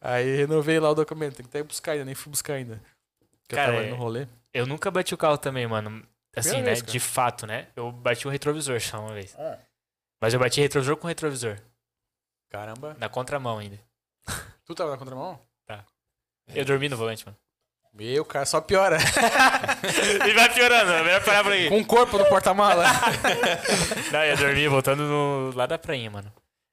Aí 0.00 0.36
renovei 0.36 0.78
lá 0.80 0.90
o 0.90 0.94
documento. 0.94 1.36
Tem 1.36 1.44
que 1.44 1.50
até 1.50 1.62
buscar 1.62 1.92
ainda, 1.92 2.04
nem 2.04 2.14
fui 2.14 2.30
buscar 2.30 2.54
ainda. 2.54 2.80
Porque 3.42 3.56
Cara, 3.56 3.72
eu 3.72 3.76
tava 3.76 3.86
é- 3.86 3.90
no 3.90 3.96
rolê. 3.96 4.26
Eu 4.52 4.66
nunca 4.66 4.90
bati 4.90 5.14
o 5.14 5.18
carro 5.18 5.38
também, 5.38 5.66
mano. 5.66 6.04
Assim, 6.36 6.50
Primeira 6.50 6.70
né? 6.70 6.80
vez, 6.80 6.82
de 6.92 7.00
fato, 7.00 7.46
né? 7.46 7.68
Eu 7.74 7.90
bati 7.90 8.26
o 8.26 8.30
retrovisor 8.30 8.80
só 8.80 9.00
uma 9.00 9.12
vez. 9.14 9.34
Ah. 9.38 9.58
Mas 10.20 10.34
eu 10.34 10.40
bati 10.40 10.60
retrovisor 10.60 10.96
com 10.96 11.08
retrovisor. 11.08 11.56
Caramba. 12.50 12.96
Na 12.98 13.08
contramão 13.08 13.58
ainda. 13.58 13.78
Tu 14.64 14.74
tava 14.74 14.90
na 14.92 14.98
contramão? 14.98 15.40
Eu 16.54 16.64
dormi 16.64 16.88
no 16.88 16.96
volante, 16.96 17.24
mano. 17.24 17.36
Meu, 17.92 18.24
cara, 18.24 18.46
só 18.46 18.60
piora. 18.60 18.98
E 20.26 20.32
vai 20.32 20.52
piorando, 20.52 20.92
é 20.92 21.02
melhor 21.02 21.24
parar 21.24 21.42
por 21.42 21.52
aí. 21.52 21.68
Com 21.68 21.80
o 21.80 21.86
corpo 21.86 22.18
no 22.18 22.26
porta-mala. 22.26 22.84
Não, 24.12 24.24
eu 24.24 24.36
dormi 24.36 24.68
voltando 24.68 25.02
no, 25.02 25.52
lá 25.54 25.66
da 25.66 25.78
prainha, 25.78 26.10
mano. 26.10 26.32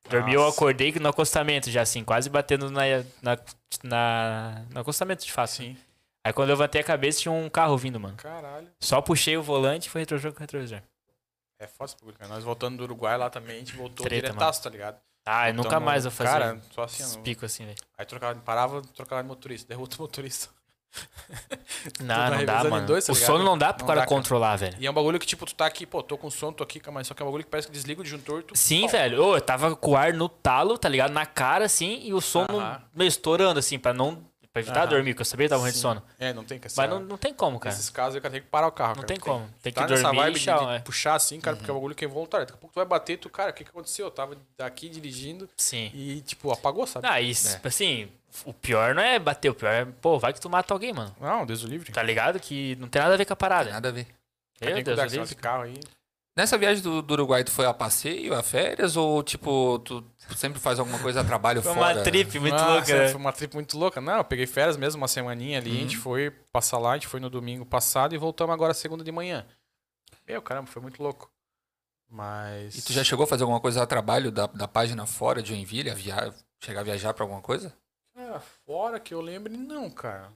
Dormi, 0.09 0.33
eu 0.33 0.47
acordei 0.47 0.93
no 0.99 1.09
acostamento 1.09 1.69
já, 1.69 1.81
assim, 1.81 2.03
quase 2.03 2.29
batendo 2.29 2.69
na, 2.71 2.81
na, 3.21 3.37
na- 3.83 4.65
no 4.71 4.79
acostamento 4.81 5.25
de 5.25 5.31
fato. 5.31 5.51
Sim. 5.51 5.77
Aí 6.25 6.33
quando 6.33 6.49
eu 6.49 6.55
levantei 6.55 6.81
a 6.81 6.83
cabeça, 6.83 7.21
tinha 7.21 7.31
um 7.31 7.49
carro 7.49 7.77
vindo, 7.77 7.99
mano. 7.99 8.17
Caralho. 8.17 8.67
Só 8.79 9.01
puxei 9.01 9.37
o 9.37 9.43
volante 9.43 9.87
e 9.87 9.89
foi 9.89 10.01
retrovisor 10.01 10.33
com 10.33 10.39
retrovisor. 10.39 10.81
É 11.59 11.67
foda 11.67 11.91
esse 11.91 11.95
bagulho, 11.95 12.17
cara. 12.17 12.33
Nós 12.33 12.43
voltando 12.43 12.77
do 12.77 12.83
Uruguai 12.83 13.17
lá 13.17 13.29
também, 13.29 13.55
a 13.55 13.59
gente 13.59 13.75
voltou 13.75 14.05
Treta, 14.05 14.27
diretaço, 14.27 14.61
tá 14.61 14.69
ligado? 14.69 14.99
Ah, 15.25 15.49
eu 15.49 15.53
nunca 15.53 15.79
mais 15.79 16.03
vou 16.03 16.11
fazer 16.11 16.29
Cara, 16.29 16.61
só 16.71 16.83
assim, 16.83 17.21
pico 17.21 17.45
assim, 17.45 17.65
velho. 17.65 17.77
Aí 17.97 18.05
trocava, 18.05 18.39
parava, 18.39 18.81
trocava 18.81 19.21
de 19.21 19.27
motorista. 19.27 19.67
Daí 19.73 19.77
outro 19.77 20.01
motorista. 20.01 20.49
Não, 22.01 22.29
não 22.31 22.45
dá, 22.45 22.63
mano. 22.63 22.87
dois, 22.87 23.05
tá 23.05 23.11
o 23.11 23.15
ligado? 23.15 23.27
sono 23.27 23.43
não 23.43 23.57
dá 23.57 23.71
pro 23.73 23.83
Não 23.83 23.87
cara 23.87 24.01
dá, 24.01 24.07
cara. 24.07 24.15
controlar, 24.17 24.55
velho. 24.55 24.75
E 24.79 24.87
é 24.87 24.91
um 24.91 24.93
bagulho 24.93 25.19
que, 25.19 25.25
tipo, 25.25 25.45
tu 25.45 25.53
tá 25.53 25.65
aqui, 25.65 25.85
pô, 25.85 26.01
tô 26.01 26.17
com 26.17 26.29
sono, 26.29 26.53
tô 26.53 26.63
aqui, 26.63 26.81
mas 26.91 27.07
só 27.07 27.13
que 27.13 27.21
é 27.21 27.25
um 27.25 27.27
bagulho 27.27 27.43
que 27.43 27.49
parece 27.49 27.67
que 27.67 27.73
desliga 27.73 28.01
o 28.01 28.03
disjuntor. 28.03 28.43
Tu... 28.43 28.57
Sim, 28.57 28.81
Pô, 28.81 28.87
velho. 28.89 29.23
Ô, 29.23 29.35
eu 29.35 29.41
tava 29.41 29.75
com 29.75 29.91
o 29.91 29.95
ar 29.97 30.13
no 30.13 30.27
talo, 30.27 30.77
tá 30.77 30.89
ligado? 30.89 31.11
Na 31.11 31.25
cara, 31.25 31.65
assim, 31.65 31.99
e 32.03 32.13
o 32.13 32.21
sono 32.21 32.59
Aham. 32.59 32.81
meio 32.95 33.07
estourando, 33.07 33.59
assim, 33.59 33.77
pra 33.77 33.93
não. 33.93 34.23
Pra 34.57 34.61
evitar 34.61 34.81
Aham. 34.81 34.89
dormir, 34.89 35.13
porque 35.13 35.21
eu 35.21 35.25
sabia 35.25 35.45
que 35.45 35.49
tava 35.49 35.59
morrendo 35.59 35.75
de 35.75 35.81
sono. 35.81 36.03
É, 36.17 36.33
não 36.33 36.43
tem 36.43 36.59
que 36.59 36.67
Mas 36.75 36.89
não, 36.89 36.99
não 36.99 37.17
tem 37.17 37.33
como, 37.33 37.59
cara. 37.59 37.75
Nesses 37.75 37.89
casos, 37.89 38.15
eu 38.15 38.21
cara 38.21 38.31
tem 38.31 38.41
que 38.41 38.47
parar 38.47 38.67
o 38.67 38.71
carro. 38.71 38.89
Não 38.89 38.95
cara. 39.03 39.07
tem 39.07 39.19
como. 39.19 39.47
Tem 39.61 39.71
que 39.71 39.79
tá 39.79 39.87
nessa 39.87 40.03
dormir 40.03 40.17
e 40.17 40.21
vibe 40.23 40.39
de, 40.39 40.45
tchau, 40.45 40.65
de 40.65 40.73
é. 40.73 40.79
puxar 40.79 41.15
assim, 41.15 41.39
cara, 41.39 41.55
porque 41.55 41.69
é 41.69 41.73
um 41.73 41.77
bagulho 41.77 41.95
que 41.95 42.03
é 42.03 42.07
involuntário. 42.07 42.45
Daqui 42.47 42.57
a 42.57 42.59
pouco 42.59 42.73
tu 42.73 42.77
vai 42.77 42.85
bater, 42.85 43.17
tu, 43.17 43.29
cara, 43.29 43.51
o 43.51 43.53
que 43.53 43.63
que 43.63 43.69
aconteceu? 43.69 44.07
Eu 44.07 44.11
tava 44.11 44.35
aqui 44.59 44.89
dirigindo 44.89 45.47
Sim. 45.55 45.91
e, 45.93 46.21
tipo, 46.21 46.51
apagou, 46.51 46.87
sabe? 46.87 47.07
Ah, 47.07 47.21
isso, 47.21 47.59
assim, 47.63 48.09
o 48.45 48.53
pior 48.53 48.95
não 48.95 49.01
é 49.01 49.19
bater, 49.19 49.49
o 49.49 49.55
pior 49.55 49.71
é, 49.71 49.85
pô, 49.85 50.17
vai 50.17 50.33
que 50.33 50.41
tu 50.41 50.49
mata 50.49 50.73
alguém, 50.73 50.91
mano. 50.91 51.15
Não, 51.21 51.45
Deus 51.45 51.63
o 51.63 51.67
livre. 51.67 51.91
Tá 51.91 52.01
ligado? 52.01 52.39
Que 52.39 52.75
não 52.77 52.87
tem 52.87 53.01
nada 53.01 53.13
a 53.13 53.17
ver 53.17 53.25
com 53.25 53.33
a 53.33 53.35
parada. 53.35 53.65
Tem 53.65 53.73
nada 53.73 53.89
a 53.89 53.91
ver. 53.91 54.07
Tem 54.59 54.69
Meu 54.69 54.77
que 54.77 54.83
Deus, 54.83 54.99
cuidar 54.99 55.13
eu 55.13 55.17
com 55.19 55.23
esse 55.23 55.33
livre. 55.33 55.35
carro 55.35 55.63
aí. 55.63 55.79
Nessa 56.37 56.55
viagem 56.55 56.83
do, 56.83 57.01
do 57.01 57.13
Uruguai, 57.15 57.43
tu 57.43 57.49
foi 57.49 57.65
a 57.65 57.73
passeio, 57.73 58.35
a 58.35 58.43
férias, 58.43 58.95
ou 58.95 59.23
tipo, 59.23 59.79
tu 59.79 60.05
sempre 60.35 60.59
faz 60.59 60.77
alguma 60.77 60.99
coisa 60.99 61.21
a 61.21 61.23
trabalho 61.23 61.63
Foi 61.63 61.73
fora? 61.73 61.95
uma 61.95 62.03
trip 62.03 62.39
muito 62.39 62.53
Nossa, 62.53 62.73
louca, 62.73 62.95
né? 62.95 63.07
Foi 63.07 63.19
uma 63.19 63.33
trip 63.33 63.55
muito 63.55 63.75
louca. 63.75 63.99
Não, 63.99 64.17
eu 64.17 64.23
peguei 64.23 64.45
férias 64.45 64.77
mesmo, 64.77 65.01
uma 65.01 65.07
semaninha 65.07 65.57
ali. 65.57 65.71
A 65.71 65.81
gente 65.81 65.97
foi 65.97 66.29
passar 66.51 66.77
lá, 66.77 66.91
a 66.91 66.93
gente 66.93 67.07
foi 67.07 67.19
no 67.19 67.27
domingo 67.27 67.65
passado 67.65 68.13
e 68.13 68.19
voltamos 68.19 68.53
agora 68.53 68.71
segunda 68.75 69.03
de 69.03 69.11
manhã. 69.11 69.47
Meu, 70.27 70.39
caramba, 70.39 70.67
foi 70.67 70.79
muito 70.79 71.01
louco. 71.01 71.27
Mas. 72.07 72.77
E 72.77 72.81
tu 72.83 72.93
já 72.93 73.03
chegou 73.03 73.23
a 73.23 73.27
fazer 73.27 73.41
alguma 73.41 73.59
coisa 73.59 73.81
a 73.81 73.87
trabalho 73.87 74.31
da, 74.31 74.45
da 74.45 74.67
página 74.67 75.07
fora 75.07 75.41
de 75.41 75.49
Joinville? 75.49 75.89
A 75.89 75.95
via... 75.95 76.31
Chegar 76.63 76.81
a 76.81 76.83
viajar 76.83 77.15
pra 77.15 77.23
alguma 77.23 77.41
coisa? 77.41 77.75
Ah, 78.15 78.39
fora 78.63 78.99
que 78.99 79.11
eu 79.11 79.21
lembre, 79.21 79.57
não, 79.57 79.89
cara. 79.89 80.31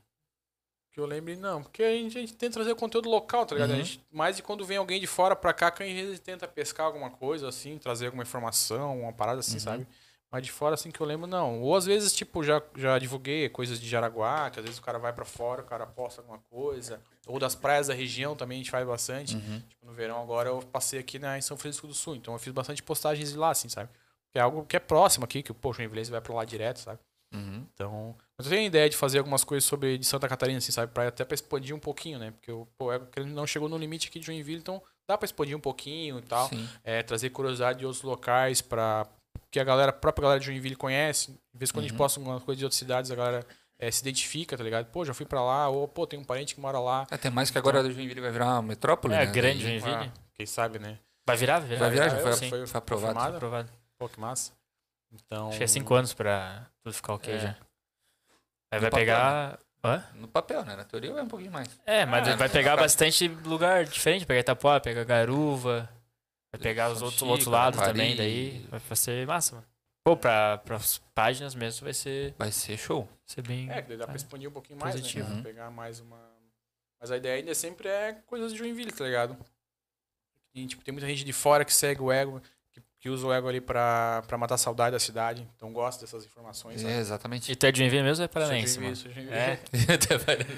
Que 0.94 1.00
eu 1.00 1.06
lembre, 1.06 1.36
não. 1.38 1.62
Porque 1.64 1.82
a 1.84 1.90
gente, 1.92 2.18
a 2.18 2.22
gente 2.22 2.34
tenta 2.34 2.54
trazer 2.54 2.72
o 2.72 2.76
conteúdo 2.76 3.10
local, 3.10 3.46
tá 3.46 3.56
ligado? 3.56 3.72
A 3.72 3.74
Uhum. 3.76 3.84
gente, 3.84 4.04
mais 4.12 4.36
de 4.36 4.44
quando 4.44 4.66
vem 4.66 4.78
alguém 4.78 5.00
de 5.00 5.08
fora 5.08 5.36
pra 5.36 5.54
cá, 5.54 5.72
que 5.72 5.82
a 5.84 5.86
gente 5.86 6.20
tenta 6.20 6.48
pescar 6.48 6.86
alguma 6.86 7.10
coisa, 7.10 7.48
assim, 7.48 7.78
trazer 7.78 8.08
alguma 8.08 8.24
informação, 8.24 9.00
uma 9.02 9.14
parada 9.14 9.40
assim, 9.40 9.54
Uhum. 9.54 9.60
sabe? 9.60 9.88
Mas 10.30 10.44
de 10.44 10.52
fora, 10.52 10.76
assim, 10.76 10.92
que 10.92 11.00
eu 11.02 11.06
lembro, 11.06 11.28
não. 11.28 11.62
Ou 11.62 11.76
às 11.76 11.86
vezes, 11.86 12.14
tipo, 12.14 12.42
já, 12.44 12.62
já 12.76 12.98
divulguei 13.00 13.50
coisas 13.50 13.80
de 13.80 13.88
Jaraguá, 13.88 14.50
que 14.50 14.60
às 14.60 14.66
vezes 14.66 14.80
o 14.80 14.82
cara 14.82 14.98
vai 14.98 15.12
pra 15.12 15.26
fora, 15.26 15.62
o 15.62 15.66
cara 15.66 15.86
posta 15.86 16.22
alguma 16.22 16.40
coisa. 16.50 17.02
Ou 17.28 17.38
das 17.38 17.54
praias 17.54 17.88
da 17.88 17.94
região 17.94 18.34
também 18.36 18.56
a 18.58 18.60
gente 18.60 18.72
faz 18.72 18.86
bastante. 18.88 19.36
Uhum. 19.36 19.62
Tipo, 19.68 19.86
no 19.86 19.92
verão 19.94 20.22
agora 20.22 20.48
eu 20.50 20.62
passei 20.72 21.00
aqui 21.00 21.20
na, 21.20 21.38
em 21.38 21.42
São 21.42 21.58
Francisco 21.58 21.86
do 21.88 21.94
Sul, 21.94 22.16
então 22.16 22.34
eu 22.34 22.40
fiz 22.40 22.54
bastante 22.54 22.82
postagens 22.82 23.32
de 23.32 23.38
lá, 23.38 23.50
assim, 23.52 23.68
sabe? 23.68 23.90
Que 24.32 24.40
é 24.40 24.42
algo 24.42 24.66
que 24.66 24.78
é 24.78 24.80
próximo 24.80 25.26
aqui, 25.26 25.44
que, 25.44 25.54
poxa, 25.54 25.82
o 25.82 25.86
inglês 25.86 26.08
vai 26.08 26.22
pra 26.22 26.34
lá 26.34 26.46
direto, 26.46 26.80
sabe? 26.80 27.00
Uhum. 27.34 27.66
Então, 27.74 28.16
mas 28.38 28.46
eu 28.48 28.52
tenho 28.52 28.68
ideia 28.68 28.90
de 28.90 28.98
fazer 28.98 29.20
algumas 29.20 29.44
coisas 29.44 29.64
sobre 29.64 29.98
de 29.98 30.06
Santa 30.06 30.28
Catarina, 30.28 30.58
assim, 30.58 30.72
sabe? 30.72 30.92
Pra, 30.92 31.08
até 31.08 31.24
pra 31.24 31.36
expandir 31.36 31.76
um 31.76 31.80
pouquinho, 31.80 32.20
né? 32.20 32.32
Porque 32.32 32.52
o 32.52 32.66
pô, 32.78 32.92
ou 32.92 33.26
não 33.28 33.48
chegou 33.48 33.70
no 33.70 33.78
limite 33.78 34.10
aqui 34.10 34.20
de 34.20 34.26
Joinville, 34.26 34.60
então 34.60 34.82
dá 35.08 35.18
pra 35.18 35.26
expandir 35.26 35.56
um 35.56 35.60
pouquinho 35.62 36.20
e 36.20 36.22
tal. 36.24 36.50
É, 36.84 37.02
trazer 37.04 37.30
curiosidade 37.30 37.80
de 37.80 37.86
outros 37.86 38.04
locais 38.04 38.62
pra 38.62 39.08
que 39.50 39.60
a 39.60 39.64
galera, 39.64 39.90
a 39.92 39.94
própria 39.94 40.24
galera 40.24 40.40
de 40.40 40.46
Joinville 40.48 40.76
conhece. 40.76 41.32
De 41.32 41.58
vez 41.60 41.70
em 41.70 41.74
quando 41.74 41.80
a 41.86 41.88
gente 41.88 41.92
Uhum. 41.94 41.98
posta 41.98 42.20
alguma 42.20 42.40
coisa 42.42 42.60
de 42.60 42.66
outras 42.66 42.78
cidades, 42.80 43.12
a 43.12 43.16
galera 43.16 43.46
é, 43.80 43.90
se 43.90 44.02
identifica, 44.02 44.58
tá 44.58 44.64
ligado? 44.64 44.86
Pô, 44.92 45.04
já 45.06 45.14
fui 45.14 45.26
pra 45.26 45.42
lá, 45.42 45.70
ou 45.70 45.88
pô, 45.88 46.06
tem 46.06 46.20
um 46.20 46.24
parente 46.24 46.54
que 46.56 46.62
mora 46.62 46.80
lá. 46.80 47.08
Até 47.10 47.30
mais 47.30 47.50
que 47.50 47.58
agora 47.58 47.80
o 47.82 47.92
Joinville 47.92 48.20
vai 48.22 48.32
virar 48.32 48.48
uma 48.56 48.62
metrópole, 48.62 49.14
É, 49.14 49.26
né? 49.26 49.32
grande 49.32 49.64
Daí- 49.64 49.80
Joinville. 49.80 50.12
Ah, 50.14 50.22
quem 50.34 50.46
sabe, 50.46 50.80
né? 50.80 51.00
Vai 51.26 51.38
virar? 51.38 51.60
Vai 51.60 51.68
virar? 51.70 51.80
Vai 51.80 51.90
virar, 51.92 52.10
já 52.10 52.20
foi, 52.20 52.32
foi, 52.34 52.50
foi- 52.50 52.68
foi 52.68 52.78
aprovado. 52.78 53.14
confirmado. 53.14 53.38
Aprovado. 53.38 53.70
Pô, 53.98 54.10
que 54.10 54.20
massa. 54.20 54.52
Então. 55.14 55.50
Acho 55.50 55.58
que 55.58 55.64
é 55.64 55.68
cinco 55.68 55.94
anos 55.94 56.14
pra 56.14 56.68
tudo 56.84 56.94
ficar 56.94 57.14
ok 57.14 57.34
É. 57.34 57.40
já. 57.40 57.50
Aí 58.72 58.80
No 58.80 58.82
vai 58.82 58.90
papel, 58.90 58.92
pegar. 59.06 59.60
Hã? 59.84 60.04
No 60.16 60.28
papel, 60.28 60.64
né? 60.64 60.76
Na 60.76 60.84
teoria 60.84 61.10
é 61.12 61.24
um 61.24 61.28
pouquinho 61.28 61.52
mais. 61.52 61.68
É, 61.86 62.06
mas 62.06 62.28
Ah, 62.28 62.36
vai 62.36 62.48
pegar 62.50 62.76
bastante 62.78 63.28
lugar 63.28 63.84
diferente. 63.86 64.26
Pegar 64.26 64.40
Itapuá, 64.42 64.80
pegar 64.80 65.04
Garuva. 65.04 65.90
Vai 66.54 66.62
pegar 66.62 66.92
os 66.92 67.02
outros, 67.02 67.22
outros 67.24 67.48
lados 67.48 67.80
também. 67.82 68.16
Daí 68.16 68.60
vai 68.70 68.80
ser 68.96 69.26
massa, 69.26 69.56
mano. 69.56 69.68
Pô, 70.04 70.16
pra, 70.18 70.58
pras 70.60 71.00
páginas 71.14 71.54
mesmo 71.56 71.84
vai 71.86 71.94
ser, 71.94 72.34
Vai 72.38 72.52
ser 72.52 72.78
show. 72.78 73.08
ser 73.26 73.42
bem. 73.44 73.70
É, 73.72 73.82
que 73.82 73.90
daí 73.90 73.98
dá 73.98 74.06
pra 74.08 74.16
expandir 74.16 74.50
um 74.50 74.52
pouquinho 74.52 74.80
mais, 74.80 74.96
Positivo. 74.96 75.30
né? 75.30 75.36
Uhum. 75.36 75.44
Pegar 75.44 75.70
mais 75.72 76.00
uma. 76.00 76.20
Mas 77.00 77.12
a 77.12 77.18
ideia 77.18 77.36
ainda 77.38 77.54
sempre 77.56 77.88
é 77.88 78.14
coisas 78.26 78.52
de 78.52 78.58
Joinville, 78.60 78.92
tá 78.92 79.04
ligado? 79.04 79.38
E, 80.54 80.68
tipo, 80.68 80.84
tem 80.84 80.92
muita 80.92 81.08
gente 81.08 81.24
de 81.24 81.34
fora 81.34 81.64
que 81.64 81.74
segue 81.74 82.02
o 82.02 82.12
ego, 82.12 82.42
que, 83.02 83.10
usa 83.10 83.26
o 83.28 83.34
ego 83.34 83.50
ali 83.50 83.60
pra, 83.60 84.24
pra 84.28 84.38
matar 84.38 84.56
a 84.56 84.58
saudade 84.58 84.92
da 84.92 85.00
cidade. 85.00 85.46
Então 85.58 85.74
gosta 85.74 86.06
dessas 86.06 86.24
informações. 86.24 86.84
É, 86.86 87.00
exatamente. 87.00 87.52
E 87.52 87.56
tu 87.56 87.66
é 87.66 87.72
de 87.72 87.80
Joinville 87.80 88.04
mesmo 88.04 88.22
ou 88.22 88.26
é 88.26 88.28
Sou 88.28 88.34
paranaense, 88.34 88.76
Joinville, 88.76 88.86
mano? 88.86 88.96
sou 88.96 89.12
Joinville. 89.12 89.36
É? 89.36 89.60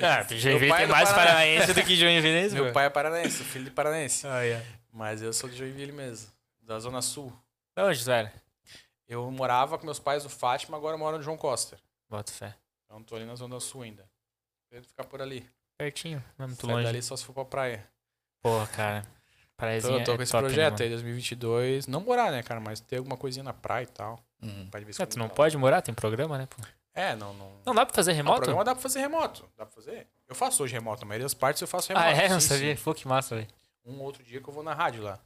Ah, 0.06 0.24
Joinville 0.30 0.72
é 0.72 0.88
mais 0.88 1.12
paranaense 1.12 1.74
do 1.74 1.84
que 1.84 1.96
Joinville, 1.96 2.52
Meu 2.54 2.72
pai 2.74 2.86
é 2.86 2.90
paranaense, 2.90 3.44
filho 3.44 3.66
de 3.66 3.72
paranaense. 3.72 4.28
Ah, 4.28 4.46
é. 4.46 4.64
Mas 4.92 5.22
eu 5.22 5.34
sou 5.34 5.50
de 5.50 5.56
Joinville 5.56 5.92
mesmo, 5.92 6.30
da 6.62 6.78
Zona 6.80 7.02
Sul. 7.02 7.34
Da 7.76 7.86
onde, 7.86 8.04
velho? 8.04 8.30
Eu 9.08 9.30
morava 9.32 9.78
com 9.78 9.86
meus 9.86 10.00
pais 10.00 10.24
no 10.24 10.30
Fátima, 10.30 10.78
agora 10.78 10.96
eu 10.96 11.00
moro 11.00 11.18
no 11.18 11.24
João 11.24 11.38
Costa. 11.38 11.80
Bota 12.10 12.32
fé. 12.32 12.56
Então 12.86 13.02
tô 13.04 13.16
ali 13.16 13.26
na 13.26 13.36
Zona 13.36 13.60
Sul 13.60 13.82
ainda. 13.84 14.06
Pretendo 14.70 14.88
ficar 14.88 15.06
por 15.06 15.22
ali. 15.22 15.50
Pertinho, 15.78 16.24
não 16.38 16.44
é 16.46 16.48
muito 16.48 16.66
Sai 16.66 16.76
longe. 16.76 16.86
dali 16.86 17.02
só 17.02 17.16
se 17.16 17.26
for 17.26 17.34
pra 17.34 17.46
praia. 17.46 17.88
Porra, 18.42 18.68
cara. 18.68 19.06
Praiazinha 19.58 20.00
Tô, 20.00 20.06
tô 20.06 20.12
é 20.14 20.18
com 20.18 20.24
esse 20.24 20.32
top, 20.32 20.44
né, 20.44 20.50
projeto 20.50 20.84
aí, 20.84 20.90
2022. 20.90 21.88
Não 21.88 22.02
morar, 22.02 22.32
né, 22.32 22.42
cara? 22.44 22.60
Mas 22.60 22.80
ter 22.80 22.98
alguma 22.98 23.16
coisinha 23.18 23.44
na 23.44 23.54
praia 23.54 23.84
e 23.84 23.88
tal. 23.88 24.20
Uhum. 24.42 24.70
Quando 24.98 25.10
tu 25.10 25.20
não 25.20 25.30
pode 25.30 25.56
morar? 25.58 25.82
Tem 25.82 25.94
programa, 25.94 26.38
né? 26.38 26.48
Pô? 26.48 26.62
É, 26.94 27.16
não. 27.16 27.34
Não, 27.34 27.52
Não 27.66 27.74
dá 27.76 27.86
pra 27.86 27.96
fazer 27.96 28.12
Ah, 28.12 28.14
o 28.14 28.18
remoto? 28.18 28.38
programa 28.38 28.64
dá 28.64 28.74
pra 28.74 28.82
fazer 28.82 29.00
remoto. 29.00 29.50
Dá 29.58 29.66
pra 29.66 29.74
fazer. 29.74 30.08
Eu 30.28 30.36
faço 30.36 30.64
hoje 30.64 30.74
remoto. 30.74 31.04
A 31.04 31.08
maioria 31.08 31.26
das 31.26 31.34
partes 31.34 31.62
eu 31.62 31.68
faço 31.68 31.90
remoto. 31.90 32.06
ah, 32.08 32.12
é? 32.12 32.30
Não 32.30 32.40
sim, 32.40 32.50
sabia. 32.50 32.76
sim. 32.76 32.84
Pô, 32.84 32.94
que 32.94 33.08
massa, 33.08 33.36
velho. 33.36 33.48
Um 33.86 34.00
outro 34.02 34.24
dia 34.24 34.40
que 34.42 34.48
eu 34.48 34.54
vou 34.54 34.64
na 34.64 34.74
rádio 34.74 35.02
lá. 35.04 35.20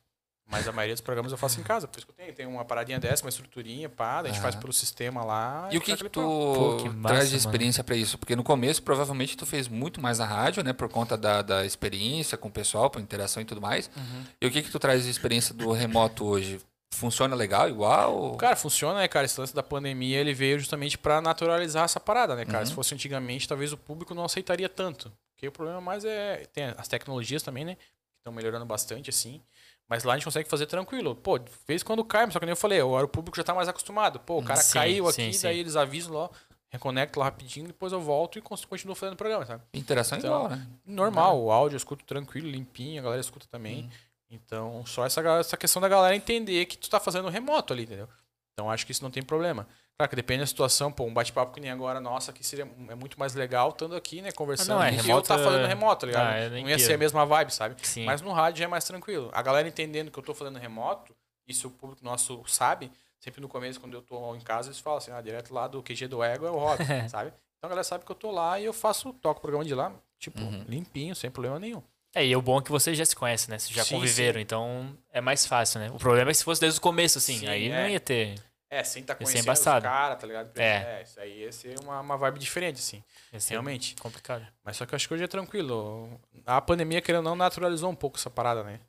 Mas 0.49 0.65
a 0.65 0.71
maioria 0.71 0.95
dos 0.95 1.01
programas 1.01 1.31
eu 1.31 1.37
faço 1.37 1.59
em 1.59 1.63
casa. 1.63 1.87
Por 1.89 1.97
isso 1.97 2.07
que 2.07 2.11
eu 2.13 2.15
tenho. 2.15 2.33
Tem 2.33 2.45
uma 2.45 2.63
paradinha 2.63 2.97
dessa, 2.99 3.21
uma 3.23 3.29
estruturinha, 3.29 3.89
pá. 3.89 4.19
A 4.21 4.27
gente 4.27 4.39
Ah. 4.39 4.41
faz 4.41 4.55
pelo 4.55 4.71
sistema 4.71 5.23
lá. 5.23 5.67
E 5.71 5.77
o 5.77 5.81
que, 5.81 5.95
que 5.97 6.09
tu. 6.09 6.21
Pô, 6.21 6.77
que 6.81 6.89
massa, 6.89 7.15
traz 7.15 7.29
de 7.29 7.35
experiência 7.35 7.83
pra 7.83 7.95
isso? 7.97 8.17
Porque 8.17 8.33
no 8.35 8.43
começo, 8.43 8.81
provavelmente, 8.81 9.35
tu 9.35 9.45
fez 9.45 9.67
muito 9.67 9.99
mais 10.01 10.19
na 10.19 10.25
rádio, 10.25 10.63
né? 10.63 10.71
Por 10.71 10.87
conta 10.87 11.17
da, 11.17 11.41
da 11.41 11.65
experiência 11.65 12.37
com 12.37 12.47
o 12.47 12.51
pessoal, 12.51 12.89
por 12.89 13.01
interação 13.01 13.41
e 13.43 13.45
tudo 13.45 13.59
mais. 13.59 13.89
Uhum. 13.97 14.23
E 14.41 14.47
o 14.47 14.51
que 14.51 14.61
que 14.63 14.71
tu 14.71 14.79
traz 14.79 15.03
de 15.03 15.09
experiência 15.09 15.53
do 15.53 15.71
remoto 15.73 16.25
hoje? 16.25 16.61
Funciona 16.93 17.35
legal, 17.35 17.67
igual? 17.69 18.37
Cara, 18.37 18.55
funciona, 18.55 18.99
né, 18.99 19.07
cara? 19.09 19.25
Esse 19.25 19.39
lance 19.39 19.53
da 19.53 19.61
pandemia, 19.61 20.17
ele 20.19 20.33
veio 20.33 20.57
justamente 20.57 20.97
pra 20.97 21.19
naturalizar 21.19 21.83
essa 21.83 21.99
parada, 21.99 22.35
né, 22.35 22.45
cara? 22.45 22.59
Uhum. 22.59 22.65
Se 22.65 22.73
fosse 22.73 22.93
antigamente, 22.95 23.47
talvez 23.47 23.73
o 23.73 23.77
público 23.77 24.15
não 24.15 24.23
aceitaria 24.23 24.69
tanto. 24.69 25.11
Porque 25.35 25.47
o 25.47 25.51
problema 25.51 25.81
mais 25.81 26.05
é... 26.05 26.45
Tem 26.53 26.73
as 26.77 26.87
tecnologias 26.87 27.43
também, 27.43 27.65
né? 27.65 27.75
Que 27.75 27.81
estão 28.21 28.31
melhorando 28.33 28.65
bastante, 28.65 29.09
assim. 29.09 29.41
Mas 29.87 30.03
lá 30.03 30.13
a 30.13 30.17
gente 30.17 30.25
consegue 30.25 30.49
fazer 30.49 30.65
tranquilo. 30.65 31.15
Pô, 31.15 31.37
de 31.37 31.49
vez 31.67 31.81
quando 31.81 32.03
cai, 32.03 32.25
mas 32.25 32.33
só 32.33 32.39
que 32.39 32.45
nem 32.45 32.51
eu 32.51 32.57
falei, 32.57 32.81
agora 32.81 33.05
o 33.05 33.09
público 33.09 33.37
já 33.37 33.43
tá 33.43 33.53
mais 33.53 33.67
acostumado. 33.67 34.19
Pô, 34.19 34.39
o 34.39 34.43
cara 34.43 34.59
Sim, 34.59 34.73
caiu 34.73 35.11
sim, 35.11 35.23
aqui, 35.27 35.33
sim. 35.37 35.43
daí 35.43 35.59
eles 35.59 35.75
avisam 35.75 36.13
lá, 36.13 36.29
reconecto 36.69 37.19
lá 37.19 37.25
rapidinho, 37.25 37.67
depois 37.67 37.93
eu 37.93 38.01
volto 38.01 38.37
e 38.37 38.41
continuo 38.41 38.95
fazendo 38.95 39.13
o 39.13 39.17
programa, 39.17 39.45
sabe? 39.45 39.63
Interação 39.73 40.17
Então, 40.17 40.29
igual, 40.29 40.49
né? 40.49 40.67
Normal, 40.85 41.41
o 41.41 41.51
áudio 41.51 41.75
eu 41.75 41.77
escuto 41.77 42.03
tranquilo, 42.03 42.49
limpinho, 42.49 42.99
a 42.99 43.03
galera 43.03 43.21
escuta 43.21 43.47
também. 43.49 43.89
Então, 44.29 44.85
só 44.85 45.05
essa, 45.05 45.21
essa 45.39 45.55
questão 45.55 45.81
da 45.81 45.87
galera 45.87 46.13
entender 46.15 46.65
que 46.65 46.77
tu 46.77 46.89
tá 46.89 46.99
fazendo 46.99 47.29
remoto 47.29 47.71
ali, 47.71 47.83
entendeu? 47.83 48.09
Então, 48.57 48.71
acho 48.71 48.87
que 48.87 48.91
isso 48.91 49.03
não 49.03 49.11
tem 49.11 49.21
problema. 49.21 49.67
Claro 49.95 50.09
que 50.09 50.15
depende 50.15 50.39
da 50.39 50.47
situação, 50.47 50.91
pô, 50.91 51.03
um 51.03 51.13
bate-papo 51.13 51.53
que 51.53 51.59
nem 51.61 51.69
agora, 51.69 51.99
nossa, 51.99 52.31
aqui 52.31 52.43
seria 52.43 52.63
é 52.89 52.95
muito 52.95 53.19
mais 53.19 53.35
legal 53.35 53.69
estando 53.69 53.95
aqui, 53.95 54.19
né, 54.19 54.31
conversando, 54.31 54.71
Ah, 54.71 54.75
não, 54.77 54.83
é, 54.83 54.89
que 54.89 54.97
eu 54.97 55.03
remoto 55.03 55.27
tá 55.27 55.37
fazendo 55.37 55.65
é- 55.65 55.67
remoto, 55.67 56.01
tá 56.01 56.07
ligado? 56.07 56.25
Ah, 56.25 56.49
não 56.49 56.67
ia 56.69 56.79
ser 56.79 56.93
a 56.93 56.97
mesma 56.97 57.23
vibe, 57.23 57.51
sabe? 57.53 57.75
Sim. 57.85 58.03
Mas 58.05 58.19
no 58.19 58.31
rádio 58.31 58.57
já 58.59 58.65
é 58.65 58.67
mais 58.67 58.83
tranquilo. 58.83 59.29
A 59.31 59.43
galera 59.43 59.67
entendendo 59.67 60.09
que 60.09 60.17
eu 60.17 60.23
tô 60.23 60.33
fazendo 60.33 60.57
remoto, 60.57 61.15
isso 61.47 61.67
o 61.67 61.71
público 61.71 62.03
nosso 62.03 62.43
sabe, 62.47 62.91
sempre 63.19 63.41
no 63.41 63.47
começo, 63.47 63.79
quando 63.79 63.93
eu 63.93 64.01
tô 64.01 64.35
em 64.35 64.41
casa, 64.41 64.69
eles 64.69 64.79
falam 64.79 64.97
assim, 64.97 65.11
ah, 65.11 65.21
direto 65.21 65.53
lá 65.53 65.67
do 65.67 65.83
QG 65.83 66.07
do 66.07 66.23
Ego 66.23 66.47
é 66.47 66.51
o 66.51 66.57
Rob, 66.57 66.77
sabe? 67.09 67.29
Então 67.29 67.67
a 67.67 67.69
galera 67.69 67.83
sabe 67.83 68.05
que 68.05 68.11
eu 68.11 68.15
tô 68.15 68.31
lá 68.31 68.59
e 68.59 68.65
eu 68.65 68.73
faço, 68.73 69.13
toco 69.13 69.37
o 69.37 69.41
programa 69.41 69.63
de 69.65 69.75
lá, 69.75 69.93
tipo, 70.17 70.41
Uhum. 70.41 70.65
limpinho, 70.67 71.15
sem 71.15 71.29
problema 71.29 71.59
nenhum. 71.59 71.83
É, 72.17 72.25
e 72.25 72.35
o 72.35 72.41
bom 72.41 72.57
é 72.57 72.63
que 72.63 72.71
vocês 72.71 72.97
já 72.97 73.05
se 73.05 73.15
conhecem, 73.15 73.51
né? 73.51 73.59
Vocês 73.59 73.75
já 73.75 73.83
Sim, 73.83 73.93
conviveram, 73.93 74.41
então 74.41 74.97
é 75.13 75.21
mais 75.21 75.45
fácil, 75.45 75.79
né? 75.79 75.91
O 75.91 75.99
problema 75.99 76.31
é 76.31 76.33
que 76.33 76.39
se 76.39 76.43
fosse 76.43 76.59
desde 76.59 76.79
o 76.79 76.81
começo, 76.81 77.19
assim, 77.19 77.37
Sim, 77.37 77.47
aí 77.47 77.69
é. 77.69 77.83
não 77.83 77.89
ia 77.89 77.99
ter. 77.99 78.33
É, 78.71 78.83
sem 78.83 79.03
estar 79.03 79.13
tá 79.13 79.23
ser 79.23 79.31
conhecendo 79.31 79.53
os 79.53 79.83
caras, 79.83 80.19
tá 80.19 80.25
ligado? 80.25 80.49
É. 80.59 81.03
isso 81.03 81.19
aí 81.19 81.41
ia 81.41 81.51
ser 81.51 81.79
uma, 81.79 82.01
uma 82.01 82.17
vibe 82.17 82.39
diferente, 82.39 82.79
assim, 82.79 83.03
realmente. 83.49 83.95
complicado. 83.97 84.43
Mas 84.65 84.77
só 84.77 84.85
que 84.87 84.95
eu 84.95 84.95
acho 84.95 85.07
que 85.07 85.13
hoje 85.13 85.25
é 85.25 85.27
tranquilo. 85.27 86.19
A 86.43 86.59
pandemia, 86.59 87.01
querendo 87.01 87.19
ou 87.19 87.23
não, 87.29 87.35
naturalizou 87.35 87.91
um 87.91 87.95
pouco 87.95 88.17
essa 88.17 88.31
parada, 88.31 88.63
né? 88.63 88.79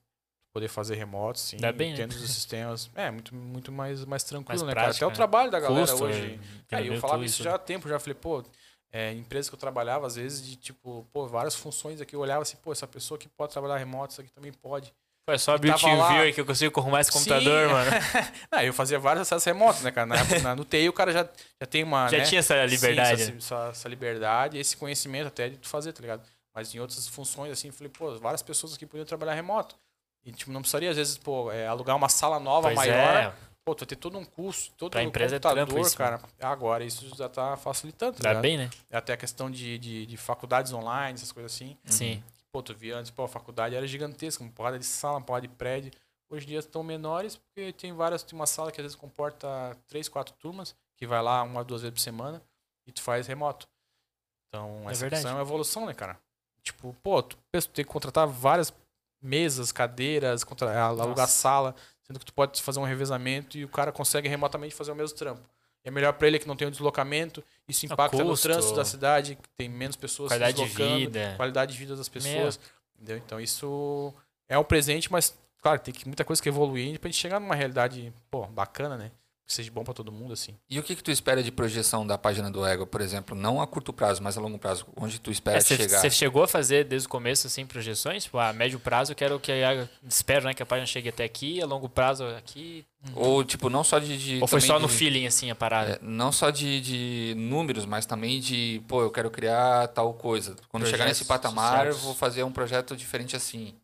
Poder 0.50 0.68
fazer 0.68 0.94
remoto, 0.94 1.38
sim. 1.38 1.56
Ainda 1.56 1.70
bem, 1.70 1.94
né? 1.94 2.06
os 2.06 2.32
sistemas. 2.32 2.90
É, 2.94 3.10
muito, 3.10 3.34
muito 3.34 3.70
mais, 3.70 4.06
mais 4.06 4.24
tranquilo, 4.24 4.48
Mais 4.48 4.62
né, 4.62 4.72
prático, 4.72 4.94
cara? 4.94 4.96
Até 4.96 5.06
o 5.06 5.10
né? 5.10 5.14
trabalho 5.14 5.50
da 5.50 5.60
galera 5.60 5.86
Custo, 5.86 6.04
hoje. 6.04 6.40
é, 6.42 6.64
Cara, 6.66 6.86
eu 6.86 6.98
falava 6.98 7.22
isso 7.26 7.34
isso. 7.34 7.42
já 7.42 7.54
há 7.56 7.58
tempo, 7.58 7.88
já 7.90 7.98
falei, 8.00 8.14
pô, 8.14 8.42
é, 8.92 9.12
empresa 9.12 9.48
que 9.48 9.54
eu 9.54 9.58
trabalhava, 9.58 10.06
às 10.06 10.16
vezes, 10.16 10.44
de 10.44 10.56
tipo, 10.56 11.06
pô, 11.12 11.26
várias 11.26 11.54
funções 11.54 12.00
aqui, 12.00 12.14
eu 12.16 12.20
olhava 12.20 12.42
assim, 12.42 12.56
pô, 12.62 12.72
essa 12.72 12.86
pessoa 12.86 13.18
que 13.18 13.28
pode 13.28 13.52
trabalhar 13.52 13.76
remoto, 13.76 14.12
isso 14.12 14.20
aqui 14.20 14.30
também 14.30 14.52
pode. 14.52 14.92
Pô, 15.26 15.32
é 15.32 15.36
só 15.38 15.54
abrir 15.56 15.68
o 15.70 15.74
tava 15.78 15.94
lá- 15.94 16.06
TeamViewer 16.08 16.34
que 16.34 16.40
eu 16.40 16.46
consigo 16.46 16.80
arrumar 16.80 17.02
esse 17.02 17.12
computador, 17.12 17.68
Sim. 17.68 17.72
mano. 17.74 17.90
Ah, 18.50 18.64
eu 18.64 18.72
fazia 18.72 18.98
vários 18.98 19.22
acessos 19.22 19.44
remotos, 19.44 19.82
né, 19.82 19.90
cara? 19.90 20.06
Na, 20.06 20.16
na- 20.42 20.56
no 20.56 20.64
TI 20.64 20.88
o 20.88 20.92
cara 20.92 21.12
já, 21.12 21.28
já 21.60 21.66
tem 21.68 21.84
uma. 21.84 22.08
Já 22.08 22.16
né? 22.18 22.24
tinha 22.24 22.38
essa 22.38 22.64
liberdade. 22.64 23.24
Sim, 23.24 23.36
essa, 23.36 23.54
essa, 23.56 23.68
essa 23.70 23.88
liberdade, 23.90 24.56
esse 24.58 24.74
conhecimento 24.76 25.26
até 25.28 25.50
de 25.50 25.58
tu 25.58 25.68
fazer, 25.68 25.92
tá 25.92 26.00
ligado? 26.00 26.22
Mas 26.54 26.74
em 26.74 26.80
outras 26.80 27.06
funções, 27.06 27.52
assim, 27.52 27.68
eu 27.68 27.74
falei, 27.74 27.92
pô, 27.92 28.18
várias 28.18 28.42
pessoas 28.42 28.72
aqui 28.74 28.86
podiam 28.86 29.04
trabalhar 29.04 29.34
remoto. 29.34 29.76
E, 30.24 30.32
tipo, 30.32 30.50
não 30.50 30.60
precisaria, 30.62 30.90
às 30.90 30.96
vezes, 30.96 31.16
pô, 31.18 31.52
é, 31.52 31.66
alugar 31.66 31.94
uma 31.94 32.08
sala 32.08 32.40
nova 32.40 32.68
Pois 32.68 32.76
maior. 32.76 33.16
é, 33.16 33.32
Pô, 33.68 33.74
tu 33.74 33.80
vai 33.80 33.86
ter 33.86 33.96
todo 33.96 34.16
um 34.16 34.24
custo, 34.24 34.72
todo 34.78 34.92
Pra 34.92 35.00
o 35.00 35.04
empresa 35.04 35.36
é 35.36 35.38
computador, 35.38 35.78
isso, 35.80 35.94
cara. 35.94 36.18
Agora, 36.40 36.82
isso 36.82 37.14
já 37.14 37.28
tá 37.28 37.54
facilitando, 37.54 38.16
tá 38.16 38.30
ligado? 38.30 38.40
bem, 38.42 38.56
né? 38.56 38.70
Até 38.90 39.12
a 39.12 39.16
questão 39.16 39.50
de, 39.50 39.76
de, 39.78 40.06
de 40.06 40.16
faculdades 40.16 40.72
online, 40.72 41.16
essas 41.16 41.30
coisas 41.30 41.52
assim. 41.52 41.76
Sim. 41.84 42.24
Pô, 42.50 42.62
tu 42.62 42.74
via 42.74 42.96
antes, 42.96 43.10
pô, 43.10 43.24
a 43.24 43.28
faculdade 43.28 43.74
era 43.74 43.86
gigantesca, 43.86 44.42
uma 44.42 44.50
porrada 44.50 44.78
de 44.78 44.86
sala, 44.86 45.18
uma 45.18 45.22
porrada 45.22 45.46
de 45.46 45.52
prédio. 45.52 45.92
Hoje 46.30 46.46
em 46.46 46.48
dia 46.48 46.60
estão 46.60 46.82
menores, 46.82 47.36
porque 47.36 47.70
tem 47.74 47.92
várias, 47.92 48.22
tem 48.22 48.38
uma 48.38 48.46
sala 48.46 48.72
que 48.72 48.80
às 48.80 48.84
vezes 48.84 48.96
comporta 48.96 49.76
três, 49.86 50.08
quatro 50.08 50.32
turmas, 50.38 50.74
que 50.96 51.06
vai 51.06 51.20
lá 51.20 51.42
uma, 51.42 51.62
duas 51.62 51.82
vezes 51.82 51.92
por 51.92 52.00
semana, 52.00 52.42
e 52.86 52.92
tu 52.92 53.02
faz 53.02 53.26
remoto. 53.26 53.68
Então, 54.48 54.84
É 54.86 54.92
essa 54.92 55.00
verdade. 55.02 55.26
é 55.26 55.30
uma 55.30 55.42
evolução, 55.42 55.84
né, 55.84 55.92
cara? 55.92 56.18
Tipo, 56.62 56.96
pô, 57.02 57.22
tu, 57.22 57.36
tu 57.52 57.68
tem 57.68 57.84
que 57.84 57.90
contratar 57.90 58.26
várias 58.26 58.72
mesas, 59.20 59.72
cadeiras, 59.72 60.42
contra, 60.42 60.82
alugar 60.82 61.08
Nossa. 61.08 61.26
sala, 61.26 61.74
sendo 62.08 62.18
que 62.18 62.24
tu 62.24 62.32
pode 62.32 62.60
fazer 62.62 62.80
um 62.80 62.84
revezamento 62.84 63.58
e 63.58 63.64
o 63.64 63.68
cara 63.68 63.92
consegue 63.92 64.28
remotamente 64.28 64.74
fazer 64.74 64.90
o 64.90 64.96
mesmo 64.96 65.16
trampo. 65.16 65.42
E 65.84 65.88
é 65.88 65.90
melhor 65.90 66.14
pra 66.14 66.26
ele 66.26 66.38
que 66.38 66.48
não 66.48 66.56
tem 66.56 66.66
um 66.66 66.70
deslocamento, 66.70 67.44
isso 67.68 67.84
impacta 67.86 68.24
no 68.24 68.36
trânsito 68.36 68.74
da 68.74 68.84
cidade, 68.84 69.36
que 69.36 69.48
tem 69.56 69.68
menos 69.68 69.94
pessoas 69.94 70.32
se 70.32 70.38
Qualidade 70.38 70.56
de 70.56 70.64
deslocando 70.64 70.98
vida. 70.98 71.34
qualidade 71.36 71.72
de 71.72 71.78
vida 71.78 71.94
das 71.94 72.08
pessoas. 72.08 72.58
Entendeu? 72.96 73.18
Então 73.18 73.38
isso 73.38 74.12
é 74.48 74.58
um 74.58 74.64
presente, 74.64 75.12
mas 75.12 75.38
claro, 75.62 75.78
tem 75.78 75.92
que, 75.92 76.06
muita 76.06 76.24
coisa 76.24 76.42
que 76.42 76.48
evoluir 76.48 76.98
pra 76.98 77.08
gente 77.10 77.20
chegar 77.20 77.38
numa 77.38 77.54
realidade, 77.54 78.12
pô, 78.30 78.46
bacana, 78.46 78.96
né? 78.96 79.12
Que 79.48 79.54
seja 79.54 79.70
bom 79.72 79.82
pra 79.82 79.94
todo 79.94 80.12
mundo, 80.12 80.34
assim. 80.34 80.54
E 80.68 80.78
o 80.78 80.82
que, 80.82 80.94
que 80.94 81.02
tu 81.02 81.10
espera 81.10 81.42
de 81.42 81.50
projeção 81.50 82.06
da 82.06 82.18
página 82.18 82.50
do 82.50 82.66
Ego, 82.66 82.86
por 82.86 83.00
exemplo? 83.00 83.34
Não 83.34 83.62
a 83.62 83.66
curto 83.66 83.94
prazo, 83.94 84.22
mas 84.22 84.36
a 84.36 84.42
longo 84.42 84.58
prazo. 84.58 84.86
Onde 84.94 85.18
tu 85.18 85.30
espera 85.30 85.56
É, 85.56 85.60
Você 85.62 85.74
chegar? 85.74 86.00
você 86.02 86.10
chegou 86.10 86.42
a 86.42 86.46
fazer 86.46 86.84
desde 86.84 87.06
o 87.08 87.10
começo, 87.10 87.46
assim, 87.46 87.64
projeções? 87.64 88.24
Tipo, 88.24 88.36
a 88.36 88.52
médio 88.52 88.78
prazo 88.78 89.12
eu 89.12 89.16
quero 89.16 89.40
que 89.40 89.50
a, 89.50 89.88
espero, 90.06 90.44
né, 90.44 90.52
que 90.52 90.62
a 90.62 90.66
página 90.66 90.84
chegue 90.84 91.08
até 91.08 91.24
aqui, 91.24 91.62
a 91.62 91.66
longo 91.66 91.88
prazo 91.88 92.26
aqui. 92.36 92.84
Ou, 93.14 93.42
tipo, 93.42 93.70
não 93.70 93.82
só 93.82 93.98
de. 93.98 94.18
de 94.18 94.38
Ou 94.42 94.46
foi 94.46 94.60
só 94.60 94.78
no 94.78 94.86
de- 94.86 94.92
feeling, 94.92 95.26
assim, 95.26 95.50
a 95.50 95.54
parada? 95.54 95.92
É, 95.92 95.98
não 96.02 96.30
só 96.30 96.50
de, 96.50 96.82
de 96.82 97.34
números, 97.38 97.86
mas 97.86 98.04
também 98.04 98.40
de, 98.40 98.82
pô, 98.86 99.00
eu 99.00 99.10
quero 99.10 99.30
criar 99.30 99.88
tal 99.88 100.12
coisa. 100.12 100.56
Quando 100.68 100.84
chegar 100.84 100.98
Projetos 100.98 101.20
nesse 101.20 101.24
patamar, 101.26 101.86
eu 101.86 101.96
vou 101.96 102.14
fazer 102.14 102.42
um 102.42 102.52
projeto 102.52 102.94
diferente 102.94 103.34
assim. 103.34 103.74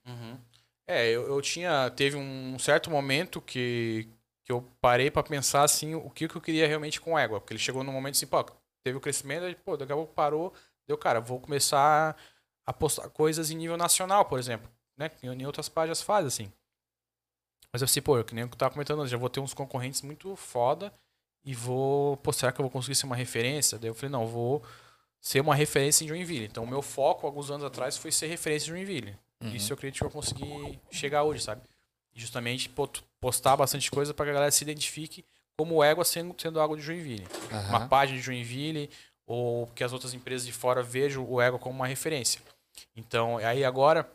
É, 0.86 1.08
eu, 1.08 1.26
eu 1.26 1.40
tinha. 1.40 1.90
Teve 1.96 2.16
um 2.18 2.58
certo 2.58 2.90
momento 2.90 3.40
que, 3.40 4.06
que 4.44 4.52
eu 4.52 4.62
parei 4.80 5.10
pra 5.10 5.22
pensar 5.22 5.62
assim, 5.62 5.94
o 5.94 6.10
que, 6.10 6.28
que 6.28 6.36
eu 6.36 6.40
queria 6.40 6.68
realmente 6.68 7.00
com 7.00 7.18
Égua. 7.18 7.40
Porque 7.40 7.54
ele 7.54 7.60
chegou 7.60 7.82
num 7.82 7.92
momento 7.92 8.14
assim, 8.16 8.26
pô, 8.26 8.44
teve 8.84 8.98
o 8.98 9.00
crescimento, 9.00 9.44
aí, 9.44 9.54
pô, 9.54 9.76
daqui 9.76 9.92
a 9.92 9.96
pouco 9.96 10.12
parou, 10.12 10.52
deu, 10.86 10.98
cara, 10.98 11.20
vou 11.20 11.40
começar 11.40 12.16
a 12.66 12.72
postar 12.72 13.08
coisas 13.08 13.50
em 13.50 13.56
nível 13.56 13.76
nacional, 13.76 14.24
por 14.26 14.38
exemplo. 14.38 14.70
Né? 14.96 15.08
Que 15.08 15.26
em 15.26 15.46
outras 15.46 15.68
páginas 15.68 16.02
faz, 16.02 16.26
assim. 16.26 16.52
Mas 17.72 17.82
eu 17.82 17.88
pensei, 17.88 18.02
pô, 18.02 18.22
que 18.22 18.34
nem 18.34 18.42
eu 18.42 18.48
tava 18.50 18.72
comentando 18.72 19.06
já 19.06 19.16
vou 19.16 19.28
ter 19.28 19.40
uns 19.40 19.52
concorrentes 19.54 20.02
muito 20.02 20.36
foda 20.36 20.92
e 21.44 21.54
vou. 21.54 22.16
Pô, 22.18 22.32
será 22.32 22.52
que 22.52 22.60
eu 22.60 22.64
vou 22.64 22.70
conseguir 22.70 22.94
ser 22.94 23.06
uma 23.06 23.16
referência? 23.16 23.78
Daí 23.78 23.90
eu 23.90 23.94
falei, 23.94 24.10
não, 24.10 24.22
eu 24.22 24.28
vou 24.28 24.62
ser 25.20 25.40
uma 25.40 25.54
referência 25.54 26.04
em 26.04 26.08
Joinville. 26.08 26.44
Então, 26.44 26.62
o 26.62 26.68
meu 26.68 26.82
foco, 26.82 27.26
alguns 27.26 27.50
anos 27.50 27.64
atrás, 27.64 27.96
foi 27.96 28.12
ser 28.12 28.26
referência 28.28 28.66
em 28.66 28.74
Joinville. 28.74 29.16
Uhum. 29.42 29.54
Isso 29.54 29.72
eu 29.72 29.74
acredito 29.74 29.98
que 30.00 30.06
eu 30.06 30.10
consegui 30.10 30.78
chegar 30.90 31.24
hoje, 31.24 31.42
sabe? 31.42 31.62
E 32.14 32.20
justamente 32.20 32.68
pô, 32.68 32.86
tu- 32.86 33.02
postar 33.24 33.56
bastante 33.56 33.90
coisa 33.90 34.12
pra 34.12 34.26
que 34.26 34.30
a 34.32 34.34
galera 34.34 34.50
se 34.50 34.62
identifique 34.62 35.24
como 35.56 35.82
égua 35.82 36.04
sendo, 36.04 36.36
sendo 36.38 36.60
água 36.60 36.76
de 36.76 36.82
Joinville. 36.82 37.26
Aham. 37.50 37.68
Uma 37.70 37.88
página 37.88 38.18
de 38.18 38.22
Joinville 38.22 38.90
ou 39.26 39.66
que 39.68 39.82
as 39.82 39.94
outras 39.94 40.12
empresas 40.12 40.46
de 40.46 40.52
fora 40.52 40.82
vejam 40.82 41.24
o 41.26 41.40
égua 41.40 41.58
como 41.58 41.74
uma 41.74 41.86
referência. 41.86 42.42
Então, 42.94 43.38
aí 43.38 43.64
agora 43.64 44.06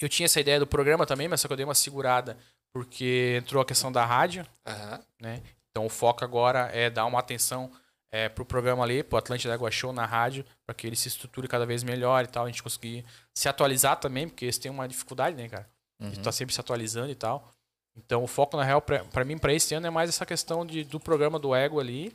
eu 0.00 0.08
tinha 0.08 0.26
essa 0.26 0.38
ideia 0.38 0.60
do 0.60 0.68
programa 0.68 1.04
também, 1.04 1.26
mas 1.26 1.40
só 1.40 1.48
que 1.48 1.52
eu 1.52 1.56
dei 1.56 1.64
uma 1.64 1.74
segurada 1.74 2.38
porque 2.72 3.38
entrou 3.42 3.60
a 3.60 3.66
questão 3.66 3.90
da 3.90 4.04
rádio, 4.04 4.46
Aham. 4.64 5.00
né? 5.20 5.42
Então 5.72 5.84
o 5.84 5.88
foco 5.90 6.24
agora 6.24 6.70
é 6.72 6.88
dar 6.88 7.06
uma 7.06 7.18
atenção 7.18 7.72
é, 8.12 8.28
pro 8.28 8.44
programa 8.44 8.84
ali, 8.84 9.02
pro 9.02 9.18
Atlântida 9.18 9.52
Água 9.52 9.70
Show 9.72 9.92
na 9.92 10.06
rádio, 10.06 10.46
para 10.64 10.76
que 10.76 10.86
ele 10.86 10.94
se 10.94 11.08
estruture 11.08 11.48
cada 11.48 11.66
vez 11.66 11.82
melhor 11.82 12.22
e 12.22 12.28
tal, 12.28 12.44
a 12.44 12.46
gente 12.46 12.62
conseguir 12.62 13.04
se 13.34 13.48
atualizar 13.48 13.96
também, 13.96 14.28
porque 14.28 14.44
eles 14.44 14.58
têm 14.58 14.70
uma 14.70 14.86
dificuldade, 14.86 15.36
né, 15.36 15.48
cara? 15.48 15.68
Uhum. 15.98 16.10
de 16.10 16.20
tá 16.20 16.30
sempre 16.30 16.54
se 16.54 16.60
atualizando 16.60 17.10
e 17.10 17.16
tal. 17.16 17.51
Então 17.96 18.22
o 18.24 18.26
foco, 18.26 18.56
na 18.56 18.64
real, 18.64 18.80
pra, 18.80 19.04
pra 19.04 19.24
mim, 19.24 19.36
pra 19.38 19.52
esse 19.52 19.74
ano, 19.74 19.86
é 19.86 19.90
mais 19.90 20.08
essa 20.08 20.24
questão 20.24 20.64
de, 20.64 20.82
do 20.84 20.98
programa 20.98 21.38
do 21.38 21.54
Ego 21.54 21.78
ali. 21.80 22.12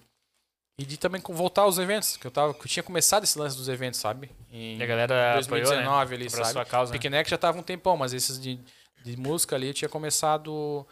E 0.80 0.86
de 0.86 0.96
também 0.96 1.20
com- 1.20 1.34
voltar 1.34 1.64
aos 1.64 1.80
eventos, 1.80 2.18
que 2.18 2.28
eu, 2.28 2.30
tava, 2.32 2.54
que 2.54 2.62
eu 2.62 2.68
tinha 2.68 2.84
começado 2.84 3.24
esse 3.24 3.38
lance 3.40 3.58
dos 3.58 3.68
eventos, 3.68 4.00
sabe? 4.00 4.30
Em 4.52 4.78
E 4.78 4.84
a 4.84 4.86
galera 4.86 5.32
apoiou, 5.40 5.66
2019 5.66 6.10
né? 6.12 6.16
ali, 6.16 6.30
Pra 6.30 6.44
sabe? 6.44 6.54
sua 6.54 6.66
causa. 6.66 6.94
né? 7.10 7.24
Já 7.26 7.36
tava 7.38 7.58
um 7.58 7.64
tempão, 7.64 7.98
mas 7.98 8.14
esses 8.14 8.40
de, 8.40 8.60
de 9.04 9.18
música 9.18 9.56
ali 9.56 9.70
eu 9.70 9.74
tinha 9.74 9.90
começado 9.90 10.86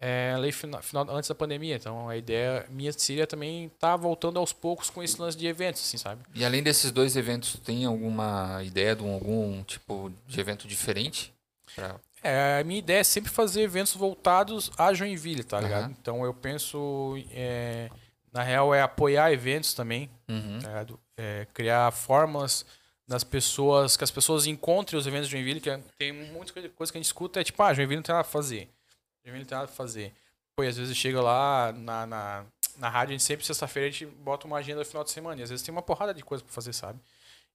é, 0.00 0.32
ali 0.34 0.50
final, 0.50 0.82
final- 0.82 1.08
antes 1.10 1.28
da 1.28 1.36
pandemia. 1.36 1.76
Então 1.76 2.08
a 2.08 2.16
ideia 2.16 2.66
minha 2.68 2.92
seria 2.92 3.28
também 3.28 3.68
tá 3.78 3.96
voltando 3.96 4.40
aos 4.40 4.52
poucos 4.52 4.90
com 4.90 5.04
esse 5.04 5.20
lance 5.20 5.38
de 5.38 5.46
eventos, 5.46 5.82
assim, 5.82 5.98
sabe? 5.98 6.20
E 6.34 6.44
além 6.44 6.60
desses 6.60 6.90
dois 6.90 7.16
eventos, 7.16 7.60
tem 7.64 7.84
alguma 7.84 8.60
ideia 8.64 8.96
de 8.96 9.04
um- 9.04 9.14
algum 9.14 9.62
tipo 9.62 10.12
de 10.26 10.40
evento 10.40 10.66
diferente? 10.66 11.32
Pra- 11.76 11.94
É, 12.22 12.58
a 12.60 12.64
minha 12.64 12.78
ideia 12.78 13.00
é 13.00 13.04
sempre 13.04 13.30
fazer 13.30 13.62
eventos 13.62 13.94
voltados 13.94 14.70
a 14.76 14.92
Joinville, 14.92 15.44
tá 15.44 15.60
ligado? 15.60 15.84
Aham. 15.84 15.94
Então 16.00 16.24
eu 16.24 16.34
penso, 16.34 17.14
é, 17.30 17.88
na 18.32 18.42
real, 18.42 18.74
é 18.74 18.82
apoiar 18.82 19.32
eventos 19.32 19.72
também, 19.74 20.10
Uhum. 20.28 20.58
tá 20.60 20.68
ligado? 20.68 21.00
É, 21.16 21.46
criar 21.54 21.90
formas 21.92 22.64
das 23.06 23.24
pessoas, 23.24 23.96
que 23.96 24.04
as 24.04 24.10
pessoas 24.10 24.46
encontrem 24.46 24.98
os 24.98 25.06
eventos 25.06 25.28
de 25.28 25.32
Joinville, 25.32 25.60
que 25.60 25.70
é- 25.70 25.80
tem 25.98 26.12
muita 26.12 26.52
coisa 26.52 26.68
coisa 26.68 26.92
que 26.92 26.98
a 26.98 27.00
gente 27.00 27.06
escuta, 27.06 27.40
é 27.40 27.44
tipo, 27.44 27.62
ah, 27.62 27.72
Joinville 27.72 27.96
não 27.96 28.02
tem 28.02 28.12
nada 28.14 28.24
pra 28.24 28.32
fazer. 28.32 28.68
Joinville 29.24 29.44
não 29.44 29.48
tem 29.48 29.56
nada 29.58 29.66
pra 29.68 29.76
fazer. 29.76 30.12
Pô, 30.56 30.62
e 30.64 30.68
às 30.68 30.76
vezes 30.76 30.96
chega 30.96 31.22
lá 31.22 31.72
na, 31.72 32.04
na, 32.06 32.44
na 32.76 32.88
rádio, 32.90 33.10
a 33.10 33.18
gente 33.18 33.22
sempre, 33.24 33.46
sexta-feira, 33.46 33.88
a 33.88 33.90
gente 33.92 34.06
bota 34.06 34.46
uma 34.46 34.58
agenda 34.58 34.80
no 34.80 34.84
final 34.84 35.04
de 35.04 35.10
semana, 35.10 35.40
e 35.40 35.44
às 35.44 35.50
vezes 35.50 35.64
tem 35.64 35.72
uma 35.72 35.80
porrada 35.82 36.12
de 36.12 36.22
coisa 36.22 36.42
pra 36.44 36.52
fazer, 36.52 36.72
sabe? 36.72 36.98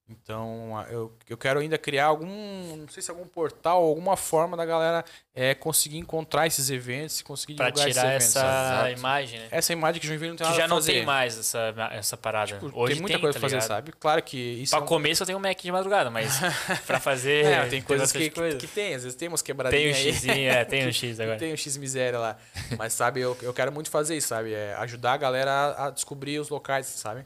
Então, 0.06 0.84
eu, 0.90 1.16
eu 1.30 1.36
quero 1.36 1.60
ainda 1.60 1.78
criar 1.78 2.04
algum, 2.06 2.76
não 2.76 2.88
sei 2.88 3.02
se 3.02 3.10
algum 3.10 3.26
portal, 3.26 3.82
alguma 3.82 4.18
forma 4.18 4.54
da 4.54 4.64
galera 4.66 5.02
é, 5.34 5.54
conseguir 5.54 5.96
encontrar 5.96 6.46
esses 6.46 6.68
eventos 6.68 7.22
conseguir 7.22 7.54
Pra 7.54 7.70
divulgar 7.70 7.90
tirar 7.90 8.16
esses 8.16 8.36
eventos. 8.36 8.50
essa? 8.52 8.84
Exato. 8.86 8.98
imagem, 9.00 9.40
né? 9.40 9.48
Essa 9.50 9.72
imagem 9.72 10.00
que 10.02 10.06
Joinville 10.06 10.30
não 10.32 10.36
tem 10.36 10.46
Que 10.46 10.50
nada 10.52 10.62
já 10.62 10.68
não 10.68 10.76
fazer. 10.76 10.92
tem 10.92 11.06
mais 11.06 11.38
essa, 11.38 11.74
essa 11.92 12.16
parada. 12.18 12.52
Tipo, 12.52 12.70
Hoje 12.78 12.92
tem 12.94 13.00
muita 13.00 13.14
tem, 13.16 13.20
coisa 13.22 13.32
tá 13.32 13.40
pra 13.40 13.48
fazer, 13.48 13.54
ligado? 13.56 13.66
sabe? 13.68 13.92
Claro 13.92 14.22
que 14.22 14.36
isso 14.36 14.70
Pra 14.72 14.80
é 14.80 14.82
um- 14.82 14.86
começo 14.86 15.22
eu 15.22 15.26
tenho 15.26 15.38
um 15.38 15.40
Mac 15.42 15.58
de 15.58 15.72
madrugada, 15.72 16.10
mas 16.10 16.38
pra 16.86 17.00
fazer. 17.00 17.46
É, 17.46 17.66
tem 17.66 17.80
coisas 17.80 18.12
que, 18.12 18.18
bastante 18.18 18.34
coisa. 18.38 18.58
que 18.58 18.66
tem, 18.66 18.94
às 18.94 19.04
vezes 19.04 19.16
tem 19.16 19.28
umas 19.28 19.40
Tem 19.40 19.46
quebradinhas 19.54 19.96
um 19.96 20.00
aí. 20.00 20.12
Xzinho, 20.12 20.50
é, 20.50 20.64
tem 20.66 20.86
um 20.86 20.92
X 20.92 21.18
agora. 21.18 21.38
Tem 21.38 21.50
um 21.52 21.56
X 21.56 21.76
miséria 21.78 22.18
lá. 22.18 22.36
Mas, 22.78 22.92
sabe, 22.92 23.20
eu, 23.20 23.34
eu 23.40 23.54
quero 23.54 23.72
muito 23.72 23.88
fazer 23.88 24.14
isso, 24.18 24.28
sabe? 24.28 24.52
É 24.52 24.74
ajudar 24.80 25.14
a 25.14 25.16
galera 25.16 25.50
a, 25.50 25.86
a 25.86 25.90
descobrir 25.90 26.38
os 26.38 26.50
locais, 26.50 26.84
sabe? 26.86 27.24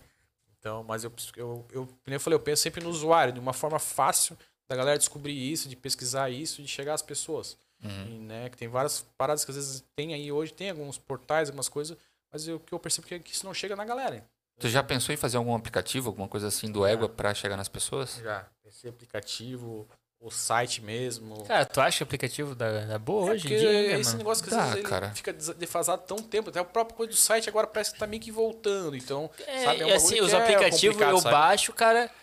Então, 0.58 0.82
mas 0.82 1.04
eu, 1.04 1.12
eu, 1.36 1.66
eu, 1.70 1.88
eu 2.06 2.20
falei, 2.20 2.36
eu 2.36 2.42
penso 2.42 2.62
sempre 2.62 2.82
no 2.82 2.90
usuário, 2.90 3.32
de 3.32 3.40
uma 3.40 3.52
forma 3.52 3.78
fácil 3.78 4.36
da 4.68 4.76
galera 4.76 4.98
descobrir 4.98 5.32
isso, 5.32 5.68
de 5.68 5.76
pesquisar 5.76 6.30
isso, 6.30 6.60
de 6.62 6.68
chegar 6.68 6.94
às 6.94 7.02
pessoas. 7.02 7.56
Uhum. 7.82 8.06
E, 8.06 8.18
né, 8.18 8.50
que 8.50 8.56
tem 8.56 8.68
várias 8.68 9.02
paradas 9.16 9.44
que 9.44 9.50
às 9.50 9.56
vezes 9.56 9.84
tem 9.94 10.14
aí 10.14 10.32
hoje, 10.32 10.52
tem 10.52 10.70
alguns 10.70 10.98
portais, 10.98 11.48
algumas 11.48 11.68
coisas, 11.68 11.96
mas 12.30 12.46
o 12.48 12.58
que 12.58 12.74
eu 12.74 12.78
percebo 12.78 13.06
que, 13.06 13.14
é 13.14 13.18
que 13.18 13.32
isso 13.32 13.46
não 13.46 13.54
chega 13.54 13.76
na 13.76 13.84
galera. 13.84 14.26
Tu 14.58 14.68
já 14.68 14.82
pensou 14.82 15.14
em 15.14 15.16
fazer 15.16 15.36
algum 15.36 15.54
aplicativo, 15.54 16.08
alguma 16.08 16.26
coisa 16.26 16.48
assim 16.48 16.70
do 16.70 16.84
Égua 16.84 17.08
pra 17.08 17.32
chegar 17.32 17.56
nas 17.56 17.68
pessoas? 17.68 18.16
Já, 18.16 18.44
esse 18.66 18.88
aplicativo, 18.88 19.88
o 20.20 20.30
site 20.30 20.82
mesmo. 20.82 21.44
Cara, 21.44 21.64
tu 21.64 21.80
acha 21.80 21.98
que 21.98 22.02
o 22.02 22.06
aplicativo 22.06 22.54
dá, 22.54 22.84
dá 22.86 22.98
boa 22.98 23.30
É 23.30 23.32
hoje 23.34 23.46
em 23.46 23.56
dia? 23.56 23.70
é 23.70 23.88
né, 23.94 24.00
esse 24.00 24.10
mano? 24.10 24.18
negócio 24.18 24.42
que 24.44 24.50
às 24.50 24.56
Dá, 24.56 24.62
vezes 24.64 24.78
ele 24.80 24.88
cara. 24.88 25.10
fica 25.14 25.32
defasado 25.32 26.02
tão 26.02 26.18
tempo, 26.18 26.50
até 26.50 26.58
a 26.58 26.64
própria 26.64 26.96
coisa 26.96 27.12
do 27.12 27.16
site 27.16 27.48
agora 27.48 27.66
parece 27.66 27.92
que 27.92 27.98
tá 27.98 28.06
meio 28.06 28.20
que 28.22 28.32
voltando, 28.32 28.96
então, 28.96 29.30
É, 29.46 29.64
sabe, 29.64 29.82
é 29.82 29.86
um 29.86 29.94
assim, 29.94 30.20
os 30.20 30.32
é 30.32 30.36
aplicativos 30.36 31.00
eu 31.00 31.18
sabe? 31.18 31.32
baixo, 31.34 31.72
cara. 31.72 32.10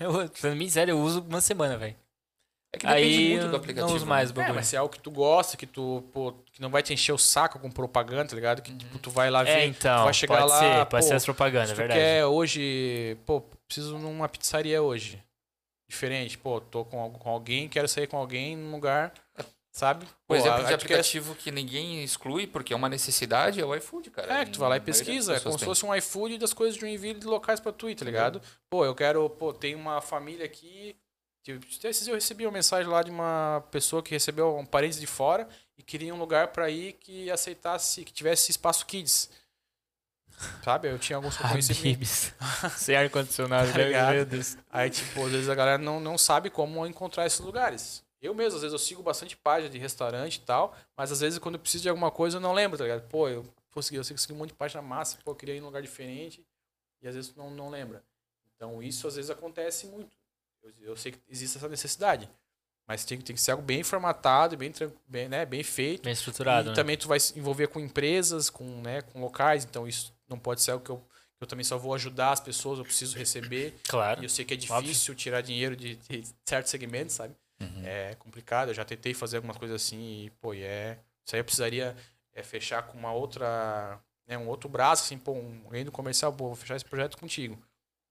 Eu, 0.00 0.22
eu, 0.22 0.28
pra 0.28 0.54
mim, 0.54 0.70
sério, 0.70 0.92
eu 0.92 1.00
uso 1.00 1.20
uma 1.28 1.40
semana, 1.40 1.76
velho. 1.76 1.96
É 2.72 2.78
que 2.78 2.86
depende 2.86 3.06
Aí 3.06 3.28
muito 3.30 3.48
do 3.50 3.56
aplicativo. 3.56 3.88
não 3.88 3.96
uso 3.96 4.04
né? 4.04 4.08
mais 4.10 4.30
o 4.30 4.40
É, 4.40 4.52
mas 4.52 4.68
se 4.68 4.76
é 4.76 4.78
algo 4.78 4.92
que 4.92 5.00
tu 5.00 5.10
gosta, 5.10 5.56
que 5.56 5.66
tu, 5.66 6.04
pô, 6.12 6.32
que 6.52 6.60
não 6.62 6.70
vai 6.70 6.80
te 6.82 6.92
encher 6.92 7.12
o 7.12 7.18
saco 7.18 7.58
com 7.58 7.68
propaganda, 7.68 8.26
tá 8.28 8.36
ligado? 8.36 8.62
Que 8.62 8.72
tipo, 8.72 8.98
tu 9.00 9.10
vai 9.10 9.30
lá 9.30 9.42
ver, 9.42 9.50
É, 9.50 9.64
então, 9.66 10.02
tu 10.02 10.04
vai 10.04 10.14
chegar 10.14 10.36
pode 10.38 10.48
lá, 10.50 10.58
ser, 10.60 10.86
pode 10.86 11.02
pô, 11.02 11.08
ser 11.08 11.14
as 11.14 11.24
propagandas, 11.24 11.68
se 11.70 11.74
é 11.74 11.76
verdade. 11.76 11.98
quer 12.00 12.24
hoje, 12.26 13.16
pô, 13.26 13.40
preciso 13.66 13.98
numa 13.98 14.28
pizzaria 14.28 14.80
hoje. 14.80 15.20
Diferente, 15.88 16.36
pô, 16.36 16.60
tô 16.60 16.84
com, 16.84 17.10
com 17.12 17.30
alguém, 17.30 17.68
quero 17.68 17.88
sair 17.88 18.06
com 18.06 18.16
alguém 18.18 18.54
num 18.56 18.70
lugar, 18.72 19.12
sabe? 19.72 20.04
Por 20.04 20.12
Pô, 20.26 20.34
exemplo, 20.36 20.66
de 20.66 20.74
aplicativo 20.74 21.34
que 21.34 21.50
ninguém 21.50 22.04
exclui 22.04 22.46
porque 22.46 22.74
é 22.74 22.76
uma 22.76 22.88
necessidade 22.90 23.58
é 23.60 23.64
o 23.64 23.74
iFood, 23.74 24.10
cara. 24.10 24.40
É, 24.40 24.44
que 24.44 24.50
tu 24.52 24.58
vai 24.58 24.68
lá 24.68 24.76
e 24.76 24.80
pesquisa, 24.80 25.36
é 25.36 25.40
como 25.40 25.54
se 25.54 25.60
tem. 25.60 25.66
fosse 25.66 25.86
um 25.86 25.94
iFood 25.94 26.36
das 26.36 26.52
coisas 26.52 26.74
de 26.74 26.82
Joinville 26.82 27.18
de 27.20 27.26
locais 27.26 27.58
pra 27.58 27.72
tu 27.72 27.94
tá 27.94 28.04
ligado? 28.04 28.42
Pô, 28.68 28.84
eu 28.84 28.94
quero, 28.94 29.30
pô, 29.30 29.52
tem 29.52 29.74
uma 29.74 30.00
família 30.02 30.44
aqui. 30.44 30.94
que- 31.42 31.58
esses 31.84 32.06
eu 32.06 32.14
recebi 32.14 32.44
uma 32.44 32.52
mensagem 32.52 32.86
lá 32.90 33.02
de 33.02 33.10
uma 33.10 33.64
pessoa 33.70 34.02
que 34.02 34.10
recebeu 34.10 34.54
um 34.58 34.66
parente 34.66 35.00
de 35.00 35.06
fora 35.06 35.48
e 35.78 35.82
queria 35.82 36.14
um 36.14 36.18
lugar 36.18 36.48
pra 36.48 36.68
ir 36.68 36.92
que 36.94 37.30
aceitasse, 37.30 38.04
que 38.04 38.12
tivesse 38.12 38.50
espaço 38.50 38.84
kids. 38.84 39.30
Sabe? 40.64 40.90
Eu 40.90 40.98
tinha 40.98 41.16
alguns 41.16 41.36
que 41.36 41.44
eu 41.44 41.48
conheci. 41.48 41.72
Habibs. 41.72 42.34
Sem 42.76 42.96
ar-condicionado, 42.96 43.72
Tá 43.72 44.10
meu 44.12 44.24
Deus. 44.24 44.56
Aí, 44.70 44.90
tipo, 44.90 45.24
às 45.24 45.32
vezes 45.32 45.48
a 45.48 45.54
galera 45.54 45.78
não, 45.78 46.00
não 46.00 46.16
sabe 46.16 46.50
como 46.50 46.86
encontrar 46.86 47.26
esses 47.26 47.40
lugares. 47.40 48.04
Eu 48.20 48.34
mesmo, 48.34 48.56
às 48.56 48.62
vezes, 48.62 48.72
eu 48.72 48.78
sigo 48.78 49.02
bastante 49.02 49.36
página 49.36 49.70
de 49.70 49.78
restaurante 49.78 50.36
e 50.36 50.40
tal, 50.40 50.76
mas 50.96 51.12
às 51.12 51.20
vezes 51.20 51.38
quando 51.38 51.54
eu 51.54 51.60
preciso 51.60 51.82
de 51.82 51.88
alguma 51.88 52.10
coisa 52.10 52.38
eu 52.38 52.40
não 52.40 52.52
lembro, 52.52 52.76
tá 52.76 52.84
ligado? 52.84 53.02
Pô, 53.08 53.28
eu 53.28 53.44
consegui, 53.70 53.96
eu 53.96 54.04
sei 54.04 54.14
que 54.14 54.18
eu 54.18 54.22
segui 54.22 54.34
um 54.34 54.38
monte 54.38 54.48
de 54.48 54.56
página 54.56 54.82
massa, 54.82 55.18
pô, 55.24 55.30
eu 55.30 55.36
queria 55.36 55.54
ir 55.54 55.58
em 55.58 55.62
um 55.62 55.66
lugar 55.66 55.80
diferente 55.80 56.44
e 57.00 57.06
às 57.06 57.14
vezes 57.14 57.34
não, 57.36 57.50
não 57.50 57.70
lembra. 57.70 58.02
Então 58.56 58.82
isso 58.82 59.06
às 59.06 59.14
vezes 59.14 59.30
acontece 59.30 59.86
muito. 59.86 60.16
Eu, 60.62 60.72
eu 60.80 60.96
sei 60.96 61.12
que 61.12 61.20
existe 61.28 61.58
essa 61.58 61.68
necessidade, 61.68 62.28
mas 62.88 63.04
tem, 63.04 63.18
que- 63.18 63.24
tem 63.24 63.36
que 63.36 63.42
ser 63.42 63.50
algo 63.52 63.62
bem 63.62 63.82
formatado, 63.84 64.56
bem, 64.56 64.72
bem, 65.06 65.28
né, 65.28 65.44
bem 65.44 65.62
feito. 65.62 66.04
Bem 66.04 66.12
estruturado, 66.14 66.68
e 66.68 66.70
né? 66.70 66.74
também 66.74 66.96
tu 66.96 67.06
vai 67.06 67.20
se 67.20 67.38
envolver 67.38 67.68
com 67.68 67.78
empresas, 67.78 68.48
com, 68.50 68.64
né, 68.80 69.02
com 69.02 69.20
locais, 69.20 69.64
então 69.64 69.86
isso 69.86 70.12
não 70.28 70.38
pode 70.38 70.62
ser 70.62 70.70
algo 70.72 70.84
que 70.84 70.90
eu, 70.90 71.00
eu 71.40 71.46
também 71.46 71.64
só 71.64 71.76
vou 71.78 71.94
ajudar 71.94 72.32
as 72.32 72.40
pessoas, 72.40 72.78
eu 72.78 72.84
preciso 72.84 73.16
receber. 73.16 73.76
Claro. 73.86 74.22
E 74.22 74.24
eu 74.24 74.28
sei 74.30 74.44
que 74.44 74.54
é 74.54 74.56
Óbvio. 74.56 74.82
difícil 74.92 75.14
tirar 75.14 75.40
dinheiro 75.42 75.76
de, 75.76 75.96
de 75.96 76.24
certos 76.44 76.70
segmentos, 76.70 77.14
sabe? 77.14 77.34
Uhum. 77.60 77.82
É 77.84 78.14
complicado. 78.16 78.68
Eu 78.70 78.74
já 78.74 78.84
tentei 78.84 79.12
fazer 79.14 79.36
algumas 79.36 79.56
coisas 79.56 79.82
assim 79.82 80.24
e, 80.24 80.30
pô, 80.40 80.54
e 80.54 80.62
é. 80.62 80.98
Isso 81.24 81.34
aí 81.36 81.40
eu 81.40 81.44
precisaria 81.44 81.96
é, 82.34 82.42
fechar 82.42 82.82
com 82.84 82.96
uma 82.98 83.12
outra. 83.12 84.00
Né, 84.26 84.36
um 84.36 84.48
outro 84.48 84.68
braço, 84.68 85.04
assim, 85.04 85.16
pô, 85.18 85.32
um, 85.32 85.60
alguém 85.64 85.84
do 85.84 85.90
comercial, 85.92 86.32
pô, 86.32 86.46
vou 86.48 86.56
fechar 86.56 86.76
esse 86.76 86.84
projeto 86.84 87.16
contigo. 87.18 87.58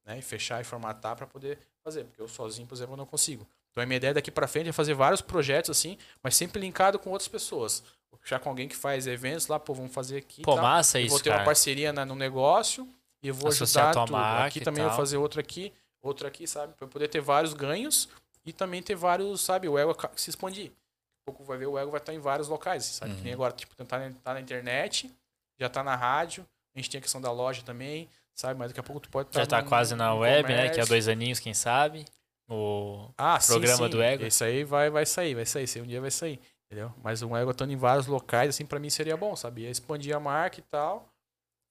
Né? 0.05 0.19
E 0.19 0.21
fechar 0.21 0.59
e 0.61 0.63
formatar 0.63 1.15
para 1.15 1.28
poder 1.28 1.59
fazer. 1.84 2.05
Porque 2.05 2.21
eu 2.21 2.28
sozinho, 2.28 2.65
por 2.67 2.75
exemplo, 2.75 2.95
não 2.97 3.05
consigo. 3.05 3.45
Então 3.78 3.84
a 3.84 3.86
minha 3.86 3.97
ideia 3.97 4.11
daqui 4.15 4.32
para 4.32 4.47
frente 4.47 4.69
é 4.69 4.73
fazer 4.73 4.95
vários 4.95 5.21
projetos 5.21 5.69
assim, 5.69 5.99
mas 6.23 6.36
sempre 6.36 6.59
linkado 6.59 6.97
com 6.97 7.11
outras 7.11 7.28
pessoas. 7.28 7.84
Fechar 8.21 8.39
com 8.39 8.49
alguém 8.49 8.67
que 8.67 8.75
faz 8.75 9.05
eventos 9.05 9.45
lá, 9.45 9.59
pô, 9.59 9.71
vamos 9.75 9.93
fazer 9.93 10.17
aqui. 10.17 10.41
Pô, 10.41 10.55
tal. 10.55 10.63
massa 10.63 10.99
Eu 10.99 11.03
isso, 11.05 11.09
vou 11.11 11.19
ter 11.19 11.30
cara. 11.30 11.41
uma 11.41 11.45
parceria 11.45 11.93
na- 11.93 12.03
no 12.03 12.15
negócio 12.15 12.89
e 13.21 13.28
eu 13.28 13.36
vou 13.36 13.49
Associar 13.49 13.86
ajudar 13.86 13.93
tua 13.93 14.05
tudo. 14.07 14.17
marca 14.17 14.47
Aqui 14.47 14.61
também 14.61 14.82
eu 14.82 14.88
tal. 14.89 14.97
vou 14.97 15.05
fazer 15.05 15.17
outro 15.17 15.39
aqui, 15.39 15.71
outro 16.01 16.25
aqui, 16.28 16.47
sabe? 16.47 16.73
Pra 16.73 16.86
eu 16.86 16.89
poder 16.89 17.07
ter 17.07 17.21
vários 17.21 17.53
ganhos 17.53 18.09
e 18.43 18.51
também 18.51 18.82
ter 18.82 18.95
vários, 18.95 19.41
sabe? 19.41 19.69
O 19.69 19.78
ego 19.78 19.95
se 20.15 20.32
expandir. 20.32 20.71
A 20.71 21.32
pouco 21.32 21.43
vai 21.43 21.57
ver, 21.59 21.67
o 21.67 21.78
ego 21.78 21.91
vai 21.91 21.99
estar 21.99 22.13
em 22.15 22.19
vários 22.19 22.47
locais, 22.47 22.84
sabe? 22.84 23.13
Que 23.13 23.21
nem 23.21 23.34
agora, 23.34 23.53
tipo, 23.53 23.75
tá 23.75 23.99
na, 23.99 24.11
tá 24.23 24.34
na 24.34 24.41
internet, 24.41 25.13
já 25.59 25.69
tá 25.69 25.84
na 25.84 25.95
rádio, 25.95 26.43
a 26.75 26.80
gente 26.80 26.89
tem 26.89 26.97
a 26.97 27.01
questão 27.01 27.21
da 27.21 27.32
loja 27.32 27.61
também, 27.61 28.09
sabe? 28.34 28.57
Mas 28.59 28.69
daqui 28.69 28.80
a 28.80 28.84
pouco 28.84 28.99
tu 29.01 29.09
pode 29.09 29.30
estar 29.30 29.41
Já 29.41 29.45
tá 29.45 29.61
quase 29.61 29.93
na 29.95 30.15
web, 30.15 30.49
né? 30.51 30.69
Que 30.69 30.82
há 30.82 30.86
dois 30.86 31.07
aninhos, 31.07 31.39
quem 31.39 31.53
sabe. 31.53 32.05
O... 32.49 33.09
Ah, 33.17 33.39
sim, 33.39 33.53
programa 33.53 33.85
sim. 33.85 33.89
do 33.89 34.01
ego. 34.01 34.25
Isso 34.25 34.43
aí 34.43 34.63
vai, 34.63 34.89
vai 34.89 35.05
sair, 35.05 35.35
vai 35.35 35.45
sair. 35.45 35.63
Esse 35.63 35.81
um 35.81 35.85
dia 35.85 35.99
vai 35.99 36.11
sair, 36.11 36.39
entendeu? 36.65 36.93
Mas 37.03 37.21
um 37.21 37.35
ego 37.35 37.51
estando 37.51 37.71
em 37.71 37.77
vários 37.77 38.07
locais, 38.07 38.49
assim, 38.49 38.65
pra 38.65 38.79
mim 38.79 38.89
seria 38.89 39.17
bom, 39.17 39.35
sabe? 39.35 39.63
Ia 39.63 39.69
expandir 39.69 40.15
a 40.15 40.19
marca 40.19 40.59
e 40.59 40.63
tal. 40.63 41.11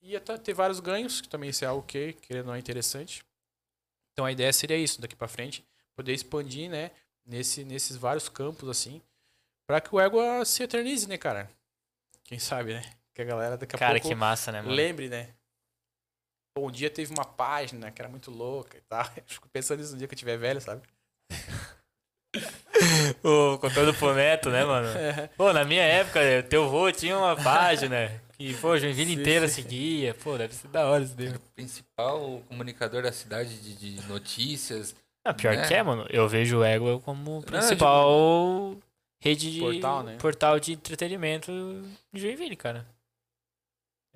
E 0.02 0.12
ia 0.12 0.20
ter 0.20 0.52
vários 0.52 0.80
ganhos, 0.80 1.20
que 1.20 1.28
também 1.28 1.50
isso 1.50 1.64
é 1.64 1.68
algo 1.68 1.82
que, 1.86 2.12
querendo 2.14 2.44
ou 2.44 2.48
não, 2.48 2.54
é 2.54 2.58
interessante. 2.58 3.24
Então 4.12 4.24
a 4.24 4.32
ideia 4.32 4.52
seria 4.52 4.76
isso, 4.76 5.00
daqui 5.00 5.16
pra 5.16 5.28
frente, 5.28 5.66
poder 5.94 6.12
expandir, 6.12 6.70
né? 6.70 6.90
Nesse, 7.24 7.64
nesses 7.64 7.96
vários 7.96 8.28
campos, 8.28 8.68
assim, 8.68 9.02
pra 9.66 9.80
que 9.80 9.92
o 9.92 9.98
ego 9.98 10.44
se 10.44 10.62
eternize, 10.62 11.08
né, 11.08 11.18
cara? 11.18 11.50
Quem 12.22 12.38
sabe, 12.38 12.74
né? 12.74 12.82
Que 13.12 13.22
a 13.22 13.24
galera 13.24 13.56
daqui 13.56 13.74
a 13.74 13.78
Cara, 13.78 13.94
pouco 13.94 14.08
que 14.08 14.14
massa, 14.14 14.52
né, 14.52 14.60
mano? 14.60 14.74
lembre, 14.74 15.08
né? 15.08 15.34
Um 16.58 16.70
dia 16.70 16.88
teve 16.88 17.12
uma 17.12 17.24
página 17.24 17.90
que 17.90 18.00
era 18.00 18.08
muito 18.08 18.30
louca 18.30 18.76
e 18.76 18.80
tal. 18.82 19.04
Eu 19.16 19.22
fico 19.26 19.48
pensando 19.48 19.80
nisso 19.80 19.92
no 19.92 19.98
dia 19.98 20.08
que 20.08 20.14
eu 20.14 20.18
tiver 20.18 20.36
velho, 20.36 20.60
sabe? 20.60 20.82
O 23.24 23.58
contando 23.58 23.94
pro 23.94 24.14
neto, 24.14 24.50
né, 24.50 24.64
mano? 24.64 24.88
Pô, 25.36 25.52
na 25.52 25.64
minha 25.64 25.82
época, 25.82 26.20
teu 26.48 26.68
vô 26.68 26.92
tinha 26.92 27.16
uma 27.16 27.34
página 27.34 28.10
que, 28.36 28.52
pô, 28.54 28.76
Joinville 28.76 29.14
Sim, 29.14 29.20
inteira 29.20 29.48
sim. 29.48 29.62
seguia. 29.62 30.14
Pô, 30.14 30.36
deve 30.36 30.54
ser 30.54 30.68
da 30.68 30.86
hora 30.86 31.02
isso 31.02 31.14
daí. 31.16 31.28
O 31.28 31.40
principal 31.54 32.42
comunicador 32.46 33.02
da 33.02 33.12
cidade 33.12 33.56
de, 33.58 33.96
de 33.96 34.06
notícias. 34.08 34.94
Ah, 35.24 35.32
pior 35.32 35.56
Né? 35.56 35.66
que 35.66 35.74
é, 35.74 35.82
mano. 35.82 36.06
Eu 36.10 36.28
vejo 36.28 36.58
o 36.58 36.64
Ego 36.64 37.00
como 37.00 37.42
principal 37.42 38.76
rede 39.20 39.50
de... 39.52 39.60
Portal, 39.60 40.02
né? 40.02 40.16
portal 40.18 40.60
de 40.60 40.72
entretenimento 40.74 41.50
de 42.12 42.20
Joinville, 42.20 42.56
cara. 42.56 42.86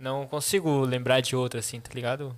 Não 0.01 0.26
consigo 0.26 0.80
lembrar 0.80 1.20
de 1.20 1.36
outra, 1.36 1.61
assim, 1.61 1.80
tá 1.80 1.90
ligado? 1.94 2.36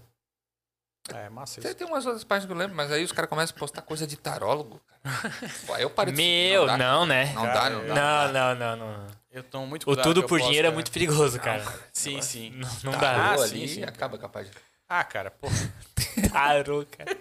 É, 1.12 1.28
massa 1.28 1.60
Tem, 1.60 1.70
isso. 1.70 1.78
tem 1.78 1.86
umas 1.86 2.06
outras 2.06 2.22
páginas 2.24 2.46
que 2.46 2.52
eu 2.52 2.56
lembro, 2.56 2.76
mas 2.76 2.90
aí 2.92 3.02
os 3.02 3.10
caras 3.12 3.28
começam 3.28 3.54
a 3.56 3.58
postar 3.58 3.82
coisa 3.82 4.06
de 4.06 4.16
tarólogo. 4.16 4.80
Cara. 5.02 5.34
Pô, 5.66 5.74
aí 5.74 5.82
eu 5.82 5.90
de 5.90 5.96
seguir, 5.96 6.12
Meu, 6.50 6.66
dá. 6.66 6.78
não, 6.78 7.04
né? 7.06 7.32
Não 7.34 7.42
dá, 7.42 7.70
não 7.70 7.86
dá. 7.86 7.94
Não, 7.94 8.32
não, 8.32 8.54
não, 8.54 8.76
não. 8.76 9.06
Eu 9.30 9.42
tomo 9.42 9.66
muito 9.66 9.82
O 9.82 9.86
cuidado 9.86 10.04
tudo 10.04 10.20
que 10.20 10.24
eu 10.24 10.28
por 10.28 10.40
dinheiro 10.40 10.68
é 10.68 10.70
muito 10.70 10.92
perigoso, 10.92 11.40
cara. 11.40 11.64
Sim, 11.92 12.20
sim. 12.20 12.50
Não, 12.54 12.68
não 12.84 12.92
Tarô 12.92 13.00
dá. 13.00 13.42
Ah, 13.42 13.44
ali 13.44 13.66
sim, 13.68 13.74
sim. 13.76 13.82
acaba 13.82 14.16
com 14.18 14.26
a 14.26 14.28
página. 14.28 14.54
Ah, 14.88 15.02
cara, 15.02 15.30
pô. 15.30 15.48
Tarô, 16.32 16.84
cara. 16.86 17.16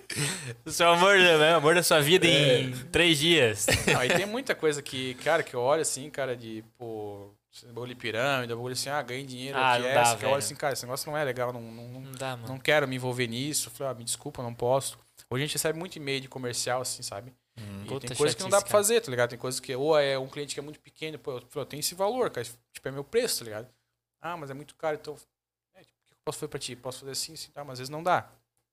O 0.65 0.69
seu 0.71 0.89
amor, 0.89 1.17
né? 1.17 1.53
O 1.53 1.57
amor 1.57 1.73
da 1.73 1.81
sua 1.81 2.01
vida 2.01 2.27
É. 2.27 2.59
em 2.61 2.71
três 2.91 3.17
dias. 3.17 3.65
Não, 3.91 4.03
e 4.03 4.09
tem 4.09 4.25
muita 4.25 4.53
coisa 4.53 4.81
que, 4.81 5.13
cara, 5.15 5.41
que 5.41 5.55
eu 5.55 5.61
olho 5.61 5.81
assim, 5.81 6.09
cara, 6.09 6.35
de, 6.35 6.63
pô, 6.77 7.33
bagulho 7.67 7.93
de 7.93 7.95
pirâmide, 7.95 8.53
bagulho 8.53 8.73
assim, 8.73 8.89
ah, 8.89 9.01
ganhei 9.01 9.25
dinheiro 9.25 9.57
Ah, 9.57 9.75
aqui, 9.75 9.85
essa, 9.85 10.17
que 10.17 10.25
eu 10.25 10.29
olho 10.29 10.37
assim, 10.37 10.55
cara, 10.55 10.73
esse 10.73 10.85
negócio 10.85 11.09
não 11.11 11.17
é 11.17 11.23
legal, 11.23 11.51
não, 11.51 11.61
não, 11.61 12.01
não, 12.01 12.11
dá, 12.13 12.37
não 12.37 12.57
quero 12.57 12.87
me 12.87 12.95
envolver 12.95 13.27
nisso. 13.27 13.67
Eu 13.67 13.71
falei, 13.73 13.91
ah, 13.91 13.95
me 13.95 14.03
desculpa, 14.03 14.41
não 14.41 14.53
posso. 14.53 14.97
Hoje 15.29 15.43
a 15.43 15.45
gente 15.45 15.53
recebe 15.53 15.77
muito 15.77 15.95
e-mail 15.97 16.21
de 16.21 16.27
comercial, 16.27 16.81
assim, 16.81 17.01
sabe? 17.03 17.33
Hum. 17.59 17.83
E 17.85 17.99
tem 17.99 18.15
coisa 18.15 18.35
que 18.35 18.41
não 18.41 18.49
dá 18.49 18.57
pra 18.57 18.69
cara. 18.69 18.71
fazer, 18.71 19.01
tá 19.01 19.11
ligado? 19.11 19.29
Tem 19.29 19.39
coisa 19.39 19.61
que, 19.61 19.75
ou 19.75 19.97
é 19.99 20.17
um 20.17 20.27
cliente 20.27 20.53
que 20.53 20.59
é 20.59 20.63
muito 20.63 20.79
pequeno, 20.79 21.19
pô, 21.19 21.33
eu, 21.33 21.41
pô, 21.41 21.65
tem 21.65 21.79
esse 21.79 21.93
valor, 21.93 22.29
cara, 22.29 22.47
tipo, 22.73 22.87
é 22.87 22.91
meu 22.91 23.03
preço, 23.03 23.39
tá 23.39 23.45
ligado? 23.45 23.67
Ah, 24.21 24.37
mas 24.37 24.49
é 24.49 24.53
muito 24.53 24.75
caro, 24.75 24.97
então, 24.99 25.15
é, 25.75 25.81
tipo, 25.81 25.97
o 25.99 26.07
que 26.07 26.13
eu 26.13 26.17
posso 26.23 26.39
fazer 26.39 26.49
pra 26.49 26.59
ti? 26.59 26.75
Posso 26.75 26.99
fazer 26.99 27.11
assim, 27.11 27.33
assim, 27.33 27.51
tá, 27.51 27.63
mas 27.63 27.73
às 27.73 27.79
vezes 27.79 27.89
não 27.89 28.01
dá. 28.01 28.29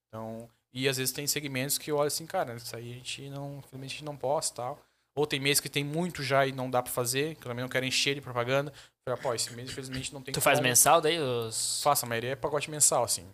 Então, 0.09 0.49
e 0.73 0.89
às 0.89 0.97
vezes 0.97 1.13
tem 1.13 1.27
segmentos 1.27 1.79
que 1.79 1.91
eu 1.91 1.97
olho 1.97 2.07
assim, 2.07 2.27
cara, 2.27 2.55
isso 2.55 2.75
aí 2.77 2.93
a 2.93 2.95
gente 2.95 3.29
não, 3.31 3.59
infelizmente 3.59 3.91
a 3.91 3.95
gente 3.95 4.05
não 4.05 4.17
posta 4.17 4.53
e 4.53 4.57
tal. 4.57 4.88
Ou 5.19 5.27
tem 5.27 5.41
meses 5.41 5.59
que 5.61 5.69
tem 5.69 5.83
muito 5.83 6.23
já 6.23 6.47
e 6.47 6.53
não 6.53 6.71
dá 6.71 6.81
pra 6.83 6.93
fazer, 6.93 7.35
que 7.35 7.41
eu 7.41 7.49
também 7.51 7.63
não 7.63 7.69
quero 7.69 7.85
encher 7.85 8.15
de 8.15 8.21
propaganda. 8.21 8.73
Falei, 9.05 9.21
pô, 9.21 9.35
esse 9.35 9.53
mês 9.53 9.69
infelizmente 9.71 10.13
não 10.15 10.23
tem 10.23 10.33
Tu 10.33 10.41
faz 10.41 10.59
como. 10.59 10.69
mensal 10.69 11.01
daí? 11.01 11.19
Os... 11.19 11.83
Faço, 11.83 12.05
a 12.05 12.09
maioria 12.09 12.31
é 12.31 12.37
pacote 12.37 12.71
mensal, 12.71 13.03
assim. 13.05 13.27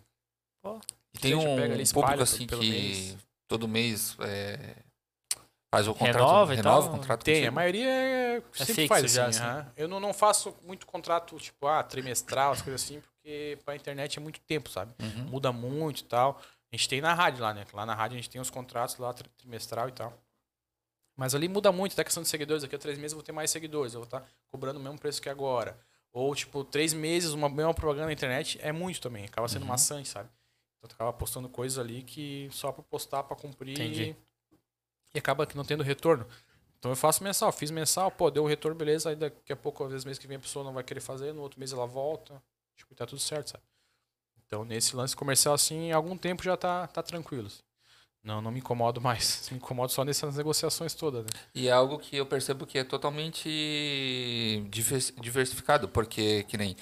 E 1.13 1.19
tem 1.19 1.33
A 1.33 1.35
gente 1.37 1.47
um 1.47 1.55
pega 1.55 1.73
ali, 1.75 1.87
público 1.91 2.23
assim 2.23 2.47
pelo 2.47 2.61
que 2.61 2.69
mês. 2.71 3.17
todo 3.47 3.67
mês 3.67 4.17
é, 4.19 4.75
faz 5.73 5.87
o 5.87 5.93
contrato. 5.93 6.15
Renova 6.17 6.53
renova 6.55 6.81
tal? 6.87 6.89
o 6.93 6.97
contrato 6.97 7.23
Tem, 7.23 7.33
a 7.35 7.37
contigo. 7.37 7.55
maioria 7.55 7.87
é, 7.89 8.41
sempre 8.53 8.73
fixo 8.73 8.87
faz 8.87 9.11
já, 9.11 9.27
assim. 9.27 9.39
assim. 9.39 9.47
aham. 9.47 9.71
Eu 9.77 9.87
não, 9.87 9.99
não 9.99 10.13
faço 10.13 10.55
muito 10.63 10.85
contrato, 10.87 11.37
tipo, 11.37 11.67
ah, 11.67 11.83
trimestral, 11.83 12.53
as 12.53 12.61
coisas 12.63 12.81
assim, 12.83 12.99
porque 12.99 13.57
pra 13.63 13.75
internet 13.75 14.17
é 14.17 14.21
muito 14.21 14.39
tempo, 14.41 14.69
sabe? 14.69 14.91
Uhum. 14.99 15.25
Muda 15.25 15.51
muito 15.51 15.99
e 16.01 16.05
tal. 16.05 16.41
A 16.73 16.75
gente 16.75 16.89
tem 16.89 16.99
na 16.99 17.13
rádio 17.13 17.43
lá, 17.43 17.53
né? 17.53 17.63
Lá 17.71 17.85
na 17.85 17.93
rádio 17.93 18.15
a 18.15 18.17
gente 18.17 18.29
tem 18.29 18.41
os 18.41 18.49
contratos 18.49 18.97
lá, 18.97 19.13
tri- 19.13 19.29
trimestral 19.37 19.87
e 19.87 19.91
tal. 19.91 20.11
Mas 21.15 21.33
ali 21.33 21.47
muda 21.47 21.71
muito, 21.71 21.93
até 21.93 22.01
a 22.01 22.05
questão 22.05 22.23
de 22.23 22.29
seguidores. 22.29 22.63
Daqui 22.63 22.75
a 22.75 22.79
três 22.79 22.97
meses 22.97 23.13
eu 23.13 23.17
vou 23.17 23.23
ter 23.23 23.31
mais 23.31 23.49
seguidores, 23.49 23.93
eu 23.93 24.01
vou 24.01 24.05
estar 24.05 24.27
cobrando 24.47 24.79
o 24.79 24.83
mesmo 24.83 24.99
preço 24.99 25.21
que 25.21 25.29
agora. 25.29 25.79
Ou, 26.11 26.33
tipo, 26.35 26.63
três 26.63 26.93
meses, 26.93 27.31
uma 27.31 27.49
mesma 27.49 27.73
propaganda 27.73 28.07
na 28.07 28.13
internet 28.13 28.57
é 28.61 28.71
muito 28.71 29.01
também. 29.01 29.25
Acaba 29.25 29.47
sendo 29.47 29.63
Uhum. 29.63 29.69
maçante, 29.69 30.07
sabe? 30.09 30.29
Então 30.77 30.89
tu 30.89 30.93
acaba 30.93 31.11
postando 31.13 31.47
coisas 31.49 31.77
ali 31.79 32.03
que 32.03 32.49
só 32.51 32.71
pra 32.71 32.83
postar, 32.83 33.23
pra 33.23 33.35
cumprir. 33.35 33.73
Entendi. 33.73 34.15
E 35.13 35.19
acaba 35.19 35.45
que 35.45 35.55
não 35.55 35.63
tendo 35.65 35.83
retorno. 35.83 36.25
Então 36.79 36.91
eu 36.91 36.95
faço 36.95 37.23
mensal, 37.23 37.51
fiz 37.51 37.71
mensal, 37.71 38.11
pô, 38.11 38.29
deu 38.29 38.43
um 38.43 38.47
retorno, 38.47 38.77
beleza. 38.77 39.09
Aí 39.09 39.15
daqui 39.15 39.51
a 39.51 39.55
pouco, 39.55 39.83
às 39.83 39.91
vezes, 39.91 40.05
mês 40.05 40.17
que 40.19 40.27
vem 40.27 40.37
a 40.37 40.39
pessoa 40.39 40.63
não 40.63 40.73
vai 40.73 40.83
querer 40.83 40.99
fazer, 40.99 41.33
no 41.33 41.41
outro 41.41 41.59
mês 41.59 41.71
ela 41.73 41.87
volta. 41.87 42.41
Tipo, 42.75 42.93
tá 42.93 43.05
tudo 43.05 43.19
certo, 43.19 43.51
sabe? 43.51 43.63
Então 44.45 44.63
nesse 44.63 44.95
lance 44.95 45.15
comercial, 45.15 45.55
assim, 45.55 45.91
há 45.91 45.95
algum 45.95 46.15
tempo 46.17 46.43
já 46.43 46.55
tá, 46.55 46.85
tá 46.87 47.01
tranquilo. 47.01 47.47
assim. 47.47 47.63
Não, 48.25 48.41
não 48.41 48.51
me 48.51 48.57
incomodo 48.59 48.99
mais. 48.99 49.47
Me 49.53 49.57
incomodo 49.57 49.91
só 49.91 50.03
nessas 50.03 50.35
negociações 50.35 50.93
todas, 50.95 51.23
né? 51.23 51.29
E 51.53 51.67
é 51.67 51.71
algo 51.71 51.99
que 51.99 52.17
eu 52.17 52.25
percebo 52.25 52.65
que 52.65 52.77
é 52.79 52.83
totalmente 52.83 54.65
divers- 54.69 55.13
diversificado, 55.21 55.87
porque 55.87 56.43
que 56.43 56.57
nem 56.57 56.75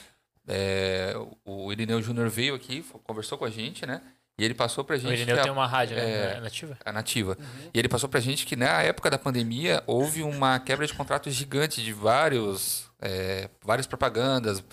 é, 0.48 1.14
o 1.46 1.72
Irineu 1.72 2.02
Júnior 2.02 2.30
veio 2.30 2.56
aqui, 2.56 2.84
conversou 3.04 3.38
com 3.38 3.46
a 3.46 3.50
gente, 3.50 3.86
né? 3.86 4.02
E 4.38 4.44
ele 4.44 4.54
passou 4.56 4.84
pra 4.84 4.96
O 4.96 5.00
gente 5.00 5.14
Irineu 5.14 5.36
que 5.36 5.40
a- 5.42 5.44
tem 5.44 5.52
uma 5.52 5.68
rádio, 5.68 5.96
né? 5.96 6.38
é, 6.38 6.40
Nativa. 6.40 6.78
a 6.84 6.92
nativa. 6.92 7.38
E 7.74 7.78
ele 7.78 7.88
passou 7.88 8.10
pra 8.10 8.20
gente 8.20 8.46
que 8.46 8.56
na 8.56 8.82
época 8.82 9.10
da 9.10 9.20
pandemia 9.20 9.84
houve 9.86 10.24
uma 10.24 10.60
quebra 10.60 10.88
de 10.88 10.94
contratos 10.94 11.34
gigante 11.34 11.84
de 11.84 11.94
vários, 11.94 12.90
é, 13.00 13.50
várias 13.64 13.86
propagandas 13.86 14.64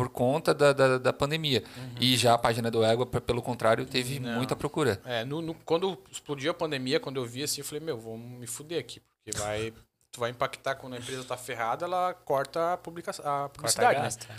por 0.00 0.08
conta 0.08 0.54
da, 0.54 0.72
da, 0.72 0.96
da 0.96 1.12
pandemia. 1.12 1.62
E 2.00 2.16
já 2.16 2.32
a 2.32 2.38
página 2.38 2.70
do 2.70 2.82
Égua, 2.82 3.04
pelo 3.04 3.42
contrário, 3.42 3.84
teve 3.84 4.18
Não. 4.18 4.36
muita 4.36 4.56
procura. 4.56 4.98
É, 5.04 5.26
no, 5.26 5.42
no- 5.42 5.54
quando 5.54 6.02
explodiu 6.10 6.50
a 6.50 6.54
pandemia, 6.54 6.98
quando 6.98 7.18
eu 7.20 7.26
vi 7.26 7.42
assim, 7.42 7.60
eu 7.60 7.64
falei, 7.66 7.84
meu, 7.84 7.98
vou 7.98 8.16
me 8.16 8.46
fuder 8.46 8.80
aqui, 8.80 9.00
porque 9.00 9.38
vai. 9.38 9.74
Tu 10.10 10.18
vai 10.18 10.30
impactar 10.30 10.74
quando 10.76 10.94
a 10.94 10.96
empresa 10.98 11.22
tá 11.22 11.36
ferrada, 11.36 11.84
ela 11.84 12.14
corta 12.14 12.72
a, 12.72 12.76
publica, 12.78 13.10
a 13.10 13.14
Corta 13.14 13.48
publicidade. 13.50 13.98
né? 13.98 14.04
gasto. 14.04 14.26
é. 14.30 14.34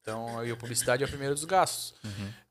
Então, 0.00 0.38
aí 0.38 0.50
a 0.50 0.56
publicidade 0.56 1.02
é 1.02 1.06
o 1.06 1.08
primeiro 1.08 1.34
dos 1.34 1.44
gastos. 1.44 1.94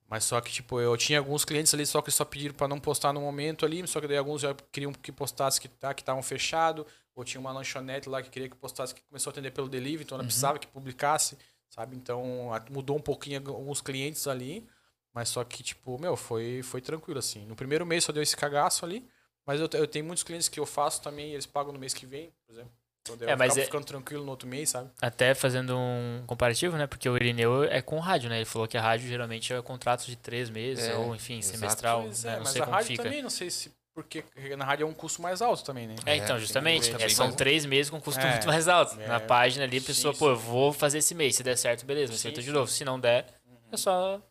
Mas 0.07 0.23
só 0.23 0.39
que, 0.39 0.51
tipo, 0.51 0.79
eu 0.79 0.95
tinha 0.97 1.17
alguns 1.19 1.43
clientes 1.43 1.73
ali 1.73 1.85
só 1.85 1.99
que 2.01 2.11
só 2.11 2.23
pediram 2.23 2.53
pra 2.53 2.67
não 2.67 2.79
postar 2.79 3.11
no 3.11 3.21
momento 3.21 3.65
ali, 3.65 3.85
só 3.87 3.99
que 3.99 4.07
daí 4.07 4.17
alguns 4.17 4.41
já 4.41 4.53
queriam 4.71 4.93
que 4.93 5.11
postasse 5.11 5.59
que 5.59 5.67
tá, 5.67 5.93
que 5.95 6.01
estavam 6.03 6.21
fechado, 6.21 6.85
ou 7.15 7.23
tinha 7.25 7.41
uma 7.41 7.51
lanchonete 7.51 8.07
lá 8.07 8.21
que 8.21 8.29
queria 8.29 8.47
que 8.49 8.55
postasse 8.55 8.93
que 8.93 9.01
começou 9.09 9.31
a 9.31 9.33
atender 9.33 9.51
pelo 9.51 9.67
delivery, 9.67 10.03
então 10.03 10.15
ela 10.17 10.23
precisava 10.25 10.59
que 10.59 10.67
publicasse, 10.67 11.37
sabe? 11.71 11.95
Então, 11.95 12.51
mudou 12.69 12.95
um 12.97 13.01
pouquinho 13.01 13.41
alguns 13.49 13.81
clientes 13.81 14.27
ali, 14.27 14.67
mas 15.13 15.27
só 15.29 15.43
que, 15.43 15.63
tipo, 15.63 15.97
meu, 15.99 16.15
foi, 16.15 16.61
foi 16.61 16.81
tranquilo, 16.81 17.17
assim. 17.17 17.43
No 17.47 17.55
primeiro 17.55 17.85
mês 17.85 18.03
só 18.03 18.11
deu 18.11 18.21
esse 18.21 18.37
cagaço 18.37 18.85
ali, 18.85 19.03
mas 19.45 19.59
eu, 19.59 19.67
te- 19.67 19.77
eu 19.77 19.87
tenho 19.87 20.05
muitos 20.05 20.23
clientes 20.23 20.47
que 20.47 20.59
eu 20.59 20.65
faço 20.67 21.01
também, 21.01 21.31
eles 21.33 21.47
pagam 21.47 21.73
no 21.73 21.79
mês 21.79 21.93
que 21.95 22.05
vem, 22.05 22.31
por 22.45 22.53
exemplo. 22.53 22.71
Então, 23.09 23.27
É, 23.27 23.33
eu 23.33 23.37
mas 23.37 23.57
é- 23.57 23.63
ficando 23.65 23.83
tranquilo 23.83 24.23
no 24.23 24.29
outro 24.29 24.47
mês, 24.47 24.69
sabe? 24.69 24.91
Até 25.01 25.33
fazendo 25.33 25.75
um 25.75 26.23
comparativo, 26.27 26.77
né? 26.77 26.85
Porque 26.85 27.09
o 27.09 27.15
Irineu 27.15 27.63
é 27.63 27.81
com 27.81 27.97
rádio, 27.99 28.29
né? 28.29 28.37
Ele 28.37 28.45
falou 28.45 28.67
que 28.67 28.77
a 28.77 28.81
rádio 28.81 29.07
geralmente 29.07 29.51
é 29.51 29.59
contratos 29.63 30.05
de 30.05 30.15
três 30.15 30.51
meses, 30.51 30.87
É, 30.87 30.95
ou 30.95 31.15
enfim, 31.15 31.39
exato. 31.39 31.57
semestral. 31.57 32.03
Pois 32.03 32.23
né? 32.23 32.33
é, 32.33 32.35
Não 32.35 32.43
mas 32.43 32.51
sei 32.53 32.61
a 32.61 32.65
como 32.65 32.75
rádio 32.75 32.87
fica. 32.87 33.03
também, 33.03 33.23
não 33.23 33.29
sei 33.31 33.49
se. 33.49 33.71
Porque 33.93 34.23
na 34.57 34.63
rádio 34.63 34.85
é 34.85 34.87
um 34.87 34.93
custo 34.93 35.21
mais 35.21 35.41
alto 35.41 35.63
também, 35.65 35.85
né? 35.87 35.95
É, 36.05 36.15
então, 36.15 36.37
É, 36.37 36.39
justamente. 36.39 36.89
é, 36.95 37.09
são 37.09 37.25
mais- 37.27 37.35
três 37.35 37.65
meses 37.65 37.89
com 37.89 37.99
custo 37.99 38.21
É, 38.21 38.31
muito 38.31 38.47
mais 38.47 38.67
alto. 38.67 38.99
é. 38.99 39.07
Na 39.07 39.19
página 39.19 39.65
ali, 39.65 39.79
a 39.79 39.81
pessoa, 39.81 40.13
sim. 40.13 40.19
pô, 40.19 40.29
eu 40.29 40.37
vou 40.37 40.71
fazer 40.71 40.99
esse 40.99 41.13
mês. 41.13 41.35
Se 41.35 41.43
der 41.43 41.57
certo, 41.57 41.85
beleza, 41.85 42.13
acerta 42.13 42.41
de 42.41 42.51
novo. 42.51 42.71
Se 42.71 42.85
não 42.85 42.97
der, 42.99 43.25
é 43.71 43.75
só 43.77 44.21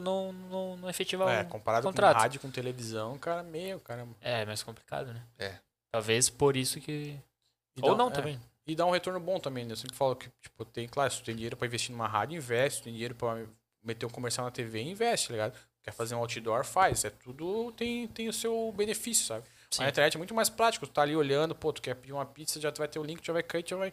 não, 0.00 0.32
não, 0.32 0.76
não 0.76 0.88
efetivar 0.88 1.28
É, 1.34 1.42
o 1.42 1.46
comparado 1.48 1.84
contrato. 1.84 2.14
com 2.14 2.20
rádio, 2.22 2.40
com 2.40 2.50
televisão, 2.50 3.18
cara, 3.18 3.42
meio, 3.42 3.80
cara. 3.80 4.06
É, 4.20 4.44
mais 4.46 4.62
complicado, 4.62 5.12
né? 5.12 5.20
É. 5.36 5.54
Talvez 5.90 6.30
por 6.30 6.56
isso 6.56 6.80
que. 6.80 7.18
E 7.76 7.80
Ou 7.82 7.90
dá- 7.90 7.96
não 7.96 8.08
é, 8.08 8.12
também. 8.12 8.40
E 8.66 8.76
dá 8.76 8.86
um 8.86 8.90
retorno 8.90 9.18
bom 9.18 9.40
também, 9.40 9.64
né? 9.64 9.72
Eu 9.72 9.76
sempre 9.76 9.96
falo 9.96 10.14
que, 10.14 10.28
tipo, 10.40 10.64
tem, 10.64 10.86
claro, 10.86 11.10
se 11.10 11.18
tu 11.20 11.24
tem 11.24 11.34
dinheiro 11.34 11.56
pra 11.56 11.66
investir 11.66 11.90
numa 11.90 12.06
rádio, 12.06 12.36
investe. 12.36 12.76
Se 12.76 12.80
tu 12.82 12.84
tem 12.84 12.92
dinheiro 12.92 13.14
pra 13.16 13.44
meter 13.82 14.06
um 14.06 14.10
comercial 14.10 14.44
na 14.44 14.50
TV, 14.52 14.80
investe, 14.82 15.28
tá 15.28 15.32
ligado? 15.32 15.54
Quer 15.90 15.96
fazer 15.96 16.14
um 16.14 16.18
outdoor, 16.18 16.64
faz. 16.64 17.04
É 17.04 17.10
tudo 17.10 17.72
tem, 17.72 18.06
tem 18.08 18.28
o 18.28 18.32
seu 18.32 18.72
benefício, 18.76 19.24
sabe? 19.26 19.44
Sim. 19.70 19.82
A 19.84 19.88
internet 19.88 20.14
é 20.14 20.18
muito 20.18 20.34
mais 20.34 20.48
prático. 20.48 20.86
Tu 20.86 20.92
tá 20.92 21.02
ali 21.02 21.14
olhando, 21.16 21.54
pô, 21.54 21.72
tu 21.72 21.80
quer 21.82 21.94
pedir 21.94 22.12
uma 22.12 22.24
pizza, 22.26 22.60
já 22.60 22.70
tu 22.72 22.78
vai 22.78 22.88
ter 22.88 22.98
o 22.98 23.02
link, 23.04 23.20
tu 23.20 23.26
já 23.26 23.32
vai 23.32 23.42
cair, 23.42 23.62
tu 23.62 23.70
já 23.70 23.76
vai. 23.76 23.92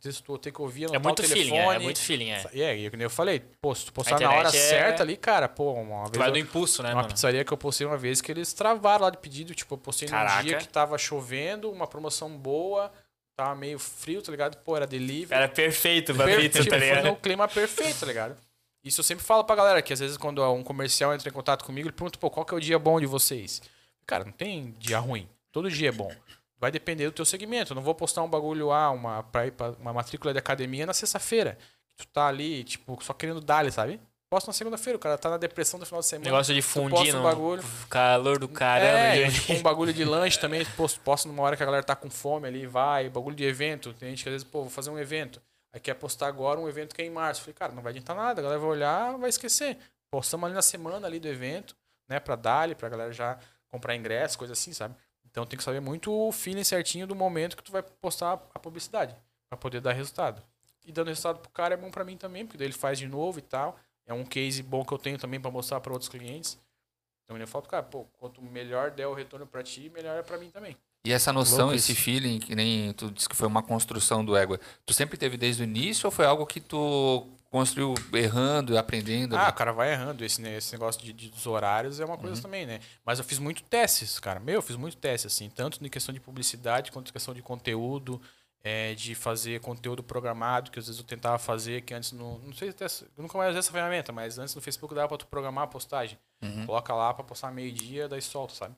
Se 0.00 0.22
tu 0.22 0.36
ter 0.36 0.52
que 0.52 0.60
ouvir, 0.60 0.82
É 0.82 0.86
anotar 0.88 1.02
muito 1.02 1.20
o 1.20 1.22
feeling, 1.22 1.50
telefone. 1.50 1.72
é, 1.72 1.76
é 1.76 1.78
muito 1.78 1.98
feeling, 2.00 2.30
é. 2.30 2.44
E 2.52 2.62
é, 2.62 2.76
e 2.76 2.90
como 2.90 3.02
eu 3.02 3.08
falei, 3.08 3.40
pô, 3.62 3.74
se 3.74 3.86
tu 3.86 3.92
postar 3.92 4.20
na 4.20 4.30
hora 4.32 4.48
é- 4.48 4.50
certa 4.50 5.02
ali, 5.02 5.16
cara, 5.16 5.48
pô, 5.48 5.72
uma 5.72 6.04
Tu 6.04 6.10
vez 6.12 6.18
vai 6.18 6.28
eu- 6.28 6.32
do 6.32 6.38
impulso, 6.38 6.82
né, 6.82 6.90
uma 6.90 6.96
mano? 6.96 7.08
pizzaria 7.08 7.42
que 7.42 7.50
eu 7.50 7.56
postei 7.56 7.86
uma 7.86 7.96
vez 7.96 8.20
que 8.20 8.30
eles 8.30 8.52
travaram 8.52 9.04
lá 9.04 9.10
de 9.10 9.16
pedido. 9.16 9.54
Tipo, 9.54 9.74
eu 9.74 9.78
postei 9.78 10.06
num 10.06 10.12
Caraca. 10.14 10.42
dia 10.42 10.58
que 10.58 10.68
tava 10.68 10.98
chovendo, 10.98 11.70
uma 11.72 11.86
promoção 11.86 12.28
boa, 12.36 12.92
tava 13.34 13.54
meio 13.54 13.78
frio, 13.78 14.20
tá 14.20 14.30
ligado? 14.30 14.58
Pô, 14.58 14.76
era 14.76 14.86
delivery. 14.86 15.32
Era 15.40 15.48
perfeito 15.48 16.14
pra 16.14 16.26
Per- 16.26 16.40
pizza, 16.40 16.58
tipo, 16.58 16.70
tá 16.70 16.78
foi 16.78 16.86
ligado? 16.88 17.04
no 17.06 17.16
clima 17.16 17.48
perfeito, 17.48 18.00
tá 18.00 18.06
ligado? 18.06 18.36
Isso 18.84 19.00
eu 19.00 19.04
sempre 19.04 19.24
falo 19.24 19.44
pra 19.44 19.56
galera, 19.56 19.80
que 19.80 19.92
às 19.92 20.00
vezes 20.00 20.16
quando 20.16 20.44
um 20.52 20.62
comercial 20.62 21.14
entra 21.14 21.28
em 21.28 21.32
contato 21.32 21.64
comigo, 21.64 21.88
ele 21.88 21.94
pergunta, 21.94 22.18
pô, 22.18 22.30
qual 22.30 22.44
que 22.44 22.52
é 22.52 22.56
o 22.56 22.60
dia 22.60 22.78
bom 22.78 23.00
de 23.00 23.06
vocês? 23.06 23.62
Cara, 24.06 24.24
não 24.24 24.32
tem 24.32 24.74
dia 24.78 24.98
ruim. 24.98 25.26
Todo 25.50 25.70
dia 25.70 25.88
é 25.88 25.92
bom. 25.92 26.12
Vai 26.60 26.70
depender 26.70 27.06
do 27.06 27.12
teu 27.12 27.24
segmento. 27.24 27.72
Eu 27.72 27.76
não 27.76 27.82
vou 27.82 27.94
postar 27.94 28.22
um 28.22 28.28
bagulho, 28.28 28.70
ah, 28.70 28.90
uma, 28.90 29.22
pra 29.22 29.46
ir 29.46 29.52
pra 29.52 29.70
uma 29.80 29.92
matrícula 29.92 30.32
de 30.32 30.38
academia 30.38 30.84
na 30.84 30.92
sexta-feira. 30.92 31.56
Tu 31.96 32.06
tá 32.08 32.26
ali, 32.26 32.64
tipo, 32.64 32.98
só 33.02 33.12
querendo 33.14 33.40
dar, 33.40 33.70
sabe? 33.72 34.00
Posta 34.28 34.48
na 34.48 34.52
segunda-feira, 34.52 34.96
o 34.96 35.00
cara 35.00 35.16
tá 35.16 35.30
na 35.30 35.36
depressão 35.36 35.78
do 35.78 35.86
final 35.86 36.00
de 36.00 36.06
semana. 36.06 36.30
Negócio 36.30 36.52
de 36.52 36.60
fundir 36.60 37.14
um 37.14 37.22
bagulho. 37.22 37.62
calor 37.88 38.38
do 38.38 38.48
caramba. 38.48 38.98
É, 38.98 39.30
gente. 39.30 39.40
tipo, 39.40 39.52
um 39.52 39.62
bagulho 39.62 39.92
de 39.92 40.04
lanche 40.04 40.40
também, 40.40 40.64
posto, 40.76 41.00
posta 41.00 41.28
numa 41.28 41.42
hora 41.42 41.56
que 41.56 41.62
a 41.62 41.66
galera 41.66 41.84
tá 41.84 41.94
com 41.94 42.10
fome 42.10 42.48
ali, 42.48 42.66
vai, 42.66 43.08
bagulho 43.08 43.36
de 43.36 43.44
evento. 43.44 43.94
Tem 43.94 44.10
gente 44.10 44.24
que 44.24 44.28
às 44.28 44.32
vezes, 44.32 44.46
pô, 44.46 44.62
vou 44.62 44.70
fazer 44.70 44.90
um 44.90 44.98
evento. 44.98 45.40
Aí 45.74 45.80
quer 45.80 45.94
postar 45.94 46.28
agora 46.28 46.60
um 46.60 46.68
evento 46.68 46.94
que 46.94 47.02
é 47.02 47.04
em 47.04 47.10
março. 47.10 47.40
Falei, 47.40 47.54
cara, 47.54 47.72
não 47.72 47.82
vai 47.82 47.90
adiantar 47.90 48.14
nada, 48.14 48.40
a 48.40 48.42
galera 48.44 48.60
vai 48.60 48.70
olhar, 48.70 49.18
vai 49.18 49.28
esquecer. 49.28 49.76
Postamos 50.08 50.46
ali 50.46 50.54
na 50.54 50.62
semana 50.62 51.04
ali 51.04 51.18
do 51.18 51.26
evento, 51.26 51.76
né, 52.08 52.20
pra 52.20 52.36
dar 52.36 52.60
ali, 52.60 52.76
pra 52.76 52.88
galera 52.88 53.12
já 53.12 53.36
comprar 53.66 53.96
ingresso, 53.96 54.38
coisa 54.38 54.52
assim, 54.52 54.72
sabe? 54.72 54.94
Então 55.24 55.44
tem 55.44 55.56
que 55.56 55.64
saber 55.64 55.80
muito 55.80 56.12
o 56.12 56.30
feeling 56.30 56.62
certinho 56.62 57.08
do 57.08 57.14
momento 57.16 57.56
que 57.56 57.62
tu 57.64 57.72
vai 57.72 57.82
postar 57.82 58.40
a 58.54 58.58
publicidade, 58.60 59.16
pra 59.48 59.58
poder 59.58 59.80
dar 59.80 59.92
resultado. 59.92 60.40
E 60.84 60.92
dando 60.92 61.08
resultado 61.08 61.40
pro 61.40 61.50
cara 61.50 61.74
é 61.74 61.76
bom 61.76 61.90
pra 61.90 62.04
mim 62.04 62.16
também, 62.16 62.46
porque 62.46 62.56
daí 62.56 62.68
ele 62.68 62.74
faz 62.74 62.96
de 62.96 63.08
novo 63.08 63.40
e 63.40 63.42
tal. 63.42 63.76
É 64.06 64.14
um 64.14 64.24
case 64.24 64.62
bom 64.62 64.84
que 64.84 64.92
eu 64.92 64.98
tenho 64.98 65.18
também 65.18 65.40
pra 65.40 65.50
mostrar 65.50 65.80
pra 65.80 65.92
outros 65.92 66.08
clientes. 66.08 66.56
Então 67.24 67.36
eu 67.36 67.48
falo 67.48 67.66
cara, 67.66 67.82
pô, 67.82 68.04
quanto 68.18 68.40
melhor 68.40 68.92
der 68.92 69.08
o 69.08 69.14
retorno 69.14 69.44
pra 69.44 69.62
ti, 69.64 69.90
melhor 69.92 70.16
é 70.16 70.22
pra 70.22 70.38
mim 70.38 70.50
também. 70.50 70.76
E 71.04 71.12
essa 71.12 71.32
noção, 71.32 71.66
Louco 71.66 71.74
esse 71.74 71.92
isso. 71.92 72.00
feeling, 72.00 72.38
que 72.38 72.54
nem 72.56 72.92
tu 72.94 73.10
disse 73.10 73.28
que 73.28 73.36
foi 73.36 73.46
uma 73.46 73.62
construção 73.62 74.24
do 74.24 74.34
Égua, 74.36 74.58
tu 74.86 74.94
sempre 74.94 75.18
teve 75.18 75.36
desde 75.36 75.62
o 75.62 75.64
início 75.64 76.06
ou 76.06 76.10
foi 76.10 76.24
algo 76.24 76.46
que 76.46 76.60
tu 76.60 77.26
construiu 77.50 77.94
errando 78.12 78.72
e 78.72 78.78
aprendendo? 78.78 79.36
Ah, 79.36 79.44
né? 79.44 79.48
o 79.50 79.52
cara 79.52 79.72
vai 79.72 79.92
errando. 79.92 80.24
Esse, 80.24 80.40
né, 80.40 80.56
esse 80.56 80.72
negócio 80.72 81.00
de, 81.02 81.12
de- 81.12 81.28
dos 81.28 81.46
horários 81.46 82.00
é 82.00 82.04
uma 82.04 82.16
coisa 82.18 82.40
também, 82.42 82.64
né? 82.66 82.80
Mas 83.04 83.18
eu 83.18 83.24
fiz 83.24 83.38
muito 83.38 83.62
testes, 83.62 84.18
cara. 84.18 84.40
Meu, 84.40 84.56
eu 84.56 84.62
fiz 84.62 84.76
muito 84.76 84.96
testes, 84.96 85.32
assim. 85.32 85.48
Tanto 85.50 85.84
em 85.84 85.88
questão 85.88 86.12
de 86.12 86.20
publicidade, 86.20 86.90
quanto 86.90 87.10
em 87.10 87.12
questão 87.12 87.34
de 87.34 87.42
conteúdo. 87.42 88.20
é, 88.66 88.94
de 88.94 89.14
fazer 89.14 89.60
conteúdo 89.60 90.02
programado, 90.02 90.70
que 90.70 90.78
às 90.78 90.86
vezes 90.86 90.98
eu 90.98 91.06
tentava 91.06 91.36
fazer, 91.38 91.82
que 91.82 91.92
antes 91.92 92.12
no. 92.12 92.38
Não 92.38 92.54
sei 92.54 92.70
até. 92.70 92.88
se- 92.88 93.04
Eu 93.14 93.22
nunca 93.22 93.36
mais 93.36 93.50
usei 93.50 93.58
essa 93.58 93.70
ferramenta, 93.70 94.10
mas 94.10 94.38
antes 94.38 94.54
no 94.54 94.62
Facebook 94.62 94.94
dava 94.94 95.06
pra 95.06 95.18
tu 95.18 95.26
programar 95.26 95.64
a 95.64 95.66
postagem. 95.66 96.18
Uhum. 96.42 96.64
Coloca 96.64 96.94
lá 96.94 97.12
pra 97.12 97.22
postar 97.22 97.50
meio-dia, 97.52 98.08
daí 98.08 98.22
solta, 98.22 98.54
sabe? 98.54 98.74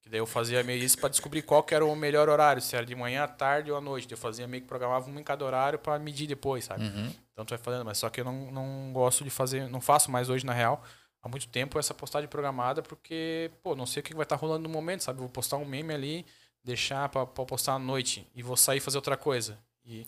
Que 0.00 0.08
daí 0.08 0.20
eu 0.20 0.26
fazia 0.26 0.62
meio 0.62 0.82
isso 0.82 0.98
pra 0.98 1.08
descobrir 1.08 1.42
qual 1.42 1.62
que 1.62 1.74
era 1.74 1.84
o 1.84 1.94
melhor 1.96 2.28
horário, 2.28 2.62
se 2.62 2.74
era 2.76 2.86
de 2.86 2.94
manhã, 2.94 3.24
à 3.24 3.28
tarde 3.28 3.70
ou 3.70 3.76
à 3.76 3.80
noite. 3.80 4.10
Eu 4.10 4.18
fazia 4.18 4.46
meio 4.46 4.62
que 4.62 4.68
programava 4.68 5.10
um 5.10 5.18
em 5.18 5.22
cada 5.22 5.44
horário 5.44 5.78
pra 5.78 5.98
medir 5.98 6.26
depois, 6.26 6.64
sabe? 6.64 6.84
Uhum. 6.84 7.12
Então 7.32 7.44
tu 7.44 7.50
vai 7.50 7.58
fazendo, 7.58 7.84
mas 7.84 7.98
só 7.98 8.08
que 8.08 8.20
eu 8.20 8.24
não, 8.24 8.50
não 8.50 8.92
gosto 8.92 9.24
de 9.24 9.30
fazer, 9.30 9.68
não 9.68 9.80
faço 9.80 10.10
mais 10.10 10.28
hoje 10.28 10.46
na 10.46 10.52
real, 10.52 10.82
há 11.22 11.28
muito 11.28 11.48
tempo 11.48 11.78
essa 11.78 11.92
postagem 11.94 12.28
programada, 12.28 12.82
porque, 12.82 13.50
pô, 13.62 13.74
não 13.74 13.86
sei 13.86 14.00
o 14.00 14.04
que 14.04 14.14
vai 14.14 14.24
estar 14.24 14.36
rolando 14.36 14.68
no 14.68 14.68
momento, 14.68 15.02
sabe? 15.02 15.18
Eu 15.18 15.22
vou 15.22 15.30
postar 15.30 15.56
um 15.56 15.64
meme 15.64 15.92
ali, 15.92 16.26
deixar 16.64 17.08
pra 17.08 17.26
postar 17.26 17.74
à 17.74 17.78
noite 17.78 18.26
e 18.34 18.42
vou 18.42 18.56
sair 18.56 18.80
fazer 18.80 18.98
outra 18.98 19.16
coisa. 19.16 19.58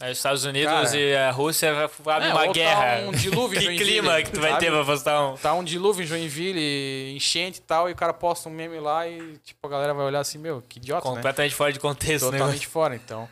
Os 0.03 0.09
Estados 0.17 0.45
Unidos 0.45 0.71
Cara, 0.71 0.97
e 0.99 1.17
a 1.17 1.31
Rússia 1.31 1.89
vai 2.01 2.17
abrir 2.17 2.29
É, 2.29 2.33
uma 2.35 2.47
tá 2.47 2.53
guerra. 2.53 3.09
um 3.09 3.13
dilúvio 3.13 3.57
em 3.57 3.61
que 3.61 3.65
Joinville, 3.65 3.91
clima 4.01 4.23
que 4.23 4.31
tu 4.31 4.41
vai 4.41 4.51
sabe? 4.51 4.65
ter 4.65 4.71
pra 4.71 4.85
postar 4.85 5.27
um. 5.29 5.37
tá 5.37 5.55
um 5.55 5.65
dilúvio 5.65 6.03
em 6.05 6.07
Joinville, 6.07 7.15
enchente 7.17 7.59
e 7.59 7.63
tal, 7.63 7.89
e 7.89 7.93
o 7.93 7.97
cara 7.97 8.13
posta 8.13 8.49
um 8.49 8.53
meme 8.53 8.79
lá 8.79 9.09
e, 9.09 9.39
tipo, 9.39 9.67
a 9.67 9.71
galera 9.71 9.95
vai 9.95 10.05
olhar 10.05 10.21
assim, 10.21 10.37
meu, 10.39 10.61
que 10.69 10.79
idiota, 10.79 11.09
né? 11.09 11.15
Completamente 11.17 11.55
fora 11.55 11.73
de 11.73 11.81
contexto, 11.81 12.27
né? 12.31 12.39
Totalmente 12.39 12.67
fora, 12.67 12.95
então. 12.95 13.29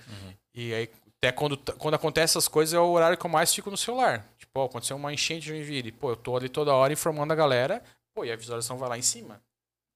E 0.55 0.73
aí, 0.73 0.91
até 1.19 1.33
quando, 1.33 1.57
quando 1.77 1.95
acontece 1.95 2.33
essas 2.33 2.49
coisas, 2.49 2.73
é 2.73 2.79
o 2.79 2.89
horário 2.91 3.19
que 3.19 3.27
eu 3.27 3.31
mais 3.31 3.55
fico 3.55 3.71
no 3.71 3.77
celular. 3.77 4.25
Tipo, 4.39 4.61
ó, 4.61 4.65
aconteceu 4.65 4.97
uma 4.97 5.13
enchente 5.13 5.43
de 5.43 5.49
Joinville. 5.49 5.93
Pô, 5.93 6.11
eu 6.11 6.17
tô 6.17 6.35
ali 6.37 6.49
toda 6.49 6.73
hora 6.73 6.93
informando 6.93 7.33
a 7.33 7.37
galera. 7.37 7.83
Pô, 8.15 8.25
e 8.25 8.33
a 8.33 8.37
visualização 8.37 8.79
vai 8.79 8.89
lá 8.89 8.97
em 8.97 9.03
cima. 9.03 9.41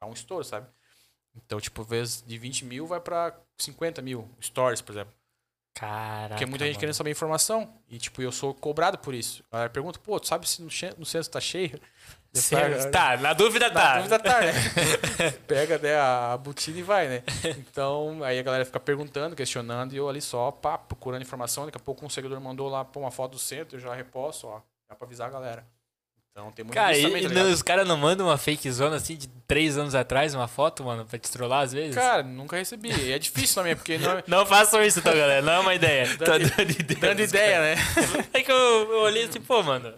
Dá 0.01 0.07
um 0.07 0.13
estouro, 0.13 0.45
sabe? 0.45 0.67
Então, 1.35 1.59
tipo, 1.61 1.83
vez 1.83 2.23
de 2.27 2.37
20 2.37 2.65
mil 2.67 2.87
vai 2.87 3.01
pra 3.01 3.35
50 3.59 4.03
mil 4.03 4.29
stories, 4.41 4.83
por 4.83 4.93
exemplo. 4.93 5.15
Caraca. 5.75 6.35
Porque 6.35 6.47
muita 6.47 6.65
gente 6.65 6.75
mano. 6.75 6.81
querendo 6.81 6.95
saber 6.95 7.11
informação. 7.11 7.73
E, 7.89 7.99
tipo, 7.99 8.21
eu 8.21 8.31
sou 8.31 8.53
cobrado 8.55 8.99
por 8.99 9.15
isso. 9.15 9.43
A 9.51 9.57
galera 9.57 9.71
pergunta, 9.71 9.99
pô, 9.99 10.21
tu 10.21 10.29
sabe 10.29 10.49
se 10.49 10.61
no, 10.61 10.69
no 10.99 11.07
centro 11.07 11.31
tá 11.31 11.41
cheio? 11.41 11.81
Falo, 12.35 12.91
Tá, 12.91 13.17
na 13.19 13.35
dúvida 13.35 13.69
na 13.69 13.75
tá. 13.75 13.97
dúvida 13.99 14.19
tá, 14.19 14.41
né? 14.41 14.53
Pega 15.47 15.79
né, 15.79 15.97
a 15.97 16.37
botina 16.39 16.79
e 16.79 16.83
vai, 16.83 17.07
né? 17.07 17.23
Então, 17.59 18.25
aí 18.25 18.39
a 18.39 18.43
galera 18.43 18.65
fica 18.65 18.81
perguntando, 18.81 19.37
questionando, 19.37 19.93
e 19.93 19.99
eu 19.99 20.09
ali 20.09 20.21
só, 20.23 20.51
pá, 20.51 20.79
procurando 20.79 21.21
informação. 21.21 21.67
Daqui 21.67 21.77
a 21.77 21.81
pouco 21.81 22.07
um 22.07 22.09
seguidor 22.09 22.41
mandou 22.41 22.69
lá 22.71 22.85
pô, 22.87 23.01
uma 23.01 23.11
foto 23.11 23.33
do 23.33 23.39
centro, 23.39 23.77
eu 23.77 23.81
já 23.81 23.95
reposto, 23.95 24.47
ó. 24.47 24.63
Dá 24.89 24.95
pra 24.95 25.07
avisar 25.07 25.29
a 25.29 25.31
galera. 25.31 25.67
Então 26.33 26.51
tem 26.51 26.65
muito 26.65 26.75
Cara, 26.75 26.95
disso 26.95 27.01
e, 27.01 27.09
também, 27.09 27.23
tá 27.25 27.29
ligado? 27.29 27.47
os 27.49 27.63
caras 27.63 27.87
não 27.87 27.97
mandam 27.97 28.27
uma 28.27 28.39
fake 28.39 28.71
zona 28.73 28.97
assim 28.97 29.17
de 29.17 29.29
três 29.47 29.77
anos 29.77 29.95
atrás, 29.95 30.35
uma 30.35 30.49
foto, 30.49 30.83
mano, 30.83 31.05
pra 31.05 31.19
te 31.19 31.31
trollar 31.31 31.63
às 31.63 31.73
vezes? 31.75 31.95
Cara, 31.95 32.23
nunca 32.23 32.57
recebi. 32.57 32.91
E 32.91 33.13
é 33.13 33.19
difícil 33.19 33.57
também, 33.57 33.77
porque 33.77 33.99
não 33.99 34.13
é... 34.13 34.25
Não 34.27 34.47
façam 34.47 34.83
isso, 34.83 35.03
tá, 35.03 35.13
galera? 35.13 35.43
Não 35.43 35.53
é 35.53 35.59
uma 35.59 35.75
ideia. 35.75 36.07
Tá 36.17 36.25
Dando- 36.39 36.49
dando 36.57 36.71
ideia. 36.71 37.01
Dando 37.01 37.21
ideia, 37.21 37.61
né? 37.61 37.75
É 38.33 38.43
que 38.43 38.51
eu, 38.51 38.57
eu 38.57 39.01
olhei 39.01 39.25
assim, 39.25 39.43
pô, 39.43 39.63
mano. 39.63 39.93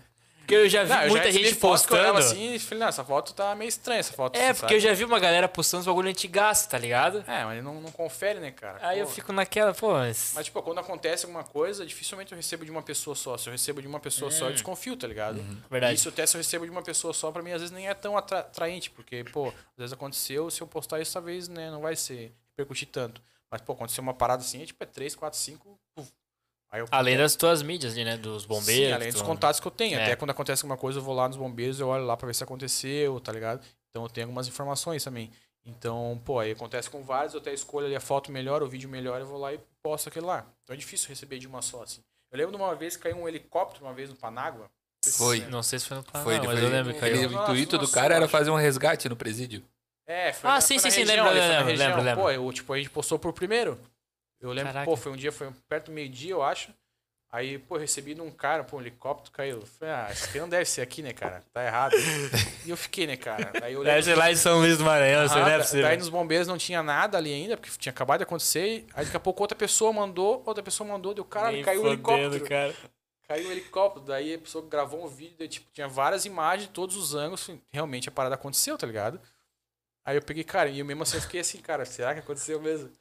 Porque 0.45 0.55
eu 0.55 0.69
já 0.69 0.85
vi 0.85 0.91
Não, 0.91 1.03
eu 1.03 1.09
muita 1.11 1.33
já 1.33 1.39
gente 1.39 1.51
eu 1.55 1.57
postando. 1.57 2.19
assim 2.19 2.55
e 2.55 2.59
falei, 2.59 2.81
não, 2.81 2.89
essa 2.89 3.03
foto 3.03 3.33
tá 3.33 3.55
meio 3.55 3.69
estranha, 3.69 4.01
essa 4.01 4.13
foto. 4.13 4.37
É, 4.37 4.51
assim, 4.51 4.61
porque 4.61 4.75
eu 4.75 4.81
sabe? 4.81 4.91
já 4.91 4.95
vi 4.97 5.05
uma 5.05 5.19
galera 5.19 5.49
postando 5.49 5.81
os 5.81 5.87
bagulho 5.87 6.09
antigaço, 6.11 6.69
tá 6.69 6.77
ligado? 6.77 7.25
É, 7.27 7.45
mas 7.45 7.65
não, 7.65 7.81
não 7.81 7.91
confere, 7.91 8.41
né, 8.41 8.51
cara? 8.51 8.79
Aí 8.87 8.99
eu 8.99 9.07
Pô. 9.07 9.13
fico 9.13 9.33
naquela, 9.33 9.73
pô, 9.73 9.93
mas... 9.93 10.33
Mas, 10.35 10.45
tipo, 10.45 10.63
quando 10.63 10.79
acontece 10.81 11.25
alguma 11.25 11.45
coisa, 11.45 11.87
dificilmente 11.87 12.33
eu 12.33 12.37
recebo 12.37 12.65
de 12.65 12.71
uma 12.71 12.83
pessoa 12.83 13.17
só. 13.17 13.39
Se 13.39 13.49
eu 13.49 13.53
recebo 13.53 13.81
de 13.81 13.89
uma 13.89 13.99
pessoa 14.01 14.31
só, 14.31 14.47
eu 14.47 14.53
desconfio, 14.53 14.97
tá 14.97 15.07
ligado? 15.07 15.41
Hum. 15.41 15.45
Uhum. 15.49 15.63
Verdade. 15.71 15.95
Isso 15.95 16.09
até 16.11 16.27
se 16.27 16.37
eu 16.37 16.41
recebo 16.41 16.65
de 16.67 16.71
uma 16.71 16.83
pessoa 16.83 17.15
só, 17.15 17.33
pra 17.33 17.43
mim, 17.43 17.53
às 17.53 17.61
vezes 17.63 17.75
nem 17.75 17.89
é 17.89 17.95
tão 17.95 18.17
atra- 18.17 18.41
atraente, 18.41 18.91
porque, 18.91 19.25
pô, 19.25 19.49
às 19.49 19.55
vezes 19.79 19.93
aconteceu, 19.93 20.51
se 20.51 20.61
eu 20.61 20.67
postar 20.67 21.01
isso, 21.01 21.13
talvez, 21.15 21.49
né, 21.49 21.71
não 21.71 21.81
vai 21.81 21.97
ser, 21.97 22.33
repercutir 22.51 22.89
tanto. 22.89 23.21
Mas, 23.51 23.61
pô, 23.63 23.73
aconteceu 23.73 24.03
uma 24.03 24.13
parada 24.15 24.43
assim, 24.43 24.63
é 24.63 24.67
tipo, 24.67 24.83
é 24.83 24.87
3, 24.87 25.15
4, 25.15 25.39
5, 25.39 25.65
puf. 25.65 25.69
Aí 25.69 25.75
eu 25.75 25.84
Além 26.91 27.17
das 27.17 27.37
tuas 27.37 27.63
mídias 27.63 27.93
ali, 27.93 28.05
né? 28.05 28.17
Dos 28.17 28.45
bombeiros. 28.45 28.87
Sim, 28.89 28.93
além 28.93 29.11
dos 29.13 29.21
tu- 29.21 29.27
contatos 29.27 29.61
que 29.61 29.67
eu 29.67 29.71
tenho. 29.71 29.99
É. 29.99 30.03
Até 30.05 30.17
quando 30.17 30.31
acontece 30.31 30.63
alguma 30.63 30.77
coisa, 30.77 30.99
eu 30.99 31.03
vou 31.03 31.15
lá 31.15 31.29
nos 31.29 31.37
bombeiros, 31.37 31.79
eu 31.81 31.89
olho 31.89 32.05
lá 32.05 32.17
pra 32.17 32.27
ver 32.27 32.35
se 32.35 32.43
aconteceu, 32.45 33.21
tá 33.21 33.33
ligado? 33.33 33.65
Então 33.91 34.03
eu 34.03 34.09
tenho 34.09 34.27
algumas 34.27 34.49
informações 34.49 35.03
também. 35.05 35.31
Então, 35.67 36.21
pô, 36.25 36.39
aí 36.41 36.53
acontece 36.53 36.91
com 36.91 37.03
vários, 37.03 37.33
eu 37.35 37.41
até 37.41 37.53
escolho 37.55 37.87
ali 37.87 37.97
a 37.97 38.01
foto 38.01 38.31
melhor, 38.31 38.63
o 38.63 38.69
vídeo 38.69 38.89
melhor, 38.89 39.21
eu 39.21 39.27
vou 39.27 39.39
lá 39.39 39.53
e 39.55 39.61
posto 39.83 40.09
aquele 40.09 40.27
lá. 40.27 40.47
Então 40.63 40.75
é 40.75 40.77
difícil 40.77 41.09
receber 41.09 41.39
de 41.39 41.47
uma 41.47 41.63
só, 41.63 41.83
assim. 41.83 42.01
Eu 42.31 42.39
lembro 42.39 42.57
de 42.57 42.63
uma 42.63 42.75
vez 42.75 42.97
que 42.97 43.03
caiu 43.05 43.17
um 43.17 43.27
helicóptero, 43.29 43.85
uma 43.85 43.95
vez 43.95 44.11
no 44.11 44.17
Panágua. 44.17 44.69
Foi. 45.17 45.41
Não 45.47 45.63
sei 45.63 45.79
se 45.79 45.87
foi 45.87 45.97
no 45.99 46.03
Panamá, 46.03 46.25
Foi, 46.25 46.39
mas 46.47 46.59
foi- 46.59 46.65
eu 46.69 46.71
lembro 46.73 46.93
que 46.95 47.01
caiu. 47.01 47.29
o 47.29 47.33
intuito 47.33 47.79
do 47.79 47.89
cara 47.89 48.15
era 48.15 48.27
fazer 48.29 48.51
um 48.51 48.57
resgate 48.57 49.09
no 49.09 49.17
presídio. 49.17 49.63
É, 50.07 50.33
foi 50.35 50.51
Ah, 50.51 50.55
na, 50.55 50.61
sim, 50.61 50.79
foi 50.79 50.91
sim, 50.91 51.01
na 51.01 51.07
sim, 51.07 51.11
região, 51.13 51.25
lembro, 51.27 51.41
lembro, 51.49 51.65
região. 51.67 51.87
lembro, 51.89 52.03
lembro. 52.05 52.23
Pô, 52.25 52.31
eu, 52.31 52.53
tipo, 52.53 52.73
a 52.73 52.77
gente 52.77 52.91
postou 52.91 53.19
por 53.19 53.33
primeiro. 53.33 53.79
Eu 54.45 54.53
lembro, 54.53 54.73
Caraca. 54.73 54.91
pô, 54.91 54.97
foi 54.97 55.11
um 55.13 55.17
dia, 55.17 55.33
foi 55.33 55.51
perto 55.69 55.87
do 55.87 55.93
meio-dia, 55.93 56.33
eu 56.33 56.43
acho. 56.43 56.71
Aí, 57.33 57.59
pô, 57.59 57.77
recebi 57.77 58.15
de 58.15 58.21
um 58.21 58.31
cara, 58.31 58.63
pô, 58.63 58.77
um 58.77 58.81
helicóptero 58.81 59.33
caiu. 59.33 59.57
Eu 59.61 59.67
Falei, 59.67 59.93
ah, 59.93 60.09
isso 60.13 60.27
aqui 60.27 60.39
não 60.39 60.49
deve 60.49 60.67
ser 60.67 60.83
aqui, 60.83 61.03
né, 61.03 61.13
cara? 61.13 61.43
Tá 61.53 61.65
errado. 61.65 61.97
e 62.65 62.71
eu 62.71 62.77
fiquei, 62.77 63.07
né, 63.09 63.17
cara? 63.17 63.51
Aí 63.61 63.73
eu 63.73 63.83
Deve 63.85 64.03
ser 64.03 64.15
lá 64.15 64.31
em 64.31 64.37
São 64.37 64.59
Luís 64.61 64.79
do 64.79 64.85
Maranhão, 64.85 65.25
isso 65.25 65.35
Ah, 65.35 65.41
não 65.41 65.49
é 65.49 65.59
possível. 65.59 65.83
Daí 65.83 65.97
nos 65.97 66.09
bombeiros 66.09 66.47
não 66.47 66.57
tinha 66.57 66.81
nada 66.83 67.19
ali 67.19 67.33
ainda, 67.33 67.57
porque 67.57 67.77
tinha 67.77 67.91
acabado 67.91 68.19
de 68.19 68.25
acontecer. 68.25 68.87
Aí 68.95 69.05
daqui 69.05 69.17
a 69.17 69.21
pouco 69.21 69.43
outra 69.43 69.57
pessoa 69.57 69.93
mandou, 69.93 70.43
outra 70.47 70.63
pessoa 70.63 70.89
mandou, 70.89 71.13
deu 71.13 71.25
caralho, 71.25 71.57
Nem 71.57 71.65
caiu 71.65 71.81
o 71.81 71.85
fodendo, 71.85 72.37
helicóptero. 72.37 72.45
cara. 72.47 72.75
Caiu 73.27 73.49
o 73.49 73.51
helicóptero. 73.51 74.05
Daí 74.07 74.35
a 74.35 74.39
pessoa 74.39 74.69
gravou 74.69 75.03
um 75.05 75.09
vídeo, 75.09 75.35
daí, 75.39 75.49
tipo, 75.49 75.67
tinha 75.73 75.89
várias 75.89 76.25
imagens 76.27 76.71
todos 76.73 76.95
os 76.95 77.15
ângulos. 77.15 77.51
Realmente 77.73 78.09
a 78.09 78.13
parada 78.13 78.37
aconteceu, 78.37 78.79
tá 78.79 78.87
ligado? 78.87 79.19
Aí 80.05 80.17
eu 80.17 80.23
peguei, 80.23 80.45
cara, 80.45 80.69
e 80.69 80.79
eu 80.79 80.85
mesmo 80.85 81.03
assim 81.03 81.17
eu 81.17 81.23
fiquei 81.23 81.41
assim, 81.41 81.59
cara, 81.59 81.85
será 81.85 82.13
que 82.13 82.21
aconteceu 82.21 82.61
mesmo? 82.61 82.93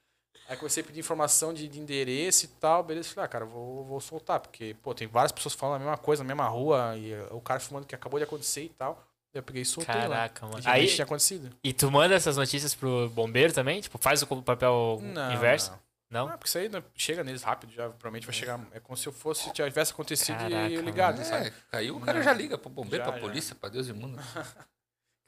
Aí 0.48 0.58
comecei 0.58 0.84
a 0.84 0.86
pedir 0.86 1.00
informação 1.00 1.54
de, 1.54 1.68
de 1.68 1.80
endereço 1.80 2.46
e 2.46 2.48
tal, 2.48 2.84
beleza. 2.84 3.10
Falei, 3.10 3.26
ah, 3.26 3.28
cara, 3.30 3.46
vou, 3.46 3.84
vou 3.86 4.00
soltar, 4.02 4.40
porque, 4.40 4.76
pô, 4.82 4.94
tem 4.94 5.08
várias 5.08 5.32
pessoas 5.32 5.54
falando 5.54 5.78
a 5.78 5.80
mesma 5.80 5.98
coisa, 5.98 6.24
na 6.24 6.28
mesma 6.28 6.48
rua, 6.48 6.96
e 6.98 7.14
uh, 7.14 7.36
o 7.36 7.42
cara 7.42 7.60
filmando 7.60 7.88
que 7.88 7.96
acabou 7.96 8.20
de 8.20 8.26
acontecer 8.26 8.64
e 8.64 8.70
tal. 8.70 9.08
Eu 9.34 9.42
peguei 9.42 9.64
e 9.64 9.66
soltei 9.66 9.96
lá. 9.96 10.02
Caraca, 10.02 10.46
mano. 10.46 10.60
E 10.60 10.62
realmente 10.62 10.90
Aí, 10.90 10.96
tinha 10.96 11.06
acontecido. 11.06 11.50
e 11.64 11.74
tu 11.74 11.90
manda 11.90 12.14
essas 12.14 12.38
notícias 12.38 12.76
pro 12.76 13.10
bombeiro 13.10 13.52
também? 13.54 13.82
Tipo, 13.82 13.98
faz 13.98 14.22
o 14.22 14.28
papel 14.44 15.00
Não, 15.02 15.34
inverso? 15.34 15.72
não. 15.72 15.84
Não? 16.14 16.28
Ah, 16.28 16.38
porque 16.38 16.48
isso 16.48 16.60
aí 16.60 16.70
né, 16.70 16.84
chega 16.96 17.24
neles 17.24 17.42
rápido, 17.42 17.74
já 17.74 17.90
provavelmente 17.90 18.28
vai 18.28 18.36
chegar. 18.36 18.60
É 18.72 18.80
como 18.80 18.96
se 18.96 19.08
eu 19.08 19.12
fosse, 19.12 19.46
se 19.46 19.52
tivesse 19.52 19.94
acontecido 19.94 20.38
Caraca, 20.38 20.70
e 20.70 20.76
eu 20.76 20.82
ligado, 20.84 21.20
É, 21.20 21.24
sabe? 21.24 21.52
caiu, 21.72 21.98
o 21.98 22.00
cara 22.00 22.20
Não. 22.20 22.24
já 22.24 22.32
liga 22.34 22.56
pro 22.56 22.70
bombeiro, 22.70 23.04
Já, 23.04 23.12
pra 23.12 23.20
já. 23.20 23.28
polícia, 23.28 23.56
pra 23.56 23.68
Deus 23.70 23.88
e 23.88 23.94
mundo. 23.94 24.20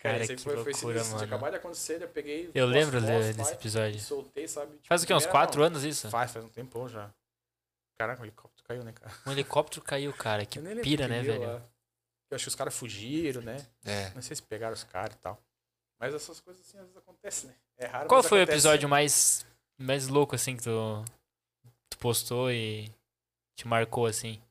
Cara, 0.05 0.21
aí 0.21 0.27
foi, 0.27 0.37
foi 0.37 0.55
loucura, 0.55 0.73
sinistro. 0.73 1.03
Tinha 1.03 1.13
mano. 1.13 1.25
acabado 1.25 1.51
de 1.51 1.57
acontecer, 1.57 2.01
eu 2.01 2.09
peguei. 2.09 2.51
Eu 2.53 2.65
lembro 2.65 3.01
desse 3.01 3.53
episódio. 3.53 3.99
Soltei, 3.99 4.47
sabe? 4.47 4.73
Tipo, 4.73 4.87
Faz 4.87 5.03
o 5.03 5.07
quê? 5.07 5.13
Uns 5.13 5.23
primeira 5.23 5.45
quatro 5.45 5.63
anos 5.63 5.83
isso? 5.83 6.09
Faz, 6.09 6.31
faz 6.31 6.45
um 6.45 6.49
tempão 6.49 6.87
já. 6.87 7.09
Caraca, 7.97 8.21
o 8.21 8.25
helicóptero 8.25 8.67
caiu, 8.67 8.83
né, 8.83 8.91
cara? 8.91 9.13
Um 9.25 9.31
helicóptero 9.31 9.81
caiu, 9.81 10.13
cara. 10.13 10.45
Que 10.45 10.59
pira, 10.59 11.05
que 11.05 11.11
né, 11.11 11.21
velho? 11.21 11.47
lá. 11.47 11.61
Eu 12.29 12.35
acho 12.35 12.45
que 12.45 12.49
os 12.49 12.55
caras 12.55 12.75
fugiram, 12.75 13.41
né? 13.41 13.65
É. 13.85 14.09
Não 14.11 14.21
sei 14.21 14.35
se 14.35 14.41
pegaram 14.41 14.73
os 14.73 14.83
caras 14.83 15.15
e 15.15 15.19
tal. 15.19 15.39
Mas 15.99 16.13
essas 16.13 16.39
coisas 16.39 16.65
assim 16.65 16.77
às 16.77 16.83
vezes 16.83 16.97
acontecem, 16.97 17.49
né? 17.49 17.55
É 17.77 17.85
raro. 17.85 18.09
Qual 18.09 18.21
foi 18.21 18.39
o 18.39 18.41
acontece. 18.43 18.57
episódio 18.57 18.89
mais, 18.89 19.45
mais 19.77 20.07
louco, 20.07 20.35
assim, 20.35 20.57
que 20.57 20.63
tu, 20.63 21.05
tu 21.89 21.97
postou 21.97 22.51
e 22.51 22.91
te 23.55 23.67
marcou, 23.67 24.05
assim? 24.05 24.41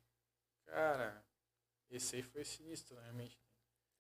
Cara, 0.67 1.23
esse 1.91 2.17
aí 2.17 2.23
foi 2.23 2.45
sinistro, 2.45 2.97
né, 2.97 3.03
realmente. 3.03 3.39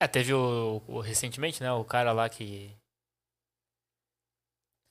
É, 0.01 0.07
teve 0.09 0.33
o, 0.35 0.83
o- 0.87 1.01
recentemente, 1.01 1.63
né? 1.63 1.73
O 1.73 1.85
cara 1.85 2.13
lá 2.13 2.29
que. 2.29 2.71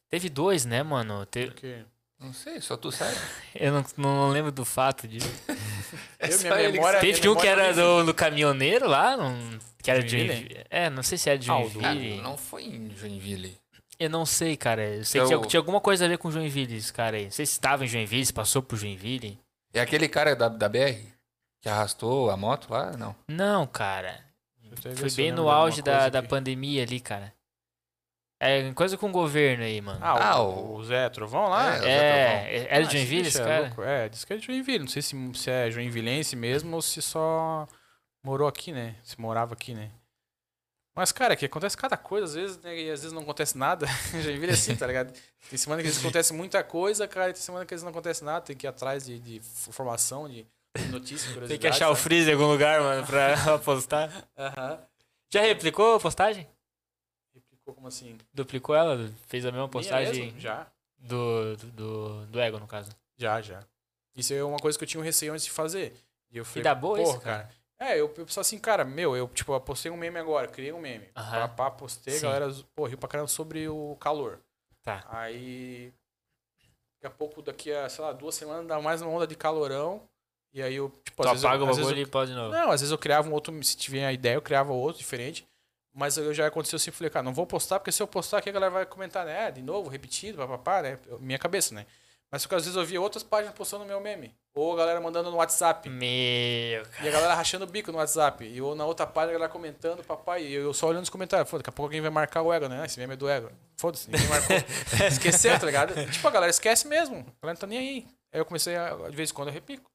Teve 0.10 0.30
dois, 0.30 0.66
né, 0.66 0.84
mano? 0.84 1.26
Te- 1.26 1.48
Porque 1.48 1.84
Não 2.20 2.34
sei, 2.34 2.62
só 2.62 2.78
tu 2.78 2.92
sabe. 2.92 3.16
Eu 3.56 3.72
não, 3.74 3.86
não 3.98 4.30
lembro 4.30 4.52
do 4.52 4.64
fato 4.66 5.08
de. 5.08 5.18
É 6.20 6.28
Eu, 6.30 6.32
só 6.38 6.56
minha 6.56 6.70
memória-. 6.72 7.00
Teve 7.00 7.28
um 7.30 7.36
que 7.36 7.48
era 7.48 7.74
do, 7.74 8.06
do 8.06 8.14
caminhoneiro 8.14 8.88
lá, 8.88 9.18
não- 9.18 9.60
que 9.82 9.92
era 9.92 10.02
de 10.02 10.10
Joinville? 10.10 10.36
Joinville. 10.40 10.66
É, 10.70 10.90
não 10.90 11.04
sei 11.04 11.18
se 11.18 11.30
era 11.30 11.38
de 11.38 11.52
Ah, 11.52 11.56
Joinville. 11.62 12.20
Ah, 12.20 12.24
não 12.24 12.38
foi 12.38 12.64
em 12.64 12.90
Joinville. 12.96 13.58
Eu 14.00 14.10
não 14.10 14.26
sei, 14.26 14.56
cara. 14.58 14.84
Eu 14.84 15.04
sei 15.06 15.22
É 15.22 15.24
que 15.24 15.30
tinha, 15.30 15.42
tinha 15.48 15.60
alguma 15.60 15.82
coisa 15.82 16.06
a 16.06 16.08
ver 16.08 16.18
com 16.18 16.32
Joinville, 16.32 16.76
esse 16.78 16.92
cara 16.92 17.18
aí. 17.18 17.26
Não 17.26 17.32
sei 17.32 17.46
se 17.46 17.52
estava 17.54 17.84
em 17.84 17.88
Joinville, 17.88 18.26
se 18.26 18.34
passou 18.34 18.62
por 18.64 18.78
Joinville. 18.78 19.38
É 19.74 19.80
aquele 19.82 20.08
cara 20.08 20.36
da, 20.36 20.48
da 20.48 20.70
BR 20.70 21.00
que 21.62 21.68
arrastou 21.70 22.30
a 22.30 22.38
moto 22.38 22.72
lá? 22.72 22.92
Não. 22.98 23.16
Não, 23.28 23.68
cara. 23.68 24.24
Foi 24.82 25.12
bem 25.12 25.32
no 25.32 25.44
de 25.44 25.50
auge 25.50 25.82
da, 25.82 26.10
da 26.10 26.20
aqui. 26.20 26.28
pandemia 26.28 26.84
ali, 26.84 27.00
cara. 27.00 27.34
É 28.40 28.74
coisa 28.74 28.98
com 28.98 29.08
o 29.08 29.12
governo 29.12 29.64
aí, 29.64 29.80
mano. 29.80 30.00
Ah, 30.04 30.32
Ah, 30.32 30.42
o, 30.42 30.76
o- 30.76 30.84
Zé 30.84 31.10
Trovão 31.10 31.48
lá? 31.48 31.76
É, 31.76 31.80
o 31.80 31.82
Zé 31.84 31.88
é, 31.88 32.68
era 32.76 32.84
Ah, 32.84 32.88
de 32.88 32.98
Joinville 32.98 33.28
esse 33.28 33.40
é 33.40 33.44
cara? 33.44 33.62
louco. 33.68 33.82
É, 33.84 34.10
diz 34.10 34.26
que 34.26 34.34
é 34.34 34.38
de 34.38 34.46
Joinville. 34.46 34.80
Não 34.80 34.88
sei 34.88 35.02
se, 35.02 35.16
se 35.36 35.50
é 35.50 35.72
joinvilense 35.72 36.36
mesmo 36.36 36.76
ou 36.76 36.82
se 36.82 37.02
só 37.02 37.66
morou 38.22 38.48
aqui, 38.48 38.74
né? 38.74 38.96
Se 39.02 39.20
morava 39.20 39.54
aqui, 39.54 39.74
né? 39.74 39.90
Mas, 40.96 41.12
cara, 41.14 41.36
que 41.38 41.46
acontece 41.46 41.76
cada 41.78 41.96
coisa, 41.96 42.26
às 42.26 42.34
vezes, 42.36 42.58
né? 42.62 42.78
E 42.78 42.92
às 42.92 43.00
vezes 43.02 43.14
não 43.14 43.22
acontece 43.22 43.58
nada. 43.58 43.88
Joinville 44.22 44.52
é 44.52 44.54
assim, 44.56 44.76
tá 44.76 44.86
ligado? 44.88 45.14
Tem 45.50 45.58
semana 45.58 45.82
que 45.82 45.88
às 45.88 45.94
vezes 45.94 46.06
acontece 46.06 46.34
muita 46.34 46.64
coisa, 46.64 47.08
cara, 47.08 47.30
e 47.30 47.34
tem 47.34 47.42
semana 47.42 47.66
que 47.66 47.74
às 47.74 47.78
vezes 47.78 47.84
não 47.84 47.92
acontece 47.92 48.24
nada. 48.26 48.42
Tem 48.46 48.56
que 48.58 48.68
ir 48.68 48.70
atrás 48.70 49.06
de, 49.06 49.20
de 49.20 49.38
informação, 49.70 50.28
de 50.30 50.46
notícia, 50.90 51.26
Tem 51.28 51.34
curiosidade. 51.34 51.60
que 51.60 51.68
achar 51.68 51.90
o 51.90 51.96
sabe? 51.96 52.04
freezer 52.04 52.34
em 52.34 52.38
algum 52.38 52.52
lugar, 52.52 52.82
mano, 52.82 53.06
pra 53.06 53.60
postar. 53.60 54.10
Aham. 54.38 54.80
Já 55.32 55.42
replicou 55.42 55.96
a 55.96 56.00
postagem? 56.00 56.48
Replicou 57.34 57.74
como 57.74 57.88
assim? 57.88 58.18
Duplicou 58.34 58.76
ela? 58.76 59.10
Fez 59.28 59.46
a 59.46 59.52
mesma 59.52 59.68
postagem 59.70 60.26
mesmo? 60.26 60.40
Já. 60.40 60.68
do, 60.98 61.56
do, 61.58 62.26
do, 62.28 62.40
Ego, 62.40 62.60
no 62.60 62.68
caso. 62.68 62.92
Já, 63.18 63.42
já. 63.42 63.64
Isso 64.16 64.34
é 64.34 64.44
uma 64.44 64.58
coisa 64.60 64.78
que 64.78 64.84
eu 64.84 64.88
tinha 64.88 65.02
um 65.02 65.04
receio 65.04 65.34
antes 65.34 65.46
de 65.46 65.52
fazer. 65.52 65.94
E 66.32 66.38
eu 66.38 66.46
falei, 66.46 66.64
dá 66.64 66.76
boa 66.76 67.02
isso, 67.02 67.20
cara? 67.20 67.50
É, 67.80 67.94
eu, 67.94 68.06
eu 68.06 68.26
pensava 68.26 68.42
assim, 68.42 68.60
cara, 68.60 68.86
meu, 68.86 69.16
eu, 69.16 69.28
tipo, 69.28 69.54
eu 69.54 69.60
postei 69.60 69.92
um 69.92 69.98
meme 69.98 70.18
agora, 70.20 70.48
criei 70.48 70.72
um 70.72 70.80
meme. 70.80 71.10
Aham. 71.16 71.48
Pá, 71.50 71.70
pá, 71.70 71.72
postei, 71.72 72.14
Sim. 72.14 72.28
a 72.28 72.32
galera, 72.32 72.56
pô, 72.76 72.86
riu 72.86 72.98
pra 72.98 73.10
caramba 73.10 73.28
sobre 73.28 73.68
o 73.68 73.96
calor. 74.00 74.40
Tá. 74.84 75.04
Aí, 75.10 75.92
daqui 76.96 77.08
a 77.08 77.10
pouco, 77.10 77.42
daqui 77.42 77.72
a, 77.72 77.90
sei 77.90 78.04
lá, 78.04 78.14
duas 78.14 78.36
semanas, 78.36 78.68
dá 78.68 78.80
mais 78.80 79.02
uma 79.02 79.12
onda 79.12 79.28
de 79.28 79.36
calorão. 79.36 80.08
E 80.54 80.62
aí 80.62 80.76
eu, 80.76 80.90
tipo, 81.04 81.24
Tu 81.24 81.28
às 81.28 81.32
vezes, 81.32 81.46
apaga 81.46 81.64
eu, 81.64 81.68
o 81.68 81.76
bagulho 81.76 82.02
e 82.02 82.06
pode 82.06 82.32
de 82.32 82.38
novo. 82.38 82.52
Não, 82.54 82.70
às 82.72 82.82
vezes 82.82 82.92
eu 82.92 82.98
criava 82.98 83.28
um 83.28 83.34
outro, 83.34 83.64
se 83.64 83.76
tiver 83.76 84.06
a 84.06 84.14
ideia, 84.14 84.36
eu 84.36 84.42
criava 84.42 84.72
outro 84.72 85.00
diferente. 85.00 85.48
Mas 85.96 86.18
eu 86.18 86.34
já 86.34 86.48
aconteceu 86.48 86.78
assim, 86.78 86.90
falei, 86.90 87.10
cara, 87.10 87.24
não 87.24 87.34
vou 87.34 87.46
postar, 87.46 87.80
porque 87.80 87.92
se 87.92 88.02
eu 88.02 88.08
postar 88.08 88.40
aqui 88.40 88.50
a 88.50 88.54
galera 88.54 88.72
vai 88.72 88.86
comentar, 88.86 89.26
né? 89.26 89.52
De 89.52 89.62
novo, 89.62 89.90
repetido, 89.90 90.40
papapá, 90.40 90.82
né? 90.82 90.98
Minha 91.20 91.38
cabeça, 91.38 91.76
né? 91.76 91.86
Mas 92.32 92.42
só 92.42 92.50
que 92.50 92.56
às 92.56 92.64
vezes 92.64 92.76
eu 92.76 92.84
via 92.84 93.00
outras 93.00 93.22
páginas 93.22 93.54
postando 93.54 93.86
meu 93.86 94.02
meme. 94.02 94.34
Ou 94.56 94.74
a 94.74 94.78
galera 94.78 95.00
mandando 95.00 95.30
no 95.30 95.38
WhatsApp. 95.38 95.88
Meu, 95.88 96.84
E 97.04 97.08
a 97.08 97.12
galera 97.12 97.36
rachando 97.36 97.64
o 97.66 97.68
bico 97.68 97.92
no 97.92 98.00
WhatsApp. 98.00 98.44
E 98.44 98.60
ou 98.60 98.74
na 98.74 98.88
outra 98.88 99.06
página 99.06 99.34
a 99.34 99.34
galera 99.34 99.52
comentando, 99.52 100.04
papai. 100.04 100.44
E 100.44 100.54
eu 100.54 100.74
só 100.74 100.88
olhando 100.88 101.04
os 101.04 101.12
comentários. 101.12 101.48
Foda, 101.48 101.62
daqui 101.62 101.70
a 101.70 101.74
pouco 101.74 101.88
alguém 101.90 102.02
vai 102.02 102.10
marcar 102.10 102.42
o 102.42 102.52
ego, 102.52 102.68
né? 102.68 102.84
Esse 102.88 103.00
meme 103.00 103.14
é 103.14 103.18
do 103.18 103.30
ego. 103.30 103.52
Foda-se, 103.78 104.10
ninguém 104.10 104.28
marcou. 104.28 104.56
Esqueceu, 105.08 105.60
tá 105.60 105.66
ligado? 105.68 105.94
tipo, 106.12 106.28
a 106.28 106.32
galera 106.32 106.50
esquece 106.50 106.88
mesmo. 106.88 107.18
A 107.18 107.46
galera 107.46 107.54
não 107.54 107.56
tá 107.56 107.68
nem 107.68 107.78
aí. 107.78 108.08
Aí 108.34 108.40
eu 108.42 108.46
comecei 108.46 108.76
a, 108.76 108.96
de 108.96 109.16
vez 109.16 109.30
em 109.30 109.34
quando 109.36 109.50
eu 109.50 109.54
repico. 109.54 109.93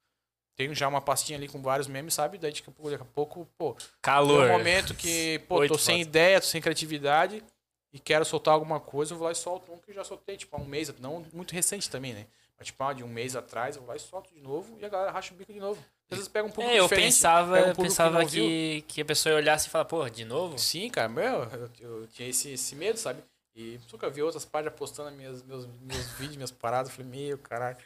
Tenho 0.59 0.75
já 0.75 0.89
uma 0.89 1.01
pastinha 1.01 1.39
ali 1.39 1.47
com 1.47 1.63
vários 1.63 1.87
memes, 1.87 2.15
sabe? 2.15 2.37
Daí 2.37 2.51
daqui 2.51 2.69
a 2.69 2.73
pouco, 2.73 2.91
daqui 2.91 3.03
a 3.05 3.07
pouco 3.07 3.49
pô, 3.57 3.77
calor. 4.03 4.41
tem 4.41 4.51
um 4.51 4.59
momento 4.59 4.93
que, 4.93 5.39
pô, 5.47 5.59
Oito 5.59 5.75
tô 5.75 5.79
sem 5.79 5.99
fotos. 5.99 6.09
ideia, 6.09 6.41
tô 6.41 6.49
sem 6.49 6.61
criatividade 6.61 7.45
e 7.93 8.01
quero 8.01 8.25
soltar 8.25 8.55
alguma 8.55 8.81
coisa, 8.81 9.15
eu 9.15 9.19
vou 9.19 9.27
lá 9.27 9.33
e 9.33 9.37
solto 9.37 9.73
um 9.73 9.79
que 9.79 9.93
eu 9.93 9.95
já 9.95 10.03
soltei, 10.03 10.37
tipo, 10.37 10.57
há 10.57 10.59
um 10.59 10.65
mês, 10.65 10.93
não 10.99 11.25
muito 11.33 11.53
recente 11.53 11.89
também, 11.89 12.13
né? 12.13 12.27
Mas, 12.59 12.67
tipo, 12.67 12.83
ah, 12.83 12.93
de 12.93 13.05
um 13.05 13.09
mês 13.09 13.37
atrás, 13.37 13.77
eu 13.77 13.83
vou 13.83 13.91
lá 13.91 13.95
e 13.97 14.01
solto 14.01 14.35
de 14.35 14.41
novo 14.41 14.77
e 14.81 14.85
a 14.85 14.89
galera 14.89 15.13
racha 15.13 15.33
o 15.33 15.37
bico 15.37 15.53
de 15.53 15.61
novo. 15.61 15.81
Às 16.11 16.19
vezes 16.19 16.29
pega 16.29 16.49
um 16.49 16.51
pouco 16.51 16.69
É, 16.69 16.81
eu 16.81 16.89
pensava, 16.89 17.53
um 17.53 17.69
eu 17.69 17.75
pensava 17.77 18.27
que, 18.27 18.85
que 18.89 19.01
a 19.01 19.05
pessoa 19.05 19.35
ia 19.35 19.37
olhar 19.37 19.55
assim 19.55 19.69
e 19.69 19.71
falar, 19.71 19.85
porra, 19.85 20.11
de 20.11 20.25
novo? 20.25 20.59
Sim, 20.59 20.91
cara, 20.91 21.09
meu, 21.09 21.45
eu, 21.45 21.71
eu 21.79 22.07
tinha 22.09 22.29
esse, 22.29 22.51
esse 22.51 22.75
medo, 22.75 22.99
sabe? 22.99 23.23
E 23.55 23.79
nunca 23.93 24.11
vi 24.11 24.25
outras 24.25 24.45
páginas 24.45 24.75
postando 24.75 25.13
minhas, 25.13 25.41
meus, 25.45 25.69
meus 25.83 26.11
vídeos, 26.13 26.37
minhas 26.37 26.51
paradas. 26.51 26.91
Eu 26.91 26.97
falei, 26.97 27.29
meu, 27.29 27.39
caralho. 27.39 27.77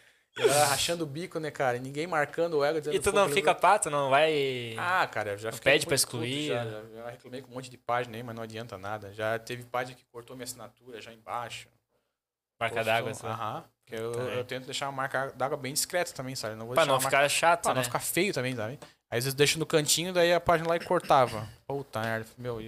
Rachando 0.69 1.05
o 1.05 1.07
bico, 1.07 1.39
né, 1.39 1.51
cara? 1.51 1.77
E 1.77 1.81
ninguém 1.81 2.07
marcando 2.07 2.55
o 2.59 2.65
ego. 2.65 2.79
dizendo, 2.79 2.95
E 2.97 3.01
tu 3.01 3.13
não 3.13 3.29
fica 3.29 3.55
pato, 3.55 3.91
não 3.91 4.09
vai... 4.09 4.75
Ah, 4.79 5.07
cara, 5.07 5.37
já 5.37 5.53
pede 5.53 5.85
pra 5.87 5.95
excluir, 5.95 6.49
Já, 6.49 6.65
né? 6.65 6.71
já, 6.71 7.03
já 7.05 7.11
reclamei 7.11 7.43
com 7.43 7.51
um 7.51 7.55
monte 7.55 7.69
de 7.69 7.77
página 7.77 8.17
aí, 8.17 8.23
mas 8.23 8.35
não 8.35 8.43
adianta 8.43 8.79
nada. 8.79 9.13
Já 9.13 9.39
teve 9.39 9.63
página 9.65 9.97
que 9.97 10.05
cortou 10.07 10.35
minha 10.35 10.45
assinatura 10.45 11.01
já 11.03 11.13
embaixo. 11.13 11.69
Marca 12.59 12.83
d'água, 12.85 13.11
assim. 13.11 13.27
Aham. 13.27 13.65
Porque 13.85 14.01
eu, 14.01 14.13
Também. 14.13 14.35
eu 14.37 14.45
tento 14.45 14.65
deixar 14.67 14.87
a 14.87 14.93
marca 14.93 15.33
d'água 15.37 15.57
bem 15.59 15.73
discreta 15.75 16.13
também, 16.13 16.35
sabe? 16.37 16.55
Não 16.55 16.67
vou 16.67 16.75
Pra 16.75 16.87
não 16.87 16.95
marca- 16.95 17.09
ficar 17.11 17.29
chato, 17.29 17.63
Pra 17.65 17.73
né? 17.75 17.79
não 17.79 17.85
ficar 17.85 17.99
feio 17.99 18.33
também, 18.33 18.55
sabe? 18.55 18.79
Aí 19.11 19.19
às 19.19 19.25
vezes 19.25 19.35
deixa 19.35 19.59
no 19.59 19.67
cantinho, 19.67 20.13
daí 20.13 20.33
a 20.33 20.41
página 20.41 20.69
lá 20.69 20.77
e 20.77 20.81
cortava. 20.81 21.47
Puta 21.67 22.01
merda, 22.01 22.27
meu, 22.39 22.59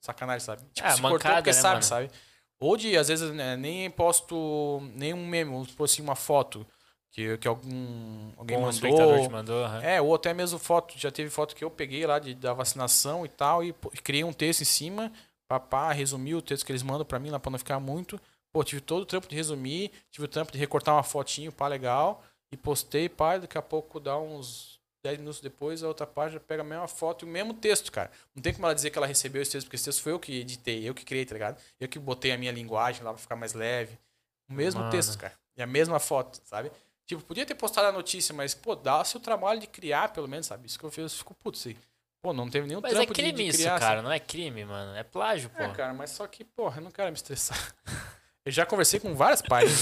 sacanagem, 0.00 0.40
sabe? 0.44 0.62
Tipo, 0.72 0.88
É, 0.88 0.90
se 0.92 0.96
cortou 1.00 1.10
mancada, 1.18 1.34
porque 1.36 1.50
né, 1.50 1.54
sabe, 1.54 1.74
mano? 1.74 1.82
sabe? 1.84 2.10
Ou 2.58 2.76
de, 2.76 2.96
às 2.96 3.08
vezes, 3.08 3.30
né, 3.32 3.56
nem 3.56 3.90
posto 3.90 4.80
nenhum 4.94 5.24
meme, 5.26 5.50
vamos 5.50 5.68
supor 5.70 5.84
assim, 5.84 6.00
uma 6.00 6.16
foto 6.16 6.66
que, 7.12 7.36
que 7.38 7.46
algum, 7.46 8.32
alguém 8.36 8.68
espectador 8.68 9.08
mandou. 9.12 9.26
te 9.26 9.32
mandou. 9.32 9.64
aham. 9.64 9.82
É, 9.82 10.00
ou 10.00 10.14
até 10.14 10.32
mesmo 10.32 10.58
foto, 10.58 10.94
já 10.98 11.10
teve 11.10 11.30
foto 11.30 11.54
que 11.54 11.62
eu 11.62 11.70
peguei 11.70 12.06
lá 12.06 12.18
de, 12.18 12.34
da 12.34 12.54
vacinação 12.54 13.24
e 13.24 13.28
tal, 13.28 13.62
e 13.62 13.72
pô, 13.72 13.90
criei 14.02 14.24
um 14.24 14.32
texto 14.32 14.62
em 14.62 14.64
cima, 14.64 15.12
papá, 15.46 15.92
resumi 15.92 16.34
o 16.34 16.42
texto 16.42 16.64
que 16.64 16.72
eles 16.72 16.82
mandam 16.82 17.04
pra 17.04 17.18
mim 17.18 17.30
lá 17.30 17.38
pra 17.38 17.50
não 17.50 17.58
ficar 17.58 17.78
muito. 17.78 18.18
Pô, 18.50 18.64
tive 18.64 18.80
todo 18.80 19.02
o 19.02 19.06
trampo 19.06 19.28
de 19.28 19.36
resumir, 19.36 19.92
tive 20.10 20.24
o 20.24 20.28
trampo 20.28 20.52
de 20.52 20.58
recortar 20.58 20.94
uma 20.94 21.02
fotinho, 21.02 21.52
pá, 21.52 21.68
legal, 21.68 22.22
e 22.50 22.56
postei, 22.56 23.08
pá, 23.08 23.36
daqui 23.38 23.56
a 23.56 23.62
pouco 23.62 24.00
dá 24.00 24.18
uns 24.18 24.80
10 25.04 25.18
minutos 25.18 25.40
depois, 25.40 25.82
a 25.82 25.88
outra 25.88 26.06
página 26.06 26.40
pega 26.40 26.62
a 26.62 26.64
mesma 26.64 26.88
foto 26.88 27.24
e 27.24 27.28
o 27.28 27.30
mesmo 27.30 27.52
texto, 27.52 27.90
cara. 27.92 28.10
Não 28.34 28.42
tem 28.42 28.54
como 28.54 28.66
ela 28.66 28.74
dizer 28.74 28.90
que 28.90 28.96
ela 28.96 29.06
recebeu 29.06 29.42
esse 29.42 29.52
texto, 29.52 29.66
porque 29.66 29.76
esse 29.76 29.84
texto 29.84 30.02
foi 30.02 30.12
eu 30.12 30.18
que 30.20 30.40
editei, 30.40 30.88
eu 30.88 30.94
que 30.94 31.04
criei, 31.04 31.26
tá 31.26 31.34
ligado? 31.34 31.60
Eu 31.80 31.88
que 31.88 31.98
botei 31.98 32.30
a 32.32 32.38
minha 32.38 32.52
linguagem 32.52 33.02
lá 33.02 33.12
pra 33.12 33.20
ficar 33.20 33.36
mais 33.36 33.52
leve. 33.52 33.98
O 34.48 34.54
mesmo 34.54 34.80
Mano. 34.80 34.92
texto, 34.92 35.18
cara. 35.18 35.34
E 35.56 35.62
a 35.62 35.66
mesma 35.66 35.98
foto, 35.98 36.40
sabe? 36.44 36.70
Tipo, 37.16 37.22
podia 37.24 37.44
ter 37.44 37.54
postado 37.54 37.88
a 37.88 37.92
notícia, 37.92 38.34
mas, 38.34 38.54
pô, 38.54 38.74
dá 38.74 39.04
seu 39.04 39.20
trabalho 39.20 39.60
de 39.60 39.66
criar, 39.66 40.12
pelo 40.12 40.26
menos, 40.28 40.46
sabe? 40.46 40.66
Isso 40.66 40.78
que 40.78 40.84
eu 40.84 40.90
fiz, 40.90 41.04
eu 41.12 41.18
fico 41.18 41.34
puto, 41.34 41.58
assim. 41.58 41.76
Pô, 42.22 42.32
não 42.32 42.48
teve 42.48 42.66
nenhum 42.68 42.80
Mas 42.80 42.92
é 42.92 42.94
trampo 42.96 43.12
de- 43.12 43.20
crime 43.20 43.32
de, 43.42 43.48
isso, 43.48 43.58
criar. 43.58 43.78
cara. 43.80 43.96
sabe? 43.96 44.02
Não 44.02 44.12
é 44.12 44.18
crime, 44.20 44.64
mano. 44.64 44.96
É 44.96 45.02
plágio, 45.02 45.50
pô. 45.50 45.62
É, 45.62 45.68
cara, 45.74 45.92
mas 45.92 46.10
só 46.10 46.26
que, 46.26 46.44
porra, 46.44 46.78
eu 46.80 46.84
não 46.84 46.90
quero 46.90 47.08
me 47.10 47.16
estressar. 47.16 47.74
Eu 48.44 48.50
já 48.50 48.66
conversei 48.66 48.98
com 48.98 49.14
várias 49.14 49.40
páginas 49.40 49.80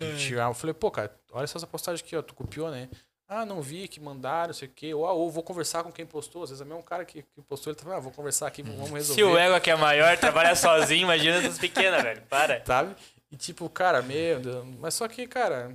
aí, 0.00 0.06
cara. 0.06 0.16
Tirar. 0.18 0.44
Eu 0.50 0.54
falei, 0.54 0.72
pô, 0.74 0.88
cara, 0.88 1.12
olha 1.32 1.42
essa 1.44 1.66
postagem 1.66 2.04
aqui, 2.04 2.14
ó, 2.16 2.22
tu 2.22 2.32
copiou, 2.32 2.70
né? 2.70 2.88
Ah, 3.28 3.44
não 3.46 3.60
vi, 3.62 3.88
que 3.88 3.98
mandaram, 3.98 4.48
não 4.48 4.54
sei 4.54 4.68
o 4.68 4.70
quê. 4.70 4.94
Ou, 4.94 5.04
ah, 5.06 5.12
ou 5.12 5.28
vou 5.30 5.42
conversar 5.42 5.82
com 5.82 5.90
quem 5.90 6.04
postou. 6.06 6.44
Às 6.44 6.50
vezes 6.50 6.60
é 6.60 6.64
mesmo 6.64 6.82
cara 6.82 7.04
que, 7.04 7.22
que 7.22 7.42
postou, 7.42 7.70
ele 7.72 7.76
tá 7.78 7.82
falando, 7.84 7.98
ah, 7.98 8.00
vou 8.00 8.12
conversar 8.12 8.46
aqui, 8.46 8.62
vamos 8.62 8.90
resolver. 8.90 9.14
Se 9.20 9.24
o 9.24 9.36
ego 9.38 9.54
aqui 9.56 9.70
é 9.70 9.74
maior, 9.76 10.16
trabalha 10.18 10.54
sozinho, 10.54 11.02
imagina 11.02 11.38
essas 11.38 11.58
pequenas, 11.58 12.02
velho. 12.02 12.22
Para. 12.28 12.62
sabe? 12.64 12.94
E 13.32 13.36
tipo, 13.36 13.68
cara, 13.68 14.00
meu 14.02 14.38
Deus. 14.38 14.64
Mas 14.78 14.94
só 14.94 15.08
que, 15.08 15.26
cara, 15.26 15.74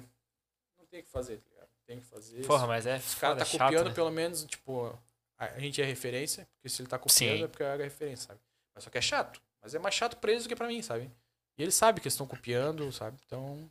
tem 0.98 1.02
o 1.02 1.06
que 1.06 1.12
fazer, 1.12 1.38
tá 1.38 1.50
ligado? 1.52 1.68
Tem 1.86 2.00
que 2.00 2.06
fazer. 2.06 2.46
Porra, 2.46 2.68
mas 2.68 2.86
é 2.86 2.98
Os 2.98 3.16
caras 3.16 3.38
tá 3.38 3.46
chato, 3.46 3.60
copiando, 3.70 3.88
né? 3.90 3.94
pelo 3.94 4.12
menos, 4.12 4.44
tipo, 4.46 4.98
a, 5.38 5.60
gente 5.60 5.82
é 5.82 5.86
referência, 5.86 6.48
porque 6.56 6.70
se 6.70 6.82
ele 6.82 6.90
tá 6.90 6.98
copiando 6.98 7.38
Sim. 7.38 7.44
é 7.44 7.48
porque 7.48 7.64
é 7.64 7.76
referência, 7.78 8.28
sabe? 8.28 8.40
Mas 8.74 8.84
só 8.84 8.90
que 8.90 8.98
é 8.98 9.02
chato. 9.02 9.42
Mas 9.62 9.74
é 9.76 9.80
mais 9.80 9.96
chato 9.96 10.18
pra 10.18 10.32
eles 10.32 10.44
do 10.44 10.50
que 10.50 10.56
pra 10.56 10.68
mim, 10.68 10.82
sabe? 10.82 11.12
E 11.58 11.64
eles 11.64 11.76
sabem 11.76 12.02
que 12.02 12.08
eles 12.08 12.14
estão 12.14 12.28
copiando, 12.28 12.92
sabe? 12.92 13.18
Então. 13.26 13.70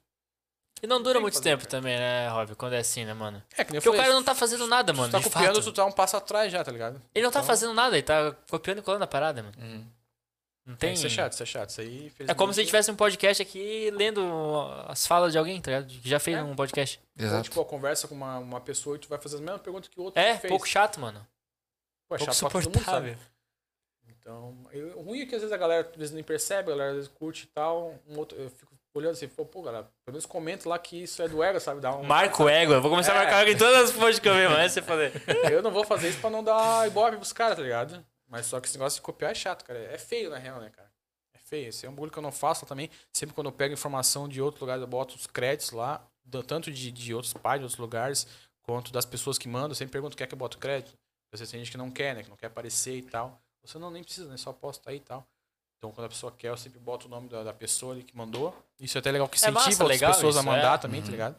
E 0.82 0.86
não 0.86 1.02
dura 1.02 1.20
muito 1.20 1.34
fazer, 1.34 1.44
tempo 1.44 1.62
cara. 1.62 1.70
também, 1.70 1.96
né, 1.98 2.28
Rob? 2.28 2.54
Quando 2.54 2.74
é 2.74 2.78
assim, 2.78 3.04
né, 3.04 3.14
mano? 3.14 3.42
É 3.56 3.64
que 3.64 3.72
nem 3.72 3.80
Porque 3.80 3.88
o 3.88 3.92
falei, 3.92 4.06
cara 4.06 4.14
não 4.14 4.22
tá 4.24 4.34
fazendo 4.34 4.66
nada, 4.66 4.92
mano. 4.92 5.08
Tu 5.08 5.12
tá 5.12 5.22
copiando, 5.22 5.54
fato. 5.56 5.64
tu 5.64 5.72
tá 5.72 5.84
um 5.86 5.92
passo 5.92 6.16
atrás 6.16 6.52
já, 6.52 6.62
tá 6.62 6.70
ligado? 6.70 7.00
Ele 7.14 7.24
não 7.24 7.30
tá 7.32 7.38
Então- 7.40 7.46
fazendo 7.46 7.72
nada, 7.72 7.96
ele 7.96 8.02
tá 8.02 8.36
copiando 8.50 8.78
e 8.78 8.82
colando 8.82 9.04
a 9.04 9.06
parada, 9.06 9.42
mano. 9.42 9.54
Hum. 9.58 9.86
Não 10.66 10.74
Tem... 10.74 10.88
tem. 10.90 10.94
Isso 10.94 11.06
é 11.06 11.08
chato, 11.08 11.32
isso 11.32 11.42
é 11.42 11.46
chato. 11.46 11.70
Isso 11.70 11.80
aí, 11.80 12.12
É 12.26 12.34
como 12.34 12.52
se 12.52 12.58
a 12.58 12.62
gente 12.62 12.70
tivesse 12.70 12.90
um 12.90 12.96
podcast 12.96 13.40
aqui 13.40 13.88
lendo 13.92 14.20
as 14.88 15.06
falas 15.06 15.30
de 15.32 15.38
alguém, 15.38 15.60
tá 15.60 15.70
ligado? 15.70 15.86
Que 15.88 16.08
já 16.08 16.18
fez 16.18 16.36
É. 16.36 16.42
um 16.42 16.56
podcast. 16.56 17.00
Ou, 17.18 17.24
Exato. 17.24 17.44
tipo, 17.44 17.60
a 17.60 17.64
conversa 17.64 18.08
com 18.08 18.14
uma, 18.16 18.38
uma 18.38 18.60
pessoa 18.60 18.96
e 18.96 18.98
tu 18.98 19.08
vai 19.08 19.18
fazer 19.20 19.36
as 19.36 19.40
mesmas 19.40 19.62
perguntas 19.62 19.88
que 19.88 20.00
o 20.00 20.02
outro 20.02 20.20
É, 20.20 20.36
fez. 20.36 20.50
pouco 20.50 20.66
chato, 20.66 20.98
mano. 20.98 21.24
Pô, 22.08 22.16
é 22.16 22.18
pouco 22.18 22.34
chato 22.34 22.50
pra 22.50 22.60
todo 22.60 22.64
mundo, 22.74 22.84
sabe? 22.84 23.10
suportável. 23.10 23.16
Então, 24.08 24.56
eu- 24.72 24.98
o 24.98 25.02
ruim 25.02 25.20
é 25.20 25.26
que 25.26 25.34
às 25.36 25.40
vezes 25.42 25.52
a 25.52 25.56
galera 25.56 25.88
às 25.88 25.96
vezes 25.96 26.12
nem 26.14 26.24
percebe, 26.24 26.68
a 26.70 26.72
galera 26.72 26.90
às 26.90 26.96
vezes 26.96 27.10
curte 27.14 27.44
e 27.44 27.46
tal. 27.48 27.94
Um 28.08 28.18
outro, 28.18 28.36
eu 28.36 28.50
fico 28.50 28.74
olhando 28.94 29.12
assim, 29.12 29.28
pô, 29.28 29.44
pô, 29.44 29.62
galera, 29.62 29.84
pelo 30.04 30.14
menos 30.14 30.26
comenta 30.26 30.68
lá 30.68 30.78
que 30.78 31.02
isso 31.02 31.22
é 31.22 31.28
do 31.28 31.42
ego, 31.44 31.60
sabe? 31.60 31.80
Dá 31.80 31.94
um, 31.94 32.02
Marco 32.02 32.48
ego. 32.48 32.72
Eu 32.72 32.80
vou 32.82 32.90
começar 32.90 33.12
a 33.12 33.16
É. 33.16 33.18
marcar 33.18 33.42
ego 33.42 33.50
em 33.52 33.56
todas 33.56 33.90
as 33.90 33.92
posts 33.96 34.18
que 34.18 34.28
eu 34.28 34.34
ver, 34.34 34.48
mano. 34.48 34.60
É 34.62 34.68
você 34.68 34.82
fazer. 34.82 35.12
Eu 35.52 35.62
não 35.62 35.70
vou 35.70 35.84
fazer 35.84 36.08
isso 36.08 36.18
pra 36.20 36.30
não 36.30 36.42
dar 36.42 36.86
ibope 36.88 37.16
pros 37.18 37.32
caras, 37.32 37.56
tá 37.56 37.62
ligado? 37.62 38.04
Mas 38.28 38.46
só 38.46 38.60
que 38.60 38.66
esse 38.66 38.76
negócio 38.76 38.96
de 38.98 39.02
copiar 39.02 39.30
é 39.30 39.34
chato, 39.34 39.64
cara. 39.64 39.78
É 39.78 39.98
feio, 39.98 40.30
na 40.30 40.38
real, 40.38 40.60
né, 40.60 40.70
cara? 40.70 40.90
É 41.34 41.38
feio. 41.38 41.68
Esse 41.68 41.86
é 41.86 41.88
um 41.88 41.92
bagulho 41.94 42.10
que 42.10 42.18
eu 42.18 42.22
não 42.22 42.32
faço 42.32 42.66
também. 42.66 42.90
Sempre 43.12 43.34
quando 43.34 43.46
eu 43.48 43.52
pego 43.52 43.72
informação 43.74 44.28
de 44.28 44.40
outro 44.42 44.60
lugar, 44.60 44.78
eu 44.78 44.86
boto 44.86 45.14
os 45.14 45.26
créditos 45.26 45.70
lá, 45.70 46.04
tanto 46.46 46.70
de, 46.72 46.90
de 46.90 47.14
outros 47.14 47.32
páginas, 47.32 47.72
outros 47.72 47.78
lugares, 47.80 48.26
quanto 48.62 48.90
das 48.92 49.04
pessoas 49.06 49.38
que 49.38 49.48
mandam. 49.48 49.70
Eu 49.70 49.74
sempre 49.76 49.92
pergunto 49.92 50.16
quer 50.16 50.26
que 50.26 50.34
eu 50.34 50.38
boto 50.38 50.58
crédito. 50.58 50.96
Vezes 51.32 51.50
tem 51.50 51.60
gente 51.60 51.70
que 51.70 51.76
não 51.78 51.90
quer, 51.90 52.14
né? 52.14 52.22
Que 52.22 52.30
não 52.30 52.36
quer 52.36 52.46
aparecer 52.46 52.96
e 52.96 53.02
tal. 53.02 53.40
Você 53.62 53.78
não 53.78 53.90
nem 53.90 54.02
precisa, 54.02 54.28
né? 54.28 54.36
Só 54.36 54.52
posta 54.52 54.90
aí 54.90 54.96
e 54.96 55.00
tal. 55.00 55.26
Então, 55.78 55.92
quando 55.92 56.06
a 56.06 56.08
pessoa 56.08 56.32
quer, 56.32 56.48
eu 56.48 56.56
sempre 56.56 56.78
boto 56.78 57.06
o 57.06 57.10
nome 57.10 57.28
da, 57.28 57.44
da 57.44 57.52
pessoa 57.52 57.92
ali 57.92 58.02
que 58.02 58.16
mandou. 58.16 58.56
Isso 58.80 58.96
é 58.96 59.00
até 59.00 59.10
legal 59.10 59.28
que 59.28 59.36
É 59.36 59.38
incentiva 59.38 59.60
massa, 59.60 59.82
outras 59.84 60.00
legal 60.00 60.14
pessoas 60.14 60.36
a 60.36 60.42
mandar 60.42 60.74
é. 60.76 60.78
também, 60.78 61.00
tá 61.00 61.06
Uhum. 61.06 61.12
ligado? 61.12 61.36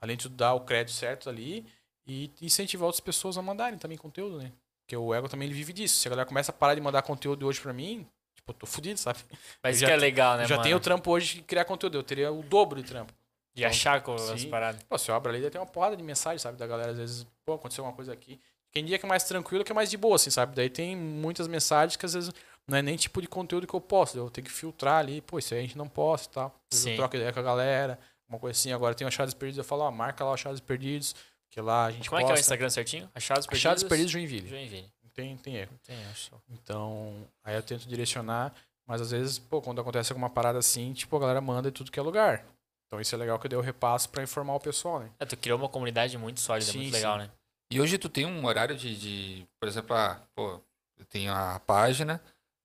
Além 0.00 0.16
de 0.16 0.28
dar 0.28 0.54
o 0.54 0.60
crédito 0.60 0.94
certo 0.94 1.28
ali 1.28 1.66
e 2.06 2.30
incentivar 2.40 2.86
outras 2.86 3.00
pessoas 3.00 3.36
a 3.36 3.42
mandarem 3.42 3.78
também 3.78 3.98
conteúdo, 3.98 4.38
né? 4.38 4.52
Porque 4.90 4.96
o 4.96 5.14
ego 5.14 5.28
também 5.28 5.46
ele 5.46 5.54
vive 5.54 5.72
disso. 5.72 6.00
Se 6.00 6.08
a 6.08 6.10
galera 6.10 6.26
começa 6.26 6.50
a 6.50 6.52
parar 6.54 6.74
de 6.74 6.80
mandar 6.80 7.02
conteúdo 7.02 7.46
hoje 7.46 7.60
pra 7.60 7.72
mim, 7.72 8.04
tipo, 8.34 8.50
eu 8.50 8.54
tô 8.54 8.66
fudido, 8.66 8.98
sabe? 8.98 9.20
Mas 9.62 9.76
isso 9.76 9.82
já 9.82 9.86
que 9.86 9.92
é 9.92 9.96
legal, 9.96 10.36
né, 10.36 10.46
já 10.46 10.56
mano? 10.56 10.64
tenho 10.64 10.76
o 10.76 10.80
trampo 10.80 11.12
hoje 11.12 11.36
de 11.36 11.42
criar 11.42 11.64
conteúdo. 11.64 11.96
Eu 11.96 12.02
teria 12.02 12.32
o 12.32 12.42
dobro 12.42 12.82
de 12.82 12.88
trampo. 12.88 13.12
De 13.54 13.64
achar 13.64 14.00
com 14.00 14.14
as 14.16 14.40
Sim. 14.40 14.50
paradas. 14.50 14.82
Pô, 14.82 14.98
se 14.98 15.08
eu 15.08 15.14
abro 15.14 15.30
ali, 15.30 15.48
tem 15.48 15.60
uma 15.60 15.66
porrada 15.66 15.96
de 15.96 16.02
mensagem, 16.02 16.38
sabe? 16.38 16.58
Da 16.58 16.66
galera, 16.66 16.90
às 16.90 16.98
vezes, 16.98 17.26
pô, 17.44 17.54
aconteceu 17.54 17.84
uma 17.84 17.92
coisa 17.92 18.12
aqui. 18.12 18.40
Tem 18.72 18.84
dia 18.84 18.98
que 18.98 19.06
é 19.06 19.08
mais 19.08 19.22
tranquilo, 19.22 19.62
que 19.62 19.70
é 19.70 19.74
mais 19.74 19.88
de 19.88 19.96
boa, 19.96 20.16
assim, 20.16 20.30
sabe? 20.30 20.56
Daí 20.56 20.68
tem 20.68 20.96
muitas 20.96 21.46
mensagens 21.46 21.96
que 21.96 22.04
às 22.06 22.14
vezes 22.14 22.32
não 22.66 22.76
é 22.76 22.82
nem 22.82 22.96
tipo 22.96 23.20
de 23.22 23.28
conteúdo 23.28 23.68
que 23.68 23.74
eu 23.74 23.80
posto. 23.80 24.18
Eu 24.18 24.28
tenho 24.28 24.44
que 24.44 24.52
filtrar 24.52 24.98
ali, 24.98 25.20
pô, 25.20 25.38
isso 25.38 25.54
aí 25.54 25.60
a 25.60 25.62
gente 25.62 25.78
não 25.78 25.88
posta 25.88 26.28
e 26.28 26.34
tal. 26.34 26.46
Às 26.46 26.78
vezes 26.78 26.84
Sim. 26.84 26.90
eu 26.90 26.96
troco 26.96 27.14
ideia 27.14 27.32
com 27.32 27.38
a 27.38 27.42
galera, 27.44 27.96
uma 28.28 28.40
coisa 28.40 28.58
assim. 28.58 28.72
Agora 28.72 28.92
tem 28.94 29.04
o 29.04 29.08
Achados 29.08 29.34
Perdidos, 29.34 29.58
eu 29.58 29.64
falo, 29.64 29.82
ó, 29.82 29.90
marca 29.92 30.24
lá 30.24 30.32
o 30.32 30.34
Achados 30.34 30.60
Perdidos, 30.60 31.14
que 31.50 31.60
lá 31.60 31.86
a 31.86 31.90
gente 31.90 32.08
Como 32.08 32.20
é 32.20 32.24
que 32.24 32.30
é 32.30 32.32
o 32.32 32.36
posta. 32.36 32.40
Instagram 32.40 32.70
certinho? 32.70 33.10
Achados 33.14 33.46
perdidos. 33.46 33.66
Achados 33.66 33.82
Perdidos 33.84 34.12
Joinville. 34.12 34.48
Joinville. 34.48 34.90
Não 35.02 35.10
tem, 35.10 35.36
tem 35.36 35.56
erro. 35.56 35.72
Tem, 35.86 35.96
acho. 36.06 36.30
Então, 36.48 37.14
aí 37.44 37.54
eu 37.56 37.62
tento 37.62 37.86
direcionar, 37.88 38.54
mas 38.86 39.00
às 39.00 39.10
vezes, 39.10 39.38
pô, 39.38 39.60
quando 39.60 39.80
acontece 39.80 40.12
alguma 40.12 40.30
parada 40.30 40.58
assim, 40.58 40.92
tipo, 40.92 41.16
a 41.16 41.20
galera 41.20 41.40
manda 41.40 41.70
de 41.70 41.76
tudo 41.76 41.90
que 41.90 41.98
é 41.98 42.02
lugar. 42.02 42.44
Então 42.86 43.00
isso 43.00 43.14
é 43.14 43.18
legal 43.18 43.38
que 43.38 43.46
eu 43.46 43.50
dei 43.50 43.58
o 43.58 43.62
repasso 43.62 44.08
pra 44.08 44.22
informar 44.22 44.54
o 44.54 44.60
pessoal, 44.60 45.00
né? 45.00 45.10
É, 45.18 45.24
tu 45.26 45.36
criou 45.36 45.58
uma 45.58 45.68
comunidade 45.68 46.16
muito 46.18 46.40
sólida, 46.40 46.70
Sim, 46.72 46.78
muito 46.78 46.90
sim. 46.90 46.96
legal, 46.96 47.18
né? 47.18 47.30
E 47.72 47.80
hoje 47.80 47.98
tu 47.98 48.08
tem 48.08 48.26
um 48.26 48.44
horário 48.44 48.76
de, 48.76 48.96
de- 48.96 49.46
por 49.60 49.68
exemplo, 49.68 49.94
ah, 49.94 50.20
pô, 50.34 50.60
eu 50.98 51.04
tenho 51.04 51.32
a 51.32 51.60
página, 51.60 52.20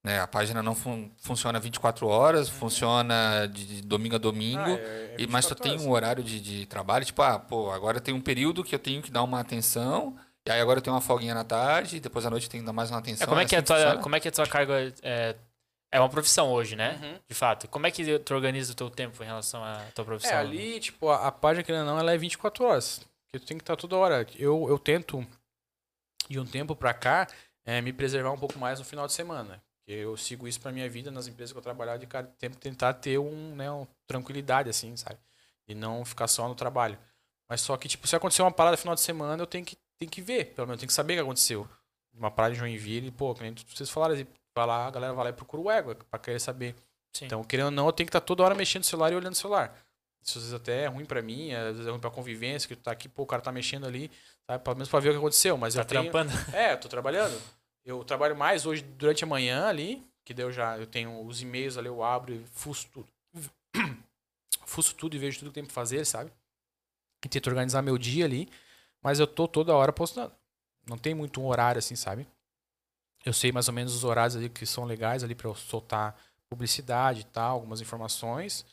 né? 0.05 0.19
A 0.21 0.27
página 0.27 0.61
não 0.61 0.75
fun- 0.75 1.09
funciona 1.17 1.59
24 1.59 2.07
horas, 2.07 2.47
funciona 2.47 3.47
de, 3.47 3.81
domingo 3.81 4.15
a 4.15 4.19
domingo. 4.19 4.59
Ah, 4.59 4.69
é- 4.69 4.75
é 4.75 5.15
e, 5.17 5.25
mas 5.27 5.45
24 5.45 5.55
tem 5.63 5.79
um 5.79 5.91
horário 5.91 6.23
de, 6.23 6.39
de 6.39 6.65
trabalho, 6.67 7.03
tipo, 7.03 7.21
ah, 7.23 7.39
pô, 7.39 7.71
agora 7.71 7.99
tem 7.99 8.13
um 8.13 8.21
período 8.21 8.63
que 8.63 8.75
eu 8.75 8.79
tenho 8.79 9.01
que 9.01 9.09
dar 9.11 9.23
uma 9.23 9.39
atenção, 9.39 10.15
e 10.47 10.51
aí 10.51 10.61
agora 10.61 10.77
eu 10.77 10.81
tenho 10.83 10.95
uma 10.95 11.01
folguinha 11.01 11.33
na 11.33 11.43
tarde, 11.43 11.99
depois 11.99 12.23
à 12.23 12.29
noite 12.29 12.45
eu 12.45 12.51
tenho 12.51 12.61
que 12.63 12.67
dar 12.67 12.73
mais 12.73 12.91
uma 12.91 12.99
atenção. 12.99 13.25
É, 13.25 13.27
como, 13.27 13.41
é 13.41 13.45
que 13.45 13.55
é 13.55 13.57
a 13.57 13.61
assim 13.61 13.65
tua, 13.67 13.75
funciona? 13.77 14.01
como 14.03 14.15
é 14.15 14.19
que 14.19 14.27
a 14.27 14.31
tua 14.31 14.45
carga 14.47 14.93
é, 15.01 15.35
é 15.91 15.99
uma 15.99 16.09
profissão 16.09 16.51
hoje, 16.51 16.75
né? 16.75 16.99
Uhum. 17.01 17.19
De 17.27 17.33
fato. 17.33 17.67
Como 17.67 17.87
é 17.87 17.91
que 17.91 18.19
tu 18.19 18.33
organiza 18.35 18.71
o 18.73 18.75
teu 18.75 18.89
tempo 18.91 19.23
em 19.23 19.25
relação 19.25 19.63
à 19.63 19.81
tua 19.95 20.05
profissão? 20.05 20.33
É, 20.33 20.35
ali, 20.37 20.79
tipo, 20.79 21.09
a, 21.09 21.27
a 21.27 21.31
página, 21.31 21.63
querendo 21.63 21.81
ou 21.87 21.93
não, 21.93 21.99
ela 21.99 22.13
é 22.13 22.17
24 22.17 22.63
horas. 22.63 22.99
Porque 23.25 23.39
tu 23.43 23.47
tem 23.47 23.57
que 23.57 23.63
estar 23.63 23.75
toda 23.75 23.95
hora. 23.95 24.27
Eu, 24.37 24.67
eu 24.69 24.77
tento, 24.77 25.25
de 26.29 26.39
um 26.39 26.45
tempo 26.45 26.75
pra 26.75 26.93
cá, 26.93 27.27
é, 27.65 27.81
me 27.81 27.91
preservar 27.91 28.31
um 28.31 28.37
pouco 28.37 28.59
mais 28.59 28.77
no 28.77 28.85
final 28.85 29.07
de 29.07 29.13
semana. 29.13 29.61
Porque 29.85 29.99
eu 29.99 30.17
sigo 30.17 30.47
isso 30.47 30.59
pra 30.59 30.71
minha 30.71 30.89
vida 30.89 31.11
nas 31.11 31.27
empresas 31.27 31.51
que 31.51 31.57
eu 31.59 31.61
trabalhar, 31.61 31.97
de 31.97 32.07
cara, 32.07 32.25
tempo 32.39 32.57
tentar 32.57 32.93
ter 32.95 33.19
um, 33.19 33.55
né, 33.55 33.69
uma 33.69 33.87
tranquilidade, 34.07 34.67
assim, 34.67 34.97
sabe? 34.97 35.19
E 35.67 35.75
não 35.75 36.03
ficar 36.03 36.27
só 36.27 36.47
no 36.47 36.55
trabalho. 36.55 36.97
Mas 37.47 37.61
só 37.61 37.77
que, 37.77 37.87
tipo, 37.87 38.07
se 38.07 38.15
acontecer 38.15 38.41
uma 38.41 38.51
parada 38.51 38.73
no 38.73 38.79
final 38.79 38.95
de 38.95 39.01
semana, 39.01 39.43
eu 39.43 39.45
tenho 39.45 39.63
que, 39.63 39.77
tenho 39.95 40.09
que 40.09 40.21
ver, 40.21 40.55
pelo 40.55 40.67
menos, 40.67 40.77
eu 40.77 40.79
tenho 40.79 40.87
que 40.87 40.93
saber 40.93 41.13
o 41.13 41.17
que 41.17 41.21
aconteceu. 41.21 41.69
Uma 42.17 42.31
parada 42.31 42.55
em 42.55 42.57
Joinville, 42.57 43.11
pô, 43.11 43.35
que 43.35 43.43
nem 43.43 43.53
vocês 43.53 43.89
falaram, 43.89 44.15
assim, 44.15 44.25
vai 44.57 44.65
lá, 44.65 44.87
a 44.87 44.89
galera 44.89 45.13
vai 45.13 45.25
lá 45.25 45.29
e 45.29 45.33
procura 45.33 45.61
o 45.61 45.69
ego 45.69 45.95
pra 46.09 46.19
querer 46.19 46.39
saber. 46.39 46.75
Sim. 47.13 47.25
Então, 47.25 47.43
querendo 47.43 47.65
ou 47.65 47.71
não, 47.71 47.85
eu 47.85 47.93
tenho 47.93 48.07
que 48.07 48.09
estar 48.09 48.21
toda 48.21 48.41
hora 48.41 48.55
mexendo 48.55 48.81
no 48.81 48.87
celular 48.87 49.13
e 49.13 49.15
olhando 49.15 49.33
o 49.33 49.37
celular. 49.37 49.77
Isso 50.19 50.39
às 50.39 50.45
vezes 50.45 50.59
até 50.59 50.85
é 50.85 50.87
ruim 50.87 51.05
pra 51.05 51.21
mim, 51.21 51.53
às 51.53 51.73
vezes 51.73 51.85
é 51.85 51.91
ruim 51.91 51.99
pra 51.99 52.09
convivência, 52.09 52.67
que 52.67 52.75
tu 52.75 52.81
tá 52.81 52.91
aqui, 52.91 53.07
pô, 53.07 53.21
o 53.21 53.27
cara 53.27 53.43
tá 53.43 53.51
mexendo 53.51 53.85
ali, 53.85 54.09
sabe? 54.47 54.63
Pelo 54.63 54.75
menos 54.77 54.89
pra 54.89 54.99
ver 54.99 55.09
o 55.09 55.11
que 55.11 55.17
aconteceu. 55.19 55.55
Mas 55.55 55.75
tá 55.75 55.81
eu 55.81 55.85
tenho... 55.85 56.01
trampando? 56.01 56.31
É, 56.51 56.73
eu 56.73 56.79
tô 56.79 56.89
trabalhando. 56.89 57.39
Eu 57.85 58.03
trabalho 58.03 58.35
mais 58.35 58.65
hoje 58.65 58.81
durante 58.81 59.23
a 59.23 59.27
manhã 59.27 59.67
ali, 59.67 60.03
que 60.25 60.33
daí 60.33 60.45
eu 60.45 60.51
já 60.51 60.77
eu 60.77 60.87
tenho 60.87 61.23
os 61.23 61.41
e-mails 61.41 61.77
ali, 61.77 61.87
eu 61.87 62.03
abro 62.03 62.33
e 62.33 62.43
fuço 62.47 62.89
tudo. 62.89 63.07
fuço 64.65 64.95
tudo 64.95 65.15
e 65.15 65.19
vejo 65.19 65.37
tudo 65.37 65.49
que 65.49 65.55
tem 65.55 65.63
pra 65.63 65.73
fazer, 65.73 66.03
sabe? 66.03 66.31
E 67.23 67.29
tento 67.29 67.47
organizar 67.47 67.81
meu 67.81 67.97
dia 67.97 68.25
ali, 68.25 68.49
mas 69.01 69.19
eu 69.19 69.27
tô 69.27 69.47
toda 69.47 69.75
hora 69.75 69.93
postando. 69.93 70.33
Não 70.87 70.97
tem 70.97 71.13
muito 71.13 71.39
um 71.39 71.47
horário 71.47 71.79
assim, 71.79 71.95
sabe? 71.95 72.27
Eu 73.23 73.33
sei 73.33 73.51
mais 73.51 73.67
ou 73.67 73.73
menos 73.73 73.95
os 73.95 74.03
horários 74.03 74.35
ali 74.35 74.49
que 74.49 74.65
são 74.65 74.85
legais 74.85 75.23
ali 75.23 75.35
pra 75.35 75.47
eu 75.47 75.55
soltar 75.55 76.19
publicidade 76.47 77.21
e 77.21 77.23
tal, 77.25 77.53
algumas 77.53 77.81
informações. 77.81 78.65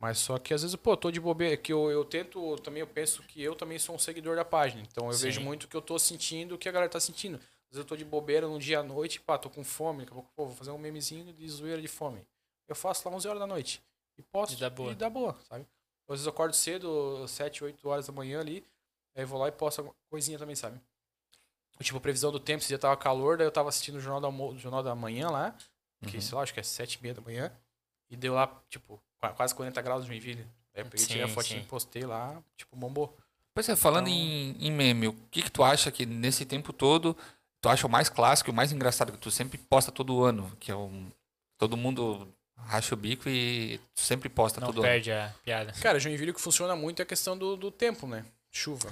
Mas 0.00 0.18
só 0.18 0.38
que 0.38 0.54
às 0.54 0.62
vezes, 0.62 0.76
pô, 0.76 0.92
eu 0.92 0.96
tô 0.96 1.10
de 1.10 1.20
bobeira, 1.20 1.56
que 1.56 1.72
eu, 1.72 1.90
eu 1.90 2.04
tento, 2.04 2.56
também 2.58 2.80
eu 2.80 2.86
penso 2.86 3.22
que 3.24 3.42
eu 3.42 3.54
também 3.54 3.78
sou 3.78 3.94
um 3.94 3.98
seguidor 3.98 4.36
da 4.36 4.44
página. 4.44 4.82
Então 4.82 5.06
eu 5.06 5.12
Sim. 5.12 5.24
vejo 5.24 5.40
muito 5.40 5.64
o 5.64 5.68
que 5.68 5.76
eu 5.76 5.82
tô 5.82 5.98
sentindo, 5.98 6.54
o 6.54 6.58
que 6.58 6.68
a 6.68 6.72
galera 6.72 6.90
tá 6.90 7.00
sentindo. 7.00 7.40
Às 7.70 7.76
vezes 7.76 7.78
eu 7.80 7.84
tô 7.84 7.96
de 7.96 8.04
bobeira 8.04 8.46
num 8.46 8.58
dia 8.58 8.80
à 8.80 8.82
noite, 8.82 9.20
pá, 9.20 9.36
tô 9.36 9.50
com 9.50 9.62
fome, 9.62 10.00
daqui 10.00 10.12
a 10.12 10.14
pouco, 10.14 10.30
pô, 10.34 10.46
vou 10.46 10.56
fazer 10.56 10.70
um 10.70 10.78
memezinho 10.78 11.32
de 11.32 11.48
zoeira 11.48 11.80
de 11.82 11.88
fome. 11.88 12.26
Eu 12.66 12.74
faço 12.74 13.08
lá 13.08 13.14
11 13.14 13.28
horas 13.28 13.40
da 13.40 13.46
noite. 13.46 13.82
E 14.16 14.22
posto 14.22 14.54
E 14.54 14.56
dá 14.56 14.70
boa. 14.70 14.92
e 14.92 14.94
dá 14.94 15.08
boa, 15.10 15.36
sabe? 15.48 15.66
Às 16.08 16.12
vezes 16.14 16.26
eu 16.26 16.32
acordo 16.32 16.54
cedo, 16.54 17.26
7, 17.28 17.62
8 17.64 17.86
horas 17.88 18.06
da 18.06 18.12
manhã 18.12 18.40
ali, 18.40 18.64
aí 19.14 19.24
vou 19.24 19.38
lá 19.38 19.48
e 19.48 19.52
posto 19.52 19.80
alguma 19.80 19.94
coisinha 20.10 20.38
também, 20.38 20.56
sabe? 20.56 20.80
Tipo, 21.80 22.00
previsão 22.00 22.32
do 22.32 22.40
tempo, 22.40 22.58
esse 22.60 22.68
dia 22.68 22.78
tava 22.78 22.96
calor, 22.96 23.36
daí 23.36 23.46
eu 23.46 23.52
tava 23.52 23.68
assistindo 23.68 23.96
o 23.96 24.00
Jornal 24.00 24.20
da, 24.32 24.58
Jornal 24.58 24.82
da 24.82 24.94
Manhã 24.94 25.28
lá, 25.30 25.54
que 26.06 26.16
Uhum. 26.16 26.20
sei 26.22 26.34
lá, 26.36 26.42
acho 26.42 26.52
que 26.54 26.58
é 26.60 26.62
7 26.62 26.94
e 26.94 27.02
meia 27.02 27.14
da 27.14 27.20
manhã, 27.20 27.52
e 28.10 28.16
deu 28.16 28.34
lá, 28.34 28.48
tipo, 28.68 29.00
qua- 29.20 29.32
quase 29.32 29.54
40 29.54 29.80
graus 29.82 30.02
de 30.02 30.08
Joinville. 30.08 30.46
Aí 30.74 30.82
eu 30.82 30.86
peguei, 30.86 31.06
tirei 31.06 31.22
a 31.22 31.28
Sim, 31.28 31.34
fotinha 31.34 31.60
sim. 31.60 31.64
e 31.64 31.68
postei 31.68 32.02
lá, 32.04 32.42
tipo, 32.56 32.74
bombou. 32.74 33.16
Pois 33.54 33.68
é, 33.68 33.76
falando 33.76 34.08
Então- 34.08 34.18
em, 34.20 34.66
em 34.66 34.72
meme, 34.72 35.06
o 35.08 35.12
que, 35.30 35.42
que 35.42 35.50
tu 35.50 35.62
acha 35.62 35.90
que 35.92 36.04
nesse 36.06 36.44
tempo 36.44 36.72
todo 36.72 37.16
tu 37.68 37.72
acha 37.72 37.86
o 37.86 37.90
mais 37.90 38.08
clássico 38.08 38.50
e 38.50 38.52
o 38.52 38.54
mais 38.54 38.72
engraçado 38.72 39.12
que 39.12 39.18
tu 39.18 39.30
sempre 39.30 39.58
posta 39.58 39.92
todo 39.92 40.24
ano? 40.24 40.50
Que 40.58 40.70
é 40.72 40.76
um. 40.76 41.10
Todo 41.58 41.76
mundo 41.76 42.32
racha 42.56 42.94
o 42.94 42.96
bico 42.96 43.28
e 43.28 43.78
tu 43.94 44.00
sempre 44.00 44.28
posta 44.28 44.60
Não 44.60 44.68
todo 44.68 44.82
perde 44.82 45.12
a 45.12 45.34
piada. 45.42 45.72
Cara, 45.80 46.00
Joinville 46.00 46.30
o 46.30 46.34
que 46.34 46.40
funciona 46.40 46.74
muito 46.74 47.00
é 47.00 47.02
a 47.02 47.06
questão 47.06 47.36
do, 47.36 47.56
do 47.56 47.70
tempo, 47.70 48.06
né? 48.06 48.24
Chuva. 48.50 48.90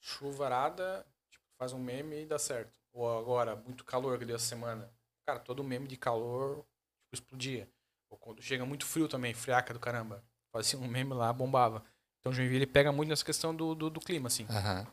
Chuvarada, 0.00 1.04
tipo, 1.30 1.44
faz 1.58 1.72
um 1.72 1.78
meme 1.78 2.22
e 2.22 2.26
dá 2.26 2.38
certo. 2.38 2.78
Ou 2.92 3.18
agora, 3.18 3.56
muito 3.56 3.84
calor 3.84 4.18
que 4.18 4.24
deu 4.24 4.36
essa 4.36 4.46
semana. 4.46 4.90
Cara, 5.26 5.38
todo 5.38 5.62
meme 5.62 5.86
de 5.86 5.96
calor 5.96 6.56
tipo, 6.56 7.14
explodia. 7.14 7.68
Ou 8.08 8.16
quando 8.16 8.42
chega 8.42 8.64
muito 8.64 8.86
frio 8.86 9.08
também, 9.08 9.34
friaca 9.34 9.74
do 9.74 9.80
caramba. 9.80 10.24
Fazia 10.52 10.78
um 10.78 10.88
meme 10.88 11.12
lá, 11.12 11.32
bombava. 11.32 11.84
Então 12.20 12.32
Joinville 12.32 12.66
pega 12.66 12.90
muito 12.92 13.08
nessa 13.08 13.24
questão 13.24 13.54
do, 13.54 13.74
do, 13.74 13.90
do 13.90 14.00
clima, 14.00 14.28
assim. 14.28 14.46
ano. 14.48 14.58
Aham. 14.58 14.86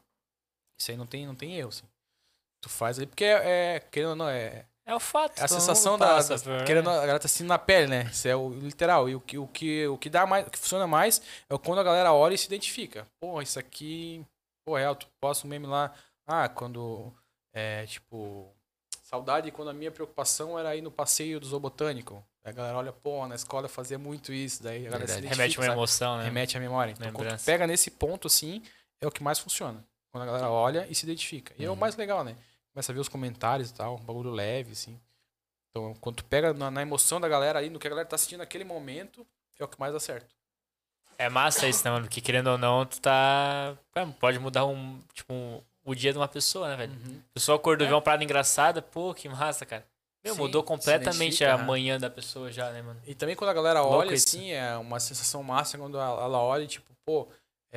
Isso 0.79 0.91
aí 0.91 0.97
não 0.97 1.07
tem, 1.07 1.25
não 1.25 1.35
tem 1.35 1.55
erro, 1.57 1.69
assim. 1.69 1.85
Tu 2.61 2.69
faz 2.69 2.97
ali, 2.97 3.05
porque 3.07 3.23
é, 3.23 3.75
é 3.75 3.79
querendo 3.79 4.09
ou 4.11 4.15
não, 4.15 4.29
é, 4.29 4.65
É 4.85 4.93
o 4.95 4.99
fato. 4.99 5.39
é 5.39 5.43
a 5.43 5.47
sensação 5.47 5.97
da. 5.97 6.07
passa 6.07 6.37
da 6.37 6.41
por- 6.59 6.65
querendo, 6.65 6.89
a 6.89 6.95
galera 7.01 7.19
tá 7.19 7.27
sentindo 7.27 7.47
na 7.49 7.59
pele, 7.59 7.87
né? 7.87 8.03
Isso 8.11 8.27
é 8.27 8.35
o 8.35 8.49
literal. 8.49 9.07
E 9.07 9.15
o 9.15 9.21
que, 9.21 9.37
o 9.37 9.47
que, 9.47 9.87
o 9.87 9.97
que 9.97 10.09
dá 10.09 10.25
mais, 10.25 10.45
o 10.47 10.49
que 10.49 10.57
funciona 10.57 10.87
mais 10.87 11.21
é 11.49 11.57
quando 11.57 11.79
a 11.79 11.83
galera 11.83 12.11
olha 12.13 12.33
e 12.33 12.37
se 12.37 12.47
identifica. 12.47 13.05
Pô, 13.19 13.41
isso 13.41 13.59
aqui. 13.59 14.25
Pô, 14.65 14.77
é, 14.77 14.93
tu 14.95 15.07
posta 15.21 15.45
um 15.45 15.49
meme 15.49 15.67
lá. 15.67 15.93
Ah, 16.25 16.49
quando. 16.49 17.13
É, 17.53 17.85
tipo. 17.85 18.51
Saudade 19.03 19.51
quando 19.51 19.69
a 19.69 19.73
minha 19.73 19.89
preocupação 19.89 20.59
era 20.59 20.75
ir 20.75 20.81
no 20.81 20.91
passeio 20.91 21.39
do 21.39 21.45
zoobotânico. 21.47 22.21
A 22.43 22.51
galera 22.51 22.77
olha, 22.77 22.91
pô, 22.91 23.25
na 23.27 23.35
escola 23.35 23.65
eu 23.65 23.69
fazia 23.69 23.97
muito 23.97 24.33
isso. 24.33 24.61
Daí 24.63 24.85
a 24.85 24.89
galera 24.89 25.07
se 25.07 25.13
Verdade. 25.13 25.25
identifica. 25.27 25.41
Remete 25.43 25.57
uma 25.59 25.65
sabe? 25.65 25.77
emoção, 25.77 26.17
né? 26.17 26.23
Remete 26.25 26.57
à 26.57 26.59
memória. 26.59 26.91
Então, 26.91 27.07
quando 27.07 27.15
tu 27.15 27.21
Lembrança. 27.23 27.45
pega 27.45 27.65
nesse 27.67 27.89
ponto, 27.91 28.27
assim, 28.27 28.61
é 29.01 29.07
o 29.07 29.11
que 29.11 29.23
mais 29.23 29.39
funciona. 29.39 29.81
Quando 30.11 30.23
a 30.23 30.25
galera 30.25 30.49
olha 30.49 30.87
e 30.89 30.95
se 30.95 31.05
identifica. 31.05 31.53
E 31.57 31.63
é 31.65 31.67
o 31.67 31.73
Uhum. 31.73 31.77
mais 31.79 31.95
legal, 31.95 32.23
né? 32.23 32.35
Começa 32.73 32.91
a 32.91 32.95
ver 32.95 33.01
os 33.01 33.09
comentários 33.09 33.69
e 33.69 33.73
tal, 33.73 33.95
um 33.95 34.03
bagulho 34.03 34.29
leve, 34.31 34.71
assim. 34.71 34.99
Então, 35.69 35.93
quando 35.99 36.17
tu 36.17 36.25
pega 36.25 36.53
na, 36.53 36.71
na 36.71 36.81
emoção 36.81 37.19
da 37.19 37.27
galera 37.27 37.59
ali, 37.59 37.69
no 37.69 37.79
que 37.79 37.87
a 37.87 37.89
galera 37.89 38.07
tá 38.07 38.15
assistindo 38.15 38.39
naquele 38.39 38.63
momento, 38.63 39.25
é 39.59 39.63
o 39.63 39.67
que 39.67 39.79
mais 39.79 39.93
dá 39.93 39.99
certo. 39.99 40.35
É 41.17 41.29
massa 41.29 41.67
isso, 41.67 41.83
né, 41.83 41.89
mano? 41.91 42.05
Porque 42.05 42.21
querendo 42.21 42.47
ou 42.47 42.57
não, 42.59 42.85
tu 42.85 43.01
tá. 43.01 43.75
Cara, 43.91 44.07
pode 44.19 44.37
mudar 44.39 44.65
um. 44.65 44.99
Tipo, 45.13 45.33
um- 45.33 45.61
o 45.83 45.95
dia 45.95 46.11
de 46.11 46.17
uma 46.19 46.27
pessoa, 46.27 46.67
né, 46.69 46.75
velho? 46.75 46.93
A 47.31 47.33
pessoa 47.33 47.55
acordou 47.55 47.85
e 47.85 47.87
É. 47.87 47.89
vê 47.89 47.95
uma 47.95 48.01
parada 48.01 48.23
engraçada, 48.23 48.81
pô, 48.81 49.13
que 49.15 49.27
massa, 49.27 49.65
cara. 49.65 49.85
Meu, 50.23 50.35
Sim, 50.35 50.41
mudou 50.41 50.61
completamente 50.61 51.43
a 51.45 51.57
manhã 51.57 51.97
da 51.97 52.09
pessoa 52.09 52.51
já, 52.51 52.71
né, 52.71 52.81
mano? 52.81 53.01
E 53.07 53.15
também 53.15 53.35
quando 53.35 53.49
a 53.49 53.53
galera 53.53 53.81
Louco 53.81 53.97
olha, 53.99 54.13
isso. 54.13 54.27
assim, 54.27 54.51
é 54.51 54.75
uma 54.77 54.99
sensação 54.99 55.41
massa 55.41 55.77
quando 55.77 55.97
ela 55.97 56.21
ela 56.23 56.39
olha 56.39 56.63
e, 56.63 56.67
tipo, 56.67 56.91
pô, 57.05 57.27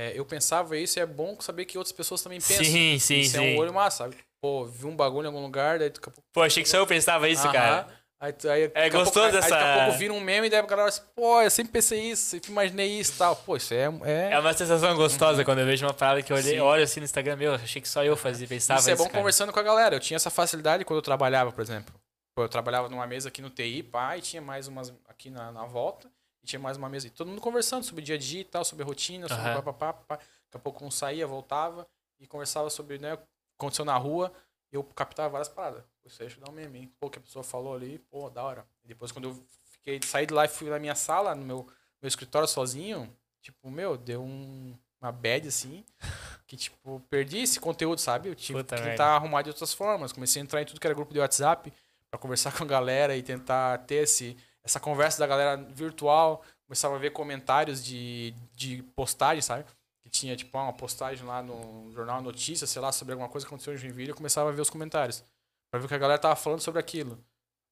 é, 0.01 0.13
eu 0.19 0.25
pensava 0.25 0.77
isso 0.79 0.99
e 0.99 1.03
é 1.03 1.07
bom 1.07 1.37
saber 1.41 1.65
que 1.67 1.77
outras 1.77 1.93
pessoas 1.93 2.23
também 2.23 2.41
pensam. 2.41 2.65
Sim, 2.65 2.99
sim, 2.99 3.21
isso 3.21 3.33
sim. 3.33 3.37
é 3.39 3.41
um 3.41 3.59
olho 3.59 3.75
massa, 3.75 4.05
sabe? 4.05 4.17
Pô, 4.43 4.65
vi 4.65 4.87
um 4.87 4.97
bagulho 4.97 5.25
em 5.25 5.27
algum 5.27 5.43
lugar, 5.43 5.79
daí 5.79 5.91
daqui 5.91 6.09
a 6.09 6.11
pouco 6.11 6.23
Pô, 6.33 6.43
achei 6.43 6.63
que 6.63 6.69
só 6.69 6.79
eu 6.79 6.87
pensava 6.87 7.29
isso, 7.29 7.43
Aham. 7.43 7.53
cara. 7.53 8.01
Aí, 8.23 8.35
aí, 8.75 8.87
a 8.87 8.89
gostou 8.91 9.23
pouco, 9.23 9.33
dessa- 9.33 9.47
Aí 9.47 9.51
daqui 9.51 9.65
a 9.65 9.85
pouco 9.85 9.99
vira 9.99 10.13
um 10.13 10.21
meme 10.21 10.47
e 10.47 10.51
daí 10.51 10.59
a 10.61 10.63
galera 10.63 10.89
assim, 10.91 11.01
pô, 11.15 11.41
eu 11.41 11.51
sempre 11.51 11.73
pensei 11.73 12.11
isso, 12.11 12.23
sempre 12.23 12.51
imaginei 12.51 13.01
isso 13.01 13.13
e 13.15 13.17
tal. 13.17 13.35
Pô, 13.35 13.57
isso 13.57 13.73
é. 13.73 13.91
é... 14.05 14.33
É 14.33 14.39
uma 14.39 14.53
sensação 14.53 14.95
gostosa 14.95 15.43
quando 15.45 15.61
eu 15.61 15.67
vejo 15.67 15.87
uma 15.87 15.95
parada 15.95 16.23
que 16.23 16.31
eu 16.31 16.37
olhei, 16.37 16.61
olho 16.61 16.83
assim 16.83 17.01
no 17.01 17.05
Instagram, 17.05 17.37
meu, 17.37 17.55
achei 17.55 17.81
que 17.81 17.89
só 17.89 18.05
eu 18.05 18.17
fazia, 18.17 18.47
pensava 18.47 18.81
isso 18.81 18.91
é 18.91 18.97
bom 18.97 19.05
cara. 19.05 19.19
conversando 19.19 19.53
com 19.53 19.59
a 19.59 19.63
galera. 19.63 19.97
Eu 19.97 20.01
tinha 20.01 20.17
essa 20.17 20.29
facilidade 20.31 20.85
quando 20.85 20.99
eu 20.99 21.03
trabalhava, 21.03 21.51
por 21.51 21.63
exemplo. 21.63 21.95
Eu 22.37 22.49
trabalhava 22.49 22.89
numa 22.89 23.07
mesa 23.07 23.29
aqui 23.29 23.41
no 23.43 23.51
TI, 23.51 23.83
pá, 23.83 24.17
e 24.17 24.21
tinha 24.21 24.41
mais 24.41 24.69
umas 24.69 24.93
aqui 25.09 25.29
na, 25.31 25.51
na 25.53 25.65
volta, 25.65 26.11
tinha 26.51 26.61
mais 26.61 26.77
uma 26.77 26.89
mesa. 26.89 27.07
E 27.07 27.11
todo 27.11 27.29
mundo 27.29 27.41
conversando 27.41 27.85
sobre 27.85 28.03
o 28.03 28.05
dia 28.05 28.17
a 28.17 28.19
dia 28.19 28.41
e 28.41 28.45
tal, 28.45 28.65
sobre 28.65 28.83
a 28.83 28.87
rotina, 28.87 29.29
sobre 29.29 29.43
Aham. 29.43 29.63
papapá, 29.63 29.93
pá. 29.93 30.17
Daqui 30.17 30.57
a 30.57 30.59
pouco 30.59 30.85
um 30.85 30.91
saía, 30.91 31.27
voltava 31.27 31.87
e 32.19 32.27
conversava 32.27 32.69
sobre, 32.71 32.99
né, 32.99 33.15
o 33.15 33.19
que 33.19 33.25
aconteceu 33.59 33.85
na 33.85 33.97
rua. 33.97 34.33
E 34.73 34.77
eu 34.77 34.85
captava 34.85 35.29
várias 35.29 35.49
paradas. 35.49 35.85
Isso 36.05 36.23
aí 36.23 36.29
deixa 36.29 36.41
eu 36.41 36.45
dar 36.45 36.51
um 36.51 36.55
meme, 36.55 36.81
hein? 36.81 36.93
Pô, 36.99 37.09
que 37.09 37.19
a 37.19 37.23
pessoa 37.23 37.43
falou 37.43 37.75
ali, 37.75 37.99
pô, 38.11 38.29
da 38.31 38.43
hora. 38.43 38.67
E 38.85 38.89
depois 38.89 39.13
quando 39.13 39.29
eu 39.29 39.45
fiquei, 39.65 40.01
saí 40.05 40.27
de 40.27 40.35
lá 40.35 40.45
e 40.45 40.49
fui 40.49 40.69
na 40.69 40.79
minha 40.79 40.95
sala, 40.95 41.35
no 41.35 41.45
meu, 41.45 41.67
meu 42.01 42.09
escritório 42.09 42.49
sozinho, 42.49 43.13
tipo, 43.41 43.71
meu, 43.71 43.97
deu 43.97 44.23
um, 44.23 44.77
uma 45.01 45.11
bad 45.11 45.47
assim, 45.49 45.85
que 46.47 46.57
tipo, 46.57 47.01
perdi 47.09 47.39
esse 47.39 47.59
conteúdo, 47.59 48.01
sabe? 48.01 48.29
Eu 48.29 48.35
tive 48.35 48.63
Puta 48.63 48.77
que 48.77 48.83
tentar 48.83 49.17
arrumar 49.17 49.43
de 49.43 49.51
outras 49.51 49.73
formas. 49.73 50.13
Comecei 50.13 50.41
a 50.41 50.45
entrar 50.45 50.63
em 50.63 50.65
tudo 50.65 50.81
que 50.81 50.87
era 50.87 50.95
grupo 50.95 51.13
de 51.13 51.21
WhatsApp 51.21 51.73
pra 52.11 52.19
conversar 52.19 52.53
com 52.57 52.65
a 52.65 52.67
galera 52.67 53.17
e 53.17 53.23
tentar 53.23 53.79
ter 53.87 54.05
esse, 54.05 54.37
essa 54.65 54.81
conversa 54.81 55.19
da 55.19 55.27
galera 55.27 55.57
virtual. 55.57 56.43
Começava 56.67 56.97
a 56.97 56.99
ver 56.99 57.11
comentários 57.11 57.85
de, 57.85 58.35
de 58.55 58.83
postagem, 58.95 59.43
sabe? 59.43 59.65
Que 60.03 60.09
tinha, 60.09 60.37
tipo, 60.37 60.57
uma 60.57 60.73
postagem 60.73 61.27
lá 61.27 61.43
no 61.43 61.91
Jornal 61.93 62.23
Notícias, 62.23 62.71
sei 62.71 62.81
lá, 62.81 62.93
sobre 62.93 63.13
alguma 63.13 63.29
coisa 63.29 63.47
que 63.47 63.49
aconteceu 63.53 63.75
em 63.75 63.77
Joinville. 63.77 64.11
Eu 64.11 64.15
começava 64.17 64.49
a 64.49 64.53
ver 64.53 64.61
os 64.61 64.71
comentários. 64.71 65.25
Pra 65.71 65.79
ver 65.79 65.87
o 65.87 65.89
que 65.89 65.95
a 65.95 65.99
galera 65.99 66.19
tava 66.19 66.37
falando 66.37 66.61
sobre 66.61 66.81
aquilo. 66.81 67.19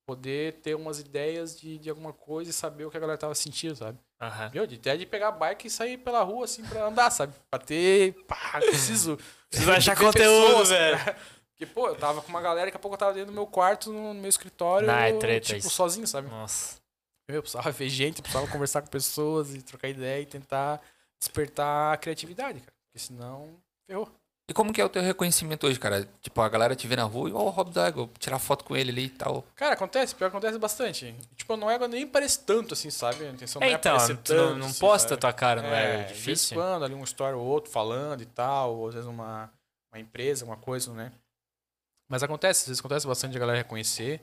Poder 0.06 0.54
ter 0.62 0.74
umas 0.74 0.98
ideias 0.98 1.58
de, 1.58 1.78
de 1.78 1.90
alguma 1.90 2.12
coisa 2.12 2.50
e 2.50 2.52
saber 2.52 2.84
o 2.84 2.90
que 2.90 2.96
a 2.96 3.00
galera 3.00 3.18
tava 3.18 3.34
sentindo, 3.34 3.76
sabe? 3.76 3.98
Aham. 4.20 4.50
Meu, 4.54 4.66
de 4.66 4.76
até 4.76 4.96
de 4.96 5.04
pegar 5.06 5.28
a 5.28 5.32
bike 5.32 5.66
e 5.66 5.70
sair 5.70 5.98
pela 5.98 6.22
rua, 6.22 6.44
assim, 6.44 6.64
pra 6.64 6.86
andar, 6.86 7.10
sabe? 7.10 7.34
Pra 7.50 7.58
ter. 7.60 8.14
Pá, 8.26 8.58
preciso. 8.60 9.18
Preciso 9.50 9.70
achar 9.70 9.96
conteúdo, 9.96 10.46
pessoas, 10.46 10.68
velho. 10.70 10.98
cara. 10.98 11.18
Porque, 11.58 11.66
pô, 11.66 11.88
eu 11.88 11.96
tava 11.96 12.22
com 12.22 12.28
uma 12.28 12.40
galera, 12.40 12.66
daqui 12.66 12.76
a 12.76 12.80
pouco 12.80 12.94
eu 12.94 12.98
tava 12.98 13.12
dentro 13.14 13.32
do 13.32 13.34
meu 13.34 13.46
quarto, 13.46 13.92
no 13.92 14.14
meu 14.14 14.28
escritório, 14.28 14.86
Não, 14.86 14.94
é 14.94 15.12
treta 15.14 15.46
tipo, 15.46 15.58
isso. 15.58 15.70
sozinho, 15.70 16.06
sabe? 16.06 16.28
Nossa. 16.28 16.76
Eu 17.26 17.42
precisava 17.42 17.70
ver 17.72 17.88
gente, 17.88 18.22
precisava 18.22 18.46
conversar 18.46 18.80
com 18.80 18.86
pessoas 18.88 19.54
e 19.54 19.60
trocar 19.60 19.88
ideia 19.88 20.22
e 20.22 20.26
tentar 20.26 20.80
despertar 21.18 21.92
a 21.92 21.96
criatividade, 21.96 22.60
cara. 22.60 22.72
Porque 22.86 23.04
senão, 23.04 23.50
ferrou. 23.90 24.08
E 24.48 24.54
como 24.54 24.72
que 24.72 24.80
é 24.80 24.84
o 24.84 24.88
teu 24.88 25.02
reconhecimento 25.02 25.66
hoje, 25.66 25.78
cara? 25.80 26.08
Tipo, 26.22 26.40
a 26.40 26.48
galera 26.48 26.74
te 26.76 26.86
vê 26.86 26.94
na 26.96 27.02
rua 27.02 27.28
e, 27.28 27.32
ó, 27.32 27.42
o 27.42 27.50
Rob 27.50 27.70
da 27.70 27.88
Égua, 27.88 28.08
tirar 28.18 28.38
foto 28.38 28.64
com 28.64 28.74
ele 28.74 28.90
ali 28.90 29.04
e 29.06 29.10
tal. 29.10 29.44
Cara, 29.56 29.74
acontece, 29.74 30.14
pior 30.14 30.30
que 30.30 30.36
acontece 30.36 30.58
bastante. 30.58 31.14
Tipo, 31.36 31.56
não 31.56 31.68
é 31.68 31.88
nem 31.88 32.06
parece 32.06 32.38
tanto, 32.44 32.72
assim, 32.72 32.88
sabe? 32.88 33.26
A 33.26 33.30
intenção 33.30 33.60
não 33.60 33.66
É, 33.66 33.72
é 33.72 33.74
então, 33.74 33.92
aparecer 33.96 34.16
tu 34.16 34.32
não, 34.32 34.46
tanto, 34.46 34.58
não 34.60 34.66
assim, 34.68 34.78
posta 34.78 35.08
sabe? 35.10 35.20
tua 35.20 35.32
cara, 35.34 35.60
não 35.60 35.68
é, 35.68 35.90
de 35.90 35.96
vez 35.96 36.10
em 36.10 36.14
difícil? 36.14 36.56
quando, 36.56 36.84
ali 36.84 36.94
um 36.94 37.04
story 37.04 37.34
ou 37.34 37.44
outro 37.44 37.70
falando 37.70 38.22
e 38.22 38.26
tal, 38.26 38.74
ou 38.74 38.88
às 38.88 38.94
vezes 38.94 39.08
uma, 39.08 39.52
uma 39.92 40.00
empresa, 40.00 40.46
uma 40.46 40.56
coisa, 40.56 40.94
né? 40.94 41.12
Mas 42.08 42.22
acontece, 42.22 42.62
às 42.62 42.66
vezes 42.68 42.80
acontece 42.80 43.06
bastante 43.06 43.32
de 43.32 43.36
a 43.36 43.40
galera 43.40 43.58
reconhecer. 43.58 44.20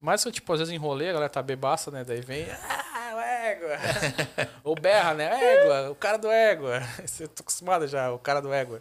Mas 0.00 0.24
eu, 0.24 0.32
tipo, 0.32 0.52
às 0.52 0.58
vezes 0.58 0.74
enrolei, 0.74 1.10
a 1.10 1.12
galera 1.12 1.30
tá 1.30 1.42
bebaça, 1.42 1.90
né? 1.90 2.02
Daí 2.04 2.20
vem, 2.20 2.46
ah, 2.50 3.12
o 3.14 3.20
égua. 3.20 3.76
ou 4.64 4.74
berra, 4.74 5.14
né? 5.14 5.30
Égua, 5.56 5.90
o 5.90 5.94
cara 5.94 6.16
do 6.18 6.30
égua. 6.30 6.80
Eu 7.20 7.28
tô 7.28 7.42
acostumado 7.42 7.86
já, 7.86 8.10
o 8.10 8.18
cara 8.18 8.40
do 8.40 8.52
égua. 8.52 8.80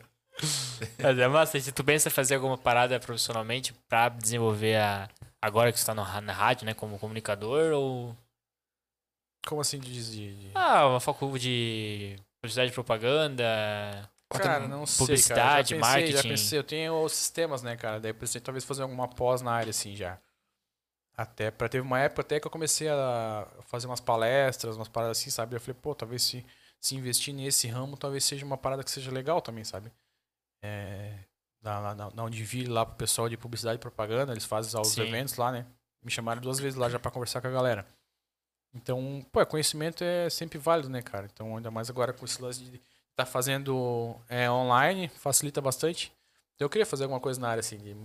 Mas 0.98 1.20
é 1.20 1.28
massa, 1.28 1.60
se 1.60 1.72
tu 1.72 1.84
pensa 1.84 2.08
em 2.08 2.12
fazer 2.12 2.36
alguma 2.36 2.58
parada 2.58 3.00
profissionalmente 3.00 3.74
pra 3.88 4.10
desenvolver 4.10 4.78
a. 4.78 5.08
Agora 5.42 5.72
que 5.72 5.80
você 5.80 5.86
tá 5.86 5.94
no, 5.94 6.04
na 6.22 6.34
rádio, 6.34 6.66
né? 6.66 6.74
Como 6.74 6.98
comunicador, 6.98 7.74
ou. 7.74 8.16
Como 9.46 9.62
assim 9.62 9.80
de... 9.80 9.92
de... 9.92 10.36
de- 10.36 10.52
Ah, 10.56 10.88
uma 10.88 11.00
faculdade 11.00 11.44
de 11.44 12.16
publicidade 12.42 12.72
e 12.72 12.74
propaganda. 12.74 13.44
Cara, 14.40 14.68
não 14.68 14.86
sei, 14.86 15.06
publicidade, 15.06 15.40
cara. 15.40 15.62
Já 15.62 15.64
pensei, 15.64 15.78
Já 15.78 15.88
marketing. 16.18 16.30
pensei, 16.30 16.60
eu 16.60 16.64
tenho 16.64 17.04
os 17.04 17.14
sistemas, 17.14 17.62
né, 17.62 17.76
cara? 17.76 18.00
Daí 18.00 18.12
eu 18.12 18.16
pensei 18.16 18.40
talvez 18.42 18.64
fazer 18.64 18.84
alguma 18.84 19.08
pós 19.08 19.42
na 19.42 19.52
área, 19.52 19.70
assim, 19.70 19.96
já. 19.96 20.18
Até, 21.16 21.52
pra, 21.52 21.68
teve 21.68 21.86
uma 21.86 22.00
época 22.00 22.22
até 22.22 22.40
que 22.40 22.48
eu 22.48 22.52
comecei 22.52 22.90
a 22.90 23.48
fazer 23.66 23.86
umas 23.88 24.00
palestras, 24.00 24.76
umas 24.76 24.88
paradas 24.88 25.18
assim, 25.18 25.30
sabe? 25.30 25.56
Eu 25.56 25.60
falei, 25.60 25.78
pô, 25.82 25.94
talvez 25.94 26.24
se, 26.24 26.46
se 26.80 26.96
investir 26.96 27.34
nesse 27.34 27.68
ramo, 27.68 27.98
talvez 27.98 28.24
seja 28.24 28.46
uma 28.46 28.58
parada 28.58 28.84
que 28.84 28.90
seja 28.90 29.12
legal 29.12 29.42
também, 29.42 29.64
sabe? 29.64 29.92
É, 30.64 31.14
na, 31.62 31.94
na, 31.94 32.10
na 32.12 32.24
Univille, 32.24 32.70
lá 32.70 32.86
pro 32.86 32.96
pessoal 32.96 33.28
de 33.30 33.38
publicidade 33.38 33.76
e 33.76 33.80
propaganda, 33.80 34.32
eles 34.32 34.46
fazem 34.46 34.80
os 34.80 34.88
Sim. 34.90 35.02
eventos 35.02 35.36
lá, 35.36 35.52
né? 35.52 35.66
Me 36.04 36.10
chamaram 36.10 36.42
duas 36.42 36.60
vezes 36.60 36.78
lá 36.78 36.90
já 36.90 36.98
pra 36.98 37.12
conversar 37.12 37.42
com 37.42 37.48
a 37.48 37.52
galera. 37.52 37.86
Então, 38.74 39.24
pô, 39.32 39.46
conhecimento 39.46 40.04
é 40.04 40.30
sempre 40.30 40.58
válido, 40.58 40.90
né, 40.90 41.02
cara? 41.02 41.28
Então, 41.32 41.58
ainda 41.58 41.70
mais 41.70 41.90
agora 41.90 42.14
com 42.14 42.26
esse 42.26 42.42
lance 42.42 42.64
de 42.64 42.82
tá 43.26 43.32
fazendo 43.32 44.16
é, 44.30 44.50
online, 44.50 45.08
facilita 45.10 45.60
bastante. 45.62 46.12
Então, 46.56 46.66
eu 46.66 46.70
queria 46.70 46.86
fazer 46.86 47.04
alguma 47.04 47.20
coisa 47.20 47.40
na 47.40 47.50
área, 47.50 47.60
assim, 47.62 47.78
de 47.78 47.96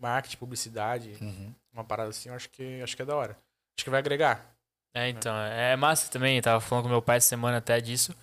marketing, 0.00 0.36
publicidade, 0.36 1.16
Uhum. 1.20 1.54
uma 1.72 1.84
parada 1.84 2.10
assim, 2.10 2.28
eu 2.28 2.34
acho 2.34 2.48
que, 2.50 2.80
acho 2.82 2.96
que 2.96 3.02
é 3.02 3.04
da 3.04 3.14
hora. 3.16 3.36
Acho 3.76 3.84
que 3.84 3.90
vai 3.90 4.00
agregar. 4.00 4.54
É, 4.94 5.08
então, 5.08 5.34
é 5.36 5.76
massa 5.76 6.10
também. 6.10 6.36
eu 6.36 6.42
Tava 6.42 6.60
falando 6.60 6.84
com 6.84 6.90
meu 6.90 7.00
pai 7.02 7.18
essa 7.18 7.28
semana 7.28 7.58
até 7.58 7.80
disso. 7.80 8.14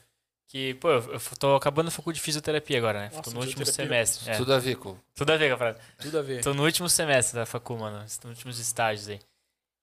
Que, 0.50 0.74
pô, 0.76 0.90
eu 0.90 1.20
tô 1.40 1.56
acabando 1.56 1.88
a 1.90 1.92
faculdade 1.92 2.20
de 2.20 2.24
fisioterapia 2.26 2.78
agora, 2.78 3.00
né? 3.02 3.10
Nossa, 3.10 3.22
tô 3.24 3.32
no 3.32 3.40
último 3.42 3.66
semestre. 3.66 4.30
É, 4.30 4.38
Tudo 4.38 4.54
a 4.54 4.60
ver 4.60 4.76
com. 4.76 4.98
tudo 5.14 5.32
a 5.34 5.38
ver 5.38 5.50
com 5.50 5.56
a 5.56 5.58
parada. 5.58 5.80
Tudo 6.00 6.20
a 6.20 6.22
ver. 6.22 6.42
Tô 6.44 6.54
no 6.54 6.64
último 6.64 6.88
semestre 6.90 7.36
da 7.38 7.46
facu, 7.46 7.78
mano. 7.78 8.00
Nos 8.00 8.20
últimos 8.24 8.58
estágios 8.60 9.10
aí. 9.10 9.20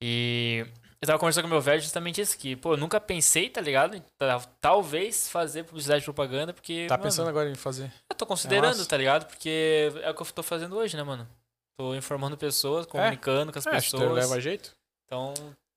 E 0.00 0.66
Eu 1.04 1.06
tava 1.06 1.18
conversando 1.18 1.44
com 1.44 1.50
meu 1.50 1.60
velho 1.60 1.82
justamente 1.82 2.18
isso, 2.18 2.38
que, 2.38 2.56
pô, 2.56 2.72
eu 2.72 2.76
nunca 2.78 2.98
pensei, 2.98 3.50
tá 3.50 3.60
ligado? 3.60 4.02
ta- 4.16 4.40
Talvez 4.58 5.28
fazer 5.28 5.64
publicidade 5.64 6.00
e 6.00 6.04
propaganda, 6.04 6.54
porque. 6.54 6.86
Tá 6.88 6.94
mano, 6.94 7.02
pensando 7.04 7.28
agora 7.28 7.50
em 7.50 7.54
fazer? 7.54 7.92
Eu 8.10 8.16
tô 8.16 8.24
considerando, 8.24 8.78
massa. 8.78 8.88
tá 8.88 8.96
ligado? 8.96 9.26
Porque 9.26 9.92
é 10.02 10.10
o 10.10 10.14
que 10.14 10.22
eu 10.22 10.26
tô 10.26 10.42
fazendo 10.42 10.74
hoje, 10.76 10.96
né, 10.96 11.02
mano? 11.02 11.28
Tô 11.78 11.94
informando 11.94 12.38
pessoas, 12.38 12.86
comunicando 12.86 13.52
com 13.52 13.58
as 13.58 13.66
É, 13.66 13.76
acho 13.76 13.90
que 13.90 13.96
pessoas. 13.98 14.14
leva 14.14 14.40
jeito. 14.40 14.74
Então, 15.04 15.34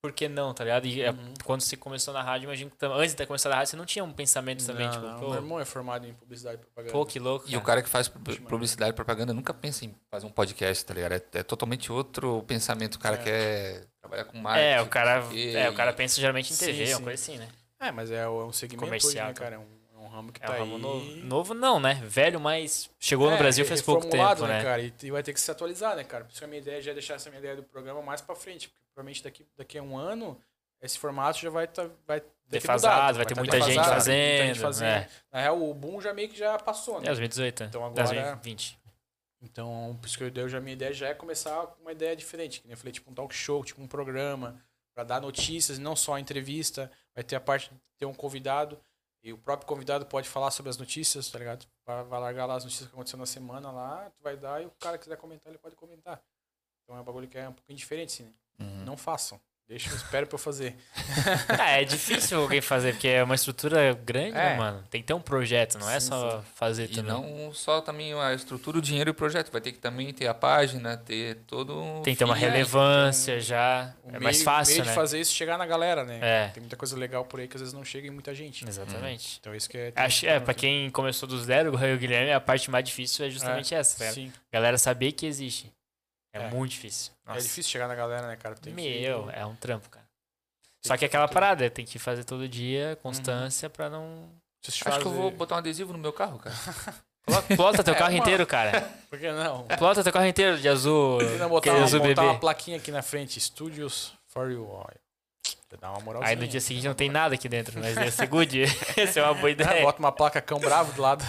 por 0.08 0.14
que 0.14 0.28
não, 0.30 0.54
tá 0.54 0.64
ligado? 0.64 0.86
E 0.88 1.02
é, 1.02 1.12
Uhum. 1.12 1.34
quando 1.44 1.62
você 1.62 1.76
começou 1.76 2.14
na 2.14 2.22
rádio, 2.22 2.46
imagino 2.48 2.72
que 2.72 2.86
antes 2.86 3.12
de 3.12 3.18
ter 3.18 3.26
começado 3.26 3.52
na 3.52 3.58
rádio, 3.58 3.72
você 3.72 3.76
não 3.78 3.86
tinha 3.86 4.04
um 4.04 4.12
pensamento 4.14 4.66
também, 4.66 4.86
Não, 4.86 4.94
tipo, 4.94 5.06
não, 5.06 5.20
pô, 5.20 5.26
Meu 5.30 5.36
irmão 5.36 5.60
é 5.60 5.66
formado 5.66 6.08
em 6.08 6.14
publicidade 6.14 6.56
e 6.56 6.60
propaganda. 6.60 6.92
pô, 6.94 7.06
que 7.06 7.20
louco. 7.20 7.46
E 7.48 7.50
o 7.58 7.60
cara. 7.60 7.66
cara 7.66 7.82
que 7.84 7.90
faz 7.90 8.08
pu- 8.08 8.20
publicidade 8.48 8.92
e 8.92 8.94
propaganda 8.94 9.34
nunca 9.34 9.54
pensa 9.54 9.86
em 9.86 9.94
fazer 10.10 10.26
um 10.26 10.32
podcast, 10.32 10.86
tá 10.86 10.94
ligado? 10.94 11.12
É, 11.14 11.22
é 11.34 11.44
totalmente 11.44 11.92
outro 11.92 12.44
pensamento. 12.48 12.96
O 12.96 13.00
cara 13.00 13.16
É. 13.16 13.24
quer 13.24 13.86
trabalhar 14.02 14.26
com 14.26 14.38
marketing. 14.38 14.68
É, 14.68 14.82
o 14.82 14.88
cara, 14.88 15.28
quê, 15.30 15.54
é, 15.56 15.70
o 15.70 15.74
cara 15.74 15.92
e- 15.92 15.96
pensa 15.96 16.20
geralmente 16.22 16.52
em 16.54 16.56
Sim, 16.56 16.66
TV, 16.66 16.84
uma 16.92 16.98
sim. 16.98 17.04
coisa 17.04 17.22
assim, 17.24 17.38
né? 17.38 17.48
É, 17.80 17.92
mas 17.92 18.10
é, 18.10 18.24
é 18.24 18.28
um 18.30 18.52
segmento 18.52 18.86
Comercial, 18.86 19.12
hoje, 19.12 19.28
né, 19.28 19.34
tá. 19.34 19.42
cara? 19.42 19.56
É 19.56 19.58
é 19.58 19.60
um 19.60 19.77
ramo 20.18 20.32
que 20.32 20.44
É 20.44 20.46
tá 20.48 20.54
um 20.54 20.60
ramo 20.60 20.76
aí. 20.76 20.82
novo. 20.82 21.06
Novo 21.26 21.54
não, 21.54 21.80
né? 21.80 21.96
Velho, 22.06 22.40
mas 22.40 22.90
chegou 23.00 23.30
no 23.30 23.36
É, 23.36 23.40
Brasil 23.40 23.64
re- 23.64 23.70
faz 23.70 23.82
pouco 23.82 24.08
tempo, 24.10 24.46
né? 24.46 24.64
cara? 24.64 24.82
E, 24.82 24.94
e 25.04 25.12
vai 25.12 25.24
ter 25.24 25.34
que 25.34 25.40
se 25.40 25.50
atualizar, 25.50 25.96
né, 25.96 26.04
cara? 26.04 26.26
Por 26.26 26.32
isso 26.32 26.40
que 26.40 26.46
a 26.46 26.48
minha 26.48 26.60
ideia 26.62 26.82
já 26.82 26.92
é 26.92 26.94
deixar 26.94 27.14
essa 27.16 27.30
minha 27.30 27.40
ideia 27.40 27.56
do 27.56 27.64
programa 27.64 28.02
mais 28.02 28.20
pra 28.22 28.36
frente. 28.36 28.68
Porque 28.70 28.82
provavelmente 28.94 29.24
daqui, 29.24 29.46
daqui 29.58 29.78
a 29.78 29.84
um 29.84 29.98
ano, 29.98 30.40
esse 30.82 31.00
formato 31.00 31.40
já 31.40 31.50
vai, 31.50 31.68
tá, 31.68 31.90
vai 32.06 32.22
Defasado, 32.50 32.94
mudar, 32.96 33.12
vai 33.14 33.26
ter 33.26 33.36
tá 33.36 33.42
muita 33.42 33.60
gente 33.62 33.70
defasado, 33.76 34.06
tem 34.06 34.30
muita 34.38 34.46
gente 34.48 34.60
fazendo, 34.60 34.90
fazendo. 34.92 35.04
é. 35.04 35.10
Na 35.32 35.42
real, 35.42 35.62
o 35.70 35.74
boom 35.74 36.00
já 36.02 36.14
meio 36.14 36.30
que 36.30 36.38
já 36.38 36.58
passou, 36.60 36.98
É, 36.98 37.02
né? 37.02 37.06
2018. 37.08 37.64
Então 37.64 37.68
Então 37.68 37.86
agora- 37.86 38.04
2020. 38.22 38.78
Então, 39.42 39.98
por 40.02 40.08
isso 40.08 40.18
que 40.18 40.24
eu 40.24 40.32
dei 40.32 40.48
já 40.50 40.58
a 40.58 40.62
minha 40.62 40.74
ideia 40.74 40.94
já 40.94 41.10
é 41.10 41.14
começar 41.14 41.68
com 41.68 41.82
uma 41.82 41.92
ideia 41.92 42.16
diferente. 42.16 42.60
Que 42.62 42.68
nem 42.68 42.74
eu 42.74 42.78
falei, 42.78 42.92
tipo 42.92 43.10
um 43.12 43.14
talk 43.14 43.34
show, 43.36 43.64
tipo 43.64 43.82
um 43.82 43.88
programa, 43.88 44.60
pra 44.96 45.04
dar 45.04 45.22
notícias, 45.22 45.78
e 45.78 45.82
não 45.82 45.96
só 45.96 46.18
entrevista. 46.18 46.92
Vai 47.14 47.24
ter 47.24 47.36
a 47.36 47.40
parte 47.40 47.70
de 47.70 47.76
ter 47.98 48.06
um 48.06 48.14
convidado. 48.14 48.80
E 49.24 49.34
o 49.34 49.38
próprio 49.38 49.68
convidado 49.68 50.06
pode 50.06 50.30
falar 50.30 50.52
sobre 50.52 50.70
as 50.70 50.78
notícias, 50.78 51.30
tá 51.30 51.40
ligado? 51.40 51.66
Vai, 51.86 52.04
vai 52.04 52.20
largar 52.20 52.46
lá 52.46 52.56
as 52.56 52.64
notícias 52.64 52.88
que 52.88 52.94
aconteceu 52.94 53.20
na 53.20 53.26
semana 53.26 53.72
lá, 53.72 54.10
tu 54.12 54.24
vai 54.24 54.38
dar 54.38 54.62
e 54.62 54.66
o 54.66 54.72
cara 54.80 54.98
que 54.98 55.04
quiser 55.04 55.18
comentar, 55.18 55.52
ele 55.52 55.60
pode 55.60 55.76
comentar. 55.76 56.22
Então 56.84 56.96
é 56.96 57.02
um 57.02 57.04
bagulho 57.04 57.28
que 57.28 57.38
é 57.38 57.50
um 57.50 57.54
pouquinho 57.54 57.78
diferente, 57.78 58.14
assim, 58.14 58.24
né? 58.24 58.34
Uhum. 58.60 58.86
Não 58.86 58.98
façam. 58.98 59.40
Deixa, 59.68 59.94
espere 59.94 60.26
pra 60.26 60.36
eu 60.36 60.40
fazer. 60.40 60.76
É, 61.60 61.82
é 61.82 61.84
difícil 61.84 62.40
alguém 62.40 62.62
fazer, 62.62 62.94
porque 62.94 63.08
é 63.08 63.22
uma 63.24 63.36
estrutura 63.36 63.94
grande, 63.94 64.32
né, 64.32 64.54
É. 64.54 64.58
mano? 64.58 64.84
Tem 64.90 65.02
que 65.02 65.08
ter 65.08 65.14
um 65.14 65.20
projeto, 65.20 65.78
não 65.78 65.90
é 65.90 66.00
Sim, 66.00 66.08
só 66.08 66.44
fazer 66.56 66.86
E 66.86 66.88
também. 66.88 67.12
não 67.12 67.52
só 67.54 67.82
também 67.82 68.14
a 68.14 68.34
estrutura, 68.34 68.78
o 68.78 68.82
dinheiro 68.82 69.10
e 69.10 69.12
o 69.12 69.14
projeto. 69.14 69.52
Vai 69.52 69.60
ter 69.60 69.72
que 69.74 69.80
também 69.80 70.14
ter 70.14 70.28
a 70.28 70.34
página, 70.34 70.96
ter 70.96 71.38
todo 71.48 71.78
um 71.78 72.02
Tem 72.02 72.14
que 72.14 72.20
ter 72.20 72.24
uma 72.26 72.34
né? 72.36 72.40
relevância 72.40 73.40
já. 73.42 73.94
O 74.04 74.10
É 74.10 74.12
meio, 74.14 74.24
mais 74.24 74.42
fácil, 74.42 74.74
meio 74.76 74.86
né? 74.86 74.90
de 74.92 74.96
fazer 74.96 75.20
isso 75.20 75.34
chegar 75.34 75.58
na 75.58 75.66
galera, 75.66 76.04
né? 76.06 76.20
É. 76.22 76.48
Tem 76.54 76.62
muita 76.62 76.78
coisa 76.78 76.96
legal 76.98 77.26
por 77.26 77.40
aí 77.42 77.48
que 77.48 77.56
às 77.58 77.62
vezes 77.62 77.74
não 77.74 77.84
chega 77.84 78.08
em 78.08 78.12
muita 78.12 78.34
gente. 78.34 78.66
Exatamente. 78.68 79.38
Então 79.42 79.54
isso 79.54 79.70
que 79.70 79.78
é... 79.78 79.92
Acho, 79.96 80.26
é, 80.28 80.40
pra 80.40 80.54
quem 80.54 80.90
começou 80.92 81.28
do 81.28 81.38
zero, 81.44 81.74
o 81.74 81.76
Raio 81.76 81.98
Guilherme, 81.98 82.32
a 82.32 82.40
parte 82.40 82.72
mais 82.72 82.86
difícil 82.86 83.26
é 83.26 83.30
justamente 83.30 83.76
essa, 83.76 83.98
cara. 84.00 84.12
Sim. 84.14 84.32
Galera 84.52 84.78
saber 84.78 85.12
que 85.12 85.26
existe. 85.26 85.72
É, 86.38 86.48
É. 86.48 86.50
muito 86.50 86.72
difícil. 86.72 87.12
Nossa. 87.26 87.40
É 87.40 87.42
difícil 87.42 87.72
chegar 87.72 87.88
na 87.88 87.96
galera, 87.96 88.28
né, 88.28 88.36
cara? 88.36 88.56
Tem 88.56 88.74
que- 88.74 88.82
Meu, 88.82 89.30
é 89.32 89.46
um 89.46 89.56
trampo, 89.56 89.90
cara. 89.90 90.06
tem 90.82 90.88
Só 90.90 90.94
que 90.94 91.00
que 91.00 91.06
aquela 91.06 91.28
parada, 91.28 91.70
tem 91.70 91.86
que 91.86 91.98
fazer 92.00 92.24
todo 92.24 92.48
dia, 92.48 92.98
constância, 93.02 93.70
pra 93.70 93.90
não. 93.90 94.30
Acho 94.68 95.00
que 95.00 95.06
eu 95.06 95.12
vou 95.12 95.32
botar 95.32 95.56
um 95.56 95.58
adesivo 95.60 95.94
no 95.94 96.00
meu 96.00 96.12
carro, 96.12 96.40
cara. 96.40 96.56
Plota, 97.56 97.84
teu 97.84 97.94
carro 97.96 98.12
uma- 98.14 98.20
inteiro, 98.20 98.46
cara. 98.48 98.82
Por 99.10 99.20
que 99.20 99.30
não? 99.32 99.64
Plota 99.78 100.04
teu 100.04 100.12
carro 100.14 100.26
inteiro 100.26 100.58
de 100.58 100.68
azul. 100.70 101.20
Que 101.20 101.26
botar, 101.38 101.58
aquele 101.58 101.76
uma, 101.78 101.84
azul 101.86 102.00
botar 102.00 102.10
bebê. 102.22 102.22
uma 102.28 102.40
plaquinha 102.40 102.78
aqui 102.78 102.92
na 102.92 103.02
frente? 103.02 103.40
Studios 103.40 104.14
for 104.28 104.50
you. 104.52 104.68
ó. 104.70 104.86
Dar 105.82 105.92
uma 105.92 106.00
moralzinha. 106.00 106.30
Aí 106.30 106.36
no 106.38 106.48
dia 106.48 106.62
seguinte 106.62 106.88
não 106.88 106.94
tem 106.94 107.10
nada 107.10 107.36
aqui 107.36 107.50
dentro, 107.50 107.78
mas 107.78 107.96
ia 107.98 108.10
ser 108.10 108.26
good. 108.28 108.64
Essa 108.96 109.20
é 109.20 109.24
uma 109.24 109.34
boa 109.34 109.48
Ah, 109.50 109.52
ideia. 109.52 109.82
bota 109.82 110.00
uma 110.00 110.12
placa 110.14 110.42
cão 110.42 110.60
bravo 110.60 110.94
do 110.94 111.02
lado. 111.02 111.26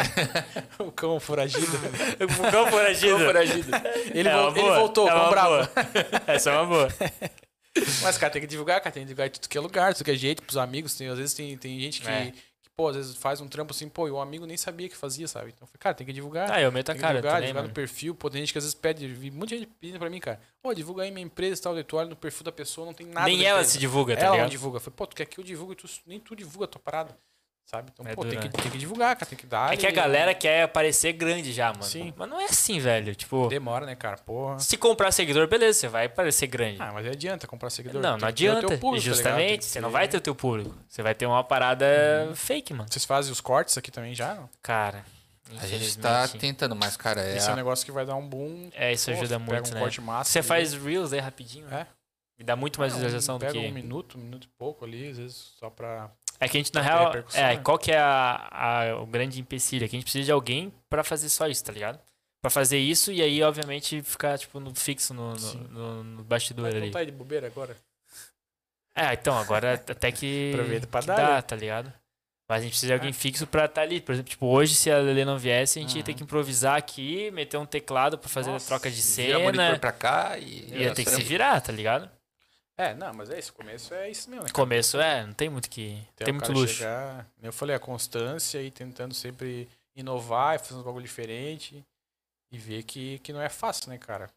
o 0.78 0.90
cão 0.90 1.20
foragido. 1.20 1.66
O 1.66 2.50
cão 2.50 2.66
foragido. 2.68 3.16
Cão 3.18 3.26
foragido. 3.26 3.70
Ele, 4.14 4.28
É 4.28 4.36
uma 4.36 4.50
ele 4.58 4.70
voltou, 4.70 5.06
é 5.06 5.12
cão 5.12 5.28
bravo. 5.30 5.48
boa. 5.50 5.70
Essa 6.26 6.50
é 6.50 6.52
uma 6.54 6.64
boa. 6.66 6.88
Mas, 8.02 8.16
cara, 8.18 8.32
tem 8.32 8.40
que 8.40 8.48
divulgar, 8.48 8.80
cara. 8.80 8.90
Tem 8.92 9.02
que 9.02 9.08
divulgar 9.08 9.26
em 9.28 9.30
tudo 9.30 9.48
que 9.48 9.58
é 9.58 9.60
lugar, 9.60 9.92
tudo 9.94 10.04
que 10.04 10.10
é 10.12 10.16
jeito, 10.16 10.42
pros 10.42 10.56
amigos. 10.56 10.94
Tem, 10.94 11.08
às 11.08 11.18
vezes 11.18 11.34
tem, 11.34 11.56
tem 11.56 11.78
gente 11.78 12.00
que, 12.00 12.08
É. 12.08 12.32
pô, 12.78 12.86
às 12.88 12.94
vezes 12.94 13.16
faz 13.16 13.40
um 13.40 13.48
trampo 13.48 13.72
assim, 13.72 13.88
pô, 13.88 14.06
e 14.06 14.10
o 14.12 14.20
amigo 14.20 14.46
nem 14.46 14.56
sabia 14.56 14.88
que 14.88 14.96
fazia, 14.96 15.26
sabe? 15.26 15.48
Então, 15.48 15.64
eu 15.64 15.66
falei, 15.66 15.80
cara, 15.80 15.94
tem 15.96 16.06
que 16.06 16.12
divulgar. 16.12 16.48
Ah, 16.48 16.60
eu 16.60 16.70
meto 16.70 16.90
a 16.90 16.92
Tem 16.92 17.00
que 17.00 17.00
cara 17.00 17.14
divulgar, 17.14 17.32
também, 17.34 17.46
divulgar 17.48 17.62
mano. 17.64 17.68
no 17.70 17.74
perfil. 17.74 18.14
Pô, 18.14 18.30
tem 18.30 18.40
gente 18.40 18.52
que 18.52 18.58
às 18.58 18.62
vezes 18.64 18.74
pede, 18.76 19.08
muita 19.32 19.56
gente 19.56 19.66
pedindo 19.80 19.98
pra 19.98 20.08
mim, 20.08 20.20
cara. 20.20 20.40
Pô, 20.62 20.72
divulga 20.72 21.02
aí 21.02 21.10
minha 21.10 21.26
empresa 21.26 21.60
e 21.60 21.62
tal. 21.64 21.82
Tu 21.84 21.96
olha 21.96 22.08
no 22.08 22.14
perfil 22.14 22.44
da 22.44 22.52
pessoa, 22.52 22.86
não 22.86 22.94
tem 22.94 23.04
nada 23.08 23.26
Nem 23.26 23.42
ela 23.44 23.58
empresa. 23.58 23.72
se 23.72 23.78
divulga, 23.80 24.14
tá 24.14 24.20
Ela 24.20 24.28
não 24.28 24.34
ligado? 24.36 24.50
divulga. 24.50 24.76
Eu 24.76 24.80
falei, 24.80 24.94
pô, 24.96 25.06
tu 25.08 25.16
quer 25.16 25.26
que 25.26 25.40
eu 25.40 25.44
divulgue, 25.44 25.74
tu, 25.74 25.88
nem 26.06 26.20
tu 26.20 26.36
divulga 26.36 26.66
a 26.66 26.68
tua 26.68 26.80
parada. 26.80 27.18
Sabe? 27.70 27.90
Então, 27.92 28.06
É 28.10 28.14
pô, 28.14 28.22
tem 28.22 28.38
que, 28.38 28.46
né? 28.46 28.52
tem 28.62 28.70
que 28.70 28.78
divulgar, 28.78 29.14
cara. 29.14 29.26
Tem 29.26 29.36
que 29.38 29.44
dar. 29.46 29.70
É 29.74 29.76
que 29.76 29.86
a 29.86 29.90
e- 29.90 29.92
galera 29.92 30.32
quer 30.32 30.62
aparecer 30.62 31.12
grande 31.12 31.52
já, 31.52 31.66
mano. 31.68 31.82
Sim. 31.82 32.14
Mas 32.16 32.26
não 32.26 32.40
é 32.40 32.46
assim, 32.46 32.80
velho. 32.80 33.14
Tipo, 33.14 33.46
Demora, 33.48 33.84
né, 33.84 33.94
cara? 33.94 34.16
Porra. 34.16 34.58
se 34.58 34.78
comprar 34.78 35.12
seguidor, 35.12 35.46
beleza, 35.46 35.78
você 35.80 35.86
vai 35.88 36.06
aparecer 36.06 36.46
grande. 36.46 36.80
Ah, 36.80 36.90
mas 36.94 37.04
aí 37.04 37.12
adianta 37.12 37.46
comprar 37.46 37.68
seguidor. 37.68 38.00
não, 38.00 38.12
Tem 38.12 38.20
não 38.22 38.28
adianta. 38.28 38.78
público, 38.78 38.94
tá 39.06 39.12
Justamente, 39.14 39.58
que 39.58 39.64
você 39.66 39.80
não 39.82 39.90
ter- 39.90 39.92
vai 39.92 40.08
ter 40.08 40.16
o 40.16 40.20
teu 40.22 40.34
público. 40.34 40.74
Você 40.88 41.02
vai 41.02 41.14
ter 41.14 41.26
uma 41.26 41.44
parada 41.44 41.86
fake, 42.34 42.72
mano. 42.72 42.88
Vocês 42.90 43.04
fazem 43.04 43.30
os 43.30 43.40
cortes 43.40 43.76
aqui 43.76 43.90
também 43.90 44.14
já? 44.14 44.34
Não? 44.34 44.48
Cara, 44.62 45.04
A 45.60 45.66
gente 45.66 45.98
tá 45.98 46.26
tentando, 46.26 46.74
mas, 46.74 46.96
cara, 46.96 47.20
é. 47.20 47.36
Esse 47.36 47.50
é 47.50 47.52
um 47.52 47.56
negócio 47.56 47.84
que 47.84 47.92
vai 47.92 48.06
dar 48.06 48.16
um 48.16 48.26
boom. 48.26 48.70
É, 48.74 48.92
isso 48.94 49.10
Pô, 49.10 49.16
ajuda 49.18 49.38
muito, 49.38 49.50
pega 49.50 49.68
um 49.68 49.74
né? 49.74 49.80
corte 49.80 50.00
massa. 50.00 50.30
Você 50.30 50.38
ali, 50.38 50.48
faz 50.48 50.72
Reels 50.72 51.12
aí 51.12 51.20
rapidinho, 51.20 51.66
né? 51.66 51.86
É. 51.92 51.98
E 52.38 52.44
dá 52.44 52.54
muito 52.56 52.78
mais 52.80 52.92
um- 52.92 52.96
visualização 52.96 53.36
do 53.36 53.40
pega 53.40 53.52
que... 53.52 53.58
um 53.58 53.72
minuto, 53.72 54.16
um 54.16 54.20
minuto 54.22 54.44
e 54.44 54.48
pouco 54.58 54.84
ali, 54.84 55.08
às 55.10 55.18
vezes 55.18 55.52
só 55.58 55.68
pra. 55.68 56.10
É 56.40 56.48
que 56.48 56.56
a 56.56 56.60
gente, 56.60 56.72
na 56.72 56.80
real, 56.80 57.12
é, 57.34 57.56
né? 57.56 57.56
qual 57.58 57.78
que 57.78 57.90
é 57.90 57.98
a, 57.98 58.48
a- 58.92 58.96
o 59.02 59.06
grande 59.06 59.40
empecilho? 59.40 59.84
É 59.84 59.88
que 59.88 59.96
a 59.96 59.98
gente 59.98 60.04
precisa 60.04 60.24
de 60.24 60.32
alguém 60.32 60.72
pra 60.88 61.02
fazer 61.02 61.28
só 61.28 61.48
isso, 61.48 61.64
tá 61.64 61.72
ligado? 61.72 61.98
Pra 62.40 62.50
fazer 62.50 62.78
isso 62.78 63.10
e 63.10 63.20
aí, 63.20 63.42
obviamente, 63.42 64.00
ficar, 64.02 64.38
tipo, 64.38 64.60
no 64.60 64.72
fixo 64.74 65.12
no, 65.12 65.34
no, 65.34 65.54
no- 65.68 66.04
no 66.04 66.22
bastidor 66.24 66.66
ali. 66.66 66.86
contar 66.86 67.00
aí 67.00 67.06
de 67.06 67.12
bobeira 67.12 67.48
agora. 67.48 67.76
É, 68.94 69.12
então, 69.14 69.36
agora 69.38 69.74
até 69.88 70.12
que, 70.12 70.50
Aproveita 70.54 70.86
pra 70.86 71.00
que 71.00 71.06
dar, 71.06 71.16
dá, 71.16 71.34
né? 71.36 71.42
tá 71.42 71.56
ligado? 71.56 71.92
Mas 72.48 72.60
a 72.60 72.62
gente 72.62 72.70
precisa 72.70 72.86
de 72.86 72.92
alguém 72.94 73.10
É. 73.10 73.12
fixo 73.12 73.46
pra 73.46 73.66
estar 73.66 73.82
ali. 73.82 74.00
Por 74.00 74.12
exemplo, 74.12 74.30
tipo, 74.30 74.46
hoje, 74.46 74.74
se 74.74 74.90
a 74.90 74.96
Lele 74.98 75.24
não 75.24 75.36
viesse, 75.36 75.78
a 75.78 75.82
gente 75.82 75.96
ia 75.98 76.02
ter 76.02 76.12
Uhum. 76.12 76.16
que 76.18 76.22
improvisar 76.24 76.76
aqui, 76.78 77.30
meter 77.32 77.58
um 77.58 77.66
teclado 77.66 78.16
pra 78.16 78.28
fazer 78.28 78.50
Nossa, 78.50 78.64
a 78.64 78.68
troca 78.68 78.90
de 78.90 78.96
monitor 78.96 79.52
cena. 79.66 79.78
pra 79.78 79.92
cá 79.92 80.38
e. 80.38 80.66
Ia 80.74 80.94
ter 80.94 81.04
que 81.04 81.10
se 81.10 81.22
virar, 81.22 81.60
tá 81.60 81.70
ligado? 81.72 82.08
É, 82.78 82.94
não, 82.94 83.12
mas 83.12 83.28
é 83.28 83.38
isso. 83.38 83.50
O 83.50 83.54
começo 83.54 83.92
é 83.92 84.08
isso 84.08 84.30
mesmo. 84.30 84.44
né? 84.44 84.50
Começo 84.52 85.00
é, 85.00 85.26
não 85.26 85.34
tem 85.34 85.50
muito 85.50 85.68
que. 85.68 86.00
Tem 86.14 86.30
o 86.30 86.34
muito 86.34 86.52
luxo. 86.52 86.74
Chegar, 86.74 87.28
eu 87.42 87.52
falei, 87.52 87.74
a 87.74 87.80
constância 87.80 88.62
e 88.62 88.70
tentando 88.70 89.12
sempre 89.12 89.68
inovar 89.96 90.54
e 90.54 90.58
fazer 90.60 90.74
uns 90.76 90.84
bagulho 90.84 91.04
diferente 91.04 91.84
e 92.52 92.56
ver 92.56 92.84
que, 92.84 93.18
que 93.18 93.32
não 93.32 93.42
é 93.42 93.48
fácil, 93.48 93.90
né, 93.90 93.98
cara? 93.98 94.30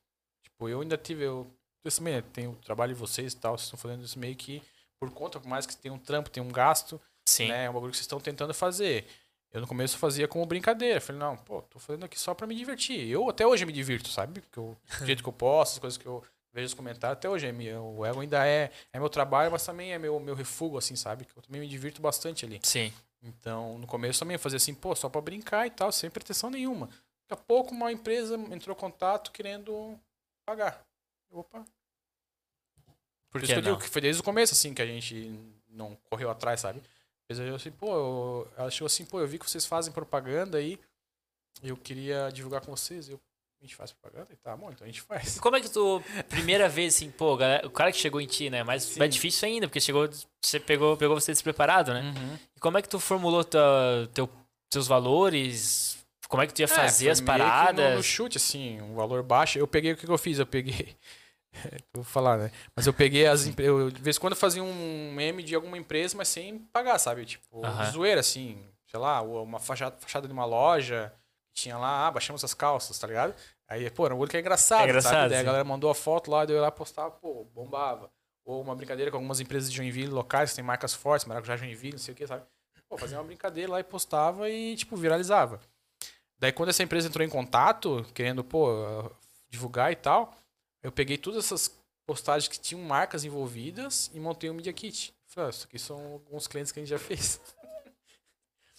Tipo, 0.44 0.68
eu 0.68 0.82
ainda 0.82 0.98
tive, 0.98 1.24
eu, 1.24 1.48
esse 1.86 2.02
meio, 2.02 2.24
tem 2.24 2.48
o 2.48 2.56
trabalho 2.56 2.96
de 2.96 3.00
vocês 3.00 3.34
e 3.34 3.38
tal, 3.38 3.56
vocês 3.56 3.68
estão 3.68 3.80
fazendo 3.80 4.04
isso 4.04 4.18
meio 4.18 4.36
que 4.36 4.62
por 5.00 5.12
conta, 5.12 5.40
por 5.40 5.48
mais 5.48 5.66
que 5.66 5.78
tem 5.78 5.92
um 5.92 5.98
trampo, 6.00 6.30
tem 6.30 6.42
um 6.42 6.52
gasto, 6.52 7.00
Sim. 7.26 7.48
né? 7.48 7.66
É 7.66 7.70
um 7.70 7.74
bagulho 7.74 7.92
que 7.92 7.98
vocês 7.98 8.06
estão 8.06 8.20
tentando 8.20 8.54
fazer. 8.54 9.06
Eu 9.52 9.62
no 9.62 9.68
começo 9.68 9.98
fazia 9.98 10.28
como 10.28 10.46
brincadeira. 10.46 11.02
Falei, 11.02 11.20
não, 11.20 11.36
pô, 11.38 11.62
tô 11.62 11.78
fazendo 11.78 12.06
aqui 12.06 12.18
só 12.18 12.34
pra 12.34 12.48
me 12.48 12.56
divertir. 12.56 13.08
Eu 13.10 13.30
até 13.30 13.46
hoje 13.46 13.66
me 13.66 13.74
divirto, 13.74 14.10
sabe? 14.10 14.42
Porque 14.42 14.58
eu, 14.58 14.78
do 15.00 15.06
jeito 15.06 15.22
que 15.22 15.30
eu 15.30 15.34
posto, 15.34 15.74
as 15.74 15.80
coisas 15.80 15.98
que 15.98 16.06
eu 16.06 16.24
vejo 16.54 16.68
os 16.68 16.74
comentários, 16.74 17.18
até 17.18 17.30
hoje 17.30 17.48
é 17.48 17.80
o 17.80 18.06
ego 18.06 18.20
ainda 18.20 18.46
é, 18.46 18.72
é 18.92 19.00
meu 19.00 19.10
trabalho, 19.10 19.52
mas 19.52 19.66
também 19.66 19.94
é 19.94 19.98
meu, 20.00 20.20
meu 20.20 20.36
refúgio, 20.36 20.78
assim, 20.78 20.96
sabe? 20.96 21.26
Que 21.26 21.38
eu 21.38 21.42
também 21.42 21.62
me 21.62 21.68
divirto 21.68 22.02
bastante 22.02 22.46
ali. 22.46 22.60
Sim. 22.64 22.92
Então, 23.24 23.78
no 23.78 23.86
começo 23.88 24.20
também 24.20 24.36
eu 24.36 24.40
fazia 24.40 24.58
assim, 24.58 24.74
pô, 24.74 24.96
só 24.96 25.08
pra 25.10 25.22
brincar 25.22 25.68
e 25.68 25.70
tal, 25.70 25.92
sem 25.92 26.10
pretensão 26.10 26.50
nenhuma. 26.50 26.88
Daqui 26.88 27.34
a 27.34 27.38
pouco 27.38 27.74
uma 27.74 27.92
empresa 27.92 28.36
entrou 28.36 28.76
em 28.76 28.80
contato 28.80 29.32
querendo 29.32 30.00
pagar. 30.46 30.84
Opa. 31.30 31.64
Por 33.30 33.40
Por 33.40 33.44
isso 33.44 33.54
que 33.54 33.60
eu 33.60 33.64
digo 33.64 33.78
que 33.80 33.88
foi 33.90 34.02
desde 34.02 34.22
o 34.22 34.26
começo, 34.26 34.54
assim, 34.54 34.74
que 34.74 34.82
a 34.82 34.86
gente 34.86 35.40
não 35.70 35.96
correu 36.10 36.30
atrás, 36.30 36.60
sabe? 36.60 36.82
Eu 37.30 37.56
assim, 37.56 37.72
pô, 37.72 37.88
eu- 37.94 38.52
ela 38.58 38.70
chegou 38.70 38.88
assim, 38.88 39.06
pô, 39.06 39.22
eu 39.22 39.28
vi 39.28 39.40
que 39.40 39.50
vocês 39.50 39.66
fazem 39.66 39.94
propaganda 39.94 40.58
aí, 40.58 40.78
eu 41.64 41.78
queria 41.78 42.30
divulgar 42.30 42.60
com 42.60 42.76
vocês, 42.76 43.08
eu, 43.08 43.18
a 43.62 43.66
gente 43.66 43.76
faz 43.76 43.92
propaganda? 43.92 44.28
E 44.34 44.36
tá 44.36 44.58
bom, 44.58 44.72
então 44.72 44.84
a 44.86 44.88
gente 44.90 45.02
faz. 45.02 45.40
Como 45.40 45.56
é 45.56 45.62
que 45.62 45.70
tu, 45.70 46.02
primeira 46.30 46.68
vez, 46.68 46.96
assim, 46.96 47.12
pô, 47.12 47.38
galera- 47.38 47.66
o 47.68 47.70
cara 47.70 47.92
que 47.92 47.98
chegou 47.98 48.20
em 48.20 48.26
ti, 48.28 48.50
né? 48.50 48.64
Mas 48.64 48.98
é 49.00 49.08
difícil 49.08 49.48
ainda, 49.48 49.68
porque 49.68 49.80
chegou, 49.80 50.10
você 50.42 50.60
pegou, 50.60 50.98
pegou 50.98 51.20
você 51.20 51.32
despreparado, 51.32 51.94
né? 51.94 52.02
Uhum. 52.18 52.38
E 52.56 52.60
como 52.60 52.78
é 52.78 52.82
que 52.82 52.90
tu 52.90 53.00
formulou 53.00 53.44
tua, 53.44 54.10
teu, 54.14 54.28
teus 54.70 54.88
valores? 54.88 55.98
Como 56.28 56.42
é 56.42 56.48
que 56.48 56.54
tu 56.54 56.60
ia 56.62 56.68
fazer 56.68 57.08
É, 57.10 57.12
as 57.12 57.20
meio 57.22 57.32
que 57.34 57.38
paradas? 57.44 57.90
No, 57.92 57.98
no 57.98 58.04
chute, 58.04 58.38
assim, 58.38 58.82
um 58.82 58.96
valor 58.96 59.22
baixo. 59.22 59.60
Eu 59.60 59.68
peguei 59.68 59.92
o 59.92 59.98
que, 59.98 60.06
que 60.06 60.12
eu 60.12 60.18
fiz? 60.18 60.40
Eu 60.40 60.46
peguei. 60.48 60.96
eu 61.54 61.80
vou 61.94 62.04
falar, 62.04 62.38
né? 62.38 62.52
Mas 62.76 62.88
eu 62.88 62.94
peguei 62.94 63.28
as 63.28 63.46
empresas. 63.46 63.94
De 63.94 64.02
vez 64.02 64.16
em 64.16 64.20
quando 64.20 64.34
eu 64.34 64.40
fazia 64.40 64.64
um 64.64 65.12
meme 65.14 65.44
de 65.44 65.54
alguma 65.54 65.78
empresa, 65.78 66.16
mas 66.18 66.30
sem 66.30 66.58
pagar, 66.58 66.98
sabe? 67.00 67.26
Tipo, 67.26 67.62
de 67.62 67.92
zoeira, 67.92 68.22
assim. 68.22 68.66
Sei 68.90 69.00
lá, 69.00 69.22
uma 69.22 69.60
fachada, 69.60 69.96
fachada 70.00 70.26
de 70.28 70.34
uma 70.34 70.46
loja. 70.46 71.14
Tinha 71.54 71.78
lá, 71.78 72.08
ah, 72.08 72.12
baixamos 72.12 72.44
as 72.44 72.54
calças, 72.54 72.98
tá 72.98 73.08
ligado? 73.08 73.36
Aí, 73.68 73.90
pô, 73.90 74.06
era 74.06 74.16
um 74.16 74.20
olho 74.20 74.30
que 74.30 74.38
é 74.38 74.40
engraçado, 74.40 74.82
É 74.82 74.90
engraçado, 74.90 75.30
sabe? 75.30 75.36
A 75.36 75.44
galera 75.44 75.64
mandou 75.64 75.90
a 75.90 75.96
foto 75.96 76.30
lá, 76.32 76.46
daí 76.46 76.56
eu 76.56 76.60
ia 76.60 76.64
lá 76.64 76.72
postava, 76.72 77.12
pô, 77.12 77.46
bombava. 77.54 78.12
Ou 78.44 78.62
uma 78.62 78.76
brincadeira 78.76 79.12
com 79.12 79.18
algumas 79.18 79.40
empresas 79.40 79.70
de 79.70 79.78
Joinville 79.78 80.08
locais, 80.12 80.50
que 80.50 80.56
tem 80.56 80.66
marcas 80.66 80.94
fortes, 80.94 81.26
Maracujá 81.26 81.56
Joinville, 81.56 81.94
não 81.94 82.00
sei 82.00 82.14
o 82.14 82.18
que, 82.18 82.26
sabe? 82.26 82.44
Pô, 82.90 82.98
fazia 82.98 83.18
uma 83.18 83.24
brincadeira 83.24 83.72
lá 83.72 83.80
e 83.80 83.84
postava 83.84 84.50
e, 84.50 84.76
tipo, 84.76 84.98
viralizava. 84.98 85.60
Daí 86.38 86.52
quando 86.52 86.70
essa 86.70 86.84
empresa 86.84 87.08
entrou 87.08 87.26
em 87.26 87.30
contato, 87.30 88.06
querendo, 88.14 88.44
pô, 88.44 89.10
divulgar 89.50 89.92
e 89.92 89.96
tal, 89.96 90.36
eu 90.82 90.92
peguei 90.92 91.18
todas 91.18 91.46
essas 91.46 91.80
postagens 92.06 92.50
que 92.50 92.60
tinham 92.60 92.84
marcas 92.84 93.24
envolvidas 93.24 94.10
e 94.14 94.20
montei 94.20 94.50
um 94.50 94.54
Media 94.54 94.74
Kit. 94.74 95.14
Falei, 95.28 95.48
ah, 95.48 95.50
isso 95.52 95.66
aqui 95.66 95.80
são 95.80 96.14
alguns 96.14 96.48
clientes 96.48 96.72
que 96.72 96.80
a 96.80 96.82
gente 96.84 96.90
já 96.90 97.00
fez. 97.00 97.40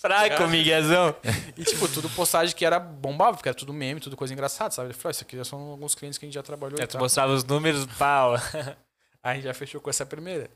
Fraco, 0.02 0.48
Miguezão. 0.48 1.14
E, 1.56 1.64
tipo, 1.64 1.86
tudo 1.86 2.10
postagem 2.10 2.56
que 2.56 2.64
era 2.64 2.80
bombável, 2.80 3.34
porque 3.34 3.48
era 3.48 3.56
tudo 3.56 3.72
meme, 3.72 4.00
tudo 4.00 4.16
coisa 4.16 4.34
engraçada, 4.34 4.74
sabe? 4.74 4.88
Ele 4.88 4.94
falou, 4.94 5.10
ah, 5.10 5.12
isso 5.12 5.22
aqui 5.22 5.36
já 5.36 5.44
são 5.44 5.60
alguns 5.60 5.94
clientes 5.94 6.18
que 6.18 6.24
a 6.24 6.28
gente 6.28 6.34
já 6.34 6.42
trabalhou 6.42 6.80
É, 6.80 6.86
tu 6.86 6.98
mostrava 6.98 7.32
os 7.32 7.44
números, 7.44 7.86
pau. 7.96 8.34
Aí 9.22 9.32
a 9.32 9.34
gente 9.34 9.44
já 9.44 9.54
fechou 9.54 9.80
com 9.80 9.88
essa 9.88 10.04
primeira. 10.04 10.50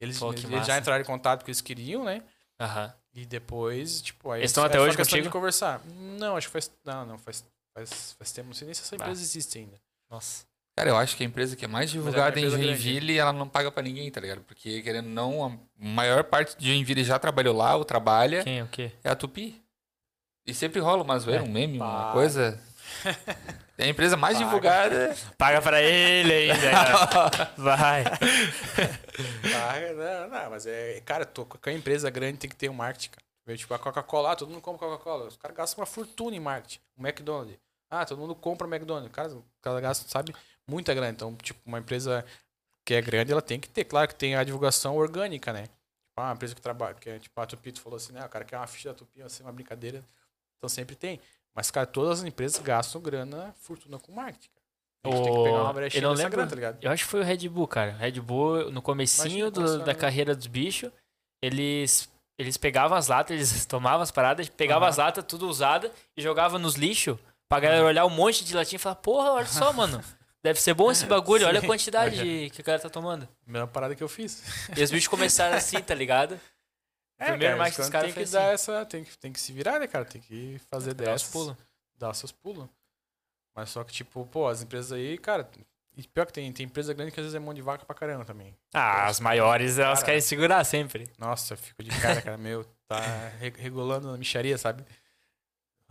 Eles, 0.00 0.18
Pô, 0.18 0.32
eles 0.32 0.44
massa. 0.44 0.64
já 0.64 0.78
entraram 0.78 1.02
em 1.02 1.06
contato 1.06 1.40
porque 1.40 1.50
eles 1.50 1.60
queriam, 1.60 2.04
né? 2.04 2.22
Aham. 2.60 2.94
E 3.12 3.26
depois, 3.26 4.00
tipo, 4.00 4.30
aí... 4.30 4.40
Eles 4.40 4.50
estão 4.50 4.64
até 4.64 4.80
hoje 4.80 4.96
contigo? 4.96 5.22
de 5.22 5.30
conversar. 5.30 5.80
Não, 5.84 6.36
acho 6.36 6.46
que 6.46 6.52
faz... 6.52 6.70
Não, 6.84 7.04
não, 7.04 7.18
faz, 7.18 7.44
faz, 7.74 8.14
faz 8.16 8.32
tempo. 8.32 8.48
Não 8.48 8.54
sei 8.54 8.66
nem 8.66 8.74
se 8.74 8.82
essa 8.82 8.94
empresa 8.94 9.20
existe 9.20 9.58
ainda. 9.58 9.80
Nossa. 10.08 10.44
Cara, 10.76 10.90
eu 10.90 10.96
acho 10.96 11.16
que 11.16 11.22
a 11.22 11.26
empresa 11.26 11.54
que 11.54 11.64
é 11.64 11.68
mais 11.68 11.90
é 11.90 11.98
uma 11.98 12.04
divulgada 12.04 12.38
em 12.40 12.44
empresa 12.44 12.56
grande. 12.56 12.72
Joinville, 12.82 13.18
ela 13.18 13.32
não 13.32 13.46
paga 13.48 13.70
pra 13.70 13.82
ninguém, 13.82 14.10
tá 14.10 14.20
ligado? 14.20 14.40
Porque, 14.42 14.80
querendo 14.82 15.06
ou 15.06 15.12
não, 15.12 15.44
a 15.44 15.58
maior 15.84 16.24
parte 16.24 16.56
de 16.56 16.66
Joinville 16.68 17.04
já 17.04 17.18
trabalhou 17.18 17.54
lá, 17.54 17.76
ou 17.76 17.84
trabalha, 17.84 18.42
Quem, 18.42 18.62
o 18.62 18.68
quê? 18.68 18.90
é 19.04 19.10
a 19.10 19.14
Tupi. 19.14 19.60
E 20.46 20.54
sempre 20.54 20.80
rola 20.80 21.02
uma 21.02 21.18
zoeira, 21.18 21.44
É, 21.44 21.46
um 21.46 21.50
meme, 21.52 21.76
uma 21.76 21.86
paga. 22.04 22.12
coisa. 22.12 22.60
É 23.78 23.86
a 23.86 23.88
empresa 23.88 24.16
mais 24.16 24.34
Paga. 24.36 24.44
divulgada. 24.46 25.16
Paga 25.38 25.62
pra 25.62 25.82
ele 25.82 26.32
ainda. 26.52 26.70
Vai. 27.56 28.04
Ah, 28.04 30.28
não, 30.28 30.28
não, 30.28 30.50
mas 30.50 30.66
é... 30.66 31.00
Cara, 31.04 31.24
tô, 31.24 31.44
qualquer 31.44 31.72
empresa 31.72 32.08
grande 32.10 32.38
tem 32.38 32.50
que 32.50 32.54
ter 32.54 32.68
um 32.68 32.74
marketing, 32.74 33.10
cara. 33.10 33.56
Tipo, 33.56 33.74
a 33.74 33.78
Coca-Cola, 33.78 34.32
ah, 34.32 34.36
todo 34.36 34.50
mundo 34.50 34.60
compra 34.60 34.86
Coca-Cola. 34.86 35.26
Os 35.26 35.36
caras 35.36 35.56
gastam 35.56 35.80
uma 35.80 35.86
fortuna 35.86 36.36
em 36.36 36.40
marketing. 36.40 36.78
O 36.96 37.02
McDonald's. 37.04 37.58
Ah, 37.90 38.04
todo 38.04 38.18
mundo 38.18 38.36
compra 38.36 38.68
McDonald's. 38.68 39.10
O 39.10 39.12
cara, 39.12 39.32
o 39.34 39.44
cara 39.60 39.80
gasta, 39.80 40.08
sabe, 40.08 40.32
muita 40.68 40.92
grana. 40.94 41.10
Então, 41.12 41.34
tipo, 41.36 41.60
uma 41.66 41.78
empresa 41.78 42.24
que 42.84 42.94
é 42.94 43.00
grande, 43.02 43.32
ela 43.32 43.42
tem 43.42 43.60
que 43.60 43.68
ter. 43.68 43.84
Claro 43.84 44.08
que 44.08 44.14
tem 44.14 44.34
a 44.36 44.44
divulgação 44.44 44.96
orgânica, 44.96 45.52
né? 45.52 45.62
Tipo, 45.64 45.72
ah, 46.18 46.22
uma 46.24 46.32
empresa 46.34 46.54
que 46.54 46.60
trabalha, 46.60 46.94
que 46.94 47.08
é, 47.10 47.18
tipo, 47.18 47.40
a 47.40 47.46
Tupi, 47.46 47.72
tu 47.72 47.80
falou 47.80 47.96
assim, 47.96 48.12
né? 48.12 48.24
O 48.24 48.28
cara 48.28 48.44
quer 48.44 48.56
uma 48.56 48.66
ficha 48.66 48.88
da 48.90 48.94
Tupi, 48.94 49.22
ser 49.28 49.42
uma 49.42 49.52
brincadeira. 49.52 50.04
Então 50.58 50.68
sempre 50.68 50.94
tem. 50.96 51.20
Mas, 51.54 51.70
cara, 51.70 51.86
todas 51.86 52.20
as 52.20 52.24
empresas 52.24 52.58
gastam 52.62 53.00
grana, 53.00 53.54
fortuna 53.60 53.98
com 53.98 54.12
marketing, 54.12 54.48
cara. 54.54 54.62
A 55.04 55.08
gente 55.16 55.24
tem 55.24 55.34
que 55.34 55.42
pegar 55.42 55.62
uma 55.62 55.70
O- 55.70 55.72
brechinha 55.74 55.98
eu 55.98 56.02
não 56.04 56.10
nessa 56.12 56.22
lembro. 56.22 56.36
grana, 56.36 56.48
tá 56.50 56.54
ligado? 56.54 56.78
Eu 56.80 56.90
acho 56.90 57.04
que 57.04 57.10
foi 57.10 57.20
o 57.20 57.24
Red 57.24 57.48
Bull, 57.48 57.66
cara. 57.68 57.92
Red 57.92 58.20
Bull, 58.20 58.70
no 58.70 58.80
comecinho 58.80 59.50
do- 59.50 59.78
da 59.80 59.86
né? 59.86 59.94
carreira 59.94 60.34
dos 60.34 60.46
bichos, 60.46 60.90
eles, 61.42 62.08
eles 62.38 62.56
pegavam 62.56 62.96
as 62.96 63.08
latas, 63.08 63.34
eles 63.34 63.66
tomavam 63.66 64.02
as 64.02 64.10
paradas, 64.10 64.48
pegavam 64.48 64.82
Aham. 64.84 64.90
as 64.90 64.96
latas 64.98 65.24
tudo 65.26 65.48
usada 65.48 65.90
e 66.16 66.22
jogavam 66.22 66.58
nos 66.58 66.74
lixos 66.76 67.18
pra 67.48 67.60
galera 67.60 67.84
olhar 67.84 68.06
um 68.06 68.10
monte 68.10 68.44
de 68.44 68.54
latinha 68.54 68.76
e 68.76 68.80
falar, 68.80 68.94
porra, 68.96 69.32
olha 69.32 69.46
só, 69.46 69.72
mano. 69.72 70.02
Deve 70.42 70.60
ser 70.60 70.74
bom 70.74 70.90
esse 70.90 71.04
bagulho, 71.06 71.46
olha 71.46 71.60
a 71.60 71.66
quantidade 71.66 72.16
de- 72.16 72.50
que 72.50 72.60
a 72.60 72.64
galera 72.64 72.82
tá 72.82 72.90
tomando. 72.90 73.28
Mesma 73.46 73.66
parada 73.68 73.94
que 73.94 74.02
eu 74.02 74.08
fiz. 74.08 74.42
E 74.76 74.82
os 74.82 74.90
bichos 74.90 75.08
começaram 75.08 75.56
assim, 75.56 75.80
tá 75.80 75.94
ligado? 75.94 76.38
É, 77.18 77.26
Primeiro 77.26 77.52
cara, 77.52 77.62
mais 77.62 77.76
que 77.76 77.80
os 77.82 77.88
caras 77.88 78.12
tem 78.12 78.24
que 78.24 78.30
dar 78.32 78.46
assim. 78.52 78.54
essa, 78.72 78.84
tem 78.86 79.04
que, 79.04 79.16
tem 79.16 79.32
que 79.32 79.40
se 79.40 79.52
virar, 79.52 79.78
né, 79.78 79.86
cara? 79.86 80.04
Tem 80.04 80.20
que 80.20 80.60
fazer 80.68 80.92
Dar 80.92 81.04
os 81.14 81.20
dessas. 81.22 81.30
pulos. 81.30 81.56
Dar 81.96 82.14
seus 82.14 82.32
pulos. 82.32 82.68
Mas 83.54 83.70
só 83.70 83.84
que, 83.84 83.92
tipo, 83.92 84.26
pô, 84.26 84.48
as 84.48 84.60
empresas 84.60 84.90
aí, 84.90 85.16
cara. 85.18 85.48
E 85.96 86.02
pior 86.08 86.26
que 86.26 86.32
tem, 86.32 86.50
tem 86.52 86.66
empresa 86.66 86.92
grande 86.92 87.12
que 87.12 87.20
às 87.20 87.24
vezes 87.26 87.36
é 87.36 87.38
mão 87.38 87.54
de 87.54 87.62
vaca 87.62 87.84
pra 87.84 87.94
caramba 87.94 88.24
também. 88.24 88.52
Ah, 88.74 89.06
as 89.06 89.20
maiores, 89.20 89.78
elas 89.78 90.00
Cara. 90.00 90.06
querem 90.06 90.20
segurar 90.20 90.64
sempre. 90.64 91.08
Nossa, 91.16 91.52
eu 91.54 91.58
fico 91.58 91.80
de 91.84 91.90
cara, 92.00 92.20
cara, 92.22 92.36
meu, 92.38 92.64
tá 92.88 92.98
re- 93.38 93.52
regulando 93.56 94.10
na 94.10 94.18
micharia, 94.18 94.58
sabe? 94.58 94.84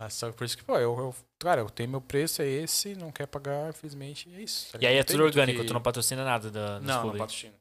Mas 0.02 0.14
só 0.14 0.32
por 0.32 0.44
isso 0.44 0.56
que, 0.56 0.64
pô, 0.64 0.76
eu, 0.76 0.98
eu, 0.98 1.14
cara, 1.38 1.60
eu 1.60 1.70
tenho 1.70 1.88
meu 1.88 2.00
preço, 2.00 2.42
é 2.42 2.46
esse, 2.46 2.94
não 2.96 3.12
quer 3.12 3.26
pagar, 3.26 3.68
infelizmente, 3.70 4.28
é 4.34 4.40
isso. 4.42 4.72
tá 4.72 4.78
E 4.80 4.86
aí 4.86 4.96
é 4.96 5.04
tudo 5.04 5.22
orgânico, 5.22 5.60
que- 5.60 5.66
tu 5.68 5.72
não 5.74 5.80
patrocina 5.80 6.24
nada 6.24 6.50
da, 6.50 6.80
Não, 6.80 7.06
não 7.06 7.16
patrocina. 7.16 7.54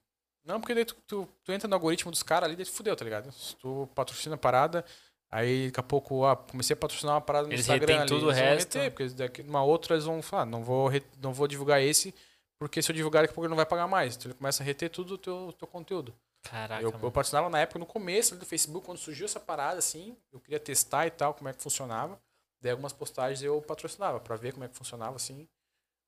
Não, 0.44 0.60
porque 0.60 0.74
daí 0.74 0.84
tu, 0.86 0.96
tu, 1.06 1.28
tu 1.44 1.52
entra 1.52 1.68
no 1.68 1.76
algoritmo 1.76 2.10
dos 2.10 2.24
caras 2.24 2.48
ali, 2.48 2.56
daí 2.56 2.66
tu 2.66 2.72
fudeu, 2.72 2.96
tá 2.96 3.06
ligado? 3.06 3.32
Se 3.32 3.56
tu 3.58 3.88
patrocina 3.94 4.34
a 4.34 4.38
parada, 4.40 4.84
aí 5.30 5.68
daqui 5.68 5.80
a 5.80 5.84
pouco, 5.84 6.26
ah, 6.26 6.36
comecei 6.36 6.74
a 6.74 6.78
patrocinar 6.78 7.14
uma 7.14 7.22
parada 7.22 7.46
no 7.48 7.54
Eles 7.54 7.62
Instagram 7.62 8.00
ali, 8.00 8.08
tudo 8.08 8.26
o 8.28 8.32
resto. 8.32 8.76
reter, 8.80 8.92
porque 8.92 9.08
daqui, 9.10 9.42
uma 9.44 9.64
outra 9.64 9.94
eles 9.94 10.06
vão 10.06 10.20
falar, 10.24 10.48
não 10.48 10.64
vou, 10.64 10.88
re- 10.88 11.04
não 11.22 11.32
vou 11.32 11.48
divulgar 11.48 11.80
esse, 11.80 12.12
porque 12.60 12.82
se 12.82 12.92
eu 12.92 12.96
divulgar 12.96 13.22
daqui 13.22 13.34
a 13.34 13.36
pouco 13.36 13.46
ele 13.46 13.52
não 13.52 13.56
vai 13.58 13.68
pagar 13.68 13.88
mais. 13.88 14.16
Então 14.16 14.32
ele 14.32 14.38
começa 14.40 14.64
a 14.64 14.66
reter 14.66 14.90
tudo 14.90 15.14
o 15.14 15.18
teu, 15.20 15.54
teu 15.60 15.68
conteúdo. 15.68 16.12
Caraca, 16.42 16.82
eu, 16.82 16.90
eu 16.90 17.12
patrocinava 17.12 17.52
na 17.52 17.60
época, 17.60 17.78
no 17.78 17.86
começo 17.86 18.34
ali 18.34 18.40
do 18.40 18.48
Facebook, 18.48 18.84
quando 18.84 18.98
surgiu 18.98 19.26
essa 19.26 19.40
parada, 19.40 19.78
assim, 19.78 20.18
eu 20.34 20.40
queria 20.40 20.60
testar 20.60 21.06
e 21.06 21.12
tal, 21.12 21.36
como 21.36 21.48
é 21.50 21.54
que 21.54 21.62
funcionava. 21.62 22.20
Daí 22.62 22.72
algumas 22.72 22.94
postagens 22.94 23.42
eu 23.42 23.60
patrocinava, 23.62 24.20
pra 24.20 24.36
ver 24.36 24.54
como 24.54 24.64
é 24.64 24.68
que 24.68 24.76
funcionava, 24.78 25.16
assim. 25.16 25.48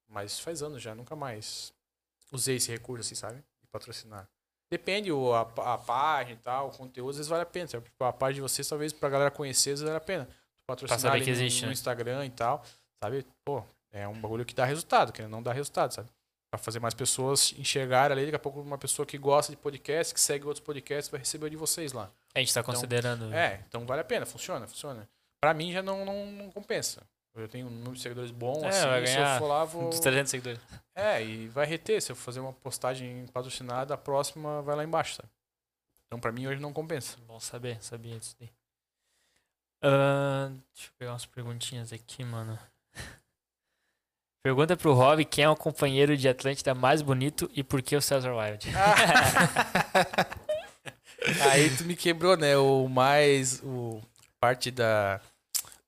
Mas 0.07 0.39
faz 0.39 0.61
anos 0.61 0.81
já, 0.81 0.93
nunca 0.93 1.15
mais 1.15 1.73
usei 2.31 2.57
esse 2.57 2.71
recurso, 2.71 3.01
assim, 3.01 3.15
sabe? 3.15 3.38
De 3.61 3.67
patrocinar. 3.71 4.27
Depende 4.69 5.11
o, 5.11 5.34
a, 5.34 5.41
a 5.41 5.77
página 5.77 6.39
e 6.39 6.41
tal, 6.43 6.69
o 6.69 6.71
conteúdo, 6.71 7.11
às 7.11 7.17
vezes 7.17 7.30
vale 7.30 7.43
a 7.43 7.45
pena. 7.45 7.67
sabe? 7.67 7.85
Tipo, 7.85 8.03
a 8.05 8.13
página 8.13 8.35
de 8.35 8.41
vocês, 8.41 8.67
talvez 8.67 8.91
pra 8.93 9.09
galera 9.09 9.31
conhecer, 9.31 9.71
às 9.71 9.80
vezes 9.80 9.85
vale 9.85 9.97
a 9.97 10.01
pena. 10.01 10.25
Tu 10.25 10.31
patrocinar 10.67 11.13
ali 11.13 11.23
que 11.25 11.31
no- 11.31 11.38
existe, 11.38 11.61
no, 11.61 11.67
né? 11.67 11.73
Instagram 11.73 12.25
e 12.25 12.30
tal, 12.30 12.63
sabe? 13.03 13.25
Pô, 13.45 13.63
é 13.91 14.07
um 14.07 14.19
bagulho 14.19 14.45
que 14.45 14.53
dá 14.53 14.65
resultado, 14.65 15.11
que 15.11 15.21
não 15.23 15.41
dá 15.43 15.51
resultado, 15.53 15.91
sabe? 15.93 16.09
Pra 16.51 16.57
fazer 16.59 16.80
mais 16.80 16.93
pessoas 16.93 17.53
enxergarem 17.57 18.15
ali, 18.15 18.25
daqui 18.25 18.35
a 18.35 18.39
pouco 18.39 18.61
uma 18.61 18.77
pessoa 18.77 19.05
que 19.07 19.17
gosta 19.17 19.51
de 19.51 19.57
podcast, 19.57 20.13
que 20.13 20.19
segue 20.19 20.45
outros 20.45 20.63
podcasts, 20.63 21.09
vai 21.09 21.19
receber 21.19 21.47
o 21.47 21.49
de 21.49 21.55
vocês 21.57 21.93
lá. 21.93 22.11
A 22.34 22.39
gente 22.39 22.53
tá 22.53 22.61
considerando. 22.63 23.34
É, 23.34 23.63
então 23.67 23.85
vale 23.88 24.01
a 24.01 24.05
pena, 24.05 24.25
funciona, 24.25 24.67
funciona. 24.67 25.07
Pra 25.44 25.53
mim 25.53 25.74
já 25.74 25.84
não, 25.84 26.06
não, 26.06 26.26
não 26.28 26.49
compensa. 26.49 27.03
Eu 27.36 27.49
tenho 27.49 27.68
um 27.68 27.70
número 27.70 27.95
de 27.95 28.02
seguidores 28.02 28.32
bom, 28.32 28.64
É, 28.64 28.70
assim, 28.70 28.88
vai 28.88 29.06
se 29.06 29.14
ganhar 29.14 29.36
eu 29.36 29.40
for 29.40 29.48
lá, 29.48 29.65
vou... 29.65 29.90
Dos 29.90 29.99
300 29.99 30.32
seguidores. 30.32 30.61
É, 30.95 31.22
e 31.22 31.49
vai 31.49 31.65
reter. 31.65 32.02
Se 32.02 32.14
eu 32.14 32.15
fazer 32.15 32.40
uma 32.40 32.53
postagem 32.53 33.28
patrocinada, 33.28 33.94
a 33.94 33.98
próxima 33.98 34.61
vai 34.61 34.78
lá 34.78 34.86
embaixo, 34.86 35.15
sabe? 35.15 35.28
Então 36.07 36.18
pra 36.18 36.32
mim 36.32 36.48
hoje 36.48 36.61
não 36.61 36.72
compensa. 36.72 37.18
Bom 37.28 37.41
saber, 37.41 37.84
sabia 37.84 38.18
disso 38.18 38.38
daí. 38.40 38.49
Ahn, 39.84 40.56
deixa 40.74 40.88
eu 40.88 40.94
pegar 40.98 41.11
umas 41.11 41.26
perguntinhas 41.26 41.91
aqui, 41.91 42.24
mano. 42.24 42.57
Pergunta 44.41 44.78
pro 44.78 44.94
Rob 44.94 45.26
quem 45.26 45.44
é 45.44 45.49
o 45.49 45.57
companheiro 45.57 46.15
de 46.15 46.30
Atlântida 46.30 46.74
mais 46.74 47.02
bonito 47.02 47.52
e 47.53 47.65
por 47.65 47.82
que 47.82 47.98
o 47.98 48.02
Cesar 48.02 48.34
Wild? 48.34 48.70
Aí 51.52 51.76
tu 51.76 51.84
me 51.84 51.98
quebrou, 51.98 52.38
né? 52.38 52.56
O 52.56 52.88
mais. 52.88 53.61
O 53.61 54.02
parte 54.44 54.70
da. 54.70 55.22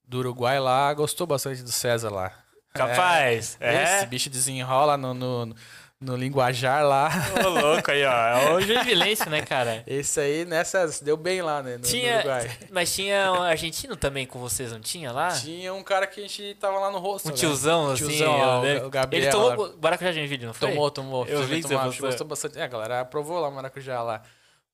Do 0.07 0.19
Uruguai 0.19 0.59
lá 0.59 0.93
gostou 0.93 1.25
bastante 1.27 1.61
do 1.63 1.71
César 1.71 2.09
lá. 2.09 2.31
Capaz! 2.73 3.57
É, 3.59 3.75
É? 3.75 3.97
Esse 3.97 4.05
bicho 4.07 4.29
desenrola 4.29 4.97
no, 4.97 5.13
no, 5.13 5.55
no 6.01 6.15
linguajar 6.15 6.83
lá. 6.85 7.09
Ô, 7.45 7.47
louco 7.49 7.89
aí, 7.89 8.03
ó. 8.03 8.11
É 8.11 8.53
o 8.53 8.59
Joinvilense, 8.61 9.29
né, 9.29 9.41
cara? 9.41 9.81
Esse 9.87 10.19
aí, 10.19 10.45
nessa, 10.45 10.87
se 10.89 11.03
deu 11.03 11.15
bem 11.15 11.41
lá, 11.41 11.63
né? 11.63 11.73
No, 11.73 11.77
no 11.79 11.83
Tinha, 11.85 12.17
Uruguai. 12.17 12.51
mas 12.71 12.93
tinha 12.93 13.31
um 13.31 13.41
argentino 13.41 13.95
também 13.95 14.27
com 14.27 14.37
vocês, 14.39 14.71
não 14.73 14.79
tinha 14.81 15.11
lá? 15.11 15.29
Tinha 15.29 15.73
um 15.73 15.81
cara 15.83 16.05
que 16.05 16.19
a 16.19 16.23
gente 16.23 16.53
tava 16.55 16.77
lá 16.79 16.91
no 16.91 16.99
rosto. 16.99 17.27
Um 17.27 17.31
né? 17.31 17.37
tiozão, 17.37 17.91
assim. 17.91 18.07
Tiozão, 18.07 18.33
ó, 18.33 18.85
o- 18.85 18.89
Gabriel 18.89 19.23
Ele 19.23 19.31
tomou 19.31 19.49
lá. 19.49 19.73
o 19.73 19.77
Baracujá 19.77 20.11
Joinville, 20.11 20.45
não 20.45 20.53
foi? 20.53 20.69
Tomou, 20.69 20.91
tomou. 20.91 21.25
Eu 21.25 21.43
vi 21.43 21.53
ele 21.53 21.61
que 21.61 21.67
você 21.69 21.73
tomar, 21.75 21.97
gostou 21.97 22.27
bastante. 22.27 22.59
É, 22.59 22.63
a 22.63 22.67
galera 22.67 22.99
aprovou 23.01 23.39
lá 23.39 23.47
o 23.47 23.51
maracujá 23.51 24.01
lá. 24.03 24.21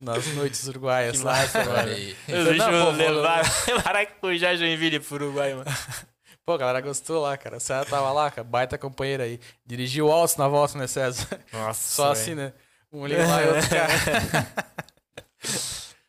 Nas 0.02 0.26
noites 0.34 0.68
uruguaias 0.68 1.20
Que 1.20 1.24
lá. 1.24 1.34
massa, 1.34 1.64
mano. 1.64 1.92
Os 1.92 2.50
bichos 2.50 2.98
levaram 2.98 3.50
Maracujá 3.86 4.56
Joinville 4.56 5.00
pro 5.00 5.16
Uruguai, 5.16 5.54
mano. 5.54 5.70
Pô, 6.44 6.54
a 6.54 6.58
galera 6.58 6.82
gostou 6.82 7.22
lá, 7.22 7.38
cara. 7.38 7.60
César 7.60 7.86
tava 7.86 8.12
lá, 8.12 8.32
cara. 8.32 8.44
Baita 8.44 8.78
companheiro 8.78 9.22
aí. 9.22 9.40
Dirigiu 9.64 10.08
o 10.08 10.12
alto 10.12 10.40
na 10.40 10.48
volta, 10.48 10.76
né, 10.78 10.88
César? 10.88 11.40
Nossa. 11.54 11.96
Só 11.96 12.12
assim, 12.12 12.34
né? 12.34 12.52
Um 12.92 13.06
ali 13.06 13.16
lá 13.16 13.44
e 13.44 13.48
outro 13.48 13.70
cá. 13.70 14.48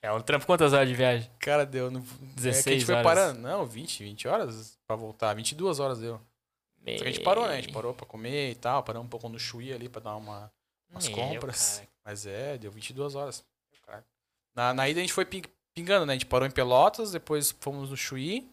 É 0.05 0.11
um 0.11 0.21
trampo. 0.21 0.45
Quantas 0.45 0.73
horas 0.73 0.89
de 0.89 0.95
viagem? 0.95 1.31
Cara, 1.39 1.65
deu. 1.65 1.89
No... 1.89 2.01
16 2.35 2.59
é 2.59 2.63
que 2.65 2.69
a 2.69 2.73
gente 2.73 2.85
foi 2.85 2.95
horas. 2.97 3.05
parando. 3.07 3.39
Não, 3.39 3.65
20, 3.65 4.03
20 4.03 4.27
horas 4.27 4.77
pra 4.85 4.97
voltar. 4.97 5.33
22 5.33 5.79
horas 5.79 6.01
deu. 6.01 6.15
Só 6.17 6.85
que 6.85 7.03
a 7.05 7.07
gente 7.07 7.21
parou, 7.21 7.47
né? 7.47 7.53
A 7.53 7.61
gente 7.61 7.73
parou 7.73 7.95
pra 7.95 8.05
comer 8.05 8.51
e 8.51 8.55
tal. 8.57 8.83
Paramos 8.83 9.07
um 9.07 9.09
pouco 9.09 9.29
no 9.29 9.39
Chuí 9.39 9.73
ali 9.73 9.89
pra 9.89 10.01
dar 10.03 10.17
uma, 10.17 10.51
umas 10.91 11.07
Meu, 11.07 11.17
compras. 11.17 11.77
cara. 11.77 11.89
Mas 12.05 12.27
é, 12.27 12.59
deu 12.59 12.73
22 12.73 13.15
horas. 13.15 13.45
Na, 14.55 14.75
na 14.75 14.89
ida 14.89 15.01
a 15.01 15.03
gente 15.03 15.13
foi 15.13 15.25
ping- 15.25 15.45
pingando, 15.75 16.07
né? 16.07 16.13
A 16.13 16.17
gente 16.17 16.27
parou 16.27 16.47
em 16.47 16.51
Pelotas, 16.51 17.13
depois 17.13 17.51
fomos 17.61 17.91
no 17.91 17.97
Chuí, 17.97 18.51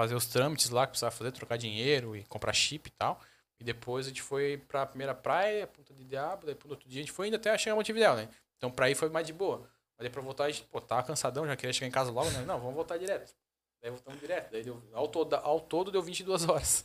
fazer 0.00 0.14
os 0.14 0.26
trâmites 0.26 0.70
lá 0.70 0.86
que 0.86 0.90
precisava 0.92 1.14
fazer, 1.14 1.32
trocar 1.32 1.56
dinheiro 1.56 2.16
e 2.16 2.24
comprar 2.24 2.52
chip 2.52 2.88
e 2.88 2.92
tal. 2.92 3.20
E 3.60 3.64
depois 3.64 4.06
a 4.06 4.08
gente 4.10 4.22
foi 4.22 4.56
pra 4.68 4.86
primeira 4.86 5.14
praia, 5.14 5.66
Punta 5.66 5.92
de 5.92 6.04
Diabo, 6.04 6.46
daí 6.46 6.54
pro 6.54 6.70
outro 6.70 6.88
dia 6.88 7.00
a 7.00 7.02
gente 7.02 7.12
foi 7.12 7.26
ainda 7.26 7.36
até 7.36 7.56
chegar 7.58 7.74
a 7.74 7.76
Montevidéu, 7.76 8.14
né? 8.14 8.28
Então 8.56 8.70
pra 8.70 8.88
ir 8.90 8.94
foi 8.94 9.08
mais 9.08 9.26
de 9.26 9.32
boa. 9.32 9.58
Mas 9.96 10.04
daí 10.04 10.10
pra 10.10 10.22
voltar 10.22 10.44
a 10.44 10.50
gente, 10.50 10.64
pô, 10.70 10.80
tava 10.80 11.02
cansadão, 11.02 11.46
já 11.46 11.56
queria 11.56 11.72
chegar 11.72 11.88
em 11.88 11.90
casa 11.92 12.10
logo, 12.10 12.30
né? 12.30 12.44
Não, 12.46 12.58
vamos 12.60 12.74
voltar 12.74 12.96
direto. 12.98 13.34
Daí 13.82 13.90
voltamos 13.90 14.20
direto. 14.20 14.50
Daí 14.52 14.62
deu, 14.62 14.80
ao, 14.92 15.08
todo, 15.08 15.34
ao 15.34 15.60
todo 15.60 15.90
deu 15.90 16.02
22 16.02 16.48
horas. 16.48 16.84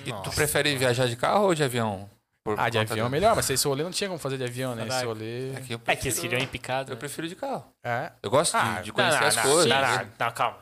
E 0.00 0.04
tu 0.04 0.10
Nossa. 0.10 0.30
prefere 0.32 0.76
viajar 0.76 1.06
de 1.06 1.16
carro 1.16 1.46
ou 1.46 1.54
de 1.54 1.62
avião? 1.64 2.08
Por 2.44 2.58
Ah, 2.58 2.68
de 2.68 2.78
avião 2.78 3.06
é 3.06 3.10
melhor, 3.10 3.36
mas 3.36 3.48
esse 3.50 3.66
rolê 3.66 3.82
não 3.82 3.90
tinha 3.90 4.08
como 4.08 4.18
fazer 4.18 4.38
de 4.38 4.44
avião, 4.44 4.74
né? 4.74 4.86
Esse 4.86 5.04
rolê. 5.04 5.50
É 5.52 5.60
que 5.60 5.74
É 5.74 5.92
eles 6.06 6.18
queriam 6.18 6.40
ir 6.40 6.46
picado. 6.46 6.90
Eu 6.92 6.94
né? 6.96 6.98
prefiro 7.00 7.28
de 7.28 7.36
carro. 7.36 7.64
É. 7.84 8.12
Eu 8.22 8.30
gosto 8.30 8.52
de- 8.52 8.58
Ah, 8.58 8.80
de, 8.82 8.92
conhecer 8.92 9.24
as 9.24 9.36
não, 9.36 9.42
coisas. 9.42 9.66
Não, 9.66 9.80
não, 9.80 10.12
não, 10.18 10.32
calma. 10.32 10.58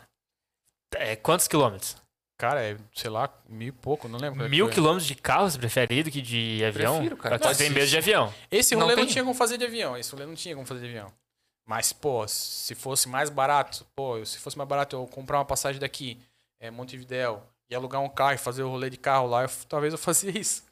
É, 0.96 1.16
quantos 1.16 1.46
quilômetros? 1.46 1.96
Cara, 2.40 2.62
é, 2.62 2.76
sei 2.94 3.10
lá, 3.10 3.28
mil 3.48 3.68
e 3.68 3.72
pouco, 3.72 4.08
não 4.08 4.18
lembro. 4.18 4.44
é 4.44 4.48
Mil 4.48 4.68
quilômetros 4.70 5.06
de 5.06 5.14
carro 5.16 5.50
você 5.50 5.58
prefere 5.58 5.96
ir 5.98 6.02
do 6.04 6.10
que 6.10 6.22
de 6.22 6.64
avião? 6.64 6.94
Prefiro, 6.98 7.16
cara. 7.16 7.38
Tem 7.38 7.48
Nossa, 7.48 7.70
medo 7.70 7.86
de 7.86 7.96
avião. 7.98 8.32
Esse 8.50 8.74
Não 8.76 8.82
rolê 8.82 8.94
não, 8.94 9.06
tinha 9.06 9.24
como 9.24 9.34
fazer 9.34 9.58
de 9.58 9.64
avião. 9.64 9.96
Esse 9.96 10.12
rolê 10.12 10.24
não 10.24 10.34
tinha 10.36 10.54
como 10.54 10.66
fazer 10.66 10.80
de 10.80 10.86
avião. 10.86 11.12
Mas, 11.66 11.92
pô, 11.92 12.26
se 12.28 12.74
fosse 12.76 13.08
mais 13.08 13.28
barato, 13.28 13.84
pô, 13.94 14.24
se 14.24 14.38
fosse 14.38 14.56
mais 14.56 14.68
barato 14.68 14.94
eu 14.96 15.06
comprar 15.06 15.38
uma 15.38 15.44
passagem 15.44 15.80
daqui, 15.80 16.18
é, 16.60 16.70
Montevidéu, 16.70 17.42
e 17.68 17.74
alugar 17.74 18.00
um 18.00 18.08
carro 18.08 18.34
e 18.34 18.38
fazer 18.38 18.62
o 18.62 18.68
rolê 18.70 18.88
de 18.88 18.96
carro 18.96 19.26
lá, 19.26 19.42
eu- 19.42 19.50
talvez 19.68 19.92
eu 19.92 19.98
fazia 19.98 20.30
isso. 20.30 20.62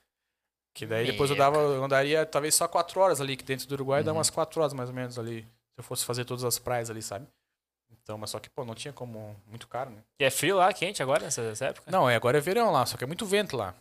Que 0.76 0.84
daí 0.84 1.06
depois 1.06 1.30
eu 1.30 1.36
dava, 1.36 1.56
eu 1.58 1.82
andaria 1.82 2.26
talvez 2.26 2.54
só 2.54 2.68
quatro 2.68 3.00
horas 3.00 3.18
ali, 3.18 3.34
que 3.34 3.42
dentro 3.42 3.66
do 3.66 3.72
Uruguai 3.72 4.04
dá 4.04 4.10
Uhum. 4.12 4.18
umas 4.18 4.28
quatro 4.28 4.60
horas 4.60 4.74
mais 4.74 4.90
ou 4.90 4.94
menos 4.94 5.18
ali. 5.18 5.40
Se 5.42 5.78
eu 5.78 5.82
fosse 5.84 6.04
fazer 6.04 6.26
todas 6.26 6.44
as 6.44 6.58
praias 6.58 6.90
ali, 6.90 7.00
sabe? 7.00 7.26
Então, 7.90 8.18
mas 8.18 8.28
só 8.28 8.38
que, 8.38 8.50
pô, 8.50 8.62
não 8.62 8.74
tinha 8.74 8.92
como. 8.92 9.34
Muito 9.46 9.66
caro, 9.68 9.88
né? 9.90 10.02
E 10.20 10.24
é 10.24 10.30
frio 10.30 10.56
lá, 10.56 10.70
quente 10.74 11.02
agora 11.02 11.24
nessa, 11.24 11.40
nessa 11.42 11.64
época? 11.66 11.90
Não, 11.90 12.08
é, 12.10 12.14
agora 12.14 12.36
é 12.36 12.40
verão 12.42 12.70
lá, 12.70 12.84
só 12.84 12.98
que 12.98 13.04
é 13.04 13.06
muito 13.06 13.24
vento 13.24 13.56
lá. 13.56 13.74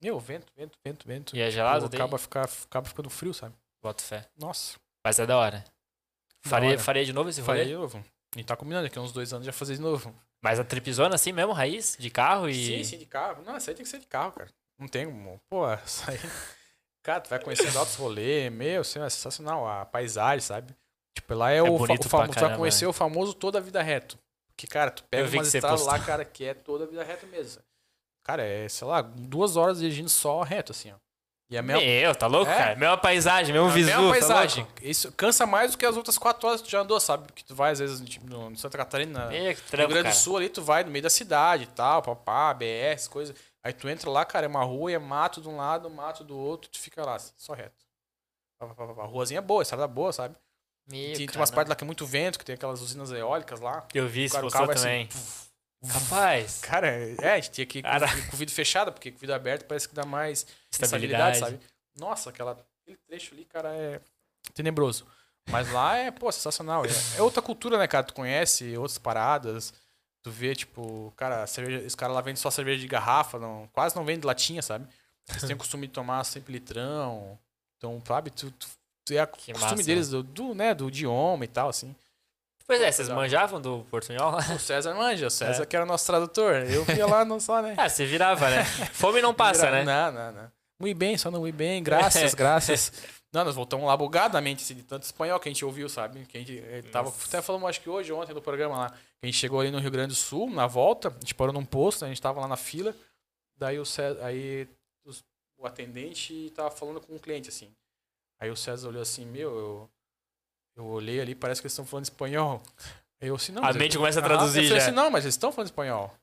Meu, 0.00 0.20
vento, 0.20 0.46
vento, 0.56 0.78
vento, 0.84 1.04
vento. 1.08 1.36
E 1.36 1.40
é 1.40 1.50
gelado 1.50 1.88
daí? 1.88 2.00
acaba, 2.00 2.16
ficar, 2.16 2.48
acaba 2.64 2.86
ficando 2.86 3.10
frio, 3.10 3.34
sabe? 3.34 3.54
Boto 3.82 4.02
fé. 4.02 4.28
Nossa. 4.38 4.78
Mas 5.04 5.18
é 5.18 5.26
da 5.26 5.36
hora. 5.36 5.64
Da 6.44 6.50
Faria, 6.50 6.68
hora. 6.70 6.78
faria 6.78 7.04
de 7.04 7.12
novo 7.12 7.28
esse 7.28 7.40
rolê? 7.40 7.58
Faria 7.58 7.64
de 7.66 7.74
novo. 7.74 8.04
Gente 8.36 8.46
tá 8.46 8.56
combinando 8.56 8.84
daqui 8.86 8.98
a 8.98 9.02
uns 9.02 9.10
dois 9.10 9.32
anos 9.32 9.44
já 9.44 9.52
fazer 9.52 9.74
de 9.74 9.80
novo. 9.80 10.14
Mas 10.42 10.60
a 10.60 10.64
tripzona 10.64 11.14
assim 11.16 11.32
mesmo, 11.32 11.52
raiz? 11.52 11.96
De 11.98 12.08
carro 12.10 12.48
e... 12.48 12.54
Sim, 12.54 12.84
sim, 12.84 12.98
de 12.98 13.06
carro. 13.06 13.42
Não, 13.44 13.56
isso 13.56 13.68
aí 13.68 13.74
tem 13.74 13.82
que 13.84 13.90
ser 13.90 13.98
de 13.98 14.06
carro, 14.06 14.30
cara. 14.32 14.50
Não 14.78 14.88
tem 14.88 15.06
como. 15.06 15.40
Pô, 15.48 15.72
isso 15.84 16.08
aí. 16.10 16.18
Cara, 17.02 17.20
tu 17.20 17.30
vai 17.30 17.38
conhecendo 17.38 17.78
altos 17.78 17.94
rolês, 17.94 18.50
meu, 18.52 18.80
assim, 18.80 18.98
é 19.00 19.08
sensacional. 19.08 19.66
A 19.66 19.84
paisagem, 19.86 20.40
sabe? 20.40 20.74
Tipo, 21.14 21.34
lá 21.34 21.50
é, 21.50 21.62
o, 21.62 21.78
fa- 21.78 21.94
o 21.94 22.02
famoso. 22.08 22.32
Tu 22.32 22.40
vai 22.40 22.56
conhecer 22.56 22.86
o 22.86 22.92
famoso 22.92 23.32
toda 23.34 23.58
a 23.58 23.60
vida 23.60 23.80
reto. 23.82 24.18
Porque, 24.48 24.66
cara, 24.66 24.90
tu 24.90 25.04
pega 25.04 25.28
umas 25.28 25.54
estradas 25.54 25.84
lá, 25.84 25.98
cara, 25.98 26.24
que 26.24 26.44
é 26.44 26.54
toda 26.54 26.84
a 26.84 26.86
vida 26.86 27.04
reta 27.04 27.26
mesmo. 27.26 27.62
Cara, 28.24 28.42
é, 28.42 28.68
sei 28.68 28.86
lá, 28.86 29.02
duas 29.02 29.56
horas 29.56 29.78
dirigindo 29.78 30.08
só 30.08 30.42
reto, 30.42 30.72
assim, 30.72 30.90
ó. 30.92 30.96
E 31.48 31.56
a 31.56 31.62
mesma, 31.62 31.80
Meu, 31.80 32.12
tá 32.12 32.26
louco, 32.26 32.50
É? 32.50 32.56
cara? 32.56 32.74
Mesma 32.76 32.98
paisagem, 32.98 33.52
mesmo 33.52 33.68
a 33.68 33.70
visu, 33.70 33.86
mesma 33.86 34.02
tá 34.04 34.10
paisagem. 34.10 34.64
louco? 34.64 34.78
Isso 34.82 35.12
cansa 35.12 35.46
mais 35.46 35.70
do 35.70 35.78
que 35.78 35.86
as 35.86 35.96
outras 35.96 36.18
quatro 36.18 36.48
horas 36.48 36.60
que 36.60 36.66
tu 36.66 36.70
já 36.72 36.80
andou, 36.80 36.98
sabe? 36.98 37.32
Que 37.32 37.44
tu 37.44 37.54
vai, 37.54 37.70
às 37.70 37.78
vezes, 37.78 38.00
tipo, 38.08 38.26
no, 38.28 38.56
Santa 38.56 38.76
Catarina, 38.76 39.26
Meu, 39.26 39.30
que 39.30 39.38
no 39.44 39.44
Rio 39.44 39.62
trampo, 39.70 39.88
Grande 39.90 40.08
do. 40.08 40.14
Sul 40.16 40.38
ali, 40.38 40.48
tu 40.48 40.60
vai 40.60 40.82
no 40.82 40.90
meio 40.90 41.04
da 41.04 41.10
cidade 41.10 41.62
e 41.62 41.66
tal, 41.68 42.02
papá, 42.02 42.52
BS, 42.52 43.06
coisa. 43.08 43.32
Aí 43.66 43.72
tu 43.72 43.88
entra 43.88 44.08
lá, 44.08 44.24
cara, 44.24 44.46
é 44.46 44.48
uma 44.48 44.62
rua 44.62 44.92
e 44.92 44.94
é 44.94 44.98
mato 44.98 45.40
de 45.40 45.48
um 45.48 45.56
lado, 45.56 45.90
mato 45.90 46.22
do 46.22 46.38
outro, 46.38 46.70
tu 46.70 46.78
fica 46.78 47.04
lá, 47.04 47.18
só 47.18 47.52
reto. 47.52 47.84
A 48.60 49.04
ruazinha 49.06 49.38
é 49.38 49.40
boa, 49.40 49.60
a 49.60 49.64
estrada 49.64 49.88
boa, 49.88 50.12
sabe? 50.12 50.36
Meu, 50.88 51.16
Tem, 51.16 51.26
tem 51.26 51.36
umas 51.36 51.50
partes 51.50 51.68
lá 51.68 51.74
que 51.74 51.82
é 51.82 51.84
muito 51.86 52.06
vento, 52.06 52.38
que 52.38 52.44
tem 52.44 52.54
aquelas 52.54 52.80
usinas 52.80 53.10
eólicas 53.10 53.58
lá. 53.58 53.84
Eu 53.92 54.06
vi, 54.06 54.26
O 54.26 54.28
você 54.28 54.34
cara, 54.34 54.46
o 54.46 54.50
postou 54.50 54.66
vai 54.68 54.76
também. 54.76 55.08
assim, 55.12 55.46
Capaz. 55.92 56.60
Cara, 56.60 56.86
é, 56.86 57.32
a 57.32 57.36
gente 57.40 57.50
tinha 57.50 57.66
que 57.66 57.80
ir 57.80 57.82
com, 57.82 57.88
com 58.30 58.34
o 58.34 58.38
vidro 58.38 58.54
fechado, 58.54 58.92
porque 58.92 59.10
com 59.10 59.16
o 59.16 59.20
vidro 59.20 59.34
aberto 59.34 59.64
parece 59.66 59.88
que 59.88 59.94
dá 59.96 60.04
mais 60.06 60.46
Estabilidade. 60.70 61.36
estabilidade, 61.36 61.38
sabe? 61.38 61.60
Nossa, 61.98 62.30
aquela, 62.30 62.52
aquele 62.82 62.96
trecho 63.08 63.34
ali, 63.34 63.44
cara, 63.46 63.74
é 63.74 64.00
tenebroso. 64.54 65.06
Mas 65.50 65.70
lá 65.72 65.96
é, 65.96 66.12
pô, 66.12 66.30
sensacional. 66.30 66.84
É, 66.84 66.88
é 67.18 67.22
outra 67.22 67.42
cultura, 67.42 67.78
né, 67.78 67.88
cara? 67.88 68.04
Tu 68.04 68.14
conhece 68.14 68.76
outras 68.76 68.98
paradas. 68.98 69.74
Tu 70.26 70.30
vê, 70.32 70.56
tipo, 70.56 71.12
cara, 71.16 71.46
cerveja, 71.46 71.86
esse 71.86 71.96
cara 71.96 72.12
lá 72.12 72.20
vende 72.20 72.40
só 72.40 72.50
cerveja 72.50 72.80
de 72.80 72.88
garrafa, 72.88 73.38
não, 73.38 73.68
quase 73.72 73.94
não 73.94 74.04
vende 74.04 74.26
latinha, 74.26 74.60
sabe? 74.60 74.84
Eles 75.28 75.44
têm 75.44 75.54
o 75.54 75.56
costume 75.62 75.86
de 75.86 75.92
tomar 75.92 76.24
sempre 76.24 76.52
litrão. 76.52 77.38
Então, 77.78 78.02
sabe, 78.04 78.30
tu, 78.30 78.50
tu, 78.50 78.66
tu 79.04 79.14
é 79.14 79.22
o 79.22 79.28
costume 79.28 79.56
massa, 79.60 79.82
deles 79.84 80.08
do, 80.10 80.24
do, 80.24 80.52
né, 80.52 80.74
do 80.74 80.88
idioma 80.88 81.44
e 81.44 81.46
tal, 81.46 81.68
assim. 81.68 81.94
Pois 82.66 82.80
é, 82.80 82.90
vocês 82.90 83.08
manjavam 83.08 83.60
do 83.60 83.86
portunhol 83.88 84.32
lá? 84.32 84.40
O 84.52 84.58
César 84.58 84.94
manja, 84.94 85.28
o 85.28 85.30
César 85.30 85.62
É. 85.62 85.66
que 85.66 85.76
era 85.76 85.86
nosso 85.86 86.04
tradutor. 86.04 86.54
Eu 86.56 86.84
ia 86.96 87.06
lá 87.06 87.24
não 87.24 87.38
só, 87.38 87.62
né? 87.62 87.74
Ah, 87.78 87.88
você 87.88 88.04
virava, 88.04 88.50
né? 88.50 88.64
Fome 88.64 89.22
não 89.22 89.32
passa, 89.32 89.70
né? 89.70 89.84
Não, 89.84 90.10
não, 90.10 90.32
não. 90.32 90.52
Muito 90.80 90.98
bem, 90.98 91.16
só 91.16 91.30
não 91.30 91.38
muito 91.38 91.54
bem. 91.54 91.80
Graças, 91.84 92.34
graças. 92.34 92.92
Não, 93.32 93.44
nós 93.44 93.54
voltamos 93.54 93.86
lá 93.86 93.96
bugadamente, 93.96 94.62
assim, 94.64 94.74
de 94.74 94.82
tanto 94.82 95.02
espanhol 95.02 95.38
que 95.38 95.48
a 95.48 95.52
gente 95.52 95.64
ouviu, 95.64 95.88
sabe? 95.88 96.24
Que 96.26 96.36
a 96.38 96.40
gente 96.40 96.58
eh, 96.58 96.82
tava 96.90 97.10
Nossa. 97.10 97.28
até 97.28 97.42
falando, 97.42 97.66
acho 97.66 97.80
que 97.80 97.90
hoje, 97.90 98.12
ontem, 98.12 98.32
no 98.32 98.40
programa 98.40 98.76
lá. 98.78 98.90
que 98.90 98.96
A 99.22 99.26
gente 99.26 99.36
chegou 99.36 99.60
ali 99.60 99.70
no 99.70 99.78
Rio 99.78 99.90
Grande 99.90 100.14
do 100.14 100.16
Sul, 100.16 100.48
na 100.48 100.66
volta, 100.66 101.08
a 101.08 101.12
gente 101.20 101.34
parou 101.34 101.52
num 101.52 101.64
posto, 101.64 102.04
a 102.04 102.08
gente 102.08 102.20
tava 102.22 102.40
lá 102.40 102.48
na 102.48 102.56
fila. 102.56 102.94
Daí 103.58 103.78
o 103.78 103.84
César, 103.84 104.24
aí 104.24 104.68
os- 105.04 105.24
o 105.58 105.66
atendente 105.66 106.50
tava 106.54 106.70
falando 106.70 107.00
com 107.00 107.14
um 107.14 107.18
cliente, 107.18 107.48
assim. 107.48 107.70
Aí 108.40 108.50
o 108.50 108.56
César 108.56 108.88
olhou 108.88 109.02
assim, 109.02 109.26
meu, 109.26 109.50
eu, 109.58 109.90
eu 110.76 110.84
olhei 110.86 111.20
ali, 111.20 111.34
parece 111.34 111.60
que 111.60 111.66
eles 111.66 111.72
estão 111.72 111.84
falando 111.86 112.04
espanhol. 112.04 112.62
Aí 113.20 113.28
eu 113.28 113.34
assim, 113.34 113.52
não. 113.52 113.64
A 113.64 113.72
mente 113.72 113.96
eu- 113.96 114.00
começa 114.00 114.20
a 114.20 114.22
Aham. 114.22 114.28
traduzir 114.28 114.60
eu 114.60 114.64
falei 114.68 114.80
já. 114.80 114.86
assim, 114.86 114.94
não, 114.96 115.10
mas 115.10 115.24
eles 115.24 115.34
estão 115.34 115.50
falando 115.50 115.66
espanhol. 115.68 116.14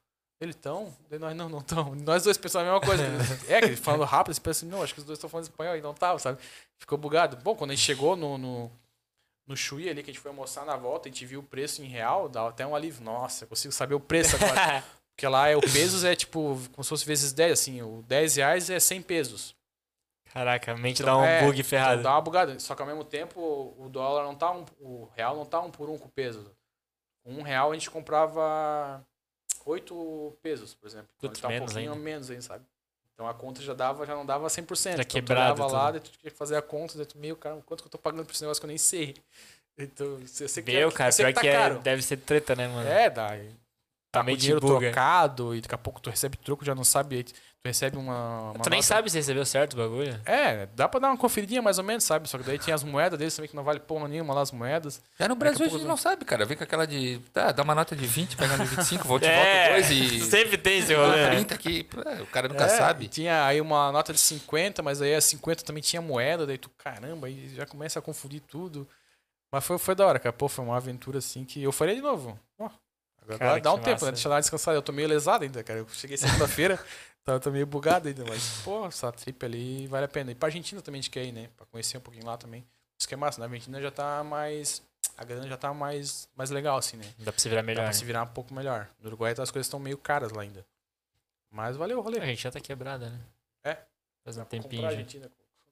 Eles 0.43 0.55
estão? 0.55 0.93
Nós 1.09 1.35
não, 1.35 1.47
não 1.47 1.59
estão. 1.59 1.95
Nós 1.95 2.23
dois 2.23 2.37
pensamos 2.37 2.67
a 2.67 2.71
mesma 2.71 2.85
coisa. 2.85 3.03
é, 3.47 3.59
que 3.61 3.65
ele 3.67 3.75
falando 3.77 4.03
rápido, 4.03 4.33
você 4.33 4.41
pensa 4.41 4.65
assim, 4.65 4.71
não, 4.73 4.83
acho 4.83 4.93
que 4.93 4.99
os 4.99 5.05
dois 5.05 5.17
estão 5.17 5.29
falando 5.29 5.45
espanhol 5.45 5.77
e 5.77 5.81
não 5.81 5.93
tava, 5.93 6.19
sabe? 6.19 6.37
Ficou 6.77 6.97
bugado. 6.97 7.37
Bom, 7.37 7.55
quando 7.55 7.71
a 7.71 7.75
gente 7.75 7.85
chegou 7.85 8.15
no, 8.15 8.37
no, 8.37 8.71
no 9.47 9.55
Chuí 9.55 9.89
ali, 9.89 10.03
que 10.03 10.09
a 10.09 10.13
gente 10.13 10.21
foi 10.21 10.29
almoçar 10.29 10.65
na 10.65 10.75
volta, 10.75 11.07
a 11.07 11.11
gente 11.11 11.25
viu 11.25 11.39
o 11.39 11.43
preço 11.43 11.81
em 11.81 11.87
real, 11.87 12.27
dá 12.27 12.47
até 12.47 12.67
um 12.67 12.75
alívio. 12.75 13.03
Nossa, 13.03 13.45
consigo 13.45 13.73
saber 13.73 13.95
o 13.95 13.99
preço 13.99 14.35
agora. 14.35 14.83
Porque 15.15 15.27
lá 15.27 15.47
é, 15.47 15.55
o 15.55 15.61
pesos 15.61 16.03
é 16.03 16.15
tipo, 16.15 16.59
como 16.73 16.83
se 16.83 16.89
fosse 16.89 17.05
vezes 17.05 17.31
10, 17.31 17.51
assim, 17.53 17.81
o 17.81 18.03
10 18.07 18.35
reais 18.35 18.69
é 18.69 18.79
100 18.79 19.01
pesos. 19.03 19.55
Caraca, 20.33 20.71
a 20.71 20.75
mente 20.75 21.03
Então, 21.03 21.19
dá 21.19 21.23
um 21.23 21.25
é, 21.25 21.41
bug 21.41 21.59
Então 21.59 21.69
ferrado. 21.69 22.01
dá 22.01 22.11
uma 22.11 22.21
bugada. 22.21 22.59
Só 22.59 22.75
que 22.75 22.81
ao 22.81 22.87
mesmo 22.87 23.03
tempo, 23.03 23.75
o 23.77 23.87
dólar 23.87 24.23
não 24.23 24.35
tá 24.35 24.51
um, 24.51 24.65
o 24.79 25.07
real 25.15 25.35
não 25.35 25.45
tá 25.45 25.61
um 25.61 25.69
por 25.69 25.89
um 25.89 25.97
com 25.97 26.07
o 26.07 26.11
peso. 26.11 26.51
Um 27.23 27.43
real 27.43 27.71
a 27.71 27.73
gente 27.75 27.89
comprava 27.89 29.05
oito 29.65 30.35
pesos, 30.41 30.73
por 30.73 30.87
exemplo. 30.87 31.07
Então, 31.17 31.31
tá 31.31 31.47
um 31.47 31.51
menos 31.51 31.71
pouquinho 31.71 31.93
ainda. 31.93 32.03
menos 32.03 32.29
aí, 32.31 32.41
sabe? 32.41 32.65
Então 33.13 33.27
a 33.27 33.33
conta 33.33 33.61
já 33.61 33.73
dava, 33.73 34.05
já 34.05 34.15
não 34.15 34.25
dava 34.25 34.47
100%. 34.47 34.83
Já 34.83 34.93
então, 34.93 35.05
tu 35.05 35.13
quebrado 35.13 35.61
olhava 35.61 35.73
lá, 35.73 35.91
daí 35.91 36.01
tu 36.01 36.11
tinha 36.11 36.31
que 36.31 36.37
fazer 36.37 36.55
a 36.55 36.61
conta, 36.61 36.97
daí 36.97 37.05
tu, 37.05 37.17
meu, 37.17 37.35
cara, 37.35 37.61
quanto 37.65 37.83
que 37.83 37.87
eu 37.87 37.91
tô 37.91 37.97
pagando 37.97 38.25
por 38.25 38.33
esse 38.33 38.41
negócio 38.41 38.59
que 38.59 38.65
eu 38.65 38.69
nem 38.69 38.77
sei. 38.77 39.15
Então, 39.75 40.19
sei 40.27 40.61
que, 40.61 40.71
Meu, 40.71 40.81
eu 40.81 40.91
cara, 40.91 41.11
sei 41.11 41.25
pior 41.25 41.33
tá 41.33 41.41
que 41.41 41.47
é, 41.47 41.73
deve 41.79 42.03
ser 42.03 42.17
treta, 42.17 42.55
né, 42.55 42.67
mano? 42.67 42.87
É, 42.87 43.09
dá. 43.09 43.29
Tá 44.13 44.19
com 44.19 44.23
o 44.23 44.27
mente 44.27 44.41
dinheiro 44.41 44.61
buga. 44.61 44.79
trocado 44.91 45.55
e 45.55 45.59
daqui 45.61 45.73
a 45.75 45.77
pouco 45.77 45.99
tu 45.99 46.09
recebe 46.09 46.37
troco, 46.37 46.63
já 46.63 46.73
não 46.75 46.83
sabe. 46.83 47.23
Tu 47.23 47.33
recebe 47.65 47.97
uma. 47.97 48.51
uma 48.51 48.59
tu 48.63 48.69
nem 48.69 48.77
nota- 48.79 48.87
sabe 48.87 49.09
se 49.09 49.17
recebeu 49.17 49.43
certo 49.45 49.73
o 49.73 49.77
bagulho. 49.77 50.21
É, 50.25 50.67
dá 50.75 50.87
pra 50.87 50.99
dar 50.99 51.07
uma 51.09 51.17
conferidinha 51.17 51.61
mais 51.61 51.77
ou 51.79 51.83
menos, 51.83 52.03
sabe? 52.03 52.27
Só 52.29 52.37
que 52.37 52.43
daí 52.43 52.59
tinha 52.59 52.75
as 52.75 52.83
moedas 52.83 53.17
deles 53.17 53.33
também 53.35 53.49
que 53.49 53.55
não 53.55 53.63
vale 53.63 53.79
porra 53.79 54.07
nenhuma 54.07 54.33
lá 54.33 54.41
as 54.41 54.51
moedas. 54.51 55.01
Já 55.17 55.27
no 55.27 55.33
a 55.33 55.37
Brasil 55.37 55.65
a 55.65 55.69
gente 55.69 55.81
eu- 55.81 55.87
não 55.87 55.97
sabe, 55.97 56.25
cara. 56.25 56.45
Vem 56.45 56.55
com 56.57 56.63
aquela 56.63 56.85
de. 56.85 57.19
Tá, 57.33 57.51
dá 57.51 57.63
uma 57.63 57.73
nota 57.73 57.95
de 57.95 58.05
20, 58.05 58.35
pega 58.37 58.53
uma 58.53 58.63
de 58.65 58.69
25, 58.75 59.07
volta 59.07 59.25
e 59.25 59.29
É, 59.31 59.63
volta 59.79 59.87
dois 59.87 59.89
e. 59.91 60.19
sempre 60.29 60.57
tem 60.57 60.79
esse 60.79 60.93
rolê. 60.93 61.15
né? 61.15 61.29
30 61.31 61.55
aqui. 61.55 61.83
pô, 61.85 62.01
O 62.21 62.27
cara 62.27 62.47
nunca 62.49 62.65
É, 62.65 62.69
sabe. 62.69 63.07
Tinha 63.07 63.45
aí 63.45 63.59
uma 63.61 63.91
nota 63.91 64.11
de 64.13 64.19
50, 64.19 64.83
mas 64.83 65.01
aí 65.01 65.15
a 65.15 65.21
50 65.21 65.63
também 65.63 65.81
tinha 65.81 66.01
moeda, 66.01 66.45
daí 66.45 66.57
tu, 66.57 66.69
caramba, 66.77 67.27
aí 67.27 67.49
já 67.55 67.65
começa 67.65 67.97
a 67.97 68.01
confundir 68.01 68.41
tudo. 68.41 68.87
Mas 69.51 69.63
foi, 69.65 69.77
foi 69.77 69.95
da 69.95 70.05
hora, 70.05 70.19
cara. 70.19 70.33
Pô, 70.33 70.49
foi 70.49 70.65
uma 70.65 70.75
aventura 70.75 71.19
assim 71.19 71.45
que 71.45 71.63
eu 71.63 71.71
faria 71.71 71.95
de 71.95 72.01
novo. 72.01 72.37
Ó, 72.59 72.69
agora 73.23 73.37
Cara, 73.39 73.59
dá 73.59 73.73
um 73.73 73.77
tempo, 73.77 73.91
massa. 73.91 74.05
né? 74.07 74.11
Deixa 74.11 74.29
lá 74.29 74.39
descansar. 74.39 74.75
Eu 74.75 74.81
tô 74.81 74.91
meio 74.91 75.07
lesado 75.07 75.43
ainda, 75.43 75.63
cara. 75.63 75.79
Eu 75.79 75.87
cheguei 75.89 76.17
segunda-feira, 76.17 76.79
tava 77.23 77.39
tô 77.39 77.51
meio 77.51 77.65
bugado 77.65 78.07
ainda, 78.07 78.23
mas, 78.27 78.61
pô, 78.63 78.85
essa 78.85 79.11
trip 79.11 79.45
ali 79.45 79.87
vale 79.87 80.05
a 80.05 80.07
pena. 80.07 80.31
E 80.31 80.35
pra 80.35 80.47
Argentina 80.47 80.81
também 80.81 80.99
a 80.99 81.01
gente 81.01 81.11
quer 81.11 81.25
ir, 81.25 81.31
né? 81.31 81.49
Pra 81.57 81.65
conhecer 81.65 81.97
um 81.97 82.01
pouquinho 82.01 82.25
lá 82.25 82.37
também. 82.37 82.65
Isso 82.97 83.07
que 83.07 83.13
é 83.13 83.17
massa, 83.17 83.39
na 83.39 83.45
Argentina 83.45 83.81
já 83.81 83.91
tá 83.91 84.23
mais. 84.23 84.81
A 85.17 85.23
grana 85.25 85.47
já 85.47 85.57
tá 85.57 85.73
mais, 85.73 86.27
mais 86.35 86.49
legal, 86.49 86.77
assim, 86.77 86.97
né? 86.97 87.05
Dá 87.19 87.31
pra 87.31 87.39
se 87.39 87.47
virar 87.49 87.61
Dá 87.61 87.65
melhor. 87.65 87.81
pra 87.81 87.87
né? 87.87 87.93
se 87.93 88.05
virar 88.05 88.23
um 88.23 88.27
pouco 88.27 88.53
melhor. 88.53 88.89
No 88.99 89.07
Uruguai 89.07 89.31
as 89.31 89.51
coisas 89.51 89.67
estão 89.67 89.79
meio 89.79 89.97
caras 89.97 90.31
lá 90.31 90.41
ainda. 90.41 90.65
Mas 91.51 91.75
valeu 91.75 91.99
o 91.99 92.01
rolê. 92.01 92.19
A 92.19 92.25
gente 92.25 92.41
já 92.41 92.49
tá 92.49 92.59
quebrada, 92.59 93.09
né? 93.09 93.19
É. 93.63 93.77
Faz 94.23 94.37
um 94.37 94.39
Dá 94.39 94.45
pra 94.45 94.59
tempinho. 94.59 94.81
comprar 94.81 94.87
a. 94.87 94.91
Argentina 94.91 95.29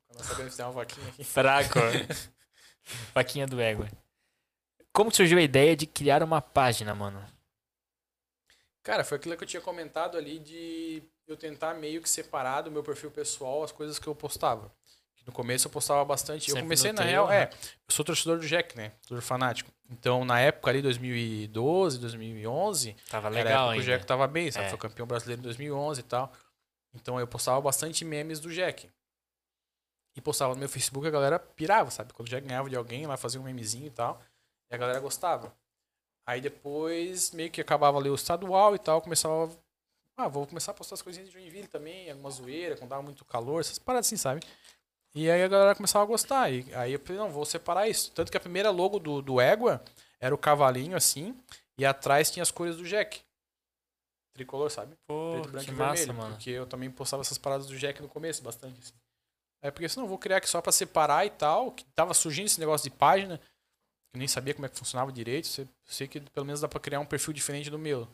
com 0.08 0.14
a 0.14 0.18
nossa 0.18 0.36
grana 0.36 0.50
fizer 0.52 0.64
uma 0.66 0.72
vaquinha 0.74 1.08
aqui. 1.08 1.24
Fraco. 1.24 1.80
Vaquinha 3.14 3.48
do 3.48 3.60
ego. 3.62 3.88
Como 4.92 5.12
surgiu 5.14 5.38
a 5.38 5.42
ideia 5.42 5.76
de 5.76 5.86
criar 5.86 6.22
uma 6.24 6.42
página, 6.42 6.94
mano? 6.94 7.24
Cara, 8.84 9.04
foi 9.04 9.18
aquilo 9.18 9.38
que 9.38 9.44
eu 9.44 9.48
tinha 9.48 9.62
comentado 9.62 10.18
ali 10.18 10.40
de 10.40 11.04
eu 11.28 11.38
tentar 11.38 11.74
meio 11.76 12.02
que 12.02 12.10
separar 12.10 12.62
do 12.62 12.72
meu 12.72 12.84
perfil 12.84 13.12
pessoal 13.12 13.64
as 13.64 13.72
coisas 13.72 14.00
que 14.00 14.08
eu 14.08 14.16
postava. 14.16 14.72
No 15.26 15.32
começo 15.32 15.68
eu 15.68 15.72
postava 15.72 16.04
bastante. 16.04 16.50
eu 16.50 16.56
Sempre 16.56 16.64
comecei, 16.64 16.92
no 16.92 17.00
na 17.00 17.06
real, 17.06 17.28
né? 17.28 17.44
é. 17.44 17.50
Eu 17.54 17.94
sou 17.94 18.04
torcedor 18.04 18.40
do 18.40 18.48
Jack, 18.48 18.76
né? 18.76 18.90
Torcedor 19.02 19.22
fanático. 19.22 19.72
Então, 19.90 20.26
na 20.26 20.40
época 20.40 20.72
ali, 20.72 20.82
2012, 20.82 22.00
2011, 22.00 22.96
Tava 23.10 23.30
legal 23.30 23.68
que 23.68 23.70
o 23.70 23.72
ainda. 23.74 23.86
Jack 23.86 24.06
tava 24.06 24.26
bem, 24.26 24.50
sabe? 24.50 24.66
É. 24.66 24.70
Foi 24.70 24.80
campeão 24.80 25.06
brasileiro 25.06 25.42
em 25.42 25.44
2011 25.44 26.00
e 26.00 26.04
tal. 26.04 26.32
Então, 26.94 27.20
eu 27.20 27.28
postava 27.28 27.62
bastante 27.62 28.04
memes 28.04 28.40
do 28.40 28.52
Jack. 28.52 28.90
E 30.16 30.22
postava 30.22 30.54
no 30.54 30.60
meu 30.60 30.68
Facebook, 30.68 31.08
a 31.08 31.12
galera 31.12 31.38
pirava, 31.38 31.92
sabe? 31.92 32.14
Quando 32.14 32.28
o 32.28 32.32
Jack 32.32 32.46
ganhava 32.48 32.70
de 32.70 32.76
alguém, 32.76 33.06
lá 33.06 33.16
fazia 33.16 33.40
um 33.40 33.44
memezinho 33.44 33.88
e 33.88 33.92
tal. 33.92 34.20
E 34.70 34.76
a 34.76 34.78
galera 34.78 35.00
gostava. 35.00 35.54
Aí 36.32 36.40
depois, 36.40 37.32
meio 37.32 37.52
que 37.52 37.60
acabava 37.60 37.98
ali 37.98 38.10
o 38.10 38.16
estadual 38.16 38.74
e 38.74 38.80
tal, 38.80 39.02
começava. 39.02 39.52
Ah, 40.16 40.30
vou 40.30 40.48
começar 40.48 40.72
a 40.72 40.74
postar 40.74 40.94
as 40.94 41.02
coisinhas 41.02 41.28
de 41.28 41.34
Joinville 41.34 41.68
também, 41.68 42.10
alguma 42.10 42.30
zoeira, 42.30 42.78
quando 42.78 42.90
dava 42.90 43.02
muito 43.02 43.26
calor, 43.26 43.60
essas 43.60 43.78
paradas 43.78 44.08
assim, 44.08 44.16
sabe? 44.16 44.40
E 45.14 45.30
aí 45.30 45.44
a 45.44 45.48
galera 45.50 45.76
começava 45.76 46.06
a 46.06 46.08
gostar. 46.08 46.50
E 46.50 46.74
aí 46.74 46.94
eu 46.94 47.00
falei, 47.00 47.22
não, 47.22 47.30
vou 47.30 47.44
separar 47.44 47.90
isso. 47.90 48.14
Tanto 48.14 48.32
que 48.32 48.38
a 48.38 48.40
primeira 48.40 48.70
logo 48.70 48.98
do, 48.98 49.22
do 49.22 49.42
Égua 49.42 49.84
era 50.22 50.34
o 50.34 50.38
cavalinho 50.38 50.96
assim, 50.96 51.36
e 51.78 51.86
atrás 51.86 52.32
tinha 52.32 52.44
as 52.44 52.52
cores 52.52 52.78
do 52.78 52.86
Jack. 52.86 53.20
Tricolor, 54.34 54.70
sabe? 54.70 54.96
Pô, 55.06 55.32
Preto, 55.34 55.50
branco 55.50 55.66
que 55.66 55.72
e 55.72 55.76
massa, 55.76 55.96
vermelho. 55.98 56.18
mano. 56.18 56.36
Porque 56.36 56.50
eu 56.50 56.66
também 56.66 56.90
postava 56.90 57.24
essas 57.24 57.38
paradas 57.38 57.68
do 57.68 57.78
Jack 57.78 58.02
no 58.02 58.08
começo, 58.08 58.42
bastante. 58.42 58.80
Assim. 58.80 58.94
Aí 59.62 59.70
porque 59.70 59.90
senão 59.90 60.06
eu 60.06 60.10
vou 60.10 60.18
criar 60.18 60.38
aqui 60.38 60.48
só 60.48 60.62
pra 60.62 60.72
separar 60.72 61.26
e 61.26 61.30
tal, 61.30 61.74
que 61.74 61.84
tava 61.94 62.14
surgindo 62.14 62.46
esse 62.46 62.60
negócio 62.60 62.90
de 62.90 62.96
página, 62.96 63.38
que 64.12 64.18
eu 64.18 64.20
nem 64.20 64.28
sabia 64.28 64.54
como 64.54 64.66
é 64.66 64.70
que 64.70 64.78
funcionava 64.78 65.12
direito. 65.12 65.48
Sei, 65.48 65.68
sei 65.86 66.08
que 66.08 66.20
pelo 66.20 66.46
menos 66.46 66.62
dá 66.62 66.68
pra 66.68 66.80
criar 66.80 67.00
um 67.00 67.06
perfil 67.06 67.34
diferente 67.34 67.70
do 67.70 67.80
meu. 67.80 68.08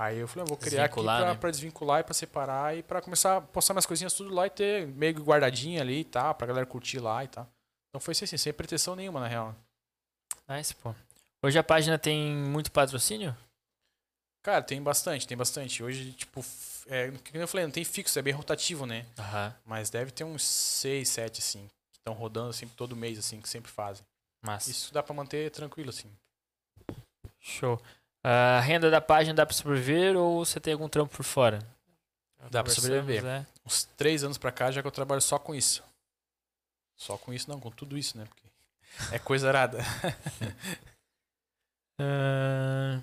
Aí 0.00 0.18
eu 0.18 0.26
falei, 0.26 0.42
eu 0.42 0.48
vou 0.48 0.56
criar 0.56 0.86
aqui 0.86 0.94
Desvincular, 0.94 1.20
pra, 1.20 1.32
né? 1.32 1.38
pra 1.38 1.50
desvincular 1.50 2.00
e 2.00 2.04
pra 2.04 2.14
separar 2.14 2.76
e 2.76 2.82
pra 2.82 3.00
começar 3.00 3.36
a 3.36 3.40
postar 3.40 3.74
minhas 3.74 3.86
coisinhas 3.86 4.12
tudo 4.12 4.34
lá 4.34 4.46
e 4.46 4.50
ter 4.50 4.88
meio 4.88 5.14
guardadinha 5.22 5.80
ali 5.80 6.00
e 6.00 6.04
tal, 6.04 6.34
pra 6.34 6.46
galera 6.48 6.66
curtir 6.66 6.98
lá 6.98 7.22
e 7.22 7.28
tal. 7.28 7.48
Então 7.88 8.00
foi 8.00 8.12
assim, 8.12 8.36
sem 8.36 8.52
pretensão 8.52 8.96
nenhuma, 8.96 9.20
na 9.20 9.28
real. 9.28 9.54
Nice, 10.48 10.74
pô. 10.74 10.92
Hoje 11.42 11.58
a 11.58 11.62
página 11.62 11.96
tem 11.96 12.34
muito 12.34 12.72
patrocínio? 12.72 13.36
Cara, 14.42 14.62
tem 14.62 14.82
bastante, 14.82 15.28
tem 15.28 15.36
bastante. 15.36 15.82
Hoje, 15.82 16.12
tipo, 16.12 16.44
é, 16.86 17.10
como 17.10 17.20
eu 17.42 17.48
falei, 17.48 17.64
não 17.64 17.72
tem 17.72 17.84
fixo, 17.84 18.18
é 18.18 18.22
bem 18.22 18.32
rotativo, 18.32 18.84
né? 18.86 19.06
Aham. 19.18 19.54
Mas 19.64 19.90
deve 19.90 20.10
ter 20.10 20.24
uns 20.24 20.42
6, 20.42 21.08
7, 21.08 21.38
assim, 21.38 21.68
que 21.92 21.98
estão 21.98 22.14
rodando 22.14 22.50
assim 22.50 22.66
todo 22.68 22.96
mês, 22.96 23.18
assim, 23.18 23.40
que 23.40 23.48
sempre 23.48 23.70
fazem. 23.70 24.04
Isso 24.68 24.92
dá 24.92 25.02
pra 25.02 25.14
manter 25.14 25.50
tranquilo, 25.50 25.90
assim. 25.90 26.10
Show. 27.40 27.80
A 28.22 28.60
renda 28.60 28.90
da 28.90 29.00
página 29.00 29.34
dá 29.34 29.44
pra 29.44 29.54
sobreviver 29.54 30.16
ou 30.16 30.44
você 30.44 30.58
tem 30.58 30.72
algum 30.72 30.88
trampo 30.88 31.14
por 31.14 31.24
fora? 31.24 31.58
Dá 32.50 32.62
pra 32.62 32.72
sobreviver. 32.72 33.22
Né? 33.22 33.46
Uns 33.64 33.84
3 33.96 34.24
anos 34.24 34.38
pra 34.38 34.52
cá 34.52 34.70
já 34.70 34.80
que 34.80 34.86
eu 34.88 34.92
trabalho 34.92 35.20
só 35.20 35.38
com 35.38 35.54
isso. 35.54 35.82
Só 36.96 37.18
com 37.18 37.32
isso, 37.32 37.50
não, 37.50 37.60
com 37.60 37.70
tudo 37.70 37.98
isso, 37.98 38.16
né? 38.16 38.24
Porque 38.24 38.46
é 39.12 39.18
coisa 39.18 39.48
arada. 39.48 39.78
Ah, 41.96 43.00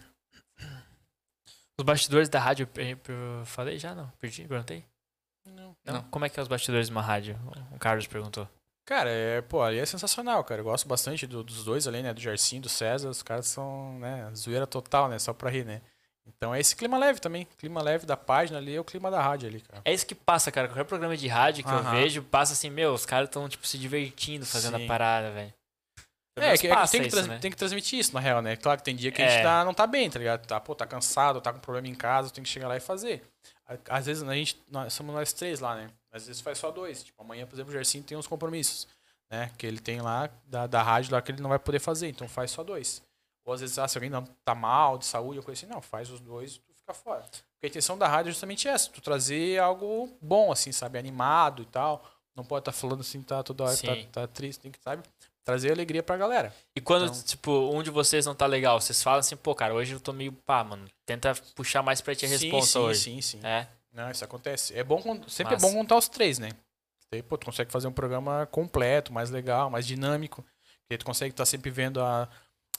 Os 1.79 1.85
bastidores 1.85 2.27
da 2.27 2.41
rádio, 2.41 2.67
eu 2.75 3.45
falei 3.45 3.79
já? 3.79 3.95
Não? 3.95 4.09
Perdi? 4.19 4.45
Perguntei? 4.45 4.85
Não. 5.45 5.73
Não. 5.85 6.03
Como 6.09 6.25
é 6.25 6.29
que 6.29 6.37
é 6.37 6.43
os 6.43 6.49
bastidores 6.49 6.87
de 6.87 6.91
uma 6.91 7.01
rádio? 7.01 7.39
O 7.71 7.79
Carlos 7.79 8.05
perguntou. 8.05 8.49
Cara, 8.91 9.09
é, 9.09 9.39
pô, 9.39 9.61
ali 9.61 9.79
é 9.79 9.85
sensacional, 9.85 10.43
cara. 10.43 10.59
Eu 10.59 10.65
gosto 10.65 10.85
bastante 10.85 11.25
do- 11.25 11.45
dos 11.45 11.63
dois 11.63 11.87
ali, 11.87 12.03
né? 12.03 12.13
Do 12.13 12.19
Jarcinho, 12.19 12.61
do 12.61 12.67
César. 12.67 13.07
Os 13.07 13.23
caras 13.23 13.47
são, 13.47 13.97
né? 13.99 14.29
Zoeira 14.35 14.67
total, 14.67 15.07
né? 15.07 15.17
Só 15.17 15.31
pra 15.31 15.49
rir, 15.49 15.63
né? 15.63 15.81
Então 16.27 16.53
é 16.53 16.59
esse 16.59 16.75
clima 16.75 16.97
leve 16.97 17.21
também. 17.21 17.47
Clima 17.57 17.81
leve 17.81 18.05
da 18.05 18.17
página 18.17 18.57
ali 18.57 18.75
é 18.75 18.81
o 18.81 18.83
clima 18.83 19.09
da 19.09 19.21
rádio 19.21 19.47
ali, 19.47 19.61
cara. 19.61 19.81
É 19.85 19.93
isso 19.93 20.05
que 20.05 20.13
passa, 20.13 20.51
cara. 20.51 20.67
Qualquer 20.67 20.83
programa 20.83 21.15
de 21.15 21.25
rádio 21.29 21.63
que 21.63 21.69
eu 21.71 21.77
Aham. 21.77 21.91
vejo, 21.91 22.21
passa 22.23 22.51
assim, 22.51 22.69
meu, 22.69 22.93
os 22.93 23.05
caras 23.05 23.29
estão, 23.29 23.47
tipo, 23.47 23.65
se 23.65 23.77
divertindo 23.77 24.45
fazendo 24.45 24.75
Sim. 24.75 24.83
a 24.83 24.87
parada, 24.89 25.31
velho. 25.31 25.53
É, 26.37 26.57
que, 26.57 26.67
é 26.67 26.75
que 26.75 26.91
tem, 26.91 27.01
que 27.01 27.07
isso, 27.07 27.27
né? 27.27 27.39
tem 27.39 27.49
que 27.51 27.55
transmitir 27.57 27.97
isso, 27.97 28.13
na 28.13 28.19
real, 28.19 28.41
né? 28.41 28.57
Claro 28.57 28.77
que 28.79 28.83
tem 28.83 28.93
dia 28.95 29.09
que 29.09 29.21
a 29.21 29.25
É. 29.25 29.29
gente 29.29 29.43
tá, 29.43 29.63
não 29.63 29.73
tá 29.73 29.87
bem, 29.87 30.09
tá 30.09 30.19
ligado? 30.19 30.45
Tá, 30.45 30.59
pô, 30.59 30.75
tá 30.75 30.85
cansado, 30.85 31.39
tá 31.39 31.53
com 31.53 31.59
problema 31.59 31.87
em 31.87 31.95
casa, 31.95 32.29
tem 32.29 32.43
que 32.43 32.49
chegar 32.49 32.67
lá 32.67 32.75
e 32.75 32.81
fazer. 32.81 33.23
Às 33.87 34.05
vezes 34.05 34.21
a 34.21 34.33
gente, 34.35 34.61
nós 34.69 34.91
somos 34.93 35.15
nós 35.15 35.31
três 35.31 35.61
lá, 35.61 35.75
né? 35.77 35.89
Às 36.11 36.27
vezes 36.27 36.41
faz 36.41 36.57
só 36.57 36.71
dois. 36.71 37.03
Tipo, 37.03 37.21
amanhã, 37.23 37.45
por 37.45 37.55
exemplo, 37.55 37.69
o 37.69 37.73
Gercinho 37.73 38.03
tem 38.03 38.17
uns 38.17 38.27
compromissos, 38.27 38.87
né? 39.29 39.51
Que 39.57 39.65
ele 39.65 39.79
tem 39.79 40.01
lá, 40.01 40.29
da, 40.45 40.67
da 40.67 40.81
rádio 40.83 41.13
lá, 41.13 41.21
que 41.21 41.31
ele 41.31 41.41
não 41.41 41.49
vai 41.49 41.59
poder 41.59 41.79
fazer, 41.79 42.07
então 42.09 42.27
faz 42.27 42.51
só 42.51 42.63
dois. 42.63 43.01
Ou 43.45 43.53
às 43.53 43.61
vezes, 43.61 43.79
ah, 43.79 43.87
se 43.87 43.97
alguém 43.97 44.09
não 44.09 44.23
tá 44.45 44.53
mal, 44.53 44.97
de 44.97 45.05
saúde, 45.05 45.39
ou 45.39 45.43
coisa 45.43 45.59
assim, 45.65 45.73
não, 45.73 45.81
faz 45.81 46.09
os 46.09 46.19
dois 46.19 46.57
tu 46.57 46.73
fica 46.75 46.93
fora. 46.93 47.21
Porque 47.21 47.65
a 47.65 47.67
intenção 47.67 47.97
da 47.97 48.07
rádio 48.07 48.29
é 48.29 48.31
justamente 48.33 48.67
essa, 48.67 48.89
tu 48.89 49.01
trazer 49.01 49.59
algo 49.59 50.09
bom, 50.21 50.51
assim, 50.51 50.71
sabe? 50.71 50.97
Animado 50.99 51.61
e 51.61 51.65
tal. 51.65 52.03
Não 52.35 52.43
pode 52.45 52.61
estar 52.61 52.71
falando 52.71 53.01
assim, 53.01 53.21
tá 53.21 53.41
toda 53.43 53.63
hora, 53.65 53.75
tá, 53.75 53.95
Sim. 53.95 54.07
tá 54.11 54.27
triste, 54.27 54.61
tem 54.61 54.71
que, 54.71 54.79
sabe? 54.81 55.03
Trazer 55.43 55.71
alegria 55.71 56.03
pra 56.03 56.15
galera. 56.17 56.55
E 56.75 56.79
quando, 56.79 57.05
Então- 57.05 57.23
tipo, 57.23 57.51
um 57.51 57.81
de 57.81 57.89
vocês 57.89 58.25
não 58.25 58.35
tá 58.35 58.45
legal, 58.45 58.79
vocês 58.79 59.01
falam 59.01 59.19
assim, 59.19 59.35
pô, 59.35 59.53
cara, 59.55 59.73
hoje 59.73 59.93
eu 59.93 59.99
tô 59.99 60.13
meio 60.13 60.31
pá, 60.31 60.63
mano. 60.63 60.87
Tenta 61.05 61.33
puxar 61.55 61.81
mais 61.81 61.99
pra 61.99 62.13
ti 62.15 62.25
a 62.25 62.29
responsa 62.29 62.67
sim, 62.73 62.79
hoje. 62.79 62.99
Sim, 63.01 63.21
sim, 63.21 63.39
É. 63.43 63.67
Não, 63.91 64.09
isso 64.09 64.23
acontece. 64.23 64.73
É 64.77 64.83
bom, 64.83 65.01
sempre 65.27 65.53
Massa. 65.53 65.65
é 65.65 65.69
bom 65.69 65.77
contar 65.77 65.97
os 65.97 66.07
três, 66.07 66.39
né? 66.39 66.49
Aí, 67.13 67.21
pô, 67.21 67.37
tu 67.37 67.45
consegue 67.45 67.71
fazer 67.71 67.87
um 67.87 67.91
programa 67.91 68.45
completo, 68.47 69.11
mais 69.11 69.29
legal, 69.29 69.69
mais 69.69 69.85
dinâmico. 69.85 70.45
Porque 70.83 70.97
tu 70.97 71.05
consegue 71.05 71.31
estar 71.33 71.45
sempre 71.45 71.69
vendo 71.69 72.01
a, 72.01 72.29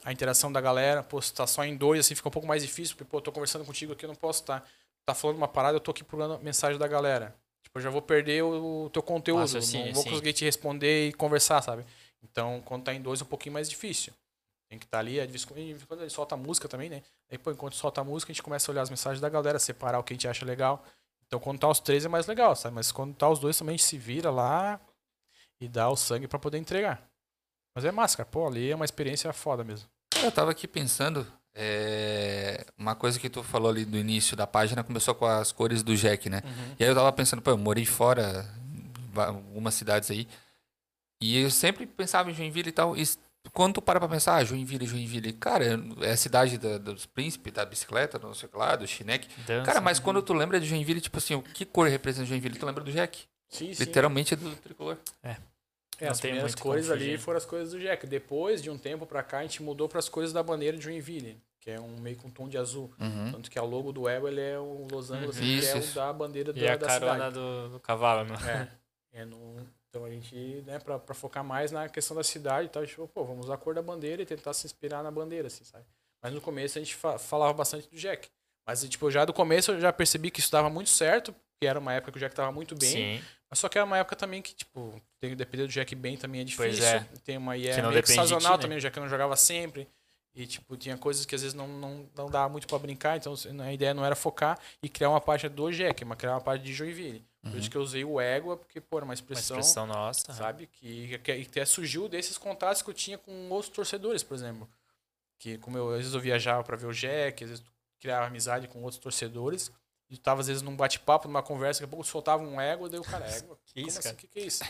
a 0.04 0.12
interação 0.12 0.50
da 0.50 0.60
galera. 0.60 1.02
Pô, 1.02 1.20
se 1.20 1.32
tá 1.34 1.46
só 1.46 1.64
em 1.64 1.76
dois, 1.76 2.00
assim, 2.00 2.14
fica 2.14 2.28
um 2.28 2.32
pouco 2.32 2.48
mais 2.48 2.62
difícil, 2.62 2.96
porque, 2.96 3.10
pô, 3.10 3.20
tô 3.20 3.30
conversando 3.30 3.64
contigo 3.64 3.92
aqui, 3.92 4.04
eu 4.04 4.08
não 4.08 4.14
posso 4.14 4.40
estar. 4.40 4.66
Tá 5.04 5.14
falando 5.14 5.36
uma 5.36 5.48
parada, 5.48 5.76
eu 5.76 5.80
tô 5.80 5.90
aqui 5.90 6.02
procurando 6.02 6.42
mensagem 6.42 6.78
da 6.78 6.88
galera. 6.88 7.34
Tipo, 7.62 7.78
eu 7.78 7.82
já 7.82 7.90
vou 7.90 8.00
perder 8.00 8.42
o, 8.42 8.84
o 8.84 8.90
teu 8.90 9.02
conteúdo. 9.02 9.40
Raciocínio, 9.40 9.86
não 9.86 9.94
vou 9.94 10.02
sim. 10.02 10.10
conseguir 10.10 10.32
te 10.32 10.44
responder 10.44 11.08
e 11.08 11.12
conversar, 11.12 11.60
sabe? 11.62 11.84
Então, 12.22 12.62
quando 12.64 12.84
tá 12.84 12.94
em 12.94 13.02
dois, 13.02 13.20
é 13.20 13.24
um 13.24 13.26
pouquinho 13.26 13.52
mais 13.52 13.68
difícil. 13.68 14.12
Tem 14.70 14.78
que 14.78 14.86
estar 14.86 15.00
ali, 15.00 15.20
às 15.20 15.26
vezes, 15.26 15.44
quando- 15.44 15.86
quando 15.86 16.00
ele 16.00 16.10
solta 16.10 16.34
a 16.34 16.38
música 16.38 16.66
também, 16.66 16.88
né? 16.88 17.02
Aí, 17.30 17.36
pô, 17.36 17.50
enquanto 17.50 17.74
solta 17.74 18.00
a 18.00 18.04
música, 18.04 18.30
a 18.30 18.34
gente 18.34 18.42
começa 18.42 18.70
a 18.70 18.72
olhar 18.72 18.82
as 18.82 18.88
mensagens 18.90 19.20
da 19.20 19.28
galera, 19.28 19.58
separar 19.58 19.98
o 19.98 20.02
que 20.02 20.14
a 20.14 20.16
gente 20.16 20.26
acha 20.26 20.46
legal. 20.46 20.82
Então, 21.32 21.40
quando 21.40 21.60
tá 21.60 21.68
os 21.68 21.80
três 21.80 22.04
é 22.04 22.10
mais 22.10 22.26
legal, 22.26 22.54
sabe? 22.54 22.74
Mas 22.74 22.92
quando 22.92 23.14
tá 23.14 23.26
os 23.26 23.38
dois, 23.38 23.56
também 23.56 23.72
a 23.72 23.76
gente 23.78 23.86
se 23.86 23.96
vira 23.96 24.30
lá 24.30 24.78
e 25.58 25.66
dá 25.66 25.88
o 25.88 25.96
sangue 25.96 26.28
pra 26.28 26.38
poder 26.38 26.58
entregar. 26.58 27.02
Mas 27.74 27.86
é 27.86 27.90
massa, 27.90 28.18
cara. 28.18 28.28
Pô, 28.30 28.46
ali 28.46 28.70
é 28.70 28.76
uma 28.76 28.84
experiência 28.84 29.32
foda 29.32 29.64
mesmo. 29.64 29.88
Eu 30.22 30.30
tava 30.30 30.50
aqui 30.50 30.68
pensando, 30.68 31.26
é, 31.54 32.66
uma 32.76 32.94
coisa 32.94 33.18
que 33.18 33.30
tu 33.30 33.42
falou 33.42 33.70
ali 33.70 33.86
do 33.86 33.96
início 33.96 34.36
da 34.36 34.46
página 34.46 34.84
começou 34.84 35.14
com 35.14 35.24
as 35.24 35.50
cores 35.50 35.82
do 35.82 35.96
Jack, 35.96 36.28
né? 36.28 36.42
E 36.78 36.84
aí 36.84 36.90
eu 36.90 36.94
tava 36.94 37.10
pensando, 37.14 37.40
pô, 37.40 37.48
eu 37.48 37.56
morei 37.56 37.86
fora, 37.86 38.46
algumas 39.16 39.72
cidades 39.72 40.10
aí, 40.10 40.28
e 41.18 41.38
eu 41.38 41.50
sempre 41.50 41.86
pensava 41.86 42.30
em 42.30 42.34
Joinville 42.34 42.68
e 42.68 42.72
tal, 42.72 42.94
e 42.94 43.02
quando 43.50 43.74
tu 43.74 43.82
para 43.82 43.98
pra 43.98 44.08
pensar, 44.08 44.36
ah, 44.36 44.44
Joinville, 44.44 44.86
Joinville, 44.86 45.32
cara, 45.32 45.64
é 46.02 46.10
a 46.10 46.16
cidade 46.16 46.58
da- 46.58 46.78
dos 46.78 47.06
príncipes, 47.06 47.52
da 47.52 47.64
bicicleta, 47.64 48.18
não 48.18 48.32
sei 48.34 48.48
o 48.48 48.52
que 48.52 48.56
lá, 48.58 48.76
do 48.76 48.86
chineque. 48.86 49.28
Dança. 49.46 49.66
Cara, 49.66 49.80
mas 49.80 49.98
quando 49.98 50.22
tu 50.22 50.32
lembra 50.32 50.60
de 50.60 50.66
Joinville, 50.66 51.00
tipo 51.00 51.18
assim, 51.18 51.34
o 51.34 51.42
que 51.42 51.64
cor 51.64 51.88
representa 51.88 52.26
Joinville? 52.26 52.58
Tu 52.58 52.64
lembra 52.66 52.84
do 52.84 52.92
Jack. 52.92 53.24
Sim, 53.48 53.70
Literalmente 53.78 54.32
é 54.34 54.36
do 54.36 54.54
tricolor. 54.56 54.96
É, 55.22 55.36
Não 56.00 56.10
as 56.12 56.18
tem 56.20 56.30
primeiras 56.30 56.54
cores 56.54 56.90
ali 56.90 57.18
foram 57.18 57.36
as 57.36 57.44
cores 57.44 57.70
do 57.72 57.78
Jack. 57.80 58.06
Depois 58.06 58.62
de 58.62 58.70
um 58.70 58.78
tempo 58.78 59.04
pra 59.06 59.22
cá, 59.22 59.38
a 59.38 59.42
gente 59.42 59.62
mudou 59.62 59.88
para 59.88 59.98
as 59.98 60.08
cores 60.08 60.32
da 60.32 60.42
bandeira 60.42 60.76
de 60.78 60.82
Joinville, 60.84 61.38
que 61.60 61.70
é 61.70 61.78
um 61.78 62.00
meio 62.00 62.16
com 62.16 62.30
tom 62.30 62.48
de 62.48 62.56
azul. 62.56 62.90
Uhum. 62.98 63.30
Tanto 63.32 63.50
que 63.50 63.58
a 63.58 63.62
logo 63.62 63.92
do 63.92 64.08
Ego 64.08 64.26
ele 64.26 64.40
é 64.40 64.58
o 64.58 64.86
losango, 64.90 65.28
assim, 65.30 65.44
Isso, 65.44 65.70
que 65.72 65.78
é 65.78 65.80
o 65.90 65.94
da 65.94 66.12
bandeira 66.14 66.50
E 66.56 66.60
da, 66.60 66.72
a 66.72 66.76
da 66.76 66.86
carona 66.86 67.12
cidade. 67.14 67.34
do, 67.34 67.68
do 67.70 67.80
cavalo, 67.80 68.24
né? 68.24 68.70
É. 69.12 69.20
é 69.20 69.24
no, 69.26 69.56
então 69.92 70.06
a 70.06 70.10
gente, 70.10 70.34
né, 70.66 70.78
pra, 70.78 70.98
pra 70.98 71.14
focar 71.14 71.44
mais 71.44 71.70
na 71.70 71.86
questão 71.86 72.16
da 72.16 72.24
cidade 72.24 72.66
e 72.66 72.70
tal, 72.70 72.82
a 72.82 72.86
gente 72.86 72.94
falou, 72.94 73.08
pô, 73.08 73.24
vamos 73.24 73.44
usar 73.44 73.54
a 73.54 73.58
cor 73.58 73.74
da 73.74 73.82
bandeira 73.82 74.22
e 74.22 74.26
tentar 74.26 74.54
se 74.54 74.64
inspirar 74.66 75.02
na 75.02 75.10
bandeira, 75.10 75.48
assim, 75.48 75.64
sabe? 75.64 75.84
Mas 76.22 76.32
no 76.32 76.40
começo 76.40 76.78
a 76.78 76.80
gente 76.82 76.94
fa- 76.94 77.18
falava 77.18 77.52
bastante 77.52 77.88
do 77.90 77.96
Jack. 77.96 78.28
Mas, 78.66 78.82
tipo, 78.88 79.10
já 79.10 79.26
do 79.26 79.34
começo 79.34 79.72
eu 79.72 79.80
já 79.80 79.92
percebi 79.92 80.30
que 80.30 80.40
isso 80.40 80.50
dava 80.50 80.70
muito 80.70 80.88
certo, 80.88 81.32
porque 81.34 81.66
era 81.66 81.78
uma 81.78 81.92
época 81.92 82.10
que 82.12 82.16
o 82.16 82.20
Jack 82.20 82.34
tava 82.34 82.50
muito 82.50 82.74
bem. 82.74 82.90
Sim. 83.18 83.24
Mas 83.50 83.58
só 83.58 83.68
que 83.68 83.76
era 83.76 83.84
uma 83.84 83.98
época 83.98 84.16
também 84.16 84.40
que, 84.40 84.54
tipo, 84.54 84.98
tem 85.20 85.28
que 85.30 85.36
depender 85.36 85.64
do 85.64 85.68
Jack 85.68 85.94
bem 85.94 86.16
também 86.16 86.40
é 86.40 86.44
difícil. 86.44 86.64
Pois 86.70 86.80
é. 86.82 87.06
Tem 87.24 87.36
uma 87.36 87.54
e 87.56 87.68
é 87.68 87.74
Que 87.74 87.82
não 87.82 87.90
meio 87.90 88.02
que 88.02 88.12
sazonal 88.12 88.52
ti, 88.52 88.56
né? 88.56 88.62
também, 88.62 88.78
o 88.78 88.80
Jack 88.80 88.98
não 88.98 89.08
jogava 89.10 89.36
sempre. 89.36 89.86
E, 90.34 90.46
tipo, 90.46 90.74
tinha 90.78 90.96
coisas 90.96 91.26
que 91.26 91.34
às 91.34 91.42
vezes 91.42 91.52
não, 91.54 91.68
não, 91.68 92.08
não 92.16 92.30
dava 92.30 92.48
muito 92.48 92.66
pra 92.66 92.78
brincar, 92.78 93.18
então 93.18 93.34
a 93.62 93.72
ideia 93.74 93.92
não 93.92 94.02
era 94.02 94.16
focar 94.16 94.58
e 94.82 94.88
criar 94.88 95.10
uma 95.10 95.20
página 95.20 95.50
do 95.50 95.70
Jack, 95.70 96.02
mas 96.06 96.16
criar 96.16 96.32
uma 96.32 96.40
página 96.40 96.64
de 96.64 96.72
Joinville. 96.72 97.22
Por 97.42 97.56
isso 97.56 97.68
que 97.70 97.76
eu 97.76 97.82
usei 97.82 98.04
o 98.04 98.20
Égua, 98.20 98.56
porque, 98.56 98.80
pô, 98.80 98.98
era 98.98 99.04
uma 99.04 99.10
Uma 99.10 99.14
expressão, 99.14 99.58
expressão 99.58 99.86
nossa. 99.86 100.32
sabe? 100.32 100.68
Que, 100.68 101.18
que, 101.18 101.18
que 101.18 101.32
até 101.48 101.64
surgiu 101.64 102.08
desses 102.08 102.38
contatos 102.38 102.82
que 102.82 102.88
eu 102.90 102.94
tinha 102.94 103.18
com 103.18 103.48
outros 103.50 103.68
torcedores, 103.72 104.22
por 104.22 104.34
exemplo. 104.34 104.68
Que, 105.38 105.58
como 105.58 105.76
eu, 105.76 105.90
às 105.90 105.98
vezes 105.98 106.14
eu 106.14 106.20
viajava 106.20 106.62
pra 106.62 106.76
ver 106.76 106.86
o 106.86 106.92
Jack, 106.92 107.42
às 107.42 107.50
vezes 107.50 107.64
criava 107.98 108.26
amizade 108.26 108.68
com 108.68 108.80
outros 108.82 109.00
torcedores. 109.00 109.72
E 110.08 110.16
tava, 110.16 110.40
às 110.40 110.46
vezes, 110.46 110.62
num 110.62 110.76
bate-papo, 110.76 111.26
numa 111.26 111.42
conversa, 111.42 111.80
daqui 111.80 111.88
a 111.88 111.90
pouco 111.90 112.04
soltava 112.04 112.42
um 112.44 112.60
égua, 112.60 112.88
daí 112.88 113.00
o 113.00 113.02
cara, 113.02 113.26
égua? 113.26 113.58
Que 113.66 113.80
isso, 113.80 113.98
assim? 113.98 114.02
cara? 114.02 114.14
O 114.14 114.18
que, 114.18 114.26
que 114.28 114.38
é 114.38 114.42
isso? 114.44 114.62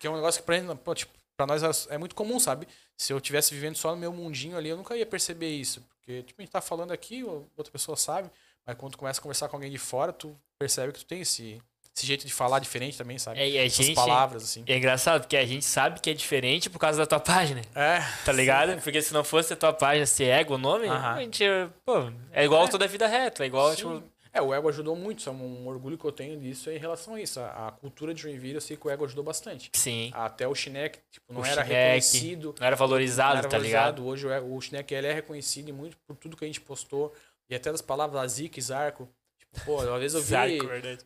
Que 0.00 0.06
é 0.06 0.10
um 0.10 0.16
negócio 0.16 0.40
que 0.40 0.46
pra, 0.46 0.58
gente, 0.58 0.74
pô, 0.78 0.94
tipo, 0.94 1.12
pra 1.36 1.46
nós 1.46 1.86
é 1.88 1.98
muito 1.98 2.14
comum, 2.14 2.40
sabe? 2.40 2.66
Se 2.96 3.12
eu 3.12 3.20
tivesse 3.20 3.54
vivendo 3.54 3.76
só 3.76 3.92
no 3.92 3.96
meu 3.98 4.12
mundinho 4.12 4.56
ali, 4.56 4.68
eu 4.70 4.76
nunca 4.76 4.96
ia 4.96 5.06
perceber 5.06 5.50
isso. 5.50 5.80
Porque, 5.90 6.22
tipo, 6.22 6.40
a 6.40 6.42
gente 6.42 6.50
tá 6.50 6.60
falando 6.60 6.92
aqui, 6.92 7.22
outra 7.22 7.70
pessoa 7.70 7.96
sabe, 7.96 8.30
mas 8.64 8.76
quando 8.76 8.92
tu 8.92 8.98
começa 8.98 9.20
a 9.20 9.22
conversar 9.22 9.48
com 9.48 9.56
alguém 9.56 9.70
de 9.70 9.78
fora, 9.78 10.12
tu 10.12 10.36
percebe 10.58 10.92
que 10.92 11.00
tu 11.00 11.04
tem 11.06 11.20
esse, 11.20 11.60
esse 11.96 12.06
jeito 12.06 12.26
de 12.26 12.32
falar 12.32 12.58
diferente 12.58 12.98
também, 12.98 13.18
sabe? 13.18 13.40
É, 13.40 13.48
e 13.48 13.58
a 13.58 13.64
Essas 13.64 13.86
gente, 13.86 13.94
palavras, 13.96 14.42
assim. 14.44 14.62
é 14.66 14.76
engraçado, 14.76 15.22
porque 15.22 15.36
a 15.36 15.46
gente 15.46 15.64
sabe 15.64 15.98
que 16.00 16.10
é 16.10 16.14
diferente 16.14 16.68
por 16.68 16.78
causa 16.78 16.98
da 16.98 17.06
tua 17.06 17.18
página. 17.20 17.62
É, 17.74 18.00
Tá 18.24 18.32
ligado? 18.32 18.80
Porque 18.82 19.00
se 19.00 19.14
não 19.14 19.24
fosse 19.24 19.54
a 19.54 19.56
tua 19.56 19.72
página 19.72 20.04
ser 20.04 20.24
ego 20.26 20.54
o 20.54 20.58
nome, 20.58 20.86
Aham. 20.88 21.14
a 21.14 21.20
gente, 21.20 21.42
pô, 21.86 22.12
é 22.32 22.44
igual 22.44 22.66
É. 22.66 22.68
toda 22.68 22.84
a 22.84 22.88
vida 22.88 23.06
reta, 23.06 23.42
é 23.44 23.46
igual, 23.46 23.70
Sim. 23.70 23.76
tipo, 23.76 24.02
É, 24.32 24.42
o 24.42 24.52
Ego 24.52 24.68
ajudou 24.68 24.94
muito, 24.94 25.20
isso 25.20 25.30
é 25.30 25.32
um 25.32 25.66
orgulho 25.66 25.96
que 25.96 26.04
eu 26.04 26.12
tenho 26.12 26.38
disso 26.38 26.68
é 26.68 26.74
em 26.76 26.78
relação 26.78 27.14
a 27.14 27.20
isso. 27.22 27.40
A, 27.40 27.68
a 27.68 27.72
cultura 27.72 28.12
de 28.12 28.20
Joinville, 28.20 28.56
eu 28.56 28.60
sei 28.60 28.76
que 28.76 28.86
o 28.86 28.90
Ego 28.90 29.06
ajudou 29.06 29.24
bastante. 29.24 29.70
sim, 29.74 30.10
Até 30.14 30.46
o 30.46 30.54
Chinek, 30.54 30.98
tipo, 31.10 31.32
não 31.32 31.40
O 31.40 31.46
era 31.46 31.62
Chinek, 31.64 31.72
reconhecido. 31.74 32.54
não 32.60 32.66
era 32.66 32.76
valorizado, 32.76 33.32
não 33.32 33.38
era 33.38 33.48
tá 33.48 33.56
ligado? 33.56 34.02
valorizado. 34.02 34.06
Hoje 34.06 34.26
o, 34.26 34.30
Ego- 34.30 34.46
o 34.46 34.94
ele 34.94 35.06
é 35.06 35.12
reconhecido 35.14 35.70
e 35.70 35.72
muito 35.72 35.96
por 36.06 36.14
tudo 36.16 36.36
que 36.36 36.44
a 36.44 36.46
gente 36.46 36.60
postou. 36.60 37.14
E 37.48 37.54
até 37.54 37.72
das 37.72 37.80
palavras 37.80 38.20
Azik, 38.22 38.60
Zarco. 38.60 39.08
Tipo, 39.52 39.64
pô, 39.66 39.80
às 39.80 40.00
vezes 40.00 40.14
eu 40.14 40.22
vi. 40.22 40.58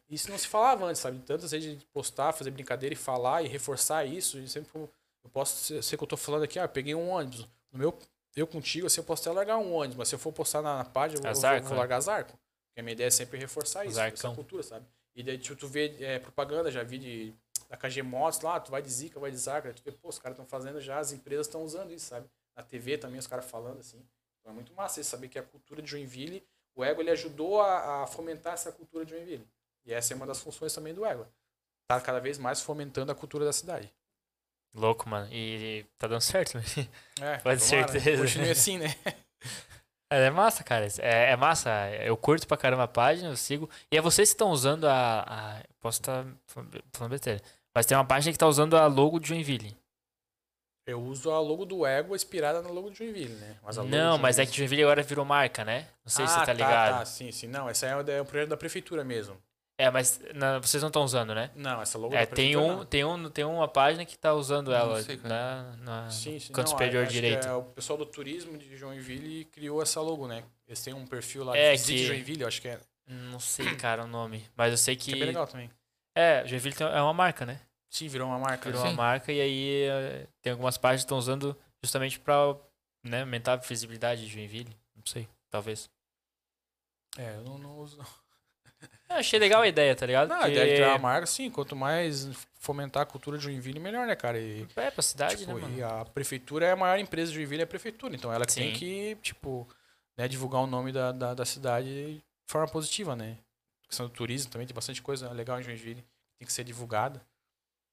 Isso 0.09 0.31
não 0.31 0.39
se 0.39 0.47
falava 0.49 0.85
antes, 0.87 1.01
sabe? 1.01 1.19
Tantas 1.21 1.51
vezes 1.53 1.79
de 1.79 1.87
postar, 1.87 2.33
fazer 2.33 2.51
brincadeira 2.51 2.93
e 2.93 2.97
falar 2.97 3.43
e 3.43 3.49
reforçar 3.49 4.05
isso. 4.05 4.39
E 4.39 4.49
sempre 4.49 4.71
eu 4.75 5.31
posso 5.33 5.57
ser, 5.65 5.83
ser 5.83 5.97
que 5.97 6.03
eu 6.03 6.09
tô 6.09 6.17
falando 6.17 6.43
aqui, 6.45 6.59
ah, 6.59 6.65
eu 6.65 6.69
peguei 6.69 6.95
um 6.95 7.09
ônibus. 7.11 7.47
No 7.73 7.79
meu, 7.79 7.97
eu 8.35 8.47
contigo, 8.47 8.87
assim, 8.87 9.01
eu 9.01 9.05
posso 9.05 9.23
até 9.29 9.37
largar 9.37 9.59
um 9.59 9.73
ônibus, 9.73 9.97
mas 9.97 10.09
se 10.09 10.15
eu 10.15 10.19
for 10.19 10.33
postar 10.33 10.63
na, 10.63 10.79
na 10.79 10.85
página, 10.85 11.19
eu 11.19 11.23
vou, 11.23 11.41
vou- 11.63 11.69
vou 11.69 11.79
largar 11.79 12.01
zarco. 12.01 12.33
Porque 12.69 12.81
a 12.81 12.83
minha 12.83 12.93
ideia 12.93 13.09
é 13.09 13.11
sempre 13.11 13.39
reforçar 13.39 13.85
isso, 13.85 13.99
essa 14.01 14.17
Zarcão. 14.17 14.35
cultura, 14.35 14.63
sabe? 14.63 14.87
E 15.15 15.23
daí 15.23 15.39
tipo, 15.39 15.57
tu 15.57 15.67
vê 15.69 15.97
é, 16.01 16.19
propaganda, 16.19 16.71
já 16.71 16.83
vi 16.83 16.99
de 16.99 17.35
da 17.69 17.77
KG 17.77 18.03
Motos 18.03 18.41
lá, 18.41 18.59
tu 18.59 18.71
vai 18.73 18.83
de 18.83 18.91
Zica, 18.91 19.21
vai 19.21 19.31
de 19.31 19.37
Zarco, 19.37 19.73
tu 19.73 19.83
vê, 19.85 19.93
pô, 19.93 20.09
os 20.09 20.19
caras 20.19 20.37
estão 20.37 20.45
fazendo 20.47 20.81
já, 20.81 20.99
as 20.99 21.13
empresas 21.13 21.47
estão 21.47 21.63
usando 21.63 21.93
isso, 21.93 22.07
sabe? 22.07 22.29
Na 22.57 22.65
TV 22.65 22.99
também 22.99 23.19
os 23.19 23.29
caras 23.29 23.45
falando 23.45 23.79
assim. 23.79 24.03
Então 24.41 24.51
é 24.53 24.55
muito 24.55 24.73
massa 24.75 25.01
isso, 25.01 25.11
saber 25.11 25.29
que 25.29 25.39
a 25.39 25.43
cultura 25.43 25.81
de 25.83 25.89
Joinville, 25.91 26.43
o 26.75 26.85
Ego 26.85 27.01
ele 27.01 27.11
ajudou 27.11 27.61
a, 27.61 28.03
a 28.03 28.07
fomentar 28.07 28.55
essa 28.55 28.73
cultura 28.73 29.05
de 29.05 29.11
Joinville. 29.13 29.47
E 29.85 29.93
essa 29.93 30.13
é 30.13 30.17
uma 30.17 30.27
das 30.27 30.41
funções 30.41 30.75
também 30.75 30.95
do 30.95 31.05
Ego. 31.05 31.27
Tá 31.89 32.01
cada 32.01 32.21
vez 32.21 32.39
mais 32.39 32.61
fomentando 32.63 33.11
a 33.11 33.15
cultura 33.15 33.45
da 33.45 33.53
cidade. 33.53 33.93
Louco, 34.75 35.09
mano. 35.09 35.29
E 35.33 35.85
tá 35.99 36.07
dando 36.07 36.21
certo. 36.21 36.57
né? 36.57 36.65
É, 37.21 37.39
Pode 37.43 37.61
né? 37.61 37.67
certeza. 37.67 38.23
Continue 38.23 38.51
assim, 38.51 38.79
né? 38.79 38.95
É, 40.13 40.25
é 40.27 40.31
massa, 40.31 40.65
cara. 40.65 40.89
É, 40.99 41.31
é 41.31 41.37
massa. 41.37 41.71
Eu 42.03 42.17
curto 42.17 42.45
pra 42.49 42.57
caramba 42.57 42.83
a 42.83 42.89
página, 42.89 43.29
eu 43.29 43.37
sigo. 43.37 43.71
E 43.93 43.97
é 43.97 44.01
vocês 44.01 44.31
que 44.31 44.35
estão 44.35 44.51
usando 44.51 44.87
a. 44.89 45.21
a- 45.21 45.63
posso 45.79 46.01
estar 46.01 46.27
falando 46.93 47.13
besteira. 47.13 47.41
Mas 47.73 47.87
tem 47.87 47.97
uma 47.97 48.05
página 48.05 48.33
que 48.33 48.39
tá 48.39 48.49
usando 48.49 48.77
a 48.77 48.89
logo 48.89 49.21
de 49.21 49.29
Joinville. 49.29 49.77
Eu 50.91 51.01
uso 51.03 51.31
a 51.31 51.39
logo 51.41 51.65
do 51.65 51.87
Ego 51.87 52.15
inspirada 52.17 52.61
na 52.63 52.69
logo 52.71 52.91
de 52.91 52.99
Joinville, 52.99 53.35
né? 53.35 53.57
Mas 53.63 53.79
a 53.79 53.83
logo 53.83 53.95
Não, 53.95 54.19
mas 54.19 54.39
é 54.39 54.47
que 54.47 54.57
Joinville- 54.57 54.83
agora 54.83 55.03
virou 55.03 55.25
marca, 55.25 55.65
né? 55.65 55.87
Não 56.05 56.11
sei 56.11 56.27
se 56.27 56.35
você 56.35 56.47
tá 56.47 56.53
ligado. 56.53 56.99
Tá, 56.99 57.05
sim, 57.05 57.31
sim. 57.33 57.47
Não, 57.47 57.69
essa 57.69 57.87
é 57.87 57.97
o 57.97 58.01
é 58.11 58.21
o 58.21 58.25
projeto 58.25 58.49
da 58.51 58.57
prefeitura 58.57 59.05
mesmo. 59.05 59.37
É, 59.79 59.91
mas 59.91 60.21
na- 60.35 60.59
vocês 60.59 60.83
não 60.83 60.89
estão 60.89 61.03
usando, 61.05 61.35
né? 61.35 61.51
Não, 61.55 61.81
essa 61.81 61.97
logo 61.97 62.15
É, 62.15 62.27
da 62.27 62.35
tem, 62.37 62.55
um, 62.55 62.77
não. 62.79 62.85
tem, 62.85 63.03
um, 63.03 63.31
tem 63.31 63.45
uma 63.47 63.67
página 63.67 64.05
que 64.05 64.19
tá 64.19 64.35
usando 64.35 64.75
ela 64.75 65.01
sei, 65.03 65.17
cara. 65.17 65.35
na, 65.35 65.77
na 66.05 66.11
Sim, 66.11 66.39
sim. 66.39 66.53
canto 66.53 66.67
não, 66.67 66.73
superior 66.73 67.05
acho 67.05 67.13
que 67.15 67.21
direito. 67.21 67.47
É, 67.49 67.55
o 67.55 67.63
pessoal 67.63 67.97
do 67.99 68.05
turismo 68.05 68.59
de 68.59 68.77
Joinville 68.77 69.47
criou 69.47 69.81
essa 69.83 70.01
logo, 70.03 70.27
né? 70.29 70.43
Eles 70.69 70.83
têm 70.83 70.93
um 70.93 71.07
perfil 71.07 71.45
lá 71.45 71.57
É, 71.57 71.75
de 71.75 71.83
que- 71.83 72.07
Joinville, 72.07 72.43
eu 72.43 72.49
acho 72.49 72.61
que 72.61 72.69
é. 72.69 72.79
Não 73.07 73.41
sei, 73.41 73.75
cara, 73.77 74.05
o 74.05 74.07
nome. 74.07 74.45
Mas 74.55 74.71
eu 74.71 74.77
sei 74.77 74.95
Que 74.97 75.05
que. 75.07 75.13
é 75.13 75.15
bem 75.17 75.25
legal 75.29 75.47
também. 75.47 75.71
É, 76.15 76.43
Joinville 76.47 76.75
tem- 76.77 76.87
é 76.87 77.01
uma 77.01 77.15
marca, 77.15 77.47
né? 77.47 77.59
Sim, 77.91 78.07
virou 78.09 78.29
uma 78.29 78.39
marca. 78.39 78.71
Virou 78.71 78.85
uma 78.85 78.93
marca 78.93 79.33
e 79.33 79.41
aí 79.41 79.83
eh, 79.83 80.27
tem 80.41 80.53
algumas 80.53 80.79
páginas 80.79 81.03
que 81.03 81.07
estão 81.07 81.19
usando 81.19 81.57
justamente 81.83 82.21
pra 82.21 82.57
né, 83.03 83.23
aumentar 83.23 83.55
a 83.55 83.57
visibilidade 83.57 84.25
de 84.25 84.33
Joinville. 84.33 84.77
Não 84.95 85.05
sei, 85.05 85.29
talvez. 85.51 85.91
É, 87.19 87.35
eu 87.37 87.43
não, 87.43 87.59
não 87.59 87.79
uso. 87.79 87.99
Eu 89.11 89.17
achei 89.17 89.39
legal 89.41 89.61
a 89.61 89.69
ideia, 89.69 89.95
tá 89.97 90.07
ligado? 90.07 90.29
Não, 90.29 90.37
a 90.37 90.39
Porque 90.41 90.53
ideia 90.53 90.69
de 90.69 90.75
criar 90.75 90.91
uma 90.93 90.99
marca, 90.99 91.27
sim. 91.27 91.51
Quanto 91.51 91.75
mais 91.75 92.29
fomentar 92.55 93.03
a 93.03 93.07
cultura 93.07 93.37
de 93.37 93.45
Joinville, 93.45 93.81
melhor, 93.81 94.07
né, 94.07 94.15
cara? 94.15 94.39
E, 94.39 94.67
É 94.77 94.91
pra 94.91 95.03
cidade, 95.03 95.39
tipo, 95.39 95.53
né, 95.53 95.61
mano? 95.61 95.77
e 95.77 95.83
a 95.83 96.05
prefeitura 96.05 96.67
é 96.67 96.73
a 96.73 96.77
maior 96.77 96.99
empresa 96.99 97.31
de 97.31 97.37
Joinville, 97.37 97.63
é 97.63 97.65
a 97.65 97.67
prefeitura. 97.67 98.15
Então 98.15 98.33
ela 98.33 98.47
que 98.47 98.55
tem 98.55 98.73
Sim. 98.73 98.79
que, 98.79 99.19
tipo, 99.21 99.69
né, 100.17 100.29
divulgar 100.29 100.63
o 100.63 100.67
nome 100.67 100.93
da, 100.93 101.11
da, 101.11 101.35
da 101.35 101.45
cidade 101.45 101.89
de 102.15 102.23
forma 102.47 102.69
positiva, 102.69 103.17
né? 103.17 103.37
A 103.85 103.89
questão 103.89 104.07
do 104.07 104.13
turismo 104.13 104.51
também, 104.51 104.67
tem 104.67 104.75
bastante 104.75 105.03
coisa 105.03 105.31
legal 105.33 105.59
em 105.59 105.63
Joinville 105.65 106.03
que 106.03 106.39
tem 106.39 106.47
que 106.47 106.53
ser 106.53 106.63
divulgada. 106.63 107.21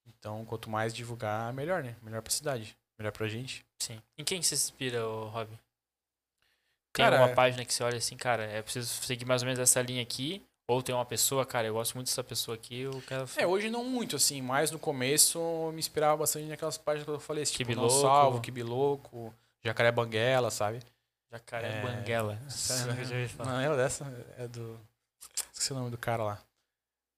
Então, 0.08 0.44
quanto 0.46 0.70
mais 0.70 0.94
divulgar, 0.94 1.54
melhor, 1.54 1.84
né? 1.84 1.96
Melhor 2.02 2.22
pra 2.22 2.32
cidade. 2.32 2.78
Melhor 2.98 3.12
pra 3.12 3.28
gente. 3.28 3.66
Sim. 3.80 4.02
Em 4.18 4.24
quem 4.24 4.42
você 4.42 4.56
se 4.56 4.64
inspira, 4.72 5.02
Rob? 5.04 5.48
Tem 6.94 7.06
Cara, 7.06 7.18
alguma 7.18 7.32
é- 7.32 7.36
página 7.36 7.64
que 7.64 7.74
você 7.74 7.84
olha 7.84 7.98
assim, 7.98 8.18
cara, 8.18 8.44
é 8.44 8.62
preciso 8.62 8.88
seguir 9.04 9.26
mais 9.26 9.42
ou 9.42 9.46
menos 9.46 9.60
essa 9.60 9.82
linha 9.82 10.02
aqui? 10.02 10.44
Ou 10.70 10.82
tem 10.84 10.94
uma 10.94 11.06
pessoa, 11.06 11.46
cara, 11.46 11.68
eu 11.68 11.76
gosto 11.76 11.94
muito 11.96 12.08
dessa 12.08 12.24
pessoa 12.24 12.56
aqui, 12.56 12.82
eu 12.82 13.02
quero. 13.08 13.26
É, 13.38 13.46
hoje 13.48 13.70
não 13.70 13.86
muito, 13.86 14.16
assim, 14.18 14.42
mas 14.42 14.70
no 14.72 14.78
começo 14.80 15.38
eu 15.40 15.72
me 15.72 15.80
inspirava 15.80 16.18
bastante 16.18 16.46
naquelas 16.48 16.78
páginas 16.78 17.06
que 17.06 17.12
eu 17.12 17.20
falei, 17.20 17.44
esse 17.44 17.54
tipo, 17.54 17.74
Não 17.74 17.84
Louco. 17.84 18.02
Salvo, 18.02 18.42
Kibiloco, 18.42 19.34
Jacaré 19.64 19.92
Banguela, 19.92 20.52
sabe? 20.52 20.80
Jacaré 21.32 21.68
É. 21.78 21.82
Banguela. 21.82 22.38
Ouvido 22.90 23.30
falar. 23.30 23.46
Não 23.52 23.58
lembra 23.60 23.78
dessa? 23.78 24.06
É 24.38 24.48
do. 24.48 24.78
Esqueci 25.54 25.72
o 25.72 25.76
nome 25.76 25.90
do 25.92 25.98
cara 25.98 26.24
lá. 26.24 26.40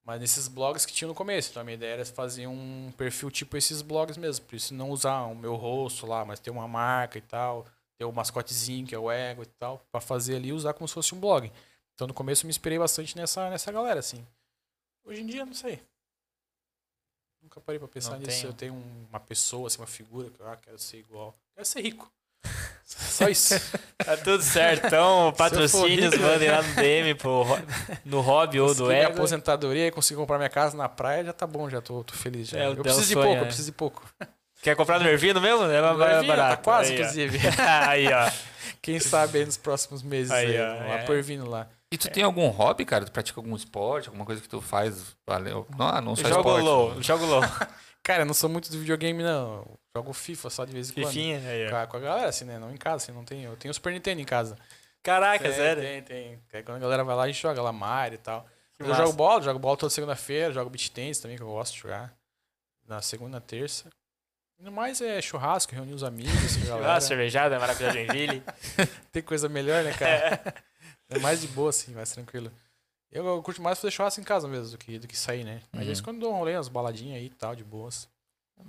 Mas 0.09 0.19
nesses 0.21 0.47
blogs 0.47 0.87
que 0.87 0.91
tinha 0.91 1.07
no 1.07 1.13
começo. 1.13 1.51
Então 1.51 1.61
a 1.61 1.63
minha 1.63 1.75
ideia 1.75 1.93
era 1.93 2.03
fazer 2.03 2.47
um 2.47 2.91
perfil 2.97 3.29
tipo 3.29 3.55
esses 3.55 3.83
blogs 3.83 4.17
mesmo. 4.17 4.43
Por 4.43 4.55
isso 4.55 4.73
não 4.73 4.89
usar 4.89 5.21
o 5.25 5.35
meu 5.35 5.53
rosto 5.55 6.07
lá, 6.07 6.25
mas 6.25 6.39
ter 6.39 6.49
uma 6.49 6.67
marca 6.67 7.19
e 7.19 7.21
tal. 7.21 7.63
Ter 7.95 8.05
o 8.05 8.11
mascotezinho, 8.11 8.87
que 8.87 8.95
é 8.95 8.97
o 8.97 9.11
ego 9.11 9.43
e 9.43 9.45
tal. 9.45 9.85
Pra 9.91 10.01
fazer 10.01 10.37
ali 10.37 10.47
e 10.47 10.53
usar 10.53 10.73
como 10.73 10.87
se 10.87 10.95
fosse 10.95 11.13
um 11.13 11.19
blog. 11.19 11.51
Então 11.93 12.07
no 12.07 12.13
começo 12.15 12.43
eu 12.43 12.47
me 12.47 12.49
inspirei 12.49 12.79
bastante 12.79 13.15
nessa, 13.15 13.51
nessa 13.51 13.71
galera, 13.71 13.99
assim. 13.99 14.25
Hoje 15.05 15.21
em 15.21 15.27
dia, 15.27 15.45
não 15.45 15.53
sei. 15.53 15.79
Nunca 17.43 17.61
parei 17.61 17.77
pra 17.77 17.87
pensar 17.87 18.13
Não 18.13 18.17
nisso. 18.17 18.31
tem. 18.41 18.45
Eu 18.49 18.53
tenho 18.53 18.73
um- 18.73 19.05
uma 19.11 19.19
pessoa, 19.19 19.67
assim, 19.67 19.77
uma 19.77 19.85
figura 19.85 20.31
que 20.31 20.39
eu 20.39 20.47
ah, 20.47 20.57
quero 20.57 20.79
ser 20.79 20.97
igual. 20.97 21.35
Quero 21.53 21.65
ser 21.67 21.81
rico. 21.81 22.11
Só 22.97 23.27
isso. 23.29 23.55
Tá 23.99 24.15
tudo 24.15 24.41
certo. 24.41 24.87
Então, 24.87 25.33
patrocínios, 25.37 26.15
mandem 26.17 26.49
lá 26.49 26.61
no 26.61 26.73
DM, 26.75 27.15
pro, 27.15 27.43
Ro- 27.43 27.59
no 28.05 28.21
Hobby 28.21 28.57
ou 28.61 28.73
do 28.73 28.85
minha 28.87 29.03
Ego. 29.03 29.11
aposentadoria 29.11 29.87
e 29.87 29.91
consegui 29.91 30.17
comprar 30.17 30.37
minha 30.37 30.49
casa 30.49 30.75
na 30.77 30.87
praia, 30.87 31.25
já 31.25 31.33
tá 31.33 31.45
bom, 31.45 31.69
já 31.69 31.81
tô, 31.81 32.01
tô 32.05 32.13
feliz. 32.13 32.47
Já. 32.47 32.59
É, 32.59 32.67
eu 32.67 32.77
preciso 32.77 33.05
de 33.07 33.13
sonho, 33.13 33.25
pouco, 33.25 33.37
é. 33.37 33.41
eu 33.41 33.45
preciso 33.45 33.65
de 33.65 33.71
pouco. 33.73 34.03
Quer 34.61 34.73
comprar 34.77 34.99
no 35.01 35.07
Ervino 35.07 35.41
mesmo? 35.41 35.65
É 35.65 35.81
Vai 35.93 36.21
vir, 36.21 36.27
barato. 36.27 36.49
Tá 36.55 36.63
quase, 36.63 36.93
Aí, 36.93 36.97
ó. 36.97 37.01
inclusive. 37.01 37.39
aí, 37.87 38.07
ó. 38.13 38.31
Quem 38.81 38.99
sabe 39.01 39.39
aí 39.39 39.45
nos 39.45 39.57
próximos 39.57 40.01
meses 40.01 40.31
Aí, 40.31 40.55
aí, 40.57 40.61
ó, 40.61 40.73
lá 40.87 40.93
é. 40.95 41.03
pro 41.03 41.13
Ervino 41.15 41.49
lá. 41.49 41.67
E 41.91 41.97
tu 41.97 42.09
tem 42.09 42.23
algum 42.23 42.47
hobby, 42.47 42.85
cara? 42.85 43.03
Tu 43.03 43.11
pratica 43.11 43.37
algum 43.39 43.53
esporte, 43.55 44.07
alguma 44.07 44.25
coisa 44.25 44.41
que 44.41 44.47
tu 44.47 44.61
faz? 44.61 45.13
Valeu. 45.27 45.67
Não, 45.77 46.01
não 46.01 46.15
só 46.15 46.27
Jogo 46.29 46.39
esporte. 46.39 46.63
low, 46.63 47.01
jogo 47.03 47.25
low. 47.25 47.41
Cara, 48.01 48.21
eu 48.21 48.25
não 48.25 48.33
sou 48.33 48.49
muito 48.49 48.71
do 48.71 48.79
videogame, 48.79 49.21
não. 49.21 49.65
Jogo 49.95 50.13
FIFA 50.13 50.49
só 50.49 50.65
de 50.65 50.71
vez 50.71 50.89
em 50.89 50.93
quando. 50.93 51.07
Fifinha. 51.07 51.39
Aí, 51.39 51.67
ó. 51.67 51.87
Com 51.87 51.97
a, 51.97 51.99
galera, 51.99 52.27
assim, 52.29 52.45
né? 52.45 52.59
Não 52.59 52.71
em 52.71 52.77
casa, 52.77 53.03
assim, 53.03 53.11
não 53.11 53.23
tenho. 53.25 53.51
Eu 53.51 53.57
tenho 53.57 53.71
o 53.71 53.73
Super 53.73 53.91
Nintendo 53.93 54.21
em 54.21 54.25
casa. 54.25 54.55
Caraca, 55.01 55.43
tem, 55.45 55.53
sério. 55.53 55.81
Tem, 55.81 56.01
tem. 56.03 56.39
Aí 56.53 56.61
quando 56.63 56.77
a 56.77 56.79
galera 56.79 57.03
vai 57.03 57.15
lá, 57.15 57.23
a 57.23 57.27
gente 57.27 57.41
joga 57.41 57.61
lá 57.61 57.71
Mario 57.71 58.15
e 58.15 58.19
tal. 58.19 58.45
Que 58.77 58.83
eu 58.83 58.87
massa. 58.87 59.01
jogo 59.03 59.13
bola, 59.15 59.41
jogo 59.41 59.59
bola 59.59 59.77
toda 59.77 59.89
segunda-feira, 59.89 60.53
jogo 60.53 60.69
beat 60.69 60.89
tennis 60.89 61.19
também, 61.19 61.37
que 61.37 61.43
eu 61.43 61.47
gosto 61.47 61.73
de 61.73 61.79
jogar. 61.79 62.13
Na 62.87 63.01
segunda, 63.01 63.39
terça. 63.41 63.89
E 64.59 64.63
no 64.63 64.71
mais 64.71 64.99
é 65.01 65.21
churrasco, 65.21 65.73
reunir 65.73 65.93
os 65.93 66.03
amigos, 66.03 66.57
galera. 66.67 66.95
Ah, 66.95 67.01
cervejada, 67.01 67.57
maracujá 67.59 67.91
Joinville. 67.91 68.43
Tem 69.11 69.23
coisa 69.23 69.47
melhor, 69.49 69.83
né, 69.83 69.93
cara? 69.93 70.53
é 71.09 71.19
mais 71.19 71.41
de 71.41 71.47
boa, 71.47 71.69
assim, 71.69 71.93
mais 71.93 72.11
tranquilo. 72.11 72.51
Eu, 73.11 73.25
eu 73.25 73.41
curto 73.41 73.61
mais 73.61 73.79
fazer 73.79 73.91
churrasco 73.91 74.21
em 74.21 74.23
casa 74.23 74.47
mesmo 74.47 74.69
do 74.71 74.77
que, 74.77 74.99
do 74.99 75.07
que 75.07 75.17
sair, 75.17 75.43
né? 75.43 75.61
Mas 75.71 75.73
Uhum. 75.73 75.79
às 75.81 75.87
vezes 75.87 76.01
quando 76.01 76.19
dou 76.19 76.33
um 76.33 76.37
rolê, 76.37 76.55
umas 76.55 76.67
baladinhas 76.67 77.17
aí 77.17 77.25
e 77.25 77.29
tal, 77.29 77.55
de 77.55 77.63
boas. 77.63 78.07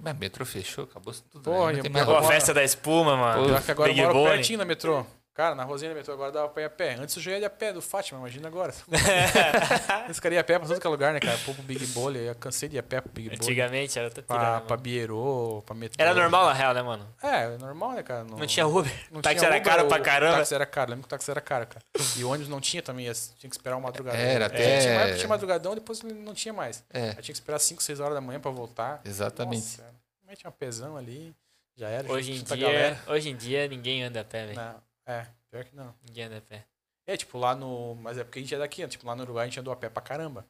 Mas 0.02 0.16
metrô 0.18 0.44
fechou, 0.46 0.84
acabou 0.84 1.12
tudo. 1.30 1.42
Porra, 1.42 1.68
né? 1.72 1.72
Não 1.74 1.82
tem 1.82 1.90
mais 1.90 2.08
a 2.08 2.22
festa 2.22 2.54
da 2.54 2.64
espuma, 2.64 3.16
mano. 3.16 3.46
Pior 3.46 3.62
que 3.62 3.70
agora 3.70 3.88
Big 3.88 4.00
eu 4.00 4.06
moro 4.06 4.18
Bone. 4.18 4.30
pertinho 4.36 4.58
da 4.58 4.64
metrô. 4.64 5.04
Cara, 5.40 5.54
na 5.54 5.64
rosinha 5.64 5.88
da 5.90 5.96
metrô 5.96 6.12
agora 6.12 6.30
dava 6.30 6.50
pra 6.50 6.62
ir 6.62 6.66
a 6.66 6.70
pé. 6.70 6.94
Antes 6.96 7.16
eu 7.16 7.22
já 7.22 7.30
ia 7.30 7.38
de 7.38 7.44
a 7.46 7.50
pé 7.50 7.72
do 7.72 7.80
Fátima, 7.80 8.20
imagina 8.20 8.46
agora. 8.46 8.74
Esse 10.10 10.20
cara 10.20 10.34
ia 10.34 10.40
a 10.42 10.44
pé 10.44 10.58
pra 10.58 10.68
todo 10.68 10.78
que 10.78 10.86
é 10.86 10.90
lugar, 10.90 11.14
né, 11.14 11.20
cara? 11.20 11.38
Pô, 11.46 11.54
pro 11.54 11.62
Big 11.62 11.86
Bowl, 11.86 12.12
eu 12.12 12.34
cansei 12.34 12.68
de 12.68 12.76
ir 12.76 12.78
a 12.78 12.82
pé 12.82 13.00
pro 13.00 13.10
Big 13.10 13.30
Bowl. 13.30 13.38
Antigamente 13.40 13.98
era 13.98 14.08
até 14.08 14.20
Pra, 14.20 14.36
tirado, 14.36 14.60
pra 14.66 14.76
mano. 14.76 14.82
Bierô, 14.82 15.62
pra 15.64 15.74
metrô. 15.74 15.96
Era 16.04 16.12
normal 16.12 16.44
na 16.44 16.52
real, 16.52 16.74
né, 16.74 16.82
mano? 16.82 17.08
É, 17.22 17.54
é 17.54 17.56
normal, 17.56 17.92
né, 17.92 18.02
cara? 18.02 18.24
Não 18.24 18.46
tinha 18.46 18.66
Uber. 18.66 18.92
não 19.10 19.22
táxi 19.22 19.38
tinha 19.38 19.48
era 19.48 19.56
Uber, 19.56 19.64
caro 19.72 19.88
pra 19.88 19.98
o 19.98 20.02
caramba. 20.02 20.36
táxi 20.36 20.54
era 20.54 20.66
caro, 20.66 20.90
lembro 20.90 21.02
que 21.04 21.06
o 21.08 21.10
táxi 21.16 21.30
era 21.30 21.40
caro, 21.40 21.66
cara. 21.66 21.84
E 22.18 22.22
o 22.22 22.28
ônibus 22.30 22.48
não 22.50 22.60
tinha 22.60 22.82
também, 22.82 23.06
tinha 23.10 23.48
que 23.48 23.56
esperar 23.56 23.76
o 23.76 23.80
madrugadão. 23.80 24.20
Era 24.20 24.44
É, 24.44 24.46
até- 24.46 24.80
tinha, 24.80 24.92
uma 24.92 25.00
época 25.02 25.16
tinha 25.16 25.28
madrugadão, 25.28 25.74
depois 25.74 26.02
não 26.02 26.34
tinha 26.34 26.52
mais. 26.52 26.84
É, 26.92 27.00
Aí 27.08 27.14
tinha 27.14 27.22
que 27.22 27.32
esperar 27.32 27.58
5, 27.58 27.82
6 27.82 27.98
horas 27.98 28.14
da 28.14 28.20
manhã 28.20 28.38
pra 28.38 28.50
voltar. 28.50 29.00
exatamente. 29.06 29.62
Nossa, 29.78 29.84
mete 30.26 30.44
uma 30.44 30.52
pesão 30.52 30.98
ali, 30.98 31.34
já 31.76 31.88
era. 31.88 32.12
Hoje 32.12 32.32
em, 32.32 32.42
dia, 32.42 32.56
galera. 32.56 33.00
hoje 33.06 33.30
em 33.30 33.36
dia 33.36 33.66
ninguém 33.68 34.02
anda 34.02 34.20
a 34.20 34.24
pé, 34.24 34.44
velho. 34.46 34.74
É, 35.10 35.26
pior 35.50 35.64
que 35.64 35.74
não. 35.74 35.94
Ninguém 36.06 36.24
anda 36.24 36.38
a 36.38 36.40
pé. 36.40 36.64
É, 37.06 37.16
tipo, 37.16 37.38
lá 37.38 37.54
no. 37.56 37.94
Mas 37.96 38.18
é 38.18 38.24
porque 38.24 38.38
a 38.38 38.42
gente 38.42 38.54
é 38.54 38.58
daqui, 38.58 38.82
né? 38.82 38.88
tipo, 38.88 39.06
lá 39.06 39.14
no 39.16 39.22
Uruguai 39.22 39.44
a 39.44 39.48
gente 39.48 39.58
andou 39.58 39.72
a 39.72 39.76
pé 39.76 39.88
pra 39.88 40.02
caramba. 40.02 40.46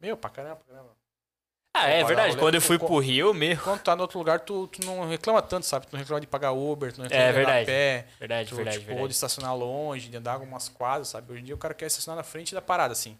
Meu, 0.00 0.16
pra 0.16 0.30
caramba, 0.30 0.56
pra 0.56 0.74
caramba. 0.74 0.96
Ah, 1.76 1.86
é 1.88 2.02
pagar 2.02 2.06
verdade. 2.08 2.36
Quando 2.36 2.54
eu 2.56 2.60
fui 2.60 2.78
pro 2.78 2.98
Rio, 2.98 3.32
meu. 3.32 3.56
Quando 3.60 3.80
tá 3.82 3.94
no 3.94 4.02
outro 4.02 4.18
lugar, 4.18 4.40
tu, 4.40 4.66
tu 4.68 4.84
não 4.84 5.08
reclama 5.08 5.40
tanto, 5.40 5.64
sabe? 5.66 5.86
Tu 5.86 5.92
não 5.92 6.00
reclama 6.00 6.20
de 6.20 6.26
pagar 6.26 6.50
Uber, 6.52 6.92
tu 6.92 6.98
não 6.98 7.04
reclama 7.04 7.22
É 7.24 7.32
de 7.32 7.38
andar 7.38 7.44
verdade. 7.46 7.62
a 7.62 7.66
pé. 7.66 8.08
Verdade, 8.18 8.48
Tu, 8.48 8.56
verdade, 8.56 8.78
tipo, 8.78 8.90
ou 8.90 8.94
de 8.94 8.98
verdade. 8.98 9.14
estacionar 9.14 9.56
longe, 9.56 10.08
de 10.08 10.16
andar 10.16 10.32
algumas 10.32 10.68
quadras, 10.68 11.08
sabe? 11.08 11.32
Hoje 11.32 11.42
em 11.42 11.44
dia 11.44 11.54
o 11.54 11.58
cara 11.58 11.72
quer 11.74 11.86
estacionar 11.86 12.16
na 12.16 12.22
frente 12.24 12.54
da 12.54 12.60
parada, 12.62 12.92
assim. 12.92 13.18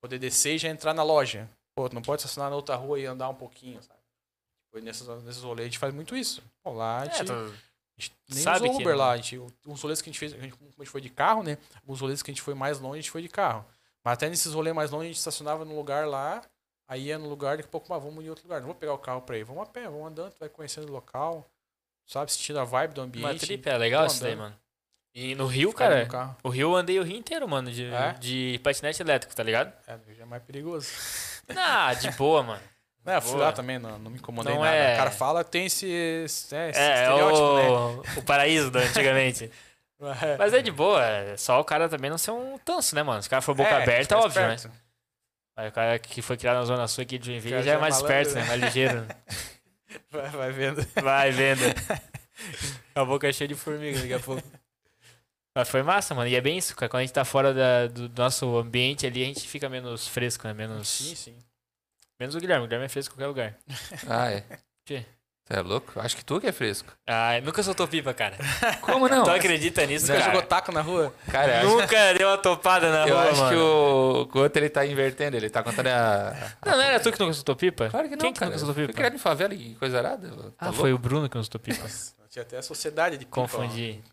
Poder 0.00 0.18
descer 0.18 0.54
e 0.54 0.58
já 0.58 0.68
entrar 0.68 0.94
na 0.94 1.02
loja. 1.02 1.48
Pô, 1.74 1.88
tu 1.88 1.94
não 1.94 2.02
pode 2.02 2.22
estacionar 2.22 2.48
na 2.50 2.56
outra 2.56 2.76
rua 2.76 2.98
e 2.98 3.06
andar 3.06 3.28
um 3.28 3.34
pouquinho, 3.34 3.82
sabe? 3.82 3.98
Tipo, 4.66 4.84
nesses, 4.84 5.06
nesses 5.24 5.42
rolês 5.42 5.66
a 5.66 5.68
gente 5.70 5.78
faz 5.78 5.92
muito 5.92 6.16
isso. 6.16 6.42
Pô, 6.62 6.72
lá 6.72 7.00
a 7.00 7.04
gente, 7.06 7.22
É, 7.22 7.24
tô- 7.24 7.52
gente 8.00 8.12
nem 8.28 8.42
sabe 8.42 8.68
usou 8.68 8.80
Uber 8.80 8.96
lá. 8.96 9.12
A 9.12 9.16
gente, 9.16 9.38
uns 9.66 9.80
rolês 9.82 10.00
que 10.02 10.08
a 10.08 10.12
gente 10.12 10.18
fez, 10.18 10.32
a 10.34 10.38
gente, 10.38 10.54
como 10.54 10.68
a 10.70 10.82
gente 10.82 10.90
foi 10.90 11.00
de 11.00 11.08
carro, 11.10 11.42
né? 11.42 11.56
Alguns 11.76 12.00
rolês 12.00 12.22
que 12.22 12.30
a 12.30 12.34
gente 12.34 12.42
foi 12.42 12.54
mais 12.54 12.80
longe, 12.80 12.98
a 12.98 13.02
gente 13.02 13.10
foi 13.10 13.22
de 13.22 13.28
carro. 13.28 13.64
Mas 14.04 14.14
até 14.14 14.28
nesses 14.28 14.52
rolês 14.54 14.74
mais 14.74 14.90
longe, 14.90 15.04
a 15.04 15.08
gente 15.08 15.18
estacionava 15.18 15.64
num 15.64 15.76
lugar 15.76 16.06
lá, 16.08 16.42
aí 16.88 17.04
ia 17.06 17.18
no 17.18 17.28
lugar, 17.28 17.56
daqui 17.56 17.68
a 17.68 17.70
pouco, 17.70 17.86
mas 17.90 18.02
vamos 18.02 18.24
em 18.24 18.28
outro 18.30 18.44
lugar. 18.44 18.60
Não 18.60 18.66
vou 18.66 18.74
pegar 18.74 18.94
o 18.94 18.98
carro 18.98 19.22
pra 19.22 19.36
ir. 19.38 19.44
Vamos 19.44 19.62
a 19.62 19.66
pé, 19.66 19.84
vamos 19.84 20.06
andando, 20.06 20.32
tu 20.32 20.38
vai 20.40 20.48
conhecendo 20.48 20.88
o 20.88 20.92
local, 20.92 21.48
sabe? 22.06 22.32
Sentindo 22.32 22.58
a 22.60 22.64
vibe 22.64 22.94
do 22.94 23.00
ambiente. 23.02 23.24
Uma 23.26 23.38
trip 23.38 23.68
é 23.68 23.76
legal 23.78 24.06
isso 24.06 24.22
daí, 24.22 24.34
mano. 24.34 24.56
E 25.14 25.34
no 25.34 25.46
Rio, 25.46 25.72
cara, 25.72 26.06
no 26.06 26.48
o 26.48 26.52
Rio 26.52 26.68
eu 26.70 26.76
andei 26.76 26.98
o 27.00 27.02
Rio 27.02 27.16
inteiro, 27.16 27.46
mano, 27.48 27.70
de, 27.70 27.84
É? 27.86 28.12
de 28.12 28.60
patinete 28.62 29.02
elétrico, 29.02 29.34
tá 29.34 29.42
ligado? 29.42 29.72
É, 29.86 29.96
no 29.96 30.04
Rio 30.04 30.14
já 30.14 30.22
é 30.22 30.26
mais 30.26 30.42
perigoso. 30.42 30.88
Ah, 31.56 31.92
de 31.94 32.12
boa, 32.12 32.44
mano. 32.44 32.62
Não, 33.04 33.14
eu 33.14 33.22
fui 33.22 33.32
Boa. 33.32 33.44
lá 33.46 33.52
também, 33.52 33.78
não, 33.78 33.98
não 33.98 34.10
me 34.10 34.18
incomodei 34.18 34.52
Não 34.54 34.60
nada. 34.62 34.76
é- 34.76 34.94
O 34.94 34.96
cara 34.98 35.10
fala, 35.10 35.42
tem 35.42 35.66
esse, 35.66 35.86
esse, 35.86 36.54
é, 36.54 36.70
esse 36.70 36.78
É, 36.78 36.82
é 36.82 37.02
estereótipo, 37.04 37.54
né? 37.56 37.68
o, 38.16 38.20
o 38.20 38.22
paraíso 38.22 38.70
do 38.70 38.78
antigamente. 38.78 39.50
É. 40.22 40.38
Mas 40.38 40.54
é 40.54 40.62
de 40.62 40.70
boa, 40.70 41.04
é 41.04 41.36
só 41.36 41.60
o 41.60 41.64
cara 41.64 41.86
também 41.86 42.10
não 42.10 42.16
ser 42.16 42.30
um 42.30 42.56
tanso, 42.64 42.94
né, 42.94 43.02
mano? 43.02 43.20
Se 43.20 43.28
o 43.28 43.30
cara 43.30 43.42
for 43.42 43.54
boca 43.54 43.68
É, 43.68 43.82
aberta, 43.82 44.16
óbvio, 44.16 44.40
né? 44.48 44.54
esperto. 44.54 44.74
Aí 45.54 45.68
o 45.68 45.72
cara 45.72 45.98
que 45.98 46.22
foi 46.22 46.38
criado 46.38 46.56
na 46.56 46.64
Zona 46.64 46.88
Sul 46.88 47.02
aqui 47.02 47.18
de 47.18 47.28
O 47.28 47.32
Joinville 47.34 47.62
já 47.62 47.72
é 47.72 47.74
é 47.74 47.78
mais 47.78 47.96
malandro, 48.00 48.16
esperto, 48.22 48.34
né? 48.34 48.40
né? 48.40 48.48
Mais 48.48 48.62
ligeiro. 48.62 49.06
Vai, 50.10 50.28
vai 50.30 50.52
vendo. 50.52 50.86
Vai 51.02 51.30
vendo. 51.32 51.60
A 52.94 53.04
boca 53.04 53.28
é 53.28 53.32
cheia 53.34 53.46
de 53.48 53.54
formiga 53.54 54.00
daqui 54.00 54.14
a 54.14 54.20
pouco. 54.20 54.42
Mas 55.54 55.68
foi 55.68 55.82
massa, 55.82 56.14
mano. 56.14 56.28
E 56.30 56.34
é 56.34 56.40
bem 56.40 56.56
isso, 56.56 56.74
cara. 56.74 56.88
Quando 56.88 57.00
a 57.00 57.04
gente 57.04 57.12
tá 57.12 57.24
fora 57.26 57.52
da- 57.52 57.86
do 57.88 58.08
nosso 58.16 58.56
ambiente 58.56 59.06
ali, 59.06 59.22
a 59.22 59.26
gente 59.26 59.46
fica 59.46 59.68
menos 59.68 60.08
fresco, 60.08 60.46
né? 60.48 60.54
Menos, 60.54 60.88
Sim, 60.88 61.14
sim. 61.14 61.36
Menos 62.20 62.34
o 62.34 62.38
Guilherme. 62.38 62.64
O 62.64 62.68
Guilherme 62.68 62.86
é 62.86 62.88
fresco 62.88 63.14
em 63.14 63.16
qualquer 63.16 63.26
lugar. 63.28 63.54
Ah, 64.08 64.30
é. 64.30 64.44
Quê? 64.84 65.04
Você 65.44 65.58
é 65.58 65.62
louco? 65.62 65.98
Acho 65.98 66.16
que 66.16 66.24
tu 66.24 66.40
que 66.40 66.46
é 66.46 66.52
fresco. 66.52 66.92
Ah, 67.04 67.40
nunca 67.42 67.60
soltou 67.64 67.88
pipa, 67.88 68.14
cara. 68.14 68.36
Como 68.82 69.08
não? 69.08 69.24
Tu 69.24 69.30
acredita 69.30 69.84
nisso, 69.84 70.06
Nunca 70.06 70.20
cara? 70.20 70.32
jogou 70.32 70.46
taco 70.46 70.70
na 70.70 70.80
rua? 70.80 71.12
Cara, 71.28 71.52
eu 71.64 71.68
acho, 71.70 71.80
Nunca 71.80 72.14
deu 72.14 72.28
uma 72.28 72.38
topada 72.38 72.88
na 72.88 73.08
eu 73.08 73.16
rua, 73.16 73.30
acho 73.30 73.40
mano. 73.40 73.50
que 73.50 73.56
o 73.56 74.26
Couto 74.30 74.56
ele 74.60 74.70
tá 74.70 74.86
invertendo. 74.86 75.36
Ele 75.36 75.50
tá 75.50 75.60
contando 75.64 75.88
a. 75.88 76.52
Não, 76.64 76.72
não 76.76 76.82
era 76.82 77.00
tu 77.00 77.10
que 77.10 77.18
nunca 77.18 77.32
soltou 77.32 77.56
pipa? 77.56 77.88
Claro 77.90 78.08
que 78.08 78.14
não, 78.14 78.20
Quem 78.20 78.32
que 78.32 78.38
cara. 78.38 78.50
nunca 78.50 78.58
soltou 78.64 78.76
pipa? 78.76 78.92
criado 78.92 79.14
em 79.14 79.18
favela 79.18 79.52
e 79.52 79.74
coisa 79.74 79.98
arada. 79.98 80.28
Tá 80.28 80.36
Ah, 80.58 80.64
louco? 80.66 80.78
foi 80.80 80.92
o 80.92 80.98
Bruno 80.98 81.28
que 81.28 81.34
não 81.34 81.42
soltou 81.42 81.60
pipa. 81.60 81.84
Tinha 82.28 82.42
até 82.42 82.58
a 82.58 82.62
sociedade 82.62 83.16
de 83.18 83.24
pipa. 83.24 83.40
ó. 83.40 83.42
Confundi. 83.42 83.94
Tinha 83.94 84.04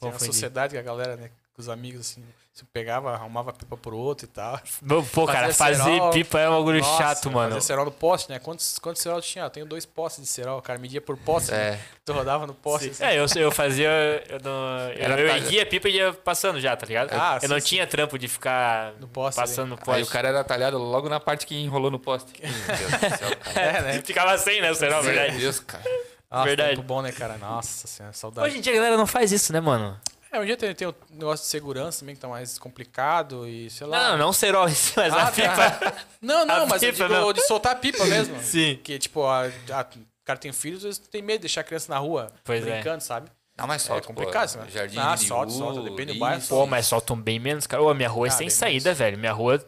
uma 0.00 0.12
Confundi. 0.12 0.24
sociedade 0.32 0.72
que 0.72 0.78
a 0.78 0.82
galera, 0.82 1.16
né? 1.16 1.30
Com 1.58 1.62
os 1.62 1.68
amigos, 1.68 2.02
assim. 2.02 2.22
Você 2.54 2.64
pegava, 2.72 3.12
arrumava 3.12 3.52
pipa 3.52 3.76
por 3.76 3.92
outro 3.92 4.26
e 4.26 4.28
tal. 4.28 4.60
Meu, 4.80 5.02
Pô, 5.02 5.26
cara, 5.26 5.52
Fazia 5.52 5.76
fazer 5.78 5.90
cerol. 5.92 6.10
pipa 6.10 6.38
é 6.38 6.48
um 6.48 6.56
bagulho 6.58 6.78
Nossa, 6.80 6.96
chato, 7.02 7.30
mano. 7.32 7.48
Fazia 7.54 7.60
cerol 7.66 7.84
no 7.84 7.90
poste, 7.90 8.30
né? 8.30 8.38
Quantos, 8.38 8.78
quantos 8.78 9.02
cerol 9.02 9.20
tinha? 9.20 9.44
Eu 9.44 9.50
tenho 9.50 9.66
dois 9.66 9.84
postes 9.84 10.22
de 10.22 10.28
cerol. 10.30 10.58
O 10.60 10.62
cara 10.62 10.78
media 10.78 11.00
por 11.00 11.16
poste. 11.16 11.50
né? 11.50 11.56
É. 11.74 11.80
Tu 12.04 12.12
rodava 12.12 12.46
no 12.46 12.54
poste. 12.54 12.90
assim. 12.90 13.02
É, 13.04 13.16
eu, 13.18 13.26
eu 13.36 13.50
fazia. 13.50 13.88
Eu, 14.28 14.38
não, 14.40 14.50
eu, 14.90 15.04
Era 15.04 15.20
eu 15.20 15.26
pra- 15.28 15.36
erguia 15.38 15.62
a 15.64 15.66
pipa 15.66 15.88
e 15.88 15.96
ia 15.96 16.12
passando 16.12 16.60
já, 16.60 16.76
tá 16.76 16.86
ligado? 16.86 17.10
Ah, 17.12 17.34
eu 17.36 17.40
sim, 17.40 17.48
não 17.48 17.60
sim. 17.60 17.66
tinha 17.66 17.86
trampo 17.88 18.16
de 18.16 18.28
ficar 18.28 18.92
No 19.00 19.08
poste. 19.08 19.40
passando 19.40 19.70
no 19.70 19.74
ali. 19.74 19.84
poste. 19.84 19.96
Aí 19.98 20.02
o 20.04 20.06
cara 20.06 20.28
era 20.28 20.44
talhado 20.44 20.78
logo 20.78 21.08
na 21.08 21.18
parte 21.18 21.44
que 21.44 21.56
enrolou 21.56 21.90
no 21.90 21.98
poste. 21.98 22.32
Meu 22.40 22.50
Deus 22.76 22.90
do 23.12 23.18
céu, 23.18 23.36
cara. 23.36 23.60
É, 23.60 23.82
né? 23.82 24.02
Ficava 24.06 24.38
sem, 24.38 24.60
né? 24.60 24.72
Será 24.74 25.02
Meu 25.02 25.12
verdade? 25.12 25.38
Deus, 25.38 25.58
cara. 25.58 25.82
Nossa, 26.30 26.44
Verdade. 26.44 26.70
Tempo 26.76 26.82
bom, 26.82 27.02
né, 27.02 27.10
cara? 27.10 27.36
Nossa 27.38 27.86
senhora, 27.88 28.12
saudade. 28.12 28.46
Hoje 28.48 28.58
em 28.58 28.60
dia 28.60 28.72
a 28.72 28.76
galera 28.76 28.96
não 28.96 29.06
faz 29.06 29.32
isso, 29.32 29.52
né, 29.52 29.60
mano? 29.60 29.98
É, 30.30 30.38
um 30.40 30.44
dia 30.44 30.56
tem, 30.56 30.74
tem 30.74 30.86
o 30.88 30.94
negócio 31.10 31.44
de 31.44 31.50
segurança 31.50 32.00
também 32.00 32.14
que 32.14 32.20
tá 32.20 32.28
mais 32.28 32.58
complicado 32.58 33.46
e 33.48 33.70
sei 33.70 33.86
lá. 33.86 34.10
Não, 34.10 34.18
não, 34.18 34.32
si, 34.32 34.46
mas 34.96 35.12
Ah, 35.12 35.28
a 35.28 35.32
tá. 35.32 35.70
pipa. 35.70 35.96
Não, 36.20 36.44
não, 36.44 36.62
A 36.64 36.66
mas 36.66 36.82
eu 36.82 36.92
pipa, 36.92 37.08
digo 37.08 37.20
não. 37.20 37.32
de 37.32 37.40
soltar 37.42 37.72
a 37.72 37.76
pipa 37.76 38.04
mesmo. 38.06 38.38
Sim. 38.42 38.76
Porque, 38.76 38.98
tipo, 38.98 39.24
a, 39.24 39.44
a- 39.46 39.86
o 39.96 40.24
cara 40.24 40.38
tem 40.38 40.52
filhos, 40.52 40.78
às 40.80 40.84
vezes 40.84 40.98
tem 40.98 41.22
medo 41.22 41.38
de 41.38 41.42
deixar 41.42 41.62
a 41.62 41.64
criança 41.64 41.90
na 41.92 41.98
rua 41.98 42.30
Pois 42.44 42.66
é. 42.66 42.70
brincando, 42.72 43.02
sabe? 43.02 43.30
Não, 43.56 43.66
mas 43.66 43.82
solta, 43.82 44.04
é 44.04 44.06
complicado, 44.06 44.52
pô. 44.52 44.58
né? 44.60 44.70
Jardim 44.70 44.98
Ah, 44.98 45.14
de 45.16 45.24
solta, 45.24 45.50
Liu, 45.50 45.58
solta, 45.58 45.80
depende 45.82 46.12
do 46.12 46.18
bairro, 46.18 46.42
Pô, 46.46 46.66
mas 46.66 46.86
soltam 46.86 47.20
bem 47.20 47.40
menos, 47.40 47.66
cara. 47.66 47.82
Ô, 47.82 47.88
a 47.88 47.94
minha 47.94 48.08
rua 48.08 48.26
é 48.26 48.28
Ah, 48.28 48.32
sem 48.32 48.50
saída, 48.50 48.92
velho. 48.94 49.18
Minha 49.18 49.32
rua. 49.32 49.58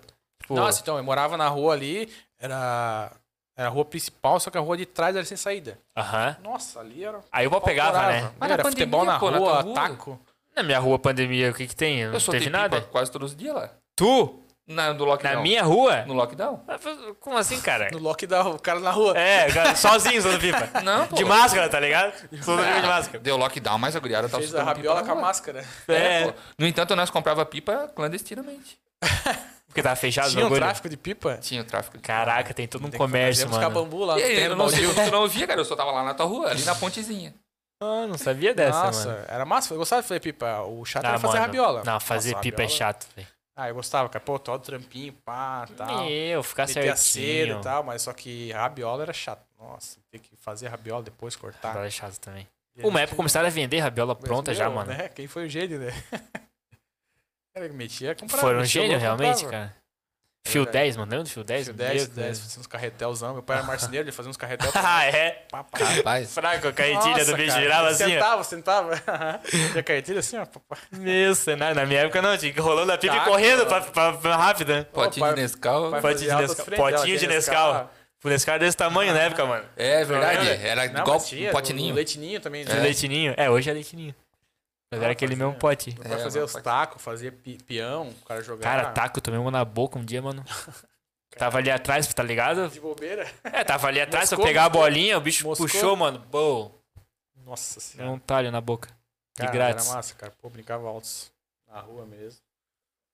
Tipo, 0.42 0.54
Nossa, 0.54 0.80
então, 0.82 0.96
eu 0.98 1.02
morava 1.02 1.36
na 1.36 1.48
rua 1.48 1.72
ali, 1.72 2.12
era, 2.38 3.10
era 3.56 3.68
a 3.68 3.70
rua 3.70 3.84
principal, 3.84 4.38
só 4.38 4.48
que 4.50 4.58
a 4.58 4.60
rua 4.60 4.76
de 4.76 4.86
trás 4.86 5.16
era 5.16 5.24
sem 5.24 5.36
saída. 5.36 5.78
Aham. 5.96 6.36
Nossa, 6.42 6.78
ali 6.80 7.02
era. 7.02 7.20
Aí 7.32 7.46
o 7.46 7.50
pau 7.50 7.60
pegava, 7.62 8.06
né? 8.06 8.30
Mas 8.38 8.48
na 8.48 8.54
era 8.54 8.62
pandemia, 8.62 8.86
futebol 8.86 9.04
na 9.04 9.18
pô, 9.18 9.30
na 9.30 9.38
rua, 9.38 9.50
tua 9.50 9.60
rua? 9.62 9.74
taco. 9.74 10.20
Na 10.60 10.66
minha 10.66 10.78
rua, 10.78 10.98
pandemia, 10.98 11.50
o 11.50 11.54
que 11.54 11.66
que 11.66 11.74
tem? 11.74 12.04
Não 12.06 12.12
Eu 12.14 12.20
teve 12.20 12.50
nada? 12.50 12.82
quase 12.82 13.10
todos 13.10 13.30
os 13.30 13.36
dias 13.36 13.54
lá. 13.54 13.70
Tu? 13.96 14.44
Na, 14.66 14.92
no 14.92 15.04
lockdown. 15.04 15.34
Na 15.36 15.40
minha 15.40 15.62
rua? 15.64 16.04
No 16.06 16.12
lockdown? 16.14 16.62
Como 17.18 17.36
assim, 17.36 17.60
cara? 17.60 17.88
No 17.90 17.98
lockdown, 17.98 18.52
o 18.54 18.58
cara 18.58 18.78
na 18.78 18.90
rua. 18.90 19.18
É, 19.18 19.50
cara, 19.50 19.74
sozinho 19.74 20.20
soltando 20.22 20.40
pipa. 20.40 20.70
Não, 20.84 21.06
pô. 21.08 21.16
De 21.16 21.24
máscara, 21.24 21.68
tá 21.68 21.80
ligado? 21.80 22.12
Soltando 22.42 22.66
pipa 22.68 22.80
de 22.82 22.86
máscara. 22.86 23.18
Deu 23.18 23.36
lockdown, 23.36 23.78
mas 23.78 23.96
a 23.96 24.00
guriada 24.00 24.28
tava 24.28 24.42
Fez 24.42 24.54
a 24.54 24.62
rabiola 24.62 25.02
com 25.02 25.10
a 25.10 25.14
máscara. 25.14 25.64
É, 25.88 26.26
pô. 26.26 26.34
No 26.58 26.66
entanto, 26.66 26.94
nós 26.94 27.10
comprava 27.10 27.44
pipa 27.46 27.90
clandestinamente. 27.96 28.78
porque 29.66 29.82
tava 29.82 29.96
fechado 29.96 30.28
o 30.28 30.30
Tinha 30.30 30.42
um 30.42 30.48
bagulho. 30.50 30.60
tráfico 30.60 30.88
de 30.88 30.96
pipa? 30.96 31.38
Tinha 31.38 31.62
o 31.62 31.64
tráfico. 31.64 31.96
de- 31.96 32.02
Caraca, 32.02 32.52
tem 32.54 32.68
todo 32.68 32.86
um 32.86 32.90
Tem 32.90 32.98
comércio, 32.98 33.48
mano. 33.50 33.70
bambu 33.70 34.04
lá 34.04 34.20
E 34.20 34.22
aí, 34.22 34.44
eu 34.44 34.54
não 34.54 34.68
sei 34.68 34.86
não 35.10 35.26
via, 35.26 35.46
cara. 35.48 35.60
Eu 35.60 35.64
só 35.64 35.74
tava 35.74 35.90
lá 35.90 36.04
na 36.04 36.14
tua 36.14 36.26
rua, 36.26 36.50
ali 36.50 36.62
na 36.64 36.74
pontezinha. 36.74 37.34
Ah, 37.82 38.06
não 38.06 38.18
sabia 38.18 38.54
dessa, 38.54 38.84
Nossa, 38.84 39.08
mano. 39.08 39.24
era 39.28 39.44
massa. 39.46 39.72
Eu 39.72 39.78
gostava 39.78 40.02
de 40.02 40.08
fazer 40.08 40.20
pipa. 40.20 40.60
O 40.62 40.84
chato 40.84 41.04
Ah, 41.06 41.08
era 41.10 41.18
fazer 41.18 41.34
mano. 41.34 41.46
rabiola. 41.46 41.82
Não, 41.84 41.98
fazer 41.98 42.30
Nossa, 42.32 42.42
pipa 42.42 42.60
é 42.62 42.64
rabiola- 42.64 42.78
chato, 42.78 43.08
velho. 43.16 43.28
Ah, 43.56 43.68
eu 43.68 43.74
gostava, 43.74 44.08
cara. 44.08 44.24
Pô, 44.24 44.38
todo 44.38 44.62
trampinho, 44.62 45.12
pá, 45.24 45.66
tal. 45.76 46.04
Meu, 46.04 46.42
ficar 46.42 46.66
certinho. 46.66 47.58
e 47.58 47.62
tal, 47.62 47.82
mas 47.82 48.02
só 48.02 48.12
que 48.12 48.52
rabiola 48.52 49.02
era 49.02 49.12
chato. 49.12 49.42
Nossa, 49.58 49.98
ter 50.10 50.18
que 50.18 50.34
fazer 50.36 50.68
rabiola 50.68 51.02
depois 51.02 51.36
cortar. 51.36 51.68
Rabiola 51.68 51.86
é 51.86 51.90
chato 51.90 52.18
também. 52.18 52.46
E 52.76 52.86
Uma 52.86 53.00
época 53.00 53.16
começaram 53.16 53.46
a 53.46 53.50
vender 53.50 53.78
rabiola 53.80 54.14
pronta 54.14 54.54
já, 54.54 54.66
meu, 54.66 54.76
mano. 54.76 54.92
Né? 54.92 55.08
Quem 55.08 55.26
foi 55.26 55.46
o 55.46 55.48
gênio, 55.48 55.78
né? 55.78 55.90
Cara, 57.54 57.68
que 57.68 57.74
metia, 57.74 58.14
comprava. 58.14 58.40
Foram 58.46 58.60
metia 58.60 58.80
o 58.80 58.84
gênio, 58.84 58.98
realmente, 58.98 59.42
comprava. 59.44 59.50
cara. 59.66 59.79
Fio 60.44 60.64
verdade. 60.64 60.84
10, 60.84 60.96
mano. 60.96 61.10
Lembra 61.10 61.24
do 61.24 61.30
fio 61.30 61.44
10? 61.44 61.66
Fio 61.66 61.74
Meu 61.74 61.86
10, 61.86 62.08
Deus. 62.08 62.26
10, 62.26 62.40
fazia 62.40 62.60
uns 62.60 62.66
carretelzão. 62.66 63.34
Meu 63.34 63.42
pai 63.42 63.58
era 63.58 63.66
marceneiro, 63.66 64.04
ele 64.06 64.12
fazia 64.12 64.30
uns 64.30 64.36
carretel. 64.36 64.70
Ah, 64.74 65.04
é? 65.04 65.44
pá. 65.50 65.64
Rapaz. 65.72 66.32
Fraco, 66.32 66.68
a 66.68 66.72
carretilha 66.72 67.24
do 67.24 67.36
bicho 67.36 67.56
girava 67.56 67.88
assim. 67.88 68.04
Sentava, 68.04 68.44
sentava. 68.44 69.02
e 69.74 69.78
a 69.78 69.82
carretilha 69.82 70.20
assim, 70.20 70.38
ó. 70.38 70.46
pá. 70.46 70.76
Meu 70.90 71.34
cenário. 71.34 71.76
Na 71.76 71.84
minha 71.86 72.00
época 72.00 72.22
não, 72.22 72.36
tinha 72.36 72.52
que 72.52 72.58
ir 72.58 72.62
rolando 72.62 72.90
a 72.92 72.98
pipa 72.98 73.14
e 73.14 73.18
Tá, 73.18 73.24
correndo 73.24 73.66
pra, 73.66 73.80
cara. 73.80 73.92
pra, 73.92 74.12
pra 74.14 74.36
rápido, 74.36 74.72
né? 74.72 74.84
Potinho 74.84 75.34
de 75.34 75.42
Nescau. 75.42 75.90
Potinho 76.00 76.36
de 76.36 76.42
Nescau. 76.42 76.66
Potinho 76.76 77.18
de 77.18 77.26
Nescau. 77.26 77.90
O 78.22 78.28
Nescau 78.28 78.54
era 78.54 78.64
desse 78.64 78.76
tamanho 78.76 79.12
na 79.14 79.20
época, 79.20 79.44
mano. 79.46 79.64
É 79.76 80.04
verdade. 80.04 80.48
Era 80.66 80.86
igual 80.86 81.20
potininho. 81.52 81.94
Leitinho 81.94 82.40
também. 82.40 82.64
Né? 82.64 82.74
leitinho. 82.80 83.34
É, 83.36 83.50
hoje 83.50 83.70
é 83.70 83.72
leitinho. 83.72 84.14
Mas 84.92 85.00
Ah, 85.00 85.04
era 85.04 85.12
aquele 85.12 85.32
fazia. 85.34 85.46
mesmo 85.46 85.58
pote. 85.60 85.94
Meu 85.94 86.02
pai 86.08 86.12
É, 86.20 86.22
fazia 86.22 86.44
os 86.44 86.52
tacos, 86.52 87.00
fazia 87.02 87.30
pi- 87.30 87.58
peão, 87.64 88.08
o 88.08 88.24
cara 88.24 88.42
jogava. 88.42 88.62
Cara, 88.82 88.92
taco, 88.92 89.20
tomei 89.20 89.38
uma 89.38 89.50
na 89.50 89.64
boca 89.64 89.98
um 89.98 90.04
dia, 90.04 90.20
mano. 90.20 90.44
Tava 91.38 91.58
ali 91.58 91.70
atrás, 91.70 92.12
tá 92.12 92.24
ligado? 92.24 92.68
De 92.68 92.80
bobeira. 92.80 93.24
É, 93.44 93.62
tava 93.62 93.86
ali 93.86 94.00
atrás, 94.00 94.28
pra 94.28 94.36
Moscou, 94.36 94.48
pegar 94.48 94.64
a 94.64 94.68
bolinha, 94.68 95.16
o 95.16 95.20
bicho 95.20 95.46
Moscou. 95.46 95.64
puxou, 95.68 95.94
mano. 95.94 96.18
Boa. 96.18 96.72
Nossa 97.46 97.74
Deu 97.78 97.80
senhora. 97.80 98.10
um 98.10 98.18
talho 98.18 98.50
na 98.50 98.60
boca. 98.60 98.88
De 99.36 99.42
Cara, 99.42 99.52
grátis. 99.52 99.86
Era 99.86 99.94
massa, 99.94 100.14
cara. 100.16 100.32
Pô, 100.42 100.50
brincava 100.50 100.88
altos 100.88 101.30
na 101.68 101.78
rua 101.80 102.04
mesmo. 102.04 102.40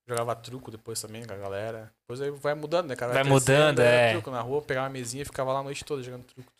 Jogava 0.08 0.34
truco 0.34 0.70
depois 0.70 0.98
também 1.00 1.26
com 1.26 1.34
a 1.34 1.36
galera. 1.36 1.92
Depois 2.00 2.20
aí 2.22 2.30
vai 2.30 2.54
mudando, 2.54 2.88
né, 2.88 2.96
cara? 2.96 3.12
Vai 3.12 3.22
crescendo, 3.22 3.34
mudando, 3.40 3.80
era 3.80 3.90
é. 3.96 4.12
Truco 4.12 4.30
na 4.30 4.40
rua, 4.40 4.62
pegava 4.62 4.86
uma 4.86 4.92
mesinha 4.92 5.22
e 5.22 5.26
ficava 5.26 5.52
lá 5.52 5.58
a 5.60 5.62
noite 5.62 5.84
toda 5.84 6.02
jogando 6.02 6.24
truco. 6.24 6.50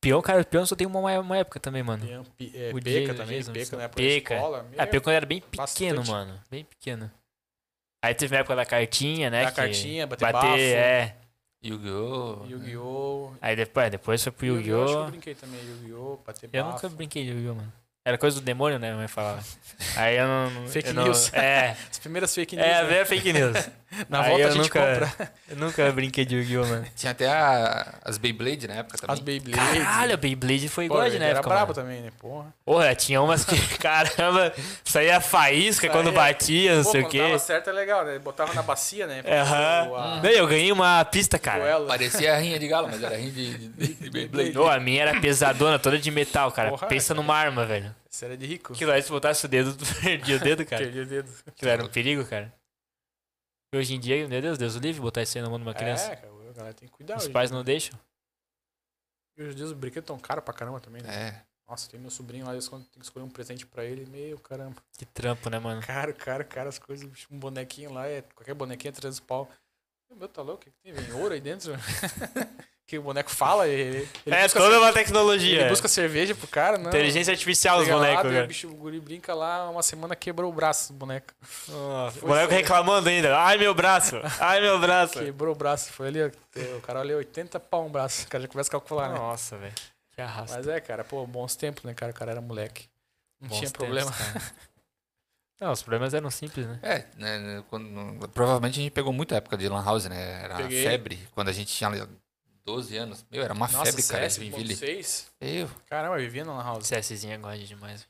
Peão, 0.00 0.20
cara, 0.22 0.44
peão 0.44 0.64
só 0.66 0.76
tem 0.76 0.86
uma, 0.86 1.00
uma 1.18 1.36
época 1.38 1.58
também, 1.58 1.82
mano. 1.82 2.06
Peão, 2.06 2.24
pi- 2.36 2.52
é, 2.54 2.70
O 2.70 2.74
peca 2.80 2.90
Jason, 2.90 3.14
também, 3.14 3.38
Jason, 3.38 3.52
peca 3.52 3.76
na 3.76 3.82
época 3.84 4.02
peca. 4.02 4.28
da 4.34 4.36
escola. 4.36 4.66
Ah, 4.78 4.86
peão 4.86 5.00
quando 5.02 5.12
eu 5.12 5.16
era 5.16 5.26
bem 5.26 5.40
pequeno, 5.40 5.96
bastante. 5.96 6.10
mano. 6.10 6.40
Bem 6.50 6.64
pequeno. 6.64 7.10
Aí 8.04 8.14
teve 8.14 8.36
a 8.36 8.40
época 8.40 8.54
da 8.56 8.64
cartinha, 8.66 9.30
né? 9.30 9.44
Da 9.44 9.50
cartinha, 9.50 10.06
bater 10.06 10.30
bater, 10.32 10.46
bafo. 10.48 10.56
é. 10.58 11.14
Yu-Gi-Oh! 11.64 12.44
Yu-Gi-Oh! 12.48 13.32
Aí 13.40 13.56
depois, 13.56 13.90
depois 13.90 14.22
foi 14.22 14.30
pro 14.32 14.46
Yu-Gi-Oh! 14.46 14.84
acho 14.84 14.92
que 14.92 14.98
eu 14.98 15.06
brinquei 15.10 15.34
também, 15.34 15.60
Yu-Gi-Oh! 15.60 16.20
Bater 16.24 16.50
Eu 16.52 16.64
bafo. 16.64 16.74
nunca 16.76 16.88
brinquei 16.96 17.24
de 17.24 17.30
Yu-Gi-Oh, 17.30 17.54
mano. 17.54 17.72
Era 18.04 18.16
coisa 18.16 18.38
do 18.40 18.44
demônio, 18.44 18.78
né? 18.78 18.88
Minha 18.90 18.98
mãe 18.98 19.08
falava. 19.08 19.42
Aí 19.96 20.16
eu 20.16 20.28
não. 20.28 20.68
Fake 20.68 20.88
eu 20.90 20.94
não- 20.94 21.04
news. 21.04 21.32
É, 21.34 21.70
As 21.90 21.98
primeiras 21.98 22.32
fake 22.32 22.54
news. 22.54 22.64
é, 22.68 22.82
né? 22.82 22.88
veio 22.88 23.06
fake 23.06 23.32
news. 23.32 23.56
Na 24.08 24.20
Aí 24.22 24.28
volta 24.30 24.42
eu 24.44 24.48
a 24.48 24.50
gente 24.52 24.62
nunca- 24.62 24.80
compra 24.80 25.30
Eu 25.48 25.56
nunca 25.56 25.92
brinquei 25.92 26.24
de 26.24 26.36
Yu-Gi-Oh, 26.36 26.66
mano. 26.66 26.86
Tinha 26.96 27.12
até 27.12 27.28
a- 27.28 27.94
as 28.04 28.18
Beyblade 28.18 28.66
na 28.68 28.74
época 28.74 28.98
também. 28.98 29.14
as 29.14 29.20
Beyblade. 29.20 29.78
Caralho, 29.80 30.14
a 30.14 30.16
Beyblade 30.16 30.68
foi 30.68 30.88
Pô, 30.88 30.94
igual 30.94 31.10
de 31.10 31.18
na 31.18 31.24
era 31.26 31.42
brabo 31.42 31.72
também, 31.72 32.02
né? 32.02 32.10
Porra. 32.18 32.52
Porra, 32.64 32.94
tinha 32.94 33.20
umas 33.22 33.44
que, 33.44 33.56
caramba, 33.78 34.52
saía 34.84 35.20
faísca 35.20 35.88
quando 35.88 36.06
Saía- 36.06 36.16
batia, 36.16 36.76
não 36.76 36.84
Pô, 36.84 36.90
sei 36.90 37.00
o 37.00 37.04
quando 37.04 37.10
quê. 37.12 37.18
dava 37.22 37.38
certo 37.38 37.70
é 37.70 37.72
legal, 37.72 38.04
né? 38.04 38.18
Botava 38.18 38.52
na 38.54 38.62
bacia, 38.62 39.06
né? 39.06 39.22
Aham. 39.26 39.94
a- 39.96 40.20
Não, 40.22 40.30
eu 40.30 40.46
ganhei 40.46 40.70
uma 40.72 41.04
pista, 41.04 41.38
cara. 41.38 41.60
duelo. 41.60 41.86
Parecia 41.86 42.34
a 42.34 42.38
rinha 42.38 42.58
de 42.58 42.68
galo, 42.68 42.88
mas 42.90 43.02
era 43.02 43.16
rinha 43.16 43.30
de, 43.30 43.56
de, 43.68 43.94
de 43.94 44.10
Beyblade. 44.10 44.58
Ô, 44.58 44.68
a 44.68 44.78
minha 44.80 45.02
era 45.02 45.20
pesadona, 45.20 45.78
toda 45.78 45.98
de 45.98 46.10
metal, 46.10 46.50
cara. 46.52 46.70
Porra, 46.70 46.86
Pensa 46.86 47.08
cara. 47.14 47.20
numa 47.20 47.34
arma, 47.36 47.64
velho. 47.64 47.94
Esse 48.10 48.24
era 48.24 48.36
de 48.36 48.46
rico. 48.46 48.72
Aquilo 48.72 48.92
aí, 48.92 49.02
se 49.02 49.10
botasse 49.10 49.44
o 49.44 49.48
dedo, 49.48 49.74
tu 49.74 49.84
perdia 50.00 50.36
o 50.36 50.38
dedo, 50.40 50.64
cara. 50.64 50.82
Perdi 50.82 51.00
o 51.00 51.06
dedo. 51.06 51.28
Aquilo 51.46 51.70
era 51.70 51.84
um 51.84 51.88
perigo, 51.88 52.24
cara. 52.24 52.50
E 53.72 53.76
hoje 53.76 53.94
em 53.94 54.00
dia, 54.00 54.26
meu 54.28 54.40
Deus, 54.40 54.58
Deus 54.58 54.76
o 54.76 54.78
livre, 54.78 55.00
botar 55.00 55.22
isso 55.22 55.36
aí 55.36 55.42
na 55.42 55.50
mão 55.50 55.58
de 55.58 55.64
uma 55.64 55.74
criança. 55.74 56.12
É, 56.12 56.16
cara, 56.16 56.32
a 56.32 56.52
galera 56.52 56.74
tem 56.74 56.88
que 56.88 56.94
cuidar. 56.94 57.16
Os 57.16 57.24
hoje. 57.24 57.32
pais 57.32 57.50
não 57.50 57.64
deixam. 57.64 57.98
E 59.36 59.42
hoje 59.42 59.52
em 59.52 59.56
dia 59.56 59.64
os 59.66 59.72
brinquedos 59.72 60.06
tão 60.06 60.18
caros 60.18 60.44
pra 60.44 60.54
caramba 60.54 60.80
também, 60.80 61.02
né? 61.02 61.28
É. 61.28 61.46
Nossa, 61.68 61.90
tem 61.90 61.98
meu 61.98 62.10
sobrinho 62.10 62.46
lá, 62.46 62.52
eles 62.52 62.68
tem 62.68 62.80
que 62.92 63.00
escolher 63.02 63.24
um 63.24 63.28
presente 63.30 63.66
pra 63.66 63.84
ele, 63.84 64.06
meu 64.06 64.38
caramba. 64.38 64.76
Que 64.96 65.04
trampo, 65.04 65.50
né, 65.50 65.58
mano? 65.58 65.82
Caro, 65.82 66.14
caro, 66.14 66.44
caro 66.44 66.68
as 66.68 66.78
coisas. 66.78 67.08
bicho, 67.08 67.26
Um 67.30 67.38
bonequinho 67.38 67.92
lá, 67.92 68.06
é, 68.06 68.22
qualquer 68.22 68.54
bonequinho 68.54 68.90
é 68.90 68.92
300 68.92 69.18
pau. 69.20 69.50
O 70.08 70.14
meu 70.14 70.28
tá 70.28 70.42
louco? 70.42 70.62
O 70.62 70.64
que 70.64 70.70
que 70.70 70.78
tem? 70.80 70.92
Vem 70.92 71.12
ouro 71.20 71.34
aí 71.34 71.40
dentro? 71.40 71.72
que 72.86 72.96
o 72.98 73.02
boneco 73.02 73.30
fala, 73.30 73.66
ele, 73.66 74.08
ele 74.24 74.36
é 74.36 74.48
toda 74.48 74.78
uma 74.78 74.92
tecnologia. 74.92 75.60
ele 75.62 75.68
busca 75.68 75.88
cerveja 75.88 76.34
pro 76.36 76.46
cara, 76.46 76.78
não. 76.78 76.88
Inteligência 76.88 77.32
artificial 77.32 77.78
os 77.78 77.84
Chega 77.84 77.96
lá, 77.96 78.02
bonecos, 78.06 78.30
cara. 78.32 78.44
o 78.44 78.46
bicho, 78.46 78.68
o 78.68 78.74
guri 78.74 79.00
brinca 79.00 79.34
lá, 79.34 79.68
uma 79.68 79.82
semana 79.82 80.14
quebrou 80.14 80.50
o 80.50 80.54
braço 80.54 80.92
do 80.92 80.98
boneco. 80.98 81.34
O 82.22 82.26
boneco 82.26 82.52
reclamando 82.52 83.08
ainda. 83.08 83.36
Ai, 83.36 83.58
meu 83.58 83.74
braço. 83.74 84.16
Ai, 84.40 84.60
meu 84.60 84.78
braço. 84.78 85.18
Quebrou 85.18 85.52
o 85.52 85.56
braço, 85.58 85.92
foi 85.92 86.06
ali, 86.08 86.22
o 86.24 86.80
cara 86.82 87.00
olhou 87.00 87.18
80 87.18 87.58
pau 87.58 87.86
um 87.86 87.90
braço, 87.90 88.24
o 88.24 88.28
cara 88.28 88.42
já 88.42 88.48
começa 88.48 88.68
a 88.68 88.72
calcular, 88.72 89.08
né? 89.08 89.18
Nossa, 89.18 89.56
velho. 89.56 89.74
Que 90.14 90.20
arrasta. 90.22 90.56
Mas 90.56 90.68
é, 90.68 90.80
cara, 90.80 91.02
pô, 91.02 91.26
bons 91.26 91.56
tempos, 91.56 91.82
né, 91.82 91.92
cara? 91.92 92.12
O 92.12 92.14
cara 92.14 92.30
era 92.30 92.40
moleque. 92.40 92.88
Não 93.40 93.48
Bons 93.48 93.58
tinha 93.58 93.70
tempos, 93.70 93.84
problema. 93.84 94.12
cara. 94.12 94.42
Não, 95.60 95.72
os 95.72 95.82
problemas 95.82 96.12
eram 96.14 96.30
simples, 96.30 96.66
né? 96.66 96.78
É, 96.82 97.04
né, 97.16 97.38
né, 97.38 97.64
quando- 97.70 98.28
provavelmente 98.28 98.78
a 98.78 98.82
gente 98.82 98.92
pegou 98.92 99.10
muita 99.12 99.36
época 99.36 99.56
de 99.56 99.68
Lan 99.68 99.82
House, 99.82 100.04
né? 100.04 100.42
Era 100.44 100.56
Peguei. 100.56 100.82
febre. 100.84 101.18
Quando 101.34 101.48
a 101.48 101.52
gente 101.52 101.74
tinha 101.74 101.88
12 102.66 102.96
anos. 102.96 103.24
Meu, 103.30 103.42
era 103.42 103.54
uma 103.54 103.68
Nossa, 103.68 103.84
febre, 103.86 104.02
cara, 104.02 104.28
CS 104.28 104.36
Joinville. 104.36 104.74
1.6? 104.74 105.26
Eu. 105.40 105.70
Caramba, 105.88 106.18
vivia 106.18 106.44
na 106.44 106.52
Lan 106.56 106.64
House. 106.64 106.90
CSzinho 106.90 107.32
é 107.48 107.56
demais. 107.58 108.06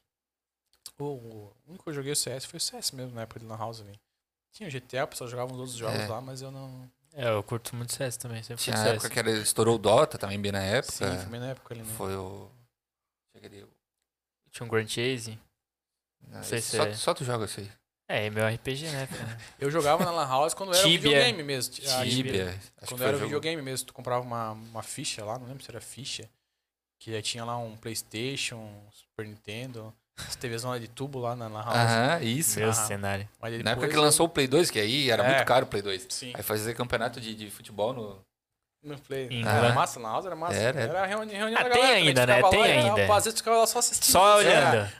O, 0.98 1.04
o 1.04 1.52
único 1.68 1.84
que 1.84 1.90
eu 1.90 1.94
joguei 1.94 2.12
o 2.12 2.16
CS 2.16 2.46
foi 2.46 2.56
o 2.56 2.60
CS 2.60 2.90
mesmo, 2.92 3.14
na 3.14 3.22
época 3.22 3.38
de 3.38 3.46
Lan 3.46 3.58
House, 3.58 3.80
velho. 3.80 3.98
Tinha 4.52 4.66
o 4.68 4.72
GTA, 4.72 5.04
o 5.04 5.08
pessoal 5.08 5.28
jogava 5.28 5.52
uns 5.52 5.58
outros 5.58 5.76
jogos 5.76 6.00
É. 6.00 6.06
lá, 6.08 6.20
mas 6.22 6.40
eu 6.40 6.50
não... 6.50 6.90
É, 7.12 7.28
eu 7.28 7.42
curto 7.42 7.76
muito 7.76 7.92
CS 7.92 8.16
também. 8.16 8.42
Sempre 8.42 8.64
Tinha 8.64 8.76
CS. 8.76 8.88
época 8.94 9.10
que 9.10 9.18
era, 9.18 9.30
estourou 9.30 9.76
o 9.76 9.78
Dota 9.78 10.16
também, 10.18 10.40
bem 10.40 10.52
na 10.52 10.62
época. 10.62 10.92
Sim, 10.92 11.16
foi 11.18 11.26
bem 11.30 11.40
na 11.40 11.48
época 11.48 11.74
ali, 11.74 11.82
né? 11.82 11.94
Foi 11.96 12.14
o. 12.16 12.50
Tinha 14.50 14.66
um 14.66 14.68
Grand 14.68 14.86
Chase. 14.88 15.38
Não 16.28 16.42
sei 16.42 16.58
esse- 16.58 16.70
se 16.70 16.76
só, 16.76 16.84
é. 16.84 16.94
só 16.94 17.14
tu 17.14 17.24
joga 17.24 17.44
isso 17.44 17.60
aí. 17.60 17.70
É, 18.08 18.30
meu 18.30 18.46
RPG, 18.46 18.88
né? 18.90 19.06
cara? 19.08 19.38
Eu 19.58 19.70
jogava 19.70 20.04
na 20.04 20.10
Lan 20.12 20.26
House 20.28 20.54
quando 20.54 20.72
era 20.72 20.82
Tibia. 20.82 20.98
videogame 20.98 21.42
mesmo. 21.42 21.74
Ah, 21.88 22.04
Tibia. 22.04 22.50
acho 22.50 22.60
que 22.60 22.86
Quando 22.86 22.98
foi 22.98 23.06
era 23.08 23.16
o 23.16 23.18
jogo. 23.20 23.24
videogame 23.30 23.62
mesmo, 23.62 23.86
tu 23.86 23.92
comprava 23.92 24.24
uma, 24.24 24.52
uma 24.52 24.82
ficha 24.82 25.24
lá, 25.24 25.38
não 25.38 25.46
lembro 25.48 25.64
se 25.64 25.70
era 25.70 25.80
ficha, 25.80 26.28
que 27.00 27.14
aí 27.14 27.20
tinha 27.22 27.44
lá 27.44 27.58
um 27.58 27.76
Playstation, 27.76 28.56
um 28.56 28.90
Super 28.92 29.26
Nintendo, 29.26 29.92
as 30.16 30.36
TVs 30.36 30.62
zona 30.62 30.78
de 30.78 30.86
tubo 30.86 31.18
lá 31.18 31.34
na 31.34 31.48
Lan 31.48 31.62
House. 31.62 31.76
Aham, 31.76 32.22
isso. 32.22 32.58
Meu 32.60 32.70
Aham. 32.70 32.86
cenário. 32.86 33.28
Mas 33.40 33.54
aí 33.54 33.62
Na 33.64 33.72
época 33.72 33.86
depois 33.86 33.90
que 33.92 33.98
eu- 33.98 34.02
lançou 34.02 34.26
o 34.26 34.28
Play 34.28 34.46
2, 34.46 34.70
que 34.70 34.78
aí 34.78 35.10
era 35.10 35.24
É. 35.24 35.34
muito 35.34 35.44
caro 35.46 35.66
o 35.66 35.68
Play 35.68 35.82
2. 35.82 36.06
Sim, 36.08 36.32
Aí 36.34 36.42
fazia 36.44 36.72
campeonato 36.74 37.20
de, 37.20 37.34
de 37.34 37.50
futebol 37.50 37.92
no. 37.92 38.24
No 38.86 38.98
Play. 38.98 39.28
Em 39.30 39.46
Era 39.46 39.72
massa, 39.74 39.98
na 40.00 40.08
House 40.10 40.24
era 40.26 40.36
massa. 40.36 40.54
Era, 40.56 40.80
era. 40.80 40.92
Era 40.98 41.06
reuni- 41.06 41.32
reunião 41.34 41.60
Ah, 41.60 41.64
da 41.64 41.70
tem 41.70 41.80
galera, 41.82 41.94
também, 41.96 42.08
ainda, 42.08 42.20
tu 42.22 42.26
né? 42.26 42.42
Tem 42.50 42.60
lá 42.60 42.66
ainda. 42.90 43.06
pô, 43.06 43.12
Às 43.12 43.24
vezes 43.24 43.34
tu 43.34 43.38
ficava 43.38 43.56
lá 43.58 43.66
só 43.66 43.78
assistindo. 43.80 44.12
Só 44.12 44.32
É. 44.40 44.44
olhando. 44.44 44.92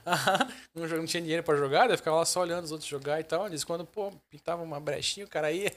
não, 0.75 0.87
não 0.87 1.05
tinha 1.05 1.21
dinheiro 1.21 1.43
pra 1.43 1.55
jogar, 1.55 1.81
daí 1.87 1.93
eu 1.93 1.97
ficava 1.97 2.17
lá 2.17 2.25
só 2.25 2.41
olhando 2.41 2.65
os 2.65 2.71
outros 2.71 2.89
jogar 2.89 3.19
e 3.19 3.23
tal. 3.23 3.45
Eles 3.47 3.63
quando, 3.63 3.85
pô, 3.85 4.11
pintava 4.29 4.61
uma 4.61 4.79
brechinha, 4.79 5.25
o 5.25 5.29
cara 5.29 5.51
ia. 5.51 5.71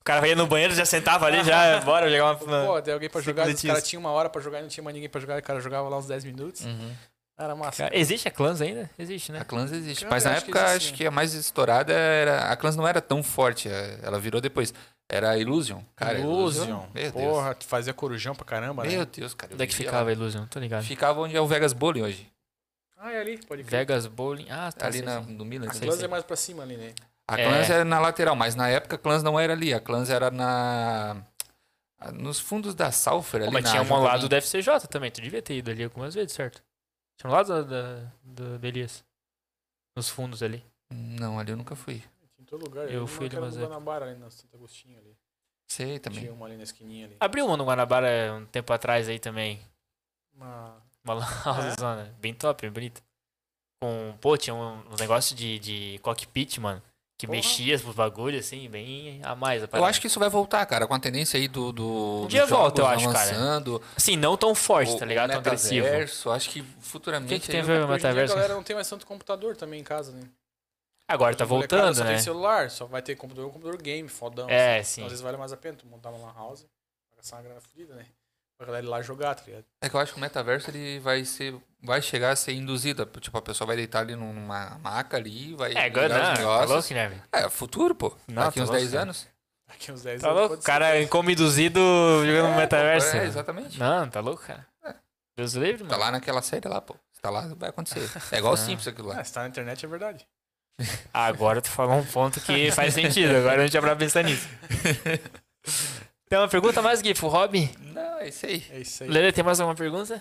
O 0.00 0.04
cara 0.04 0.26
ia 0.28 0.36
no 0.36 0.46
banheiro, 0.46 0.74
já 0.74 0.84
sentava 0.84 1.26
ali, 1.26 1.42
já, 1.44 1.80
bora 1.80 2.08
jogar 2.10 2.24
uma. 2.44 2.66
Pô, 2.66 2.80
tem 2.82 2.94
alguém 2.94 3.08
pra 3.10 3.20
jogar, 3.20 3.48
os 3.48 3.60
caras 3.62 3.82
tinham 3.88 4.00
uma 4.00 4.10
hora 4.10 4.28
pra 4.30 4.40
jogar 4.40 4.58
e 4.60 4.62
não 4.62 4.68
tinha 4.68 4.82
mais 4.84 4.94
ninguém 4.94 5.08
pra 5.10 5.20
jogar, 5.20 5.38
o 5.38 5.42
cara 5.42 5.60
jogava 5.60 5.88
lá 5.88 5.98
uns 5.98 6.06
10 6.06 6.24
minutos. 6.24 6.62
Era 7.38 7.54
massa. 7.54 7.82
Cara, 7.84 7.98
existe 7.98 8.26
a 8.28 8.30
Clans 8.30 8.62
ainda? 8.62 8.88
Existe, 8.98 9.30
né? 9.30 9.40
A 9.40 9.44
Clans 9.44 9.70
existe. 9.70 10.04
Cara, 10.04 10.14
Mas 10.14 10.24
na 10.24 10.30
acho 10.32 10.44
que 10.46 10.50
época, 10.50 10.64
existe, 10.70 10.76
acho 10.76 10.86
sim. 10.88 10.94
que 10.94 11.06
a 11.06 11.10
mais 11.10 11.34
estourada 11.34 11.92
era. 11.92 12.50
A 12.50 12.56
Clans 12.56 12.76
não 12.76 12.88
era 12.88 12.98
tão 13.02 13.22
forte. 13.22 13.68
é, 13.68 13.98
Ela 14.02 14.18
virou 14.18 14.40
depois. 14.40 14.72
Era 15.08 15.30
a 15.30 15.38
Illusion. 15.38 15.82
Cara, 15.94 16.18
Illusion. 16.18 16.86
Deus. 16.92 17.12
Porra, 17.12 17.54
tu 17.54 17.64
fazia 17.64 17.94
corujão 17.94 18.34
pra 18.34 18.44
caramba, 18.44 18.82
né? 18.82 18.90
Meu 18.90 19.06
Deus, 19.06 19.34
cara. 19.34 19.54
Onde 19.54 19.62
é 19.62 19.66
que 19.66 19.74
ficava 19.74 20.10
a. 20.10 20.12
Illusion? 20.12 20.46
Tô 20.46 20.58
ligado. 20.58 20.82
Ficava 20.84 21.20
onde 21.20 21.36
é 21.36 21.40
o 21.40 21.46
Vegas 21.46 21.72
Bowling 21.72 22.02
hoje. 22.02 22.32
Ah, 22.98 23.12
é 23.12 23.20
ali, 23.20 23.38
pode 23.38 23.62
crer. 23.62 23.78
Vegas 23.80 24.06
Bowling. 24.06 24.46
Ah, 24.50 24.72
tá. 24.72 24.86
ali 24.86 25.02
na, 25.02 25.20
no 25.20 25.44
Milan. 25.44 25.68
A 25.68 25.72
Sei, 25.72 25.82
Clans 25.82 25.96
sei. 25.96 26.04
é 26.06 26.08
mais 26.08 26.24
pra 26.24 26.34
cima 26.34 26.62
ali, 26.64 26.76
né? 26.76 26.92
A 27.28 27.38
É. 27.40 27.44
Clans 27.44 27.70
era 27.70 27.84
na 27.84 28.00
lateral, 28.00 28.34
mas 28.34 28.54
na 28.56 28.68
época 28.68 28.96
a 28.96 28.98
Clans 28.98 29.22
não 29.22 29.38
era 29.38 29.52
ali. 29.52 29.72
A 29.72 29.80
Clans 29.80 30.10
era 30.10 30.30
na. 30.30 31.16
Nos 32.12 32.40
fundos 32.40 32.74
da 32.74 32.90
Salfer 32.90 33.42
ali. 33.42 33.46
Pô, 33.46 33.52
mas 33.52 33.64
na 33.64 33.70
tinha 33.70 33.82
um 33.82 34.02
lado 34.02 34.28
do. 34.28 34.34
FCJ 34.36 34.88
também. 34.90 35.10
Tu 35.10 35.20
devia 35.20 35.40
ter 35.40 35.56
ido 35.56 35.70
ali 35.70 35.84
algumas 35.84 36.14
vezes, 36.14 36.32
certo? 36.32 36.62
Tinha 37.18 37.30
um 37.30 37.32
lado 37.32 37.48
da, 37.48 37.62
da, 37.62 38.12
do, 38.22 38.58
do 38.58 38.66
Elias. 38.66 39.04
Nos 39.96 40.08
fundos 40.08 40.42
ali. 40.42 40.64
Não, 40.92 41.38
ali 41.38 41.52
eu 41.52 41.56
nunca 41.56 41.74
fui. 41.76 42.02
Todo 42.46 42.64
lugar. 42.64 42.90
Eu 42.90 43.06
vi 43.06 43.12
fui 43.12 43.28
uma 43.28 43.46
ali 43.46 43.56
no 43.56 43.62
Guanabara, 43.66 44.06
ali 44.06 44.18
na 44.18 44.30
Santo 44.30 44.56
Agostinho 44.56 44.98
ali. 44.98 45.16
Sei 45.68 45.98
também. 45.98 46.20
Tinha 46.20 46.32
uma 46.32 46.46
ali 46.46 46.56
na 46.56 46.62
esquininha 46.62 47.06
ali. 47.06 47.16
Abriu 47.18 47.46
uma 47.46 47.56
no 47.56 47.64
Guanabara 47.64 48.34
um 48.40 48.46
tempo 48.46 48.72
atrás 48.72 49.08
aí 49.08 49.18
também. 49.18 49.60
Uma... 50.34 50.76
Uma 51.04 51.14
lan 51.14 51.26
housezona. 51.46 52.14
Bem 52.20 52.34
top, 52.34 52.62
bem 52.62 52.70
bonita. 52.70 53.00
Com, 53.82 54.16
pô, 54.20 54.36
tinha 54.36 54.54
um, 54.54 54.78
um 54.90 54.96
negócio 54.98 55.34
de, 55.36 55.58
de 55.58 55.98
cockpit, 56.02 56.58
mano. 56.58 56.82
Que 57.18 57.26
Porra. 57.26 57.36
mexia 57.36 57.74
os 57.76 57.82
bagulhos, 57.82 58.44
assim, 58.44 58.68
bem 58.68 59.20
a 59.24 59.34
mais. 59.34 59.62
a 59.64 59.68
Eu 59.72 59.84
acho 59.86 60.00
que 60.02 60.06
isso 60.06 60.20
vai 60.20 60.28
voltar, 60.28 60.64
cara, 60.66 60.86
com 60.86 60.92
a 60.94 60.98
tendência 61.00 61.38
aí 61.38 61.48
do. 61.48 61.72
do 61.72 62.22
Um 62.24 62.26
dia 62.26 62.44
volta, 62.44 62.82
eu 62.82 62.86
acho, 62.86 63.10
cara. 63.10 63.30
avançando, 63.30 63.82
Assim, 63.96 64.16
não 64.16 64.36
tão 64.36 64.54
forte, 64.54 64.92
o- 64.92 64.98
tá 64.98 65.06
ligado? 65.06 65.30
Tão 65.30 65.38
agressivo. 65.38 65.86
metaverso, 65.86 66.30
Acho 66.30 66.50
que 66.50 66.62
futuramente. 66.80 67.32
O 67.32 67.36
que 67.36 67.46
que 67.46 67.50
tem 67.50 67.60
a 67.60 67.62
ver 67.64 67.78
com 67.78 67.84
o 67.84 67.86
dia 67.86 67.94
a 67.94 67.96
metaverso? 67.96 68.34
galera 68.34 68.54
não 68.54 68.62
tem 68.62 68.76
mais 68.76 68.88
tanto 68.88 69.06
computador 69.06 69.56
também 69.56 69.80
em 69.80 69.84
casa, 69.84 70.12
né? 70.12 70.28
Agora 71.08 71.34
tá 71.36 71.44
voltando, 71.44 71.94
só 71.96 72.04
né? 72.04 72.10
tem 72.10 72.18
celular, 72.18 72.70
só 72.70 72.84
vai 72.86 73.00
ter 73.00 73.14
computador, 73.14 73.50
computador 73.52 73.80
game, 73.80 74.08
fodão. 74.08 74.48
É, 74.50 74.78
assim. 74.80 74.84
sim. 74.84 75.00
Então, 75.02 75.06
às 75.06 75.12
vezes 75.12 75.22
vale 75.22 75.36
mais 75.36 75.52
a 75.52 75.56
pena 75.56 75.76
tu 75.76 75.86
montar 75.86 76.10
uma 76.10 76.26
lan 76.26 76.34
house, 76.34 76.66
gastar 77.16 77.36
uma 77.36 77.42
grana 77.42 77.60
fodida, 77.60 77.94
né? 77.94 78.06
Pra 78.58 78.66
galera 78.66 78.86
ir 78.86 78.88
lá 78.88 79.02
jogar, 79.02 79.34
tá 79.34 79.42
ligado? 79.46 79.64
É 79.82 79.88
que 79.88 79.94
eu 79.94 80.00
acho 80.00 80.12
que 80.14 80.18
o 80.18 80.20
metaverso 80.20 80.70
ele 80.70 80.98
vai 81.00 81.24
ser. 81.26 81.54
Vai 81.82 82.00
chegar 82.00 82.30
a 82.30 82.36
ser 82.36 82.52
induzido. 82.54 83.04
Tipo, 83.20 83.36
a 83.36 83.42
pessoa 83.42 83.66
vai 83.66 83.76
deitar 83.76 84.00
ali 84.00 84.16
numa 84.16 84.78
maca 84.78 85.18
ali, 85.18 85.54
vai 85.54 85.74
É, 85.74 85.84
agora 85.84 86.06
os 86.32 86.38
não, 86.40 86.46
tá 86.58 86.64
louco, 86.64 86.94
né, 86.94 87.08
velho? 87.08 87.22
É, 87.30 87.48
futuro, 87.50 87.94
pô. 87.94 88.16
Não, 88.26 88.44
Daqui 88.44 88.56
tá 88.58 88.62
uns 88.64 88.68
louco, 88.70 88.80
10 88.80 88.90
cara. 88.92 89.02
anos. 89.02 89.28
Daqui 89.68 89.92
uns 89.92 90.02
10 90.02 90.22
Tá 90.22 90.28
anos 90.28 90.38
louco? 90.40 90.48
pode 90.54 90.60
O 90.60 90.62
ser. 90.62 90.66
cara 90.66 91.06
como 91.08 91.30
induzido 91.30 91.78
jogando 92.24 92.50
no 92.50 92.56
metaverso. 92.56 93.14
É, 93.16 93.24
exatamente. 93.26 93.78
Não, 93.78 94.08
tá 94.08 94.20
louco, 94.20 94.42
cara. 94.42 94.66
Deus 95.36 95.52
livre, 95.52 95.84
Tá 95.84 95.90
mano. 95.90 95.98
lá 96.00 96.10
naquela 96.12 96.40
série 96.40 96.66
lá, 96.66 96.80
pô. 96.80 96.96
Se 97.12 97.20
tá 97.20 97.28
lá, 97.28 97.42
vai 97.56 97.68
acontecer. 97.68 98.08
É 98.32 98.38
igual 98.38 98.52
o 98.54 98.54
Ah. 98.54 98.56
Simpsons 98.58 98.88
aquilo 98.88 99.08
lá. 99.08 99.20
Ah, 99.20 99.24
se 99.24 99.32
tá 99.34 99.42
na 99.42 99.48
internet 99.48 99.84
é 99.84 99.88
verdade. 99.88 100.26
Agora 101.12 101.60
tu 101.62 101.70
falou 101.70 101.96
um 101.96 102.04
ponto 102.04 102.40
que 102.40 102.70
faz 102.70 102.92
sentido. 102.94 103.34
Agora 103.36 103.62
a 103.62 103.64
gente 103.64 103.72
já 103.72 103.80
pra 103.80 103.96
pensar 103.96 104.22
nisso. 104.22 104.46
Tem 106.28 106.38
uma 106.38 106.48
pergunta 106.48 106.82
mais, 106.82 107.00
Gui, 107.00 107.14
pro 107.14 107.28
Rob? 107.28 107.70
Não, 107.94 108.18
é 108.18 108.28
isso 108.28 108.46
aí. 108.46 108.66
É 108.70 108.80
isso 108.80 109.04
aí. 109.04 109.08
Lele, 109.10 109.32
tem 109.32 109.44
mais 109.44 109.60
alguma 109.60 109.76
pergunta? 109.76 110.20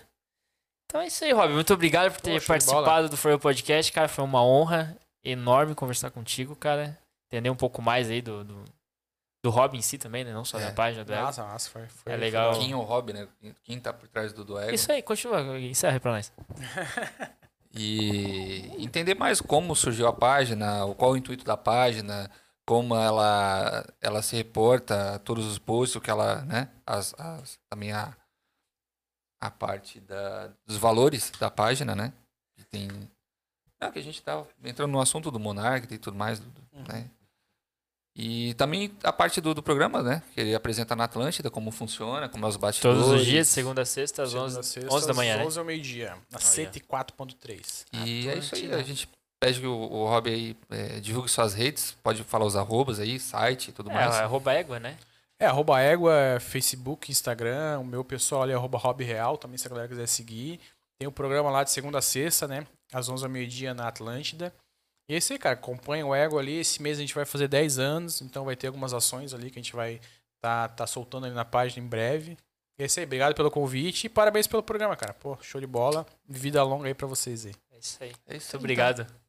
Então 0.86 1.02
é 1.02 1.08
isso 1.08 1.26
aí, 1.26 1.32
Rob. 1.32 1.52
Muito 1.52 1.74
obrigado 1.74 2.12
por 2.12 2.22
ter 2.22 2.40
de 2.40 2.46
participado 2.46 3.10
do 3.10 3.18
For 3.18 3.32
You 3.32 3.40
Podcast, 3.40 3.92
cara. 3.92 4.08
Foi 4.08 4.24
uma 4.24 4.44
honra 4.44 4.96
enorme 5.24 5.74
conversar 5.74 6.12
contigo, 6.12 6.56
cara. 6.56 6.96
Entender 7.28 7.50
um 7.50 7.56
pouco 7.56 7.82
mais 7.82 8.10
aí 8.12 8.22
do, 8.22 8.44
do, 8.44 8.64
do 9.44 9.50
Rob 9.50 9.76
em 9.76 9.82
si 9.82 9.98
também, 9.98 10.24
né? 10.24 10.32
Não 10.32 10.46
só 10.46 10.60
É. 10.60 10.66
da 10.68 10.72
página 10.72 11.04
do 11.04 11.12
Ego. 11.12 11.24
Nossa, 11.24 11.44
nossa, 11.44 11.70
foi, 11.72 11.88
foi 11.88 12.14
É 12.14 12.16
legal. 12.16 12.54
Quem 12.54 12.72
é 12.72 12.76
o 12.76 12.82
hobby, 12.82 13.14
né? 13.14 13.28
Quem 13.64 13.80
tá 13.80 13.92
por 13.92 14.08
trás 14.08 14.32
do, 14.32 14.46
do 14.46 14.60
ego. 14.60 14.76
Isso 14.76 14.92
aí, 14.92 15.02
continua. 15.02 15.60
Encerra 15.60 15.94
aí 15.94 16.00
pra 16.00 16.12
nós. 16.12 16.32
E 17.76 18.72
entender 18.82 19.16
mais 19.16 19.42
como 19.42 19.76
surgiu 19.76 20.08
a 20.08 20.14
página, 20.14 20.82
qual 20.98 21.12
o 21.12 21.18
intuito 21.18 21.44
da 21.44 21.58
página, 21.58 22.32
como 22.66 22.96
ela, 22.96 23.86
ela 24.02 24.22
se 24.22 24.36
reporta 24.36 25.16
a 25.16 25.20
todos 25.20 25.46
os 25.46 25.60
posts, 25.60 25.96
o 25.96 26.02
que 26.02 26.10
ela, 26.10 26.42
né? 26.44 26.70
As, 26.86 27.14
as- 27.20 27.60
também 27.70 27.92
a, 27.92 28.16
a 29.42 29.52
parte 29.52 30.00
da, 30.00 30.48
dos 30.66 30.78
valores 30.78 31.32
da 31.40 31.52
página, 31.52 31.94
né? 31.96 32.14
Que 32.56 32.64
tem. 32.66 32.88
Não, 33.80 33.92
que 33.92 34.00
a 34.00 34.04
gente 34.04 34.22
tá 34.24 34.44
entrando 34.64 34.92
no 34.92 35.02
assunto 35.02 35.30
do 35.30 35.40
Monark 35.40 35.94
e 35.94 35.98
tudo 35.98 36.18
mais, 36.18 36.40
Uhum. 36.40 36.84
né? 36.88 37.10
E 38.16 38.54
também 38.54 38.96
a 39.04 39.12
parte 39.12 39.42
do, 39.42 39.54
do 39.54 39.62
programa, 39.62 40.02
né? 40.02 40.24
Que 40.34 40.40
ele 40.40 40.56
apresenta 40.56 40.96
na 40.96 41.04
Atlântida, 41.04 41.52
como 41.52 41.70
funciona, 41.70 42.30
como 42.30 42.46
é 42.46 42.50
os 42.50 42.56
bastidores. 42.56 43.02
Todos 43.04 43.20
os 43.20 43.26
dias, 43.26 43.48
de 43.48 43.54
segunda 43.54 43.82
a 43.82 43.86
sexta, 43.86 44.24
às 44.24 44.30
Segunda 44.30 44.48
11, 44.48 44.60
a 44.60 44.64
sexta, 44.64 44.94
11 44.94 45.06
da 45.06 45.12
às 45.12 45.18
manhã, 45.18 45.38
né? 45.38 45.46
11 45.46 45.60
ao 45.60 45.66
meio-dia, 45.66 46.18
na 46.32 46.40
104.3. 46.40 47.86
E 48.06 48.30
é 48.30 48.38
isso 48.38 48.56
aí, 48.56 48.62
Atlântida. 48.62 48.78
a 48.78 48.84
gente 48.84 49.10
pede 49.38 49.60
que 49.60 49.68
o, 49.68 49.74
o 49.76 50.08
Rob 50.08 50.30
aí 50.30 50.56
é, 50.70 51.00
divulgue 51.02 51.30
suas 51.30 51.54
redes, 51.54 51.96
pode 52.02 52.24
falar 52.24 52.46
os 52.46 52.56
arrobas 52.56 53.00
aí, 53.02 53.20
site 53.20 53.68
e 53.68 53.72
tudo 53.74 53.92
É, 53.92 53.94
mais. 53.94 54.16
arroba 54.16 54.54
égua, 54.54 54.80
né? 54.80 54.98
É, 55.38 55.48
arroba 55.48 55.82
égua, 55.82 56.14
Facebook, 56.40 57.12
Instagram, 57.12 57.80
o 57.80 57.84
meu 57.84 58.06
pessoal 58.06 58.44
ali 58.44 58.54
é 58.54 58.56
arroba 58.56 58.78
Rob 58.78 59.04
Real, 59.04 59.38
também 59.38 59.58
se 59.58 59.68
a 59.68 59.70
galera 59.70 59.90
quiser 59.90 60.08
seguir. 60.08 60.62
Tem 60.98 61.08
o 61.08 61.12
programa 61.12 61.50
lá 61.50 61.66
de 61.66 61.72
segunda 61.72 61.98
a 61.98 62.02
sexta, 62.02 62.48
né? 62.48 62.66
Às 62.94 63.10
11 63.10 63.26
ao 63.26 63.30
meio-dia 63.30 63.74
na 63.74 63.90
Atlântida. 63.90 64.54
E 65.08 65.14
é 65.14 65.18
isso 65.18 65.34
aí, 65.34 65.40
cara, 65.40 65.54
acompanha 65.54 66.06
o 66.06 66.16
Ego 66.16 66.40
ali. 66.40 66.60
Esse 66.60 66.82
mês 66.82 66.98
a 66.98 67.02
gente 67.02 67.14
vai 67.14 67.26
fazer 67.26 67.48
10 67.48 67.78
anos, 67.80 68.22
então 68.22 68.44
vai 68.44 68.56
ter 68.56 68.68
algumas 68.68 68.94
ações 68.94 69.34
ali 69.34 69.52
que 69.52 69.60
a 69.60 69.62
gente 69.62 69.76
vai 69.76 70.00
tá, 70.42 70.68
tá 70.68 70.88
soltando 70.88 71.26
ali 71.26 71.36
na 71.36 71.46
página 71.46 71.86
em 71.86 71.88
breve. 71.88 72.38
E 72.78 72.84
é 72.84 72.86
isso 72.88 73.00
aí, 73.00 73.06
obrigado 73.06 73.34
pelo 73.36 73.50
convite 73.50 74.06
e 74.06 74.10
parabéns 74.10 74.48
pelo 74.48 74.64
programa, 74.64 74.96
cara. 74.96 75.14
Pô, 75.14 75.38
show 75.42 75.62
de 75.62 75.68
bola. 75.68 76.06
Vida 76.28 76.62
longa 76.64 76.88
aí 76.88 76.94
pra 76.94 77.08
vocês 77.08 77.46
aí. 77.46 77.54
É 77.72 77.78
isso 77.80 77.98
aí. 78.02 78.12
É 78.28 78.38
isso 78.38 78.48
Muito 78.48 78.56
aí, 78.56 78.60
obrigado. 78.60 79.02
então. 79.04 79.25